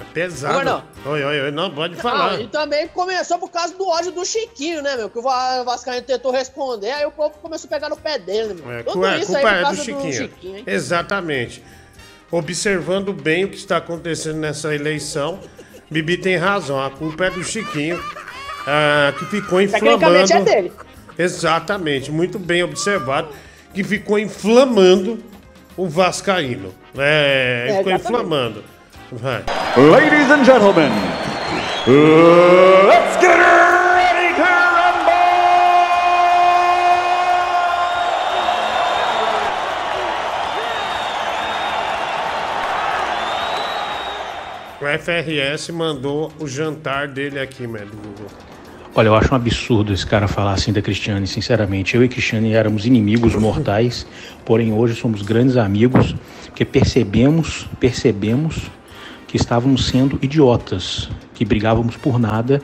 É 0.00 0.04
pesado. 0.14 0.82
Oi, 1.04 1.22
oi, 1.24 1.40
oi, 1.42 1.50
não, 1.50 1.70
pode 1.70 1.96
falar. 1.96 2.32
Não, 2.32 2.40
e 2.40 2.46
também 2.48 2.88
começou 2.88 3.38
por 3.38 3.50
causa 3.50 3.74
do 3.76 3.86
ódio 3.88 4.10
do 4.10 4.24
Chiquinho, 4.24 4.82
né, 4.82 4.96
meu? 4.96 5.10
Que 5.10 5.18
o 5.18 5.22
Va- 5.22 5.62
Vascaíno 5.64 6.02
tentou 6.02 6.32
responder, 6.32 6.90
aí 6.90 7.04
o 7.06 7.10
povo 7.10 7.34
começou 7.42 7.68
a 7.68 7.70
pegar 7.70 7.88
no 7.88 7.96
pé 7.96 8.18
dele, 8.18 8.54
meu? 8.54 8.72
É, 8.72 8.82
Tudo 8.82 8.92
culpa, 8.94 9.16
isso 9.18 9.26
culpa 9.32 9.38
aí 9.38 9.44
por 9.44 9.52
é 9.52 9.58
do 9.58 9.62
causa 9.64 9.84
Chiquinho. 9.84 10.56
hein? 10.56 10.64
Exatamente. 10.66 11.62
Observando 12.30 13.12
bem 13.12 13.44
o 13.44 13.48
que 13.50 13.56
está 13.56 13.76
acontecendo 13.76 14.36
nessa 14.38 14.74
eleição, 14.74 15.38
Bibi 15.90 16.16
tem 16.16 16.36
razão. 16.36 16.82
A 16.82 16.88
culpa 16.90 17.26
é 17.26 17.30
do 17.30 17.44
Chiquinho, 17.44 18.02
ah, 18.66 19.12
que 19.18 19.26
ficou 19.26 19.60
inflamando. 19.60 19.98
Tecnicamente 20.00 20.32
é 20.32 20.40
dele. 20.40 20.72
Exatamente, 21.18 22.10
muito 22.10 22.38
bem 22.38 22.62
observado, 22.62 23.28
que 23.74 23.84
ficou 23.84 24.18
inflamando 24.18 25.22
o 25.76 25.88
Vascaíno. 25.88 26.74
É, 26.96 27.66
É, 27.68 27.76
ficou 27.78 27.92
exatamente. 27.92 28.00
inflamando. 28.04 28.64
Vai. 29.12 29.44
Ladies 29.76 30.30
and 30.30 30.44
gentlemen, 30.44 30.90
let's 32.86 33.16
get 33.20 33.36
ready 33.36 34.34
to 34.36 34.42
O 44.80 44.84
FRS 44.98 45.70
mandou 45.72 46.32
o 46.40 46.48
jantar 46.48 47.06
dele 47.08 47.38
aqui, 47.38 47.66
mano, 47.66 47.90
Google. 47.94 48.26
Olha, 48.94 49.08
eu 49.08 49.14
acho 49.14 49.32
um 49.32 49.36
absurdo 49.36 49.90
esse 49.90 50.04
cara 50.04 50.28
falar 50.28 50.52
assim 50.52 50.70
da 50.70 50.82
Cristiane, 50.82 51.26
sinceramente. 51.26 51.96
Eu 51.96 52.04
e 52.04 52.08
Cristiane 52.10 52.52
éramos 52.52 52.84
inimigos 52.84 53.34
mortais, 53.34 54.06
porém 54.44 54.70
hoje 54.70 54.94
somos 54.94 55.22
grandes 55.22 55.56
amigos, 55.56 56.14
porque 56.44 56.62
percebemos, 56.62 57.66
percebemos 57.80 58.70
que 59.26 59.38
estávamos 59.38 59.86
sendo 59.86 60.18
idiotas, 60.20 61.08
que 61.32 61.42
brigávamos 61.42 61.96
por 61.96 62.18
nada 62.18 62.60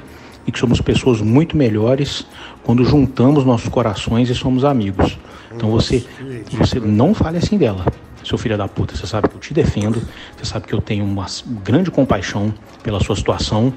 e 0.47 0.52
que 0.52 0.58
somos 0.58 0.82
pessoas 0.82 1.23
muito 1.23 1.57
melhores 1.57 2.26
quando 2.62 2.84
juntamos 2.84 3.47
nossos 3.47 3.70
corações 3.70 4.28
e 4.28 4.34
somos 4.34 4.66
amigos. 4.66 5.18
Então 5.50 5.70
você, 5.70 6.05
você 6.50 6.78
não 6.78 7.15
fale 7.15 7.39
assim 7.39 7.57
dela. 7.57 7.86
Seu 8.23 8.36
filho 8.36 8.58
da 8.58 8.68
puta, 8.68 8.94
você 8.94 9.07
sabe 9.07 9.31
que 9.31 9.34
eu 9.34 9.40
te 9.40 9.55
defendo, 9.55 10.02
você 10.36 10.44
sabe 10.44 10.66
que 10.66 10.74
eu 10.74 10.82
tenho 10.82 11.07
uma 11.07 11.24
grande 11.65 11.90
compaixão 11.90 12.52
pela 12.82 13.00
sua 13.00 13.16
situação, 13.16 13.73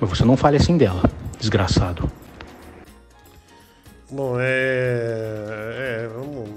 mas 0.00 0.08
você 0.08 0.24
não 0.24 0.36
fale 0.36 0.58
assim 0.58 0.76
dela, 0.76 1.02
desgraçado. 1.42 2.08
Bom, 4.08 4.36
é. 4.38 6.04
É, 6.04 6.08
vamos 6.14 6.50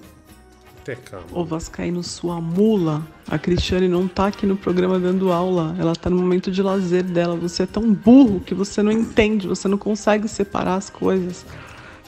ter 0.84 0.98
calma. 0.98 1.26
Ô 1.32 1.44
Vascaíno, 1.44 2.04
sua 2.04 2.40
mula. 2.40 3.02
A 3.28 3.40
Cristiane 3.40 3.88
não 3.88 4.08
tá 4.08 4.28
aqui 4.28 4.46
no 4.46 4.56
programa 4.56 5.00
dando 5.00 5.32
aula. 5.32 5.76
Ela 5.80 5.96
tá 5.96 6.10
no 6.10 6.18
momento 6.18 6.52
de 6.52 6.62
lazer 6.62 7.04
dela. 7.04 7.36
Você 7.36 7.64
é 7.64 7.66
tão 7.66 7.92
burro 7.92 8.40
que 8.40 8.54
você 8.54 8.84
não 8.84 8.92
entende, 8.92 9.48
você 9.48 9.68
não 9.68 9.78
consegue 9.78 10.28
separar 10.28 10.76
as 10.76 10.90
coisas. 10.90 11.46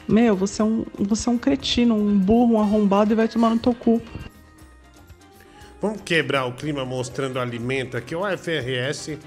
Meu, 0.08 0.36
você 0.36 0.62
é 0.62 0.66
um, 0.66 0.86
você 1.00 1.28
é 1.28 1.32
um 1.32 1.38
cretino, 1.38 1.96
um 1.96 2.18
burro, 2.18 2.54
um 2.54 2.62
arrombado 2.62 3.12
e 3.12 3.16
vai 3.16 3.28
tomar 3.28 3.50
no 3.50 3.60
teu 3.60 3.74
cu. 3.74 4.02
Vamos 5.82 6.02
quebrar 6.02 6.46
o 6.46 6.54
clima 6.54 6.86
mostrando 6.86 7.40
alimento 7.40 7.98
aqui. 7.98 8.16
O 8.16 8.22
FRS 8.38 9.18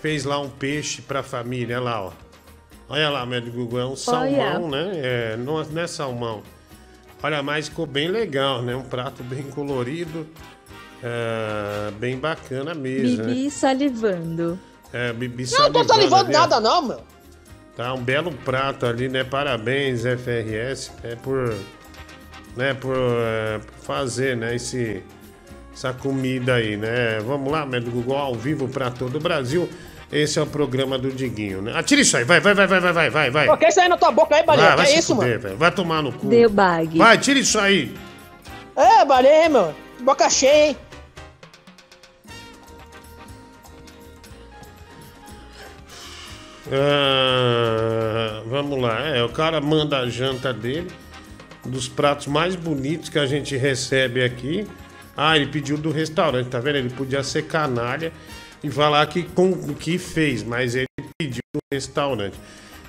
fez 0.00 0.24
lá 0.24 0.40
um 0.40 0.48
peixe 0.48 1.02
pra 1.02 1.22
família, 1.22 1.76
olha 1.76 1.84
lá, 1.84 2.02
ó. 2.04 2.27
Olha 2.88 3.10
lá, 3.10 3.26
meu 3.26 3.42
Google, 3.42 3.80
é 3.80 3.86
um 3.86 3.96
salmão, 3.96 4.70
né? 4.70 4.92
É, 4.94 5.36
não, 5.36 5.62
não 5.62 5.82
é 5.82 5.86
salmão. 5.86 6.42
Olha, 7.22 7.42
mas 7.42 7.68
ficou 7.68 7.86
bem 7.86 8.08
legal, 8.08 8.62
né? 8.62 8.74
Um 8.74 8.82
prato 8.82 9.22
bem 9.22 9.42
colorido, 9.42 10.26
é, 11.02 11.90
bem 11.98 12.16
bacana 12.16 12.74
mesmo, 12.74 13.24
né? 13.24 13.34
Bibi 13.34 13.50
salivando. 13.50 14.58
É, 14.92 15.12
Bibi 15.12 15.44
Não, 15.50 15.66
eu 15.66 15.72
tô 15.72 15.84
salivando 15.84 16.26
ali, 16.26 16.36
ó. 16.36 16.40
nada, 16.40 16.60
não, 16.60 16.82
meu. 16.82 17.00
Tá 17.76 17.92
um 17.92 18.02
belo 18.02 18.32
prato 18.32 18.86
ali, 18.86 19.08
né? 19.08 19.22
Parabéns, 19.22 20.02
FRS, 20.02 20.90
é 21.04 21.14
por, 21.14 21.54
né, 22.56 22.74
por 22.74 22.96
é, 22.96 23.60
fazer, 23.82 24.36
né, 24.36 24.56
esse, 24.56 25.02
essa 25.72 25.92
comida 25.92 26.54
aí, 26.54 26.76
né? 26.76 27.20
Vamos 27.20 27.52
lá, 27.52 27.66
Médio 27.66 27.92
Google, 27.92 28.16
ao 28.16 28.34
vivo 28.34 28.66
pra 28.66 28.90
todo 28.90 29.16
o 29.16 29.20
Brasil. 29.20 29.68
Esse 30.10 30.38
é 30.38 30.42
o 30.42 30.46
programa 30.46 30.98
do 30.98 31.10
Diguinho, 31.12 31.60
né? 31.60 31.72
Atira 31.76 32.00
isso 32.00 32.16
aí, 32.16 32.24
vai, 32.24 32.40
vai, 32.40 32.54
vai, 32.54 32.66
vai, 32.66 32.80
vai, 32.80 32.92
vai, 32.92 33.10
vai, 33.10 33.30
vai. 33.30 33.46
Pô, 33.46 33.56
que 33.58 33.66
isso 33.66 33.78
aí 33.80 33.88
na 33.88 33.96
tua 33.96 34.10
boca 34.10 34.34
aí, 34.34 34.42
Baleia? 34.42 34.74
vai 34.74 34.86
Que 34.86 34.92
se 34.92 34.98
isso, 35.00 35.14
fuder, 35.14 35.28
mano? 35.30 35.40
velho. 35.42 35.56
Vai 35.58 35.70
tomar 35.70 36.02
no 36.02 36.12
cu. 36.12 36.26
Deu 36.28 36.48
bag. 36.48 36.96
Vai, 36.96 37.18
tira 37.18 37.38
isso 37.38 37.58
aí. 37.58 37.94
É, 38.74 39.04
Baleia, 39.04 39.48
meu. 39.50 39.74
Boca 40.00 40.30
cheia, 40.30 40.68
hein? 40.68 40.76
Ah, 46.70 48.42
vamos 48.46 48.80
lá, 48.80 49.00
é, 49.00 49.22
o 49.22 49.28
cara 49.30 49.60
manda 49.60 49.98
a 49.98 50.08
janta 50.08 50.52
dele, 50.52 50.88
dos 51.64 51.88
pratos 51.88 52.26
mais 52.26 52.54
bonitos 52.54 53.08
que 53.08 53.18
a 53.18 53.24
gente 53.26 53.56
recebe 53.56 54.22
aqui. 54.22 54.66
Ah, 55.16 55.36
ele 55.36 55.46
pediu 55.46 55.76
do 55.76 55.90
restaurante, 55.90 56.48
tá 56.48 56.60
vendo? 56.60 56.76
Ele 56.76 56.90
podia 56.90 57.22
ser 57.22 57.42
canalha 57.46 58.12
e 58.62 58.70
falar 58.70 59.06
que, 59.06 59.22
com, 59.22 59.52
que 59.74 59.98
fez, 59.98 60.42
mas 60.42 60.74
ele 60.74 60.86
pediu 61.18 61.42
do 61.54 61.60
restaurante. 61.72 62.36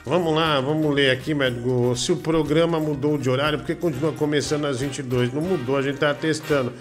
Vamos 0.06 0.34
lá, 0.34 0.60
vamos 0.60 0.94
ler 0.94 1.12
aqui, 1.12 1.34
médico. 1.34 1.96
Se 1.96 2.12
o 2.12 2.18
programa 2.18 2.80
mudou 2.80 3.18
de 3.18 3.30
horário, 3.30 3.60
por 3.60 3.68
que 3.68 3.76
continua 3.76 4.12
começando 4.14 4.66
às 4.66 4.80
22? 4.80 5.34
Não 5.34 5.42
mudou, 5.42 5.78
a 5.78 5.82
gente 5.82 5.98
tá 5.98 6.14
testando. 6.14 6.74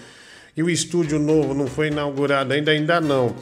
E 0.56 0.62
o 0.62 0.70
estúdio 0.70 1.18
novo 1.18 1.52
não 1.52 1.66
foi 1.66 1.88
inaugurado 1.88 2.52
ainda, 2.52 2.70
ainda 2.70 3.00
não. 3.00 3.34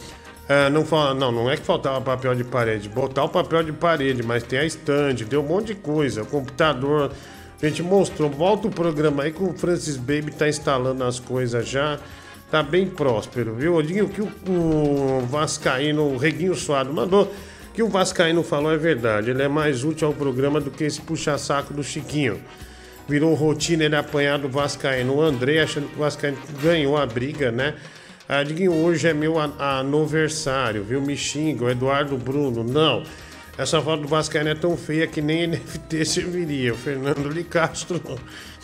Ah, 0.48 0.70
não, 0.70 0.84
fala, 0.84 1.12
não, 1.12 1.32
não 1.32 1.50
é 1.50 1.56
que 1.56 1.62
faltava 1.62 2.00
papel 2.00 2.34
de 2.34 2.44
parede. 2.44 2.88
Botar 2.88 3.24
o 3.24 3.28
papel 3.28 3.64
de 3.64 3.72
parede, 3.72 4.22
mas 4.22 4.42
tem 4.42 4.60
a 4.60 4.64
estante, 4.64 5.24
deu 5.24 5.42
um 5.42 5.46
monte 5.46 5.68
de 5.68 5.74
coisa. 5.74 6.24
Computador, 6.24 7.12
a 7.60 7.66
gente 7.66 7.82
mostrou. 7.82 8.30
Volta 8.30 8.68
o 8.68 8.70
programa 8.70 9.24
aí 9.24 9.32
que 9.32 9.42
o 9.42 9.52
Francis 9.52 9.96
Baby 9.96 10.32
tá 10.32 10.48
instalando 10.48 11.02
as 11.04 11.18
coisas 11.18 11.68
já. 11.68 11.98
Tá 12.50 12.62
bem 12.62 12.86
próspero, 12.86 13.54
viu? 13.54 13.74
Odinho, 13.74 14.04
o 14.04 14.08
que 14.08 14.22
o, 14.22 14.30
o 14.48 15.26
Vascaíno, 15.28 16.02
o 16.12 16.16
Reguinho 16.16 16.54
Suado 16.54 16.92
mandou, 16.92 17.32
que 17.74 17.82
o 17.82 17.88
Vascaíno 17.88 18.42
falou 18.42 18.72
é 18.72 18.76
verdade. 18.78 19.30
Ele 19.30 19.42
é 19.42 19.48
mais 19.48 19.82
útil 19.84 20.08
ao 20.08 20.14
programa 20.14 20.60
do 20.60 20.70
que 20.70 20.84
esse 20.84 21.00
puxa-saco 21.00 21.74
do 21.74 21.82
Chiquinho. 21.82 22.40
Virou 23.08 23.34
rotina 23.34 23.84
ele 23.84 23.96
apanhar 23.96 24.38
do 24.38 24.48
Vascaíno. 24.48 25.16
O 25.16 25.22
André 25.22 25.60
achando 25.60 25.88
que 25.88 25.96
o 25.96 25.98
Vascaíno 25.98 26.38
ganhou 26.62 26.96
a 26.96 27.04
briga, 27.04 27.50
né? 27.50 27.74
Ah, 28.28 28.42
Diguinho, 28.42 28.72
hoje 28.72 29.08
é 29.08 29.14
meu 29.14 29.38
an- 29.38 29.52
aniversário, 29.58 30.82
viu? 30.84 31.00
Me 31.00 31.16
xinga, 31.16 31.64
o 31.64 31.70
Eduardo 31.70 32.16
Bruno. 32.16 32.64
Não. 32.64 33.02
Essa 33.58 33.80
foto 33.80 34.02
do 34.02 34.08
Vascaíno 34.08 34.50
é 34.50 34.54
tão 34.54 34.76
feia 34.76 35.06
que 35.06 35.20
nem 35.20 35.46
NFT 35.48 36.04
serviria. 36.04 36.72
O 36.72 36.76
Fernando 36.76 37.32
de 37.32 37.42
Castro 37.44 38.00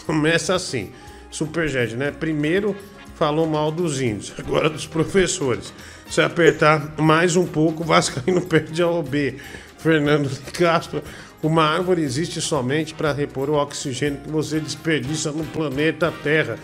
começa 0.07 0.55
assim. 0.55 0.91
Superjet, 1.31 1.95
né? 1.97 2.11
Primeiro 2.11 2.77
falou 3.17 3.47
mal 3.47 3.71
dos 3.71 4.01
índios, 4.01 4.33
agora 4.39 4.69
dos 4.69 4.87
professores. 4.87 5.73
Se 6.09 6.21
apertar 6.21 6.95
mais 6.99 7.37
um 7.37 7.47
pouco, 7.47 7.83
o 7.83 7.87
Vascaíno 7.87 8.41
perde 8.43 8.83
a 8.83 8.89
OB. 8.89 9.37
Fernando 9.79 10.29
de 10.29 10.53
Castro, 10.53 11.03
uma 11.43 11.65
árvore 11.65 12.03
existe 12.03 12.41
somente 12.41 12.95
para 12.95 13.13
repor 13.13 13.51
o 13.51 13.55
oxigênio 13.55 14.21
que 14.21 14.31
você 14.31 14.61
desperdiça 14.61 15.33
no 15.33 15.45
planeta 15.45 16.13
Terra. 16.23 16.57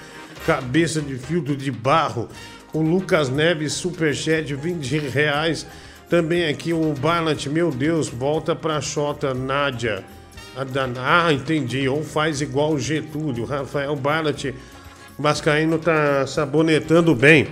Cabeça 0.46 1.00
de 1.00 1.16
filtro 1.16 1.56
de 1.56 1.70
barro. 1.70 2.28
O 2.72 2.80
Lucas 2.80 3.28
Neves, 3.28 3.72
superchat, 3.72 4.54
20 4.54 4.98
reais. 4.98 5.66
Também 6.08 6.46
aqui 6.46 6.72
o 6.72 6.92
Barlat, 6.92 7.46
meu 7.46 7.70
Deus, 7.70 8.08
volta 8.08 8.54
pra 8.54 8.80
Xota 8.80 9.34
Nádia. 9.34 10.04
A 10.56 11.26
Ah, 11.26 11.32
entendi. 11.32 11.88
Ou 11.88 12.04
faz 12.04 12.40
igual 12.40 12.72
o 12.72 12.78
Getúlio. 12.78 13.44
Rafael 13.44 13.96
Barlat, 13.96 14.52
Vascaíno 15.18 15.78
tá 15.78 16.26
sabonetando 16.26 17.12
bem 17.14 17.48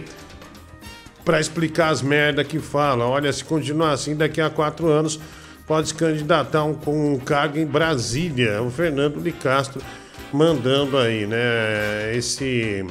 para 1.24 1.40
explicar 1.40 1.88
as 1.88 2.00
merda 2.00 2.44
que 2.44 2.60
fala. 2.60 3.04
Olha, 3.04 3.32
se 3.32 3.44
continuar 3.44 3.90
assim, 3.90 4.14
daqui 4.14 4.40
a 4.40 4.48
quatro 4.48 4.86
anos 4.86 5.18
pode 5.66 5.88
se 5.88 5.94
candidatar 5.94 6.62
um, 6.62 6.74
com 6.74 7.14
um 7.14 7.18
cargo 7.18 7.58
em 7.58 7.66
Brasília. 7.66 8.62
O 8.62 8.70
Fernando 8.70 9.20
de 9.20 9.32
Castro 9.32 9.82
mandando 10.32 10.96
aí, 10.96 11.26
né? 11.26 12.14
Esse, 12.14 12.86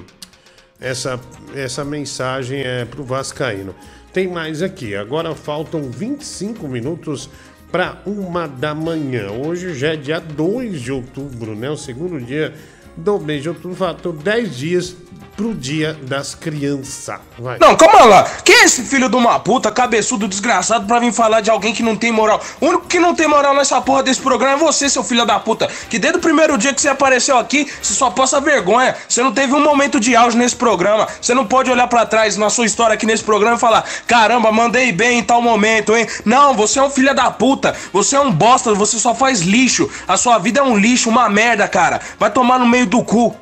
essa, 0.80 1.18
essa 1.56 1.86
mensagem 1.86 2.62
é 2.62 2.84
pro 2.84 3.04
Vascaíno. 3.04 3.74
Tem 4.12 4.28
mais 4.28 4.62
aqui. 4.62 4.94
Agora 4.94 5.34
faltam 5.34 5.90
25 5.90 6.68
minutos 6.68 7.30
para 7.72 8.02
uma 8.06 8.46
da 8.46 8.76
manhã. 8.76 9.32
Hoje 9.32 9.74
já 9.74 9.94
é 9.94 9.96
dia 9.96 10.20
2 10.20 10.82
de 10.82 10.92
outubro, 10.92 11.56
né? 11.56 11.70
O 11.70 11.78
segundo 11.78 12.20
dia 12.20 12.54
do 12.96 13.20
mês 13.20 13.42
de 13.44 13.50
outubro. 13.50 13.76
Faltam 13.76 14.14
10 14.14 14.56
dias 14.56 14.96
pro 15.36 15.54
dia 15.54 15.98
das 16.04 16.34
crianças. 16.34 17.20
Vai. 17.38 17.58
Não, 17.60 17.76
calma 17.76 18.06
lá. 18.06 18.24
Quem 18.44 18.56
é 18.56 18.64
esse 18.66 18.84
filho 18.84 19.10
de 19.10 19.16
uma 19.16 19.40
puta, 19.40 19.70
cabeçudo, 19.72 20.28
desgraçado, 20.28 20.88
pra 20.88 21.00
vir 21.00 21.12
falar 21.12 21.42
de 21.42 21.50
alguém 21.50 21.74
que 21.74 21.84
não 21.84 21.96
tem 21.96 22.12
moral? 22.12 22.42
O 22.62 22.68
único 22.68 22.88
que 22.88 23.00
não 23.00 23.14
tem 23.14 23.28
moral 23.28 23.54
nessa 23.54 23.82
porra 23.82 24.02
desse 24.04 24.22
programa 24.22 24.54
é 24.54 24.58
você, 24.58 24.90
seu 24.90 25.04
filho 25.04 25.26
da 25.26 25.40
puta. 25.40 25.70
Que 25.90 26.00
desde 26.00 26.20
o 26.20 26.22
primeiro 26.22 26.58
dia 26.58 26.74
que 26.74 26.82
você 26.82 26.88
apareceu 26.88 27.38
aqui, 27.38 27.70
você 27.82 27.94
só 27.94 28.10
passa 28.10 28.40
vergonha. 28.40 28.96
Você 29.08 29.22
não 29.22 29.34
teve 29.34 29.54
um 29.54 29.60
momento 29.64 30.00
de 30.00 30.16
auge 30.16 30.38
nesse 30.38 30.56
programa. 30.56 31.08
Você 31.22 31.34
não 31.34 31.46
pode 31.46 31.70
olhar 31.70 31.88
pra 31.88 32.06
trás 32.06 32.38
na 32.38 32.50
sua 32.50 32.66
história 32.66 32.94
aqui 32.94 33.06
nesse 33.06 33.24
programa 33.24 33.58
e 33.58 33.60
falar: 33.60 33.84
caramba, 34.08 34.52
mandei 34.52 34.92
bem 34.92 35.20
em 35.20 35.24
tal 35.24 35.42
momento, 35.42 35.96
hein? 35.96 36.08
Não, 36.24 36.54
você 36.54 36.80
é 36.80 36.84
um 36.84 36.90
filho 36.90 37.14
da 37.14 37.30
puta. 37.30 37.76
Você 37.92 38.16
é 38.16 38.20
um 38.20 38.32
bosta, 38.32 38.74
você 38.74 38.98
só 38.98 39.14
faz 39.14 39.42
lixo. 39.42 39.90
A 40.08 40.16
sua 40.16 40.38
vida 40.38 40.62
é 40.62 40.64
um 40.64 40.78
lixo, 40.78 41.10
uma 41.10 41.28
merda, 41.30 41.68
cara. 41.68 42.00
Vai 42.18 42.32
tomar 42.32 42.58
no 42.58 42.66
meio 42.66 42.85
do 42.86 43.04
cu. 43.04 43.28
O 43.28 43.36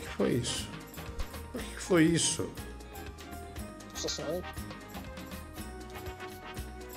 que 0.00 0.08
foi 0.16 0.32
isso? 0.32 0.68
O 1.54 1.58
que 1.58 1.80
foi 1.80 2.04
isso? 2.04 2.50
Nossa 3.92 4.08
senhora. 4.08 4.42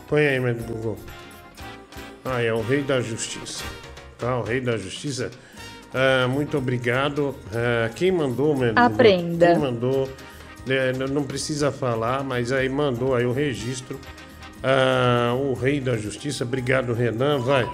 Põe 0.07 0.27
aí, 0.27 0.39
meu 0.39 0.55
Google. 0.55 0.97
Ah, 2.23 2.41
é 2.41 2.53
o 2.53 2.61
Rei 2.61 2.81
da 2.81 3.01
Justiça. 3.01 3.63
Tá, 4.17 4.37
o 4.37 4.43
Rei 4.43 4.61
da 4.61 4.77
Justiça. 4.77 5.31
Ah, 5.93 6.27
muito 6.27 6.57
obrigado. 6.57 7.35
Ah, 7.53 7.89
quem 7.95 8.11
mandou, 8.11 8.55
meu? 8.55 8.73
Aprenda. 8.75 9.47
Quem 9.47 9.59
mandou? 9.59 10.09
é, 10.67 10.93
não 10.93 11.23
precisa 11.23 11.71
falar, 11.71 12.23
mas 12.23 12.51
aí 12.51 12.67
mandou 12.67 13.15
aí 13.15 13.25
o 13.25 13.31
registro. 13.31 13.99
Ah, 14.63 15.35
o 15.37 15.53
Rei 15.53 15.79
da 15.79 15.95
Justiça. 15.95 16.43
Obrigado, 16.43 16.93
Renan. 16.93 17.39
Vai. 17.39 17.69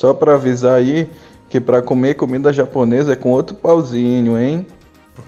Só 0.00 0.14
pra 0.14 0.36
avisar 0.36 0.76
aí 0.78 1.10
que 1.50 1.60
pra 1.60 1.82
comer 1.82 2.14
comida 2.14 2.50
japonesa 2.54 3.12
é 3.12 3.16
com 3.16 3.28
outro 3.32 3.54
pauzinho, 3.54 4.38
hein? 4.40 4.66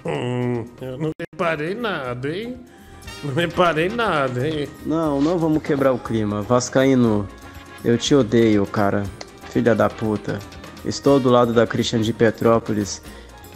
Hum, 0.03 0.65
eu 0.81 0.97
não 0.97 1.11
reparei 1.31 1.75
nada, 1.75 2.31
hein? 2.35 2.57
Não 3.23 3.35
reparei 3.35 3.91
nada, 3.91 4.49
hein? 4.49 4.67
Não, 4.87 5.21
não 5.21 5.37
vamos 5.39 5.63
quebrar 5.63 5.93
o 5.93 5.99
clima. 5.99 6.41
Vascaíno, 6.41 7.29
eu 7.85 7.99
te 7.99 8.15
odeio, 8.15 8.65
cara. 8.65 9.03
Filha 9.51 9.75
da 9.75 9.91
puta. 9.91 10.39
Estou 10.87 11.21
do 11.21 11.29
lado 11.29 11.53
da 11.53 11.67
Christian 11.67 12.01
de 12.01 12.15
Petrópolis 12.15 13.03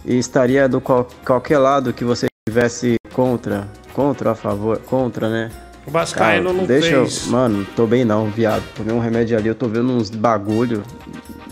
e 0.05 0.19
estaria 0.19 0.69
do 0.69 0.83
qual- 0.83 1.09
qualquer 1.25 1.57
lado 1.57 1.95
que 1.95 2.05
você 2.05 2.27
estivesse 2.47 2.97
contra. 3.15 3.67
Contra 3.95 4.33
a 4.33 4.35
favor? 4.35 4.77
Contra, 4.81 5.31
né? 5.31 5.51
O 5.87 5.91
Vascaíno 5.91 6.53
não 6.53 6.65
deixa 6.65 6.97
fez. 6.97 7.27
Eu, 7.27 7.33
mano, 7.33 7.67
tô 7.77 7.87
bem 7.87 8.05
não, 8.05 8.27
viado. 8.27 8.65
Tomei 8.75 8.95
um 8.95 8.99
remédio 8.99 9.39
ali, 9.39 9.49
eu 9.49 9.55
tô 9.55 9.69
vendo 9.69 9.93
uns 9.93 10.11
bagulho. 10.11 10.83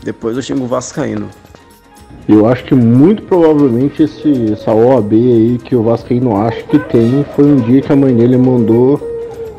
Depois 0.02 0.36
eu 0.36 0.42
xingo 0.42 0.64
o 0.64 0.66
Vascaíno. 0.66 1.30
Eu 2.28 2.46
acho 2.48 2.64
que 2.64 2.74
muito 2.74 3.22
provavelmente 3.22 4.02
esse, 4.02 4.52
essa 4.52 4.72
OAB 4.72 5.12
aí 5.12 5.58
que 5.62 5.76
o 5.76 5.82
Vascaíno 5.82 6.36
acha 6.36 6.62
que 6.62 6.78
tem 6.78 7.24
foi 7.36 7.44
um 7.44 7.56
dia 7.56 7.80
que 7.80 7.92
a 7.92 7.96
mãe 7.96 8.14
dele 8.16 8.36
mandou 8.36 8.98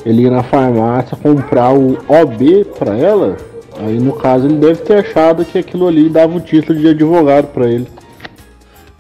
ele 0.06 0.24
ir 0.24 0.32
na 0.32 0.44
farmácia 0.44 1.16
comprar 1.18 1.74
o 1.74 1.98
OB 2.08 2.66
pra 2.78 2.98
ela. 2.98 3.38
Aí 3.78 3.98
no 3.98 4.14
caso 4.14 4.48
ele 4.48 4.58
deve 4.58 4.82
ter 4.82 5.06
achado 5.06 5.45
que 5.45 5.58
aquilo 5.58 5.88
ali 5.88 6.10
dava 6.10 6.36
o 6.36 6.40
título 6.40 6.78
de 6.78 6.90
advogado 6.90 7.48
pra 7.48 7.68
ele. 7.68 7.88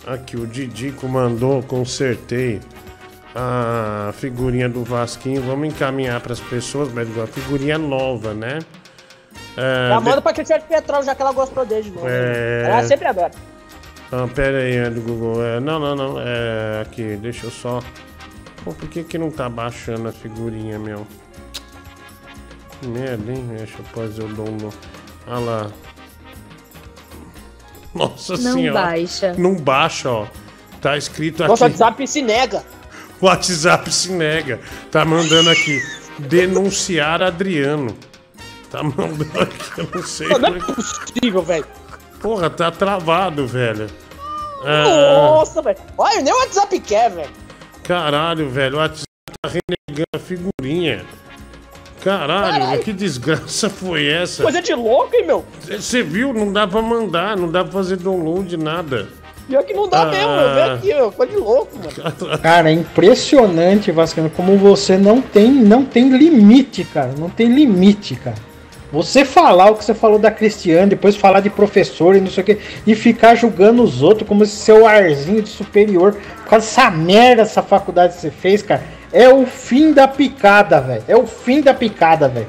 Aqui, 0.05 0.37
o 0.37 0.45
Didico 0.45 1.07
mandou, 1.07 1.63
consertei 1.63 2.59
a 3.35 4.11
figurinha 4.13 4.69
do 4.69 4.83
Vasquinho. 4.83 5.41
Vamos 5.41 5.67
encaminhar 5.67 6.19
para 6.21 6.33
as 6.33 6.39
pessoas, 6.39 6.91
mas 6.93 7.07
a 7.19 7.27
figurinha 7.27 7.77
nova, 7.77 8.33
né? 8.33 8.59
É, 9.57 9.89
Já 9.89 9.99
de- 9.99 10.05
manda 10.05 10.21
pra 10.21 10.33
Cristiane 10.33 10.63
Petrov, 10.67 11.03
já 11.05 11.13
que 11.15 11.21
ela 11.21 11.31
gostou 11.33 11.65
dele 11.65 11.83
de 11.83 11.91
novo. 11.91 12.07
É. 12.09 12.63
Ela 12.67 12.83
sempre 12.83 13.07
adora. 13.07 13.31
Ah, 14.11 14.27
pera 14.33 14.59
aí, 14.59 14.75
é 14.77 14.89
do 14.89 15.01
Google. 15.01 15.43
É, 15.43 15.59
não, 15.59 15.79
não, 15.79 15.95
não. 15.95 16.15
É 16.19 16.81
aqui, 16.81 17.15
deixa 17.17 17.47
eu 17.47 17.51
só. 17.51 17.81
Pô, 18.63 18.71
por 18.73 18.87
que, 18.89 19.03
que 19.03 19.17
não 19.17 19.29
tá 19.29 19.49
baixando 19.49 20.07
a 20.07 20.11
figurinha, 20.11 20.79
meu? 20.79 21.05
Que 22.79 22.87
merda, 22.87 23.31
hein? 23.31 23.45
Deixa 23.57 23.77
eu 23.79 23.85
fazer 23.85 24.23
o 24.23 24.27
download. 24.27 24.75
Ah 25.27 25.39
lá. 25.39 25.67
Nossa 27.93 28.33
Não 28.37 28.53
senhora. 28.53 28.81
baixa. 28.81 29.33
Não 29.37 29.55
baixa, 29.55 30.09
ó. 30.09 30.27
Tá 30.81 30.97
escrito 30.97 31.41
aqui. 31.43 31.49
Nosso 31.49 31.63
WhatsApp 31.63 32.07
se 32.07 32.21
nega. 32.21 32.63
O 33.21 33.25
WhatsApp 33.27 33.91
se 33.93 34.11
nega. 34.11 34.59
Tá 34.91 35.05
mandando 35.05 35.49
aqui. 35.49 35.81
Denunciar 36.19 37.21
Adriano. 37.21 37.95
Tá 38.71 38.83
mandando 38.83 39.39
aqui, 39.41 39.79
eu 39.79 39.89
não 39.93 40.03
sei. 40.03 40.27
Não, 40.27 40.39
não 40.39 40.55
é 40.55 40.59
que- 40.59 40.73
possível, 40.73 41.41
velho. 41.41 41.65
Porra, 42.21 42.49
tá 42.49 42.71
travado, 42.71 43.45
velho. 43.47 43.87
Ah, 44.63 44.83
Nossa, 45.13 45.61
velho. 45.61 45.77
Olha, 45.97 46.21
nem 46.21 46.33
o 46.33 46.37
WhatsApp 46.39 46.79
quer, 46.79 47.11
velho. 47.11 47.29
caralho, 47.83 48.49
velho. 48.49 48.75
O 48.75 48.79
WhatsApp 48.79 49.05
tá 49.41 49.49
renegando 49.49 50.07
a 50.15 50.19
figurinha. 50.19 51.05
Caralho, 52.03 52.59
Caralho. 52.59 52.81
que 52.83 52.93
desgraça 52.93 53.69
foi 53.69 54.05
essa? 54.07 54.43
Coisa 54.43 54.61
de 54.61 54.73
louco, 54.75 55.15
hein, 55.15 55.25
meu? 55.25 55.45
Você 55.61 56.03
viu? 56.03 56.33
Não 56.33 56.51
dá 56.53 56.67
pra 56.67 56.81
mandar, 56.81 57.35
não 57.35 57.49
dá 57.51 57.63
pra 57.63 57.73
fazer 57.73 57.97
download, 57.97 58.55
nada. 58.57 59.07
Pior 59.47 59.63
que 59.63 59.73
não 59.73 59.87
dá 59.87 60.01
Ah. 60.01 60.05
mesmo, 60.05 60.31
eu 60.31 60.55
vejo 60.55 60.73
aqui, 60.73 60.89
eu 60.89 61.11
tô 61.11 61.25
de 61.25 61.35
louco, 61.35 61.77
mano. 61.77 62.39
Cara, 62.41 62.69
é 62.69 62.73
impressionante, 62.73 63.91
Vascaíno, 63.91 64.29
como 64.29 64.57
você 64.57 64.97
não 64.97 65.21
tem, 65.21 65.51
não 65.51 65.85
tem 65.85 66.09
limite, 66.09 66.83
cara. 66.83 67.11
Não 67.17 67.29
tem 67.29 67.47
limite, 67.47 68.15
cara. 68.15 68.37
Você 68.91 69.25
falar 69.25 69.71
o 69.71 69.75
que 69.75 69.83
você 69.83 69.93
falou 69.93 70.17
da 70.17 70.31
Cristiane, 70.31 70.89
depois 70.91 71.15
falar 71.15 71.41
de 71.41 71.49
professor 71.49 72.15
e 72.15 72.21
não 72.21 72.29
sei 72.29 72.43
o 72.43 72.45
que, 72.45 72.57
e 72.87 72.95
ficar 72.95 73.35
julgando 73.35 73.83
os 73.83 74.01
outros 74.01 74.27
como 74.27 74.43
esse 74.43 74.55
seu 74.55 74.87
arzinho 74.87 75.41
de 75.41 75.49
superior, 75.49 76.13
por 76.43 76.49
causa 76.49 76.65
dessa 76.65 76.89
merda, 76.89 77.41
essa 77.41 77.61
faculdade 77.61 78.15
que 78.15 78.21
você 78.21 78.31
fez, 78.31 78.61
cara, 78.61 78.83
é 79.11 79.27
o 79.27 79.45
fim 79.45 79.91
da 79.91 80.07
picada, 80.07 80.79
velho. 80.79 81.03
É 81.07 81.15
o 81.15 81.27
fim 81.27 81.61
da 81.61 81.73
picada, 81.73 82.27
velho. 82.27 82.47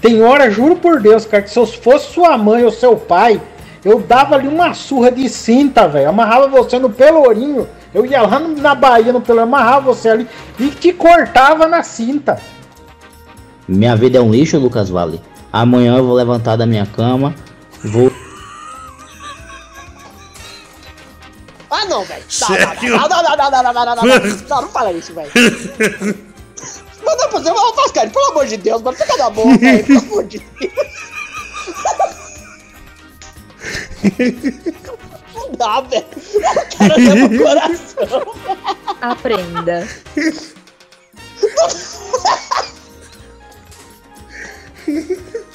Tem 0.00 0.22
hora, 0.22 0.50
juro 0.50 0.76
por 0.76 1.00
Deus, 1.00 1.24
cara, 1.24 1.42
que 1.42 1.50
se 1.50 1.58
eu 1.58 1.66
fosse 1.66 2.12
sua 2.12 2.36
mãe 2.36 2.64
ou 2.64 2.70
seu 2.70 2.96
pai, 2.96 3.40
eu 3.90 4.00
dava 4.00 4.34
ali 4.34 4.48
uma 4.48 4.74
surra 4.74 5.10
de 5.10 5.28
cinta, 5.28 5.88
velho. 5.88 6.08
Amarrava 6.10 6.48
você 6.48 6.78
no 6.78 6.90
pelourinho. 6.90 7.68
Eu 7.94 8.04
ia 8.04 8.20
lá 8.22 8.38
no- 8.38 8.56
na 8.60 8.74
Bahia 8.74 9.12
no 9.12 9.20
pelourinho, 9.20 9.54
amarrava 9.54 9.80
você 9.92 10.08
ali 10.10 10.28
e 10.58 10.68
te 10.68 10.92
cortava 10.92 11.66
na 11.66 11.82
cinta. 11.82 12.38
Minha 13.66 13.96
vida 13.96 14.18
é 14.18 14.20
um 14.20 14.30
lixo, 14.30 14.58
Lucas 14.58 14.88
Vale. 14.90 15.20
Amanhã 15.52 15.96
eu 15.96 16.04
vou 16.04 16.14
levantar 16.14 16.56
da 16.56 16.66
minha 16.66 16.84
cama, 16.86 17.34
vou. 17.84 18.12
Ah, 21.70 21.84
não, 21.86 22.02
velho. 22.04 22.24
Não? 22.88 22.90
Não, 22.90 23.08
não, 23.08 23.08
não, 23.08 23.22
não, 23.36 23.50
não, 23.50 23.50
não, 23.50 23.62
não, 23.62 23.72
não, 23.84 23.96
não, 23.96 24.04
não, 24.04 24.18
não, 24.48 24.62
não 24.62 24.68
fala 24.68 24.92
isso, 24.92 25.12
velho. 25.14 25.30
Mas 25.34 27.44
não 27.44 27.56
é 27.56 27.60
ô 27.68 27.72
Pascal, 27.72 28.08
pelo 28.08 28.30
amor 28.32 28.46
de 28.46 28.56
Deus, 28.56 28.82
mano, 28.82 28.96
fica 28.96 29.16
na 29.16 29.30
boa, 29.30 29.56
velho, 29.56 29.84
pelo 29.84 29.98
amor 30.00 30.24
de 30.24 30.38
Deus. 30.60 30.72
Não 35.34 35.52
dá, 35.52 35.80
velho. 35.82 36.04
O 36.34 36.78
cara 36.78 36.96
leva 36.96 37.26
o 37.26 37.38
coração. 37.38 38.34
Aprenda. 39.00 39.88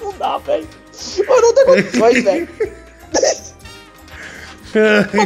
Não 0.02 0.14
dá, 0.18 0.38
velho. 0.40 0.68
Eu 1.18 1.42
não 1.42 1.54
tenho 1.54 1.68
condições, 1.68 2.24
velho. 2.24 2.50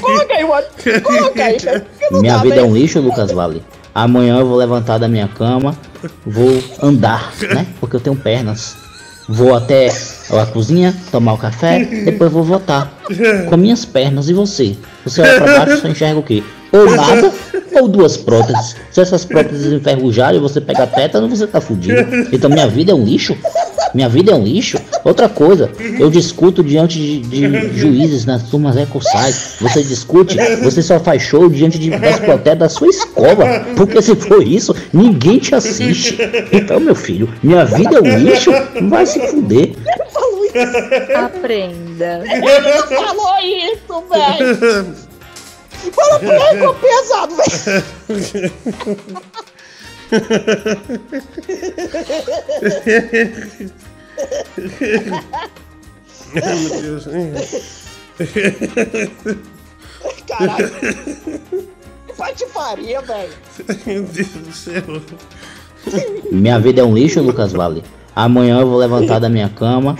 Coloca 0.01 0.33
aí, 0.33 0.43
mano. 0.43 0.67
Coloca 1.03 1.43
aí, 1.43 1.57
velho. 1.57 1.85
Minha 2.11 2.37
dá, 2.37 2.43
vida 2.43 2.55
é 2.55 2.63
um 2.63 2.73
lixo, 2.73 2.99
Lucas 2.99 3.31
Vale. 3.31 3.63
Amanhã 3.93 4.39
eu 4.39 4.47
vou 4.47 4.57
levantar 4.57 4.99
da 4.99 5.07
minha 5.07 5.27
cama, 5.27 5.75
vou 6.23 6.63
andar, 6.81 7.33
né? 7.53 7.65
Porque 7.79 7.95
eu 7.95 7.99
tenho 7.99 8.15
pernas. 8.15 8.75
Vou 9.27 9.55
até 9.55 9.89
a 10.31 10.45
cozinha, 10.45 10.93
tomar 11.11 11.33
o 11.33 11.37
café, 11.37 11.85
depois 11.85 12.31
vou 12.31 12.43
votar. 12.43 12.91
Com 13.49 13.57
minhas 13.57 13.85
pernas 13.85 14.29
e 14.29 14.33
você. 14.33 14.75
Você 15.05 15.21
olha 15.21 15.35
pra 15.41 15.65
baixo, 15.65 15.81
só 15.81 15.87
enxerga 15.87 16.19
o 16.19 16.23
quê? 16.23 16.43
Ou 16.71 16.85
nada, 16.95 17.31
ou 17.73 17.87
duas 17.87 18.17
próteses. 18.17 18.75
Se 18.91 18.99
essas 18.99 19.23
próteses 19.23 19.71
enferrujarem 19.71 20.37
e 20.37 20.41
você 20.41 20.59
pegar 20.59 20.87
tétano, 20.87 21.29
você 21.29 21.47
tá 21.47 21.61
fudido. 21.61 22.05
Então 22.31 22.49
minha 22.49 22.67
vida 22.67 22.91
é 22.91 22.95
um 22.95 23.03
lixo? 23.03 23.37
Minha 23.93 24.09
vida 24.09 24.31
é 24.31 24.35
um 24.35 24.43
lixo? 24.43 24.77
Outra 25.03 25.29
coisa, 25.29 25.71
eu 25.97 26.09
discuto 26.09 26.63
diante 26.63 26.99
de, 26.99 27.19
de 27.21 27.79
juízes 27.79 28.25
nas 28.25 28.43
turmas 28.43 28.75
recursais. 28.75 29.55
Você 29.61 29.81
discute, 29.81 30.35
você 30.61 30.81
só 30.81 30.99
faz 30.99 31.21
show 31.21 31.49
diante 31.49 31.79
de, 31.79 31.89
plateias 32.25 32.59
da 32.59 32.69
sua 32.69 32.89
escola. 32.89 33.65
Porque 33.75 34.01
se 34.01 34.15
for 34.15 34.45
isso, 34.45 34.75
ninguém 34.91 35.39
te 35.39 35.55
assiste. 35.55 36.17
Então, 36.51 36.79
meu 36.79 36.95
filho, 36.95 37.29
minha 37.41 37.63
vida 37.63 37.97
é 37.97 38.01
um 38.01 38.17
lixo? 38.19 38.51
Vai 38.89 39.05
se 39.05 39.19
fuder. 39.27 39.71
Aprenda. 41.25 42.23
Ele 42.25 42.59
não 42.59 42.87
falou 42.87 43.37
isso, 43.39 44.01
velho. 44.09 45.07
Para 45.95 46.19
por 46.19 46.33
aí, 46.33 46.57
ficou 46.57 46.75
pesado, 46.75 47.35
velho. 47.35 47.83
Meu 56.33 56.81
Deus. 56.81 57.05
Caralho. 60.27 60.71
Patifaria, 62.17 63.01
velho. 63.01 63.33
Meu 63.85 64.03
Deus 64.03 64.27
do 64.29 64.53
céu. 64.53 64.83
Minha 66.31 66.59
vida 66.59 66.81
é 66.81 66.83
um 66.83 66.93
lixo, 66.93 67.21
Lucas 67.21 67.53
Vale. 67.53 67.83
Amanhã 68.17 68.59
eu 68.61 68.67
vou 68.67 68.79
levantar 68.79 69.19
da 69.19 69.29
minha 69.29 69.47
cama. 69.47 69.95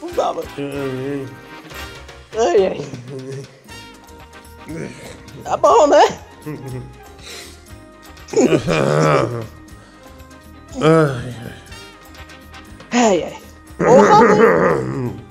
Não 0.00 0.12
dá, 0.14 0.32
mano. 0.32 0.46
Ai, 2.38 2.66
ai. 2.68 2.80
Tá 5.42 5.56
bom, 5.56 5.88
né? 5.88 6.04
Ai, 10.80 11.34
Ai, 12.92 13.22
ai. 13.24 13.38
Porra, 13.76 14.20
velho. 14.36 15.16
ai. 15.16 15.24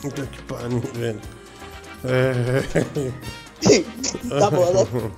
Puta 0.00 0.26
que 0.26 0.42
pariu, 0.44 0.80
velho. 0.94 1.20
É. 2.06 2.62
Tá 4.40 4.50
bom, 4.50 4.72
né? 4.72 5.10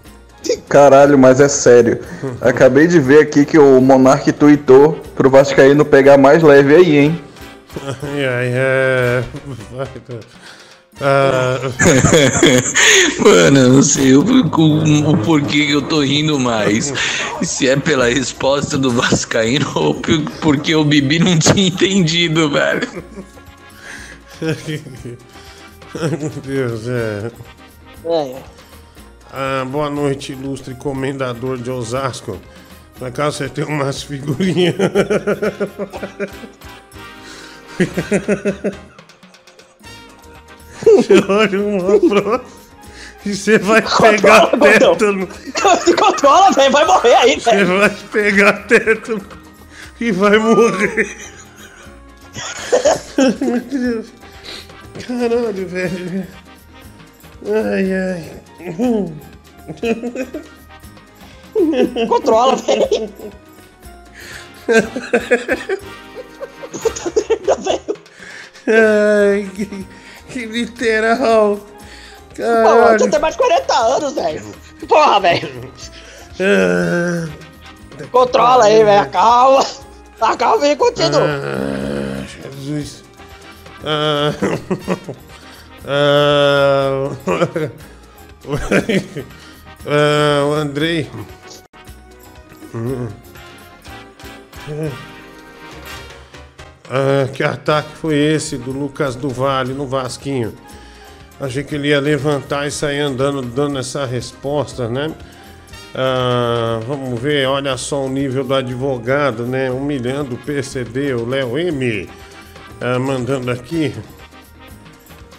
Caralho, 0.68 1.18
mas 1.18 1.40
é 1.40 1.48
sério. 1.48 2.00
Acabei 2.40 2.86
de 2.86 2.98
ver 2.98 3.20
aqui 3.20 3.44
que 3.44 3.58
o 3.58 3.80
Monark 3.80 4.30
tweetou 4.32 4.92
pro 5.14 5.30
Vascaíno 5.30 5.84
pegar 5.84 6.18
mais 6.18 6.42
leve 6.42 6.74
aí, 6.74 6.96
hein? 6.96 7.22
Ai, 7.86 8.24
ai, 8.26 8.50
é. 8.54 9.24
Vai. 9.72 9.88
Ah, 10.98 11.58
Mano, 13.22 13.58
eu 13.58 13.68
não 13.74 13.82
sei 13.82 14.14
o, 14.16 14.22
o- 14.22 15.10
o 15.10 15.16
porquê 15.18 15.66
que 15.66 15.72
eu 15.72 15.82
tô 15.82 16.00
rindo 16.00 16.38
mais. 16.40 16.90
Se 17.42 17.68
é 17.68 17.76
pela 17.76 18.08
resposta 18.08 18.78
do 18.78 18.90
Vascaíno 18.90 19.70
ou 19.74 19.94
porque 20.40 20.74
o 20.74 20.84
Bibi 20.84 21.18
não 21.18 21.38
tinha 21.38 21.68
entendido, 21.68 22.48
velho. 22.50 23.04
Ai, 26.00 26.10
meu 26.18 26.30
Deus, 26.42 26.88
é. 26.88 27.30
Ai. 28.10 28.36
Ah, 29.32 29.64
boa 29.66 29.90
noite, 29.90 30.32
ilustre 30.32 30.74
comendador 30.74 31.58
de 31.58 31.70
Osasco. 31.70 32.40
Na 33.00 33.10
casa 33.10 33.38
você 33.38 33.48
tem 33.48 33.64
umas 33.64 34.02
figurinhas. 34.02 34.74
Você 40.82 41.14
olha 41.28 41.60
uma 41.60 41.98
pro 42.00 42.40
e 43.24 43.34
você 43.34 43.58
vai 43.58 43.82
pegar 43.82 44.50
Controla, 44.50 44.78
tétano. 44.78 45.28
Se 45.84 45.94
controla, 45.94 46.50
velho, 46.52 46.72
vai 46.72 46.86
morrer 46.86 47.14
aí, 47.14 47.40
Você 47.40 47.50
velho. 47.50 47.78
vai 47.78 47.90
pegar 48.12 48.52
tétano 48.66 49.22
e 50.00 50.12
vai 50.12 50.38
morrer. 50.38 51.16
Meu 53.40 53.60
Deus. 53.60 54.06
Caralho, 55.06 55.68
velho. 55.68 56.26
Ai, 57.46 57.92
ai. 57.92 58.32
Controla, 62.08 62.56
velho. 62.56 63.12
Puta 66.72 67.12
merda, 67.28 67.54
velho. 67.56 67.96
Ai, 68.68 69.50
que, 69.54 69.86
que 70.28 70.46
literal. 70.46 71.56
Pô, 71.56 72.42
Caralho. 72.42 72.98
você 72.98 73.08
tem 73.10 73.20
mais 73.20 73.34
de 73.34 73.38
40 73.42 73.74
anos, 73.74 74.12
velho. 74.14 74.42
Porra, 74.88 75.20
velho. 75.20 75.72
Ah, 76.40 77.28
Controla 78.10 78.64
aí, 78.66 78.84
velho. 78.84 79.10
Calma. 79.10 79.64
Acalma 80.20 80.66
e 80.68 80.76
continua. 80.76 81.22
ah, 81.22 82.24
Jesus. 82.26 83.04
Ah, 83.84 84.32
ah, 85.86 87.10
ah, 89.86 90.44
o 90.46 90.52
Andrei. 90.54 91.10
Hum. 92.74 93.08
Ah, 96.88 97.28
que 97.32 97.42
ataque 97.42 97.96
foi 97.96 98.16
esse 98.16 98.56
do 98.56 98.70
Lucas 98.70 99.16
do 99.16 99.28
Vale 99.28 99.72
no 99.72 99.86
Vasquinho? 99.86 100.54
Achei 101.40 101.64
que 101.64 101.74
ele 101.74 101.88
ia 101.88 102.00
levantar 102.00 102.66
e 102.66 102.70
sair 102.70 103.00
andando, 103.00 103.42
dando 103.42 103.78
essa 103.78 104.06
resposta, 104.06 104.88
né? 104.88 105.12
Ah, 105.94 106.80
vamos 106.86 107.20
ver, 107.20 107.48
olha 107.48 107.76
só 107.76 108.04
o 108.04 108.08
nível 108.08 108.44
do 108.44 108.54
advogado, 108.54 109.44
né? 109.44 109.70
Humilhando 109.70 110.36
o 110.36 110.38
PCD, 110.38 111.14
o 111.14 111.26
Léo 111.26 111.58
M. 111.58 112.08
mandando 113.00 113.50
aqui. 113.50 113.92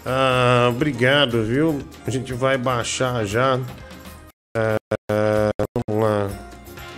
Ah, 0.09 0.69
obrigado, 0.69 1.43
viu? 1.43 1.81
A 2.05 2.09
gente 2.09 2.33
vai 2.33 2.57
baixar 2.57 3.25
já. 3.25 3.59
Ah, 4.55 5.49
vamos 5.75 6.01
lá. 6.01 6.29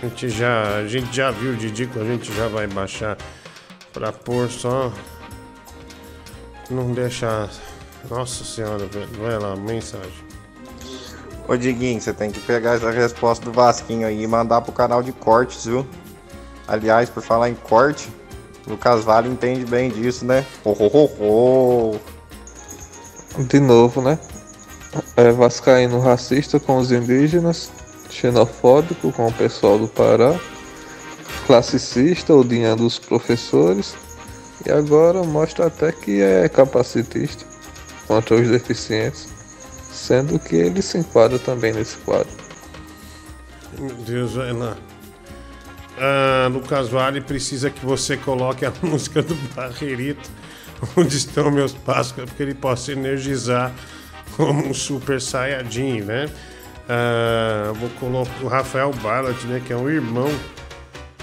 A 0.00 0.06
gente 0.06 0.28
já, 0.28 0.76
a 0.76 0.86
gente 0.86 1.14
já 1.14 1.32
viu 1.32 1.50
o 1.50 1.56
Didico, 1.56 1.98
a 1.98 2.04
gente 2.04 2.32
já 2.32 2.46
vai 2.46 2.68
baixar 2.68 3.18
para 3.92 4.12
pôr 4.12 4.48
só. 4.48 4.92
Não 6.70 6.92
deixa. 6.92 7.50
Nossa 8.08 8.44
senhora, 8.44 8.86
velho. 8.86 9.08
Vai 9.20 9.36
lá, 9.40 9.56
mensagem. 9.56 10.24
Ô 11.48 11.56
Diguinho, 11.56 12.00
você 12.00 12.12
tem 12.12 12.30
que 12.30 12.38
pegar 12.38 12.76
essa 12.76 12.92
resposta 12.92 13.44
do 13.44 13.50
Vasquinho 13.52 14.06
aí 14.06 14.22
e 14.22 14.26
mandar 14.28 14.60
pro 14.60 14.72
canal 14.72 15.02
de 15.02 15.10
cortes, 15.10 15.64
viu? 15.64 15.84
Aliás, 16.68 17.10
por 17.10 17.24
falar 17.24 17.50
em 17.50 17.56
corte, 17.56 18.08
o 18.64 18.70
Lucas 18.70 19.02
Vale 19.02 19.28
entende 19.28 19.64
bem 19.64 19.90
disso, 19.90 20.24
né? 20.24 20.46
Ho, 20.64 20.70
ho, 20.70 20.86
ho, 20.86 21.10
ho. 21.18 22.00
De 23.38 23.60
novo, 23.60 24.02
né? 24.02 24.18
É 25.16 25.30
vascaíno 25.30 26.00
racista 26.00 26.58
com 26.58 26.78
os 26.78 26.90
indígenas, 26.90 27.70
xenofóbico 28.10 29.12
com 29.12 29.28
o 29.28 29.32
pessoal 29.32 29.78
do 29.78 29.86
Pará, 29.86 30.38
classicista 31.46 32.34
odiando 32.34 32.84
os 32.84 32.98
professores 32.98 33.94
e 34.66 34.70
agora 34.70 35.22
mostra 35.22 35.66
até 35.66 35.92
que 35.92 36.20
é 36.20 36.48
capacitista 36.48 37.44
contra 38.06 38.34
os 38.34 38.48
deficientes, 38.48 39.28
sendo 39.92 40.38
que 40.38 40.56
ele 40.56 40.82
se 40.82 40.98
enquadra 40.98 41.38
também 41.38 41.72
nesse 41.72 41.96
quadro. 41.98 42.28
Meu 43.78 43.94
Deus, 43.94 44.34
lá. 44.34 44.76
Ah, 45.98 46.48
Lucas 46.50 46.88
Vale 46.88 47.20
precisa 47.20 47.70
que 47.70 47.84
você 47.84 48.16
coloque 48.16 48.64
a 48.64 48.72
música 48.82 49.22
do 49.22 49.34
Barreirito, 49.54 50.28
onde 50.96 51.16
estão 51.16 51.50
meus 51.50 51.72
passos, 51.72 52.12
porque 52.12 52.42
ele 52.42 52.54
possa 52.54 52.92
energizar 52.92 53.72
como 54.36 54.66
um 54.66 54.74
super 54.74 55.20
saiyajin, 55.20 56.02
né? 56.02 56.28
Ah, 56.88 57.72
vou 57.74 57.88
colocar 58.00 58.42
o 58.42 58.48
Rafael 58.48 58.92
Barlat, 58.94 59.44
né? 59.44 59.62
Que 59.64 59.72
é 59.72 59.76
um 59.76 59.88
irmão 59.88 60.28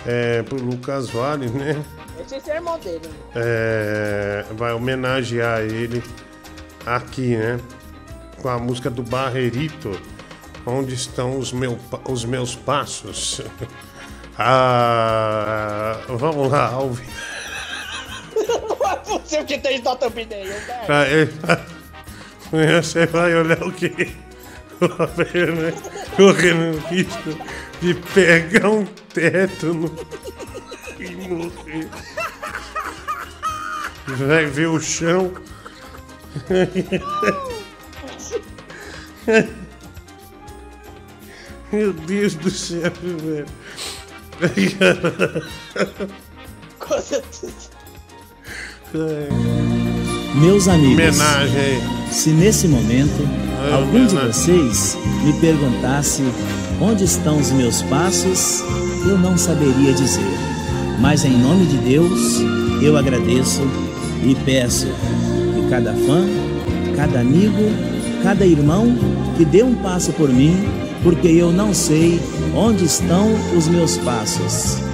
é, 0.06 0.42
pro 0.44 0.58
Lucas 0.58 1.10
Vale, 1.10 1.50
né? 1.50 1.84
Esse 2.20 2.50
é 2.50 2.56
irmão 2.56 2.80
dele. 2.80 3.10
É, 3.36 4.46
vai 4.52 4.72
homenagear 4.72 5.60
ele 5.60 6.02
aqui, 6.86 7.36
né? 7.36 7.60
Com 8.42 8.48
a 8.48 8.58
música 8.58 8.90
do 8.90 9.04
Barreirito, 9.04 9.92
onde 10.66 10.94
estão 10.94 11.38
os, 11.38 11.52
meu, 11.52 11.78
os 12.08 12.24
meus 12.24 12.56
passos. 12.56 13.42
Ah, 14.40 16.00
vamos 16.10 16.52
lá, 16.52 16.68
ao 16.68 16.92
vivo. 16.92 17.12
Não 19.08 19.16
é 19.16 19.20
possível 19.20 19.46
que 19.46 19.58
tem 19.58 19.82
nota 19.82 20.08
opinião, 20.08 20.44
velho. 20.44 21.30
Amanhã 22.52 22.82
você 22.82 23.06
vai 23.06 23.34
olhar 23.36 23.64
o 23.64 23.72
né? 25.56 25.74
Correndo 26.16 26.78
risco 26.88 27.38
de 27.82 27.94
pegar 28.14 28.70
um 28.70 28.86
teto 29.14 29.74
no... 29.74 30.08
e 31.00 31.16
morrer. 31.16 31.90
Vai 34.08 34.46
ver 34.46 34.68
o 34.68 34.80
chão. 34.80 35.34
Meu 41.72 41.94
Deus 41.94 42.36
do 42.36 42.50
céu, 42.52 42.92
velho. 43.02 43.48
Com 46.80 47.02
certeza. 47.02 47.77
Meus 50.36 50.68
amigos, 50.68 51.20
Homenagem 51.20 51.98
se 52.12 52.30
nesse 52.30 52.68
momento 52.68 53.28
É, 53.70 53.74
algum 53.74 54.06
de 54.06 54.16
homenagem. 54.16 54.32
vocês 54.32 54.98
me 55.24 55.34
perguntasse 55.34 56.24
onde 56.80 57.04
estão 57.04 57.38
os 57.38 57.52
meus 57.52 57.82
passos, 57.84 58.64
eu 59.06 59.18
não 59.18 59.38
saberia 59.38 59.94
dizer. 59.94 60.26
Mas 61.00 61.26
em 61.26 61.38
nome 61.38 61.66
de 61.66 61.78
Deus, 61.78 62.40
eu 62.82 62.98
agradeço 62.98 63.62
e 64.24 64.36
peço 64.46 64.88
que 64.88 65.70
cada 65.70 65.94
fã, 65.94 66.26
cada 66.96 67.20
amigo, 67.20 67.64
cada 68.24 68.46
irmão 68.46 68.96
que 69.38 69.46
dê 69.46 69.64
um 69.64 69.76
passo 69.76 70.12
por 70.14 70.30
mim, 70.30 70.56
porque 71.04 71.28
eu 71.28 71.52
não 71.52 71.74
sei 71.74 72.20
onde 72.56 72.86
estão 72.86 73.28
os 73.56 73.68
meus 73.68 73.98
passos. 73.98 74.87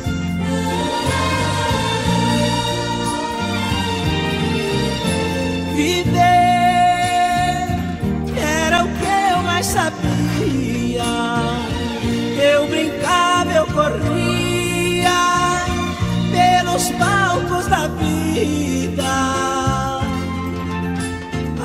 Pelos 16.84 16.90
palcos 16.92 17.68
da 17.68 17.88
vida. 17.88 19.04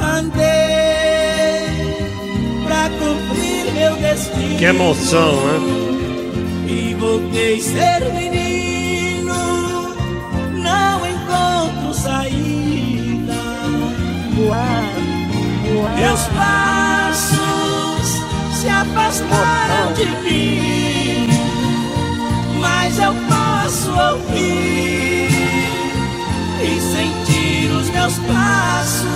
Andei 0.01 0.37
pra 2.65 2.91
cumprir 2.91 3.73
meu 3.73 3.97
destino. 3.97 4.59
Que 4.59 4.65
emoção, 4.65 5.33
né? 5.33 5.59
E 6.69 6.95
voltei 6.95 7.61
ser 7.61 8.13
menino, 8.13 9.95
não 10.53 11.07
encontro 11.07 11.95
saída. 11.95 12.69
Meus 15.97 16.21
passos 16.29 17.39
se 18.55 18.69
afastaram 18.69 19.93
de 19.95 20.07
mim, 20.23 20.98
mas 22.99 23.07
eu 23.07 23.15
posso 23.29 23.91
ouvir 23.91 25.29
e 26.61 26.81
sentir 26.81 27.71
os 27.71 27.89
meus 27.91 28.19
passos. 28.19 29.09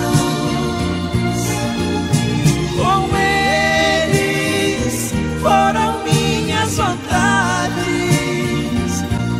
Com 2.77 3.09
eles 3.17 5.13
foram 5.41 6.03
minhas 6.03 6.77
vontades, 6.77 7.83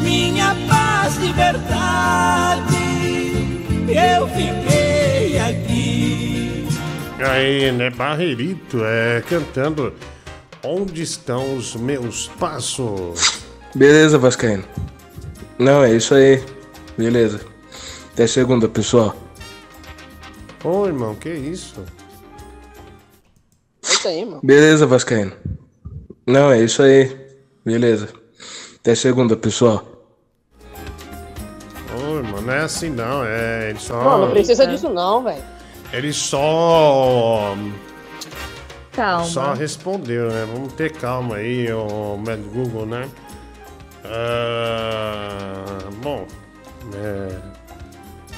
minha 0.02 0.56
paz, 0.68 1.16
liberdade. 1.18 2.74
Eu 3.88 4.28
fiquei 4.28 5.40
aqui. 5.40 6.68
Aí, 7.20 7.72
né? 7.72 7.90
Barreirito, 7.90 8.84
é, 8.84 9.22
cantando 9.22 9.94
Onde 10.66 11.02
estão 11.02 11.58
os 11.58 11.76
meus 11.76 12.30
passos? 12.40 13.43
Beleza, 13.76 14.18
Vascaíno. 14.18 14.64
Não, 15.58 15.84
é 15.84 15.95
isso 15.95 16.14
aí. 16.14 16.43
Beleza. 16.98 17.42
Até 18.14 18.27
segunda, 18.27 18.68
pessoal. 18.69 19.16
Ô, 20.64 20.85
irmão, 20.85 21.16
que 21.16 21.30
isso? 21.30 21.84
Eita 23.90 24.10
aí, 24.10 24.26
mano. 24.26 24.40
Beleza, 24.43 24.85
Vascaíno. 24.85 25.34
Não, 26.27 26.52
é 26.52 26.61
isso 26.61 26.84
aí. 26.84 27.18
Beleza. 27.66 28.10
Até 28.80 28.93
segunda, 28.93 29.35
pessoal. 29.35 29.84
Ô, 31.95 32.18
irmão, 32.18 32.42
não 32.42 32.53
é 32.53 32.60
assim 32.60 32.90
não, 32.90 33.24
é. 33.26 33.72
Ele 33.72 33.80
só. 33.80 34.03
Não, 34.03 34.26
não 34.26 34.32
precisa 34.32 34.68
disso 34.68 34.90
não, 34.90 35.24
velho. 35.24 35.43
Ele 35.92 36.14
só. 36.14 37.56
Calma. 38.92 39.26
Só 39.26 39.53
respondeu, 39.53 40.30
né? 40.30 40.48
Vamos 40.53 40.74
ter 40.74 40.92
calma 40.92 41.38
aí, 41.38 41.72
o 41.74 42.16
Mad 42.18 42.40
Google, 42.40 42.85
né? 42.85 43.10
Ah, 44.06 45.90
bom, 46.02 46.28
é, 46.96 47.36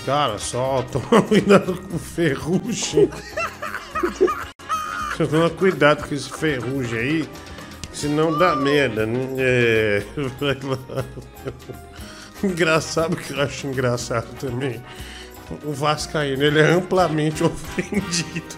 cara, 0.05 0.37
só 0.37 0.83
toma 0.91 1.21
cuidado 1.27 1.75
com 1.81 1.95
o 1.95 1.99
ferrugem. 1.99 3.09
toma 5.17 5.49
cuidado 5.49 6.07
com 6.07 6.13
esse 6.13 6.29
ferrugem 6.29 6.99
aí, 6.99 7.29
senão 7.93 8.37
dá 8.37 8.55
merda, 8.55 9.05
né? 9.05 9.19
É. 9.39 10.03
Engraçado 12.45 13.15
que 13.15 13.33
eu 13.33 13.41
acho 13.41 13.65
engraçado 13.67 14.27
também. 14.39 14.83
O 15.63 15.71
Vascaíno, 15.73 16.43
ele 16.43 16.59
é 16.59 16.71
amplamente 16.71 17.41
ofendido. 17.45 18.55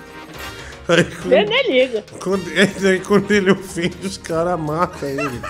Aí, 0.87 1.03
quando- 1.03 1.33
Ele 1.33 1.45
nem 1.49 1.71
liga. 1.71 2.03
quando, 2.21 2.49
é, 2.53 2.89
aí 2.89 2.99
quando 3.01 3.31
ele 3.31 3.51
ofende, 3.51 4.07
os 4.07 4.17
caras 4.17 4.59
matam 4.59 5.07
ele. 5.07 5.41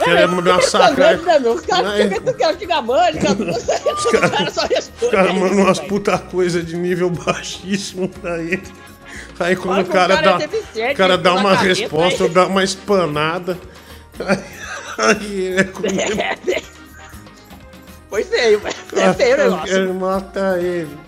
É, 0.00 0.04
Querem 0.04 0.26
massacrar. 0.28 1.16
né, 1.18 1.38
meu? 1.40 1.52
Os 1.54 1.60
caras 1.66 2.12
ficam 2.12 2.32
que 2.34 2.42
ela 2.42 2.54
fica 2.56 2.82
mãe, 2.82 3.12
os 3.14 4.06
caras 4.10 4.54
só 4.54 4.62
Os 4.64 4.68
respondem. 4.70 5.10
caras 5.10 5.34
mandam 5.34 5.58
umas 5.64 5.78
puta 5.80 6.18
coisa 6.18 6.62
de 6.62 6.76
nível 6.76 7.10
baixíssimo 7.10 8.08
pra 8.08 8.38
ele. 8.38 8.62
Aí 9.40 9.56
quando 9.56 9.80
o 9.80 9.84
que 9.84 9.90
cara, 9.92 10.14
é 10.14 10.22
dá, 10.22 10.36
o 10.38 10.94
cara 10.96 11.18
dá 11.18 11.34
uma 11.34 11.54
resposta, 11.54 12.28
dá 12.28 12.46
uma 12.46 12.62
espanada. 12.64 13.58
Aí, 14.98 15.40
ele 15.46 15.60
é 15.60 15.64
comigo. 15.64 15.94
Foi 18.10 18.24
feio. 18.24 18.60
É 18.96 19.12
feio 19.14 19.36
o 19.36 19.40
Eu 19.40 19.50
negócio. 19.50 19.66
quero 19.74 19.94
matar 19.94 20.58
ele. 20.58 20.98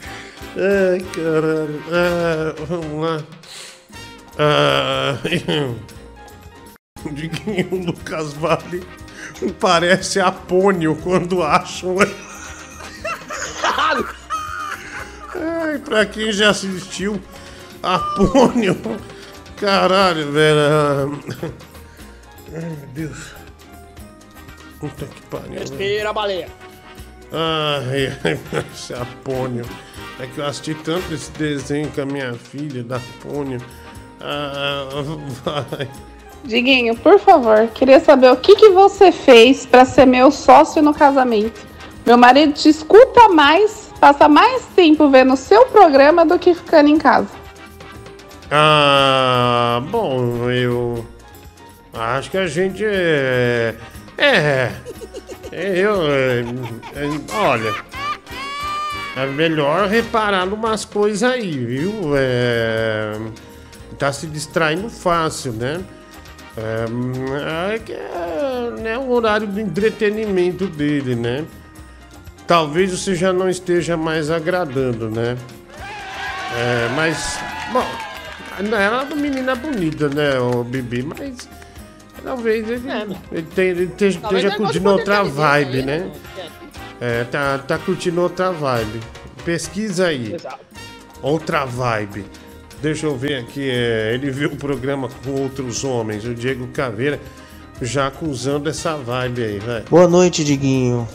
Ai, 0.57 1.01
caralho. 1.15 1.83
Ah, 1.91 2.55
vamos 2.69 3.03
lá. 3.05 3.23
Ah, 4.39 5.17
Diguinho 7.13 7.87
Lucas 7.87 8.33
Vale 8.35 8.87
parece 9.59 10.21
apônio 10.21 10.97
quando 10.97 11.43
acham. 11.43 11.97
Ai, 15.35 15.79
pra 15.79 16.05
quem 16.07 16.33
já 16.33 16.51
assistiu 16.51 17.21
Apônio. 17.83 18.77
Caralho, 19.57 20.33
velho. 20.33 21.21
Ai, 22.55 22.61
meu 22.61 22.89
Deus. 22.93 23.35
Puta 24.81 25.07
que 25.07 25.23
pariu. 25.23 25.61
Respira, 25.61 26.13
baleia. 26.13 26.49
Ai, 27.33 28.19
ai, 28.25 28.39
esse 28.73 28.93
Apônio. 28.95 29.65
É 30.19 30.27
que 30.27 30.39
eu 30.39 30.47
assisti 30.47 30.75
tanto 30.75 31.15
esse 31.15 31.31
desenho 31.33 31.91
com 31.91 32.03
a 32.03 32.07
minha 32.07 32.35
filha 32.35 32.83
da 32.83 32.97
Apônio. 32.97 33.61
Ah, 34.21 34.89
vai. 35.45 35.89
Diguinho, 36.45 36.97
por 36.97 37.19
favor, 37.19 37.69
queria 37.69 38.01
saber 38.01 38.31
o 38.33 38.37
que, 38.37 38.57
que 38.57 38.71
você 38.71 39.13
fez 39.13 39.67
pra 39.67 39.85
ser 39.85 40.07
meu 40.07 40.31
sócio 40.31 40.83
no 40.83 40.95
casamento. 40.95 41.61
Meu 42.07 42.17
marido 42.17 42.55
te 42.55 42.69
escuta 42.69 43.29
mais, 43.29 43.91
passa 44.01 44.29
mais 44.29 44.65
tempo 44.75 45.11
vendo 45.11 45.35
o 45.35 45.37
seu 45.37 45.67
programa 45.67 46.25
do 46.25 46.39
que 46.39 46.55
ficando 46.55 46.89
em 46.89 46.99
casa. 46.99 47.29
Ah, 48.51 49.83
bom, 49.91 50.51
eu 50.51 51.07
acho 51.93 52.31
que 52.31 52.39
a 52.39 52.47
gente 52.47 52.85
é. 52.85 53.75
É. 54.19 54.71
Eu. 55.53 56.03
é, 56.07 56.45
olha. 57.35 57.75
É 59.17 59.27
melhor 59.27 59.89
reparar 59.89 60.47
numas 60.47 60.85
coisas 60.85 61.23
aí, 61.23 61.51
viu? 61.51 62.13
É, 62.17 63.13
tá 63.99 64.13
se 64.13 64.27
distraindo 64.27 64.89
fácil, 64.89 65.53
né? 65.53 65.81
É, 66.63 67.75
é 67.75 67.79
que 67.79 67.93
é 67.93 68.71
né, 68.81 68.99
o 68.99 69.11
horário 69.11 69.47
do 69.47 69.61
entretenimento 69.61 70.67
dele, 70.67 71.15
né? 71.15 71.45
Talvez 72.47 72.91
você 72.91 73.15
já 73.15 73.33
não 73.33 73.49
esteja 73.49 73.97
mais 73.97 74.31
agradando, 74.31 75.09
né? 75.11 75.37
É, 76.57 76.89
mas, 76.97 77.39
bom, 77.73 77.87
ela 78.59 78.81
é 78.83 78.91
uma 79.05 79.17
menina 79.17 79.55
bonita, 79.55 80.09
né, 80.09 80.39
o 80.41 80.65
Bibi, 80.65 81.03
mas 81.05 81.49
talvez 82.25 82.69
ele, 82.69 82.83
ele, 83.31 83.43
tenha- 83.55 83.71
ele 83.71 83.85
esteja, 83.85 84.19
Talvez 84.21 84.55
curtindo 84.57 84.81
de 84.81 84.89
outra 84.89 85.23
vibe, 85.23 85.79
aí, 85.79 85.83
né? 85.85 85.99
né? 85.99 86.11
É, 87.01 87.25
tá, 87.25 87.59
tá 87.59 87.79
curtindo 87.79 88.21
outra 88.21 88.51
vibe. 88.51 89.01
Pesquisa 89.45 90.09
aí. 90.09 90.35
Exato. 90.35 90.59
Outra 91.23 91.65
vibe. 91.65 92.27
Deixa 92.83 93.07
eu 93.07 93.17
ver 93.17 93.37
aqui. 93.39 93.69
é, 93.71 94.15
ele 94.15 94.31
viu 94.31 94.51
o 94.51 94.57
programa 94.57 95.09
com 95.23 95.43
outros 95.43 95.85
homens, 95.85 96.25
o 96.25 96.35
Diego 96.35 96.67
Caveira, 96.69 97.21
já 97.81 98.07
acusando 98.07 98.69
essa 98.71 98.97
vibe 98.97 99.43
aí, 99.43 99.59
velho. 99.59 99.85
Boa 99.91 100.09
noite, 100.09 100.43
Diguinho. 100.43 101.07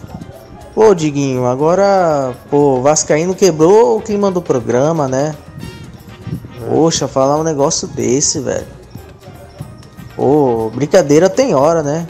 Pô, 0.76 0.94
Diguinho, 0.94 1.46
agora, 1.46 2.36
pô, 2.50 2.82
Vascaíno 2.82 3.34
quebrou 3.34 3.98
o 3.98 4.02
clima 4.02 4.30
do 4.30 4.42
programa, 4.42 5.08
né? 5.08 5.36
Poxa, 6.68 7.08
falar 7.08 7.40
um 7.40 7.44
negócio 7.44 7.88
desse, 7.88 8.40
velho. 8.40 8.68
Pô, 10.16 10.70
brincadeira 10.74 11.30
tem 11.30 11.56
hora, 11.56 11.82
né? 11.82 12.08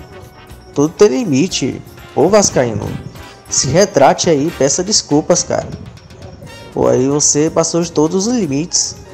Tudo 0.73 0.89
tem 0.89 1.07
limite. 1.07 1.81
Ô, 2.15 2.27
Vascaíno, 2.27 2.87
se 3.49 3.67
retrate 3.67 4.29
aí, 4.29 4.51
peça 4.57 4.83
desculpas, 4.83 5.43
cara. 5.43 5.67
Pô, 6.73 6.87
aí 6.87 7.07
você 7.07 7.49
passou 7.49 7.81
de 7.81 7.91
todos 7.91 8.27
os 8.27 8.35
limites. 8.35 9.04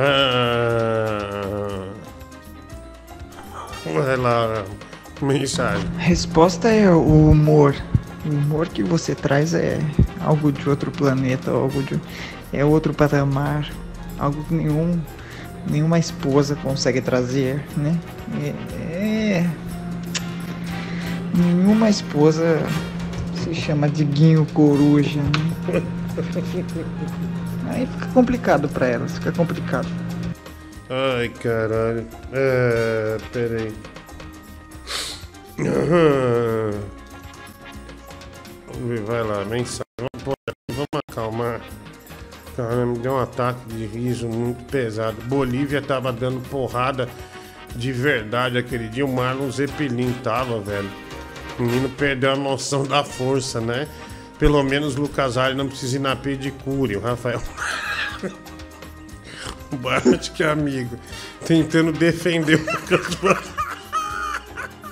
Ah, 0.00 1.88
vai 3.84 4.16
lá, 4.16 4.64
mensagem. 5.20 5.84
A 5.98 6.02
resposta 6.02 6.68
é 6.68 6.88
o 6.88 7.30
humor. 7.30 7.74
O 8.24 8.28
humor 8.28 8.68
que 8.68 8.84
você 8.84 9.12
traz 9.14 9.54
é 9.54 9.80
algo 10.20 10.52
de 10.52 10.68
outro 10.68 10.92
planeta, 10.92 11.50
algo 11.50 11.82
de 11.82 12.00
é 12.52 12.64
outro 12.64 12.94
patamar, 12.94 13.68
algo 14.20 14.44
que 14.44 14.54
nenhum 14.54 15.00
nenhuma 15.68 15.98
esposa 15.98 16.54
consegue 16.54 17.00
trazer, 17.00 17.64
né? 17.76 17.98
É, 18.40 18.54
é- 18.92 19.50
nenhuma 21.34 21.90
esposa 21.90 22.62
se 23.34 23.52
chama 23.52 23.88
Diguinho 23.88 24.46
Coruja, 24.54 25.20
né? 25.20 25.82
Aí 27.70 27.86
fica 27.86 28.06
complicado 28.08 28.68
pra 28.68 28.86
elas, 28.86 29.12
fica 29.12 29.32
complicado. 29.32 29.88
Ai, 30.90 31.28
caralho. 31.28 32.06
É, 32.32 33.18
peraí. 33.32 33.74
Vai 39.06 39.22
lá, 39.22 39.44
mensagem. 39.44 39.84
Vamos, 40.00 40.36
vamos 40.70 41.02
acalmar. 41.10 41.60
Cara, 42.56 42.86
me 42.86 42.98
deu 42.98 43.12
um 43.12 43.18
ataque 43.20 43.60
de 43.68 43.86
riso 43.86 44.28
muito 44.28 44.64
pesado. 44.64 45.16
Bolívia 45.26 45.82
tava 45.82 46.12
dando 46.12 46.40
porrada 46.48 47.08
de 47.76 47.92
verdade 47.92 48.58
aquele 48.58 48.88
dia. 48.88 49.04
O 49.04 49.12
Marlon 49.12 49.50
Zeppelin 49.50 50.12
tava, 50.24 50.60
velho. 50.60 50.90
O 51.58 51.62
menino 51.62 51.88
perdeu 51.90 52.32
a 52.32 52.36
noção 52.36 52.84
da 52.84 53.04
força, 53.04 53.60
né? 53.60 53.86
Pelo 54.38 54.62
menos 54.62 54.96
o 54.96 55.00
Lucas 55.00 55.36
Ari 55.36 55.54
não 55.54 55.68
precisa 55.68 55.96
ir 55.96 56.00
na 56.00 56.14
pedicure. 56.14 56.96
O 56.96 57.00
Rafael. 57.00 57.42
O 59.70 59.76
Bart, 59.76 60.30
que 60.30 60.42
é 60.42 60.48
amigo, 60.48 60.98
tentando 61.44 61.92
defender 61.92 62.54
o 62.54 62.64
Lucas. 62.64 63.38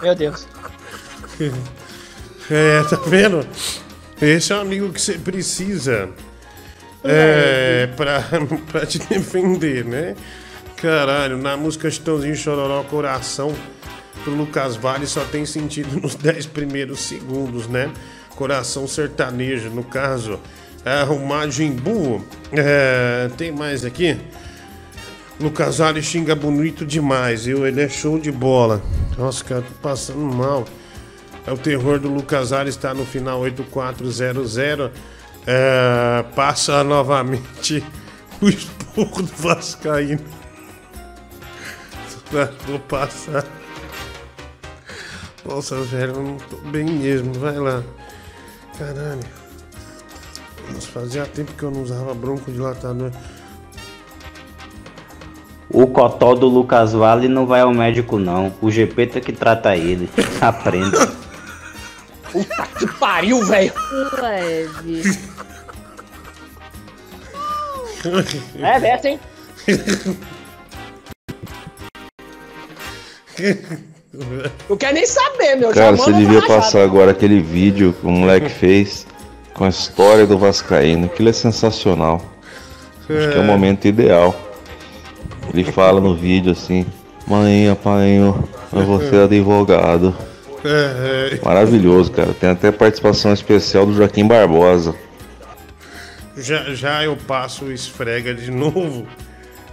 Meu 0.02 0.14
Deus. 0.14 0.46
É, 2.50 2.82
tá 2.84 2.96
vendo? 3.06 3.46
Esse 4.20 4.52
é 4.52 4.56
o 4.56 4.60
amigo 4.60 4.92
que 4.92 5.00
você 5.00 5.18
precisa 5.18 6.10
é, 7.02 7.86
pra, 7.96 8.24
pra 8.70 8.86
te 8.86 8.98
defender, 8.98 9.84
né? 9.84 10.14
Caralho, 10.76 11.38
na 11.38 11.56
música 11.56 11.90
Chitãozinho 11.90 12.36
Chororó 12.36 12.82
Coração, 12.84 13.54
pro 14.22 14.34
Lucas 14.34 14.76
Vale 14.76 15.06
só 15.06 15.24
tem 15.24 15.46
sentido 15.46 16.00
nos 16.00 16.14
10 16.14 16.46
primeiros 16.46 17.00
segundos, 17.00 17.66
né? 17.66 17.90
Coração 18.36 18.86
sertanejo, 18.86 19.70
no 19.70 19.82
caso, 19.82 20.38
é, 20.84 21.04
Majin 21.04 21.72
Buu. 21.72 22.24
É, 22.52 23.28
tem 23.36 23.50
mais 23.50 23.84
aqui? 23.84 24.16
Lucas 25.40 25.78
Vale 25.78 26.02
xinga 26.02 26.34
bonito 26.34 26.86
demais, 26.86 27.44
viu? 27.44 27.66
Ele 27.66 27.82
é 27.82 27.88
show 27.88 28.18
de 28.18 28.30
bola. 28.30 28.80
Nossa, 29.18 29.44
cara, 29.44 29.62
tô 29.62 29.74
passando 29.82 30.20
mal. 30.20 30.64
É 31.46 31.52
o 31.52 31.58
terror 31.58 31.98
do 31.98 32.08
Lucas 32.08 32.50
Vale, 32.50 32.70
está 32.70 32.94
no 32.94 33.04
final 33.04 33.40
8400. 33.40 34.56
É, 35.46 36.24
passa 36.34 36.82
novamente 36.84 37.84
o 38.40 38.48
esporro 38.48 39.22
do 39.22 39.32
Vascaíno. 39.36 40.24
Vou 42.66 42.78
passar. 42.80 43.44
Nossa, 45.44 45.76
velho, 45.82 46.14
não 46.14 46.36
tô 46.36 46.56
bem 46.68 46.86
mesmo. 46.86 47.32
Vai 47.34 47.56
lá. 47.56 47.82
Caralho. 48.78 49.20
Nossa, 50.72 50.88
fazia 50.88 51.26
tempo 51.26 51.52
que 51.52 51.62
eu 51.62 51.70
não 51.70 51.82
usava 51.82 52.14
bronco 52.14 52.50
dilatador. 52.50 53.10
O 55.68 55.86
cotó 55.86 56.34
do 56.34 56.46
Lucas 56.46 56.92
Vale 56.92 57.28
não 57.28 57.46
vai 57.46 57.60
ao 57.60 57.72
médico, 57.72 58.18
não. 58.18 58.54
O 58.60 58.70
GP 58.70 59.06
tá 59.06 59.20
que 59.20 59.32
trata 59.32 59.76
ele. 59.76 60.08
Aprenda. 60.40 61.06
Puta 62.30 62.66
que 62.78 62.86
pariu, 62.98 63.44
velho. 63.44 63.72
Leve. 64.20 65.02
É 68.58 68.80
dessa, 68.80 69.08
hein? 69.08 69.20
Eu 74.68 74.76
quero 74.76 74.94
nem 74.94 75.06
saber, 75.06 75.56
meu. 75.56 75.70
Cara, 75.70 75.96
você 75.96 76.12
devia 76.12 76.42
passar 76.46 76.82
agora 76.82 77.10
aquele 77.10 77.40
vídeo 77.40 77.94
que 77.98 78.06
o 78.06 78.10
moleque 78.10 78.48
fez 78.48 79.06
com 79.54 79.64
a 79.64 79.68
história 79.68 80.26
do 80.26 80.38
Vascaíno. 80.38 81.06
Aquilo 81.06 81.28
é 81.28 81.32
sensacional. 81.32 82.22
Acho 83.08 83.30
que 83.30 83.38
é 83.38 83.40
o 83.40 83.44
momento 83.44 83.86
ideal. 83.86 84.34
Ele 85.52 85.64
fala 85.64 86.00
no 86.00 86.14
vídeo 86.14 86.52
assim: 86.52 86.86
Mãe, 87.26 87.68
apanho, 87.68 88.48
eu 88.72 88.82
vou 88.84 89.00
ser 89.00 89.22
advogado. 89.24 90.14
É, 90.64 91.34
é. 91.34 91.44
Maravilhoso, 91.44 92.10
cara. 92.10 92.34
Tem 92.34 92.50
até 92.50 92.72
participação 92.72 93.32
especial 93.32 93.86
do 93.86 93.94
Joaquim 93.94 94.26
Barbosa. 94.26 94.94
Já, 96.36 96.74
já 96.74 97.04
eu 97.04 97.16
passo 97.16 97.66
o 97.66 97.72
esfrega 97.72 98.34
de 98.34 98.50
novo. 98.50 99.06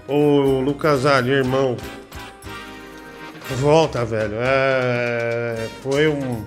Ô, 0.07 0.61
Lucas 0.61 1.05
Ali, 1.05 1.31
irmão. 1.31 1.75
Volta, 3.59 4.03
velho. 4.05 4.35
É, 4.39 5.67
foi 5.81 6.07
um. 6.07 6.43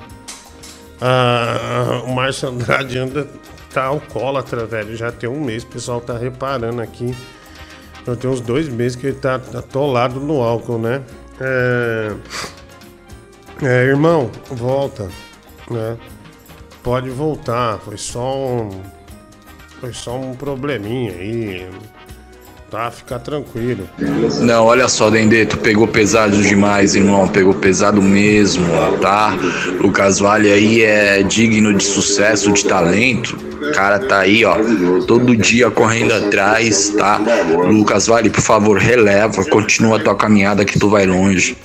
Ah, 1.00 2.02
o 2.04 2.12
Márcio 2.12 2.48
Andrade 2.48 2.98
anda. 2.98 3.28
Tá 3.72 3.84
alcoólatra, 3.84 4.64
velho. 4.64 4.96
Já 4.96 5.12
tem 5.12 5.28
um 5.28 5.44
mês, 5.44 5.62
o 5.62 5.66
pessoal 5.66 6.00
tá 6.00 6.16
reparando 6.16 6.80
aqui. 6.80 7.14
Já 8.06 8.16
tem 8.16 8.30
uns 8.30 8.40
dois 8.40 8.68
meses 8.68 8.96
que 8.96 9.08
ele 9.08 9.16
tá 9.16 9.34
atolado 9.34 10.18
no 10.18 10.40
álcool, 10.40 10.78
né? 10.78 11.02
É, 11.38 12.14
é, 13.62 13.84
irmão, 13.84 14.30
volta, 14.50 15.08
né? 15.70 15.98
Pode 16.82 17.10
voltar. 17.10 17.78
Foi 17.80 17.98
só 17.98 18.34
um 18.34 18.70
Foi 19.80 19.92
só 19.92 20.16
um 20.16 20.34
probleminha 20.34 21.12
aí. 21.12 21.68
Tá, 22.76 22.90
fica 22.90 23.18
tranquilo. 23.18 23.88
Não, 24.42 24.66
olha 24.66 24.86
só, 24.86 25.08
Dendê, 25.08 25.46
tu 25.46 25.56
pegou 25.56 25.88
pesado 25.88 26.36
demais, 26.42 26.94
irmão. 26.94 27.26
Pegou 27.26 27.54
pesado 27.54 28.02
mesmo, 28.02 28.66
tá? 29.00 29.34
Lucas 29.80 30.18
Vale 30.18 30.52
aí 30.52 30.82
é 30.82 31.22
digno 31.22 31.72
de 31.72 31.82
sucesso, 31.82 32.52
de 32.52 32.66
talento. 32.66 33.34
O 33.66 33.72
cara 33.72 33.98
tá 33.98 34.18
aí, 34.18 34.44
ó, 34.44 34.58
todo 35.06 35.34
dia 35.34 35.70
correndo 35.70 36.12
atrás, 36.12 36.90
tá? 36.90 37.18
Lucas 37.66 38.08
Vale, 38.08 38.28
por 38.28 38.42
favor, 38.42 38.76
releva, 38.76 39.42
continua 39.46 39.96
a 39.96 40.02
tua 40.02 40.14
caminhada 40.14 40.62
que 40.62 40.78
tu 40.78 40.90
vai 40.90 41.06
longe. 41.06 41.56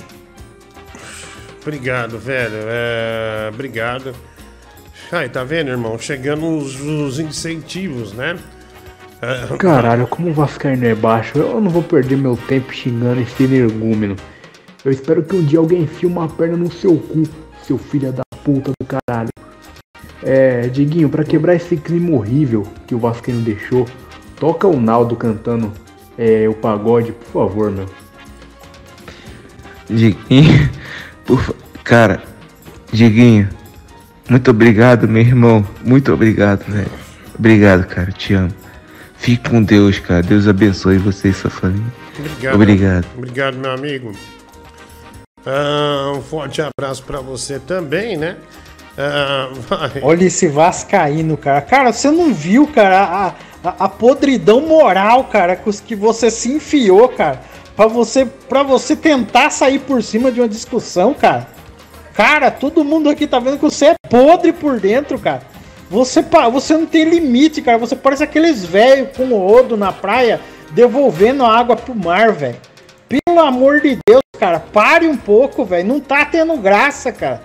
Obrigado, 1.60 2.18
velho. 2.18 2.56
É, 2.56 3.50
obrigado. 3.52 4.14
Aí, 5.12 5.28
tá 5.28 5.44
vendo, 5.44 5.68
irmão? 5.68 5.98
Chegando 5.98 6.56
os, 6.56 6.80
os 6.80 7.18
incentivos, 7.18 8.14
né? 8.14 8.38
Caralho, 9.58 10.08
como 10.08 10.30
o 10.30 10.32
Vascaíno 10.32 10.84
é 10.84 10.96
baixo, 10.96 11.38
eu 11.38 11.60
não 11.60 11.70
vou 11.70 11.82
perder 11.82 12.16
meu 12.16 12.36
tempo 12.36 12.72
xingando 12.72 13.20
esse 13.20 13.44
energúmeno. 13.44 14.16
Eu 14.84 14.90
espero 14.90 15.22
que 15.22 15.36
um 15.36 15.44
dia 15.44 15.60
alguém 15.60 15.82
enfie 15.82 16.06
uma 16.06 16.28
perna 16.28 16.56
no 16.56 16.72
seu 16.72 16.96
cu, 16.96 17.22
seu 17.62 17.78
filho 17.78 18.12
da 18.12 18.24
puta 18.42 18.72
do 18.80 18.84
caralho. 18.84 19.28
É, 20.24 20.62
Diguinho, 20.62 21.08
pra 21.08 21.22
quebrar 21.22 21.54
esse 21.54 21.76
clima 21.76 22.16
horrível 22.16 22.66
que 22.84 22.96
o 22.96 22.98
Vascaíno 22.98 23.42
deixou, 23.42 23.86
toca 24.40 24.66
o 24.66 24.80
Naldo 24.80 25.14
cantando 25.14 25.72
é, 26.18 26.48
o 26.48 26.54
pagode, 26.54 27.12
por 27.12 27.26
favor, 27.26 27.70
meu. 27.70 27.86
Diguinho, 29.88 30.68
por 31.24 31.54
cara, 31.84 32.24
Diguinho, 32.92 33.48
muito 34.28 34.50
obrigado, 34.50 35.06
meu 35.06 35.22
irmão. 35.22 35.64
Muito 35.84 36.12
obrigado, 36.12 36.64
velho. 36.64 36.90
Obrigado, 37.38 37.86
cara, 37.86 38.10
te 38.10 38.34
amo. 38.34 38.61
Fique 39.22 39.48
com 39.48 39.62
Deus, 39.62 40.00
cara. 40.00 40.20
Deus 40.20 40.48
abençoe 40.48 40.98
você 40.98 41.28
e 41.28 41.32
sua 41.32 41.48
família. 41.48 41.86
Obrigado. 42.18 42.54
Obrigado. 42.56 43.06
Obrigado, 43.16 43.56
meu 43.56 43.70
amigo. 43.70 44.12
Ah, 45.46 46.12
um 46.16 46.20
forte 46.20 46.60
abraço 46.60 47.04
pra 47.04 47.20
você 47.20 47.60
também, 47.60 48.16
né? 48.16 48.36
Ah. 48.98 49.48
Olha 50.02 50.24
esse 50.24 50.48
Vascaíno, 50.48 51.36
cara. 51.36 51.60
Cara, 51.60 51.92
você 51.92 52.10
não 52.10 52.34
viu, 52.34 52.66
cara, 52.66 53.00
a, 53.00 53.26
a, 53.62 53.84
a 53.84 53.88
podridão 53.88 54.60
moral, 54.60 55.22
cara, 55.24 55.54
com 55.54 55.70
os 55.70 55.78
que 55.78 55.94
você 55.94 56.28
se 56.28 56.50
enfiou, 56.50 57.08
cara. 57.08 57.42
Pra 57.76 57.86
você, 57.86 58.26
pra 58.26 58.64
você 58.64 58.96
tentar 58.96 59.50
sair 59.50 59.78
por 59.78 60.02
cima 60.02 60.32
de 60.32 60.40
uma 60.40 60.48
discussão, 60.48 61.14
cara. 61.14 61.46
Cara, 62.12 62.50
todo 62.50 62.84
mundo 62.84 63.08
aqui 63.08 63.28
tá 63.28 63.38
vendo 63.38 63.54
que 63.54 63.62
você 63.62 63.86
é 63.86 63.94
podre 64.10 64.52
por 64.52 64.80
dentro, 64.80 65.16
cara. 65.16 65.51
Você, 65.92 66.24
você 66.50 66.74
não 66.74 66.86
tem 66.86 67.04
limite, 67.04 67.60
cara. 67.60 67.76
Você 67.76 67.94
parece 67.94 68.24
aqueles 68.24 68.64
velhos 68.64 69.14
com 69.14 69.26
rodo 69.26 69.76
na 69.76 69.92
praia 69.92 70.40
devolvendo 70.70 71.44
a 71.44 71.54
água 71.54 71.76
pro 71.76 71.94
mar, 71.94 72.32
velho. 72.32 72.56
Pelo 73.06 73.38
amor 73.38 73.82
de 73.82 73.98
Deus, 74.08 74.22
cara, 74.40 74.58
pare 74.58 75.06
um 75.06 75.18
pouco, 75.18 75.66
velho. 75.66 75.86
Não 75.86 76.00
tá 76.00 76.24
tendo 76.24 76.56
graça, 76.56 77.12
cara. 77.12 77.42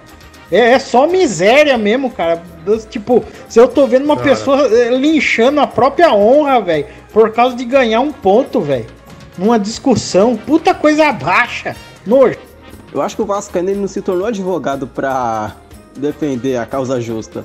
É, 0.49 0.71
é 0.71 0.79
só 0.79 1.07
miséria 1.07 1.77
mesmo, 1.77 2.09
cara. 2.09 2.41
Tipo, 2.89 3.21
se 3.49 3.59
eu 3.59 3.67
tô 3.67 3.85
vendo 3.85 4.05
uma 4.05 4.15
Cara. 4.15 4.29
pessoa 4.29 4.61
eh, 4.61 4.91
linchando 4.91 5.59
a 5.59 5.67
própria 5.67 6.13
honra, 6.13 6.61
velho, 6.61 6.85
por 7.11 7.31
causa 7.33 7.53
de 7.53 7.65
ganhar 7.65 7.99
um 7.99 8.13
ponto, 8.13 8.61
velho. 8.61 8.85
Numa 9.37 9.59
discussão. 9.59 10.37
Puta 10.37 10.73
coisa 10.73 11.11
baixa. 11.11 11.75
Nojo. 12.05 12.37
Eu 12.93 13.01
acho 13.01 13.17
que 13.17 13.21
o 13.21 13.25
Vascaíno 13.25 13.71
ele 13.71 13.79
não 13.81 13.89
se 13.89 14.01
tornou 14.01 14.25
advogado 14.25 14.87
pra 14.87 15.53
defender 15.97 16.55
a 16.55 16.65
causa 16.65 17.01
justa. 17.01 17.43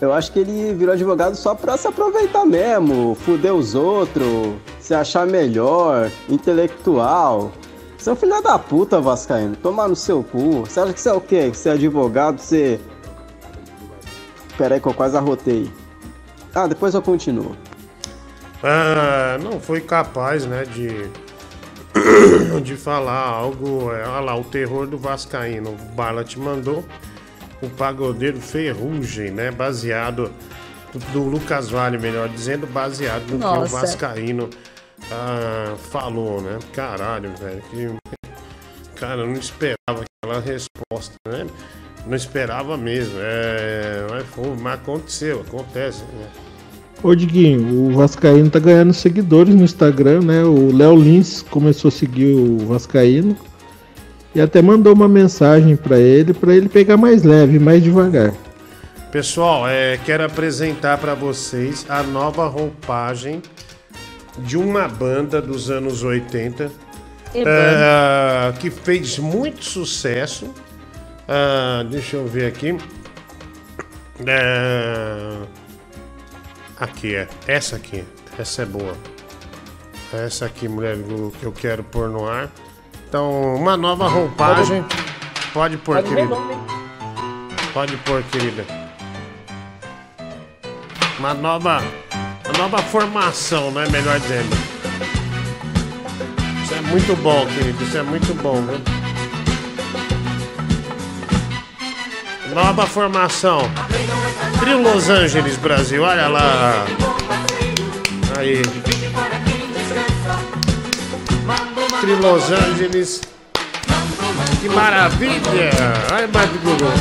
Eu 0.00 0.12
acho 0.12 0.30
que 0.32 0.40
ele 0.40 0.74
virou 0.74 0.92
advogado 0.94 1.34
só 1.34 1.54
pra 1.54 1.76
se 1.76 1.88
aproveitar 1.88 2.44
mesmo, 2.44 3.14
fuder 3.14 3.54
os 3.54 3.74
outros, 3.74 4.54
se 4.78 4.94
achar 4.94 5.26
melhor, 5.26 6.10
intelectual. 6.28 7.50
Você 7.96 8.10
é 8.10 8.12
um 8.12 8.16
filho 8.16 8.42
da 8.42 8.58
puta, 8.58 9.00
Vascaíno. 9.00 9.56
Tomar 9.56 9.88
no 9.88 9.96
seu 9.96 10.22
cu. 10.22 10.60
Você 10.60 10.80
acha 10.80 10.92
que 10.92 11.00
você 11.00 11.08
é 11.08 11.12
o 11.12 11.20
quê? 11.20 11.50
Que 11.50 11.56
você 11.56 11.70
é 11.70 11.72
advogado, 11.72 12.38
você. 12.38 12.78
Pera 14.58 14.74
aí 14.74 14.80
que 14.80 14.86
eu 14.86 14.94
quase 14.94 15.16
arrotei. 15.16 15.70
Ah, 16.54 16.66
depois 16.66 16.94
eu 16.94 17.02
continuo. 17.02 17.56
Ah, 18.62 19.38
não 19.42 19.58
foi 19.58 19.80
capaz, 19.80 20.44
né, 20.46 20.64
de 20.64 21.10
de 22.62 22.76
falar 22.76 23.28
algo, 23.28 23.92
é, 23.92 24.06
olha 24.06 24.20
lá, 24.20 24.36
o 24.36 24.44
terror 24.44 24.86
do 24.86 24.98
Vascaíno. 24.98 25.70
O 25.70 25.94
Bala 25.94 26.22
te 26.22 26.38
mandou 26.38 26.84
o 27.62 27.68
pagodeiro 27.70 28.40
Ferrugem, 28.40 29.30
né, 29.30 29.50
baseado 29.50 30.30
do, 31.12 31.22
Lucas 31.24 31.68
Vale, 31.68 31.98
melhor 31.98 32.28
dizendo, 32.28 32.66
baseado 32.66 33.22
no 33.22 33.28
que 33.28 33.34
o 33.34 33.38
Nossa. 33.38 33.80
Vascaíno 33.80 34.48
ah, 35.10 35.74
falou, 35.90 36.40
né? 36.40 36.58
Caralho, 36.72 37.30
velho, 37.36 37.62
que 37.70 37.88
cara, 38.94 39.22
eu 39.22 39.26
não 39.26 39.34
esperava 39.34 40.04
aquela 40.22 40.40
resposta, 40.40 41.14
né? 41.28 41.46
Não 42.06 42.16
esperava 42.16 42.76
mesmo, 42.76 43.14
é, 43.18 44.06
mas, 44.10 44.26
foi- 44.28 44.56
mas 44.60 44.74
aconteceu, 44.74 45.40
acontece, 45.46 46.02
né? 46.04 46.28
Ô 47.02 47.14
Diguinho, 47.14 47.90
o 47.90 47.94
Vascaíno 47.94 48.48
tá 48.48 48.58
ganhando 48.58 48.94
seguidores 48.94 49.54
no 49.54 49.64
Instagram, 49.64 50.22
né? 50.22 50.42
O 50.44 50.74
Léo 50.74 50.96
Lins 50.96 51.42
começou 51.42 51.88
a 51.88 51.92
seguir 51.92 52.34
o 52.34 52.66
Vascaíno 52.66 53.36
e 54.36 54.40
até 54.40 54.60
mandou 54.60 54.92
uma 54.92 55.08
mensagem 55.08 55.74
pra 55.76 55.98
ele, 55.98 56.34
pra 56.34 56.54
ele 56.54 56.68
pegar 56.68 56.98
mais 56.98 57.22
leve, 57.22 57.58
mais 57.58 57.82
devagar. 57.82 58.34
Pessoal, 59.10 59.66
é, 59.66 59.96
quero 60.04 60.26
apresentar 60.26 60.98
para 60.98 61.14
vocês 61.14 61.86
a 61.88 62.02
nova 62.02 62.46
roupagem 62.46 63.40
de 64.40 64.58
uma 64.58 64.86
banda 64.88 65.40
dos 65.40 65.70
anos 65.70 66.02
80 66.02 66.70
E 67.34 67.44
é, 67.46 68.52
que 68.60 68.68
fez 68.68 69.18
muito 69.18 69.64
sucesso. 69.64 70.52
Ah, 71.26 71.82
deixa 71.90 72.18
eu 72.18 72.26
ver 72.26 72.44
aqui. 72.44 72.76
É, 74.26 75.38
aqui 76.78 77.14
é. 77.14 77.26
Essa 77.46 77.76
aqui. 77.76 78.04
Essa 78.38 78.64
é 78.64 78.66
boa. 78.66 78.92
Essa 80.12 80.44
aqui, 80.44 80.68
mulher, 80.68 80.98
que 81.40 81.46
eu 81.46 81.52
quero 81.52 81.82
pôr 81.82 82.10
no 82.10 82.28
ar. 82.28 82.50
Então, 83.08 83.54
uma 83.54 83.76
nova 83.76 84.08
roupagem. 84.08 84.84
Pode 85.52 85.76
pôr, 85.78 85.96
Pode 85.96 86.08
querida. 86.08 86.36
Pode 87.72 87.96
pôr, 87.98 88.22
querida. 88.24 88.64
Uma 91.18 91.32
nova. 91.32 91.82
Uma 92.44 92.58
nova 92.58 92.78
formação, 92.78 93.70
né? 93.70 93.86
Melhor 93.90 94.18
dizendo. 94.18 94.56
Isso 96.64 96.74
é 96.74 96.80
muito 96.82 97.16
bom, 97.22 97.46
querido. 97.46 97.82
Isso 97.84 97.96
é 97.96 98.02
muito 98.02 98.34
bom, 98.42 98.60
viu? 98.62 98.80
Nova 102.54 102.86
formação. 102.86 103.60
Trio 104.58 104.82
Los 104.82 105.08
Angeles, 105.08 105.56
Brasil. 105.56 106.02
Olha 106.02 106.28
lá. 106.28 106.84
Aí. 108.38 108.62
Trio 112.00 112.16
Los 112.20 112.50
Angeles. 112.50 113.20
Que 114.60 114.68
maravilha! 114.68 115.70
Ai, 116.12 116.26
Google. 116.58 116.92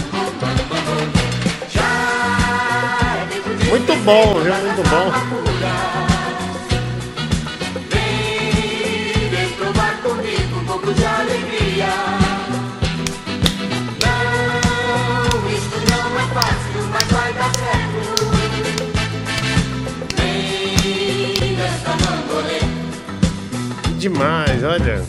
Muito 3.69 3.95
bom, 4.03 4.40
viu? 4.41 4.53
Muito 4.53 4.90
bom. 4.90 5.55
Demais, 24.09 24.64
olha. 24.64 25.01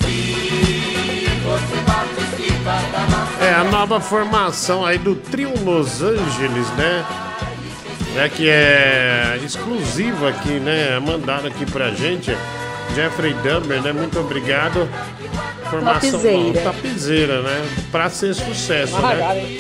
É 3.41 3.55
a 3.55 3.65
nova 3.65 4.01
formação 4.01 4.85
aí 4.87 4.97
do 4.97 5.15
Trio 5.15 5.53
Los 5.63 6.01
Angeles, 6.03 6.69
né? 6.79 7.05
É 8.17 8.29
que 8.31 8.49
é 8.49 9.39
exclusiva 9.45 10.31
aqui, 10.31 10.59
né? 10.59 10.99
Mandaram 10.99 11.47
aqui 11.47 11.67
pra 11.67 11.91
gente. 11.91 12.35
Jeffrey 12.95 13.35
Dumber, 13.35 13.83
né? 13.83 13.93
Muito 13.93 14.19
obrigado. 14.19 14.89
Formação 15.71 16.13
Topzera. 16.13 16.73
topzera, 16.73 17.43
né? 17.43 17.69
Pra 17.93 18.09
ser 18.09 18.35
sucesso, 18.35 18.97
né? 18.99 19.59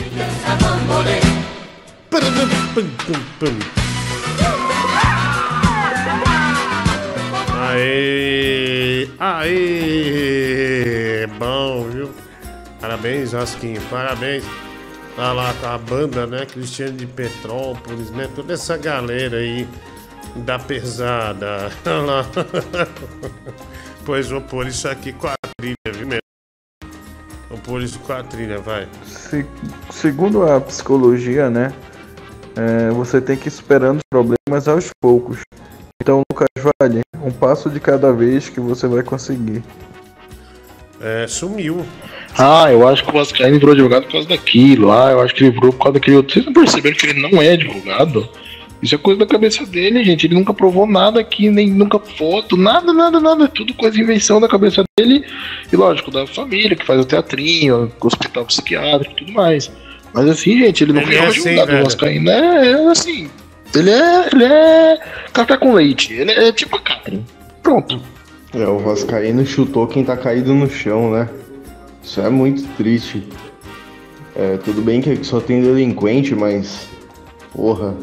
Pum, 2.10 2.88
pum, 3.06 3.20
pum. 3.38 3.85
Aê! 7.68 9.08
Aê! 9.18 11.26
Bom, 11.38 11.84
viu? 11.90 12.10
Parabéns, 12.80 13.32
Rasquinho, 13.32 13.80
parabéns. 13.90 14.44
Tá 15.16 15.32
lá 15.32 15.52
com 15.60 15.66
a 15.66 15.78
banda, 15.78 16.26
né? 16.26 16.46
Cristiano 16.46 16.92
de 16.92 17.06
Petrópolis, 17.06 18.10
né? 18.10 18.28
Toda 18.34 18.52
essa 18.54 18.76
galera 18.76 19.38
aí 19.38 19.66
da 20.36 20.58
pesada. 20.58 21.70
Olha 21.86 22.00
lá. 22.02 22.26
Pois 24.04 24.28
vou 24.28 24.40
pôr 24.42 24.66
isso 24.68 24.88
aqui 24.88 25.12
com 25.12 25.26
a 25.28 25.34
trilha, 25.58 25.74
viu, 25.92 26.06
meu? 26.06 26.18
Vou 27.48 27.58
pôr 27.58 27.82
isso 27.82 27.98
com 28.00 28.12
a 28.12 28.22
trilha, 28.22 28.58
vai. 28.58 28.86
Se- 29.06 29.46
segundo 29.90 30.44
a 30.48 30.60
psicologia, 30.60 31.48
né? 31.50 31.72
é, 32.56 32.90
você 32.90 33.20
tem 33.20 33.36
que 33.36 33.48
ir 33.48 33.50
superando 33.50 34.00
problemas 34.10 34.68
aos 34.68 34.90
poucos. 35.00 35.40
Então, 36.00 36.22
Lucas 36.30 36.46
Vale, 36.80 37.00
um 37.22 37.30
passo 37.30 37.70
de 37.70 37.80
cada 37.80 38.12
vez 38.12 38.48
que 38.48 38.60
você 38.60 38.86
vai 38.86 39.02
conseguir. 39.02 39.62
É, 41.00 41.26
sumiu. 41.26 41.84
Ah, 42.38 42.70
eu 42.70 42.86
acho 42.86 43.02
que 43.02 43.10
o 43.10 43.12
Vascaíno 43.12 43.58
virou 43.58 43.72
advogado 43.72 44.04
por 44.04 44.12
causa 44.12 44.28
daquilo. 44.28 44.92
Ah, 44.92 45.10
eu 45.10 45.20
acho 45.20 45.34
que 45.34 45.44
ele 45.44 45.50
virou 45.52 45.72
por 45.72 45.78
causa 45.78 45.94
daquele 45.94 46.16
outro. 46.16 46.32
Vocês 46.34 46.46
não 46.46 46.52
perceberam 46.52 46.96
que 46.96 47.06
ele 47.06 47.20
não 47.20 47.40
é 47.42 47.52
advogado? 47.52 48.28
Isso 48.82 48.94
é 48.94 48.98
coisa 48.98 49.20
da 49.20 49.26
cabeça 49.26 49.64
dele, 49.64 50.04
gente. 50.04 50.26
Ele 50.26 50.34
nunca 50.34 50.52
provou 50.52 50.86
nada 50.86 51.18
aqui, 51.18 51.48
nem 51.50 51.70
nunca 51.70 51.98
foto, 51.98 52.56
nada, 52.56 52.92
nada, 52.92 53.18
nada. 53.18 53.44
É 53.44 53.48
tudo 53.48 53.72
coisa 53.74 53.96
de 53.96 54.02
invenção 54.02 54.40
da 54.40 54.48
cabeça 54.48 54.84
dele. 54.98 55.24
E 55.72 55.76
lógico, 55.76 56.10
da 56.10 56.26
família, 56.26 56.76
que 56.76 56.84
faz 56.84 57.00
o 57.00 57.04
teatrinho, 57.04 57.90
o 58.00 58.06
hospital 58.06 58.44
psiquiátrico 58.44 59.14
e 59.14 59.16
tudo 59.16 59.32
mais. 59.32 59.70
Mas 60.12 60.28
assim, 60.28 60.58
gente, 60.58 60.84
ele 60.84 60.92
não 60.92 61.02
Ele 61.02 61.14
é 61.14 61.26
advogado 61.26 61.30
assim, 61.30 61.66
velho. 61.66 61.78
do 61.78 61.84
Vascaíno. 61.84 62.30
É, 62.30 62.72
é 62.72 62.86
assim. 62.88 63.30
Ele 63.74 63.90
é. 63.90 64.28
Ele 64.32 64.44
é. 64.44 64.98
café 65.32 65.56
com 65.56 65.72
leite. 65.72 66.12
Ele 66.12 66.32
é 66.32 66.52
tipo 66.52 66.76
a 66.76 66.80
Catherine. 66.80 67.24
Pronto. 67.62 68.00
É, 68.54 68.66
o 68.66 68.78
Vascaíno 68.78 69.44
chutou 69.44 69.86
quem 69.86 70.04
tá 70.04 70.16
caído 70.16 70.54
no 70.54 70.68
chão, 70.68 71.10
né? 71.10 71.28
Isso 72.02 72.20
é 72.20 72.30
muito 72.30 72.62
triste. 72.76 73.26
É, 74.34 74.56
tudo 74.58 74.82
bem 74.82 75.00
que 75.00 75.24
só 75.24 75.40
tem 75.40 75.62
delinquente, 75.62 76.34
mas. 76.34 76.86
Porra. 77.52 77.94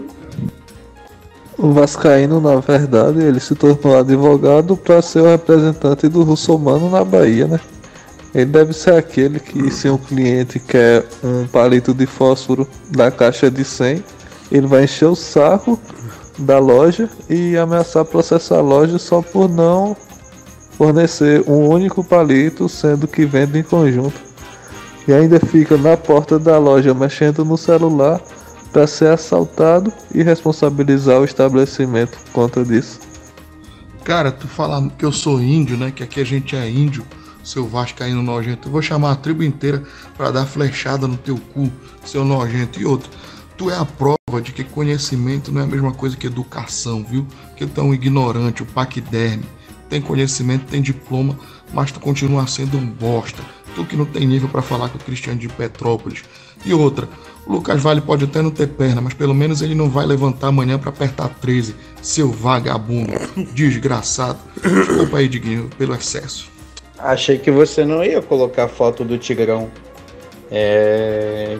O 1.57 1.71
Vascaíno, 1.71 2.41
na 2.41 2.55
verdade, 2.55 3.23
ele 3.23 3.39
se 3.39 3.55
tornou 3.55 3.97
advogado 3.97 4.75
para 4.75 5.01
ser 5.01 5.19
o 5.21 5.29
representante 5.29 6.07
do 6.07 6.23
russomano 6.23 6.89
na 6.89 7.03
Bahia, 7.03 7.47
né? 7.47 7.59
Ele 8.33 8.45
deve 8.45 8.73
ser 8.73 8.95
aquele 8.95 9.39
que, 9.39 9.69
se 9.69 9.87
um 9.87 9.97
cliente 9.97 10.59
quer 10.59 11.05
um 11.23 11.45
palito 11.45 11.93
de 11.93 12.07
fósforo 12.07 12.67
da 12.89 13.11
caixa 13.11 13.49
de 13.51 13.63
100, 13.63 14.03
ele 14.51 14.67
vai 14.67 14.83
encher 14.83 15.07
o 15.07 15.15
saco 15.15 15.79
da 16.37 16.59
loja 16.59 17.09
e 17.29 17.57
ameaçar 17.57 18.05
processar 18.05 18.57
a 18.57 18.61
loja 18.61 18.97
só 18.97 19.21
por 19.21 19.49
não 19.49 19.95
fornecer 20.77 21.43
um 21.47 21.67
único 21.67 22.03
palito, 22.03 22.67
sendo 22.67 23.07
que 23.07 23.25
vende 23.25 23.59
em 23.59 23.63
conjunto. 23.63 24.19
E 25.07 25.13
ainda 25.13 25.39
fica 25.39 25.77
na 25.77 25.95
porta 25.95 26.39
da 26.39 26.57
loja 26.57 26.93
mexendo 26.93 27.45
no 27.45 27.57
celular 27.57 28.21
para 28.71 28.87
ser 28.87 29.09
assaltado 29.09 29.93
e 30.13 30.23
responsabilizar 30.23 31.19
o 31.19 31.25
estabelecimento 31.25 32.17
por 32.17 32.31
conta 32.31 32.65
disso. 32.65 32.99
Cara, 34.03 34.31
tu 34.31 34.47
falando 34.47 34.91
que 34.91 35.05
eu 35.05 35.11
sou 35.11 35.41
índio, 35.41 35.77
né? 35.77 35.91
Que 35.91 36.03
aqui 36.03 36.19
a 36.19 36.25
gente 36.25 36.55
é 36.55 36.69
índio, 36.69 37.05
seu 37.43 37.67
vascaíno 37.67 38.23
nojento. 38.23 38.67
Eu 38.67 38.71
vou 38.71 38.81
chamar 38.81 39.11
a 39.11 39.15
tribo 39.15 39.43
inteira 39.43 39.83
pra 40.17 40.31
dar 40.31 40.45
flechada 40.45 41.07
no 41.07 41.17
teu 41.17 41.37
cu, 41.53 41.71
seu 42.03 42.25
nojento. 42.25 42.81
E 42.81 42.85
outro, 42.85 43.09
tu 43.55 43.69
é 43.69 43.77
a 43.77 43.85
prova 43.85 44.22
de 44.41 44.51
que 44.51 44.63
conhecimento 44.63 45.51
não 45.51 45.61
é 45.61 45.63
a 45.63 45.67
mesma 45.67 45.93
coisa 45.93 46.17
que 46.17 46.27
educação, 46.27 47.03
viu? 47.03 47.25
Que 47.55 47.65
tu 47.65 47.81
é 47.81 47.83
um 47.83 47.93
ignorante, 47.93 48.63
o 48.63 48.65
paquiderme. 48.65 49.45
Tem 49.89 50.01
conhecimento, 50.01 50.65
tem 50.65 50.81
diploma, 50.81 51.37
mas 51.73 51.91
tu 51.91 51.99
continua 51.99 52.47
sendo 52.47 52.77
um 52.77 52.85
bosta. 52.85 53.41
Tu 53.75 53.85
que 53.85 53.95
não 53.95 54.05
tem 54.05 54.25
nível 54.25 54.49
pra 54.49 54.61
falar 54.61 54.89
com 54.89 54.97
o 54.97 55.01
Cristiano 55.01 55.39
de 55.39 55.47
Petrópolis. 55.47 56.23
E 56.65 56.73
outra, 56.73 57.07
o 57.45 57.53
Lucas 57.53 57.81
Vale 57.81 58.01
pode 58.01 58.23
até 58.23 58.41
não 58.41 58.51
ter 58.51 58.67
perna, 58.67 59.01
mas 59.01 59.13
pelo 59.13 59.33
menos 59.33 59.61
ele 59.61 59.75
não 59.75 59.89
vai 59.89 60.05
levantar 60.05 60.47
amanhã 60.47 60.79
pra 60.79 60.89
apertar 60.89 61.29
13, 61.29 61.75
seu 62.01 62.31
vagabundo, 62.31 63.11
desgraçado. 63.53 64.39
Desculpa 64.61 65.17
aí, 65.17 65.27
Diguinho, 65.27 65.69
pelo 65.77 65.93
excesso. 65.93 66.47
Achei 66.97 67.37
que 67.37 67.51
você 67.51 67.83
não 67.83 68.03
ia 68.03 68.21
colocar 68.21 68.69
foto 68.69 69.03
do 69.03 69.17
Tigrão. 69.17 69.69
É. 70.49 71.57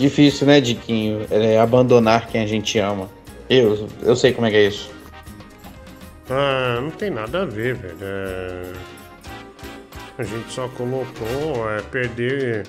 Difícil, 0.00 0.46
né, 0.46 0.62
Diquinho? 0.62 1.26
É 1.30 1.58
abandonar 1.60 2.26
quem 2.26 2.40
a 2.42 2.46
gente 2.46 2.78
ama. 2.78 3.10
Eu, 3.50 3.86
eu 4.02 4.16
sei 4.16 4.32
como 4.32 4.46
é 4.46 4.50
que 4.50 4.56
é 4.56 4.66
isso. 4.66 4.90
Ah, 6.30 6.78
não 6.80 6.90
tem 6.90 7.10
nada 7.10 7.42
a 7.42 7.44
ver, 7.44 7.74
velho. 7.74 7.96
É, 8.00 8.72
A 10.16 10.22
gente 10.22 10.50
só 10.50 10.68
colocou 10.68 11.70
é, 11.70 11.82
perder. 11.82 12.66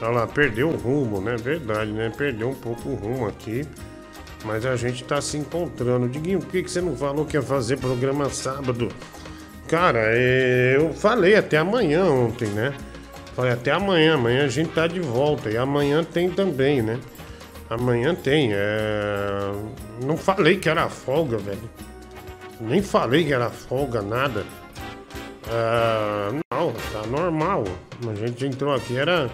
Olha 0.00 0.10
lá, 0.10 0.26
perdeu 0.26 0.70
o 0.70 0.76
rumo, 0.76 1.20
né? 1.20 1.36
Verdade, 1.36 1.92
né? 1.92 2.10
Perdeu 2.16 2.48
um 2.48 2.54
pouco 2.54 2.88
o 2.88 2.94
rumo 2.94 3.26
aqui. 3.26 3.66
Mas 4.42 4.64
a 4.64 4.74
gente 4.74 5.04
tá 5.04 5.20
se 5.20 5.36
encontrando. 5.36 6.08
Diguinho, 6.08 6.38
por 6.38 6.48
que, 6.50 6.62
que 6.62 6.70
você 6.70 6.80
não 6.80 6.96
falou 6.96 7.26
que 7.26 7.36
ia 7.36 7.42
fazer 7.42 7.76
programa 7.76 8.30
sábado? 8.30 8.88
Cara, 9.68 10.00
é, 10.02 10.76
eu 10.76 10.94
falei 10.94 11.34
até 11.34 11.58
amanhã 11.58 12.06
ontem, 12.06 12.48
né? 12.48 12.72
Falei 13.34 13.52
até 13.52 13.72
amanhã. 13.72 14.14
Amanhã 14.14 14.44
a 14.44 14.48
gente 14.48 14.70
tá 14.70 14.86
de 14.86 15.00
volta. 15.00 15.50
E 15.50 15.56
amanhã 15.56 16.04
tem 16.04 16.30
também, 16.30 16.82
né? 16.82 16.98
Amanhã 17.68 18.14
tem. 18.14 18.50
É... 18.52 19.52
Não 20.04 20.16
falei 20.16 20.58
que 20.58 20.68
era 20.68 20.88
folga, 20.88 21.38
velho. 21.38 21.70
Nem 22.60 22.82
falei 22.82 23.24
que 23.24 23.32
era 23.32 23.50
folga, 23.50 24.00
nada. 24.00 24.44
Ah, 25.50 26.30
não, 26.50 26.72
tá 26.92 27.06
normal. 27.08 27.64
A 28.08 28.14
gente 28.14 28.46
entrou 28.46 28.74
aqui, 28.74 28.96
era 28.96 29.30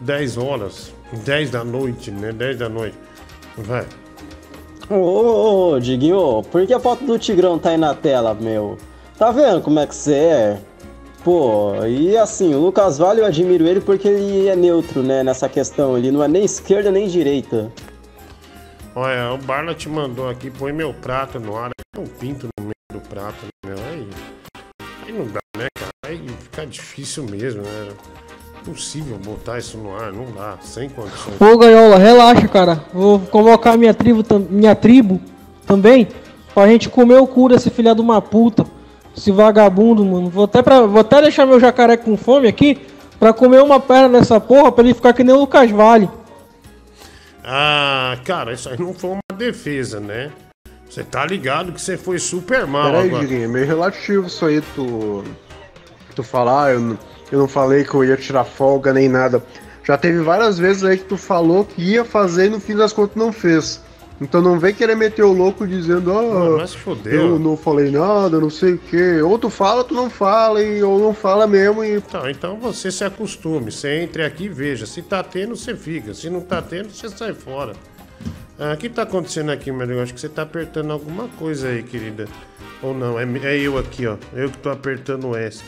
10 0.00 0.36
horas. 0.36 0.92
10 1.24 1.50
da 1.50 1.64
noite, 1.64 2.10
né? 2.10 2.32
10 2.32 2.58
da 2.58 2.68
noite. 2.68 2.96
Vai. 3.56 3.86
Ô, 4.90 4.94
ô, 4.94 5.72
ô, 5.72 5.80
Diguinho, 5.80 6.42
por 6.50 6.66
que 6.66 6.72
a 6.72 6.80
foto 6.80 7.04
do 7.04 7.18
Tigrão 7.18 7.58
tá 7.58 7.70
aí 7.70 7.76
na 7.76 7.94
tela, 7.94 8.34
meu? 8.34 8.78
Tá 9.18 9.30
vendo 9.30 9.60
como 9.60 9.78
é 9.78 9.86
que 9.86 9.94
você 9.94 10.14
é? 10.14 10.58
Pô, 11.28 11.84
e 11.84 12.16
assim, 12.16 12.54
o 12.54 12.58
Lucas 12.58 12.96
Vale 12.96 13.20
eu 13.20 13.26
admiro 13.26 13.66
ele 13.66 13.82
porque 13.82 14.08
ele 14.08 14.48
é 14.48 14.56
neutro, 14.56 15.02
né, 15.02 15.22
nessa 15.22 15.46
questão. 15.46 15.98
Ele 15.98 16.10
não 16.10 16.24
é 16.24 16.26
nem 16.26 16.42
esquerda 16.42 16.90
nem 16.90 17.06
direita. 17.06 17.70
Olha, 18.96 19.34
o 19.34 19.36
Barla 19.36 19.74
te 19.74 19.90
mandou 19.90 20.26
aqui, 20.26 20.50
põe 20.50 20.72
meu 20.72 20.94
prato 20.94 21.38
no 21.38 21.54
ar. 21.54 21.68
Tem 21.94 22.02
um 22.02 22.06
pinto 22.06 22.48
no 22.58 22.64
meio 22.64 22.74
do 22.90 23.08
prato, 23.10 23.44
né? 23.66 23.74
Aí, 23.90 24.08
aí 25.06 25.12
não 25.12 25.26
dá, 25.26 25.40
né, 25.54 25.66
cara? 25.78 25.90
Aí 26.06 26.26
fica 26.44 26.66
difícil 26.66 27.24
mesmo, 27.24 27.60
né? 27.60 27.88
Impossível 28.62 29.18
botar 29.18 29.58
isso 29.58 29.76
no 29.76 29.94
ar, 29.94 30.10
não 30.10 30.32
dá, 30.32 30.56
sem 30.62 30.88
condições. 30.88 31.38
Ô 31.38 31.58
Gaiola, 31.58 31.98
relaxa, 31.98 32.48
cara. 32.48 32.82
Vou 32.94 33.20
convocar 33.20 33.76
minha 33.76 33.92
tribo, 33.92 34.24
minha 34.48 34.74
tribo 34.74 35.20
também 35.66 36.08
pra 36.54 36.66
gente 36.66 36.88
comer 36.88 37.18
o 37.18 37.26
cu 37.26 37.50
desse 37.50 37.68
filha 37.68 37.94
de 37.94 38.00
uma 38.00 38.22
puta. 38.22 38.77
Esse 39.18 39.30
vagabundo, 39.32 40.04
mano. 40.04 40.30
Vou 40.30 40.44
até, 40.44 40.62
pra, 40.62 40.82
vou 40.82 41.00
até 41.00 41.20
deixar 41.20 41.44
meu 41.44 41.58
jacaré 41.60 41.96
com 41.96 42.16
fome 42.16 42.48
aqui 42.48 42.80
pra 43.18 43.32
comer 43.32 43.60
uma 43.62 43.80
perna 43.80 44.18
dessa 44.20 44.38
porra 44.40 44.70
pra 44.70 44.84
ele 44.84 44.94
ficar 44.94 45.12
que 45.12 45.24
nem 45.24 45.34
o 45.34 45.40
Lucas 45.40 45.70
Vale. 45.70 46.08
Ah, 47.44 48.16
cara, 48.24 48.52
isso 48.52 48.68
aí 48.68 48.78
não 48.78 48.92
foi 48.94 49.10
uma 49.10 49.36
defesa, 49.36 50.00
né? 50.00 50.30
Você 50.88 51.02
tá 51.02 51.24
ligado 51.26 51.72
que 51.72 51.80
você 51.80 51.96
foi 51.96 52.18
super 52.18 52.66
mal 52.66 52.90
Peraí, 52.92 53.08
agora. 53.08 53.26
Diguinho, 53.26 53.44
é 53.44 53.48
meio 53.48 53.66
relativo 53.66 54.26
isso 54.26 54.44
aí, 54.46 54.60
tu. 54.74 55.24
Tu 56.14 56.22
falar, 56.22 56.72
eu, 56.74 56.80
não- 56.80 56.98
eu 57.30 57.38
não 57.38 57.48
falei 57.48 57.84
que 57.84 57.94
eu 57.94 58.04
ia 58.04 58.16
tirar 58.16 58.44
folga 58.44 58.92
nem 58.92 59.08
nada. 59.08 59.42
Já 59.84 59.96
teve 59.96 60.20
várias 60.20 60.58
vezes 60.58 60.84
aí 60.84 60.98
que 60.98 61.04
tu 61.04 61.16
falou 61.16 61.64
que 61.64 61.82
ia 61.82 62.04
fazer 62.04 62.46
e 62.46 62.50
no 62.50 62.60
fim 62.60 62.76
das 62.76 62.92
contas 62.92 63.16
não 63.16 63.32
fez. 63.32 63.80
Então 64.20 64.42
não 64.42 64.58
vem 64.58 64.74
querer 64.74 64.96
meter 64.96 65.22
o 65.22 65.32
louco 65.32 65.66
dizendo, 65.66 66.12
ah, 66.12 66.56
mas 66.58 66.74
fodeu. 66.74 67.12
eu 67.12 67.38
não 67.38 67.56
falei 67.56 67.90
nada, 67.90 68.40
não 68.40 68.50
sei 68.50 68.74
o 68.74 68.78
quê. 68.78 69.22
Ou 69.22 69.38
tu 69.38 69.48
fala, 69.48 69.84
tu 69.84 69.94
não 69.94 70.10
fala, 70.10 70.60
e, 70.60 70.82
ou 70.82 70.98
não 70.98 71.14
fala 71.14 71.46
mesmo 71.46 71.84
e. 71.84 71.96
Então, 71.96 72.28
então 72.28 72.56
você 72.58 72.90
se 72.90 73.04
acostume, 73.04 73.70
você 73.70 74.00
entre 74.00 74.24
aqui 74.24 74.44
e 74.44 74.48
veja. 74.48 74.86
Se 74.86 75.02
tá 75.02 75.22
tendo, 75.22 75.54
você 75.54 75.74
fica. 75.76 76.12
Se 76.14 76.28
não 76.28 76.40
tá 76.40 76.60
tendo, 76.60 76.90
você 76.90 77.08
sai 77.08 77.32
fora. 77.32 77.74
Ah, 78.58 78.72
O 78.72 78.76
que 78.76 78.88
tá 78.88 79.02
acontecendo 79.02 79.52
aqui, 79.52 79.70
meu 79.70 79.88
Eu 79.88 80.02
acho 80.02 80.12
que 80.12 80.20
você 80.20 80.28
tá 80.28 80.42
apertando 80.42 80.92
alguma 80.92 81.28
coisa 81.38 81.68
aí, 81.68 81.84
querida. 81.84 82.26
Ou 82.82 82.92
não, 82.92 83.18
é, 83.18 83.24
é 83.44 83.56
eu 83.56 83.78
aqui, 83.78 84.04
ó. 84.06 84.16
Eu 84.34 84.50
que 84.50 84.58
tô 84.58 84.70
apertando 84.70 85.28
o 85.28 85.38
ESC. 85.38 85.62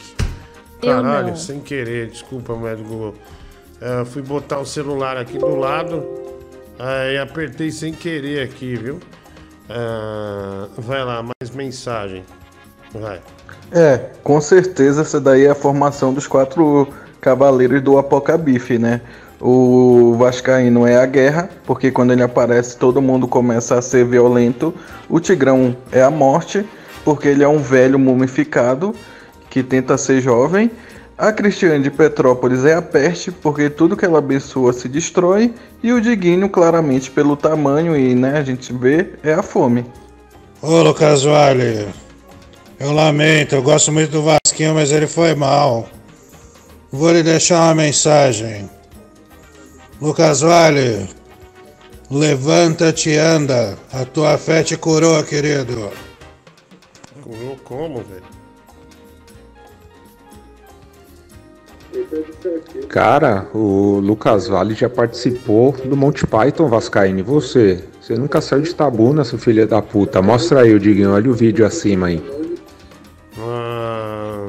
Caralho, 0.82 1.36
sem 1.36 1.60
querer, 1.60 2.08
desculpa, 2.08 2.56
médico 2.56 2.88
Google. 2.88 3.14
Ah, 3.80 4.04
fui 4.04 4.22
botar 4.22 4.58
o 4.58 4.66
celular 4.66 5.16
aqui 5.16 5.38
do 5.38 5.54
lado, 5.54 6.04
aí 6.82 7.18
apertei 7.18 7.70
sem 7.70 7.92
querer 7.92 8.42
aqui, 8.42 8.76
viu? 8.76 8.98
Ah, 9.68 10.68
vai 10.76 11.04
lá, 11.04 11.22
mais 11.22 11.54
mensagem. 11.54 12.24
Vai. 12.92 13.20
É, 13.70 13.98
com 14.24 14.40
certeza 14.40 15.02
essa 15.02 15.20
daí 15.20 15.44
é 15.44 15.50
a 15.50 15.54
formação 15.54 16.12
dos 16.12 16.26
quatro 16.26 16.88
cavaleiros 17.20 17.80
do 17.82 17.98
Apocabife, 17.98 18.78
né? 18.78 19.00
O 19.40 20.14
Vascaíno 20.18 20.86
é 20.86 20.96
a 20.96 21.06
guerra, 21.06 21.48
porque 21.64 21.90
quando 21.90 22.12
ele 22.12 22.22
aparece 22.22 22.76
todo 22.76 23.00
mundo 23.00 23.26
começa 23.28 23.78
a 23.78 23.82
ser 23.82 24.04
violento. 24.04 24.74
O 25.08 25.20
Tigrão 25.20 25.76
é 25.92 26.02
a 26.02 26.10
morte, 26.10 26.66
porque 27.04 27.28
ele 27.28 27.42
é 27.42 27.48
um 27.48 27.58
velho 27.58 27.98
mumificado 27.98 28.94
que 29.48 29.62
tenta 29.62 29.96
ser 29.96 30.20
jovem. 30.20 30.70
A 31.20 31.34
Cristiane 31.34 31.82
de 31.82 31.90
Petrópolis 31.90 32.64
é 32.64 32.72
a 32.72 32.80
peste, 32.80 33.30
porque 33.30 33.68
tudo 33.68 33.94
que 33.94 34.06
ela 34.06 34.20
abençoa 34.20 34.72
se 34.72 34.88
destrói. 34.88 35.54
E 35.82 35.92
o 35.92 36.00
Diguinho, 36.00 36.48
claramente 36.48 37.10
pelo 37.10 37.36
tamanho 37.36 37.94
e 37.94 38.14
né, 38.14 38.38
a 38.38 38.42
gente 38.42 38.72
vê, 38.72 39.12
é 39.22 39.34
a 39.34 39.42
fome. 39.42 39.84
Ô 40.62 40.80
Lucas 40.80 41.22
Vale, 41.22 41.88
eu 42.78 42.92
lamento, 42.92 43.54
eu 43.54 43.62
gosto 43.62 43.92
muito 43.92 44.10
do 44.10 44.22
Vasquinho, 44.22 44.72
mas 44.72 44.92
ele 44.92 45.06
foi 45.06 45.34
mal. 45.34 45.90
Vou 46.90 47.12
lhe 47.12 47.22
deixar 47.22 47.64
uma 47.66 47.74
mensagem. 47.74 48.70
Lucas 50.00 50.40
Vale, 50.40 51.06
levanta-te 52.10 53.10
e 53.10 53.18
anda. 53.18 53.76
A 53.92 54.06
tua 54.06 54.38
fé 54.38 54.62
te 54.62 54.74
curou, 54.74 55.22
querido. 55.22 55.90
Como, 57.22 57.56
como 57.56 57.96
velho? 57.96 58.39
Cara, 62.88 63.46
o 63.54 63.98
Lucas 64.00 64.48
Vale 64.48 64.74
já 64.74 64.88
participou 64.88 65.72
do 65.72 65.96
Monty 65.96 66.26
Python 66.26 66.68
Vascaíno. 66.68 67.18
E 67.18 67.22
você? 67.22 67.84
Você 68.00 68.16
nunca 68.16 68.40
saiu 68.40 68.62
de 68.62 68.74
tabuna, 68.74 69.24
seu 69.24 69.38
filho 69.38 69.66
da 69.66 69.82
puta. 69.82 70.22
Mostra 70.22 70.62
aí 70.62 70.74
o 70.74 70.80
Diguinho, 70.80 71.12
olha 71.12 71.30
o 71.30 71.34
vídeo 71.34 71.66
acima 71.66 72.08
aí. 72.08 72.22
Ah. 73.38 74.46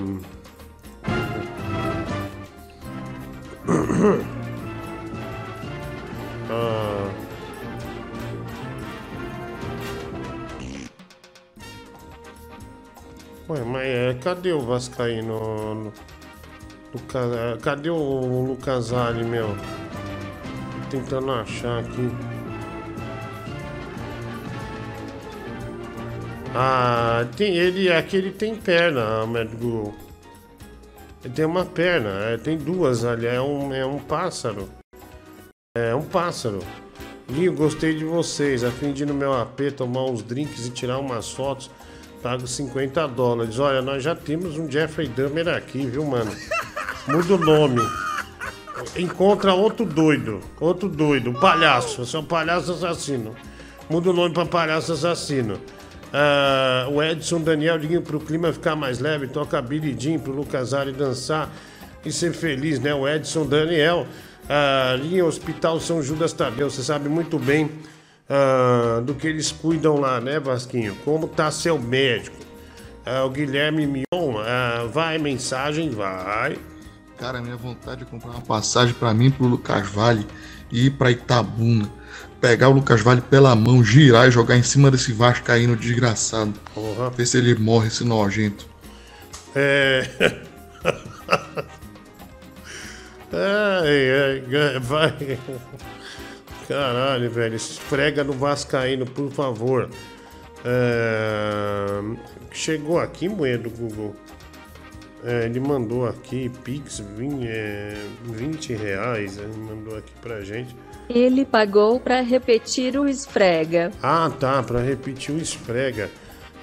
Ué, 13.50 13.64
mas 13.66 13.86
é, 13.86 14.18
cadê 14.24 14.54
o 14.54 14.62
Vascaíno? 14.62 15.92
No- 16.94 17.00
Luca- 17.00 17.20
é, 17.20 17.58
cadê 17.62 17.90
o 17.90 18.46
Lucas 18.48 18.92
Ali, 18.94 19.24
meu? 19.24 19.48
Tô 19.50 20.90
tentando 20.98 21.32
achar 21.32 21.80
aqui. 21.80 22.10
Ah, 26.54 27.26
tem, 27.38 27.56
ele, 27.56 27.92
aquele 27.92 28.32
tem 28.32 28.56
perna, 28.56 29.26
Google. 29.56 29.94
Ele 31.24 31.34
tem 31.34 31.46
uma 31.46 31.64
perna, 31.64 32.10
é, 32.10 32.38
tem 32.38 32.58
duas 32.58 33.06
ali, 33.06 33.26
é 33.28 33.40
um, 33.40 33.74
é 33.74 33.86
um 33.86 34.00
pássaro. 34.00 34.68
É 35.78 35.96
um 35.96 36.02
pássaro. 36.02 36.60
Guinho, 37.30 37.54
gostei 37.54 37.96
de 37.96 38.04
vocês. 38.04 38.64
A 38.66 38.72
fim 38.72 38.92
de 38.92 39.04
ir 39.04 39.06
no 39.06 39.14
meu 39.14 39.34
AP, 39.34 39.72
tomar 39.78 40.04
uns 40.06 40.22
drinks 40.22 40.66
e 40.68 40.72
tirar 40.72 40.98
umas 41.00 41.32
fotos, 41.32 41.70
pago 42.22 42.46
50 42.46 43.08
dólares. 43.08 43.58
Olha, 43.60 43.82
nós 43.82 44.04
já 44.04 44.14
temos 44.14 44.58
um 44.58 44.70
Jeffrey 44.70 45.08
Dahmer 45.08 45.48
aqui, 45.48 45.86
viu, 45.86 46.04
mano? 46.04 46.32
Muda 47.08 47.34
o 47.34 47.38
nome. 47.38 47.82
Encontra 48.96 49.54
outro 49.54 49.86
doido. 49.86 50.40
Outro 50.60 50.88
doido. 50.88 51.32
Um 51.32 51.34
palhaço. 51.34 52.06
Você 52.06 52.16
é 52.16 52.20
um 52.20 52.24
palhaço 52.24 52.72
assassino. 52.74 53.36
Muda 53.90 54.12
o 54.12 54.14
nome 54.14 54.34
pra 54.34 54.46
palhaço 54.46 54.94
assassino. 54.94 55.60
Ah, 56.14 56.88
o 56.92 57.02
Edson 57.02 57.42
Daniel 57.42 57.80
Diguinho 57.80 58.02
pro 58.02 58.20
clima 58.20 58.54
ficar 58.54 58.76
mais 58.76 59.00
leve. 59.00 59.28
Toca 59.28 59.62
Billy 59.62 59.96
Jean 59.98 60.20
pro 60.20 60.32
Lucas 60.32 60.74
Ari 60.74 60.92
dançar 60.92 61.50
e 62.06 62.12
ser 62.12 62.34
feliz, 62.34 62.80
né? 62.80 62.94
O 62.94 63.08
Edson 63.08 63.46
Daniel. 63.46 64.06
Ah, 64.48 64.96
linha 65.02 65.26
Hospital 65.26 65.80
São 65.80 66.04
Judas 66.04 66.34
Tadeu. 66.34 66.70
Você 66.70 66.84
sabe 66.84 67.10
muito 67.10 67.40
bem 67.40 67.72
ah, 68.30 69.02
do 69.04 69.16
que 69.16 69.28
eles 69.28 69.52
cuidam 69.52 70.00
lá, 70.00 70.22
né, 70.22 70.40
Vasquinho? 70.40 70.96
Como 71.04 71.28
tá 71.28 71.50
seu 71.50 71.80
médico? 71.80 72.38
Ah, 73.04 73.24
o 73.24 73.30
Guilherme 73.32 73.88
Mion. 73.88 74.44
vai, 74.92 75.18
mensagem, 75.18 75.90
vai. 75.90 76.58
Cara, 77.22 77.40
minha 77.40 77.56
vontade 77.56 78.02
é 78.02 78.06
comprar 78.06 78.32
uma 78.32 78.42
passagem 78.42 78.96
pra 78.96 79.14
mim, 79.14 79.30
pro 79.30 79.46
Lucas 79.46 79.88
Vale 79.88 80.26
e 80.72 80.88
ir 80.88 80.90
pra 80.90 81.12
Itabuna. 81.12 81.88
Pegar 82.42 82.70
o 82.70 82.72
Lucas 82.72 83.00
Vale 83.02 83.22
pela 83.22 83.56
mão, 83.56 83.84
girar 83.84 84.28
e 84.28 84.32
jogar 84.32 84.58
em 84.58 84.64
cima 84.64 84.90
desse 84.90 85.14
Vascaíno 85.14 85.76
desgraçado. 85.76 86.52
Porra. 86.74 87.12
Ver 87.12 87.28
se 87.28 87.38
ele 87.38 87.54
morre, 87.54 87.90
esse 87.90 88.04
nojento. 88.04 88.66
É. 89.54 90.10
ai, 93.32 94.44
ai, 94.56 94.80
vai. 94.80 95.38
Caralho, 96.68 97.30
velho. 97.30 97.56
Esfrega 97.56 98.24
no 98.24 98.34
Vascaíno, 98.34 99.06
por 99.06 99.32
favor. 99.32 99.92
É, 100.66 102.02
Chegou 102.52 103.00
aqui, 103.00 103.30
mulher 103.30 103.60
do 103.60 103.70
Google. 103.70 104.16
É, 105.24 105.46
ele 105.46 105.60
mandou 105.60 106.08
aqui, 106.08 106.50
Pix, 106.64 107.00
20, 107.00 107.48
é, 107.48 107.96
20 108.26 108.74
reais. 108.74 109.38
Ele 109.38 109.58
mandou 109.58 109.98
aqui 109.98 110.12
pra 110.22 110.42
gente. 110.42 110.76
Ele 111.10 111.46
pagou 111.46 112.00
pra 112.00 112.22
repetir 112.22 112.98
o 112.98 113.08
esfrega. 113.08 113.92
Ah, 114.02 114.32
tá, 114.40 114.64
pra 114.64 114.80
repetir 114.80 115.36
o 115.36 115.38
esfrega. 115.38 116.10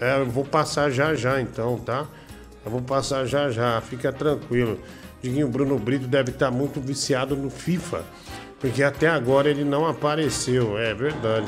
É, 0.00 0.20
eu 0.20 0.26
vou 0.26 0.44
passar 0.44 0.90
já 0.90 1.14
já 1.14 1.40
então, 1.40 1.78
tá? 1.78 2.06
Eu 2.64 2.70
vou 2.70 2.80
passar 2.80 3.24
já 3.26 3.50
já, 3.50 3.80
fica 3.80 4.12
tranquilo. 4.12 4.78
Diguinho 5.22 5.48
Bruno 5.48 5.78
Brito 5.78 6.06
deve 6.06 6.30
estar 6.30 6.50
muito 6.50 6.80
viciado 6.80 7.36
no 7.36 7.50
FIFA, 7.50 8.02
porque 8.60 8.82
até 8.82 9.08
agora 9.08 9.48
ele 9.48 9.64
não 9.64 9.86
apareceu, 9.86 10.78
é 10.78 10.94
verdade. 10.94 11.46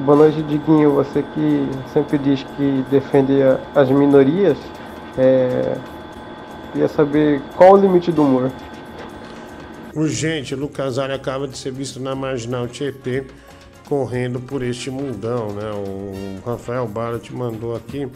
Boa 0.00 0.16
noite, 0.16 0.42
Diguinho. 0.44 0.92
Você 0.94 1.22
que 1.22 1.68
sempre 1.92 2.18
diz 2.18 2.42
que 2.56 2.84
defende 2.90 3.34
as 3.74 3.90
minorias, 3.90 4.56
é... 5.18 5.76
queria 6.72 6.88
saber 6.88 7.42
qual 7.56 7.72
o 7.74 7.76
limite 7.76 8.10
do 8.12 8.22
humor. 8.22 8.52
Urgente, 9.94 10.54
Lucas 10.54 10.98
Ari 10.98 11.12
acaba 11.12 11.48
de 11.48 11.58
ser 11.58 11.72
visto 11.72 11.98
na 12.00 12.14
Marginal 12.14 12.68
Tietê 12.68 13.26
correndo 13.88 14.38
por 14.40 14.62
este 14.62 14.88
mundão, 14.90 15.52
né? 15.52 15.70
O 15.72 16.40
Rafael 16.48 16.86
Barra 16.86 17.18
te 17.18 17.34
mandou 17.34 17.74
aqui. 17.74 18.08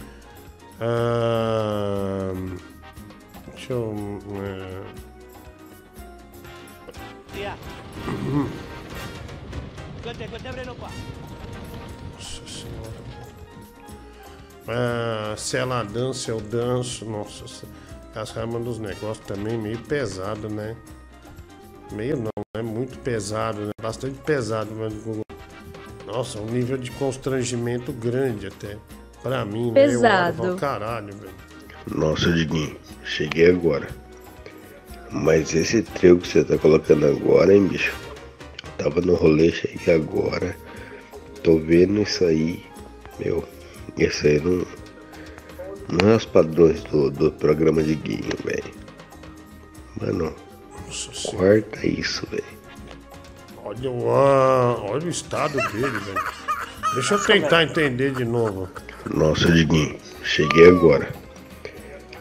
Ah, 0.81 2.33
deixa 3.52 3.73
eu. 3.73 3.94
é, 4.36 4.83
Nossa 12.15 12.42
senhora. 12.47 13.05
Ah, 14.68 15.34
se 15.36 15.57
ela 15.57 15.83
dança, 15.83 16.31
eu 16.31 16.41
danço. 16.41 17.05
Nossa, 17.05 17.49
se- 17.49 17.66
as 18.15 18.31
ramas 18.31 18.62
dos 18.65 18.78
negócios 18.78 19.26
também 19.26 19.59
meio 19.59 19.78
pesado, 19.78 20.49
né? 20.49 20.76
Meio 21.93 22.17
não, 22.17 22.31
é 22.57 22.62
muito 22.62 22.99
pesado, 23.01 23.67
né? 23.67 23.73
Bastante 23.83 24.18
pesado, 24.20 24.70
mas 24.76 24.93
Google. 24.94 25.25
Nossa, 26.07 26.41
um 26.41 26.47
nível 26.47 26.76
de 26.76 26.91
constrangimento 26.93 27.93
grande 27.93 28.47
até. 28.47 28.76
Pra 29.23 29.44
mim, 29.44 29.73
né? 29.73 29.86
Eu 29.86 30.01
olho 30.01 30.28
e 30.28 30.33
Pesado. 30.33 30.57
caralho, 30.57 31.15
velho. 31.15 31.34
Nossa, 31.86 32.31
Diguinho, 32.33 32.76
cheguei 33.05 33.51
agora. 33.51 33.89
Mas 35.10 35.55
esse 35.55 35.83
trio 35.83 36.18
que 36.18 36.28
você 36.28 36.44
tá 36.44 36.59
colocando 36.59 37.07
agora, 37.07 37.55
hein, 37.55 37.67
bicho? 37.67 37.94
Tava 38.76 39.01
no 39.01 39.15
rolê, 39.15 39.51
cheguei 39.51 39.94
agora. 39.94 40.57
Tô 41.43 41.59
vendo 41.59 42.02
isso 42.02 42.25
aí. 42.25 42.65
Meu, 43.18 43.47
isso 43.97 44.26
aí 44.26 44.41
não. 44.41 44.67
Não 45.88 46.10
é 46.12 46.16
os 46.16 46.24
padrões 46.24 46.82
do, 46.84 47.10
do 47.10 47.30
programa 47.32 47.82
de 47.82 47.94
Guinho, 47.94 48.36
velho. 48.44 48.64
Mano, 50.00 50.34
corta 51.30 51.86
isso, 51.86 52.26
velho. 52.30 52.42
Olha, 53.64 53.90
o- 53.90 54.10
ah, 54.10 54.76
olha 54.90 55.06
o 55.06 55.10
estado 55.10 55.56
dele, 55.72 55.98
velho. 55.98 56.24
Deixa 56.94 57.14
eu 57.14 57.24
tentar 57.24 57.64
entender 57.64 58.12
de 58.12 58.24
novo. 58.24 58.68
Nossa, 59.12 59.50
Diguinho, 59.52 59.96
cheguei 60.22 60.68
agora. 60.68 61.12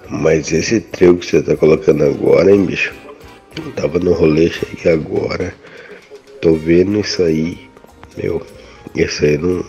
Mas 0.09 0.51
esse 0.51 0.81
trio 0.81 1.17
que 1.17 1.25
você 1.25 1.41
tá 1.41 1.55
colocando 1.55 2.03
agora, 2.03 2.51
hein, 2.51 2.65
bicho? 2.65 2.93
Tava 3.75 3.99
no 3.99 4.13
rolê, 4.13 4.49
cheguei 4.49 4.91
agora. 4.93 5.53
Tô 6.41 6.53
vendo 6.55 6.99
isso 6.99 7.21
aí. 7.23 7.69
Meu, 8.17 8.45
isso 8.95 9.23
aí 9.23 9.37
não. 9.37 9.63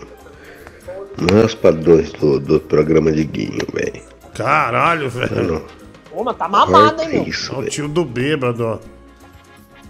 Os 1.45 1.55
padrões 1.55 2.13
do, 2.13 2.41
do 2.41 2.61
programa 2.61 3.13
de 3.13 3.25
Guinho, 3.25 3.67
velho. 3.73 4.03
Caralho, 4.35 5.09
velho. 5.09 5.37
Mano, 5.37 5.63
Ô, 6.13 6.25
mas 6.25 6.37
tá 6.37 6.49
mamado, 6.49 7.03
hein, 7.03 7.09
meu? 7.09 7.23
isso, 7.25 7.53
É 7.53 7.55
o 7.55 7.59
velho. 7.61 7.71
tio 7.71 7.89
do 7.89 8.05
bêbado, 8.05 8.65
ó. 8.67 8.79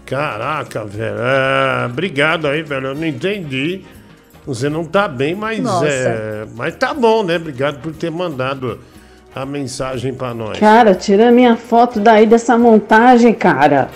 Caraca, 0.05 0.85
velho. 0.85 1.15
É, 1.19 1.85
obrigado 1.87 2.47
aí, 2.47 2.61
velho. 2.61 2.87
Eu 2.87 2.95
não 2.95 3.05
entendi. 3.07 3.81
Você 4.45 4.69
não 4.69 4.85
tá 4.85 5.07
bem, 5.07 5.33
mas 5.33 5.59
Nossa. 5.59 5.87
é. 5.87 6.45
Mas 6.55 6.75
tá 6.75 6.93
bom, 6.93 7.23
né? 7.23 7.37
Obrigado 7.37 7.81
por 7.81 7.91
ter 7.91 8.11
mandado 8.11 8.79
a 9.33 9.43
mensagem 9.45 10.13
pra 10.13 10.33
nós. 10.35 10.59
Cara, 10.59 10.93
tira 10.93 11.31
minha 11.31 11.57
foto 11.57 11.99
daí 11.99 12.27
dessa 12.27 12.55
montagem, 12.55 13.33
cara. 13.33 13.89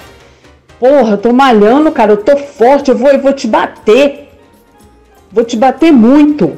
Porra, 0.80 1.11
eu 1.11 1.17
tô 1.19 1.32
malhando, 1.32 1.91
cara. 1.91 2.14
Eu 2.14 2.17
tô 2.17 2.35
forte. 2.38 2.90
Eu 2.90 2.98
vou, 2.98 3.11
eu 3.11 3.19
vou 3.22 3.33
te 3.33 3.48
bater. 3.48 4.30
Vou 5.32 5.43
te 5.45 5.56
bater 5.56 5.91
muito. 5.91 6.58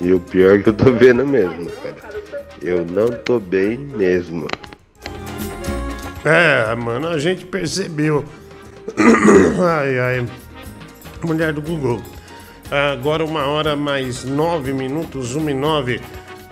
e 0.00 0.12
o 0.12 0.20
pior 0.20 0.58
é 0.58 0.62
que 0.62 0.68
eu 0.68 0.74
tô 0.74 0.92
vendo 0.94 1.26
mesmo, 1.26 1.70
cara. 1.70 1.96
Eu 2.62 2.84
não 2.84 3.08
tô 3.10 3.38
bem 3.38 3.78
mesmo. 3.78 4.46
É, 6.24 6.74
mano, 6.74 7.08
a 7.08 7.18
gente 7.18 7.44
percebeu. 7.46 8.24
Ai, 9.60 9.98
ai. 9.98 10.26
Mulher 11.22 11.52
do 11.52 11.60
Google. 11.60 12.00
Agora 12.70 13.24
uma 13.24 13.46
hora 13.46 13.76
mais 13.76 14.24
nove 14.24 14.72
minutos, 14.72 15.34
uma 15.34 15.50
e 15.50 15.54
nove. 15.54 16.00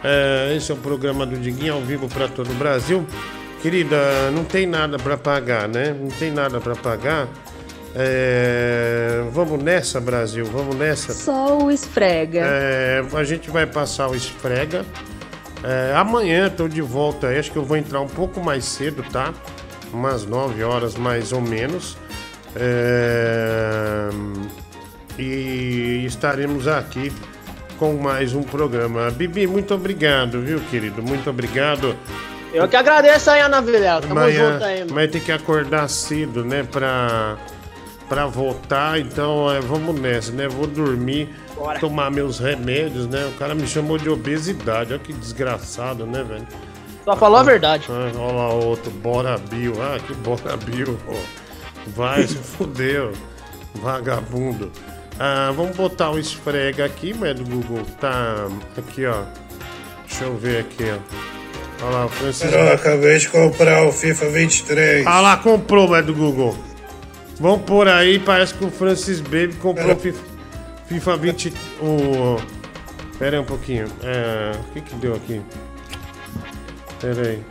É, 0.02 0.55
esse 0.56 0.70
é 0.70 0.74
o 0.74 0.78
programa 0.78 1.24
do 1.26 1.36
Diguinho 1.36 1.74
ao 1.74 1.81
vivo 1.81 2.08
para 2.08 2.28
todo 2.28 2.50
o 2.50 2.55
Brasil. 2.55 3.05
Querida, 3.62 4.31
não 4.31 4.44
tem 4.44 4.66
nada 4.66 4.98
para 4.98 5.16
pagar, 5.16 5.66
né? 5.68 5.97
Não 5.98 6.08
tem 6.08 6.31
nada 6.31 6.60
para 6.60 6.76
pagar. 6.76 7.28
É, 7.97 9.23
vamos 9.31 9.62
nessa, 9.62 10.00
Brasil, 10.00 10.44
vamos 10.47 10.74
nessa. 10.74 11.12
Só 11.12 11.58
o 11.58 11.70
esfrega. 11.70 12.40
É, 12.44 13.05
a 13.12 13.24
gente 13.24 13.50
vai 13.50 13.66
passar 13.66 14.08
o 14.08 14.16
esfrega. 14.16 14.84
É, 15.62 15.94
amanhã 15.97 16.48
estou 16.48 16.68
de 16.68 16.82
volta 16.82 17.28
aí, 17.28 17.39
acho 17.39 17.50
que 17.50 17.56
eu 17.56 17.64
vou 17.64 17.76
entrar 17.76 18.00
um 18.00 18.08
pouco 18.08 18.40
mais 18.40 18.64
cedo, 18.64 19.05
tá? 19.10 19.32
Umas 19.92 20.26
9 20.26 20.62
horas 20.64 20.97
mais 20.97 21.32
ou 21.32 21.40
menos. 21.40 21.97
É, 22.56 24.08
e 25.18 26.05
estaremos 26.05 26.66
aqui 26.66 27.12
com 27.78 27.94
mais 27.94 28.34
um 28.34 28.42
programa. 28.42 29.10
Bibi, 29.10 29.47
muito 29.47 29.73
obrigado, 29.73 30.40
viu, 30.40 30.60
querido? 30.70 31.02
Muito 31.02 31.31
obrigado. 31.31 31.97
Eu 32.52 32.68
que 32.68 32.76
agradeço 32.76 33.31
aí, 33.31 33.40
Ana 33.40 33.60
Vilela. 33.60 34.00
Tamo 34.00 34.12
Amanhã, 34.12 34.52
junto 34.52 34.64
aí, 34.64 34.81
mano. 34.81 34.94
Mas 34.94 35.10
tem 35.10 35.20
que 35.20 35.32
acordar 35.32 35.89
cedo, 35.89 36.44
né? 36.44 36.64
Pra, 36.70 37.36
pra 38.15 38.26
votar. 38.26 39.01
Então, 39.01 39.51
é, 39.51 39.60
vamos 39.60 40.01
nessa, 40.01 40.31
né? 40.31 40.47
Vou 40.47 40.68
dormir, 40.68 41.28
Bora. 41.57 41.81
tomar 41.81 42.10
meus 42.10 42.39
remédios, 42.39 43.09
né? 43.09 43.26
O 43.26 43.36
cara 43.39 43.55
me 43.55 43.67
chamou 43.67 43.99
de 43.99 44.09
obesidade. 44.09 44.93
Olha 44.93 45.02
que 45.02 45.12
desgraçado, 45.12 46.07
né, 46.07 46.23
velho? 46.23 46.47
Só 47.05 47.17
falou 47.17 47.39
a 47.39 47.43
verdade. 47.43 47.86
Ah, 47.91 48.12
olha 48.17 48.33
lá 48.33 48.49
outro, 48.51 48.91
Bora 48.93 49.36
Bill. 49.36 49.75
Ah, 49.83 49.99
que 49.99 50.15
Bora 50.15 50.57
Bill. 50.57 50.97
ó. 51.09 51.15
Vai, 51.89 52.23
se 52.26 52.36
fudeu. 52.36 53.12
Vagabundo. 53.75 54.70
Ah, 55.18 55.52
vamos 55.55 55.76
botar 55.76 56.10
o 56.12 56.18
esfrega 56.18 56.84
aqui, 56.84 57.12
mas 57.12 57.34
do 57.34 57.44
Google 57.44 57.84
tá 58.01 58.47
aqui, 58.78 59.05
ó. 59.07 59.23
Deixa 60.07 60.25
eu 60.25 60.36
ver 60.36 60.60
aqui, 60.60 60.84
ó. 60.84 61.84
Olha 61.84 61.97
lá, 61.97 62.07
o 62.07 62.09
Francisco. 62.09 62.55
Eu 62.55 62.73
acabei 62.73 63.18
de 63.18 63.28
comprar 63.28 63.84
o 63.84 63.93
FIFA 63.93 64.28
23. 64.31 65.07
Ah 65.07 65.20
lá, 65.20 65.36
comprou, 65.36 65.89
mas 65.89 66.07
do 66.07 66.15
Google. 66.15 66.57
Vamos 67.40 67.62
por 67.62 67.88
aí, 67.88 68.18
parece 68.18 68.54
que 68.54 68.64
o 68.64 68.70
Francis 68.70 69.20
Baby 69.20 69.54
comprou 69.60 69.92
o 69.92 69.98
FIFA, 69.98 70.22
FIFA 70.86 71.16
20. 71.16 71.52
O. 71.80 72.36
Pera 73.18 73.36
aí 73.36 73.42
um 73.42 73.46
pouquinho. 73.46 73.86
É, 74.02 74.52
o 74.56 74.72
que 74.72 74.80
que 74.80 74.94
deu 74.96 75.14
aqui? 75.14 75.40
Pera 77.00 77.28
aí. 77.28 77.42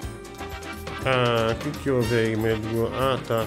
Ah, 1.05 1.51
o 1.51 1.55
que 1.55 1.79
que 1.79 1.91
houve 1.91 2.15
aí, 2.15 2.35
Medgo? 2.35 2.89
Ah, 2.95 3.19
tá. 3.27 3.45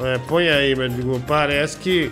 É, 0.00 0.18
põe 0.18 0.48
aí, 0.48 0.74
Medgo. 0.76 1.20
Parece 1.26 1.76
que. 1.78 2.10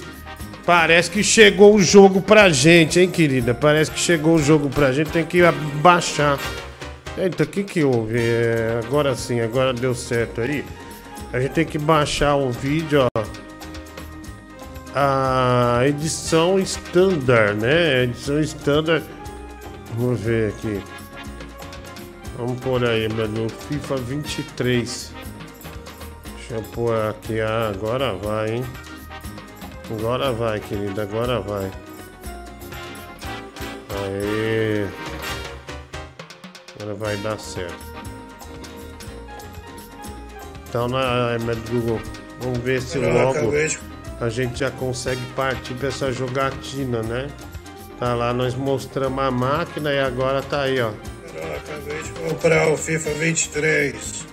Parece 0.64 1.10
que 1.10 1.24
chegou 1.24 1.74
o 1.74 1.82
jogo 1.82 2.20
pra 2.20 2.48
gente, 2.48 3.00
hein, 3.00 3.10
querida? 3.10 3.52
Parece 3.52 3.90
que 3.90 3.98
chegou 3.98 4.36
o 4.36 4.42
jogo 4.42 4.68
pra 4.68 4.92
gente, 4.92 5.10
tem 5.10 5.24
que 5.24 5.40
baixar. 5.80 6.38
Eita, 7.18 7.42
o 7.42 7.46
que 7.46 7.64
que 7.64 7.82
houve? 7.84 8.18
É, 8.18 8.80
agora 8.84 9.14
sim, 9.16 9.40
agora 9.40 9.72
deu 9.72 9.94
certo 9.94 10.40
aí. 10.40 10.64
A 11.32 11.40
gente 11.40 11.52
tem 11.52 11.64
que 11.64 11.78
baixar 11.78 12.36
o 12.36 12.50
vídeo, 12.50 13.06
ó. 13.16 13.22
A 14.94 15.80
edição 15.86 16.58
standard, 16.58 17.58
né? 17.58 18.02
Edição 18.04 18.38
standard. 18.40 19.02
Vamos 19.96 20.20
ver 20.20 20.50
aqui. 20.50 20.82
Vamos 22.36 22.60
por 22.60 22.84
aí, 22.84 23.08
mano. 23.08 23.48
FIFA 23.48 23.96
23. 23.96 25.12
Deixa 26.36 26.54
eu 26.54 26.62
pôr 26.74 26.94
aqui. 27.08 27.40
Ah, 27.40 27.72
agora 27.74 28.12
vai, 28.14 28.56
hein? 28.56 28.64
Agora 29.90 30.32
vai, 30.32 30.60
querida. 30.60 31.02
Agora 31.02 31.40
vai. 31.40 31.70
Aê. 34.04 34.86
Agora 36.78 36.94
vai 36.94 37.16
dar 37.18 37.38
certo. 37.38 37.91
Então 40.72 40.88
na 40.88 41.36
Google, 41.70 42.00
vamos 42.40 42.58
ver 42.60 42.80
se 42.80 42.96
logo 42.96 43.52
a 44.18 44.30
gente 44.30 44.60
já 44.60 44.70
consegue 44.70 45.20
partir 45.36 45.74
para 45.74 45.88
essa 45.88 46.10
jogatina, 46.10 47.02
né? 47.02 47.28
Tá 47.98 48.14
lá, 48.14 48.32
nós 48.32 48.54
mostramos 48.54 49.22
a 49.22 49.30
máquina 49.30 49.92
e 49.92 49.98
agora 49.98 50.40
tá 50.40 50.62
aí, 50.62 50.80
ó. 50.80 50.92
Eu 51.34 51.56
acabei 51.56 52.02
de 52.02 52.10
comprar 52.12 52.68
o 52.68 52.78
FIFA 52.78 53.10
23. 53.10 54.26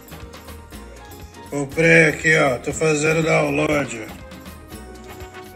Comprei 1.49 2.05
aqui, 2.05 2.37
ó. 2.37 2.57
Tô 2.59 2.71
fazendo 2.71 3.21
download. 3.21 4.07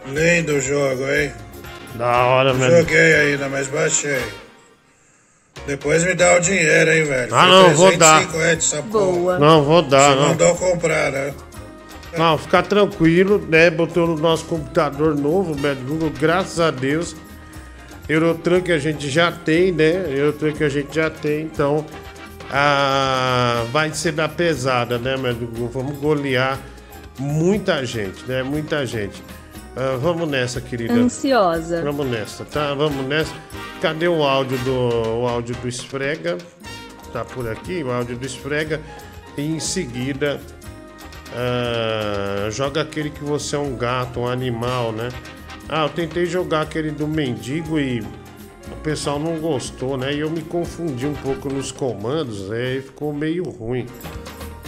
Lindo 0.08 0.52
o 0.52 0.60
jogo, 0.60 1.02
hein? 1.10 1.32
Da 1.94 2.26
hora, 2.26 2.52
velho. 2.52 2.76
Joguei 2.76 3.14
ainda, 3.14 3.48
mas 3.48 3.68
baixei. 3.68 4.22
Depois 5.66 6.04
me 6.04 6.14
dá 6.14 6.36
o 6.36 6.40
dinheiro, 6.40 6.90
hein, 6.92 7.04
velho? 7.04 7.34
Ah, 7.34 7.40
Foi 7.40 7.50
não, 7.50 7.74
vou 7.74 7.96
dar. 7.96 8.18
350 8.28 8.52
essa 8.52 8.82
porra. 8.82 9.38
Não, 9.38 9.62
vou 9.62 9.82
dar, 9.82 10.10
Você 10.10 10.20
não. 10.20 10.28
mandou 10.28 10.54
comprar, 10.56 11.10
né? 11.10 11.34
Não, 12.16 12.38
ficar 12.38 12.62
tranquilo, 12.62 13.44
né? 13.48 13.70
Botou 13.70 14.06
no 14.06 14.16
nosso 14.16 14.44
computador 14.44 15.16
novo, 15.16 15.54
Bad 15.56 15.80
Google, 15.82 16.12
graças 16.18 16.60
a 16.60 16.70
Deus. 16.70 17.16
Eurotruck 18.08 18.70
a 18.70 18.78
gente 18.78 19.08
já 19.08 19.32
tem, 19.32 19.72
né? 19.72 20.06
Eurotruck 20.10 20.62
a 20.62 20.68
gente 20.68 20.94
já 20.94 21.08
tem, 21.10 21.42
então 21.42 21.84
ah, 22.50 23.64
vai 23.72 23.92
ser 23.92 24.12
da 24.12 24.28
pesada, 24.28 24.98
né, 24.98 25.16
Bad 25.16 25.38
Google? 25.44 25.68
Vamos 25.72 25.98
golear 25.98 26.58
muita 27.18 27.84
gente, 27.84 28.24
né? 28.26 28.42
Muita 28.42 28.84
gente. 28.86 29.22
Ah, 29.76 29.96
vamos 30.00 30.28
nessa, 30.28 30.60
querida. 30.60 30.94
Ansiosa. 30.94 31.82
Vamos 31.82 32.06
nessa, 32.06 32.44
tá? 32.44 32.74
Vamos 32.74 33.04
nessa. 33.06 33.32
Cadê 33.80 34.08
o 34.08 34.22
áudio 34.22 34.58
do 34.58 35.20
o 35.20 35.28
áudio 35.28 35.54
do 35.56 35.68
Esfrega? 35.68 36.38
Tá 37.12 37.24
por 37.24 37.48
aqui, 37.48 37.82
o 37.82 37.90
áudio 37.90 38.16
do 38.16 38.24
Esfrega. 38.24 38.80
E 39.36 39.42
em 39.42 39.58
seguida 39.58 40.40
ah, 41.34 42.48
joga 42.50 42.82
aquele 42.82 43.10
que 43.10 43.24
você 43.24 43.56
é 43.56 43.58
um 43.58 43.76
gato, 43.76 44.20
um 44.20 44.28
animal, 44.28 44.92
né? 44.92 45.08
Ah, 45.68 45.84
eu 45.84 45.88
tentei 45.88 46.26
jogar 46.26 46.62
aquele 46.62 46.92
do 46.92 47.08
mendigo 47.08 47.78
e 47.78 48.00
o 48.00 48.76
pessoal 48.82 49.18
não 49.18 49.38
gostou, 49.38 49.96
né? 49.96 50.14
E 50.14 50.20
eu 50.20 50.30
me 50.30 50.42
confundi 50.42 51.06
um 51.06 51.14
pouco 51.14 51.48
nos 51.48 51.72
comandos, 51.72 52.50
aí 52.52 52.80
ficou 52.80 53.12
meio 53.12 53.44
ruim. 53.44 53.86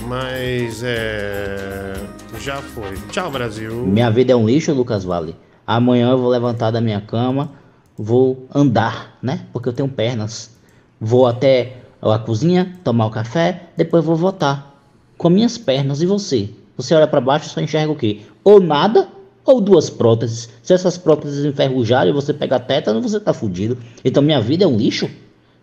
Mas 0.07 0.85
é. 0.85 1.94
Já 2.39 2.62
foi. 2.62 2.97
Tchau, 3.10 3.28
Brasil. 3.28 3.85
Minha 3.85 4.09
vida 4.09 4.33
é 4.33 4.36
um 4.36 4.47
lixo, 4.47 4.73
Lucas 4.73 5.02
Vale. 5.05 5.35
Amanhã 5.67 6.10
eu 6.10 6.18
vou 6.18 6.31
levantar 6.31 6.70
da 6.70 6.81
minha 6.81 7.01
cama, 7.01 7.51
vou 7.99 8.47
andar, 8.55 9.18
né? 9.20 9.47
Porque 9.52 9.68
eu 9.68 9.73
tenho 9.73 9.89
pernas. 9.89 10.57
Vou 11.01 11.26
até 11.26 11.78
a 12.01 12.18
cozinha, 12.20 12.78
tomar 12.85 13.07
o 13.07 13.10
café, 13.10 13.70
depois 13.76 14.05
vou 14.05 14.15
votar. 14.15 14.75
Com 15.18 15.28
minhas 15.28 15.59
pernas. 15.59 16.01
E 16.01 16.07
você? 16.07 16.51
Você 16.76 16.94
olha 16.94 17.09
pra 17.09 17.20
baixo 17.20 17.47
e 17.47 17.51
só 17.51 17.60
enxerga 17.60 17.91
o 17.91 17.97
quê? 17.97 18.20
Ou 18.44 18.60
nada, 18.60 19.09
ou 19.44 19.60
duas 19.60 19.91
próteses. 19.91 20.49
Se 20.62 20.73
essas 20.73 20.97
próteses 20.97 21.44
enferrujarem 21.44 22.12
e 22.12 22.15
você 22.15 22.33
pega 22.33 22.60
tétano, 22.60 23.02
você 23.02 23.18
tá 23.18 23.35
fudido. 23.35 23.76
Então 24.05 24.23
minha 24.23 24.41
vida 24.41 24.62
é 24.62 24.68
um 24.68 24.76
lixo? 24.76 25.10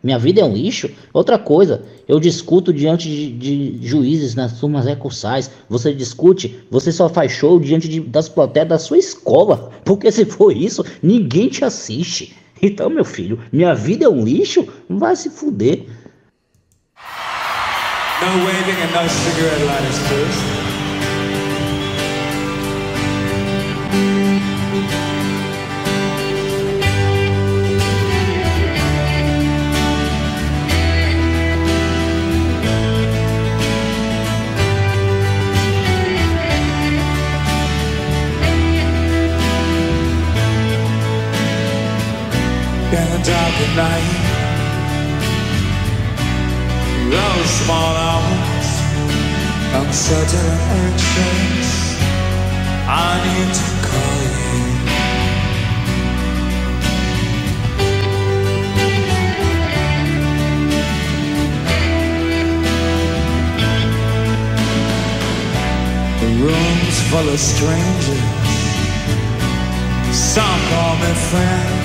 Minha 0.04 0.20
vida 0.20 0.42
é 0.42 0.44
um 0.44 0.54
lixo? 0.54 0.90
Outra 1.14 1.40
coisa, 1.40 1.82
eu 2.08 2.20
discuto 2.20 2.74
diante 2.74 3.08
de, 3.08 3.32
de 3.78 3.88
juízes 3.88 4.36
nas 4.36 4.60
turmas 4.60 4.86
recursais. 4.86 5.50
Você 5.70 5.94
discute, 5.94 6.60
você 6.70 6.92
só 6.92 7.08
faz 7.08 7.32
show 7.32 7.58
diante 7.60 7.88
de- 7.88 8.02
das 8.02 8.28
plateias 8.28 8.68
da 8.68 8.78
sua 8.78 8.98
escola. 8.98 9.72
Porque 9.86 10.12
se 10.12 10.26
for 10.26 10.52
isso, 10.56 10.84
ninguém 11.02 11.48
te 11.48 11.64
assiste. 11.64 12.36
Então, 12.62 12.90
meu 12.90 13.06
filho, 13.06 13.40
minha 13.52 13.74
vida 13.74 14.06
é 14.06 14.10
um 14.10 14.24
lixo? 14.26 14.68
Vai 14.90 15.16
se 15.16 15.30
fuder. 15.30 15.86
No 18.22 18.46
waving 18.46 18.82
and 18.82 19.04
no 19.04 19.10
cigarette 19.10 19.64
lighters, 19.66 20.00
please. 20.08 20.63
night. 43.76 44.44
Those 47.10 47.50
small 47.64 47.96
hours 47.96 48.54
Uncertain 49.76 50.60
actions. 50.86 51.68
I 52.88 53.12
need 53.26 53.54
to 53.60 53.68
call 53.88 54.18
you. 54.38 54.62
The 66.20 66.30
Rooms 66.44 66.98
full 67.10 67.30
of 67.30 67.40
strangers. 67.40 68.22
Some 70.16 70.60
call 70.70 70.96
me 70.98 71.14
friends. 71.32 71.83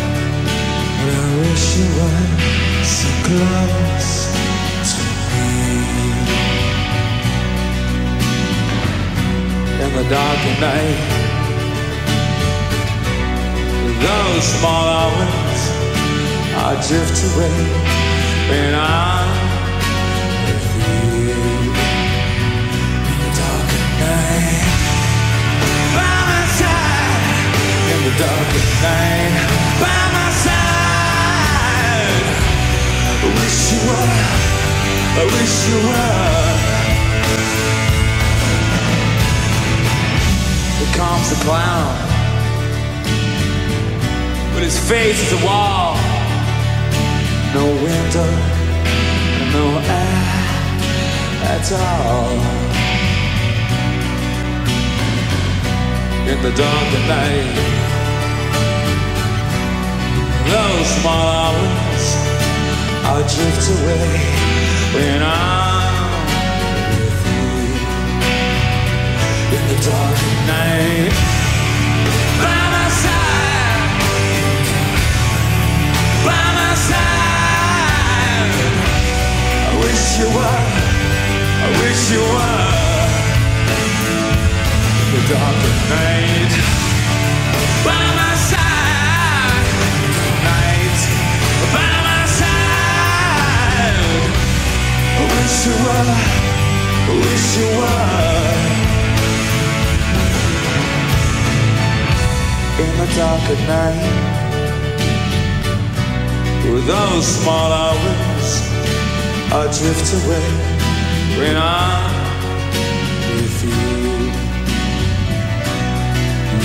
I 1.01 1.03
wish 1.39 1.79
you 1.79 1.87
were 1.97 2.27
so 2.83 3.09
close 3.27 4.13
to 4.95 5.03
me. 5.31 5.47
In 9.85 9.91
the 9.95 10.05
dark 10.11 10.41
of 10.51 10.57
night, 10.61 11.01
those 14.03 14.45
small 14.59 14.85
hours 14.99 15.61
I 16.57 16.75
drift 16.89 17.19
away 17.31 17.59
when 18.51 18.75
I'm 18.75 19.29
with 20.47 20.69
you. 20.83 21.31
In 23.07 23.19
the 23.23 23.31
dark 23.39 23.71
of 23.79 23.85
night, 24.03 24.67
by 25.95 26.11
my 26.31 26.43
side. 26.59 27.55
In 27.93 28.01
the 28.03 28.15
dark 28.19 28.51
of 28.59 28.67
night, 28.83 30.08
wish 33.49 33.73
you 33.73 33.81
were. 33.89 34.09
I 35.21 35.25
wish 35.37 35.55
you 35.69 35.79
were. 35.89 36.49
Here 40.79 40.95
comes 41.01 41.27
the 41.33 41.39
clown. 41.45 41.97
But 44.53 44.63
his 44.69 44.79
face 44.91 45.21
is 45.27 45.33
a 45.33 45.41
wall. 45.47 45.97
No 47.55 47.65
window, 47.87 48.31
no 49.57 49.65
air 50.01 50.25
at 51.55 51.67
all. 51.87 52.33
In 56.33 56.39
the 56.43 56.53
dark 56.63 56.89
of 56.99 57.05
night, 57.17 57.55
those 60.53 60.87
small 61.01 61.29
hours 61.29 61.88
I 63.11 63.23
drift 63.23 63.65
away 63.71 64.11
when 64.95 65.23
I'm 65.23 66.13
with 66.93 67.25
you. 67.25 67.49
In 69.57 69.63
the 69.71 69.79
dark 69.89 70.19
night, 70.47 71.15
by 72.45 72.61
my 72.75 72.89
side, 73.03 73.93
by 76.29 76.45
my 76.61 76.73
side. 76.89 78.57
I 79.65 79.73
wish 79.83 80.05
you 80.21 80.29
were, 80.37 80.65
I 81.65 81.69
wish 81.81 82.03
you 82.13 82.23
were. 82.35 82.69
In 85.01 85.09
the 85.15 85.23
dark 85.33 85.61
of 85.71 85.79
night, 85.97 86.53
by 87.87 88.03
my 88.21 88.28
wish 95.49 95.67
you 95.67 95.73
were, 95.85 96.09
wish 97.25 97.49
you 97.59 97.69
were. 97.81 98.57
In 102.83 102.91
the 103.01 103.09
dark 103.17 103.45
at 103.55 103.61
night, 103.75 104.03
with 106.71 106.87
those 106.87 107.27
small 107.27 107.73
hours, 107.73 108.49
I 109.51 109.63
drift 109.79 110.09
away 110.21 110.49
when 111.39 111.57
I'm 111.57 112.13
with 113.33 113.59
you. 113.65 113.71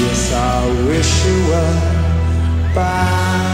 Yes, 0.02 0.24
I 0.34 0.60
wish 0.88 1.12
you 1.26 1.38
were 1.50 1.80
by 2.76 3.53